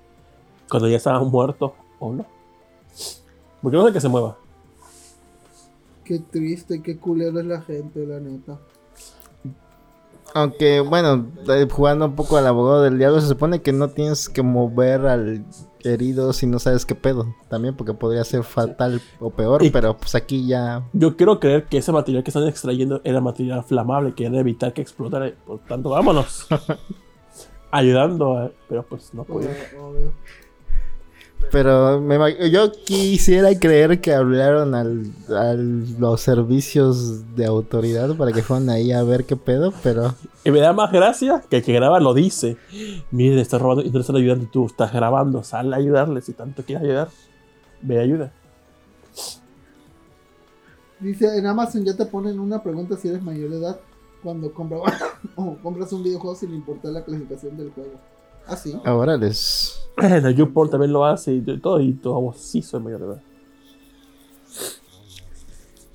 cuando 0.69 0.89
ya 0.89 0.97
estaba 0.97 1.23
muerto 1.23 1.73
o 2.01 2.13
no. 2.13 2.27
Porque 3.63 3.77
no 3.77 3.87
sé 3.87 3.93
que 3.93 4.01
se 4.01 4.09
mueva. 4.09 4.37
Qué 6.03 6.19
triste, 6.19 6.83
qué 6.83 6.99
culero 6.99 7.39
es 7.39 7.47
la 7.47 7.61
gente, 7.63 8.05
la 8.05 8.19
neta. 8.19 8.59
Aunque, 10.35 10.81
bueno, 10.81 11.27
eh, 11.49 11.69
jugando 11.71 12.07
un 12.07 12.17
poco 12.17 12.37
al 12.37 12.47
abogado 12.49 12.83
del 12.83 12.99
diablo, 12.99 13.21
se 13.21 13.29
supone 13.29 13.63
que 13.63 13.73
no 13.73 13.91
tienes 13.91 14.29
que 14.29 14.43
mover 14.43 15.07
al 15.07 15.45
herido 15.85 16.33
si 16.33 16.49
no 16.49 16.59
sabes 16.59 16.85
qué 16.85 16.97
pedo. 16.97 17.37
También 17.49 17.77
porque 17.77 17.95
podría 17.95 18.25
ser 18.25 18.43
fatal 18.43 19.01
o 19.21 19.31
peor, 19.31 19.65
Y- 19.65 19.71
pero 19.71 19.97
pues 19.97 20.17
aquí 20.17 20.45
ya... 20.45 20.83
Yo 20.93 21.17
quiero 21.17 21.39
creer 21.39 21.67
que 21.67 21.79
ese 21.79 21.93
material 21.93 22.25
que 22.25 22.31
están 22.31 22.49
extrayendo 22.49 23.01
era 23.05 23.21
material 23.21 23.63
flamable, 23.63 24.13
que 24.15 24.27
era 24.27 24.41
evitar 24.41 24.73
que 24.73 24.83
explotara. 24.83 25.33
Por 25.47 25.61
tanto, 25.61 25.91
vámonos. 25.91 26.49
Ayudando, 27.71 28.37
a- 28.37 28.51
pero 28.69 28.83
pues 28.85 29.13
no 29.15 29.23
obvio. 29.23 29.49
Pero 31.51 32.01
me 32.01 32.51
yo 32.51 32.71
quisiera 32.71 33.49
creer 33.59 34.01
que 34.01 34.13
hablaron 34.15 34.75
al, 34.75 35.11
a 35.31 35.55
los 35.55 36.21
servicios 36.21 37.35
de 37.35 37.47
autoridad 37.47 38.15
para 38.17 38.31
que 38.31 38.43
fueran 38.43 38.69
ahí 38.71 38.93
a 38.93 39.03
ver 39.03 39.25
qué 39.25 39.37
pedo, 39.37 39.73
pero... 39.83 40.15
Y 40.45 40.51
me 40.51 40.61
da 40.61 40.73
más 40.73 40.93
gracia 40.93 41.43
que 41.49 41.57
el 41.57 41.65
que 41.65 41.73
graba 41.73 41.99
lo 41.99 42.15
dice. 42.15 42.57
Miren, 43.11 43.39
estás 43.39 43.61
robando 43.61 43.83
y 43.83 43.87
no 43.89 43.95
le 43.95 44.01
están 44.01 44.17
ayudando 44.17 44.45
y 44.45 44.49
tú 44.49 44.67
estás 44.67 44.93
grabando. 44.93 45.43
Sal 45.43 45.73
a 45.73 45.77
ayudarle 45.79 46.21
si 46.21 46.35
tanto 46.35 46.63
quieres 46.63 46.85
ayudar. 46.85 47.09
Ve 47.83 47.99
ayuda. 47.99 48.33
Dice, 51.01 51.39
en 51.39 51.47
Amazon 51.47 51.85
ya 51.85 51.97
te 51.97 52.05
ponen 52.05 52.39
una 52.39 52.63
pregunta 52.63 52.97
si 52.97 53.09
eres 53.09 53.23
mayor 53.23 53.51
de 53.51 53.57
edad 53.59 53.81
cuando 54.23 54.53
compra- 54.53 54.81
o 55.37 55.57
compras 55.63 55.93
un 55.93 56.03
videojuego 56.03 56.37
sin 56.37 56.55
importar 56.55 56.93
la 56.93 57.05
clasificación 57.05 57.57
del 57.57 57.71
juego. 57.71 57.93
Ah, 58.47 58.57
sí. 58.57 58.79
Ahora 58.85 59.17
les... 59.17 59.81
El 59.99 60.35
YouPorn 60.35 60.71
también 60.71 60.93
lo 60.93 61.05
hace 61.05 61.33
y 61.35 61.41
todo. 61.61 61.81
Y 61.81 61.93
todo 61.95 62.33
sí 62.37 62.63
soy 62.63 62.81
mayor 62.81 63.01
de 63.01 63.07
edad. 63.07 63.23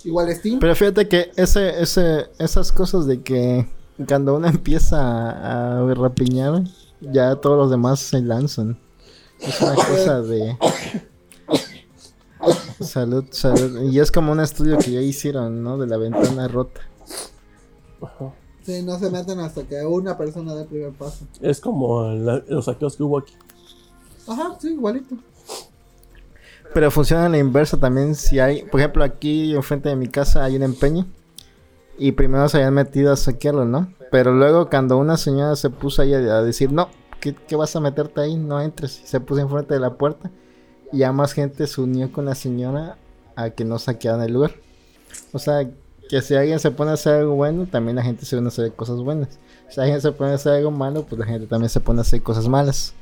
Igual 0.04 0.34
Steam. 0.36 0.60
Pero 0.60 0.76
fíjate 0.76 1.08
que 1.08 1.32
ese, 1.36 1.82
ese, 1.82 2.28
esas 2.38 2.72
cosas 2.72 3.08
de 3.08 3.22
que 3.22 3.68
cuando 4.08 4.36
uno 4.36 4.48
empieza 4.48 5.00
a, 5.02 5.80
a 5.80 5.94
rapiñar, 5.96 6.64
ya 7.02 7.36
todos 7.38 7.58
los 7.58 7.72
demás 7.72 8.00
se 8.00 8.22
lanzan. 8.22 8.78
Es 9.40 9.60
una 9.62 9.76
cosa 9.76 10.22
de... 10.22 10.58
Salud, 12.80 13.26
salud. 13.32 13.82
Y 13.92 14.00
es 14.00 14.12
como 14.12 14.32
un 14.32 14.40
estudio 14.40 14.78
que 14.78 14.92
ya 14.92 15.02
hicieron, 15.02 15.64
¿no? 15.64 15.78
De 15.78 15.88
la 15.88 15.98
ventana 15.98 16.48
rota. 16.48 16.82
Ajá. 18.02 18.34
Sí, 18.64 18.82
no 18.84 18.98
se 18.98 19.10
meten 19.12 19.40
hasta 19.40 19.64
que 19.64 19.86
una 19.86 20.18
persona 20.18 20.56
dé 20.56 20.64
el 20.64 20.68
primer 20.68 20.92
paso. 20.94 21.26
Es 21.42 21.60
como 21.60 22.04
la- 22.12 22.44
los 22.48 22.66
saqueos 22.66 22.96
que 22.98 23.04
hubo 23.04 23.20
aquí. 23.20 23.34
Ajá, 24.28 24.56
sí, 24.60 24.70
igualito. 24.70 25.16
Pero 26.74 26.92
funciona 26.92 27.28
en 27.28 27.32
la 27.34 27.38
inversa 27.38 27.78
también 27.80 28.16
si 28.16 28.40
hay... 28.40 28.64
Por 28.64 28.80
ejemplo, 28.80 29.04
aquí 29.04 29.54
enfrente 29.56 29.90
de 29.90 29.96
mi 29.96 30.08
casa 30.08 30.44
hay 30.44 30.56
un 30.56 30.64
empeño. 30.64 31.06
Y 31.98 32.12
primero 32.14 32.50
se 32.50 32.58
habían 32.58 32.74
metido 32.74 33.14
a 33.14 33.16
saquearlo, 33.16 33.66
¿no? 33.66 33.94
Pero 34.12 34.34
luego 34.34 34.70
cuando 34.70 34.98
una 34.98 35.16
señora 35.16 35.56
se 35.56 35.70
puso 35.70 36.02
ahí 36.02 36.14
a, 36.14 36.18
a 36.18 36.42
decir, 36.44 36.72
no, 36.72 36.90
¿qué, 37.22 37.34
qué 37.36 37.56
vas 37.56 37.76
a 37.76 37.80
meterte 37.80 38.20
ahí? 38.20 38.36
No 38.36 38.60
entres. 38.60 39.00
Y 39.04 39.08
se 39.08 39.20
puso 39.22 39.42
enfrente 39.42 39.76
de 39.76 39.80
la 39.80 39.94
puerta. 39.94 40.32
Y 40.92 41.00
ya 41.00 41.12
más 41.14 41.34
gente 41.34 41.68
se 41.68 41.80
unió 41.82 42.12
con 42.12 42.26
la 42.26 42.36
señora 42.36 42.98
a 43.36 43.52
que 43.52 43.64
no 43.64 43.80
saquearan 43.80 44.22
el 44.24 44.34
lugar. 44.34 44.52
O 45.32 45.40
sea, 45.40 45.70
que 46.10 46.22
si 46.22 46.36
alguien 46.36 46.60
se 46.60 46.72
pone 46.72 46.92
a 46.92 46.94
hacer 46.96 47.16
algo 47.16 47.36
bueno, 47.36 47.68
también 47.68 47.96
la 47.96 48.04
gente 48.04 48.26
se 48.26 48.38
une 48.38 48.48
a 48.48 48.50
hacer 48.50 48.74
cosas 48.74 48.98
buenas. 48.98 49.40
Si 49.70 49.80
alguien 49.82 50.02
se 50.02 50.12
pone 50.12 50.32
a 50.32 50.36
hacer 50.36 50.54
algo 50.54 50.72
malo, 50.72 51.06
pues 51.06 51.20
la 51.20 51.26
gente 51.26 51.48
también 51.48 51.70
se 51.70 51.80
pone 51.80 52.00
a 52.00 52.02
hacer 52.02 52.22
cosas 52.22 52.48
malas. 52.48 52.94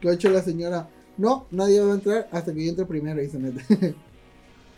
Lo 0.00 0.10
ha 0.10 0.14
hecho 0.14 0.30
la 0.30 0.42
señora. 0.42 0.88
No, 1.16 1.46
nadie 1.50 1.80
va 1.80 1.92
a 1.92 1.94
entrar 1.94 2.28
hasta 2.32 2.52
que 2.52 2.64
yo 2.64 2.70
entre 2.70 2.86
primero 2.86 3.22
y 3.22 3.28
se 3.28 3.38
mete. 3.38 3.94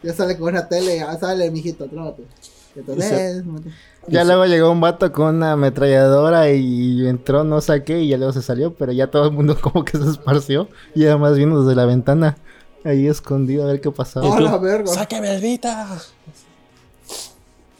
ya 0.02 0.12
sale 0.12 0.36
con 0.36 0.48
una 0.48 0.68
tele, 0.68 0.96
ya 0.96 1.16
sale, 1.18 1.50
mijito, 1.50 1.86
trábate. 1.86 2.24
Entonces. 2.76 3.44
Ya 4.08 4.24
luego 4.24 4.46
llegó 4.46 4.70
un 4.70 4.80
vato 4.80 5.12
con 5.12 5.36
una 5.36 5.52
ametralladora 5.52 6.50
y 6.50 7.06
entró, 7.06 7.44
no 7.44 7.60
saqué, 7.60 8.00
y 8.02 8.08
ya 8.08 8.16
luego 8.16 8.32
se 8.32 8.42
salió, 8.42 8.74
pero 8.74 8.92
ya 8.92 9.10
todo 9.10 9.26
el 9.26 9.32
mundo 9.32 9.56
como 9.60 9.84
que 9.84 9.96
se 9.96 10.08
esparció. 10.08 10.68
Y 10.94 11.06
además 11.06 11.36
vino 11.36 11.62
desde 11.62 11.76
la 11.76 11.86
ventana, 11.86 12.36
ahí 12.84 13.06
escondido 13.06 13.64
a 13.64 13.66
ver 13.66 13.80
qué 13.80 13.90
pasaba. 13.90 14.26
Y 14.26 14.30
¡Ah, 14.30 14.36
tú, 14.36 14.42
la 14.42 14.58
verga! 14.58 14.92
¡Sáqueme 14.92 15.34
el 15.34 15.40
Vita! 15.40 16.00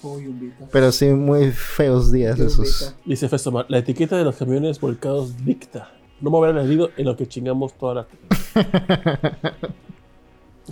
Uy, 0.05 0.27
un 0.27 0.39
Vita. 0.39 0.69
Pero 0.71 0.93
sí, 0.93 1.07
muy 1.07 1.51
feos 1.51 2.13
días 2.13 2.39
esos. 2.39 2.95
Dice 3.05 3.29
Festomar, 3.29 3.65
la 3.69 3.79
etiqueta 3.79 4.19
de 4.19 4.25
los 4.25 4.37
camiones 4.37 4.79
volcados 4.79 5.45
dicta. 5.45 5.91
No 6.21 6.31
me 6.31 6.37
habrán 6.37 6.59
herido 6.59 6.91
en 6.97 7.07
lo 7.07 7.17
que 7.17 7.27
chingamos 7.27 7.73
toda 7.75 7.95
la 7.95 8.07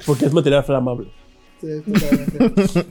Porque 0.06 0.26
es 0.26 0.32
material 0.32 0.64
flamable. 0.64 1.10
Sí. 1.60 1.82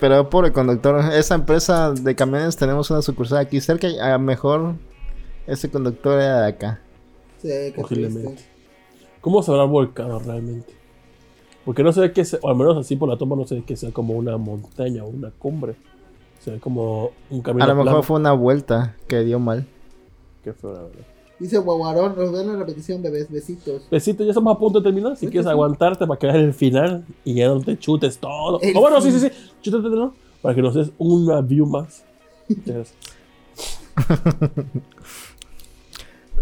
Pero 0.00 0.30
pobre 0.30 0.50
conductor, 0.50 1.12
esa 1.12 1.34
empresa 1.34 1.92
de 1.92 2.14
camiones 2.14 2.56
tenemos 2.56 2.90
una 2.90 3.02
sucursal 3.02 3.38
aquí 3.38 3.60
cerca 3.60 3.86
y 3.86 3.98
a 3.98 4.12
lo 4.12 4.18
mejor 4.18 4.76
ese 5.46 5.70
conductor 5.70 6.18
era 6.18 6.40
de 6.42 6.48
acá. 6.48 6.80
Sí, 7.42 7.48
qué. 7.48 8.36
¿Cómo 9.20 9.42
se 9.42 9.50
habrá 9.50 9.64
volcado 9.64 10.18
realmente? 10.20 10.79
Porque 11.70 11.84
no 11.84 11.92
se 11.92 12.00
ve 12.00 12.12
que 12.12 12.24
sea, 12.24 12.40
o 12.42 12.48
al 12.48 12.56
menos 12.56 12.76
así 12.76 12.96
por 12.96 13.08
la 13.08 13.16
toma, 13.16 13.36
no 13.36 13.46
se 13.46 13.54
ve 13.54 13.62
que 13.62 13.76
sea 13.76 13.92
como 13.92 14.14
una 14.14 14.36
montaña 14.36 15.04
o 15.04 15.06
una 15.06 15.30
cumbre. 15.30 15.76
Se 16.40 16.50
ve 16.50 16.58
como 16.58 17.12
un 17.30 17.42
camino 17.42 17.64
A 17.64 17.68
lo 17.68 17.74
mejor 17.76 17.84
plano. 17.84 18.02
fue 18.02 18.18
una 18.18 18.32
vuelta 18.32 18.96
que 19.06 19.20
dio 19.20 19.38
mal. 19.38 19.64
Qué 20.42 20.52
feo, 20.52 20.72
la 20.72 20.82
verdad. 20.82 21.06
Dice 21.38 21.58
Guaguarón, 21.58 22.16
nos 22.18 22.32
ven 22.32 22.48
la 22.48 22.56
repetición, 22.56 23.00
bebés, 23.02 23.30
besitos. 23.30 23.86
Besito, 23.88 24.24
ya 24.24 24.30
estamos 24.30 24.56
a 24.56 24.58
punto 24.58 24.80
de 24.80 24.82
terminar. 24.82 25.16
Si 25.16 25.28
quieres 25.28 25.44
sí. 25.44 25.50
aguantarte 25.52 26.08
para 26.08 26.18
quedar 26.18 26.38
en 26.38 26.46
el 26.46 26.54
final 26.54 27.04
y 27.24 27.34
ya 27.34 27.46
no 27.46 27.60
te 27.60 27.78
chutes 27.78 28.18
todo. 28.18 28.58
El 28.62 28.76
O 28.76 28.80
bueno, 28.80 29.00
sí, 29.00 29.12
sí, 29.12 29.20
sí. 29.20 29.30
Chútatelo 29.62 30.12
para 30.42 30.56
que 30.56 30.62
nos 30.62 30.74
des 30.74 30.90
una 30.98 31.40
view 31.40 31.66
más. 31.66 32.04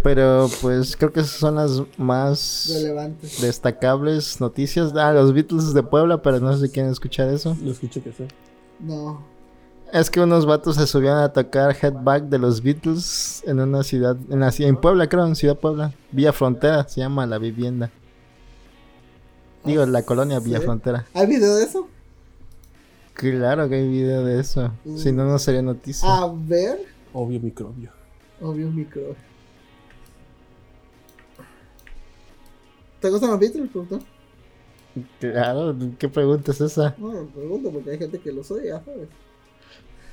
Pero 0.03 0.49
pues 0.61 0.97
creo 0.97 1.13
que 1.13 1.21
esas 1.21 1.33
son 1.39 1.57
las 1.57 1.83
más 1.97 2.71
Relevantes. 2.73 3.41
destacables 3.41 4.41
noticias. 4.41 4.93
Ah, 4.95 5.13
los 5.13 5.33
Beatles 5.33 5.75
de 5.75 5.83
Puebla, 5.83 6.23
pero 6.23 6.41
no 6.41 6.57
sé 6.57 6.67
si 6.67 6.73
quieren 6.73 6.93
escuchar 6.93 7.29
eso. 7.29 7.57
No 7.61 7.71
escucho 7.73 8.03
que 8.03 8.13
sea. 8.13 8.29
No. 8.81 9.23
Es 9.93 10.11
que 10.11 10.21
unos 10.21 10.45
vatos 10.45 10.77
se 10.77 10.87
subieron 10.87 11.19
a 11.19 11.33
tocar 11.33 11.75
Headback 11.81 12.25
de 12.25 12.39
los 12.39 12.63
Beatles 12.63 13.43
en 13.47 13.59
una 13.59 13.83
ciudad, 13.83 14.17
en 14.29 14.41
la 14.41 14.53
ciudad, 14.53 14.69
en 14.69 14.77
Puebla 14.77 15.09
creo, 15.09 15.27
en 15.27 15.35
Ciudad 15.35 15.57
Puebla. 15.57 15.95
Villa 16.13 16.33
Frontera, 16.33 16.87
se 16.87 17.01
llama 17.01 17.27
la 17.27 17.39
vivienda. 17.39 17.91
Digo, 19.65 19.85
la 19.87 20.03
colonia 20.03 20.39
Villa 20.41 20.59
¿Sí? 20.59 20.65
Frontera. 20.65 21.07
¿Hay 21.15 21.27
video 21.27 21.57
de 21.57 21.65
eso? 21.65 21.89
Claro 23.15 23.69
que 23.69 23.75
hay 23.77 23.89
video 23.89 24.25
de 24.25 24.39
eso. 24.39 24.71
Si 24.97 25.11
no, 25.11 25.25
no 25.25 25.39
sería 25.39 25.63
noticia. 25.63 26.09
A 26.09 26.33
ver. 26.33 26.79
Obvio 27.13 27.41
microbio. 27.41 27.91
Obvio 28.41 28.71
micro. 28.71 29.17
¿Te 33.01 33.11
gustan 33.11 33.31
los 33.31 33.39
Beatles, 33.39 33.71
productor? 33.71 34.01
Claro, 35.21 35.77
¿qué 35.99 36.09
pregunta 36.09 36.51
es 36.51 36.61
esa? 36.61 36.95
No, 36.99 37.13
lo 37.13 37.27
pregunto 37.29 37.71
porque 37.71 37.91
hay 37.93 37.99
gente 37.99 38.19
que 38.19 38.33
los 38.33 38.51
odia, 38.51 38.83
¿sabes? 38.85 39.09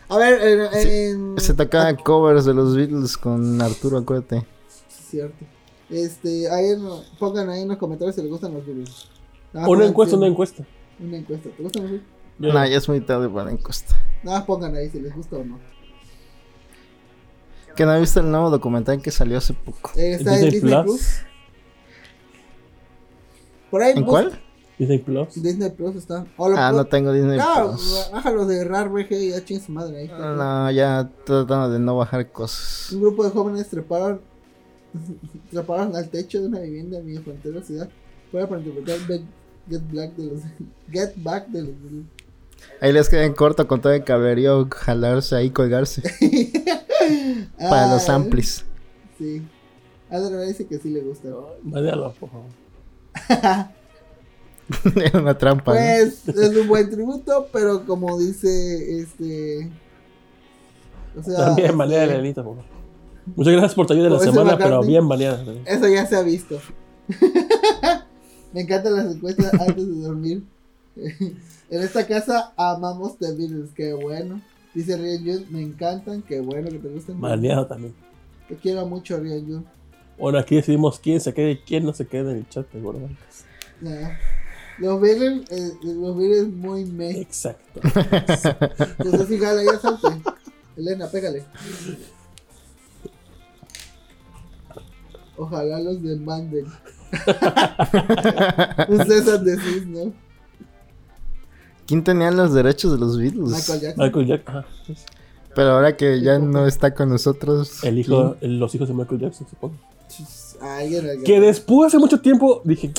A 0.07 0.17
ver, 0.17 0.39
en... 0.75 0.87
en- 1.33 1.39
Se 1.39 1.53
tocaban 1.55 1.95
covers 1.95 2.45
de 2.45 2.53
los 2.53 2.75
Beatles 2.75 3.17
con 3.17 3.59
Arturo, 3.61 3.97
acuérdate. 3.97 4.45
Cierto. 4.87 5.45
Este, 5.89 6.49
ahí 6.51 6.67
en- 6.71 6.87
pongan 7.17 7.49
ahí 7.49 7.61
en 7.63 7.69
los 7.69 7.77
comentarios 7.77 8.15
si 8.15 8.21
les 8.21 8.29
gustan 8.29 8.53
los 8.53 8.65
Beatles. 8.65 9.07
Más 9.53 9.67
Una 9.67 9.85
encuesta, 9.85 10.15
una 10.17 10.27
encuesta. 10.27 10.63
Una 10.99 11.17
encuesta. 11.17 11.49
¿Te 11.49 11.63
gustan 11.63 11.83
los 11.83 11.91
Beatles? 11.93 12.09
Nah, 12.53 12.67
ya 12.67 12.77
es 12.77 12.87
muy 12.89 13.01
tarde 13.01 13.29
para 13.29 13.45
la 13.45 13.51
encuesta. 13.51 13.95
Nada 14.21 14.45
pongan 14.45 14.75
ahí 14.75 14.89
si 14.89 14.99
les 14.99 15.15
gusta 15.15 15.37
o 15.37 15.43
no. 15.43 15.57
Que 17.75 17.85
no 17.85 17.93
he 17.95 17.99
visto 17.99 18.19
el 18.19 18.29
nuevo 18.29 18.49
documental 18.49 19.01
que 19.01 19.09
salió 19.11 19.37
hace 19.37 19.53
poco. 19.53 19.91
Eh, 19.95 20.13
está 20.13 20.35
en 20.37 20.49
Disney 20.49 20.51
Disney 20.61 20.83
Plus. 20.83 20.95
Plus. 20.97 21.25
Por 23.75 23.83
ahí 23.83 23.91
¿En 23.93 24.03
bus- 24.05 24.09
cuál? 24.09 24.39
Disney 24.79 24.99
Plus. 24.99 25.41
Disney 25.43 25.69
Plus 25.69 25.97
está. 25.97 26.25
Ah, 26.37 26.71
no 26.73 26.85
tengo 26.85 27.11
Disney 27.11 27.35
Claro, 27.37 27.71
Plus. 27.71 28.09
bájalo 28.09 28.45
de 28.45 28.63
RAR 28.63 28.87
VG 28.87 29.11
y 29.11 29.29
ya 29.31 29.43
chingue 29.43 29.61
su 29.65 29.73
madre 29.73 29.97
ahí. 29.97 30.07
No, 30.17 30.71
ya 30.71 31.09
tratando 31.25 31.71
de 31.71 31.79
no 31.79 31.97
bajar 31.97 32.31
cosas. 32.31 32.89
Un 32.93 33.01
grupo 33.01 33.25
de 33.25 33.31
jóvenes 33.31 33.67
treparon, 33.67 34.21
treparon 35.51 35.93
al 35.93 36.07
techo 36.07 36.39
de 36.39 36.47
una 36.47 36.59
vivienda 36.61 36.99
en 36.99 37.05
mi 37.05 37.17
frontera 37.17 37.61
ciudad 37.61 37.89
fuera 38.31 38.47
para 38.47 38.61
interpretar 38.61 38.97
Get, 39.69 39.81
Black 39.91 40.15
de 40.15 40.23
los 40.25 40.41
Get 40.89 41.13
Back 41.17 41.47
de 41.47 41.61
los 41.63 41.71
Ahí 42.79 42.93
les 42.93 43.09
queda 43.09 43.25
en 43.25 43.33
corto 43.33 43.67
con 43.67 43.81
todo 43.81 43.91
el 43.91 44.05
cablerío 44.05 44.69
jalarse 44.71 45.35
ahí, 45.35 45.49
colgarse. 45.49 46.01
para 47.59 47.93
los 47.93 48.07
Ah, 48.09 48.15
amplis. 48.15 48.63
Sí. 49.17 49.41
Adriana 50.09 50.43
dice 50.43 50.65
que 50.65 50.77
sí 50.79 50.89
le 50.91 51.01
gusta. 51.01 51.27
Mándalo, 51.61 52.13
por 52.17 52.29
favor. 52.29 52.45
Era 54.95 55.19
una 55.19 55.37
trampa. 55.37 55.73
¿no? 55.73 55.79
Pues 55.79 56.27
es 56.27 56.57
un 56.57 56.67
buen 56.67 56.89
tributo, 56.89 57.47
pero 57.51 57.85
como 57.85 58.17
dice 58.17 58.99
este. 58.99 59.69
O 61.17 61.23
sea, 61.23 61.37
También 61.37 61.67
este, 61.67 61.77
baneada 61.77 62.05
la 62.07 62.15
Elita, 62.15 62.43
por 62.43 62.55
favor. 62.55 62.75
Muchas 63.35 63.53
gracias 63.53 63.75
por 63.75 63.87
tu 63.87 63.93
ayuda 63.93 64.05
de 64.05 64.11
la 64.11 64.19
semana, 64.19 64.57
pero 64.57 64.81
bien 64.83 65.07
baneada. 65.07 65.43
Eso 65.65 65.87
ya 65.87 66.05
se 66.05 66.15
ha 66.15 66.21
visto. 66.21 66.59
Me 68.53 68.61
encantan 68.61 68.95
las 68.95 69.15
encuestas 69.15 69.53
antes 69.53 69.87
de 69.87 70.01
dormir. 70.01 70.43
en 70.95 71.81
esta 71.81 72.07
casa 72.07 72.53
amamos 72.55 73.17
The 73.17 73.33
Beatles, 73.33 73.71
qué 73.75 73.93
bueno. 73.93 74.41
Dice 74.73 74.97
Ryan 74.97 75.25
Jun, 75.25 75.45
me 75.51 75.61
encantan, 75.61 76.21
qué 76.21 76.41
bueno 76.41 76.69
que 76.69 76.79
te 76.79 76.89
gusten. 76.89 77.19
Baneado 77.19 77.65
también. 77.65 77.93
Te 78.47 78.55
quiero 78.55 78.85
mucho, 78.85 79.17
Ryan 79.17 79.45
Jun. 79.45 79.65
Bueno, 80.17 80.39
aquí 80.39 80.55
decidimos 80.55 80.99
quién 80.99 81.19
se 81.19 81.33
quede 81.33 81.51
y 81.51 81.57
quién 81.57 81.85
no 81.85 81.93
se 81.93 82.07
quede 82.07 82.31
en 82.31 82.37
el 82.37 82.49
chat, 82.49 82.65
pero 82.71 82.91
bueno. 82.91 83.09
Nah. 83.81 84.09
Los 84.77 84.99
Beatles, 85.01 85.49
eh, 85.51 85.71
los 85.83 86.17
Beatles 86.17 86.47
muy 86.49 86.85
me. 86.85 87.21
Exacto. 87.21 87.79
Entonces, 88.99 89.27
sí, 89.29 89.37
gala, 89.37 89.63
ya 89.63 89.79
salte. 89.79 90.07
Elena, 90.77 91.07
pégale. 91.07 91.43
Ojalá 95.37 95.79
los 95.79 96.01
demanden. 96.01 96.65
Un 98.89 99.05
César 99.05 99.41
decís, 99.41 99.85
¿no? 99.87 100.13
¿Quién 101.87 102.03
tenía 102.03 102.31
los 102.31 102.53
derechos 102.53 102.91
de 102.93 102.97
los 102.97 103.17
Beatles? 103.17 103.51
Michael 103.51 103.79
Jackson. 103.81 104.03
Michael 104.05 104.25
Jackson. 104.27 104.55
Ajá. 104.57 104.65
Pero 105.55 105.69
ahora 105.71 105.95
que 105.95 106.21
ya 106.21 106.39
no 106.39 106.67
está 106.67 106.93
con 106.93 107.09
nosotros. 107.09 107.83
El 107.83 107.99
hijo, 107.99 108.35
el- 108.41 108.59
los 108.59 108.73
hijos 108.75 108.87
de 108.89 108.93
Michael 108.93 109.21
Jackson, 109.21 109.47
supongo. 109.49 109.75
Alguien, 110.61 111.05
alguien. 111.05 111.23
Que 111.23 111.39
después, 111.39 111.87
hace 111.87 111.99
mucho 111.99 112.19
tiempo, 112.19 112.61
dije, 112.63 112.91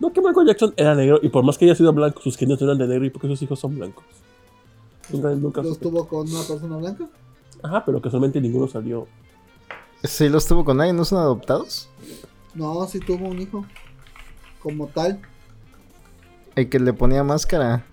no, 0.00 0.12
que 0.12 0.20
Michael 0.20 0.46
Jackson 0.46 0.74
era 0.76 0.94
negro, 0.94 1.18
y 1.22 1.28
por 1.28 1.44
más 1.44 1.58
que 1.58 1.64
haya 1.64 1.74
sido 1.74 1.92
blanco, 1.92 2.20
sus 2.20 2.36
genes 2.36 2.60
no 2.60 2.66
eran 2.66 2.78
de 2.78 2.86
negro, 2.86 3.04
y 3.04 3.10
porque 3.10 3.28
sus 3.28 3.42
hijos 3.42 3.58
son 3.58 3.76
blancos. 3.76 4.04
Nunca, 5.10 5.30
nunca 5.30 5.62
¿Los 5.62 5.78
tuvo 5.78 6.06
con 6.06 6.30
una 6.30 6.42
persona 6.42 6.76
blanca? 6.76 7.08
Ajá, 7.62 7.84
pero 7.84 8.00
casualmente 8.00 8.40
ninguno 8.40 8.68
salió. 8.68 9.06
Sí, 10.04 10.28
los 10.28 10.46
tuvo 10.46 10.64
con 10.64 10.76
nadie, 10.76 10.92
¿no 10.92 11.04
son 11.04 11.18
adoptados? 11.18 11.88
No, 12.54 12.86
sí 12.86 13.00
tuvo 13.00 13.28
un 13.28 13.40
hijo. 13.40 13.64
Como 14.62 14.86
tal. 14.88 15.20
El 16.54 16.68
que 16.68 16.78
le 16.78 16.92
ponía 16.92 17.24
máscara. 17.24 17.84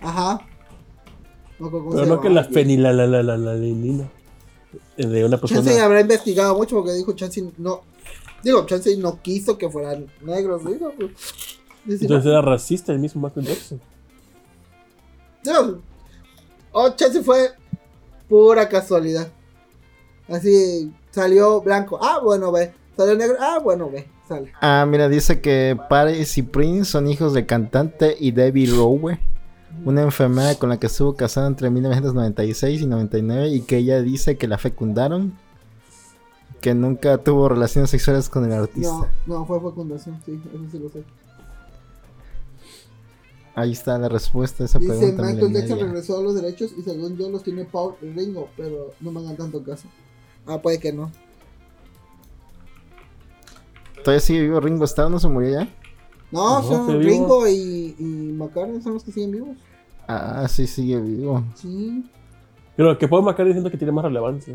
Ajá. 0.00 0.40
No, 1.58 1.70
Pero 1.70 2.06
no 2.06 2.20
que 2.20 2.30
la 2.30 2.44
fenilalanina 2.44 4.10
de 5.08 5.24
una 5.24 5.38
persona. 5.38 5.60
Chansey 5.62 5.80
habrá 5.80 6.00
investigado 6.00 6.56
mucho 6.56 6.76
porque 6.76 6.92
dijo 6.92 7.12
Chansey 7.12 7.52
no. 7.58 7.82
Digo, 8.42 8.64
Chansey 8.66 8.96
no 8.96 9.20
quiso 9.20 9.58
que 9.58 9.68
fueran 9.68 10.06
negros, 10.22 10.64
digo. 10.66 10.92
Pues, 10.96 12.02
Entonces 12.02 12.26
era 12.30 12.40
racista 12.42 12.92
el 12.92 12.98
mismo 12.98 13.20
Michael 13.22 13.46
Jackson. 13.46 13.80
no. 15.44 15.82
Oh, 16.72 16.90
Chansey 16.90 17.22
fue 17.22 17.50
pura 18.28 18.68
casualidad. 18.68 19.28
Así 20.28 20.92
salió 21.10 21.60
blanco. 21.60 21.98
Ah, 22.00 22.20
bueno, 22.22 22.52
ve. 22.52 22.72
Salió 22.96 23.16
negro. 23.16 23.36
Ah, 23.40 23.58
bueno, 23.62 23.90
ve. 23.90 24.08
Sale. 24.28 24.52
Ah, 24.60 24.86
mira, 24.88 25.08
dice 25.08 25.40
que 25.40 25.76
Paris 25.88 26.38
y 26.38 26.42
Prince 26.42 26.90
son 26.90 27.08
hijos 27.08 27.32
del 27.34 27.46
cantante 27.46 28.16
y 28.18 28.30
Debbie 28.30 28.70
Rowe, 28.70 29.18
una 29.84 30.02
enfermera 30.02 30.54
con 30.56 30.68
la 30.68 30.78
que 30.78 30.86
estuvo 30.88 31.14
casada 31.14 31.46
entre 31.46 31.70
1996 31.70 32.80
y 32.82 32.86
99 32.86 33.48
y 33.48 33.60
que 33.62 33.78
ella 33.78 34.00
dice 34.02 34.36
que 34.36 34.48
la 34.48 34.58
fecundaron, 34.58 35.34
que 36.60 36.74
nunca 36.74 37.18
tuvo 37.18 37.48
relaciones 37.48 37.90
sexuales 37.90 38.28
con 38.28 38.44
el 38.44 38.50
No, 38.50 38.56
artista. 38.56 39.12
no, 39.26 39.46
fue 39.46 39.60
fecundación. 39.60 40.20
Sí, 40.26 40.40
eso 40.52 40.64
sí 40.70 40.78
lo 40.78 40.88
sé. 40.90 41.04
Ahí 43.54 43.72
está 43.72 43.98
la 43.98 44.08
respuesta 44.08 44.62
a 44.62 44.66
esa 44.66 44.78
Dice 44.78 44.92
pregunta. 44.96 45.22
Michael 45.22 45.52
Jackson 45.52 45.80
regresó 45.80 46.18
a 46.18 46.22
los 46.22 46.34
derechos 46.34 46.72
y 46.78 46.82
según 46.82 47.16
yo 47.16 47.28
los 47.30 47.42
tiene 47.42 47.64
Paul 47.64 47.94
y 48.00 48.06
Ringo, 48.10 48.48
pero 48.56 48.92
no 49.00 49.10
me 49.10 49.20
hagan 49.20 49.36
tanto 49.36 49.62
caso. 49.64 49.88
Ah, 50.46 50.60
puede 50.62 50.78
que 50.78 50.92
no. 50.92 51.10
Todavía 54.04 54.20
sigue 54.20 54.40
vivo 54.42 54.60
Ringo 54.60 54.84
Starr, 54.84 55.10
¿no 55.10 55.18
se 55.20 55.28
murió 55.28 55.60
ya? 55.60 55.68
No, 56.30 56.60
No, 56.60 56.68
son. 56.68 57.00
Ringo 57.00 57.48
y, 57.48 57.94
y 57.98 58.04
McCartney 58.04 58.80
son 58.82 58.94
los 58.94 59.04
que 59.04 59.12
siguen 59.12 59.32
vivos. 59.32 59.56
Ah, 60.06 60.46
sí, 60.48 60.66
sigue 60.66 61.00
vivo. 61.00 61.44
Sí. 61.54 62.04
Pero 62.76 62.96
que 62.98 63.08
Paul 63.08 63.22
McCartney 63.22 63.48
diciendo 63.48 63.70
que 63.70 63.76
tiene 63.76 63.92
más 63.92 64.04
relevancia. 64.04 64.54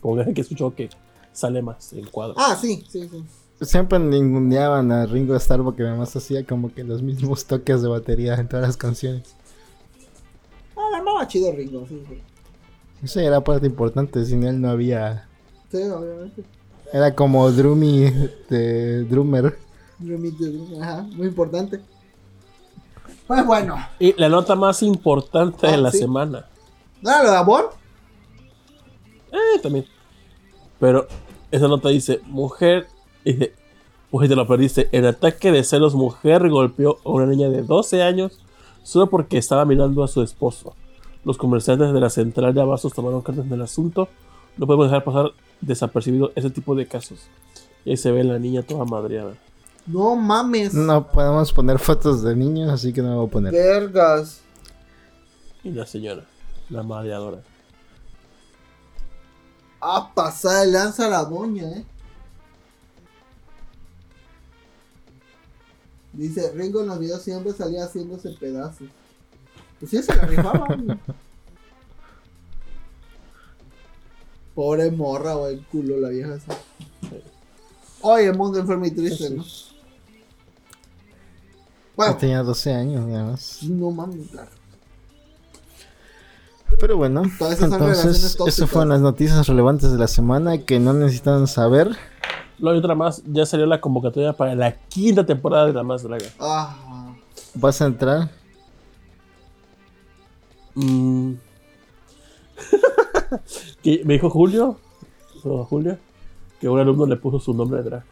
Como 0.00 0.22
que 0.34 0.40
escuchó 0.40 0.74
que 0.74 0.90
sale 1.32 1.62
más 1.62 1.92
en 1.92 2.06
cuadro. 2.06 2.34
Ah, 2.36 2.56
sí, 2.60 2.84
sí, 2.88 3.08
sí. 3.08 3.24
Siempre 3.64 3.98
ninguneaban 3.98 4.90
a 4.92 5.06
Ringo 5.06 5.36
Starr 5.36 5.62
porque 5.62 5.82
además 5.82 6.14
hacía 6.16 6.44
como 6.44 6.72
que 6.74 6.84
los 6.84 7.02
mismos 7.02 7.44
toques 7.46 7.82
de 7.82 7.88
batería 7.88 8.34
en 8.34 8.48
todas 8.48 8.66
las 8.66 8.76
canciones. 8.76 9.34
Ah, 10.76 10.88
la 10.90 10.98
armaba 10.98 11.26
chido 11.28 11.52
Ringo, 11.52 11.86
sí, 11.88 12.02
sí. 12.08 12.20
Eso 13.02 13.20
era 13.20 13.42
parte 13.42 13.66
importante, 13.66 14.24
sin 14.24 14.44
él 14.44 14.60
no 14.60 14.70
había... 14.70 15.28
Sí, 15.70 15.78
obviamente. 15.82 16.42
Era 16.92 17.14
como 17.14 17.50
Drummy 17.50 18.10
de 18.48 19.04
Drummer. 19.04 19.58
Ajá, 20.80 21.02
muy 21.12 21.26
importante. 21.28 21.80
Pues 23.26 23.44
bueno. 23.46 23.76
Y 23.98 24.12
la 24.20 24.28
nota 24.28 24.54
más 24.54 24.82
importante 24.82 25.66
Ah, 25.66 25.70
de 25.72 25.76
la 25.78 25.90
sí. 25.90 25.98
semana. 25.98 26.46
¿No 27.00 27.10
era 27.10 27.22
lo 27.24 27.30
de 27.30 27.36
amor? 27.36 27.70
Eh, 29.32 29.58
también. 29.62 29.86
Pero 30.78 31.06
esa 31.50 31.68
nota 31.68 31.88
dice, 31.88 32.20
mujer, 32.26 32.86
dice, 33.24 33.52
mujer 34.10 34.28
te 34.28 34.36
lo 34.36 34.46
perdiste. 34.46 34.88
En 34.92 35.06
ataque 35.06 35.50
de 35.52 35.64
celos, 35.64 35.94
mujer 35.94 36.48
golpeó 36.50 36.98
a 37.04 37.10
una 37.10 37.26
niña 37.26 37.48
de 37.48 37.62
12 37.62 38.02
años 38.02 38.40
solo 38.82 39.08
porque 39.08 39.38
estaba 39.38 39.64
mirando 39.64 40.02
a 40.04 40.08
su 40.08 40.22
esposo. 40.22 40.74
Los 41.24 41.38
comerciantes 41.38 41.92
de 41.92 42.00
la 42.00 42.10
central 42.10 42.52
de 42.52 42.60
abastos 42.60 42.92
tomaron 42.92 43.22
cartas 43.22 43.48
del 43.48 43.62
asunto. 43.62 44.08
No 44.58 44.66
podemos 44.66 44.86
dejar 44.86 45.04
pasar 45.04 45.32
desapercibido 45.60 46.32
ese 46.36 46.50
tipo 46.50 46.74
de 46.74 46.86
casos. 46.86 47.20
Y 47.84 47.90
ahí 47.90 47.96
se 47.96 48.12
ve 48.12 48.22
la 48.24 48.38
niña 48.38 48.62
toda 48.62 48.84
madreada. 48.84 49.32
No 49.86 50.16
mames. 50.16 50.72
No 50.74 51.06
podemos 51.10 51.52
poner 51.52 51.78
fotos 51.78 52.22
de 52.22 52.34
niños, 52.34 52.70
así 52.70 52.92
que 52.92 53.02
no 53.02 53.10
me 53.10 53.16
voy 53.16 53.26
a 53.26 53.30
poner. 53.30 53.52
Vergas. 53.52 54.40
Y 55.62 55.70
la 55.70 55.86
señora, 55.86 56.24
la 56.70 56.82
madreadora. 56.82 57.42
Ah, 59.80 60.10
pasada 60.14 60.60
de 60.60 60.72
lanza 60.72 61.08
la 61.08 61.24
doña, 61.24 61.68
eh. 61.70 61.84
Dice, 66.14 66.52
Ringo 66.52 66.80
en 66.80 66.86
los 66.86 66.98
videos 66.98 67.22
siempre 67.22 67.52
salía 67.52 67.84
haciéndose 67.84 68.30
pedazos. 68.30 68.88
Pues 69.80 69.90
sí, 69.90 70.02
se 70.02 70.14
la 70.14 70.26
rifaba. 70.26 70.66
Pobre 74.54 74.90
morra, 74.90 75.34
güey, 75.34 75.54
el 75.54 75.64
culo 75.66 75.98
la 75.98 76.10
vieja 76.10 76.36
esa. 76.36 76.56
Oye, 78.00 78.26
el 78.26 78.38
mundo 78.38 78.58
enfermo 78.58 78.86
y 78.86 78.92
triste, 78.92 79.30
¿no? 79.30 79.44
Bueno, 81.96 82.16
Tenía 82.16 82.42
12 82.42 82.74
años, 82.74 83.04
además. 83.04 83.58
no 83.62 83.90
mames, 83.90 84.28
claro. 84.30 84.50
Pero 86.80 86.96
bueno, 86.96 87.22
Todas 87.38 87.54
esas 87.58 87.72
entonces, 87.72 88.36
eso 88.46 88.66
fueron 88.66 88.88
las 88.88 89.00
noticias 89.00 89.46
relevantes 89.46 89.92
de 89.92 89.98
la 89.98 90.08
semana 90.08 90.58
que 90.58 90.80
no 90.80 90.92
necesitan 90.92 91.46
saber. 91.46 91.96
Luego 92.58 92.74
hay 92.74 92.78
otra 92.78 92.94
más, 92.94 93.22
ya 93.26 93.46
salió 93.46 93.66
la 93.66 93.80
convocatoria 93.80 94.32
para 94.32 94.54
la 94.54 94.74
quinta 94.74 95.24
temporada 95.24 95.66
de 95.66 95.72
La 95.72 95.82
Más 95.82 96.02
Draga. 96.02 96.26
Ah, 96.40 97.14
¿Vas 97.54 97.80
a 97.80 97.86
entrar? 97.86 98.30
Mm. 100.74 101.34
me 104.04 104.14
dijo 104.14 104.30
Julio, 104.30 104.78
o 105.44 105.64
Julio, 105.64 105.98
que 106.60 106.68
un 106.68 106.80
alumno 106.80 107.06
le 107.06 107.16
puso 107.16 107.38
su 107.38 107.54
nombre 107.54 107.82
de 107.82 107.90
drag. 107.90 108.04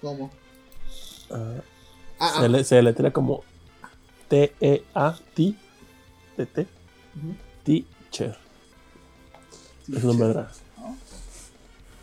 ¿cómo? 0.00 0.30
Ah, 1.30 1.60
Ah, 2.24 2.30
se, 2.38 2.44
ah. 2.44 2.48
le, 2.48 2.62
se 2.62 2.80
letra 2.80 3.12
como 3.12 3.42
T-E-A-T, 4.28 5.54
T-T. 6.36 6.66
Teacher. 7.64 8.38
Es 9.92 10.04
nombre 10.04 10.28
de 10.28 10.32
drag. 10.32 10.50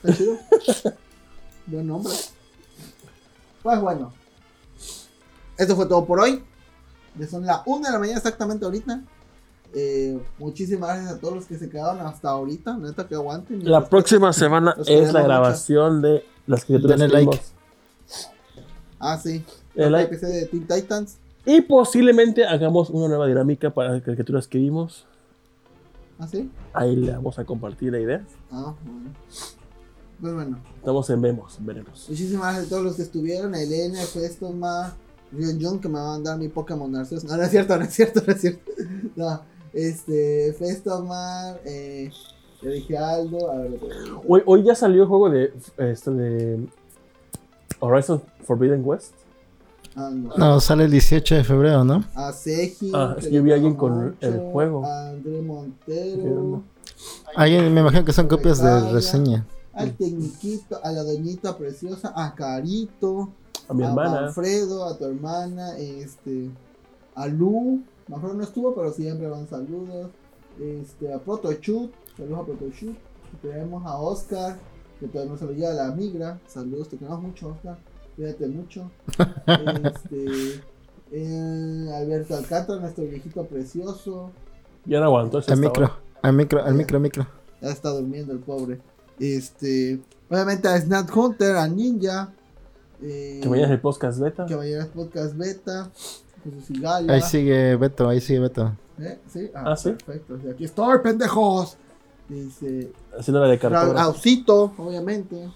Está 0.04 0.18
chido. 0.18 0.38
Buen 1.68 1.88
nombre. 1.88 2.14
Pues 3.64 3.80
bueno. 3.80 4.12
Esto 5.58 5.78
fue 5.78 5.86
todo 5.86 6.06
por 6.06 6.20
hoy. 6.20 6.44
Ya 7.18 7.26
son 7.26 7.46
las 7.46 7.62
1 7.66 7.86
de 7.86 7.92
la 7.94 8.00
mañana 8.00 8.18
exactamente 8.18 8.66
ahorita. 8.66 9.02
Eh, 9.74 10.20
muchísimas 10.38 10.90
gracias 10.90 11.14
a 11.14 11.20
todos 11.20 11.36
los 11.36 11.46
que 11.46 11.58
se 11.58 11.70
quedaron 11.70 12.06
hasta 12.06 12.30
ahorita. 12.30 12.76
Neta 12.78 13.08
que 13.08 13.16
aguanten. 13.16 13.64
La 13.64 13.88
próxima 13.88 14.34
semana 14.34 14.76
es 14.86 15.14
la 15.14 15.20
mucho. 15.20 15.24
grabación 15.24 16.02
de 16.02 16.26
las 16.46 16.66
criaturas 16.66 17.00
Denle 17.00 17.14
like. 17.24 17.40
Ah, 19.00 19.18
sí. 19.18 19.46
El 19.76 19.96
episodio 19.96 20.36
de 20.36 20.46
Teen 20.46 20.68
Titans. 20.68 21.18
Y 21.46 21.62
posiblemente 21.62 22.46
hagamos 22.46 22.90
una 22.90 23.08
nueva 23.08 23.28
dinámica 23.28 23.70
para 23.70 23.94
las 23.94 24.02
caricaturas 24.04 24.48
que 24.48 24.58
vimos. 24.58 25.06
Ah, 26.20 26.28
sí. 26.28 26.50
Ahí 26.74 26.96
le 26.96 27.12
vamos 27.14 27.40
a 27.40 27.46
compartir 27.46 27.92
la 27.92 28.00
idea. 28.00 28.26
Ah, 28.52 28.74
bueno. 28.84 29.10
Pues 30.20 30.34
bueno. 30.34 30.60
Estamos 30.78 31.10
en 31.10 31.22
Vemos, 31.22 31.58
veremos. 31.62 32.06
Muchísimas 32.10 32.44
gracias 32.44 32.66
a 32.66 32.70
todos 32.70 32.84
los 32.84 32.96
que 32.98 33.04
estuvieron. 33.04 33.56
A 33.56 33.62
Elena, 33.62 34.00
Festoma, 34.02 34.94
Rion 35.32 35.58
John, 35.62 35.80
que 35.80 35.88
me 35.88 35.96
va 35.96 36.10
a 36.10 36.12
mandar 36.14 36.38
mi 36.38 36.50
Pokémon 36.50 36.94
Arceus. 36.96 37.24
No, 37.24 37.38
no 37.38 37.44
es 37.44 37.52
cierto, 37.52 37.78
no 37.78 37.84
es 37.84 37.94
cierto, 37.94 38.22
no 38.26 38.34
es 38.34 38.42
cierto. 38.42 38.72
No, 39.16 39.42
este, 39.74 40.54
Festomar, 40.58 41.62
eh, 41.66 42.12
le 42.62 42.72
dije 42.72 42.98
Aldo. 42.98 43.52
A 43.52 43.58
ver, 43.60 43.80
Hoy, 44.28 44.42
hoy 44.46 44.64
ya 44.64 44.76
salió 44.76 45.04
el 45.04 45.08
juego 45.08 45.30
de, 45.30 45.54
este, 45.78 46.12
de 46.12 46.68
Horizon 47.80 48.22
Forbidden 48.44 48.82
West. 48.84 49.14
Ah, 49.96 50.10
no. 50.14 50.36
No, 50.36 50.60
sale 50.60 50.86
el 50.86 50.92
18 50.92 51.36
de 51.36 51.44
febrero, 51.44 51.84
¿no? 51.84 52.04
A 52.16 52.32
Seji. 52.32 52.92
Ah, 52.94 53.16
es 53.18 53.26
que 53.26 53.30
que 53.30 53.36
yo 53.36 53.44
vi 53.44 53.52
a 53.52 53.56
alguien 53.56 53.76
con 53.76 54.16
el 54.20 54.40
juego. 54.52 54.86
A 54.86 55.10
André 55.10 55.42
Montero. 55.42 56.64
Alguien, 57.36 57.74
me 57.74 57.82
imagino 57.82 58.06
que 58.06 58.14
son 58.14 58.28
copias 58.28 58.62
de 58.62 58.92
reseña. 58.92 59.46
Al 59.74 59.94
Tecniquito, 59.94 60.80
a 60.84 60.92
la 60.92 61.04
doñita 61.04 61.58
preciosa, 61.58 62.14
a 62.16 62.34
Carito. 62.36 63.30
A 63.68 63.74
mi 63.74 63.84
a 63.84 63.90
hermana. 63.90 64.22
Manfredo, 64.22 64.86
a 64.86 64.98
tu 64.98 65.06
hermana, 65.06 65.78
este, 65.78 66.50
a 67.16 67.28
Lu, 67.28 67.82
Manfredo 68.08 68.34
no 68.34 68.44
estuvo, 68.44 68.74
pero 68.74 68.92
siempre 68.92 69.28
van 69.28 69.48
saludos, 69.48 70.10
este, 70.60 71.14
a 71.14 71.20
Protochut, 71.20 71.92
saludos 72.18 72.40
a 72.40 72.46
Protochut, 72.46 72.96
tenemos 73.42 73.86
a 73.86 73.98
Oscar, 73.98 74.58
que 75.00 75.08
todavía 75.08 75.34
no 75.34 75.38
se 75.38 75.46
lo 75.46 75.52
lleva 75.52 75.74
la 75.74 75.92
migra, 75.92 76.40
saludos, 76.48 76.90
te 76.90 76.98
queremos 76.98 77.22
mucho 77.22 77.50
Oscar, 77.50 77.78
cuídate 78.20 78.48
mucho, 78.50 78.92
este, 79.48 80.62
eh, 81.14 81.90
Alberto 81.96 82.36
Alcántara, 82.36 82.82
nuestro 82.82 83.06
viejito 83.06 83.46
precioso, 83.46 84.32
Ya 84.86 85.00
no 85.00 85.06
aguantó 85.06 85.40
ese 85.40 85.54
Al 85.54 85.60
micro, 85.62 85.90
al 86.22 86.34
micro, 86.34 86.62
al 86.62 86.74
micro, 86.74 87.00
micro. 87.00 87.26
ya 87.62 87.70
está 87.70 87.92
durmiendo 87.92 88.34
el 88.34 88.40
pobre, 88.40 88.82
este, 89.20 90.02
obviamente 90.30 90.68
a 90.68 90.82
Snap 90.82 91.10
Hunter, 91.16 91.56
a 91.56 91.66
Ninja, 91.70 92.34
eh, 93.02 93.40
Que 93.42 93.48
mañana 93.48 93.68
es 93.68 93.74
el 93.76 93.80
podcast 93.80 94.20
beta. 94.20 94.46
que 94.46 94.56
vaya 94.56 94.86
podcast 94.94 95.38
beta. 95.38 95.90
Ahí 97.08 97.22
sigue 97.22 97.78
Beto, 97.78 98.10
ahí 98.10 98.20
sigue 98.20 98.40
Beto. 98.40 98.76
¿Eh? 99.00 99.18
¿Sí? 99.28 99.50
Ah, 99.54 99.76
¿sí? 99.78 99.92
Perfecto. 99.92 100.38
Aquí 100.52 100.66
estoy, 100.66 101.00
pendejos. 101.00 101.78
Dice 102.28 102.92
Haciendo 103.18 103.42
la 103.42 103.48
de 103.48 103.60
cartógrafo. 103.60 103.98
Ausito, 103.98 104.74
obviamente. 104.78 105.50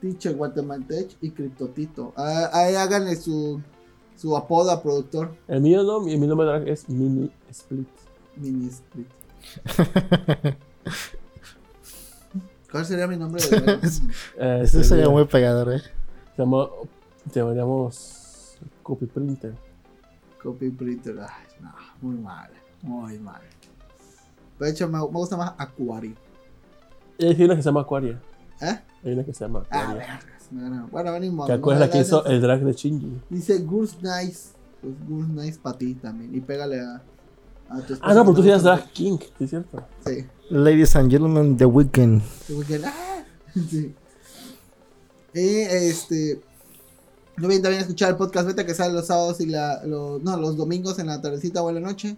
Teacher 0.00 0.34
Guatemaltech 0.34 1.16
y 1.20 1.30
Criptotito. 1.30 2.12
Ah, 2.16 2.50
Ahí 2.52 2.74
háganle 2.74 3.16
su, 3.16 3.60
su 4.16 4.36
apodo 4.36 4.70
a 4.70 4.82
productor. 4.82 5.34
El 5.48 5.60
mío 5.60 5.82
no, 5.82 6.00
mi, 6.00 6.16
mi 6.16 6.26
nombre 6.26 6.46
de 6.46 6.52
drag 6.52 6.68
es 6.68 6.88
Mini 6.88 7.30
Split. 7.50 7.88
Mini 8.36 8.68
Split. 8.68 9.06
¿Cuál 12.70 12.86
sería 12.86 13.06
mi 13.06 13.16
nombre 13.16 13.42
de 13.42 13.50
verdad? 13.60 13.80
Eh, 14.38 14.60
Ese 14.62 14.68
sería 14.84 14.84
sería- 14.84 15.08
muy 15.08 15.24
pegador, 15.24 15.72
eh. 15.74 15.80
Se 16.36 16.42
llama, 16.42 16.68
llamaríamos 17.34 18.56
Copy 18.82 19.06
Printer. 19.06 19.54
Copy 20.42 20.70
printer. 20.70 21.18
Ay, 21.20 21.46
no, 21.60 21.74
muy 22.00 22.16
mal. 22.16 22.50
Muy 22.82 23.18
mal. 23.18 23.42
De 24.58 24.70
hecho, 24.70 24.88
me, 24.88 24.98
me 24.98 25.04
gusta 25.04 25.36
más 25.36 25.52
Aquari. 25.58 26.14
Y 27.18 27.26
hay 27.26 27.42
una 27.44 27.56
que 27.56 27.62
se 27.62 27.68
llama 27.68 27.82
Aquaria. 27.82 28.18
¿Eh? 28.62 28.78
Hay 29.04 29.12
una 29.12 29.24
que 29.24 29.32
se 29.34 29.44
llama 29.44 29.64
Ah, 29.70 29.94
vergas. 29.94 30.24
Bueno, 30.90 31.12
venimos. 31.12 31.48
es 31.48 31.60
la 31.78 31.90
que 31.90 31.98
hizo 32.00 32.24
el 32.26 32.40
drag 32.40 32.60
de 32.64 32.72
Shinji. 32.72 33.20
Dice 33.30 33.58
Goose 33.60 33.96
Nice. 34.02 34.50
Pues 34.80 34.94
Goose 35.08 35.28
Nice 35.32 35.58
para 35.62 35.78
ti 35.78 35.94
también. 35.94 36.34
Y 36.34 36.40
pégale 36.40 36.80
a, 36.80 37.02
a 37.68 37.76
tu 37.82 37.94
esposa 37.94 38.00
Ah, 38.02 38.14
no, 38.14 38.22
pero 38.22 38.34
tú 38.34 38.36
te 38.36 38.42
serías 38.42 38.62
Drag 38.62 38.90
King, 38.92 39.18
¿sí 39.38 39.44
es 39.44 39.50
cierto? 39.50 39.84
Sí. 40.04 40.26
Ladies 40.50 40.96
and 40.96 41.10
gentlemen, 41.10 41.56
The 41.56 41.66
Weeknd. 41.66 42.20
Y 42.48 42.52
porque, 42.54 42.80
¡ah! 42.84 43.24
Sí. 43.70 43.94
Y 45.34 45.60
este. 45.60 46.40
No 47.36 47.46
olviden 47.46 47.62
también 47.62 47.80
escuchar 47.82 48.10
el 48.10 48.16
podcast 48.16 48.46
beta 48.48 48.66
que 48.66 48.74
sale 48.74 48.92
los 48.92 49.06
sábados 49.06 49.40
y 49.40 49.46
la, 49.46 49.82
los, 49.86 50.20
no, 50.22 50.36
los 50.36 50.56
domingos 50.56 50.98
en 50.98 51.06
la 51.06 51.20
tardecita 51.22 51.62
o 51.62 51.68
en 51.68 51.76
la 51.76 51.80
noche. 51.80 52.16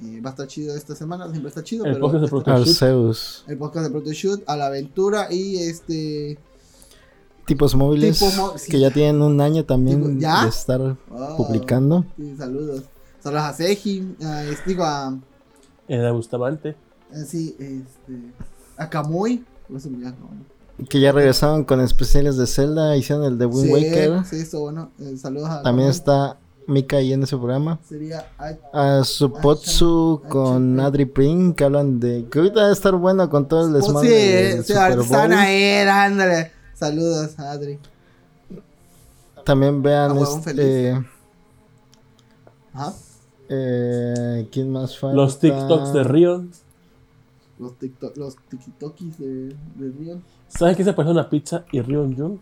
Y 0.00 0.20
va 0.20 0.30
a 0.30 0.32
estar 0.32 0.46
chido 0.48 0.74
esta 0.76 0.94
semana, 0.94 1.28
siempre 1.30 1.48
está 1.48 1.62
chido. 1.62 1.84
El 1.84 1.92
pero 1.94 2.06
podcast 2.06 2.24
de 2.24 2.28
Protoshoot. 2.30 2.68
Arceus. 2.68 3.44
el 3.46 3.58
podcast 3.58 3.86
de 3.86 3.90
Protoshoot, 3.92 4.42
a 4.46 4.56
la 4.56 4.66
aventura 4.66 5.28
y 5.32 5.56
este. 5.58 6.38
tipos 7.46 7.74
móviles 7.74 8.18
Tipo 8.18 8.32
mo- 8.36 8.58
sí. 8.58 8.70
que 8.70 8.80
ya 8.80 8.90
tienen 8.90 9.22
un 9.22 9.40
año 9.40 9.64
también 9.64 10.18
de 10.18 10.26
estar 10.48 10.80
Oh, 11.10 11.36
publicando. 11.36 12.04
Sí, 12.16 12.34
saludos. 12.36 12.82
Saludos 13.22 13.42
a 13.44 13.52
Seji, 13.54 14.16
a, 14.22 14.42
digo 14.66 14.84
a, 14.84 15.16
Era 15.88 16.10
Bustamante. 16.12 16.76
a- 17.12 17.24
sí, 17.24 17.54
este, 17.58 18.32
a 18.76 18.90
Kamui. 18.90 19.44
Que 20.88 21.00
ya 21.00 21.12
regresaron 21.12 21.64
con 21.64 21.80
especiales 21.80 22.36
de 22.36 22.46
Zelda, 22.46 22.96
hicieron 22.96 23.24
el 23.24 23.38
de 23.38 23.46
Wind 23.46 23.66
Sí, 23.66 23.72
Waker. 23.72 24.24
sí, 24.24 24.36
eso 24.36 24.60
bueno. 24.60 24.90
Eh, 24.98 25.16
saludos 25.16 25.48
a 25.48 25.62
También 25.62 25.86
Kamui. 25.88 25.96
está 25.96 26.38
Mika 26.66 26.96
ahí 26.96 27.12
en 27.12 27.22
ese 27.22 27.36
programa. 27.36 27.78
Sería 27.88 28.26
a- 28.38 28.98
A 28.98 29.04
Supotsu 29.04 30.22
Ah, 30.24 30.28
con. 30.28 30.80
Adri 30.80 31.04
Pring, 31.04 31.54
que 31.54 31.64
hablan 31.64 32.00
de 32.00 32.26
que 32.30 32.38
ahorita 32.38 32.60
debe 32.62 32.72
estar 32.72 32.94
bueno 32.94 33.28
con 33.28 33.46
todo 33.48 33.66
el 33.66 33.72
desmadre 33.74 34.08
sí, 34.08 34.14
del 34.56 34.64
sí, 34.64 34.72
ahorita 34.72 35.02
están 35.02 35.30
Bowl. 35.30 35.38
ahí, 35.38 35.74
ándale. 35.88 36.52
Saludos, 36.74 37.38
Adri. 37.38 37.78
También 39.44 39.82
vean 39.82 40.12
A 40.12 40.14
huevón 40.14 40.38
este, 40.38 40.88
eh, 40.90 41.04
eh, 43.48 44.48
¿quién 44.50 44.70
más 44.72 44.98
falta? 44.98 45.16
Los 45.16 45.38
TikToks 45.38 45.92
de 45.92 46.04
Rion. 46.04 46.50
Los, 47.58 47.74
TikTok, 47.78 48.16
los 48.16 48.36
TikTokis 48.48 49.18
de, 49.18 49.48
de 49.48 49.92
Rion. 49.98 50.22
¿Sabes 50.48 50.76
qué 50.76 50.84
se 50.84 50.92
parece 50.92 51.10
a 51.10 51.12
una 51.12 51.28
pizza 51.30 51.64
y 51.72 51.80
Rion 51.82 52.16
Jun? 52.16 52.40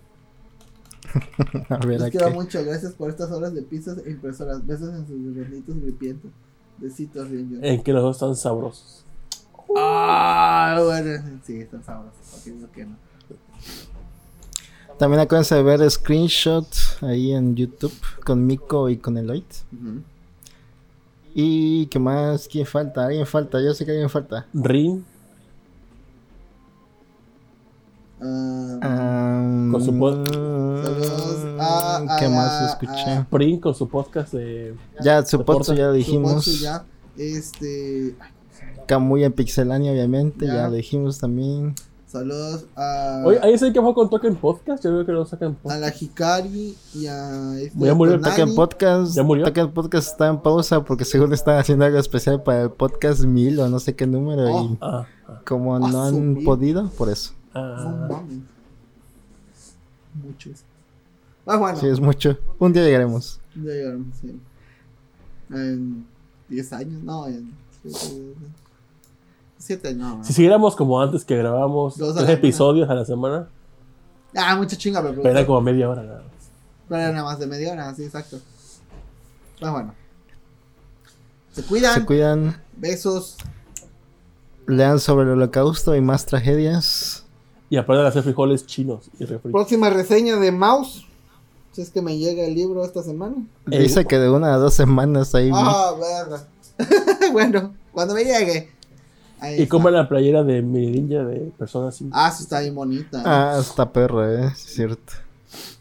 A 1.69 1.77
ver, 1.79 2.01
Les 2.01 2.03
aquí. 2.03 2.19
quiero 2.19 2.33
mucho. 2.33 2.65
Gracias 2.65 2.93
por 2.93 3.11
estas 3.11 3.31
horas 3.31 3.55
de 3.55 3.63
pizzas 3.63 3.99
e 4.05 4.11
impresoras. 4.11 4.67
Besos 4.67 4.89
en 4.95 5.07
sus 5.07 5.35
granitos 5.37 5.81
gripientos. 5.81 6.31
Besitos, 6.79 7.29
Rion. 7.29 7.59
En 7.65 7.83
que 7.83 7.93
los 7.93 8.03
dos 8.03 8.17
están 8.17 8.37
sabrosos. 8.37 9.05
Ah, 9.77 10.81
bueno. 10.85 11.41
Sí, 11.45 11.61
están 11.61 11.85
sabrosos. 11.85 12.19
¿Por 12.31 12.41
qué 12.43 12.67
que 12.75 12.87
no? 12.87 12.97
También 14.99 15.21
acuérdense 15.21 15.55
de 15.55 15.63
ver 15.63 15.91
screenshots 15.91 17.03
ahí 17.03 17.33
en 17.33 17.57
YouTube 17.57 17.93
con 18.25 18.47
Miko 18.47 18.89
y 18.89 18.99
con. 18.99 19.19
Ujú. 19.19 20.03
¿Y 21.35 21.87
qué 21.87 21.99
más? 21.99 22.47
¿Quién 22.47 22.67
falta? 22.67 23.07
¿Alguien 23.07 23.27
falta? 23.27 23.61
Yo 23.63 23.73
sé 23.75 23.85
que 23.85 23.93
alguien 23.93 24.11
falta. 24.11 24.47
Rin. 24.53 25.05
Ah, 28.25 29.69
Con 29.73 29.83
su 29.85 29.93
pod- 29.93 30.27
Saludos 30.27 31.61
a- 31.61 32.05
a 32.09 32.17
¿Qué 32.19 32.29
más 32.29 32.71
escuché? 32.71 33.11
a- 33.11 33.27
Prin 33.31 33.59
con 33.61 33.75
su 33.75 33.89
podcast 33.89 34.33
de. 34.33 34.75
Ya, 35.03 35.25
su 35.25 35.45
podcast 35.45 35.73
ya 35.79 35.87
lo 35.87 35.93
dijimos. 35.93 36.61
Ya. 36.61 36.85
Este. 37.17 38.15
ay, 38.21 38.31
Camuy 38.87 39.25
en 39.25 39.33
Pixelania, 39.33 39.93
obviamente. 39.93 40.47
Ya. 40.47 40.55
Ya 40.55 40.69
lo 40.69 40.75
dijimos 40.75 41.19
también. 41.19 41.75
Saludos 42.07 42.67
a. 42.77 43.23
Oye, 43.25 43.39
ahí 43.43 43.57
sé 43.59 43.73
que 43.73 43.81
fue 43.81 43.95
con 43.95 44.11
Token 44.11 44.37
Podcast. 44.37 44.85
Yo 44.85 44.91
creo 44.91 45.07
que 45.07 45.13
lo 45.13 45.25
sacan. 45.25 45.57
a 45.65 45.77
la 45.79 45.89
Hikari 45.99 46.77
y 46.95 47.07
a. 47.07 47.59
Este, 47.59 47.79
Ya 47.87 47.95
murió 47.95 48.15
el. 48.15 48.21
Token 48.21 48.55
Podcast. 48.55 49.15
¿Ya 49.15 49.23
murió? 49.23 49.45
Token 49.47 49.73
Podcast 49.73 50.09
está 50.11 50.29
en 50.29 50.39
pausa 50.41 50.85
porque 50.85 51.05
según 51.07 51.33
están 51.33 51.59
haciendo 51.59 51.85
algo 51.87 51.99
especial 51.99 52.43
para 52.43 52.63
el 52.63 52.71
podcast 52.71 53.23
1000 53.25 53.59
o 53.61 53.69
no 53.69 53.79
sé 53.79 53.95
qué 53.97 54.07
número. 54.07 54.45
Oh. 54.45 54.63
Y 54.65 54.79
Ah, 54.83 55.07
ah, 55.27 55.41
como 55.47 55.75
Ah, 55.77 55.79
no 55.79 56.03
han 56.03 56.39
podido, 56.45 56.89
por 56.91 57.09
eso. 57.09 57.33
No 57.55 57.61
ah. 57.61 58.09
mames. 58.11 58.43
Muchos. 60.15 60.65
Ah, 61.47 61.57
bueno. 61.57 61.79
Sí, 61.79 61.87
es 61.89 62.01
mucho. 62.01 62.39
Un 62.59 62.73
día 62.73 62.85
llegaremos. 62.85 63.41
Ya 63.55 63.73
llegaron, 63.73 64.13
sí. 64.21 64.41
En 65.51 66.07
10 66.49 66.73
años, 66.73 67.03
no, 67.03 67.27
en 67.27 67.53
7 69.59 69.89
años, 69.89 70.19
no. 70.19 70.25
Si 70.25 70.33
siguiéramos 70.33 70.77
como 70.77 71.01
antes 71.01 71.25
que 71.25 71.37
grabamos 71.37 71.95
tres 71.95 72.29
episodios 72.29 72.89
a 72.89 72.95
la 72.95 73.05
semana, 73.05 73.49
Ah, 74.35 74.57
mucha 74.57 74.77
chinga, 74.77 75.03
pero, 75.03 75.17
pero 75.17 75.29
era 75.31 75.47
como 75.47 75.61
media 75.61 75.89
hora 75.89 76.03
nada 76.03 76.23
más. 76.23 76.51
pero 76.89 77.01
era 77.03 77.13
nada 77.13 77.25
más 77.25 77.39
de 77.39 77.47
media 77.47 77.73
hora, 77.73 77.95
sí, 77.95 78.05
exacto. 78.05 78.39
Pues 79.61 79.71
bueno. 79.71 79.95
Se 81.53 81.63
cuidan. 81.63 81.95
Se 81.95 82.05
cuidan. 82.05 82.63
Besos. 82.77 83.37
Lean 84.67 84.99
sobre 85.01 85.25
el 85.25 85.33
holocausto 85.33 85.95
y 85.95 86.01
más 86.01 86.25
tragedias. 86.25 87.22
Y 87.73 87.79
aprendan 87.79 88.05
a 88.05 88.11
hacer 88.11 88.23
frijoles 88.23 88.67
chinos 88.67 89.09
y 89.19 89.25
refritos. 89.25 89.51
Próxima 89.51 89.89
reseña 89.89 90.37
de 90.37 90.53
Mouse. 90.53 91.07
Si 91.73 91.81
es 91.81 91.89
que 91.89 92.03
me 92.03 92.19
llega 92.19 92.45
el 92.45 92.55
libro 92.55 92.85
esta 92.85 93.03
semana. 93.03 93.35
Eh, 93.71 93.79
Dice 93.79 94.05
que 94.05 94.19
de 94.19 94.29
una 94.29 94.53
a 94.53 94.59
dos 94.59 94.75
semanas 94.75 95.35
ahí. 95.35 95.51
Ah, 95.55 95.95
verga. 95.99 96.47
bueno, 97.33 97.73
cuando 97.93 98.13
me 98.13 98.25
llegue. 98.25 98.69
Ahí 99.41 99.55
Y 99.61 99.63
está. 99.63 99.71
como 99.71 99.89
la 99.89 100.07
playera 100.07 100.43
de 100.43 100.61
mi 100.61 100.87
ninja 100.91 101.25
de 101.25 101.51
personas 101.57 101.95
así. 101.95 102.11
Ah, 102.13 102.31
sí, 102.31 102.43
está 102.43 102.61
bien 102.61 102.75
bonita. 102.75 103.23
Ah, 103.25 103.57
está 103.59 103.91
perro, 103.91 104.23
eh. 104.31 104.51
sí 104.55 104.67
es 104.69 104.75
cierto. 104.75 105.13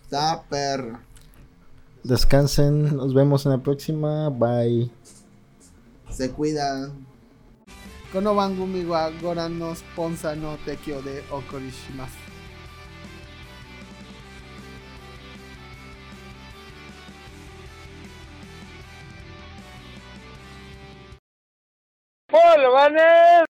Está 0.03 0.43
perro. 0.49 0.97
Descansen. 2.05 2.95
Nos 2.95 3.13
vemos 3.13 3.45
en 3.45 3.51
la 3.51 3.57
próxima. 3.57 4.29
Bye. 4.29 4.89
Se 6.09 6.31
cuidan. 6.31 6.93
Kono 8.11 8.35
Bangumi 8.35 8.83
wa 8.85 9.09
Goran 9.21 9.57
no 9.57 9.73
Sponsa 9.73 10.35
no 10.35 10.57
Tekio 10.65 11.01
de 11.01 11.23
Okorishimasu. 11.31 12.19
¡Hola, 22.33 22.69
Vanes! 22.69 23.50